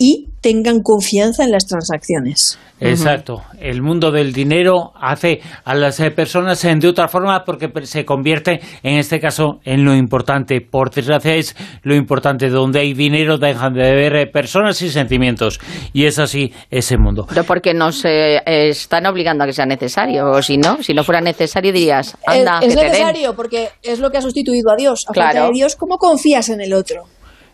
y 0.02 0.28
tengan 0.40 0.80
confianza 0.82 1.44
en 1.44 1.50
las 1.52 1.66
transacciones. 1.66 2.58
Exacto. 2.80 3.42
El 3.60 3.82
mundo 3.82 4.10
del 4.10 4.32
dinero 4.32 4.92
hace 4.98 5.42
a 5.66 5.74
las 5.74 6.00
eh, 6.00 6.10
personas 6.10 6.64
eh, 6.64 6.74
de 6.76 6.88
otra 6.88 7.08
forma 7.08 7.44
porque 7.44 7.68
se 7.84 8.06
convierte, 8.06 8.58
en 8.82 8.96
este 8.96 9.20
caso, 9.20 9.60
en 9.66 9.84
lo 9.84 9.94
importante. 9.94 10.62
Por 10.62 10.90
desgracia 10.90 11.34
es 11.34 11.54
lo 11.82 11.94
importante. 11.94 12.48
Donde 12.48 12.80
hay 12.80 12.94
dinero 12.94 13.36
dejan 13.36 13.74
de 13.74 13.86
haber 13.86 14.16
eh, 14.16 14.26
personas 14.28 14.80
y 14.80 14.88
sentimientos. 14.88 15.60
Y 15.92 16.06
es 16.06 16.18
así 16.18 16.50
ese 16.70 16.96
mundo. 16.96 17.26
Pero 17.28 17.44
porque 17.44 17.74
nos 17.74 18.02
eh, 18.06 18.40
están 18.46 19.04
obligando 19.04 19.44
a 19.44 19.46
que 19.46 19.52
sea 19.52 19.66
necesario, 19.66 20.30
o 20.30 20.40
si 20.40 20.56
no, 20.56 20.82
si 20.82 20.94
no 20.94 21.04
fuera 21.04 21.20
necesario 21.20 21.70
dirías, 21.74 22.16
Es- 22.26 22.38
anda, 22.38 22.60
es 22.62 22.68
que 22.68 22.74
te 22.76 22.80
den. 22.80 22.92
necesario 22.92 23.36
porque 23.36 23.68
es 23.82 23.98
lo 23.98 24.10
que 24.10 24.16
ha 24.16 24.22
sustituido 24.22 24.70
a 24.72 24.76
Dios. 24.76 25.04
A 25.06 25.12
falta 25.12 25.30
Claro. 25.32 25.46
de 25.48 25.52
Dios, 25.52 25.76
¿cómo 25.76 25.98
confías 25.98 26.48
en 26.48 26.62
el 26.62 26.72
otro? 26.72 27.02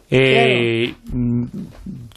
Eh, 0.08 0.94
mm, 1.12 1.44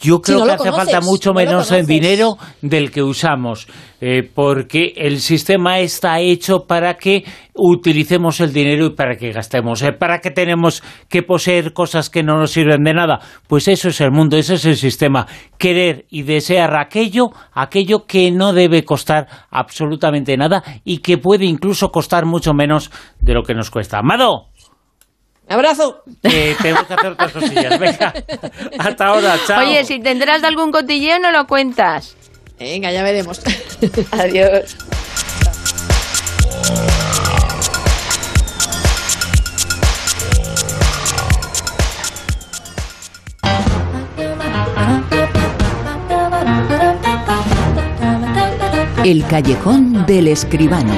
yo 0.02 0.22
creo 0.22 0.40
no 0.40 0.45
que 0.45 0.52
hace 0.52 0.69
conoces, 0.69 0.94
falta 0.94 1.02
mucho 1.02 1.30
no 1.32 1.36
menos 1.36 1.72
en 1.72 1.86
conoces. 1.86 1.88
dinero 1.88 2.38
del 2.61 2.92
que 2.92 3.03
usamos, 3.03 3.68
eh, 4.02 4.24
porque 4.34 4.94
el 4.95 5.19
sistema 5.19 5.80
está 5.80 6.19
hecho 6.19 6.66
para 6.68 6.95
que 6.95 7.26
utilicemos 7.53 8.40
el 8.40 8.53
dinero 8.53 8.86
y 8.88 8.95
para 8.95 9.16
que 9.16 9.32
gastemos, 9.32 9.82
eh, 9.82 9.92
para 9.92 10.19
que 10.19 10.32
tenemos 10.32 10.84
que 11.10 11.24
poseer 11.24 11.74
cosas 11.74 12.10
que 12.10 12.24
no 12.24 12.38
nos 12.38 12.52
sirven 12.52 12.84
de 12.84 12.94
nada. 12.94 13.19
Pues 13.48 13.68
eso 13.68 13.90
es 13.90 14.02
el 14.02 14.11
mundo, 14.11 14.38
ese 14.38 14.56
es 14.56 14.66
el 14.66 14.78
sistema. 14.78 15.28
Querer 15.58 16.06
y 16.10 16.24
desear 16.24 16.76
aquello, 16.78 17.32
aquello 17.53 18.06
que 18.06 18.32
no 18.32 18.53
debe 18.53 18.84
costar 18.84 19.28
absolutamente 19.50 20.38
nada 20.38 20.64
y 20.84 21.00
que 21.00 21.18
puede 21.18 21.45
incluso 21.45 21.92
costar 21.92 22.26
mucho 22.26 22.53
menos 22.53 22.92
de 23.19 23.34
lo 23.34 23.44
que 23.44 23.53
nos 23.53 23.69
cuesta. 23.69 24.00
Amado. 24.00 24.49
¡Abrazo! 25.50 26.03
Eh, 26.22 26.56
tengo 26.61 26.80
hacer 26.80 27.11
otras 27.11 27.32
cosillas. 27.32 27.80
Venga, 27.80 28.14
hasta 28.78 29.06
ahora, 29.08 29.36
chao. 29.48 29.68
Oye, 29.68 29.84
si 29.84 30.00
tendrás 30.00 30.44
algún 30.44 30.72
cotilleo, 30.72 31.18
no 31.18 31.32
lo 31.32 31.48
cuentas. 31.48 32.16
Venga, 32.60 32.92
ya 32.92 33.02
veremos. 33.02 33.42
Adiós. 34.11 34.76
El 49.03 49.26
callejón 49.26 50.06
del 50.06 50.28
escribano. 50.28 50.94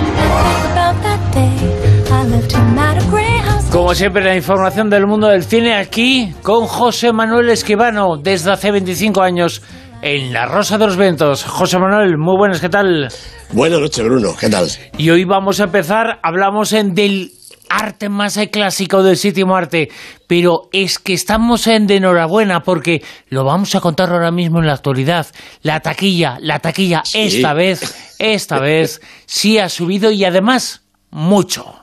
Como 3.72 3.96
siempre, 3.96 4.22
la 4.22 4.36
información 4.36 4.90
del 4.90 5.08
mundo 5.08 5.28
del 5.28 5.46
cine 5.46 5.76
aquí 5.76 6.34
con 6.44 6.68
José 6.68 7.14
Manuel 7.14 7.50
Escribano 7.50 8.18
desde 8.18 8.52
hace 8.52 8.70
25 8.70 9.22
años 9.22 9.62
en 10.02 10.34
La 10.34 10.46
Rosa 10.46 10.78
de 10.78 10.88
los 10.88 10.98
Vientos. 10.98 11.46
José 11.46 11.80
Manuel, 11.80 12.18
muy 12.18 12.36
buenas, 12.38 12.60
¿qué 12.60 12.68
tal? 12.68 13.08
Buenas 13.54 13.80
noches, 13.80 14.04
Bruno, 14.04 14.36
¿qué 14.38 14.50
tal? 14.50 14.68
Y 14.98 15.10
hoy 15.10 15.24
vamos 15.24 15.62
a 15.62 15.64
empezar, 15.64 16.20
hablamos 16.22 16.74
en 16.74 16.94
del 16.94 17.32
arte 17.70 18.10
más 18.10 18.38
clásico 18.52 19.04
del 19.04 19.16
séptimo 19.16 19.56
arte, 19.56 19.88
pero 20.28 20.64
es 20.74 21.00
que 21.00 21.14
estamos 21.14 21.66
en 21.68 21.88
de 21.88 21.96
enhorabuena 21.96 22.64
porque 22.64 23.02
lo 23.30 23.46
vamos 23.46 23.74
a 23.76 23.80
contar 23.80 24.10
ahora 24.10 24.32
mismo 24.32 24.60
en 24.60 24.68
la 24.68 24.74
actualidad. 24.74 25.28
La 25.62 25.80
taquilla, 25.80 26.40
la 26.42 26.60
taquilla, 26.60 27.04
esta 27.14 27.54
vez, 27.54 28.16
esta 28.20 28.60
vez 28.60 29.00
sí 29.28 29.60
ha 29.60 29.70
subido 29.70 30.12
y 30.12 30.26
además 30.26 30.84
mucho. 31.10 31.81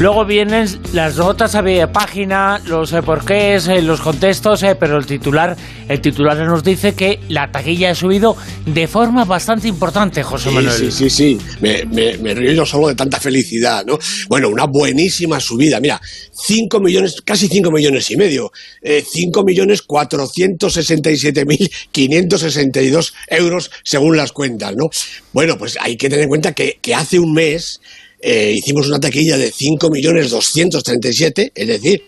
Luego 0.00 0.24
vienen 0.24 0.68
las 0.92 1.16
notas 1.16 1.56
a 1.56 1.92
página, 1.92 2.62
los 2.66 2.92
eh, 2.92 3.02
porqués, 3.02 3.66
eh, 3.66 3.82
los 3.82 4.00
contextos, 4.00 4.62
eh, 4.62 4.76
pero 4.78 4.96
el 4.96 5.06
titular, 5.06 5.56
el 5.88 6.00
titular 6.00 6.36
nos 6.38 6.62
dice 6.62 6.94
que 6.94 7.18
la 7.28 7.50
taquilla 7.50 7.90
ha 7.90 7.94
subido 7.96 8.36
de 8.64 8.86
forma 8.86 9.24
bastante 9.24 9.66
importante, 9.66 10.22
José 10.22 10.52
Manuel. 10.52 10.72
Sí, 10.72 10.92
sí, 10.92 11.10
sí, 11.10 11.38
me, 11.60 11.84
me, 11.86 12.16
me 12.18 12.32
río 12.32 12.52
yo 12.52 12.64
solo 12.64 12.86
de 12.86 12.94
tanta 12.94 13.18
felicidad, 13.18 13.84
¿no? 13.84 13.98
Bueno, 14.28 14.48
una 14.50 14.66
buenísima 14.66 15.40
subida, 15.40 15.80
mira, 15.80 16.00
5 16.32 16.78
millones, 16.78 17.20
casi 17.22 17.48
5 17.48 17.68
millones 17.72 18.08
y 18.12 18.16
medio, 18.16 18.52
eh, 18.80 19.04
5 19.04 19.42
millones 19.42 19.82
467 19.82 21.44
mil 21.44 21.70
562 21.90 23.14
euros 23.30 23.72
según 23.82 24.16
las 24.16 24.30
cuentas, 24.30 24.76
¿no? 24.76 24.90
Bueno, 25.32 25.58
pues 25.58 25.76
hay 25.80 25.96
que 25.96 26.08
tener 26.08 26.22
en 26.22 26.28
cuenta 26.28 26.52
que, 26.52 26.78
que 26.80 26.94
hace 26.94 27.18
un 27.18 27.32
mes 27.32 27.80
eh, 28.20 28.54
hicimos 28.56 28.88
una 28.88 29.00
taquilla 29.00 29.36
de 29.36 29.52
5.237.000, 29.52 31.52
es 31.54 31.66
decir, 31.66 32.02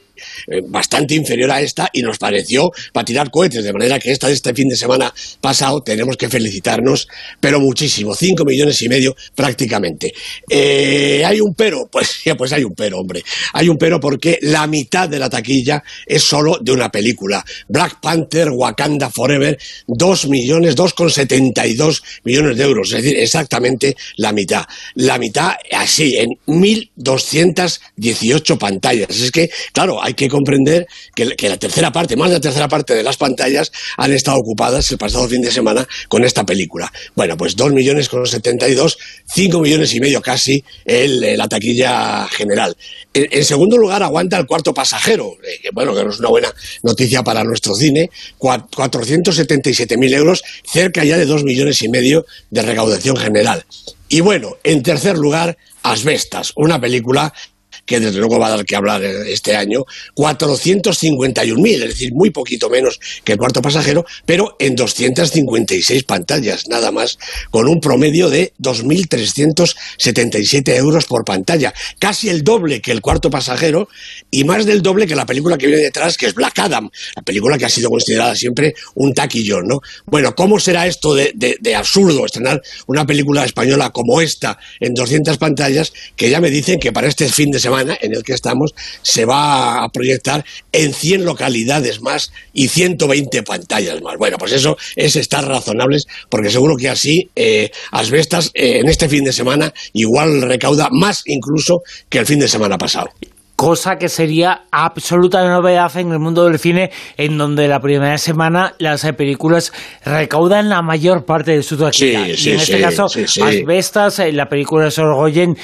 bastante 0.68 1.14
inferior 1.14 1.50
a 1.50 1.60
esta 1.60 1.88
y 1.92 2.02
nos 2.02 2.18
pareció 2.18 2.70
para 2.92 3.04
tirar 3.04 3.30
cohetes, 3.30 3.64
de 3.64 3.72
manera 3.72 3.98
que 3.98 4.12
esta 4.12 4.28
de 4.28 4.34
este 4.34 4.54
fin 4.54 4.68
de 4.68 4.76
semana 4.76 5.12
pasado 5.40 5.82
tenemos 5.82 6.16
que 6.16 6.28
felicitarnos, 6.28 7.08
pero 7.40 7.60
muchísimo, 7.60 8.14
5 8.14 8.44
millones 8.44 8.80
y 8.82 8.88
medio 8.88 9.16
prácticamente. 9.34 10.12
Eh, 10.48 11.24
¿Hay 11.24 11.40
un 11.40 11.54
pero? 11.54 11.88
Pues, 12.00 12.22
pues 12.38 12.52
hay 12.52 12.64
un 12.64 12.74
pero, 12.74 12.98
hombre. 12.98 13.22
Hay 13.52 13.68
un 13.68 13.76
pero 13.76 14.00
porque 14.00 14.38
la 14.42 14.66
mitad 14.66 15.08
de 15.08 15.18
la 15.18 15.28
taquilla 15.28 15.82
es 16.06 16.22
solo 16.22 16.56
de 16.60 16.72
una 16.72 16.90
película. 16.90 17.44
Black 17.68 18.00
Panther, 18.00 18.48
Wakanda 18.50 19.10
Forever, 19.10 19.58
2 19.86 20.28
millones, 20.28 20.76
2,72 20.76 22.02
millones 22.24 22.56
de 22.56 22.64
euros, 22.64 22.92
es 22.92 23.02
decir, 23.02 23.18
exactamente 23.18 23.96
la 24.16 24.32
mitad. 24.32 24.64
La 24.94 25.18
mitad 25.18 25.52
así, 25.72 26.16
en 26.16 26.30
1.218 26.46 28.58
pantallas. 28.58 29.10
Es 29.10 29.30
que, 29.30 29.50
claro, 29.72 30.02
hay 30.02 30.09
que 30.14 30.28
comprender 30.28 30.86
que, 31.14 31.36
que, 31.36 31.48
la 31.48 31.56
tercera 31.56 31.92
parte, 31.92 32.16
más 32.16 32.28
de 32.28 32.34
la 32.34 32.40
tercera 32.40 32.68
parte 32.68 32.94
de 32.94 33.02
las 33.02 33.16
pantallas 33.16 33.72
han 33.96 34.12
estado 34.12 34.38
ocupadas 34.38 34.90
el 34.90 34.98
pasado 34.98 35.28
fin 35.28 35.42
de 35.42 35.50
semana 35.50 35.86
con 36.08 36.24
esta 36.24 36.44
película. 36.44 36.92
Bueno, 37.14 37.36
pues 37.36 37.56
2 37.56 37.72
millones 37.72 38.08
con 38.08 38.26
72, 38.26 38.98
5 39.26 39.60
millones 39.60 39.94
y 39.94 40.00
medio 40.00 40.20
casi 40.20 40.62
el, 40.84 41.36
la 41.36 41.48
taquilla 41.48 42.26
general. 42.28 42.76
En, 43.12 43.44
segundo 43.44 43.76
lugar 43.76 44.02
aguanta 44.02 44.38
el 44.38 44.46
cuarto 44.46 44.72
pasajero, 44.72 45.36
eh, 45.42 45.68
bueno, 45.72 45.94
que 45.94 46.04
no 46.04 46.10
es 46.10 46.18
una 46.18 46.28
buena 46.28 46.54
noticia 46.82 47.22
para 47.22 47.42
nuestro 47.44 47.74
cine, 47.74 48.10
477.000 48.38 50.14
euros, 50.14 50.42
cerca 50.64 51.04
ya 51.04 51.16
de 51.16 51.26
2 51.26 51.44
millones 51.44 51.82
y 51.82 51.88
medio 51.88 52.26
de 52.50 52.62
recaudación 52.62 53.16
general. 53.16 53.64
Y 54.08 54.20
bueno, 54.20 54.56
en 54.64 54.82
tercer 54.82 55.16
lugar, 55.16 55.56
Asbestas, 55.82 56.52
una 56.56 56.80
película 56.80 57.32
que 57.90 57.98
desde 57.98 58.20
luego 58.20 58.38
va 58.38 58.46
a 58.46 58.50
dar 58.50 58.64
que 58.64 58.76
hablar 58.76 59.02
este 59.02 59.56
año, 59.56 59.84
451.000, 60.14 61.74
es 61.74 61.88
decir, 61.88 62.12
muy 62.14 62.30
poquito 62.30 62.70
menos 62.70 63.00
que 63.24 63.32
el 63.32 63.38
cuarto 63.38 63.60
pasajero, 63.60 64.06
pero 64.24 64.54
en 64.60 64.76
256 64.76 66.04
pantallas, 66.04 66.68
nada 66.68 66.92
más, 66.92 67.18
con 67.50 67.66
un 67.66 67.80
promedio 67.80 68.30
de 68.30 68.52
2.377 68.62 70.76
euros 70.76 71.06
por 71.06 71.24
pantalla, 71.24 71.74
casi 71.98 72.28
el 72.28 72.44
doble 72.44 72.80
que 72.80 72.92
el 72.92 73.00
cuarto 73.00 73.28
pasajero 73.28 73.88
y 74.30 74.44
más 74.44 74.66
del 74.66 74.82
doble 74.82 75.08
que 75.08 75.16
la 75.16 75.26
película 75.26 75.58
que 75.58 75.66
viene 75.66 75.82
detrás, 75.82 76.16
que 76.16 76.26
es 76.26 76.34
Black 76.34 76.60
Adam, 76.60 76.88
la 77.16 77.22
película 77.22 77.58
que 77.58 77.64
ha 77.64 77.70
sido 77.70 77.90
considerada 77.90 78.36
siempre 78.36 78.74
un 78.94 79.14
taquillón, 79.14 79.66
¿no? 79.66 79.80
Bueno, 80.06 80.36
¿cómo 80.36 80.60
será 80.60 80.86
esto 80.86 81.12
de, 81.12 81.32
de 81.34 81.74
absurdo 81.74 82.24
estrenar 82.24 82.62
una 82.86 83.04
película 83.04 83.44
española 83.44 83.90
como 83.90 84.20
esta 84.20 84.60
en 84.78 84.94
200 84.94 85.38
pantallas, 85.38 85.92
que 86.14 86.30
ya 86.30 86.40
me 86.40 86.50
dicen 86.50 86.78
que 86.78 86.92
para 86.92 87.08
este 87.08 87.28
fin 87.28 87.50
de 87.50 87.58
semana 87.58 87.79
en 87.82 88.14
el 88.14 88.22
que 88.22 88.32
estamos 88.32 88.72
se 89.02 89.24
va 89.24 89.84
a 89.84 89.88
proyectar 89.88 90.44
en 90.72 90.92
100 90.92 91.24
localidades 91.24 92.00
más 92.00 92.32
y 92.52 92.68
120 92.68 93.42
pantallas 93.42 94.00
más. 94.02 94.16
Bueno, 94.18 94.36
pues 94.38 94.52
eso 94.52 94.76
es 94.96 95.16
estar 95.16 95.46
razonables 95.46 96.06
porque 96.28 96.50
seguro 96.50 96.76
que 96.76 96.88
así 96.88 97.30
eh, 97.36 97.70
Asbestas 97.92 98.50
eh, 98.54 98.78
en 98.80 98.88
este 98.88 99.08
fin 99.08 99.24
de 99.24 99.32
semana 99.32 99.72
igual 99.92 100.42
recauda 100.42 100.88
más 100.90 101.22
incluso 101.26 101.82
que 102.08 102.18
el 102.18 102.26
fin 102.26 102.38
de 102.38 102.48
semana 102.48 102.78
pasado 102.78 103.10
cosa 103.60 103.96
que 103.96 104.08
sería 104.08 104.62
absoluta 104.70 105.46
novedad 105.46 105.94
en 105.98 106.12
el 106.12 106.18
mundo 106.18 106.46
del 106.46 106.58
cine, 106.58 106.90
en 107.18 107.36
donde 107.36 107.68
la 107.68 107.78
primera 107.78 108.16
semana 108.16 108.74
las 108.78 109.04
películas 109.12 109.70
recaudan 110.02 110.70
la 110.70 110.80
mayor 110.80 111.26
parte 111.26 111.50
de 111.50 111.62
su 111.62 111.76
taquilla. 111.76 112.24
Sí, 112.24 112.36
sí, 112.36 112.48
y 112.48 112.52
en 112.54 112.58
este 112.60 112.76
sí, 112.76 112.82
caso. 112.82 113.04
Asbestas, 113.44 114.18
eh, 114.20 114.32
la 114.32 114.46
película 114.46 114.86
de 114.86 114.90
Sorgoyen, 114.90 115.58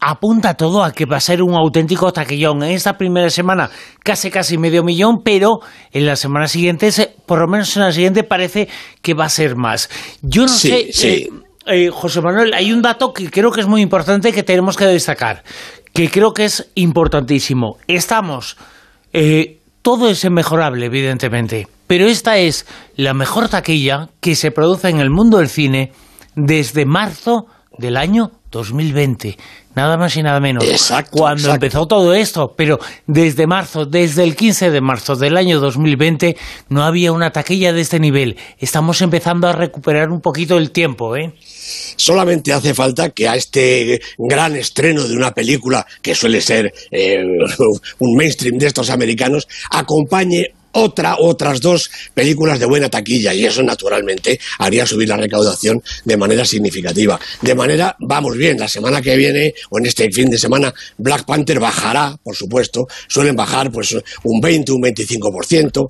apunta 0.00 0.54
todo 0.54 0.82
a 0.82 0.92
que 0.92 1.04
va 1.04 1.18
a 1.18 1.20
ser 1.20 1.42
un 1.42 1.54
auténtico 1.54 2.12
taquillón. 2.12 2.62
En 2.62 2.70
esta 2.72 2.96
primera 2.96 3.30
semana 3.30 3.70
casi 4.02 4.30
casi 4.30 4.58
medio 4.58 4.82
millón, 4.82 5.22
pero 5.22 5.60
en 5.92 6.06
las 6.06 6.20
semanas 6.20 6.52
siguientes, 6.52 7.10
por 7.26 7.40
lo 7.40 7.46
menos 7.46 7.76
en 7.76 7.82
la 7.82 7.92
siguiente, 7.92 8.24
parece 8.24 8.68
que 9.02 9.14
va 9.14 9.26
a 9.26 9.28
ser 9.28 9.56
más. 9.56 9.90
Yo 10.22 10.42
no 10.42 10.48
sí, 10.48 10.68
sé... 10.68 10.92
Sí. 10.92 11.08
Eh, 11.08 11.28
eh, 11.66 11.90
José 11.92 12.22
Manuel, 12.22 12.54
hay 12.54 12.72
un 12.72 12.80
dato 12.80 13.12
que 13.12 13.30
creo 13.30 13.52
que 13.52 13.60
es 13.60 13.66
muy 13.66 13.82
importante 13.82 14.32
que 14.32 14.42
tenemos 14.42 14.76
que 14.76 14.86
destacar, 14.86 15.44
que 15.92 16.10
creo 16.10 16.32
que 16.32 16.46
es 16.46 16.70
importantísimo. 16.74 17.76
Estamos, 17.86 18.56
eh, 19.12 19.58
todo 19.82 20.08
es 20.08 20.28
mejorable, 20.30 20.86
evidentemente, 20.86 21.68
pero 21.86 22.06
esta 22.06 22.38
es 22.38 22.66
la 22.96 23.12
mejor 23.12 23.48
taquilla 23.48 24.08
que 24.20 24.34
se 24.36 24.50
produce 24.50 24.88
en 24.88 25.00
el 25.00 25.10
mundo 25.10 25.38
del 25.38 25.48
cine 25.48 25.92
desde 26.34 26.86
marzo 26.86 27.46
del 27.78 27.96
año 27.96 28.30
2020. 28.50 29.36
Nada 29.80 29.96
más 29.96 30.14
y 30.14 30.22
nada 30.22 30.40
menos. 30.40 30.62
Exacto, 30.64 31.16
Cuando 31.16 31.40
exacto. 31.40 31.54
empezó 31.54 31.86
todo 31.86 32.12
esto, 32.12 32.52
pero 32.54 32.78
desde 33.06 33.46
marzo, 33.46 33.86
desde 33.86 34.24
el 34.24 34.36
15 34.36 34.70
de 34.70 34.82
marzo 34.82 35.16
del 35.16 35.38
año 35.38 35.58
2020, 35.58 36.36
no 36.68 36.84
había 36.84 37.12
una 37.12 37.30
taquilla 37.30 37.72
de 37.72 37.80
este 37.80 37.98
nivel. 37.98 38.36
Estamos 38.58 39.00
empezando 39.00 39.48
a 39.48 39.52
recuperar 39.52 40.10
un 40.10 40.20
poquito 40.20 40.58
el 40.58 40.70
tiempo, 40.70 41.16
¿eh? 41.16 41.32
Solamente 41.96 42.52
hace 42.52 42.74
falta 42.74 43.08
que 43.08 43.26
a 43.26 43.36
este 43.36 44.02
gran 44.18 44.54
estreno 44.54 45.02
de 45.08 45.16
una 45.16 45.30
película, 45.30 45.86
que 46.02 46.14
suele 46.14 46.42
ser 46.42 46.74
eh, 46.90 47.24
un 48.00 48.16
mainstream 48.16 48.58
de 48.58 48.66
estos 48.66 48.90
americanos, 48.90 49.48
acompañe 49.70 50.52
otra, 50.72 51.16
otras 51.18 51.60
dos 51.60 51.90
películas 52.14 52.58
de 52.58 52.66
buena 52.66 52.88
taquilla 52.88 53.34
y 53.34 53.44
eso 53.44 53.62
naturalmente 53.62 54.38
haría 54.58 54.86
subir 54.86 55.08
la 55.08 55.16
recaudación 55.16 55.82
de 56.04 56.16
manera 56.16 56.44
significativa. 56.44 57.18
De 57.40 57.54
manera, 57.54 57.96
vamos 58.00 58.36
bien, 58.36 58.58
la 58.58 58.68
semana 58.68 59.02
que 59.02 59.16
viene 59.16 59.54
o 59.70 59.78
en 59.78 59.86
este 59.86 60.10
fin 60.10 60.30
de 60.30 60.38
semana 60.38 60.72
Black 60.98 61.24
Panther 61.24 61.58
bajará, 61.58 62.16
por 62.22 62.36
supuesto, 62.36 62.86
suelen 63.08 63.36
bajar 63.36 63.70
pues 63.70 63.96
un 64.24 64.40
20, 64.40 64.72
un 64.72 64.82
25%, 64.82 65.88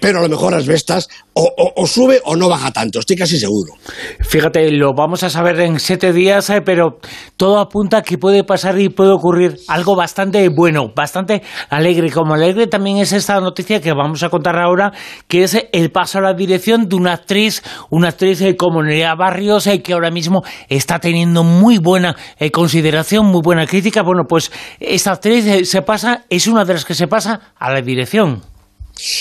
pero 0.00 0.18
a 0.18 0.22
lo 0.22 0.28
mejor 0.28 0.52
las 0.52 0.66
bestas 0.66 1.08
o, 1.34 1.72
o, 1.76 1.86
sube 1.86 2.20
o 2.24 2.36
no 2.36 2.48
baja 2.48 2.70
tanto, 2.70 3.00
estoy 3.00 3.16
casi 3.16 3.38
seguro. 3.38 3.74
Fíjate, 4.20 4.70
lo 4.70 4.92
vamos 4.94 5.22
a 5.24 5.30
saber 5.30 5.58
en 5.60 5.80
siete 5.80 6.12
días, 6.12 6.48
eh, 6.50 6.60
pero 6.64 6.98
todo 7.36 7.58
apunta 7.58 7.98
a 7.98 8.02
que 8.02 8.18
puede 8.18 8.44
pasar 8.44 8.78
y 8.78 8.88
puede 8.88 9.10
ocurrir 9.10 9.56
algo 9.68 9.96
bastante 9.96 10.48
bueno, 10.48 10.92
bastante 10.94 11.42
alegre. 11.70 12.10
Como 12.10 12.34
alegre 12.34 12.66
también 12.66 12.98
es 12.98 13.12
esta 13.12 13.40
noticia 13.40 13.80
que 13.80 13.92
vamos 13.92 14.22
a 14.22 14.28
contar 14.28 14.58
ahora, 14.58 14.92
que 15.26 15.42
es 15.42 15.56
el 15.72 15.90
paso 15.90 16.18
a 16.18 16.22
la 16.22 16.34
dirección 16.34 16.88
de 16.88 16.96
una 16.96 17.12
actriz, 17.12 17.62
una 17.90 18.08
actriz 18.08 18.40
eh, 18.40 18.56
como 18.56 18.82
Nerea 18.82 19.14
Barrios, 19.14 19.66
eh, 19.66 19.82
que 19.82 19.92
ahora 19.92 20.10
mismo 20.10 20.42
está 20.68 20.98
teniendo 20.98 21.42
muy 21.42 21.78
buena 21.78 22.16
eh, 22.38 22.50
consideración, 22.50 23.26
muy 23.26 23.40
buena 23.42 23.66
crítica. 23.66 24.02
Bueno, 24.02 24.22
pues 24.28 24.52
esta 24.80 25.12
actriz 25.12 25.68
se 25.68 25.82
pasa, 25.82 26.24
es 26.30 26.46
una 26.46 26.64
de 26.64 26.74
las 26.74 26.84
que 26.84 26.94
se 26.94 27.06
pasa 27.06 27.52
a 27.58 27.72
la 27.72 27.80
dirección. 27.80 28.53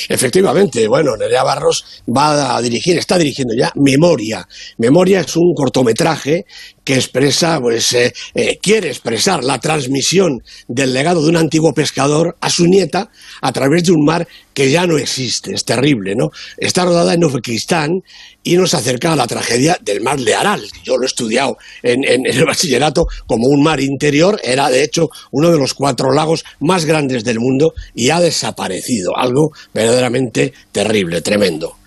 Efectivamente, 0.08 0.88
bueno, 0.88 1.18
Nerea 1.18 1.44
Barros 1.44 1.86
va 2.08 2.56
a 2.56 2.62
dirigir, 2.62 2.98
está 2.98 3.18
dirigiendo 3.18 3.54
ya 3.56 3.72
Memoria. 3.76 4.48
Memoria 4.78 5.22
es 5.22 5.36
un 5.36 5.54
cortometraje 5.56 6.46
que 6.84 6.96
expresa, 6.96 7.60
pues 7.62 7.94
eh, 7.94 8.14
eh, 8.36 8.58
quiere 8.62 8.90
expresar 8.90 9.44
la 9.44 9.60
transmisión 9.60 10.44
del 10.68 10.94
legado 10.94 11.22
de 11.22 11.30
un 11.30 11.38
antiguo 11.38 11.74
pescador 11.74 12.36
a 12.42 12.50
su 12.50 12.66
nieta 12.68 13.10
a 13.42 13.52
través 13.52 13.84
de 13.86 13.92
un 13.92 14.04
mar 14.04 14.28
que 14.54 14.70
ya 14.70 14.86
no 14.86 14.98
existe. 14.98 15.54
Es 15.54 15.66
terrible, 15.66 16.16
¿no? 16.16 16.30
Está 16.58 16.86
rodada 16.86 17.14
en 17.14 17.24
Uzbekistán 17.24 18.04
y 18.44 18.56
nos 18.58 18.74
acerca 18.74 19.14
a 19.14 19.16
la 19.16 19.28
tragedia 19.28 19.78
del 19.82 20.02
mar 20.02 20.20
de 20.20 20.36
Aral. 20.36 20.62
Yo 20.84 20.98
lo 20.98 21.04
he 21.04 21.08
estudiado 21.08 21.58
en, 21.82 22.04
en 22.04 22.26
el 22.26 22.46
bachillerato 22.46 23.06
como 23.26 23.48
un 23.48 23.64
mar 23.64 23.80
interior. 23.80 24.40
Era, 24.44 24.70
de 24.70 24.84
hecho, 24.84 25.10
uno 25.32 25.52
de 25.52 25.58
los 25.58 25.74
cuatro 25.74 26.12
lagos 26.12 26.44
más 26.60 26.86
grandes 26.86 27.24
del 27.24 27.40
mundo 27.40 27.74
y 27.96 28.10
ha 28.10 28.20
desaparecido. 28.20 29.18
Algo 29.18 29.52
verdaderamente 29.74 30.54
terrible, 30.72 31.22
tremendo. 31.22 31.78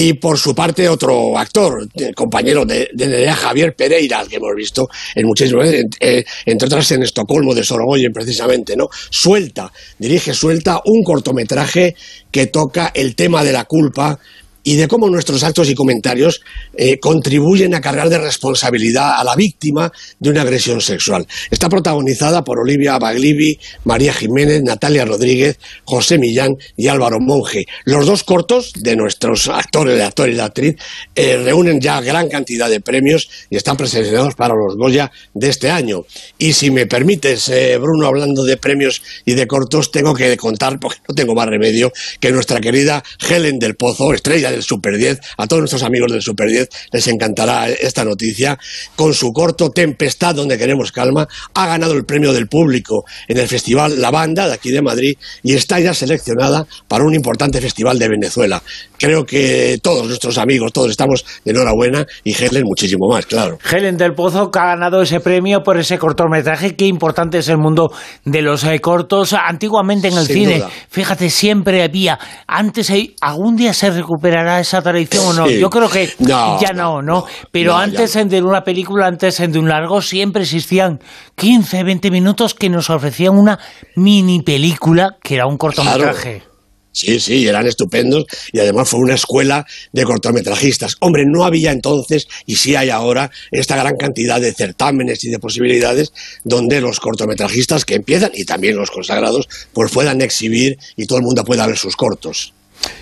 Y 0.00 0.12
por 0.12 0.38
su 0.38 0.54
parte, 0.54 0.88
otro 0.88 1.36
actor, 1.36 1.88
compañero 2.14 2.64
de, 2.64 2.88
de 2.94 3.32
Javier 3.32 3.74
Pereira, 3.74 4.24
que 4.30 4.36
hemos 4.36 4.54
visto 4.54 4.88
en 5.12 5.26
muchísimas 5.26 5.68
veces, 5.68 5.86
eh, 5.98 6.24
entre 6.46 6.66
otras 6.66 6.88
en 6.92 7.02
Estocolmo 7.02 7.52
de 7.52 7.64
Sorogoyen, 7.64 8.12
precisamente, 8.12 8.76
¿no? 8.76 8.88
Suelta, 9.10 9.72
dirige 9.98 10.34
Suelta 10.34 10.80
un 10.84 11.02
cortometraje 11.02 11.96
que 12.30 12.46
toca 12.46 12.92
el 12.94 13.16
tema 13.16 13.42
de 13.42 13.50
la 13.50 13.64
culpa 13.64 14.20
y 14.68 14.76
de 14.76 14.86
cómo 14.86 15.08
nuestros 15.08 15.44
actos 15.44 15.70
y 15.70 15.74
comentarios 15.74 16.42
eh, 16.76 17.00
contribuyen 17.00 17.74
a 17.74 17.80
cargar 17.80 18.10
de 18.10 18.18
responsabilidad 18.18 19.18
a 19.18 19.24
la 19.24 19.34
víctima 19.34 19.90
de 20.18 20.28
una 20.28 20.42
agresión 20.42 20.82
sexual. 20.82 21.26
Está 21.50 21.70
protagonizada 21.70 22.44
por 22.44 22.58
Olivia 22.58 22.98
Baglivi, 22.98 23.58
María 23.84 24.12
Jiménez, 24.12 24.62
Natalia 24.62 25.06
Rodríguez, 25.06 25.58
José 25.84 26.18
Millán 26.18 26.58
y 26.76 26.88
Álvaro 26.88 27.18
Monge. 27.18 27.64
Los 27.86 28.04
dos 28.04 28.24
cortos 28.24 28.74
de 28.74 28.94
nuestros 28.94 29.48
actores, 29.48 29.94
el 29.94 30.02
actor 30.02 30.28
y 30.28 30.34
la 30.34 30.44
actriz, 30.44 30.76
eh, 31.14 31.40
reúnen 31.42 31.80
ya 31.80 32.02
gran 32.02 32.28
cantidad 32.28 32.68
de 32.68 32.82
premios 32.82 33.30
y 33.48 33.56
están 33.56 33.78
presenciados 33.78 34.34
para 34.34 34.54
los 34.54 34.76
Goya 34.76 35.10
de 35.32 35.48
este 35.48 35.70
año. 35.70 36.04
Y 36.36 36.52
si 36.52 36.70
me 36.70 36.84
permites, 36.84 37.48
eh, 37.48 37.78
Bruno, 37.78 38.06
hablando 38.06 38.44
de 38.44 38.58
premios 38.58 39.00
y 39.24 39.32
de 39.32 39.46
cortos, 39.46 39.90
tengo 39.90 40.12
que 40.12 40.36
contar, 40.36 40.78
porque 40.78 40.98
no 41.08 41.14
tengo 41.14 41.34
más 41.34 41.46
remedio, 41.46 41.90
que 42.20 42.32
nuestra 42.32 42.60
querida 42.60 43.02
Helen 43.26 43.58
del 43.58 43.74
Pozo, 43.74 44.12
estrella 44.12 44.57
del 44.58 44.64
Super 44.64 44.96
10, 44.96 45.20
a 45.36 45.46
todos 45.46 45.60
nuestros 45.60 45.82
amigos 45.84 46.10
del 46.10 46.22
Super 46.22 46.48
10 46.48 46.68
les 46.92 47.06
encantará 47.06 47.68
esta 47.68 48.04
noticia, 48.04 48.58
con 48.96 49.14
su 49.14 49.32
corto 49.32 49.70
Tempestad, 49.70 50.34
donde 50.34 50.58
queremos 50.58 50.90
calma, 50.90 51.28
ha 51.54 51.66
ganado 51.66 51.92
el 51.92 52.04
premio 52.04 52.32
del 52.32 52.48
público 52.48 53.04
en 53.28 53.38
el 53.38 53.46
Festival 53.46 54.00
La 54.00 54.10
Banda 54.10 54.48
de 54.48 54.54
aquí 54.54 54.70
de 54.70 54.82
Madrid 54.82 55.14
y 55.42 55.54
está 55.54 55.78
ya 55.78 55.94
seleccionada 55.94 56.66
para 56.88 57.04
un 57.04 57.14
importante 57.14 57.60
festival 57.60 57.98
de 57.98 58.08
Venezuela. 58.08 58.62
Creo 58.98 59.24
que 59.24 59.78
todos 59.80 60.06
nuestros 60.06 60.38
amigos, 60.38 60.72
todos 60.72 60.90
estamos 60.90 61.24
de 61.44 61.52
enhorabuena 61.52 62.04
y 62.24 62.34
Helen 62.34 62.64
muchísimo 62.64 63.08
más, 63.08 63.26
claro. 63.26 63.58
Helen 63.70 63.96
del 63.96 64.14
Pozo 64.14 64.50
que 64.50 64.58
ha 64.58 64.66
ganado 64.66 65.02
ese 65.02 65.20
premio 65.20 65.62
por 65.62 65.78
ese 65.78 65.98
cortometraje. 65.98 66.74
Qué 66.74 66.86
importante 66.86 67.38
es 67.38 67.48
el 67.48 67.58
mundo 67.58 67.92
de 68.24 68.42
los 68.42 68.64
eh, 68.64 68.80
cortos. 68.80 69.34
Antiguamente 69.34 70.08
en 70.08 70.18
el 70.18 70.26
Sin 70.26 70.34
cine, 70.34 70.58
duda. 70.58 70.70
fíjate, 70.90 71.30
siempre 71.30 71.82
había. 71.82 72.18
Antes, 72.46 72.92
algún 73.20 73.56
día 73.56 73.72
se 73.72 73.90
recuperará 73.90 74.47
esa 74.60 74.82
tradición 74.82 75.26
o 75.26 75.32
no. 75.32 75.46
Sí. 75.48 75.58
Yo 75.58 75.70
creo 75.70 75.88
que 75.88 76.10
No, 76.18 76.60
ya 76.60 76.72
no, 76.72 77.02
¿no? 77.02 77.26
Pero 77.50 77.72
no, 77.72 77.78
antes 77.78 78.14
ya 78.14 78.24
de 78.24 78.42
una 78.42 78.64
película, 78.64 79.06
antes 79.06 79.38
de 79.38 79.58
un 79.58 79.68
largo, 79.68 80.00
siempre 80.00 80.42
existían 80.42 81.00
15, 81.36 81.82
20 81.82 82.10
minutos 82.10 82.54
que 82.54 82.68
nos 82.68 82.90
ofrecían 82.90 83.38
una 83.38 83.58
mini 83.96 84.42
película 84.42 85.16
que 85.22 85.34
era 85.34 85.46
un 85.46 85.58
cortometraje. 85.58 86.42
Sí, 86.98 87.20
sí, 87.20 87.46
eran 87.46 87.64
estupendos 87.64 88.24
y 88.52 88.58
además 88.58 88.88
fue 88.88 88.98
una 88.98 89.14
escuela 89.14 89.64
de 89.92 90.02
cortometrajistas. 90.02 90.96
Hombre, 90.98 91.24
no 91.26 91.44
había 91.44 91.70
entonces, 91.70 92.26
y 92.44 92.56
sí 92.56 92.74
hay 92.74 92.90
ahora, 92.90 93.30
esta 93.52 93.76
gran 93.76 93.96
cantidad 93.96 94.40
de 94.40 94.52
certámenes 94.52 95.22
y 95.22 95.30
de 95.30 95.38
posibilidades 95.38 96.12
donde 96.42 96.80
los 96.80 96.98
cortometrajistas 96.98 97.84
que 97.84 97.94
empiezan, 97.94 98.32
y 98.34 98.44
también 98.44 98.76
los 98.76 98.90
consagrados, 98.90 99.48
pues 99.72 99.92
puedan 99.92 100.20
exhibir 100.22 100.76
y 100.96 101.06
todo 101.06 101.18
el 101.18 101.24
mundo 101.24 101.44
pueda 101.44 101.68
ver 101.68 101.78
sus 101.78 101.94
cortos. 101.94 102.52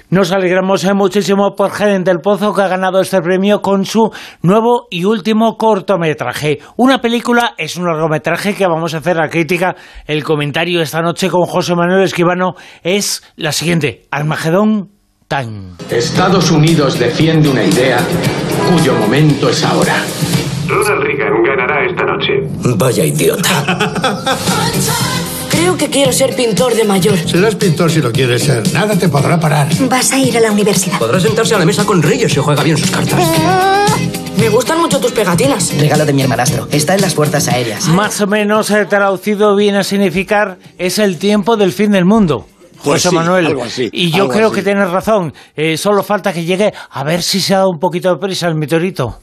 Nos 0.09 0.31
alegramos 0.31 0.85
eh, 0.85 0.95
muchísimo 0.95 1.57
por 1.57 1.73
Helen 1.79 2.05
del 2.05 2.21
Pozo 2.21 2.55
que 2.55 2.63
ha 2.63 2.69
ganado 2.69 3.01
este 3.01 3.21
premio 3.21 3.61
con 3.61 3.85
su 3.85 4.13
nuevo 4.41 4.87
y 4.89 5.05
último 5.05 5.57
cortometraje. 5.57 6.61
Una 6.77 7.01
película 7.01 7.55
es 7.59 7.77
un 7.77 7.87
largometraje 7.87 8.55
que 8.55 8.69
vamos 8.69 8.95
a 8.95 8.99
hacer 8.99 9.17
la 9.17 9.29
crítica, 9.29 9.75
el 10.07 10.23
comentario 10.23 10.81
esta 10.81 11.03
noche 11.03 11.29
con 11.29 11.47
José 11.47 11.75
Manuel 11.75 12.05
Esquivano 12.05 12.55
es 12.85 13.23
la 13.35 13.51
siguiente, 13.51 14.03
Armagedón 14.13 14.91
Time. 15.27 15.73
Estados 15.91 16.53
Unidos 16.53 17.01
defiende 17.01 17.49
una 17.49 17.65
idea 17.65 17.99
cuyo 18.71 18.95
momento 18.95 19.49
es 19.49 19.65
ahora. 19.65 19.97
Ronald 20.69 21.03
Reagan 21.03 21.43
ganará 21.43 21.85
esta 21.85 22.05
noche. 22.05 22.77
Vaya 22.77 23.05
idiota. 23.05 23.65
Creo 25.51 25.77
que 25.77 25.89
quiero 25.89 26.13
ser 26.13 26.35
pintor 26.35 26.75
de 26.75 26.85
mayor. 26.85 27.17
Serás 27.29 27.55
pintor 27.55 27.91
si 27.91 28.01
lo 28.01 28.13
quieres 28.13 28.43
ser. 28.43 28.73
Nada 28.73 28.97
te 28.97 29.09
podrá 29.09 29.39
parar. 29.39 29.69
Vas 29.89 30.13
a 30.13 30.19
ir 30.19 30.37
a 30.37 30.41
la 30.41 30.51
universidad. 30.53 30.99
Podrá 30.99 31.21
sentarse 31.21 31.55
a 31.55 31.59
la 31.59 31.65
mesa 31.65 31.85
con 31.85 32.03
Reyes 32.03 32.33
si 32.33 32.41
juega 32.41 32.63
bien 32.63 32.77
sus 32.77 32.91
cartas. 32.91 33.21
Me 34.39 34.49
gustan 34.51 34.81
mucho 34.81 35.01
tus 35.01 35.13
pegatinas. 35.13 35.73
Regalo 35.79 36.05
de 36.05 36.13
mi 36.13 36.23
hermanastro. 36.23 36.69
Está 36.71 36.95
en 36.95 37.01
las 37.01 37.15
fuerzas 37.15 37.49
aéreas. 37.49 37.87
Más 37.89 38.21
o 38.21 38.27
menos 38.27 38.71
eh, 38.71 38.85
traducido 38.87 39.57
viene 39.57 39.79
a 39.79 39.85
significar 39.85 40.59
es 40.79 40.99
el 40.99 41.17
tiempo 41.19 41.57
del 41.57 41.73
fin 41.73 41.93
del 41.93 42.05
mundo. 42.05 42.47
Pues 42.85 43.03
José 43.03 43.09
sí, 43.09 43.15
Manuel. 43.15 43.47
algo 43.47 43.65
así, 43.65 43.89
y 43.91 44.11
yo 44.11 44.25
algo 44.25 44.35
creo 44.35 44.47
así. 44.49 44.57
que 44.57 44.63
tienes 44.63 44.91
razón. 44.91 45.33
Eh, 45.57 45.79
solo 45.79 46.03
falta 46.03 46.33
que 46.33 46.45
llegue 46.45 46.73
a 46.91 47.05
ver 47.05 47.23
si 47.23 47.41
se 47.41 47.55
ha 47.55 47.59
dado 47.59 47.71
un 47.71 47.79
poquito 47.81 48.11
de 48.13 48.19
prisa 48.21 48.47
el 48.49 48.55
meteorito. 48.55 49.19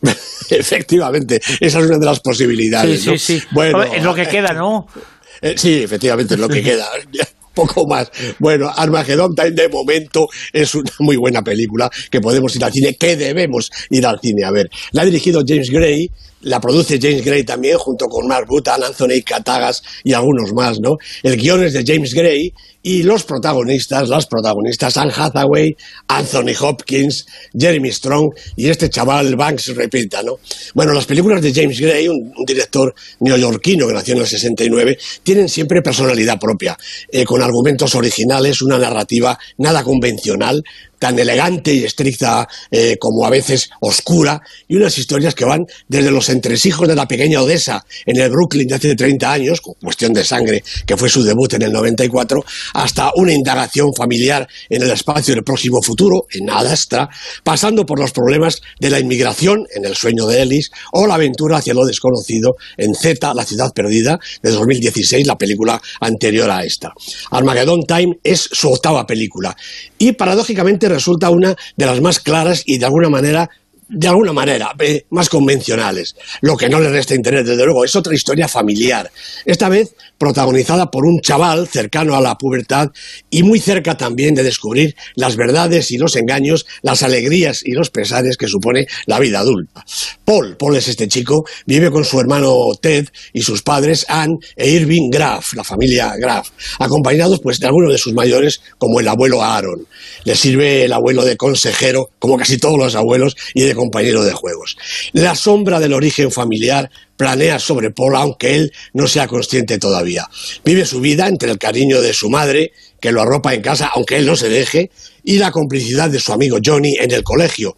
Efectivamente, 0.50 1.40
esa 1.60 1.80
es 1.80 1.86
una 1.86 1.98
de 1.98 2.06
las 2.06 2.20
posibilidades. 2.20 3.02
Sí, 3.02 3.10
¿no? 3.10 3.18
sí, 3.18 3.40
sí. 3.40 3.46
Bueno, 3.50 3.82
Es 3.82 4.02
lo 4.04 4.14
que 4.14 4.26
queda, 4.28 4.52
¿no? 4.52 4.86
Eh, 5.44 5.54
sí, 5.58 5.82
efectivamente, 5.82 6.34
es 6.34 6.40
lo 6.40 6.48
que 6.48 6.62
queda. 6.62 6.88
Poco 7.54 7.86
más. 7.86 8.10
Bueno, 8.38 8.70
Armageddon 8.74 9.34
Time 9.34 9.50
de 9.50 9.68
momento 9.68 10.26
es 10.50 10.74
una 10.74 10.90
muy 11.00 11.16
buena 11.16 11.42
película 11.42 11.90
que 12.10 12.20
podemos 12.20 12.56
ir 12.56 12.64
al 12.64 12.72
cine, 12.72 12.96
que 12.98 13.14
debemos 13.14 13.70
ir 13.90 14.06
al 14.06 14.18
cine 14.20 14.42
a 14.44 14.50
ver. 14.50 14.70
La 14.92 15.02
ha 15.02 15.04
dirigido 15.04 15.42
James 15.46 15.70
Gray, 15.70 16.08
la 16.40 16.60
produce 16.60 16.98
James 17.00 17.22
Gray 17.22 17.44
también, 17.44 17.76
junto 17.76 18.06
con 18.06 18.26
Mark 18.26 18.46
Butan, 18.48 18.82
Anthony 18.82 19.22
Catagas 19.22 19.82
y 20.02 20.14
algunos 20.14 20.54
más, 20.54 20.80
¿no? 20.80 20.96
El 21.22 21.36
guion 21.36 21.62
es 21.62 21.74
de 21.74 21.84
James 21.86 22.14
Gray 22.14 22.50
y 22.86 23.02
los 23.02 23.24
protagonistas, 23.24 24.10
las 24.10 24.26
protagonistas, 24.26 24.98
Anne 24.98 25.12
Hathaway, 25.16 25.74
Anthony 26.06 26.52
Hopkins, 26.60 27.26
Jeremy 27.58 27.90
Strong 27.90 28.34
y 28.56 28.68
este 28.68 28.90
chaval 28.90 29.36
Banks 29.36 29.74
repita, 29.74 30.22
¿no? 30.22 30.38
Bueno, 30.74 30.92
las 30.92 31.06
películas 31.06 31.40
de 31.40 31.54
James 31.54 31.80
Gray, 31.80 32.08
un, 32.08 32.34
director 32.46 32.94
neoyorquino 33.20 33.86
que 33.88 33.94
nació 33.94 34.14
en 34.14 34.20
el 34.20 34.26
69, 34.26 34.98
tienen 35.22 35.48
siempre 35.48 35.80
personalidad 35.80 36.38
propia, 36.38 36.76
eh, 37.10 37.24
con 37.24 37.40
argumentos 37.40 37.94
originales, 37.94 38.60
una 38.60 38.78
narrativa 38.78 39.38
nada 39.56 39.82
convencional, 39.82 40.62
tan 40.98 41.18
elegante 41.18 41.74
y 41.74 41.84
estricta 41.84 42.48
eh, 42.70 42.96
como 42.98 43.26
a 43.26 43.30
veces 43.30 43.70
oscura, 43.80 44.40
y 44.68 44.76
unas 44.76 44.96
historias 44.98 45.34
que 45.34 45.44
van 45.44 45.66
desde 45.88 46.10
los 46.10 46.28
entresijos 46.28 46.88
de 46.88 46.94
la 46.94 47.06
pequeña 47.06 47.42
Odessa 47.42 47.84
en 48.06 48.18
el 48.18 48.30
Brooklyn 48.30 48.68
de 48.68 48.74
hace 48.74 48.94
30 48.94 49.32
años, 49.32 49.60
con 49.60 49.74
Cuestión 49.74 50.12
de 50.12 50.24
Sangre, 50.24 50.62
que 50.86 50.96
fue 50.96 51.08
su 51.08 51.22
debut 51.22 51.52
en 51.54 51.62
el 51.62 51.72
94, 51.72 52.44
hasta 52.74 53.12
una 53.16 53.32
indagación 53.32 53.94
familiar 53.94 54.48
en 54.68 54.82
el 54.82 54.90
espacio 54.90 55.34
del 55.34 55.44
próximo 55.44 55.82
futuro, 55.82 56.26
en 56.30 56.50
Adastra, 56.50 57.08
pasando 57.42 57.84
por 57.86 57.98
los 57.98 58.12
problemas 58.12 58.60
de 58.80 58.90
la 58.90 58.98
inmigración 58.98 59.66
en 59.74 59.84
El 59.84 59.94
sueño 59.94 60.26
de 60.26 60.42
Ellis, 60.42 60.70
o 60.92 61.06
la 61.06 61.14
aventura 61.14 61.58
hacia 61.58 61.74
lo 61.74 61.84
desconocido 61.84 62.56
en 62.76 62.94
Z, 62.94 63.34
La 63.34 63.44
ciudad 63.44 63.72
perdida, 63.72 64.18
de 64.42 64.50
2016, 64.50 65.26
la 65.26 65.38
película 65.38 65.80
anterior 66.00 66.50
a 66.50 66.64
esta. 66.64 66.92
Armageddon 67.30 67.82
Time 67.86 68.18
es 68.22 68.48
su 68.52 68.70
octava 68.70 69.06
película, 69.06 69.56
y 69.98 70.12
paradójicamente 70.12 70.83
resulta 70.88 71.30
una 71.30 71.56
de 71.76 71.86
las 71.86 72.00
más 72.00 72.20
claras 72.20 72.62
y 72.66 72.78
de 72.78 72.86
alguna 72.86 73.08
manera 73.08 73.50
de 73.88 74.08
alguna 74.08 74.32
manera, 74.32 74.72
eh, 74.78 75.04
más 75.10 75.28
convencionales. 75.28 76.16
Lo 76.40 76.56
que 76.56 76.68
no 76.68 76.80
le 76.80 76.88
resta 76.88 77.14
interés, 77.14 77.46
desde 77.46 77.64
luego, 77.64 77.84
es 77.84 77.94
otra 77.96 78.14
historia 78.14 78.48
familiar. 78.48 79.10
Esta 79.44 79.68
vez 79.68 79.94
protagonizada 80.18 80.90
por 80.90 81.04
un 81.04 81.20
chaval 81.20 81.68
cercano 81.68 82.16
a 82.16 82.20
la 82.20 82.36
pubertad 82.36 82.90
y 83.30 83.42
muy 83.42 83.58
cerca 83.58 83.96
también 83.96 84.34
de 84.34 84.42
descubrir 84.42 84.96
las 85.16 85.36
verdades 85.36 85.90
y 85.90 85.98
los 85.98 86.16
engaños, 86.16 86.66
las 86.82 87.02
alegrías 87.02 87.60
y 87.64 87.72
los 87.72 87.90
pesares 87.90 88.36
que 88.36 88.48
supone 88.48 88.86
la 89.06 89.18
vida 89.18 89.40
adulta. 89.40 89.84
Paul, 90.24 90.56
Paul 90.56 90.76
es 90.76 90.88
este 90.88 91.08
chico, 91.08 91.44
vive 91.66 91.90
con 91.90 92.04
su 92.04 92.18
hermano 92.20 92.54
Ted 92.80 93.08
y 93.32 93.42
sus 93.42 93.62
padres 93.62 94.06
Anne 94.08 94.38
e 94.56 94.70
Irving 94.70 95.10
Graff, 95.10 95.54
la 95.54 95.64
familia 95.64 96.14
Graff, 96.16 96.50
acompañados 96.78 97.40
pues 97.40 97.60
de 97.60 97.66
algunos 97.66 97.92
de 97.92 97.98
sus 97.98 98.14
mayores 98.14 98.60
como 98.78 99.00
el 99.00 99.08
abuelo 99.08 99.42
Aaron. 99.42 99.86
Le 100.24 100.34
sirve 100.34 100.84
el 100.84 100.92
abuelo 100.92 101.24
de 101.24 101.36
consejero, 101.36 102.10
como 102.18 102.38
casi 102.38 102.58
todos 102.58 102.78
los 102.78 102.94
abuelos, 102.94 103.36
y 103.52 103.62
de 103.62 103.73
compañero 103.74 104.24
de 104.24 104.32
juegos. 104.32 104.76
La 105.12 105.34
sombra 105.34 105.80
del 105.80 105.92
origen 105.92 106.30
familiar 106.30 106.90
planea 107.16 107.58
sobre 107.58 107.90
Paul, 107.90 108.16
aunque 108.16 108.54
él 108.54 108.72
no 108.92 109.06
sea 109.06 109.28
consciente 109.28 109.78
todavía. 109.78 110.28
Vive 110.64 110.84
su 110.84 111.00
vida 111.00 111.28
entre 111.28 111.50
el 111.50 111.58
cariño 111.58 112.00
de 112.00 112.12
su 112.12 112.28
madre, 112.30 112.72
que 113.00 113.12
lo 113.12 113.22
arropa 113.22 113.54
en 113.54 113.62
casa, 113.62 113.90
aunque 113.94 114.16
él 114.16 114.26
no 114.26 114.34
se 114.34 114.48
deje, 114.48 114.90
y 115.22 115.38
la 115.38 115.50
complicidad 115.50 116.10
de 116.10 116.20
su 116.20 116.32
amigo 116.32 116.58
Johnny 116.64 116.96
en 116.98 117.10
el 117.12 117.22
colegio. 117.22 117.76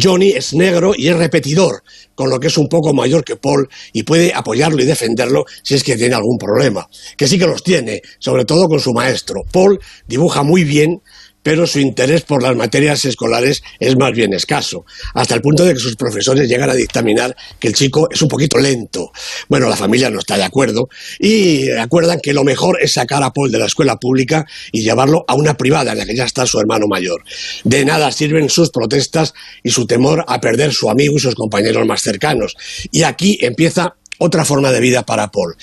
Johnny 0.00 0.30
es 0.30 0.54
negro 0.54 0.94
y 0.96 1.08
es 1.08 1.16
repetidor, 1.16 1.82
con 2.14 2.30
lo 2.30 2.38
que 2.38 2.46
es 2.48 2.58
un 2.58 2.68
poco 2.68 2.92
mayor 2.92 3.24
que 3.24 3.36
Paul 3.36 3.68
y 3.92 4.04
puede 4.04 4.32
apoyarlo 4.32 4.82
y 4.82 4.86
defenderlo 4.86 5.44
si 5.62 5.74
es 5.74 5.82
que 5.82 5.96
tiene 5.96 6.14
algún 6.14 6.38
problema. 6.38 6.88
Que 7.16 7.26
sí 7.26 7.38
que 7.38 7.46
los 7.46 7.62
tiene, 7.62 8.02
sobre 8.18 8.44
todo 8.44 8.68
con 8.68 8.80
su 8.80 8.92
maestro. 8.92 9.42
Paul 9.50 9.80
dibuja 10.06 10.42
muy 10.42 10.64
bien, 10.64 11.02
pero 11.44 11.66
su 11.66 11.78
interés 11.78 12.22
por 12.22 12.42
las 12.42 12.56
materias 12.56 13.04
escolares 13.04 13.62
es 13.78 13.96
más 13.96 14.12
bien 14.12 14.32
escaso, 14.32 14.84
hasta 15.14 15.36
el 15.36 15.42
punto 15.42 15.64
de 15.64 15.74
que 15.74 15.78
sus 15.78 15.94
profesores 15.94 16.48
llegan 16.48 16.70
a 16.70 16.74
dictaminar 16.74 17.36
que 17.60 17.68
el 17.68 17.74
chico 17.74 18.08
es 18.10 18.20
un 18.22 18.28
poquito 18.28 18.58
lento. 18.58 19.12
Bueno, 19.48 19.68
la 19.68 19.76
familia 19.76 20.10
no 20.10 20.18
está 20.18 20.36
de 20.36 20.42
acuerdo 20.42 20.88
y 21.20 21.70
acuerdan 21.70 22.18
que 22.20 22.32
lo 22.32 22.42
mejor 22.42 22.78
es 22.80 22.94
sacar 22.94 23.22
a 23.22 23.30
Paul 23.30 23.52
de 23.52 23.58
la 23.58 23.66
escuela 23.66 23.96
pública 23.96 24.46
y 24.72 24.82
llevarlo 24.82 25.24
a 25.28 25.34
una 25.34 25.54
privada 25.54 25.92
en 25.92 25.98
la 25.98 26.06
que 26.06 26.16
ya 26.16 26.24
está 26.24 26.46
su 26.46 26.58
hermano 26.58 26.86
mayor. 26.88 27.22
De 27.62 27.84
nada 27.84 28.10
sirven 28.10 28.48
sus 28.48 28.70
protestas 28.70 29.34
y 29.62 29.70
su 29.70 29.86
temor 29.86 30.24
a 30.26 30.40
perder 30.40 30.72
su 30.72 30.88
amigo 30.88 31.16
y 31.16 31.20
sus 31.20 31.34
compañeros 31.34 31.86
más 31.86 32.00
cercanos. 32.00 32.56
Y 32.90 33.02
aquí 33.02 33.38
empieza 33.42 33.96
otra 34.18 34.44
forma 34.44 34.70
de 34.70 34.80
vida 34.80 35.04
para 35.04 35.30
Paul. 35.30 35.56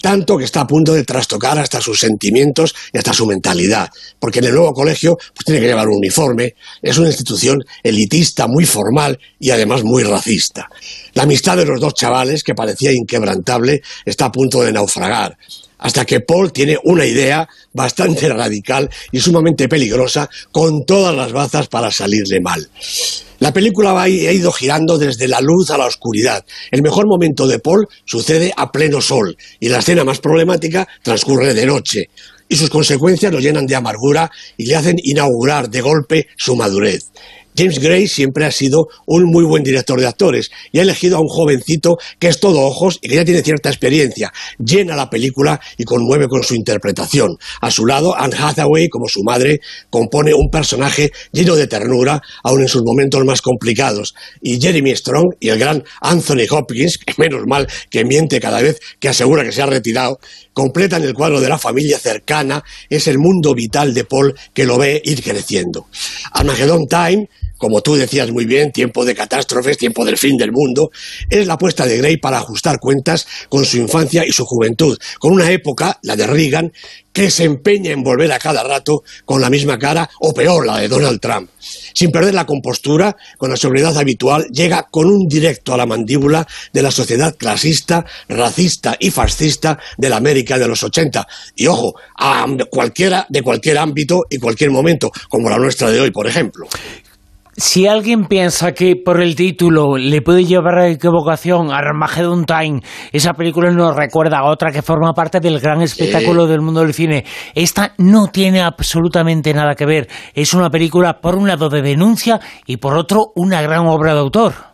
Tanto 0.00 0.36
que 0.36 0.44
está 0.44 0.62
a 0.62 0.66
punto 0.66 0.92
de 0.92 1.04
trastocar 1.04 1.58
hasta 1.58 1.80
sus 1.80 2.00
sentimientos 2.00 2.74
y 2.92 2.98
hasta 2.98 3.12
su 3.12 3.26
mentalidad. 3.26 3.88
Porque 4.18 4.40
en 4.40 4.46
el 4.46 4.54
nuevo 4.54 4.72
colegio 4.72 5.16
pues, 5.16 5.44
tiene 5.44 5.60
que 5.60 5.66
llevar 5.66 5.88
un 5.88 5.98
uniforme, 5.98 6.54
es 6.80 6.98
una 6.98 7.08
institución 7.08 7.64
elitista, 7.82 8.46
muy 8.46 8.66
formal 8.66 9.18
y 9.38 9.50
además 9.50 9.84
muy 9.84 10.02
racista. 10.02 10.68
La 11.14 11.24
amistad 11.24 11.56
de 11.56 11.66
los 11.66 11.80
dos 11.80 11.94
chavales, 11.94 12.42
que 12.42 12.54
parecía 12.54 12.92
inquebrantable, 12.92 13.82
está 14.04 14.26
a 14.26 14.32
punto 14.32 14.62
de 14.62 14.72
naufragar. 14.72 15.36
Hasta 15.82 16.04
que 16.04 16.20
Paul 16.20 16.52
tiene 16.52 16.78
una 16.84 17.04
idea 17.04 17.48
bastante 17.72 18.28
radical 18.28 18.88
y 19.10 19.20
sumamente 19.20 19.68
peligrosa, 19.68 20.30
con 20.50 20.86
todas 20.86 21.14
las 21.14 21.32
bazas 21.32 21.68
para 21.68 21.90
salirle 21.90 22.40
mal. 22.40 22.68
La 23.40 23.52
película 23.52 24.00
ha 24.00 24.08
ido 24.08 24.52
girando 24.52 24.98
desde 24.98 25.26
la 25.26 25.40
luz 25.40 25.70
a 25.70 25.78
la 25.78 25.86
oscuridad. 25.86 26.44
El 26.70 26.82
mejor 26.82 27.08
momento 27.08 27.48
de 27.48 27.58
Paul 27.58 27.88
sucede 28.04 28.54
a 28.56 28.70
pleno 28.70 29.00
sol 29.00 29.36
y 29.58 29.68
la 29.68 29.80
escena 29.80 30.04
más 30.04 30.20
problemática 30.20 30.86
transcurre 31.02 31.52
de 31.52 31.66
noche. 31.66 32.10
Y 32.48 32.54
sus 32.54 32.70
consecuencias 32.70 33.32
lo 33.32 33.40
llenan 33.40 33.66
de 33.66 33.74
amargura 33.74 34.30
y 34.56 34.66
le 34.66 34.76
hacen 34.76 34.96
inaugurar 35.02 35.68
de 35.68 35.80
golpe 35.80 36.28
su 36.36 36.54
madurez. 36.54 37.10
James 37.56 37.78
Gray 37.78 38.06
siempre 38.06 38.44
ha 38.44 38.50
sido 38.50 38.88
un 39.06 39.24
muy 39.24 39.44
buen 39.44 39.62
director 39.62 40.00
de 40.00 40.06
actores 40.06 40.50
y 40.72 40.78
ha 40.78 40.82
elegido 40.82 41.16
a 41.16 41.20
un 41.20 41.28
jovencito 41.28 41.98
que 42.18 42.28
es 42.28 42.40
todo 42.40 42.60
ojos 42.62 42.98
y 43.02 43.08
que 43.08 43.16
ya 43.16 43.24
tiene 43.24 43.42
cierta 43.42 43.68
experiencia. 43.68 44.32
Llena 44.58 44.96
la 44.96 45.10
película 45.10 45.60
y 45.76 45.84
conmueve 45.84 46.28
con 46.28 46.42
su 46.42 46.54
interpretación. 46.54 47.36
A 47.60 47.70
su 47.70 47.86
lado, 47.86 48.16
Anne 48.16 48.36
Hathaway, 48.38 48.88
como 48.88 49.08
su 49.08 49.22
madre, 49.22 49.60
compone 49.90 50.32
un 50.34 50.48
personaje 50.50 51.10
lleno 51.32 51.56
de 51.56 51.66
ternura, 51.66 52.20
aun 52.42 52.62
en 52.62 52.68
sus 52.68 52.82
momentos 52.82 53.24
más 53.24 53.42
complicados. 53.42 54.14
Y 54.40 54.60
Jeremy 54.60 54.96
Strong 54.96 55.34
y 55.40 55.48
el 55.50 55.58
gran 55.58 55.84
Anthony 56.00 56.46
Hopkins, 56.50 56.98
que 56.98 57.14
menos 57.18 57.42
mal 57.46 57.68
que 57.90 58.04
miente 58.04 58.40
cada 58.40 58.62
vez 58.62 58.80
que 58.98 59.08
asegura 59.08 59.44
que 59.44 59.52
se 59.52 59.62
ha 59.62 59.66
retirado, 59.66 60.18
completan 60.52 61.02
el 61.02 61.14
cuadro 61.14 61.40
de 61.40 61.48
la 61.48 61.58
familia 61.58 61.98
cercana, 61.98 62.62
es 62.88 63.08
el 63.08 63.18
mundo 63.18 63.54
vital 63.54 63.94
de 63.94 64.04
Paul 64.04 64.34
que 64.52 64.64
lo 64.64 64.78
ve 64.78 65.00
ir 65.04 65.22
creciendo. 65.22 65.86
Armageddon 66.32 66.86
Time 66.86 67.28
como 67.62 67.80
tú 67.80 67.94
decías 67.94 68.32
muy 68.32 68.44
bien, 68.44 68.72
tiempo 68.72 69.04
de 69.04 69.14
catástrofes, 69.14 69.78
tiempo 69.78 70.04
del 70.04 70.18
fin 70.18 70.36
del 70.36 70.50
mundo, 70.50 70.90
es 71.30 71.46
la 71.46 71.54
apuesta 71.54 71.86
de 71.86 71.96
Gray 71.96 72.16
para 72.16 72.38
ajustar 72.38 72.80
cuentas 72.80 73.24
con 73.48 73.64
su 73.64 73.76
infancia 73.76 74.26
y 74.26 74.32
su 74.32 74.44
juventud, 74.44 74.98
con 75.20 75.32
una 75.32 75.48
época, 75.48 76.00
la 76.02 76.16
de 76.16 76.26
Reagan, 76.26 76.72
que 77.12 77.30
se 77.30 77.44
empeña 77.44 77.92
en 77.92 78.02
volver 78.02 78.32
a 78.32 78.40
cada 78.40 78.64
rato 78.64 79.04
con 79.24 79.40
la 79.40 79.48
misma 79.48 79.78
cara, 79.78 80.10
o 80.18 80.34
peor, 80.34 80.66
la 80.66 80.78
de 80.78 80.88
Donald 80.88 81.20
Trump. 81.20 81.50
Sin 81.94 82.10
perder 82.10 82.34
la 82.34 82.46
compostura, 82.46 83.16
con 83.38 83.50
la 83.50 83.56
sobriedad 83.56 83.96
habitual, 83.96 84.46
llega 84.50 84.88
con 84.90 85.06
un 85.06 85.28
directo 85.28 85.72
a 85.72 85.76
la 85.76 85.86
mandíbula 85.86 86.44
de 86.72 86.82
la 86.82 86.90
sociedad 86.90 87.36
clasista, 87.36 88.04
racista 88.28 88.96
y 88.98 89.12
fascista 89.12 89.78
de 89.98 90.08
la 90.08 90.16
América 90.16 90.58
de 90.58 90.66
los 90.66 90.82
80. 90.82 91.28
Y 91.54 91.68
ojo, 91.68 91.94
a 92.18 92.44
cualquiera 92.68 93.24
de 93.28 93.42
cualquier 93.42 93.78
ámbito 93.78 94.22
y 94.28 94.38
cualquier 94.38 94.72
momento, 94.72 95.12
como 95.28 95.48
la 95.48 95.58
nuestra 95.58 95.92
de 95.92 96.00
hoy, 96.00 96.10
por 96.10 96.26
ejemplo. 96.26 96.66
Si 97.54 97.86
alguien 97.86 98.24
piensa 98.24 98.72
que 98.72 98.96
por 98.96 99.20
el 99.20 99.36
título 99.36 99.98
le 99.98 100.22
puede 100.22 100.46
llevar 100.46 100.78
a 100.78 100.88
equivocación 100.88 101.70
a 101.70 101.76
Armageddon 101.76 102.46
Time, 102.46 102.80
esa 103.12 103.34
película 103.34 103.70
nos 103.70 103.94
recuerda 103.94 104.38
a 104.38 104.50
otra 104.50 104.72
que 104.72 104.80
forma 104.80 105.12
parte 105.12 105.38
del 105.38 105.60
gran 105.60 105.82
espectáculo 105.82 106.46
del 106.46 106.62
mundo 106.62 106.80
del 106.80 106.94
cine. 106.94 107.26
Esta 107.54 107.92
no 107.98 108.28
tiene 108.28 108.62
absolutamente 108.62 109.52
nada 109.52 109.74
que 109.74 109.84
ver. 109.84 110.08
Es 110.32 110.54
una 110.54 110.70
película, 110.70 111.20
por 111.20 111.34
un 111.34 111.46
lado, 111.46 111.68
de 111.68 111.82
denuncia 111.82 112.40
y 112.64 112.78
por 112.78 112.96
otro, 112.96 113.32
una 113.36 113.60
gran 113.60 113.86
obra 113.86 114.14
de 114.14 114.20
autor. 114.20 114.71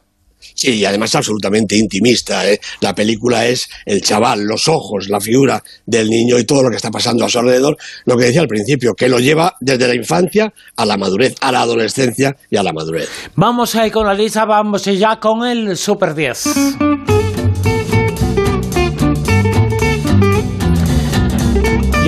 Sí, 0.59 0.75
y 0.75 0.85
además 0.85 1.15
absolutamente 1.15 1.77
intimista. 1.77 2.51
¿eh? 2.51 2.59
La 2.81 2.93
película 2.93 3.47
es 3.47 3.69
el 3.87 4.03
chaval, 4.03 4.43
los 4.43 4.67
ojos, 4.67 5.09
la 5.09 5.21
figura 5.21 5.63
del 5.87 6.11
niño 6.11 6.37
y 6.37 6.45
todo 6.45 6.65
lo 6.65 6.71
que 6.71 6.75
está 6.75 6.91
pasando 6.91 7.25
a 7.25 7.29
su 7.29 7.39
alrededor. 7.39 7.77
Lo 8.07 8.17
que 8.17 8.25
decía 8.25 8.41
al 8.41 8.49
principio, 8.49 8.95
que 8.95 9.09
lo 9.09 9.21
lleva 9.21 9.55
desde 9.61 9.87
la 9.87 9.95
infancia 9.95 10.53
a 10.75 10.85
la 10.85 10.97
madurez, 10.97 11.37
a 11.41 11.53
la 11.53 11.61
adolescencia 11.61 12.37
y 12.51 12.57
a 12.57 12.65
la 12.65 12.73
madurez. 12.73 13.09
Vamos 13.37 13.77
ahí 13.77 13.93
con 13.93 14.05
la 14.05 14.15
lista, 14.15 14.47
vamos 14.47 14.85
ya 14.85 15.21
con 15.21 15.47
el 15.47 15.77
Super 15.77 16.17
10. 16.17 16.45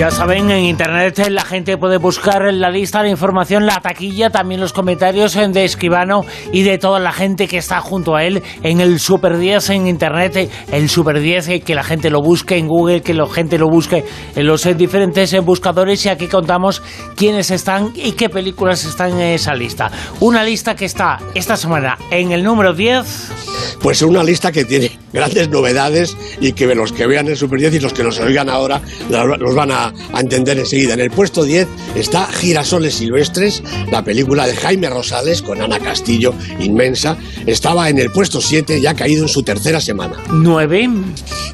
Ya 0.01 0.09
saben, 0.09 0.49
en 0.49 0.65
internet 0.65 1.27
la 1.29 1.45
gente 1.45 1.77
puede 1.77 1.97
buscar 1.97 2.51
la 2.51 2.71
lista, 2.71 3.03
la 3.03 3.09
información, 3.09 3.67
la 3.67 3.75
taquilla, 3.75 4.31
también 4.31 4.59
los 4.59 4.73
comentarios 4.73 5.35
de 5.35 5.63
Escribano 5.63 6.25
y 6.51 6.63
de 6.63 6.79
toda 6.79 6.99
la 6.99 7.11
gente 7.11 7.47
que 7.47 7.57
está 7.57 7.81
junto 7.81 8.15
a 8.15 8.23
él 8.23 8.41
en 8.63 8.81
el 8.81 8.99
Super 8.99 9.37
10 9.37 9.69
en 9.69 9.85
internet, 9.85 10.49
el 10.71 10.89
Super 10.89 11.19
10, 11.19 11.49
eh, 11.49 11.59
que 11.59 11.75
la 11.75 11.83
gente 11.83 12.09
lo 12.09 12.19
busque 12.19 12.57
en 12.57 12.67
Google, 12.67 13.03
que 13.03 13.13
la 13.13 13.27
gente 13.27 13.59
lo 13.59 13.69
busque 13.69 14.03
en 14.35 14.47
los 14.47 14.65
eh, 14.65 14.73
diferentes 14.73 15.33
eh, 15.33 15.39
buscadores 15.39 16.03
y 16.07 16.09
aquí 16.09 16.25
contamos 16.25 16.81
quiénes 17.15 17.51
están 17.51 17.91
y 17.93 18.13
qué 18.13 18.27
películas 18.27 18.83
están 18.85 19.11
en 19.11 19.35
esa 19.35 19.53
lista. 19.53 19.91
Una 20.19 20.43
lista 20.43 20.75
que 20.75 20.85
está 20.85 21.19
esta 21.35 21.55
semana 21.55 21.99
en 22.09 22.31
el 22.31 22.43
número 22.43 22.73
10. 22.73 23.77
Pues 23.83 24.01
una 24.01 24.23
lista 24.23 24.51
que 24.51 24.65
tiene 24.65 24.97
grandes 25.13 25.49
novedades 25.49 26.17
y 26.39 26.53
que 26.53 26.73
los 26.73 26.91
que 26.91 27.05
vean 27.05 27.27
el 27.27 27.37
Super 27.37 27.59
10 27.59 27.75
y 27.75 27.79
los 27.79 27.93
que 27.93 28.03
nos 28.03 28.19
oigan 28.19 28.49
ahora 28.49 28.81
los 29.11 29.53
van 29.53 29.71
a 29.71 29.90
a, 30.13 30.19
entender 30.19 30.57
enseguida. 30.57 30.93
En 30.93 30.99
el 30.99 31.11
puesto 31.11 31.43
10 31.43 31.67
está 31.95 32.25
Girasoles 32.27 32.95
Silvestres, 32.95 33.63
la 33.91 34.03
película 34.03 34.47
de 34.47 34.55
Jaime 34.55 34.89
Rosales 34.89 35.41
con 35.41 35.61
Ana 35.61 35.79
Castillo, 35.79 36.33
inmensa. 36.59 37.17
Estaba 37.45 37.89
en 37.89 37.99
el 37.99 38.11
puesto 38.11 38.41
7 38.41 38.79
y 38.79 38.85
ha 38.87 38.93
caído 38.93 39.23
en 39.23 39.29
su 39.29 39.43
tercera 39.43 39.81
semana. 39.81 40.17
9. 40.31 40.89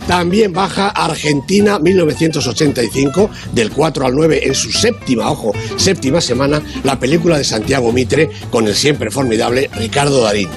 También 0.08 0.54
baja 0.54 0.90
Argentina 0.90 1.80
1985, 1.80 3.30
del 3.54 3.72
4 3.72 4.06
al 4.06 4.16
9 4.16 4.42
en 4.44 4.56
su 4.56 4.72
séptima, 4.72 5.30
ojo, 5.30 5.54
séptima 5.76 6.22
semana, 6.22 6.62
la 6.84 7.00
película 7.00 7.38
de 7.38 7.44
Santiago 7.44 7.92
Mitre 7.92 8.30
con 8.50 8.68
el 8.68 8.76
siempre 8.76 9.12
formidable 9.12 9.70
Ricardo 9.76 10.24
Darín. 10.24 10.50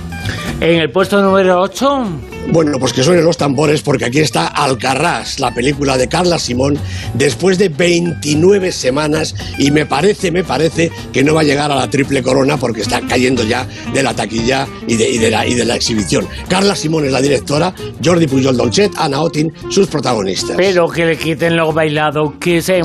En 0.60 0.81
el 0.81 0.91
puesto 0.91 1.20
número 1.23 1.60
8. 1.60 2.07
Bueno, 2.52 2.78
pues 2.81 2.92
que 2.92 3.05
suenen 3.05 3.25
los 3.25 3.36
tambores 3.36 3.81
porque 3.81 4.07
aquí 4.07 4.18
está 4.18 4.49
Alcarrás, 4.49 5.39
la 5.39 5.55
película 5.55 5.97
de 5.97 6.09
Carla 6.09 6.39
Simón, 6.39 6.76
después 7.15 7.59
de 7.59 7.68
29 7.68 8.73
semanas 8.73 9.36
y 9.57 9.70
me 9.70 9.86
parece, 9.86 10.33
me 10.33 10.42
parece 10.42 10.91
que 11.12 11.23
no 11.23 11.34
va 11.34 11.42
a 11.42 11.44
llegar 11.44 11.70
a 11.70 11.76
la 11.76 11.89
triple 11.89 12.23
corona 12.23 12.57
porque 12.57 12.81
está 12.81 13.02
cayendo 13.02 13.44
ya 13.44 13.68
de 13.94 14.02
la 14.02 14.15
taquilla 14.15 14.67
y 14.89 14.97
de, 14.97 15.31
la, 15.31 15.47
y 15.47 15.55
de 15.55 15.65
la 15.65 15.76
exhibición. 15.76 16.26
Carla 16.49 16.75
Simón 16.75 17.05
es 17.05 17.12
la 17.12 17.20
directora, 17.20 17.73
Jordi 18.05 18.26
Pujol 18.26 18.57
Dolcet, 18.57 18.92
Ana 18.97 19.20
Otin, 19.20 19.52
sus 19.68 19.86
protagonistas. 19.86 20.57
Pero 20.57 20.89
que 20.89 21.07
le 21.07 21.17
quiten 21.17 21.57
lo 21.57 21.73
bailado, 21.73 22.34
que 22.41 22.59
es, 22.59 22.68
es 22.68 22.84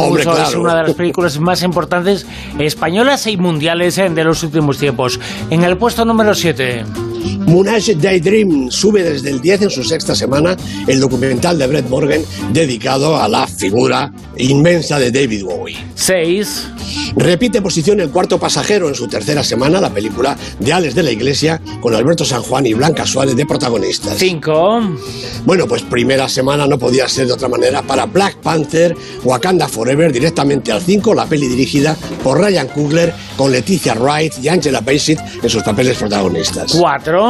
una 0.55 0.75
de 0.75 0.83
las 0.83 0.93
películas 0.95 1.39
más 1.39 1.63
importantes 1.63 2.27
españolas 2.59 3.25
y 3.25 3.37
mundiales 3.37 3.95
de 3.95 4.23
los 4.23 4.43
últimos 4.43 4.77
tiempos. 4.77 5.19
En 5.49 5.63
el 5.63 5.77
puesto 5.77 6.05
número 6.05 6.35
7. 6.35 6.83
Moonage 7.47 7.95
Daydream 7.95 8.71
sube 8.71 9.03
desde 9.03 9.29
el 9.29 9.41
10 9.41 9.63
en 9.63 9.69
su 9.69 9.83
sexta 9.83 10.15
semana 10.15 10.55
el 10.87 10.99
documental 10.99 11.57
de 11.57 11.67
Brett 11.67 11.89
Morgan 11.89 12.21
dedicado 12.51 13.17
a 13.17 13.27
la 13.27 13.47
figura 13.47 14.11
inmensa 14.37 14.99
de 14.99 15.11
David 15.11 15.43
Bowie. 15.43 15.77
6. 15.95 16.67
Repite 17.15 17.61
posición 17.61 17.99
el 17.99 18.09
cuarto 18.09 18.39
pasajero 18.39 18.87
en 18.87 18.95
su 18.95 19.07
tercera 19.07 19.43
semana, 19.43 19.81
la 19.81 19.89
película 19.89 20.37
de 20.59 20.73
Alex 20.73 20.95
de 20.95 21.03
la 21.03 21.11
Iglesia, 21.11 21.61
con 21.81 21.95
Alberto 21.95 22.25
San 22.25 22.41
Juan 22.41 22.65
y 22.65 22.73
Blanca 22.73 23.05
Suárez 23.05 23.35
de 23.35 23.45
protagonistas. 23.45 24.17
5. 24.17 24.81
Bueno, 25.45 25.67
pues 25.67 25.81
primera 25.83 26.27
semana 26.27 26.67
no 26.67 26.77
podía 26.77 27.07
ser 27.07 27.27
de 27.27 27.33
otra 27.33 27.47
manera 27.47 27.81
para 27.81 28.05
Black 28.05 28.37
Panther, 28.37 28.95
Wakanda 29.23 29.67
Forever, 29.67 30.11
directamente 30.11 30.71
al 30.71 30.81
5, 30.81 31.13
la 31.13 31.25
peli 31.25 31.47
dirigida 31.47 31.95
por 32.23 32.39
Ryan 32.39 32.67
Coogler, 32.67 33.13
con 33.37 33.51
Leticia 33.51 33.93
Wright 33.95 34.33
y 34.41 34.47
Angela 34.47 34.81
Bassett 34.81 35.19
en 35.41 35.49
sus 35.49 35.63
papeles 35.63 35.97
protagonistas. 35.97 36.73
4. 36.73 37.24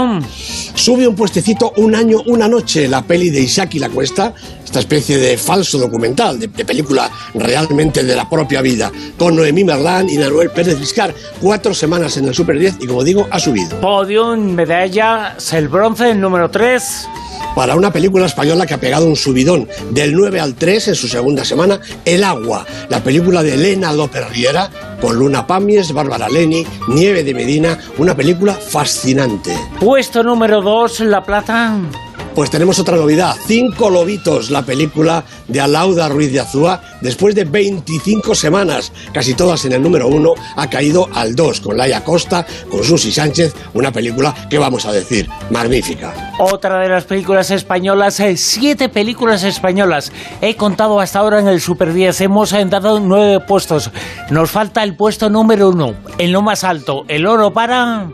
Sube 0.73 1.07
un 1.07 1.15
puestecito 1.15 1.73
un 1.77 1.95
año, 1.95 2.21
una 2.25 2.47
noche, 2.47 2.87
la 2.87 3.01
peli 3.01 3.29
de 3.29 3.41
Isaac 3.41 3.75
y 3.75 3.79
la 3.79 3.89
Cuesta, 3.89 4.33
esta 4.63 4.79
especie 4.79 5.17
de 5.17 5.37
falso 5.37 5.77
documental, 5.77 6.39
de, 6.39 6.47
de 6.47 6.65
película 6.65 7.09
realmente 7.33 8.03
de 8.03 8.15
la 8.15 8.29
propia 8.29 8.61
vida, 8.61 8.91
con 9.17 9.35
Noemí 9.35 9.63
Merlán 9.63 10.09
y 10.09 10.17
Manuel 10.17 10.49
Pérez 10.51 10.79
Vizcar. 10.79 11.13
Cuatro 11.41 11.73
semanas 11.73 12.17
en 12.17 12.27
el 12.27 12.35
Super 12.35 12.59
10 12.59 12.77
y 12.81 12.87
como 12.87 13.03
digo, 13.03 13.27
ha 13.31 13.39
subido. 13.39 13.79
Podium, 13.79 14.53
medalla, 14.53 15.35
el 15.53 15.67
bronce, 15.67 16.11
el 16.11 16.19
número 16.19 16.49
3. 16.49 17.07
Para 17.55 17.75
una 17.75 17.91
película 17.91 18.25
española 18.25 18.65
que 18.65 18.73
ha 18.73 18.79
pegado 18.79 19.05
un 19.05 19.15
subidón 19.15 19.67
del 19.91 20.13
9 20.13 20.39
al 20.39 20.55
3 20.55 20.89
en 20.89 20.95
su 20.95 21.07
segunda 21.07 21.45
semana, 21.45 21.79
El 22.03 22.23
Agua, 22.23 22.65
la 22.89 23.03
película 23.03 23.43
de 23.43 23.53
Elena 23.53 23.93
López 23.93 24.29
Riera, 24.29 24.69
con 25.01 25.17
Luna 25.17 25.47
Pamies, 25.47 25.93
Bárbara 25.93 26.27
Leni, 26.29 26.65
Nieve 26.89 27.23
de 27.23 27.33
Medina, 27.33 27.79
una 27.97 28.15
película 28.15 28.53
fascinante. 28.53 29.55
Puesto 29.79 30.23
número 30.23 30.61
2, 30.61 31.01
La 31.01 31.23
Plata. 31.23 31.77
Pues 32.35 32.49
tenemos 32.49 32.79
otra 32.79 32.97
novedad, 32.97 33.33
Cinco 33.47 33.89
Lobitos, 33.89 34.49
la 34.49 34.63
película 34.63 35.23
de 35.47 35.61
Alauda 35.61 36.09
Ruiz 36.09 36.33
de 36.33 36.41
Azúa, 36.41 36.81
después 36.99 37.33
de 37.33 37.45
25 37.45 38.35
semanas, 38.35 38.91
casi 39.13 39.35
todas 39.35 39.63
en 39.63 39.71
el 39.71 39.81
número 39.81 40.09
uno, 40.09 40.33
ha 40.57 40.69
caído 40.69 41.07
al 41.13 41.33
2, 41.33 41.61
con 41.61 41.77
Laia 41.77 42.03
Costa, 42.03 42.45
con 42.69 42.83
Susi 42.83 43.13
Sánchez, 43.13 43.53
una 43.73 43.93
película 43.93 44.35
que 44.49 44.57
vamos 44.57 44.85
a 44.85 44.91
decir, 44.91 45.29
magnífica. 45.49 46.33
Otra 46.37 46.79
de 46.79 46.89
las 46.89 47.05
películas 47.05 47.51
españolas, 47.51 48.19
eh, 48.19 48.35
siete 48.35 48.89
películas 48.89 49.43
españolas. 49.43 50.11
He 50.41 50.57
contado 50.57 50.99
hasta 50.99 51.19
ahora 51.19 51.39
en 51.39 51.47
el 51.47 51.61
Super 51.61 51.93
10, 51.93 52.19
hemos 52.19 52.51
eh, 52.51 52.65
dado 52.65 52.99
nueve 52.99 53.39
puestos. 53.39 53.91
Nos 54.29 54.51
falta 54.51 54.83
el 54.83 54.97
puesto 54.97 55.29
número 55.29 55.69
uno, 55.69 55.93
el 56.17 56.33
no 56.33 56.41
más 56.41 56.65
alto, 56.65 57.05
el 57.07 57.27
oro 57.27 57.53
para... 57.53 58.09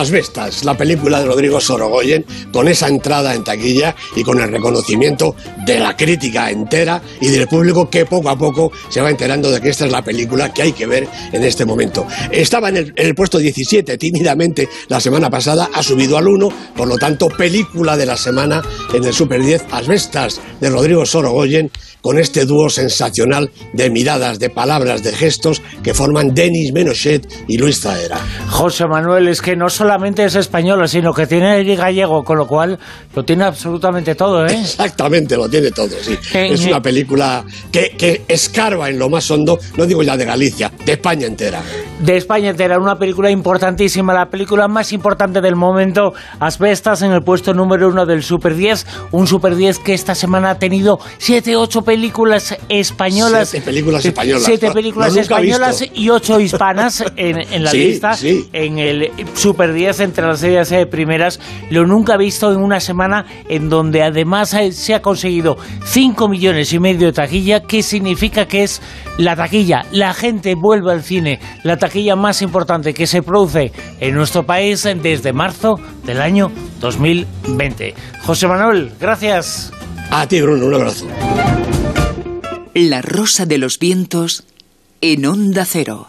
Asbestas, 0.00 0.64
la 0.64 0.76
película 0.76 1.20
de 1.20 1.26
Rodrigo 1.26 1.60
Sorogoyen, 1.60 2.24
con 2.52 2.68
esa 2.68 2.88
entrada 2.88 3.34
en 3.34 3.44
taquilla 3.44 3.96
y 4.14 4.22
con 4.22 4.40
el 4.40 4.50
reconocimiento 4.50 5.34
de 5.64 5.78
la 5.78 5.96
crítica 5.96 6.50
entera 6.50 7.00
y 7.20 7.28
del 7.28 7.48
público 7.48 7.88
que 7.88 8.04
poco 8.04 8.28
a 8.28 8.36
poco 8.36 8.72
se 8.88 9.00
va 9.00 9.10
enterando 9.10 9.50
de 9.50 9.60
que 9.60 9.70
esta 9.70 9.86
es 9.86 9.92
la 9.92 10.02
película 10.02 10.52
que 10.52 10.62
hay 10.62 10.72
que 10.72 10.86
ver 10.86 11.08
en 11.32 11.42
este 11.44 11.64
momento. 11.64 12.06
Estaba 12.30 12.68
en 12.68 12.92
el, 12.94 13.14
puesto 13.14 13.38
17 13.38 13.96
tímidamente 13.96 14.68
la 14.88 15.00
semana 15.00 15.30
pasada, 15.30 15.70
ha 15.72 15.82
subido 15.82 16.18
al 16.18 16.28
1, 16.28 16.48
por 16.76 16.88
lo 16.88 16.98
tanto, 16.98 17.28
película 17.28 17.96
de 17.96 18.06
la 18.06 18.16
semana 18.16 18.62
en 18.92 19.04
el 19.04 19.14
Super 19.14 19.42
10, 19.42 19.64
Asbestas, 19.70 20.40
de 20.60 20.70
Rodrigo 20.70 21.06
Sorogoyen, 21.06 21.70
con 22.06 22.20
este 22.20 22.44
dúo 22.44 22.70
sensacional 22.70 23.50
de 23.72 23.90
miradas, 23.90 24.38
de 24.38 24.48
palabras, 24.48 25.02
de 25.02 25.12
gestos 25.12 25.60
que 25.82 25.92
forman 25.92 26.34
Denis 26.34 26.72
Menochet 26.72 27.26
y 27.48 27.58
Luis 27.58 27.80
Zaera. 27.80 28.20
José 28.48 28.86
Manuel 28.86 29.26
es 29.26 29.42
que 29.42 29.56
no 29.56 29.68
solamente 29.86 30.24
es 30.24 30.34
española, 30.34 30.88
sino 30.88 31.12
que 31.12 31.28
tiene 31.28 31.60
el 31.60 31.76
gallego, 31.76 32.24
con 32.24 32.36
lo 32.38 32.46
cual 32.46 32.76
lo 33.14 33.22
tiene 33.24 33.44
absolutamente 33.44 34.16
todo, 34.16 34.44
¿eh? 34.44 34.58
Exactamente, 34.60 35.36
lo 35.36 35.48
tiene 35.48 35.70
todo, 35.70 35.90
sí. 36.02 36.18
Eh, 36.34 36.48
Es 36.50 36.64
eh. 36.64 36.70
una 36.70 36.82
película 36.82 37.44
que, 37.70 37.94
que 37.96 38.22
escarba 38.26 38.88
en 38.88 38.98
lo 38.98 39.08
más 39.08 39.30
hondo, 39.30 39.58
no 39.76 39.86
digo 39.86 40.02
ya 40.02 40.16
de 40.16 40.24
Galicia, 40.24 40.72
de 40.84 40.92
España 40.92 41.28
entera. 41.28 41.62
De 42.00 42.16
España 42.16 42.50
entera, 42.50 42.78
una 42.80 42.96
película 42.96 43.30
importantísima, 43.30 44.12
la 44.12 44.26
película 44.26 44.66
más 44.66 44.92
importante 44.92 45.40
del 45.40 45.54
momento, 45.54 46.12
Asbestas 46.40 47.02
en 47.02 47.12
el 47.12 47.22
puesto 47.22 47.54
número 47.54 47.88
uno 47.88 48.04
del 48.06 48.24
Super 48.24 48.56
10, 48.56 48.86
un 49.12 49.28
Super 49.28 49.54
10 49.54 49.78
que 49.78 49.94
esta 49.94 50.16
semana 50.16 50.50
ha 50.50 50.58
tenido 50.58 50.98
siete, 51.18 51.54
ocho 51.54 51.82
películas 51.82 52.56
españolas. 52.68 53.48
Siete 53.50 53.64
películas 53.64 54.04
españolas. 54.04 54.42
Siete 54.44 54.66
No, 54.66 54.72
películas 54.74 55.08
no, 55.14 55.20
nunca 55.20 55.34
españolas 55.36 55.84
y 55.94 56.10
ocho 56.10 56.40
hispanas 56.40 57.04
en, 57.16 57.38
en 57.52 57.62
la 57.62 57.70
Sí, 57.76 57.78
lista, 57.78 58.14
sí. 58.14 58.48
en 58.52 58.78
el 58.78 59.10
Super 59.34 59.65
10 59.72 60.00
entre 60.00 60.26
las 60.26 60.40
series 60.40 60.86
primeras. 60.86 61.40
Lo 61.70 61.86
nunca 61.86 62.16
visto 62.16 62.52
en 62.52 62.58
una 62.58 62.80
semana 62.80 63.26
en 63.48 63.68
donde 63.68 64.02
además 64.02 64.56
se 64.70 64.94
ha 64.94 65.02
conseguido 65.02 65.56
5 65.84 66.28
millones 66.28 66.72
y 66.72 66.78
medio 66.78 67.06
de 67.06 67.12
taquilla, 67.12 67.60
que 67.60 67.82
significa 67.82 68.46
que 68.46 68.62
es 68.62 68.82
la 69.18 69.36
taquilla, 69.36 69.86
la 69.92 70.12
gente 70.12 70.54
vuelve 70.54 70.92
al 70.92 71.02
cine, 71.02 71.40
la 71.62 71.76
taquilla 71.76 72.16
más 72.16 72.42
importante 72.42 72.92
que 72.92 73.06
se 73.06 73.22
produce 73.22 73.72
en 74.00 74.14
nuestro 74.14 74.44
país 74.44 74.86
desde 75.02 75.32
marzo 75.32 75.80
del 76.04 76.20
año 76.20 76.50
2020. 76.80 77.94
José 78.22 78.46
Manuel, 78.46 78.92
gracias. 79.00 79.72
A 80.10 80.26
ti, 80.26 80.40
Bruno, 80.40 80.66
un 80.66 80.74
abrazo. 80.74 81.06
La 82.74 83.00
rosa 83.00 83.46
de 83.46 83.58
los 83.58 83.78
vientos 83.78 84.44
en 85.00 85.24
onda 85.26 85.64
cero. 85.64 86.08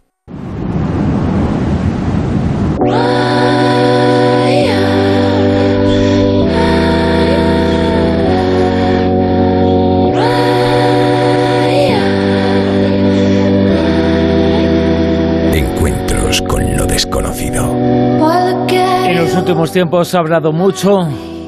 Últimos 19.48 19.72
tiempos 19.72 20.14
ha 20.14 20.20
hablado 20.20 20.52
mucho 20.52 21.08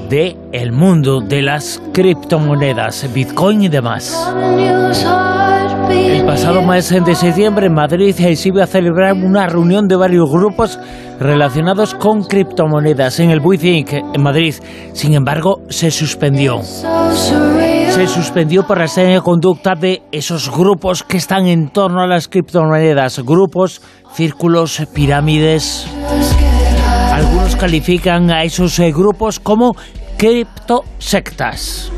de 0.10 0.38
el 0.54 0.72
mundo 0.72 1.20
de 1.20 1.42
las 1.42 1.82
criptomonedas, 1.92 3.14
Bitcoin 3.14 3.64
y 3.64 3.68
demás. 3.68 4.34
El 5.90 6.26
pasado 6.26 6.62
mes 6.62 6.90
de 6.90 7.14
septiembre 7.14 7.66
en 7.66 7.74
Madrid 7.74 8.16
se 8.16 8.48
iba 8.48 8.64
a 8.64 8.68
celebrar 8.68 9.16
una 9.16 9.48
reunión 9.48 9.90
de 9.90 9.98
varios 9.98 10.32
grupos 10.32 10.80
relacionados 11.20 11.94
con 11.94 12.24
criptomonedas 12.24 13.20
en 13.20 13.32
el 13.32 13.42
WeThink 13.42 13.92
en 13.92 14.24
Madrid. 14.24 14.56
Sin 14.94 15.14
embargo, 15.14 15.64
se 15.68 15.92
suspendió. 15.92 16.62
Se 16.64 18.08
suspendió 18.08 18.66
por 18.66 18.78
la 18.78 18.86
extraña 18.86 19.20
conducta 19.20 19.76
de 19.76 20.04
esos 20.14 20.50
grupos 20.50 21.04
que 21.04 21.18
están 21.18 21.48
en 21.48 21.68
torno 21.68 22.02
a 22.02 22.08
las 22.08 22.30
criptomonedas, 22.30 23.20
grupos, 23.26 23.82
círculos, 24.14 24.88
pirámides. 24.94 25.86
Algunos 27.20 27.58
califican 27.58 28.32
a 28.32 28.44
esos 28.44 28.80
eh, 28.80 28.94
grupos 28.94 29.42
como 29.42 29.76
criptosectas. 30.18 31.92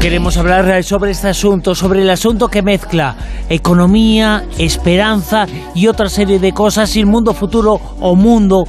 Queremos 0.00 0.36
hablar 0.36 0.68
eh, 0.68 0.82
sobre 0.82 1.12
este 1.12 1.28
asunto, 1.28 1.76
sobre 1.76 2.02
el 2.02 2.10
asunto 2.10 2.48
que 2.48 2.62
mezcla 2.62 3.14
economía, 3.48 4.42
esperanza 4.58 5.46
y 5.76 5.86
otra 5.86 6.08
serie 6.08 6.40
de 6.40 6.50
cosas 6.52 6.96
el 6.96 7.06
mundo 7.06 7.32
futuro 7.32 7.80
o 8.00 8.16
mundo 8.16 8.64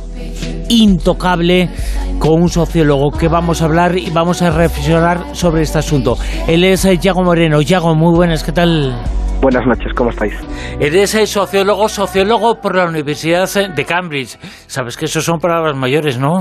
intocable 0.69 1.71
con 2.19 2.39
un 2.43 2.49
sociólogo 2.49 3.09
que 3.09 3.27
vamos 3.27 3.63
a 3.63 3.65
hablar 3.65 3.97
y 3.97 4.11
vamos 4.11 4.43
a 4.43 4.51
reflexionar 4.51 5.35
sobre 5.35 5.63
este 5.63 5.79
asunto. 5.79 6.15
Él 6.47 6.63
es 6.63 6.85
eh, 6.85 6.99
Yago 6.99 7.23
Moreno. 7.23 7.59
Yago, 7.61 7.95
muy 7.95 8.15
buenas, 8.15 8.43
¿qué 8.43 8.51
tal? 8.51 8.95
Buenas 9.41 9.67
noches, 9.67 9.93
¿cómo 9.93 10.09
estáis? 10.09 10.33
Eres 10.79 11.11
sociólogo, 11.31 11.87
sociólogo 11.87 12.55
por 12.59 12.75
la 12.75 12.85
Universidad 12.85 13.47
de 13.75 13.85
Cambridge. 13.85 14.37
Sabes 14.67 14.97
que 14.97 15.05
eso 15.05 15.21
son 15.21 15.39
palabras 15.39 15.77
mayores, 15.77 16.19
¿no? 16.19 16.39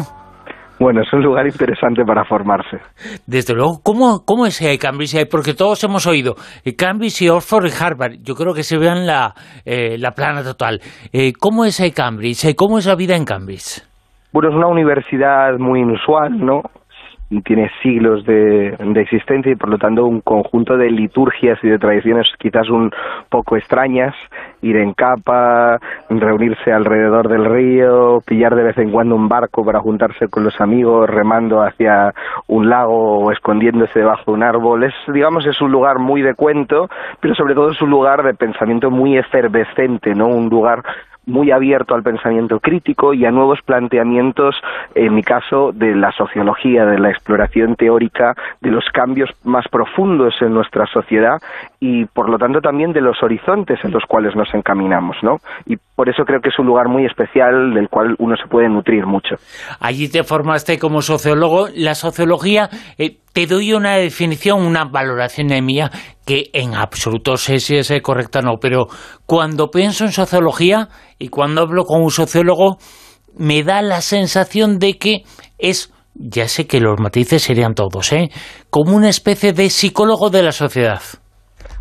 Bueno, 0.80 1.02
es 1.02 1.12
un 1.12 1.22
lugar 1.22 1.46
interesante 1.46 2.04
para 2.04 2.24
formarse. 2.24 2.78
Desde 3.26 3.54
luego, 3.54 3.80
¿cómo, 3.82 4.24
cómo 4.26 4.46
es 4.46 4.60
Cambridge? 4.80 5.28
Porque 5.30 5.54
todos 5.54 5.82
hemos 5.84 6.06
oído 6.06 6.34
eh, 6.64 6.74
Cambridge 6.74 7.22
y 7.22 7.28
Oxford 7.28 7.66
y 7.66 7.84
Harvard. 7.84 8.16
Yo 8.22 8.34
creo 8.34 8.54
que 8.54 8.62
se 8.62 8.78
vean 8.78 9.06
la, 9.06 9.34
eh, 9.64 9.96
la 9.98 10.12
plana 10.12 10.42
total. 10.42 10.80
Eh, 11.12 11.32
¿Cómo 11.38 11.64
es 11.64 11.80
Cambridge? 11.94 12.44
Eh, 12.46 12.54
¿Cómo 12.56 12.78
es 12.78 12.86
la 12.86 12.94
vida 12.94 13.14
en 13.14 13.24
Cambridge? 13.24 13.82
Bueno, 14.32 14.50
es 14.50 14.54
una 14.54 14.68
universidad 14.68 15.56
muy 15.58 15.80
inusual, 15.80 16.38
¿no? 16.38 16.62
Tiene 17.44 17.70
siglos 17.82 18.24
de, 18.24 18.76
de 18.78 19.00
existencia 19.00 19.50
y 19.50 19.56
por 19.56 19.68
lo 19.68 19.78
tanto 19.78 20.06
un 20.06 20.20
conjunto 20.20 20.76
de 20.76 20.90
liturgias 20.90 21.58
y 21.62 21.68
de 21.68 21.78
tradiciones 21.78 22.28
quizás 22.38 22.70
un 22.70 22.90
poco 23.28 23.56
extrañas. 23.56 24.14
Ir 24.62 24.76
en 24.76 24.94
capa, 24.94 25.78
reunirse 26.08 26.72
alrededor 26.72 27.28
del 27.28 27.44
río, 27.44 28.20
pillar 28.24 28.54
de 28.54 28.62
vez 28.62 28.78
en 28.78 28.90
cuando 28.90 29.16
un 29.16 29.28
barco 29.28 29.64
para 29.64 29.80
juntarse 29.80 30.28
con 30.28 30.44
los 30.44 30.60
amigos, 30.60 31.10
remando 31.10 31.62
hacia 31.62 32.14
un 32.46 32.68
lago 32.68 33.18
o 33.18 33.32
escondiéndose 33.32 33.98
debajo 33.98 34.30
de 34.30 34.32
un 34.32 34.42
árbol. 34.42 34.84
Es, 34.84 34.94
digamos, 35.12 35.46
es 35.46 35.60
un 35.60 35.72
lugar 35.72 35.98
muy 35.98 36.22
de 36.22 36.34
cuento, 36.34 36.88
pero 37.20 37.34
sobre 37.34 37.54
todo 37.54 37.70
es 37.70 37.82
un 37.82 37.90
lugar 37.90 38.22
de 38.22 38.34
pensamiento 38.34 38.90
muy 38.90 39.16
efervescente, 39.18 40.14
¿no? 40.14 40.28
Un 40.28 40.48
lugar 40.48 40.82
muy 41.26 41.50
abierto 41.50 41.94
al 41.94 42.02
pensamiento 42.02 42.60
crítico 42.60 43.12
y 43.12 43.24
a 43.24 43.30
nuevos 43.30 43.60
planteamientos, 43.62 44.54
en 44.94 45.14
mi 45.14 45.22
caso, 45.22 45.72
de 45.72 45.94
la 45.94 46.12
sociología, 46.12 46.86
de 46.86 46.98
la 46.98 47.10
exploración 47.10 47.76
teórica, 47.76 48.34
de 48.60 48.70
los 48.70 48.84
cambios 48.92 49.30
más 49.44 49.66
profundos 49.68 50.34
en 50.40 50.54
nuestra 50.54 50.86
sociedad 50.86 51.40
y, 51.78 52.06
por 52.06 52.30
lo 52.30 52.38
tanto, 52.38 52.60
también 52.60 52.92
de 52.92 53.00
los 53.00 53.22
horizontes 53.22 53.78
en 53.84 53.90
los 53.90 54.02
cuales 54.08 54.34
nos 54.34 54.48
encaminamos, 54.54 55.16
¿no? 55.22 55.36
Y 55.66 55.76
por 55.94 56.08
eso 56.08 56.24
creo 56.24 56.40
que 56.40 56.48
es 56.48 56.58
un 56.58 56.66
lugar 56.66 56.88
muy 56.88 57.04
especial 57.04 57.74
del 57.74 57.88
cual 57.88 58.14
uno 58.18 58.34
se 58.36 58.48
puede 58.48 58.68
nutrir 58.68 59.06
mucho. 59.06 59.36
Allí 59.80 60.08
te 60.08 60.24
formaste 60.24 60.78
como 60.78 61.02
sociólogo. 61.02 61.68
La 61.74 61.94
sociología, 61.94 62.70
eh, 62.98 63.18
te 63.32 63.46
doy 63.46 63.74
una 63.74 63.96
definición, 63.96 64.64
una 64.64 64.84
valoración 64.84 65.48
de 65.48 65.60
mía, 65.60 65.90
que 66.24 66.44
en 66.54 66.74
absoluto 66.74 67.36
sé 67.36 67.60
si 67.60 67.76
es 67.76 67.90
eh, 67.90 68.00
correcta 68.00 68.38
o 68.38 68.42
no, 68.42 68.54
pero 68.60 68.86
cuando 69.26 69.70
pienso 69.70 70.04
en 70.04 70.12
sociología 70.12 70.88
y 71.18 71.28
cuando 71.28 71.60
hablo 71.60 71.84
con 71.84 72.02
un 72.02 72.10
sociólogo, 72.10 72.78
me 73.38 73.62
da 73.62 73.82
la 73.82 74.00
sensación 74.00 74.78
de 74.78 74.94
que 74.94 75.24
es, 75.58 75.92
ya 76.14 76.48
sé 76.48 76.66
que 76.66 76.80
los 76.80 76.98
matices 76.98 77.42
serían 77.42 77.74
todos, 77.74 78.12
¿eh? 78.12 78.30
como 78.70 78.96
una 78.96 79.10
especie 79.10 79.52
de 79.52 79.68
psicólogo 79.68 80.30
de 80.30 80.42
la 80.42 80.52
sociedad. 80.52 81.02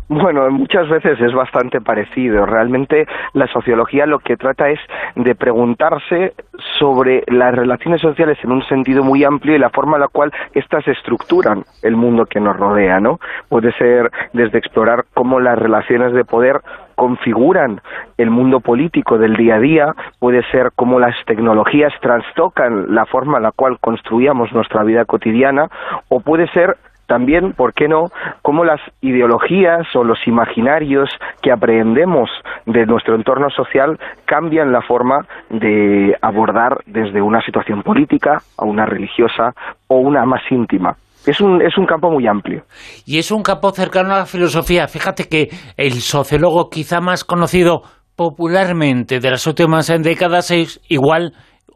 Bueno, 0.08 0.48
muchas 0.50 0.88
veces 0.88 1.20
es 1.20 1.32
bastante 1.32 1.80
parecido. 1.80 2.46
Realmente 2.46 3.06
la 3.32 3.48
sociología 3.48 4.06
lo 4.06 4.20
que 4.20 4.36
trata 4.36 4.68
es 4.70 4.78
de 5.16 5.34
preguntarse 5.34 6.32
sobre 6.78 7.24
las 7.26 7.52
relaciones 7.52 8.00
sociales 8.00 8.38
en 8.44 8.52
un 8.52 8.62
sentido 8.66 9.02
muy 9.02 9.24
amplio 9.24 9.56
y 9.56 9.58
la 9.58 9.70
forma 9.70 9.96
en 9.96 10.02
la 10.02 10.08
cual 10.08 10.32
éstas 10.54 10.86
estructuran 10.86 11.64
el 11.82 11.96
mundo 11.96 12.24
que 12.26 12.38
nos 12.38 12.56
rodea, 12.56 13.00
¿no? 13.00 13.18
Puede 13.48 13.72
ser 13.72 14.12
desde 14.32 14.58
explorar 14.58 15.06
cómo 15.12 15.40
las 15.40 15.58
relaciones 15.58 16.12
de 16.12 16.24
poder 16.24 16.60
configuran 16.94 17.80
el 18.16 18.30
mundo 18.30 18.60
político 18.60 19.18
del 19.18 19.36
día 19.36 19.56
a 19.56 19.60
día, 19.60 19.94
puede 20.20 20.42
ser 20.50 20.70
cómo 20.76 21.00
las 21.00 21.14
tecnologías 21.26 21.92
trastocan 22.00 22.94
la 22.94 23.06
forma 23.06 23.38
en 23.38 23.42
la 23.42 23.52
cual 23.52 23.78
construíamos 23.80 24.52
nuestra 24.52 24.82
vida 24.84 25.04
cotidiana, 25.04 25.68
o 26.08 26.20
puede 26.20 26.48
ser 26.52 26.76
también, 27.06 27.52
¿por 27.52 27.72
qué 27.72 27.88
no?, 27.88 28.06
cómo 28.42 28.64
las 28.64 28.80
ideologías 29.00 29.86
o 29.94 30.04
los 30.04 30.18
imaginarios 30.26 31.08
que 31.42 31.52
aprendemos 31.52 32.30
de 32.66 32.86
nuestro 32.86 33.14
entorno 33.14 33.48
social 33.50 33.98
cambian 34.24 34.72
la 34.72 34.82
forma 34.82 35.26
de 35.50 36.14
abordar 36.20 36.78
desde 36.86 37.22
una 37.22 37.40
situación 37.42 37.82
política 37.82 38.38
a 38.58 38.64
una 38.64 38.86
religiosa 38.86 39.52
o 39.88 39.96
una 39.96 40.24
más 40.24 40.42
íntima. 40.50 40.96
Es 41.26 41.40
un, 41.40 41.60
es 41.60 41.76
un 41.76 41.86
campo 41.86 42.10
muy 42.10 42.26
amplio. 42.28 42.62
Y 43.04 43.18
es 43.18 43.32
un 43.32 43.42
campo 43.42 43.72
cercano 43.72 44.14
a 44.14 44.18
la 44.18 44.26
filosofía. 44.26 44.86
Fíjate 44.86 45.24
que 45.28 45.48
el 45.76 45.94
sociólogo 45.94 46.70
quizá 46.70 47.00
más 47.00 47.24
conocido 47.24 47.82
popularmente 48.14 49.18
de 49.18 49.30
las 49.30 49.46
últimas 49.46 49.88
décadas 50.02 50.50
es 50.50 50.80
igual 50.88 51.32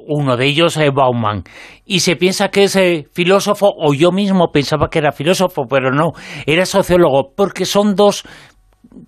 uno 0.07 0.37
de 0.37 0.47
ellos 0.47 0.77
es 0.77 0.93
Bauman, 0.93 1.45
y 1.85 2.01
se 2.01 2.17
piensa 2.17 2.49
que 2.49 2.65
es 2.65 2.77
eh, 2.77 3.07
filósofo, 3.13 3.71
o 3.77 3.95
yo 3.95 4.13
mismo 4.13 4.51
pensaba 4.53 4.89
que 4.91 4.99
era 4.99 5.13
filósofo, 5.13 5.65
pero 5.69 5.91
no, 5.91 6.13
era 6.47 6.67
sociólogo, 6.67 7.33
porque 7.37 7.65
son 7.65 7.95
dos 7.95 8.25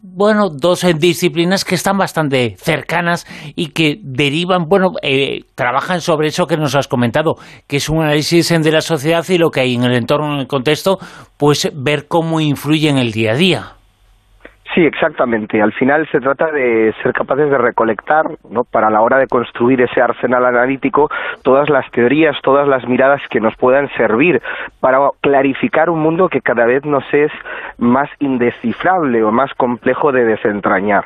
bueno, 0.02 0.48
dos 0.50 0.84
eh, 0.84 0.94
disciplinas 0.94 1.64
que 1.64 1.74
están 1.74 1.98
bastante 1.98 2.54
cercanas 2.58 3.26
y 3.56 3.68
que 3.68 3.96
derivan, 4.02 4.66
bueno, 4.68 4.92
eh, 5.02 5.40
trabajan 5.54 6.00
sobre 6.00 6.28
eso 6.28 6.46
que 6.46 6.56
nos 6.56 6.74
has 6.74 6.88
comentado, 6.88 7.34
que 7.66 7.78
es 7.78 7.88
un 7.88 8.02
análisis 8.02 8.48
de 8.48 8.70
la 8.70 8.80
sociedad 8.80 9.24
y 9.28 9.38
lo 9.38 9.50
que 9.50 9.60
hay 9.60 9.74
en 9.74 9.84
el 9.84 9.94
entorno, 9.94 10.34
en 10.34 10.40
el 10.40 10.46
contexto, 10.46 10.98
pues 11.36 11.70
ver 11.74 12.06
cómo 12.06 12.40
influye 12.40 12.88
en 12.88 12.98
el 12.98 13.12
día 13.12 13.32
a 13.32 13.36
día. 13.36 13.81
Sí, 14.74 14.86
exactamente. 14.86 15.60
Al 15.60 15.72
final 15.72 16.08
se 16.10 16.20
trata 16.20 16.50
de 16.50 16.94
ser 17.02 17.12
capaces 17.12 17.50
de 17.50 17.58
recolectar, 17.58 18.26
¿no? 18.48 18.64
para 18.64 18.88
la 18.88 19.02
hora 19.02 19.18
de 19.18 19.26
construir 19.26 19.82
ese 19.82 20.00
arsenal 20.00 20.46
analítico, 20.46 21.10
todas 21.42 21.68
las 21.68 21.90
teorías, 21.90 22.36
todas 22.42 22.66
las 22.66 22.86
miradas 22.88 23.20
que 23.28 23.40
nos 23.40 23.54
puedan 23.56 23.90
servir 23.96 24.40
para 24.80 24.98
clarificar 25.20 25.90
un 25.90 26.00
mundo 26.00 26.30
que 26.30 26.40
cada 26.40 26.64
vez 26.64 26.84
nos 26.86 27.04
es 27.12 27.30
más 27.76 28.08
indescifrable 28.18 29.22
o 29.22 29.30
más 29.30 29.52
complejo 29.54 30.10
de 30.10 30.24
desentrañar. 30.24 31.04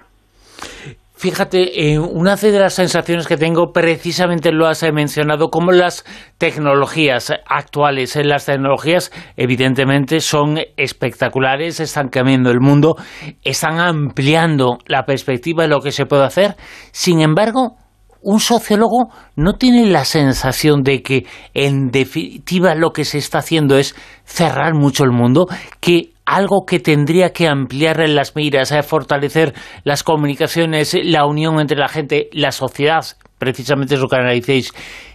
Fíjate, 1.19 1.93
eh, 1.93 1.99
una 1.99 2.37
de 2.37 2.59
las 2.59 2.75
sensaciones 2.75 3.27
que 3.27 3.39
tengo 3.39 3.73
precisamente 3.73 4.53
lo 4.53 4.67
has 4.67 4.83
mencionado, 4.93 5.49
como 5.49 5.73
las 5.73 6.05
tecnologías 6.37 7.33
actuales, 7.47 8.17
eh, 8.17 8.25
las 8.25 8.45
tecnologías 8.45 9.11
evidentemente 9.39 10.21
son 10.21 10.59
espectaculares, 10.77 11.81
están 11.81 12.09
cambiando 12.11 12.51
el 12.51 12.61
mundo, 12.61 12.97
están 13.43 13.81
ampliando 13.81 14.77
la 14.89 15.07
perspectiva 15.07 15.63
de 15.63 15.71
lo 15.71 15.81
que 15.81 15.91
se 15.91 16.05
puede 16.05 16.25
hacer. 16.25 16.55
Sin 16.93 17.23
embargo, 17.23 17.77
un 18.21 18.39
sociólogo 18.39 19.09
no 19.37 19.55
tiene 19.55 19.87
la 19.87 20.05
sensación 20.05 20.83
de 20.83 21.01
que 21.01 21.25
en 21.55 21.89
definitiva 21.93 22.75
lo 22.75 22.91
que 22.91 23.07
se 23.07 23.17
está 23.17 23.39
haciendo 23.39 23.79
es 23.79 23.95
cerrar 24.27 24.75
mucho 24.75 25.05
el 25.05 25.13
mundo, 25.13 25.47
que 25.81 26.11
algo 26.27 26.67
que 26.67 26.81
tendría 26.81 27.33
que 27.33 27.49
ampliar 27.49 28.01
en 28.01 28.17
las 28.17 28.35
miras, 28.37 28.73
a 28.73 28.83
fortalecer 28.83 29.55
las 29.85 30.03
comunicaciones, 30.03 30.97
la 31.03 31.25
unión 31.25 31.61
entre 31.61 31.79
la 31.79 31.89
gente, 31.89 32.29
la 32.33 32.53
sociedad, 32.53 33.05
precisamente 33.39 33.95
es 33.95 34.01
lo 34.01 34.09
que 34.09 34.17
analicéis, 34.17 34.73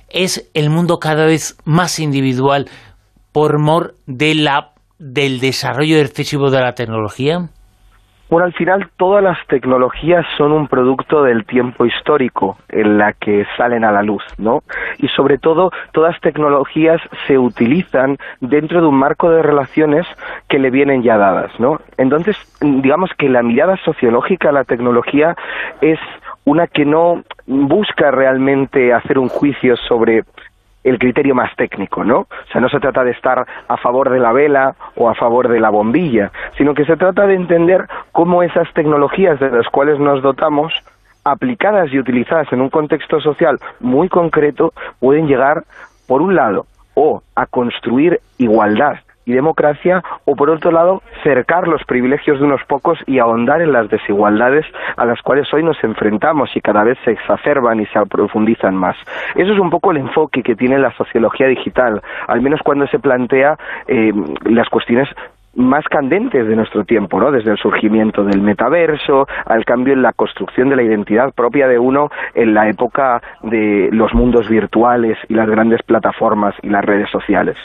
es 0.10 0.50
el 0.54 0.70
mundo 0.70 0.98
cada 1.00 1.26
vez 1.26 1.58
más 1.66 2.00
individual 2.00 2.70
por 3.32 3.60
mor 3.60 3.96
de 4.08 4.36
la, 4.36 4.74
del 5.00 5.40
desarrollo 5.40 6.00
excesivo 6.00 6.50
de 6.50 6.62
la 6.62 6.74
tecnología? 6.74 7.50
Bueno, 8.32 8.46
al 8.46 8.54
final 8.54 8.88
todas 8.96 9.22
las 9.22 9.38
tecnologías 9.48 10.26
son 10.38 10.54
un 10.54 10.70
producto 10.70 11.22
del 11.22 11.44
tiempo 11.44 11.86
histórico 11.86 12.58
en 12.70 12.98
la 12.98 13.12
que 13.12 13.46
salen 13.58 13.84
a 13.84 13.92
la 13.92 14.04
luz, 14.04 14.24
¿no? 14.38 14.64
Y 15.00 15.10
sobre 15.10 15.38
todo, 15.38 15.70
todas 15.92 16.18
tecnologías 16.22 17.02
se 17.28 17.38
utilizan 17.38 18.18
dentro 18.40 18.80
de 18.80 18.88
un 18.88 18.96
marco 18.96 19.30
de 19.30 19.42
relaciones 19.42 20.08
que 20.48 20.60
le 20.60 20.70
vienen 20.70 21.04
ya 21.04 21.18
dadas, 21.18 21.52
¿no? 21.60 21.82
Entonces, 21.98 22.38
digamos 22.62 23.12
que 23.18 23.28
la 23.28 23.44
mirada 23.44 23.76
sociológica 23.84 24.48
a 24.48 24.54
la 24.54 24.64
tecnología 24.64 25.36
es 25.82 26.00
una 26.46 26.68
que 26.68 26.86
no 26.86 27.24
busca 27.48 28.12
realmente 28.12 28.94
hacer 28.94 29.20
un 29.20 29.28
juicio 29.28 29.76
sobre 29.76 30.24
el 30.84 30.98
criterio 31.00 31.36
más 31.36 31.56
técnico, 31.56 32.04
¿no? 32.04 32.20
O 32.20 32.28
sea, 32.52 32.62
no 32.62 32.70
se 32.70 32.80
trata 32.80 33.04
de 33.04 33.12
estar 33.12 33.46
a 33.68 33.78
favor 33.78 34.10
de 34.10 34.20
la 34.20 34.32
vela 34.32 34.76
o 34.96 35.10
a 35.10 35.16
favor 35.16 35.48
de 35.48 35.60
la 35.60 35.70
bombilla, 35.70 36.32
sino 36.58 36.74
que 36.74 36.86
se 36.86 36.98
trata 36.98 37.28
de 37.28 37.36
entender 37.36 37.88
cómo 38.12 38.44
esas 38.44 38.72
tecnologías 38.74 39.40
de 39.40 39.52
las 39.52 39.68
cuales 39.68 40.00
nos 40.00 40.22
dotamos, 40.22 40.74
aplicadas 41.24 41.94
y 41.94 42.00
utilizadas 42.00 42.52
en 42.52 42.62
un 42.62 42.70
contexto 42.70 43.20
social 43.20 43.60
muy 43.80 44.10
concreto, 44.10 44.74
pueden 45.00 45.28
llegar, 45.28 45.64
por 46.08 46.22
un 46.22 46.36
lado, 46.36 46.66
o 46.96 47.22
a 47.36 47.46
construir 47.46 48.20
igualdad 48.38 48.96
y 49.26 49.34
democracia, 49.34 50.04
o 50.26 50.36
por 50.36 50.50
otro 50.50 50.72
lado, 50.72 51.02
cercar 51.24 51.68
los 51.68 51.84
privilegios 51.84 52.40
de 52.40 52.46
unos 52.46 52.64
pocos 52.66 53.00
y 53.06 53.20
ahondar 53.20 53.62
en 53.62 53.72
las 53.72 53.90
desigualdades 53.90 54.66
a 54.98 55.06
las 55.06 55.22
cuales 55.22 55.52
hoy 55.54 55.64
nos 55.64 55.82
enfrentamos 55.84 56.56
y 56.56 56.62
cada 56.62 56.84
vez 56.84 56.98
se 57.06 57.12
exacerban 57.12 57.80
y 57.80 57.86
se 57.88 58.00
profundizan 58.06 58.76
más. 58.76 58.98
Eso 59.36 59.54
es 59.54 59.60
un 59.60 59.70
poco 59.70 59.92
el 59.92 59.98
enfoque 59.98 60.44
que 60.44 60.56
tiene 60.56 60.80
la 60.80 60.92
sociología 60.94 61.48
digital, 61.48 62.02
al 62.28 62.42
menos 62.42 62.62
cuando 62.64 62.88
se 62.88 63.00
plantea 63.00 63.58
eh, 63.88 64.12
las 64.46 64.70
cuestiones 64.70 65.08
más 65.56 65.84
candentes 65.86 66.48
de 66.48 66.56
nuestro 66.56 66.86
tiempo, 66.86 67.20
¿no? 67.20 67.32
Desde 67.32 67.52
el 67.52 67.58
surgimiento 67.58 68.24
del 68.24 68.42
metaverso 68.42 69.28
al 69.46 69.66
cambio 69.66 69.94
en 69.94 70.02
la 70.02 70.14
construcción 70.14 70.70
de 70.70 70.78
la 70.78 70.84
identidad 70.84 71.34
propia 71.34 71.68
de 71.68 71.78
uno 71.78 72.10
en 72.34 72.54
la 72.54 72.70
época 72.70 73.22
de 73.44 73.90
los 73.92 74.14
mundos 74.14 74.48
virtuales 74.48 75.18
y 75.28 75.34
las 75.34 75.50
grandes 75.50 75.84
plataformas 75.84 76.56
y 76.62 76.70
las 76.70 76.86
redes 76.86 77.10
sociales. 77.10 77.58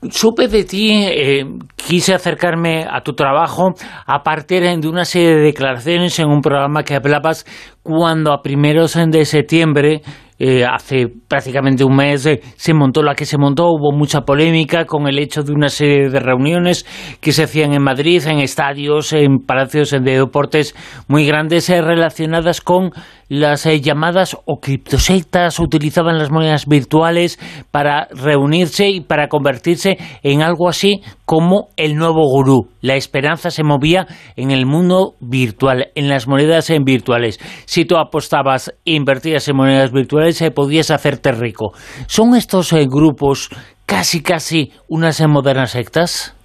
Supe 0.00 0.46
de 0.46 0.62
ti, 0.62 0.92
eh, 0.92 1.44
quise 1.74 2.14
acercarme 2.14 2.86
a 2.88 3.00
tu 3.00 3.14
trabajo 3.14 3.74
a 4.06 4.22
partir 4.22 4.62
de 4.62 4.88
una 4.88 5.04
serie 5.04 5.34
de 5.34 5.42
declaraciones 5.42 6.16
en 6.20 6.28
un 6.28 6.40
programa 6.40 6.84
que 6.84 6.94
hablabas 6.94 7.44
cuando 7.82 8.32
a 8.32 8.40
primeros 8.40 8.94
de 8.94 9.24
septiembre 9.24 10.02
eh, 10.38 10.64
hace 10.64 11.08
prácticamente 11.26 11.82
un 11.82 11.96
mes 11.96 12.24
eh, 12.26 12.40
se 12.54 12.72
montó 12.72 13.02
la 13.02 13.16
que 13.16 13.24
se 13.24 13.38
montó, 13.38 13.64
hubo 13.70 13.90
mucha 13.90 14.20
polémica 14.20 14.84
con 14.84 15.08
el 15.08 15.18
hecho 15.18 15.42
de 15.42 15.52
una 15.52 15.68
serie 15.68 16.10
de 16.10 16.20
reuniones 16.20 16.86
que 17.20 17.32
se 17.32 17.42
hacían 17.42 17.72
en 17.72 17.82
Madrid, 17.82 18.22
en 18.24 18.38
estadios, 18.38 19.12
en 19.12 19.40
palacios 19.40 19.90
de 19.90 20.00
deportes 20.00 20.76
muy 21.08 21.26
grandes 21.26 21.68
eh, 21.70 21.82
relacionadas 21.82 22.60
con 22.60 22.90
las 23.28 23.64
llamadas 23.64 24.36
o 24.44 24.60
criptosectas, 24.60 25.58
utilizaban 25.58 26.18
las 26.18 26.30
monedas 26.30 26.66
virtuales 26.66 27.38
para 27.70 28.08
reunirse 28.10 28.88
y 28.88 29.00
para 29.00 29.28
convertirse 29.28 29.98
en 30.22 30.42
algo 30.42 30.68
así 30.68 31.02
como 31.24 31.68
el 31.76 31.96
nuevo 31.96 32.22
gurú. 32.24 32.68
La 32.80 32.96
esperanza 32.96 33.50
se 33.50 33.64
movía 33.64 34.06
en 34.36 34.50
el 34.50 34.64
mundo 34.66 35.14
virtual, 35.20 35.88
en 35.94 36.08
las 36.08 36.26
monedas 36.26 36.70
en 36.70 36.84
virtuales. 36.84 37.38
Si 37.66 37.84
tú 37.84 37.96
apostabas 37.96 38.72
e 38.84 38.92
invertías 38.94 39.46
en 39.48 39.56
monedas 39.56 39.92
virtuales, 39.92 40.36
se 40.36 40.50
podías 40.50 40.90
hacerte 40.90 41.32
rico. 41.32 41.72
¿Son 42.06 42.34
estos 42.34 42.72
eh, 42.72 42.86
grupos 42.88 43.50
casi 43.84 44.22
casi 44.22 44.72
unas 44.88 45.20
eh, 45.20 45.26
modernas 45.26 45.72
sectas? 45.72 46.37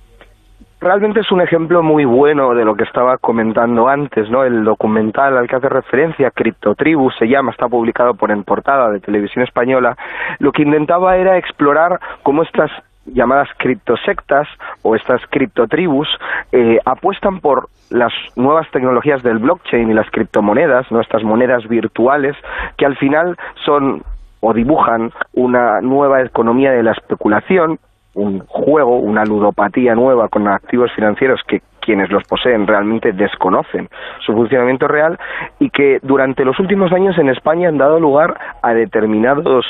Realmente 0.83 1.21
es 1.21 1.31
un 1.31 1.39
ejemplo 1.39 1.81
muy 1.81 2.03
bueno 2.03 2.53
de 2.53 2.65
lo 2.65 2.75
que 2.75 2.83
estaba 2.83 3.17
comentando 3.17 3.87
antes, 3.87 4.29
¿no? 4.29 4.43
El 4.43 4.65
documental 4.65 5.37
al 5.37 5.47
que 5.47 5.55
hace 5.55 5.69
referencia, 5.69 6.29
Criptotribu, 6.29 7.09
se 7.11 7.29
llama, 7.29 7.51
está 7.51 7.69
publicado 7.69 8.15
por 8.15 8.31
En 8.31 8.43
Portada 8.43 8.91
de 8.91 8.99
Televisión 8.99 9.45
Española, 9.45 9.95
lo 10.39 10.51
que 10.51 10.63
intentaba 10.63 11.15
era 11.15 11.37
explorar 11.37 12.01
cómo 12.21 12.43
estas 12.43 12.69
llamadas 13.05 13.47
criptosectas 13.59 14.49
o 14.81 14.97
estas 14.97 15.21
criptotribus 15.29 16.09
eh, 16.51 16.79
apuestan 16.83 17.39
por 17.39 17.69
las 17.89 18.11
nuevas 18.35 18.69
tecnologías 18.71 19.23
del 19.23 19.37
blockchain 19.37 19.89
y 19.89 19.93
las 19.93 20.11
criptomonedas, 20.11 20.91
nuestras 20.91 21.23
monedas 21.23 21.65
virtuales, 21.65 22.35
que 22.75 22.85
al 22.85 22.97
final 22.97 23.37
son 23.63 24.03
o 24.41 24.53
dibujan 24.53 25.13
una 25.31 25.79
nueva 25.79 26.21
economía 26.23 26.71
de 26.71 26.83
la 26.83 26.91
especulación, 26.91 27.79
un 28.15 28.39
juego, 28.47 28.97
una 28.97 29.23
ludopatía 29.25 29.95
nueva 29.95 30.27
con 30.29 30.47
activos 30.47 30.91
financieros 30.93 31.41
que 31.47 31.61
quienes 31.79 32.09
los 32.11 32.23
poseen 32.23 32.65
realmente 32.65 33.11
desconocen 33.11 33.89
su 34.25 34.33
funcionamiento 34.33 34.87
real 34.87 35.19
y 35.59 35.69
que 35.69 35.99
durante 36.01 36.45
los 36.45 36.57
últimos 36.59 36.91
años 36.93 37.17
en 37.17 37.29
España 37.29 37.69
han 37.69 37.77
dado 37.77 37.99
lugar 37.99 38.39
a 38.61 38.73
determinados, 38.73 39.65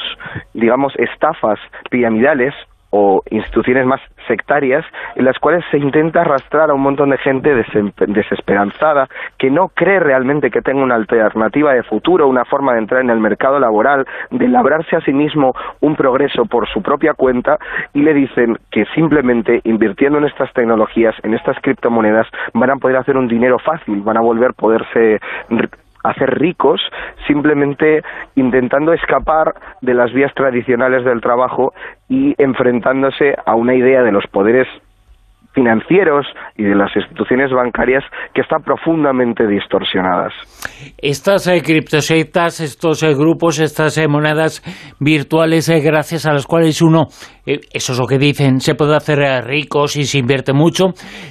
digamos, 0.53 0.93
estafas 0.97 1.59
piramidales 1.89 2.53
o 2.95 3.23
instituciones 3.31 3.87
más 3.87 3.99
sectarias 4.27 4.85
en 5.15 5.25
las 5.25 5.39
cuales 5.39 5.65
se 5.71 5.79
intenta 5.79 6.21
arrastrar 6.21 6.69
a 6.69 6.75
un 6.75 6.81
montón 6.81 7.09
de 7.09 7.17
gente 7.17 7.49
desesperanzada 8.07 9.09
que 9.39 9.49
no 9.49 9.69
cree 9.69 9.99
realmente 9.99 10.51
que 10.51 10.61
tenga 10.61 10.83
una 10.83 10.93
alternativa 10.93 11.73
de 11.73 11.81
futuro, 11.81 12.27
una 12.27 12.45
forma 12.45 12.73
de 12.73 12.79
entrar 12.79 13.01
en 13.01 13.09
el 13.09 13.19
mercado 13.19 13.59
laboral, 13.59 14.05
de 14.29 14.47
labrarse 14.47 14.95
a 14.95 15.01
sí 15.01 15.11
mismo 15.11 15.55
un 15.81 15.95
progreso 15.95 16.45
por 16.45 16.67
su 16.67 16.83
propia 16.83 17.15
cuenta 17.15 17.57
y 17.93 18.03
le 18.03 18.13
dicen 18.13 18.59
que 18.69 18.85
simplemente 18.93 19.61
invirtiendo 19.63 20.19
en 20.19 20.25
estas 20.25 20.53
tecnologías, 20.53 21.15
en 21.23 21.33
estas 21.33 21.57
criptomonedas, 21.61 22.27
van 22.53 22.69
a 22.69 22.75
poder 22.75 22.97
hacer 22.97 23.17
un 23.17 23.27
dinero 23.27 23.57
fácil, 23.57 24.01
van 24.01 24.17
a 24.17 24.21
volver 24.21 24.51
a 24.51 24.53
poderse 24.53 25.19
hacer 26.03 26.29
ricos 26.37 26.81
simplemente 27.27 28.01
intentando 28.35 28.93
escapar 28.93 29.53
de 29.81 29.93
las 29.93 30.13
vías 30.13 30.33
tradicionales 30.35 31.05
del 31.05 31.21
trabajo 31.21 31.73
y 32.09 32.35
enfrentándose 32.37 33.35
a 33.45 33.55
una 33.55 33.75
idea 33.75 34.01
de 34.01 34.11
los 34.11 34.25
poderes 34.27 34.67
financieros 35.53 36.25
y 36.57 36.63
de 36.63 36.75
las 36.75 36.89
instituciones 36.95 37.51
bancarias 37.51 38.03
que 38.33 38.41
están 38.41 38.63
profundamente 38.63 39.47
distorsionadas. 39.47 40.33
Estas 40.97 41.47
eh, 41.47 41.61
estos 41.61 43.03
eh, 43.03 43.13
grupos, 43.13 43.59
estas 43.59 43.97
eh, 43.97 44.07
monedas 44.07 44.63
virtuales 44.99 45.69
gracias 45.83 46.25
a 46.25 46.33
las 46.33 46.47
cuales 46.47 46.81
uno, 46.81 47.05
eso 47.45 47.93
es 47.93 47.99
lo 47.99 48.07
que 48.07 48.17
dicen, 48.17 48.59
se 48.59 48.75
puede 48.75 48.95
hacer 48.95 49.19
rico 49.45 49.87
si 49.87 50.05
se 50.05 50.17
invierte 50.17 50.53
mucho, 50.53 50.87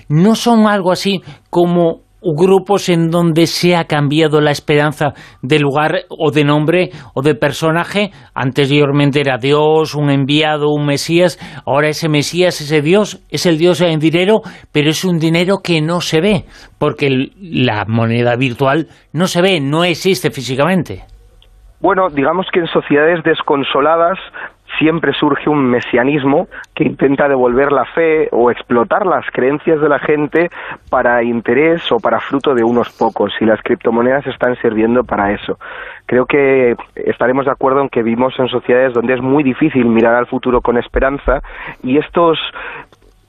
no 0.09 0.35
son 0.35 0.67
algo 0.67 0.93
así 0.93 1.21
como 1.51 2.03
grupos 2.23 2.89
en 2.89 3.11
donde 3.11 3.47
se 3.47 3.77
ha 3.77 3.85
cambiado 3.85 4.41
la 4.41 4.51
esperanza 4.51 5.15
de 5.43 5.59
lugar 5.59 6.03
o 6.09 6.31
de 6.31 6.45
nombre 6.45 6.91
o 7.15 7.23
de 7.23 7.35
personaje. 7.35 8.11
Anteriormente 8.35 9.21
era 9.21 9.39
Dios, 9.39 9.95
un 9.95 10.11
enviado, 10.11 10.69
un 10.71 10.87
Mesías. 10.87 11.39
Ahora 11.67 11.89
ese 11.89 12.09
Mesías, 12.09 12.61
ese 12.61 12.81
Dios, 12.81 13.21
es 13.31 13.47
el 13.47 13.59
Dios 13.59 13.81
en 13.81 13.99
dinero, 13.99 14.43
pero 14.73 14.91
es 14.91 15.05
un 15.05 15.19
dinero 15.19 15.59
que 15.63 15.81
no 15.81 16.01
se 16.01 16.21
ve, 16.21 16.45
porque 16.79 17.31
la 17.41 17.85
moneda 17.87 18.37
virtual 18.37 18.87
no 19.13 19.27
se 19.27 19.43
ve, 19.43 19.61
no 19.61 19.85
existe 19.85 20.31
físicamente. 20.31 21.05
Bueno, 21.81 22.09
digamos 22.11 22.47
que 22.53 22.61
en 22.61 22.69
sociedades 22.69 23.25
desconsoladas 23.25 24.17
siempre 24.83 25.13
surge 25.13 25.49
un 25.49 25.65
mesianismo 25.71 26.49
que 26.75 26.83
intenta 26.83 27.29
devolver 27.29 27.71
la 27.71 27.85
fe 27.85 28.29
o 28.33 28.51
explotar 28.51 29.07
las 29.07 29.25
creencias 29.31 29.81
de 29.81 29.89
la 29.89 30.01
gente 30.01 30.51
para 30.91 31.23
interés 31.23 31.81
o 31.93 32.01
para 32.01 32.19
fruto 32.19 32.53
de 32.53 32.65
unos 32.65 32.91
pocos 32.91 33.33
y 33.41 33.45
las 33.45 33.63
criptomonedas 33.63 34.27
están 34.27 34.57
sirviendo 34.57 35.05
para 35.05 35.31
eso. 35.33 35.57
Creo 36.07 36.27
que 36.27 36.75
estaremos 36.97 37.45
de 37.45 37.53
acuerdo 37.53 37.81
en 37.81 37.91
que 37.91 38.03
vivimos 38.03 38.37
en 38.41 38.49
sociedades 38.49 38.93
donde 38.93 39.15
es 39.15 39.23
muy 39.23 39.45
difícil 39.45 39.85
mirar 39.85 40.17
al 40.17 40.27
futuro 40.27 40.61
con 40.61 40.77
esperanza 40.77 41.43
y 41.85 41.99
estos 41.99 42.41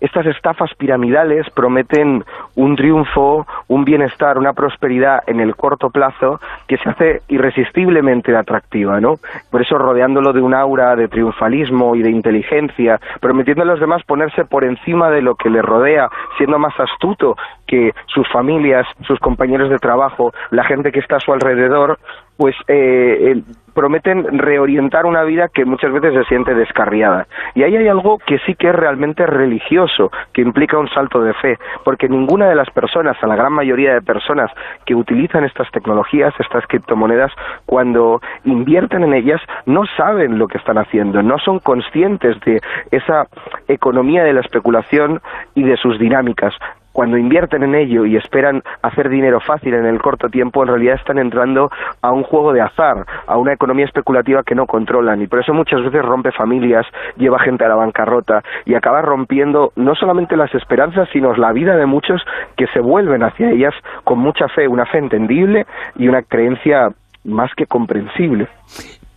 estas 0.03 0.25
estafas 0.25 0.69
piramidales 0.77 1.49
prometen 1.51 2.25
un 2.55 2.75
triunfo, 2.75 3.47
un 3.69 3.85
bienestar, 3.85 4.37
una 4.37 4.51
prosperidad 4.51 5.21
en 5.27 5.39
el 5.39 5.55
corto 5.55 5.89
plazo 5.89 6.41
que 6.67 6.77
se 6.77 6.89
hace 6.89 7.21
irresistiblemente 7.29 8.35
atractiva, 8.35 8.99
¿no? 8.99 9.15
Por 9.49 9.61
eso 9.61 9.77
rodeándolo 9.77 10.33
de 10.33 10.41
un 10.41 10.53
aura 10.53 10.97
de 10.97 11.07
triunfalismo 11.07 11.95
y 11.95 12.03
de 12.03 12.09
inteligencia, 12.09 12.99
prometiendo 13.21 13.63
a 13.63 13.65
los 13.65 13.79
demás 13.79 14.03
ponerse 14.03 14.43
por 14.43 14.65
encima 14.65 15.09
de 15.09 15.21
lo 15.21 15.35
que 15.35 15.49
le 15.49 15.61
rodea, 15.61 16.09
siendo 16.37 16.59
más 16.59 16.77
astuto 16.77 17.37
que 17.65 17.91
sus 18.07 18.29
familias, 18.29 18.85
sus 19.07 19.19
compañeros 19.19 19.69
de 19.69 19.77
trabajo, 19.77 20.33
la 20.51 20.65
gente 20.65 20.91
que 20.91 20.99
está 20.99 21.15
a 21.15 21.21
su 21.21 21.31
alrededor, 21.31 21.97
pues 22.43 22.57
eh, 22.67 23.41
prometen 23.73 24.37
reorientar 24.37 25.05
una 25.05 25.23
vida 25.23 25.47
que 25.47 25.63
muchas 25.63 25.93
veces 25.93 26.13
se 26.13 26.25
siente 26.25 26.53
descarriada. 26.53 27.25
Y 27.55 27.63
ahí 27.63 27.73
hay 27.73 27.87
algo 27.87 28.17
que 28.17 28.37
sí 28.39 28.53
que 28.55 28.67
es 28.67 28.75
realmente 28.75 29.25
religioso, 29.25 30.11
que 30.33 30.41
implica 30.41 30.77
un 30.77 30.89
salto 30.89 31.21
de 31.21 31.33
fe, 31.35 31.57
porque 31.85 32.09
ninguna 32.09 32.49
de 32.49 32.55
las 32.55 32.69
personas, 32.71 33.15
a 33.23 33.27
la 33.27 33.37
gran 33.37 33.53
mayoría 33.53 33.93
de 33.93 34.01
personas 34.01 34.51
que 34.85 34.93
utilizan 34.93 35.45
estas 35.45 35.71
tecnologías, 35.71 36.33
estas 36.37 36.67
criptomonedas, 36.67 37.31
cuando 37.65 38.19
invierten 38.43 39.05
en 39.05 39.13
ellas, 39.13 39.39
no 39.65 39.85
saben 39.95 40.37
lo 40.37 40.49
que 40.49 40.57
están 40.57 40.77
haciendo, 40.77 41.23
no 41.23 41.39
son 41.39 41.59
conscientes 41.59 42.37
de 42.41 42.59
esa 42.91 43.27
economía 43.69 44.25
de 44.25 44.33
la 44.33 44.41
especulación 44.41 45.21
y 45.55 45.63
de 45.63 45.77
sus 45.77 45.97
dinámicas 45.97 46.53
cuando 46.93 47.17
invierten 47.17 47.63
en 47.63 47.75
ello 47.75 48.05
y 48.05 48.15
esperan 48.15 48.61
hacer 48.81 49.09
dinero 49.09 49.39
fácil 49.41 49.73
en 49.73 49.85
el 49.85 50.01
corto 50.01 50.29
tiempo, 50.29 50.61
en 50.61 50.69
realidad 50.69 50.95
están 50.95 51.17
entrando 51.17 51.69
a 52.01 52.11
un 52.11 52.23
juego 52.23 52.53
de 52.53 52.61
azar, 52.61 53.05
a 53.27 53.37
una 53.37 53.53
economía 53.53 53.85
especulativa 53.85 54.43
que 54.43 54.55
no 54.55 54.67
controlan. 54.67 55.21
Y 55.21 55.27
por 55.27 55.39
eso 55.39 55.53
muchas 55.53 55.83
veces 55.83 56.01
rompe 56.03 56.31
familias, 56.31 56.85
lleva 57.17 57.39
gente 57.39 57.65
a 57.65 57.67
la 57.67 57.75
bancarrota 57.75 58.43
y 58.65 58.75
acaba 58.75 59.01
rompiendo 59.01 59.73
no 59.75 59.95
solamente 59.95 60.37
las 60.37 60.53
esperanzas, 60.55 61.09
sino 61.11 61.33
la 61.33 61.51
vida 61.51 61.75
de 61.75 61.85
muchos 61.85 62.21
que 62.55 62.67
se 62.67 62.79
vuelven 62.79 63.23
hacia 63.23 63.49
ellas 63.49 63.73
con 64.03 64.19
mucha 64.19 64.47
fe, 64.49 64.67
una 64.67 64.85
fe 64.85 64.99
entendible 64.99 65.65
y 65.95 66.07
una 66.07 66.21
creencia 66.21 66.89
más 67.25 67.51
que 67.55 67.65
comprensible 67.65 68.47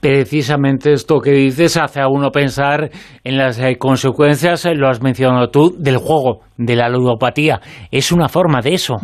precisamente 0.00 0.92
esto 0.92 1.20
que 1.20 1.32
dices 1.32 1.76
hace 1.76 2.00
a 2.00 2.08
uno 2.08 2.30
pensar 2.30 2.90
en 3.24 3.36
las 3.36 3.58
eh, 3.58 3.76
consecuencias, 3.78 4.66
lo 4.74 4.88
has 4.88 5.02
mencionado 5.02 5.48
tú, 5.48 5.74
del 5.78 5.98
juego, 5.98 6.40
de 6.56 6.76
la 6.76 6.88
ludopatía. 6.88 7.60
Es 7.90 8.12
una 8.12 8.28
forma 8.28 8.60
de 8.60 8.74
eso. 8.74 8.96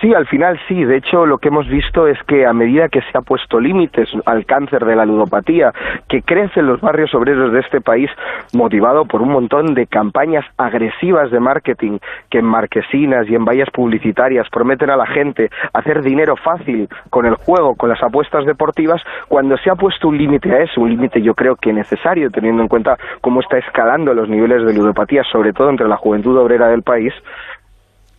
Sí, 0.00 0.14
al 0.14 0.26
final 0.26 0.58
sí. 0.66 0.84
De 0.84 0.96
hecho, 0.96 1.26
lo 1.26 1.38
que 1.38 1.48
hemos 1.48 1.68
visto 1.68 2.06
es 2.06 2.18
que 2.26 2.46
a 2.46 2.54
medida 2.54 2.88
que 2.88 3.02
se 3.02 3.18
ha 3.18 3.20
puesto 3.20 3.60
límites 3.60 4.08
al 4.24 4.46
cáncer 4.46 4.84
de 4.86 4.96
la 4.96 5.04
ludopatía, 5.04 5.72
que 6.08 6.22
crece 6.22 6.60
en 6.60 6.66
los 6.66 6.80
barrios 6.80 7.14
obreros 7.14 7.52
de 7.52 7.60
este 7.60 7.82
país, 7.82 8.10
motivado 8.54 9.04
por 9.04 9.20
un 9.20 9.30
montón 9.30 9.74
de 9.74 9.86
campañas 9.86 10.44
agresivas 10.56 11.30
de 11.30 11.38
marketing 11.38 11.98
que 12.30 12.38
en 12.38 12.46
marquesinas 12.46 13.28
y 13.28 13.34
en 13.34 13.44
vallas 13.44 13.68
publicitarias 13.70 14.48
prometen 14.50 14.88
a 14.88 14.96
la 14.96 15.06
gente 15.06 15.50
hacer 15.74 16.00
dinero 16.02 16.34
fácil 16.36 16.88
con 17.10 17.26
el 17.26 17.34
juego, 17.34 17.74
con 17.74 17.90
las 17.90 18.02
apuestas 18.02 18.46
deportivas, 18.46 19.02
cuando 19.28 19.58
se 19.58 19.70
ha 19.70 19.74
puesto 19.74 20.08
un 20.08 20.16
límite 20.16 20.50
a 20.50 20.62
eso, 20.62 20.80
un 20.80 20.90
límite 20.90 21.20
yo 21.20 21.34
creo 21.34 21.56
que 21.56 21.72
necesario, 21.74 22.30
teniendo 22.30 22.62
en 22.62 22.68
cuenta 22.68 22.96
cómo 23.20 23.40
está 23.40 23.58
escalando 23.58 24.14
los 24.14 24.28
niveles 24.28 24.64
de 24.64 24.72
ludopatía, 24.72 25.22
sobre 25.30 25.52
todo 25.52 25.68
entre 25.68 25.88
la 25.88 25.96
juventud 25.96 26.38
obrera 26.38 26.68
del 26.68 26.82
país, 26.82 27.12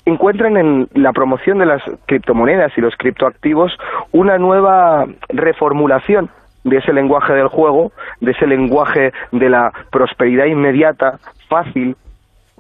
encuentran 0.05 0.57
en 0.57 0.87
la 0.93 1.13
promoción 1.13 1.59
de 1.59 1.65
las 1.65 1.81
criptomonedas 2.05 2.71
y 2.77 2.81
los 2.81 2.95
criptoactivos 2.97 3.77
una 4.11 4.37
nueva 4.37 5.05
reformulación 5.29 6.29
de 6.63 6.77
ese 6.77 6.93
lenguaje 6.93 7.33
del 7.33 7.47
juego, 7.47 7.91
de 8.19 8.31
ese 8.31 8.47
lenguaje 8.47 9.13
de 9.31 9.49
la 9.49 9.71
prosperidad 9.91 10.45
inmediata, 10.45 11.19
fácil, 11.47 11.95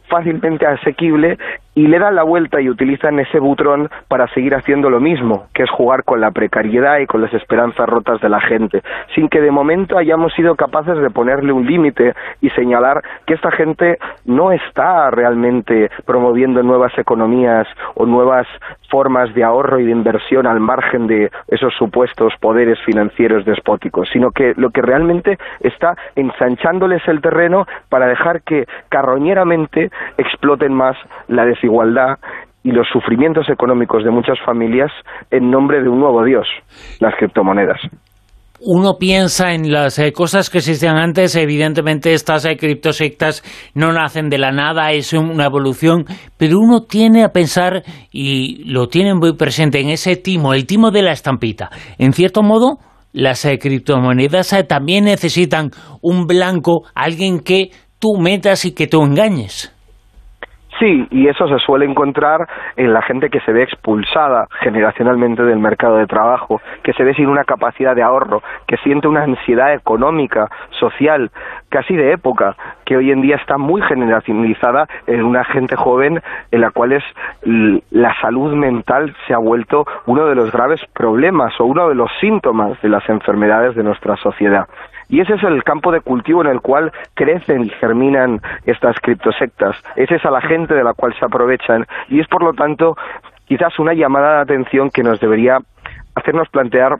fácilmente 0.07 0.65
asequible 0.65 1.37
y 1.73 1.87
le 1.87 1.99
dan 1.99 2.15
la 2.15 2.23
vuelta 2.23 2.59
y 2.59 2.69
utilizan 2.69 3.19
ese 3.19 3.39
butrón 3.39 3.89
para 4.07 4.27
seguir 4.33 4.55
haciendo 4.55 4.89
lo 4.89 4.99
mismo, 4.99 5.47
que 5.53 5.63
es 5.63 5.69
jugar 5.69 6.03
con 6.03 6.19
la 6.19 6.31
precariedad 6.31 6.99
y 6.99 7.07
con 7.07 7.21
las 7.21 7.33
esperanzas 7.33 7.87
rotas 7.87 8.19
de 8.19 8.29
la 8.29 8.41
gente, 8.41 8.81
sin 9.15 9.29
que 9.29 9.39
de 9.39 9.51
momento 9.51 9.97
hayamos 9.97 10.33
sido 10.33 10.55
capaces 10.55 10.97
de 10.97 11.09
ponerle 11.09 11.53
un 11.53 11.65
límite 11.65 12.13
y 12.41 12.49
señalar 12.49 13.01
que 13.25 13.35
esta 13.35 13.51
gente 13.51 13.97
no 14.25 14.51
está 14.51 15.09
realmente 15.11 15.89
promoviendo 16.05 16.61
nuevas 16.61 16.97
economías 16.97 17.67
o 17.95 18.05
nuevas 18.05 18.47
formas 18.89 19.33
de 19.33 19.43
ahorro 19.43 19.79
y 19.79 19.85
de 19.85 19.91
inversión 19.91 20.45
al 20.47 20.59
margen 20.59 21.07
de 21.07 21.31
esos 21.47 21.73
supuestos 21.75 22.33
poderes 22.41 22.77
financieros 22.85 23.45
despóticos, 23.45 24.09
sino 24.11 24.31
que 24.31 24.53
lo 24.57 24.71
que 24.71 24.81
realmente 24.81 25.37
está 25.61 25.95
ensanchándoles 26.15 27.01
el 27.07 27.21
terreno 27.21 27.65
para 27.87 28.07
dejar 28.07 28.41
que 28.41 28.65
carroñeramente 28.89 29.89
exploten 30.17 30.73
más 30.73 30.97
la 31.29 31.45
desigualdad 31.45 31.61
y 32.63 32.71
los 32.71 32.87
sufrimientos 32.91 33.49
económicos 33.49 34.03
de 34.03 34.11
muchas 34.11 34.39
familias 34.45 34.91
en 35.31 35.49
nombre 35.49 35.81
de 35.81 35.89
un 35.89 35.99
nuevo 35.99 36.23
Dios, 36.23 36.47
las 36.99 37.15
criptomonedas 37.15 37.79
uno 38.63 38.97
piensa 38.99 39.53
en 39.53 39.71
las 39.71 39.97
eh, 39.97 40.13
cosas 40.13 40.49
que 40.49 40.59
existían 40.59 40.97
antes, 40.97 41.35
evidentemente 41.35 42.13
estas 42.13 42.45
eh, 42.45 42.57
criptosectas 42.57 43.43
no 43.73 43.91
nacen 43.91 44.29
de 44.29 44.37
la 44.37 44.51
nada, 44.51 44.91
es 44.91 45.13
una 45.13 45.45
evolución, 45.45 46.05
pero 46.37 46.59
uno 46.59 46.83
tiene 46.83 47.23
a 47.23 47.29
pensar, 47.29 47.83
y 48.11 48.63
lo 48.65 48.87
tiene 48.87 49.15
muy 49.15 49.33
presente, 49.33 49.79
en 49.79 49.89
ese 49.89 50.15
timo, 50.15 50.53
el 50.53 50.67
timo 50.67 50.91
de 50.91 51.01
la 51.01 51.11
estampita. 51.11 51.71
En 51.97 52.13
cierto 52.13 52.43
modo, 52.43 52.77
las 53.13 53.43
eh, 53.45 53.57
criptomonedas 53.57 54.55
también 54.67 55.05
necesitan 55.05 55.71
un 56.01 56.27
blanco, 56.27 56.83
alguien 56.93 57.39
que 57.39 57.71
tú 57.99 58.17
metas 58.19 58.65
y 58.65 58.73
que 58.73 58.87
tú 58.87 59.01
engañes. 59.01 59.75
Sí, 60.81 61.07
y 61.11 61.27
eso 61.27 61.47
se 61.47 61.59
suele 61.59 61.85
encontrar 61.85 62.47
en 62.75 62.91
la 62.91 63.03
gente 63.03 63.29
que 63.29 63.39
se 63.41 63.51
ve 63.51 63.61
expulsada 63.61 64.47
generacionalmente 64.61 65.43
del 65.43 65.59
mercado 65.59 65.97
de 65.97 66.07
trabajo, 66.07 66.59
que 66.81 66.91
se 66.93 67.03
ve 67.03 67.13
sin 67.13 67.27
una 67.27 67.43
capacidad 67.43 67.95
de 67.95 68.01
ahorro, 68.01 68.41
que 68.65 68.77
siente 68.77 69.07
una 69.07 69.21
ansiedad 69.21 69.75
económica, 69.75 70.49
social, 70.79 71.29
casi 71.69 71.95
de 71.95 72.13
época, 72.13 72.55
que 72.83 72.97
hoy 72.97 73.11
en 73.11 73.21
día 73.21 73.35
está 73.35 73.59
muy 73.59 73.83
generalizada 73.83 74.87
en 75.05 75.23
una 75.23 75.43
gente 75.43 75.75
joven 75.75 76.19
en 76.49 76.61
la 76.61 76.71
cual 76.71 76.93
es 76.93 77.03
la 77.91 78.19
salud 78.19 78.55
mental 78.55 79.15
se 79.27 79.35
ha 79.35 79.37
vuelto 79.37 79.85
uno 80.07 80.25
de 80.25 80.33
los 80.33 80.51
graves 80.51 80.81
problemas 80.95 81.53
o 81.59 81.65
uno 81.65 81.89
de 81.89 81.95
los 81.95 82.09
síntomas 82.19 82.81
de 82.81 82.89
las 82.89 83.07
enfermedades 83.07 83.75
de 83.75 83.83
nuestra 83.83 84.17
sociedad. 84.17 84.67
Y 85.11 85.19
ese 85.19 85.33
es 85.33 85.43
el 85.43 85.63
campo 85.63 85.91
de 85.91 85.99
cultivo 85.99 86.41
en 86.41 86.47
el 86.47 86.61
cual 86.61 86.91
crecen 87.15 87.65
y 87.65 87.69
germinan 87.69 88.39
estas 88.65 88.95
criptosectas. 89.01 89.75
Esa 89.97 90.15
es 90.15 90.25
a 90.25 90.31
la 90.31 90.41
gente 90.41 90.73
de 90.73 90.85
la 90.85 90.93
cual 90.93 91.13
se 91.19 91.25
aprovechan. 91.25 91.85
Y 92.07 92.21
es, 92.21 92.27
por 92.27 92.41
lo 92.41 92.53
tanto, 92.53 92.95
quizás 93.45 93.77
una 93.77 93.93
llamada 93.93 94.37
de 94.37 94.41
atención 94.43 94.89
que 94.89 95.03
nos 95.03 95.19
debería 95.19 95.59
hacernos 96.15 96.47
plantear 96.47 96.99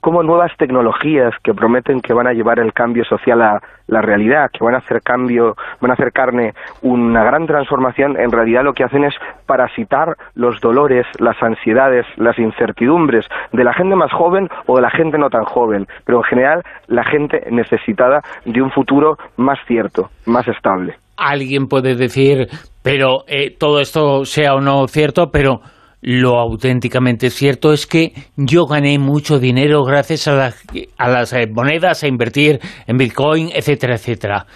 como 0.00 0.22
nuevas 0.22 0.52
tecnologías 0.56 1.34
que 1.42 1.54
prometen 1.54 2.00
que 2.00 2.12
van 2.12 2.26
a 2.26 2.32
llevar 2.32 2.58
el 2.58 2.72
cambio 2.72 3.04
social 3.04 3.42
a 3.42 3.60
la 3.88 4.02
realidad, 4.02 4.50
que 4.52 4.64
van 4.64 4.74
a 4.74 4.78
hacer 4.78 5.00
cambio, 5.02 5.54
van 5.80 5.90
a 5.90 5.94
hacer 5.94 6.12
carne 6.12 6.54
una 6.82 7.24
gran 7.24 7.46
transformación, 7.46 8.18
en 8.18 8.32
realidad 8.32 8.64
lo 8.64 8.72
que 8.72 8.84
hacen 8.84 9.04
es 9.04 9.14
parasitar 9.46 10.16
los 10.34 10.60
dolores, 10.60 11.06
las 11.18 11.40
ansiedades, 11.42 12.06
las 12.16 12.38
incertidumbres 12.38 13.24
de 13.52 13.64
la 13.64 13.74
gente 13.74 13.94
más 13.94 14.12
joven 14.12 14.48
o 14.66 14.76
de 14.76 14.82
la 14.82 14.90
gente 14.90 15.18
no 15.18 15.30
tan 15.30 15.44
joven, 15.44 15.86
pero 16.04 16.18
en 16.18 16.24
general 16.24 16.62
la 16.88 17.04
gente 17.04 17.46
necesitada 17.50 18.22
de 18.44 18.62
un 18.62 18.70
futuro 18.70 19.16
más 19.36 19.58
cierto, 19.66 20.10
más 20.26 20.46
estable. 20.48 20.96
Alguien 21.16 21.66
puede 21.66 21.94
decir, 21.94 22.48
pero 22.82 23.24
eh, 23.26 23.56
todo 23.58 23.80
esto 23.80 24.24
sea 24.24 24.54
o 24.54 24.60
no 24.60 24.86
cierto, 24.86 25.30
pero 25.30 25.60
lo 26.06 26.38
auténticamente 26.38 27.30
cierto 27.30 27.72
es 27.72 27.84
que 27.88 28.12
yo 28.36 28.66
gané 28.66 28.96
mucho 28.96 29.40
dinero 29.40 29.82
gracias 29.82 30.28
a, 30.28 30.54
a 30.98 31.08
las 31.08 31.32
eh, 31.32 31.48
monedas, 31.52 32.04
a 32.04 32.06
invertir 32.06 32.60
en 32.86 32.96
Bitcoin, 32.96 33.50
etcétera, 33.52 33.96
etcétera. 33.96 34.46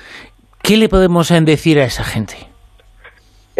¿Qué 0.62 0.77
le 0.77 0.89
podemos 0.89 1.29
eh, 1.33 1.41
decir 1.41 1.81
a 1.81 1.85
esa 1.85 2.05
gente? 2.05 2.50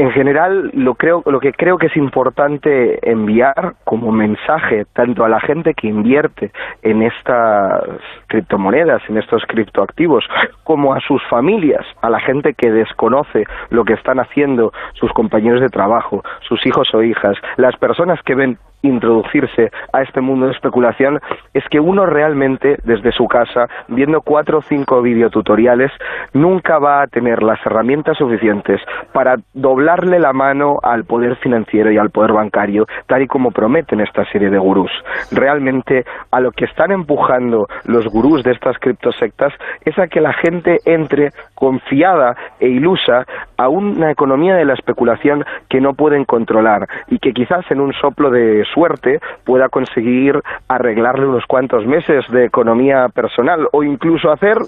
En 0.00 0.10
general 0.12 0.70
lo 0.72 0.94
creo 0.94 1.22
lo 1.26 1.40
que 1.40 1.52
creo 1.52 1.76
que 1.76 1.88
es 1.88 1.96
importante 1.96 2.98
enviar 3.02 3.74
como 3.84 4.10
mensaje 4.10 4.86
tanto 4.94 5.24
a 5.24 5.28
la 5.28 5.40
gente 5.40 5.74
que 5.74 5.88
invierte 5.88 6.52
en 6.82 7.02
estas 7.02 7.82
criptomonedas, 8.26 9.02
en 9.10 9.18
estos 9.18 9.44
criptoactivos, 9.46 10.24
como 10.64 10.94
a 10.94 11.00
sus 11.00 11.22
familias, 11.28 11.84
a 12.00 12.08
la 12.08 12.18
gente 12.18 12.54
que 12.54 12.70
desconoce 12.70 13.44
lo 13.68 13.84
que 13.84 13.92
están 13.92 14.20
haciendo 14.20 14.72
sus 14.94 15.12
compañeros 15.12 15.60
de 15.60 15.68
trabajo, 15.68 16.24
sus 16.48 16.64
hijos 16.64 16.94
o 16.94 17.02
hijas, 17.02 17.36
las 17.58 17.76
personas 17.76 18.22
que 18.22 18.34
ven 18.34 18.56
introducirse 18.83 19.70
a 19.92 20.02
este 20.02 20.20
mundo 20.20 20.47
de 20.47 20.52
especulación 20.52 21.20
es 21.55 21.65
que 21.70 21.81
uno 21.81 22.07
realmente 22.07 22.78
desde 22.84 23.12
su 23.12 23.26
casa, 23.26 23.67
viendo 23.89 24.20
cuatro 24.23 24.59
o 24.59 24.62
cinco 24.62 25.02
videotutoriales, 25.02 25.91
nunca 26.33 26.78
va 26.78 27.02
a 27.02 27.07
tener 27.07 27.42
las 27.42 27.65
herramientas 27.65 28.17
suficientes 28.18 28.81
para 29.12 29.36
doblarle 29.52 30.18
la 30.18 30.33
mano 30.33 30.78
al 30.83 31.05
poder 31.05 31.36
financiero 31.36 31.91
y 31.91 31.99
al 31.99 32.10
poder 32.10 32.33
bancario, 32.33 32.86
tal 33.07 33.23
y 33.23 33.26
como 33.26 33.50
prometen 33.50 34.00
esta 34.00 34.25
serie 34.26 34.50
de 34.50 34.59
gurús. 34.59 34.91
Realmente 35.33 36.05
a 36.31 36.41
lo 36.41 36.52
que 36.52 36.65
están 36.65 36.92
empujando 36.92 37.67
los 37.84 38.07
gurús 38.07 38.42
de 38.42 38.52
estas 38.52 38.78
criptosectas 38.78 39.52
es 39.84 39.99
a 39.99 40.09
que 40.09 40.20
la 40.20 40.33
gente 40.33 40.78
entre 40.84 41.31
confiada 41.55 42.36
e 42.59 42.68
ilusa 42.68 43.26
a 43.57 43.68
una 43.68 44.10
economía 44.10 44.55
de 44.55 44.65
la 44.65 44.75
especulación 44.75 45.44
que 45.68 45.81
no 45.81 45.94
pueden 45.94 46.25
controlar 46.25 46.86
y 47.09 47.18
que 47.18 47.33
quizás 47.33 47.65
en 47.70 47.81
un 47.81 47.92
soplo 47.92 48.31
de 48.31 48.65
suerte 48.73 49.20
pueda 49.44 49.68
conseguir 49.68 50.40
arreglarle 50.68 51.26
unos 51.26 51.47
cuantos 51.47 51.86
meses 51.86 52.24
de 52.31 52.44
economía 52.44 53.08
personal 53.08 53.68
o 53.73 53.82
incluso 53.82 54.31
hacer 54.31 54.58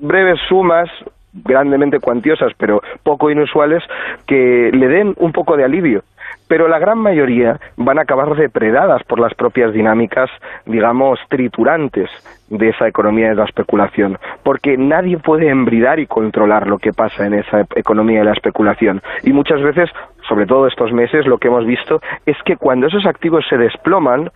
breves 0.00 0.38
sumas 0.48 0.88
grandemente 1.32 1.98
cuantiosas 1.98 2.52
pero 2.58 2.82
poco 3.02 3.30
inusuales 3.30 3.82
que 4.26 4.70
le 4.72 4.88
den 4.88 5.14
un 5.18 5.32
poco 5.32 5.56
de 5.56 5.64
alivio 5.64 6.02
pero 6.52 6.68
la 6.68 6.78
gran 6.78 6.98
mayoría 6.98 7.58
van 7.78 7.98
a 7.98 8.02
acabar 8.02 8.36
depredadas 8.36 9.02
por 9.04 9.18
las 9.18 9.32
propias 9.32 9.72
dinámicas, 9.72 10.28
digamos, 10.66 11.18
triturantes 11.30 12.10
de 12.50 12.68
esa 12.68 12.86
economía 12.86 13.30
de 13.30 13.36
la 13.36 13.46
especulación, 13.46 14.18
porque 14.42 14.76
nadie 14.76 15.16
puede 15.16 15.48
embridar 15.48 15.98
y 15.98 16.06
controlar 16.06 16.66
lo 16.66 16.76
que 16.76 16.92
pasa 16.92 17.24
en 17.24 17.32
esa 17.32 17.62
economía 17.74 18.18
de 18.18 18.26
la 18.26 18.34
especulación. 18.34 19.00
Y 19.22 19.32
muchas 19.32 19.62
veces, 19.62 19.88
sobre 20.28 20.44
todo 20.44 20.66
estos 20.66 20.92
meses, 20.92 21.24
lo 21.24 21.38
que 21.38 21.48
hemos 21.48 21.64
visto 21.64 22.02
es 22.26 22.36
que 22.44 22.58
cuando 22.58 22.88
esos 22.88 23.06
activos 23.06 23.46
se 23.48 23.56
desploman, 23.56 24.30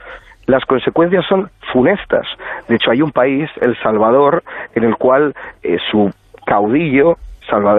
las 0.47 0.65
consecuencias 0.65 1.27
son 1.27 1.51
funestas. 1.71 2.27
De 2.67 2.77
hecho, 2.77 2.93
hay 2.93 3.03
un 3.03 3.13
país, 3.13 3.51
El 3.61 3.77
Salvador, 3.83 4.43
en 4.75 4.85
el 4.85 4.97
cual 4.97 5.35
eh, 5.63 5.77
su 5.91 6.11
caudillo 6.47 7.19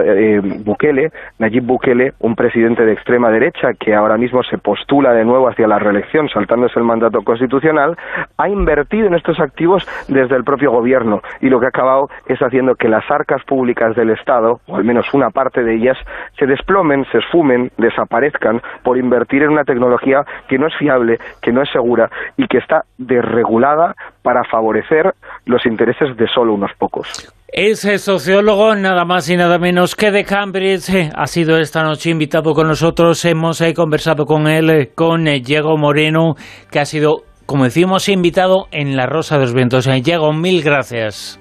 eh, 0.04 0.40
Bukele, 0.42 1.10
Nayib 1.38 1.64
Bukele, 1.64 2.12
un 2.20 2.34
presidente 2.34 2.84
de 2.84 2.92
extrema 2.92 3.30
derecha 3.30 3.74
que 3.74 3.94
ahora 3.94 4.16
mismo 4.16 4.42
se 4.42 4.58
postula 4.58 5.12
de 5.12 5.24
nuevo 5.24 5.48
hacia 5.48 5.66
la 5.66 5.78
reelección, 5.78 6.28
saltándose 6.28 6.78
el 6.78 6.84
mandato 6.84 7.22
constitucional, 7.22 7.96
ha 8.36 8.48
invertido 8.48 9.06
en 9.06 9.14
estos 9.14 9.40
activos 9.40 9.86
desde 10.08 10.36
el 10.36 10.44
propio 10.44 10.70
gobierno 10.70 11.22
y 11.40 11.48
lo 11.48 11.60
que 11.60 11.66
ha 11.66 11.70
acabado 11.70 12.08
es 12.26 12.38
haciendo 12.40 12.74
que 12.74 12.88
las 12.88 13.08
arcas 13.10 13.42
públicas 13.44 13.94
del 13.96 14.10
Estado, 14.10 14.60
o 14.66 14.76
al 14.76 14.84
menos 14.84 15.12
una 15.14 15.30
parte 15.30 15.62
de 15.62 15.74
ellas, 15.74 15.98
se 16.38 16.46
desplomen, 16.46 17.04
se 17.12 17.18
esfumen, 17.18 17.70
desaparezcan 17.76 18.60
por 18.82 18.98
invertir 18.98 19.42
en 19.42 19.50
una 19.50 19.64
tecnología 19.64 20.24
que 20.48 20.58
no 20.58 20.66
es 20.66 20.76
fiable, 20.76 21.18
que 21.42 21.52
no 21.52 21.62
es 21.62 21.70
segura 21.70 22.10
y 22.36 22.46
que 22.46 22.58
está 22.58 22.84
desregulada 22.96 23.94
para 24.22 24.44
favorecer 24.44 25.14
los 25.46 25.64
intereses 25.66 26.16
de 26.16 26.26
solo 26.28 26.54
unos 26.54 26.72
pocos. 26.74 27.37
Ese 27.50 27.96
sociólogo, 27.96 28.74
nada 28.74 29.06
más 29.06 29.30
y 29.30 29.36
nada 29.36 29.58
menos 29.58 29.96
que 29.96 30.10
de 30.10 30.22
Cambridge, 30.22 30.90
eh, 30.90 31.10
ha 31.14 31.26
sido 31.26 31.56
esta 31.56 31.82
noche 31.82 32.10
invitado 32.10 32.52
con 32.52 32.68
nosotros. 32.68 33.24
Hemos 33.24 33.62
eh, 33.62 33.72
conversado 33.72 34.26
con 34.26 34.46
él, 34.46 34.68
eh, 34.68 34.90
con 34.94 35.24
Diego 35.24 35.78
Moreno, 35.78 36.34
que 36.70 36.78
ha 36.78 36.84
sido, 36.84 37.22
como 37.46 37.64
decimos, 37.64 38.10
invitado 38.10 38.66
en 38.70 38.96
La 38.96 39.06
Rosa 39.06 39.36
de 39.36 39.46
los 39.46 39.54
Vientos. 39.54 39.88
Diego, 40.04 40.30
mil 40.34 40.62
gracias. 40.62 41.40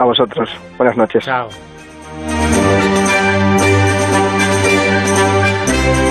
A 0.00 0.04
vosotros. 0.04 0.50
Buenas 0.76 0.96
noches. 0.96 1.24
Chao. 1.24 1.48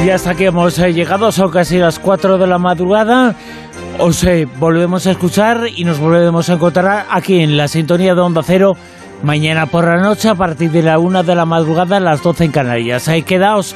Y 0.05 0.09
hasta 0.09 0.31
aquí 0.31 0.45
hemos 0.45 0.77
llegado, 0.77 1.33
son 1.33 1.51
casi 1.51 1.79
las 1.79 1.99
4 1.99 2.37
de 2.37 2.47
la 2.47 2.59
madrugada. 2.59 3.35
Os 3.99 4.25
volvemos 4.57 5.05
a 5.05 5.11
escuchar 5.11 5.67
y 5.75 5.83
nos 5.83 5.99
volvemos 5.99 6.49
a 6.49 6.53
encontrar 6.53 7.07
aquí 7.09 7.41
en 7.41 7.57
la 7.57 7.67
sintonía 7.67 8.15
de 8.15 8.21
Onda 8.21 8.41
Cero 8.41 8.77
mañana 9.23 9.65
por 9.65 9.85
la 9.85 9.97
noche 9.97 10.29
a 10.29 10.35
partir 10.35 10.71
de 10.71 10.81
la 10.81 10.99
una 10.99 11.23
de 11.23 11.35
la 11.35 11.45
madrugada 11.45 11.97
a 11.97 11.99
las 11.99 12.21
12 12.21 12.45
en 12.45 12.51
Canarias. 12.51 13.07
Ahí 13.07 13.23
quedaos 13.23 13.75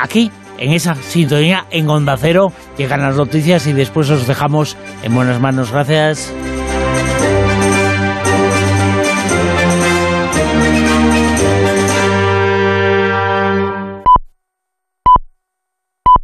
aquí 0.00 0.30
en 0.58 0.72
esa 0.72 0.94
sintonía 0.96 1.66
en 1.70 1.88
Onda 1.88 2.16
Cero. 2.16 2.52
Llegan 2.76 3.02
las 3.02 3.16
noticias 3.16 3.66
y 3.66 3.72
después 3.72 4.10
os 4.10 4.26
dejamos 4.26 4.76
en 5.02 5.14
buenas 5.14 5.40
manos. 5.40 5.72
Gracias. 5.72 6.32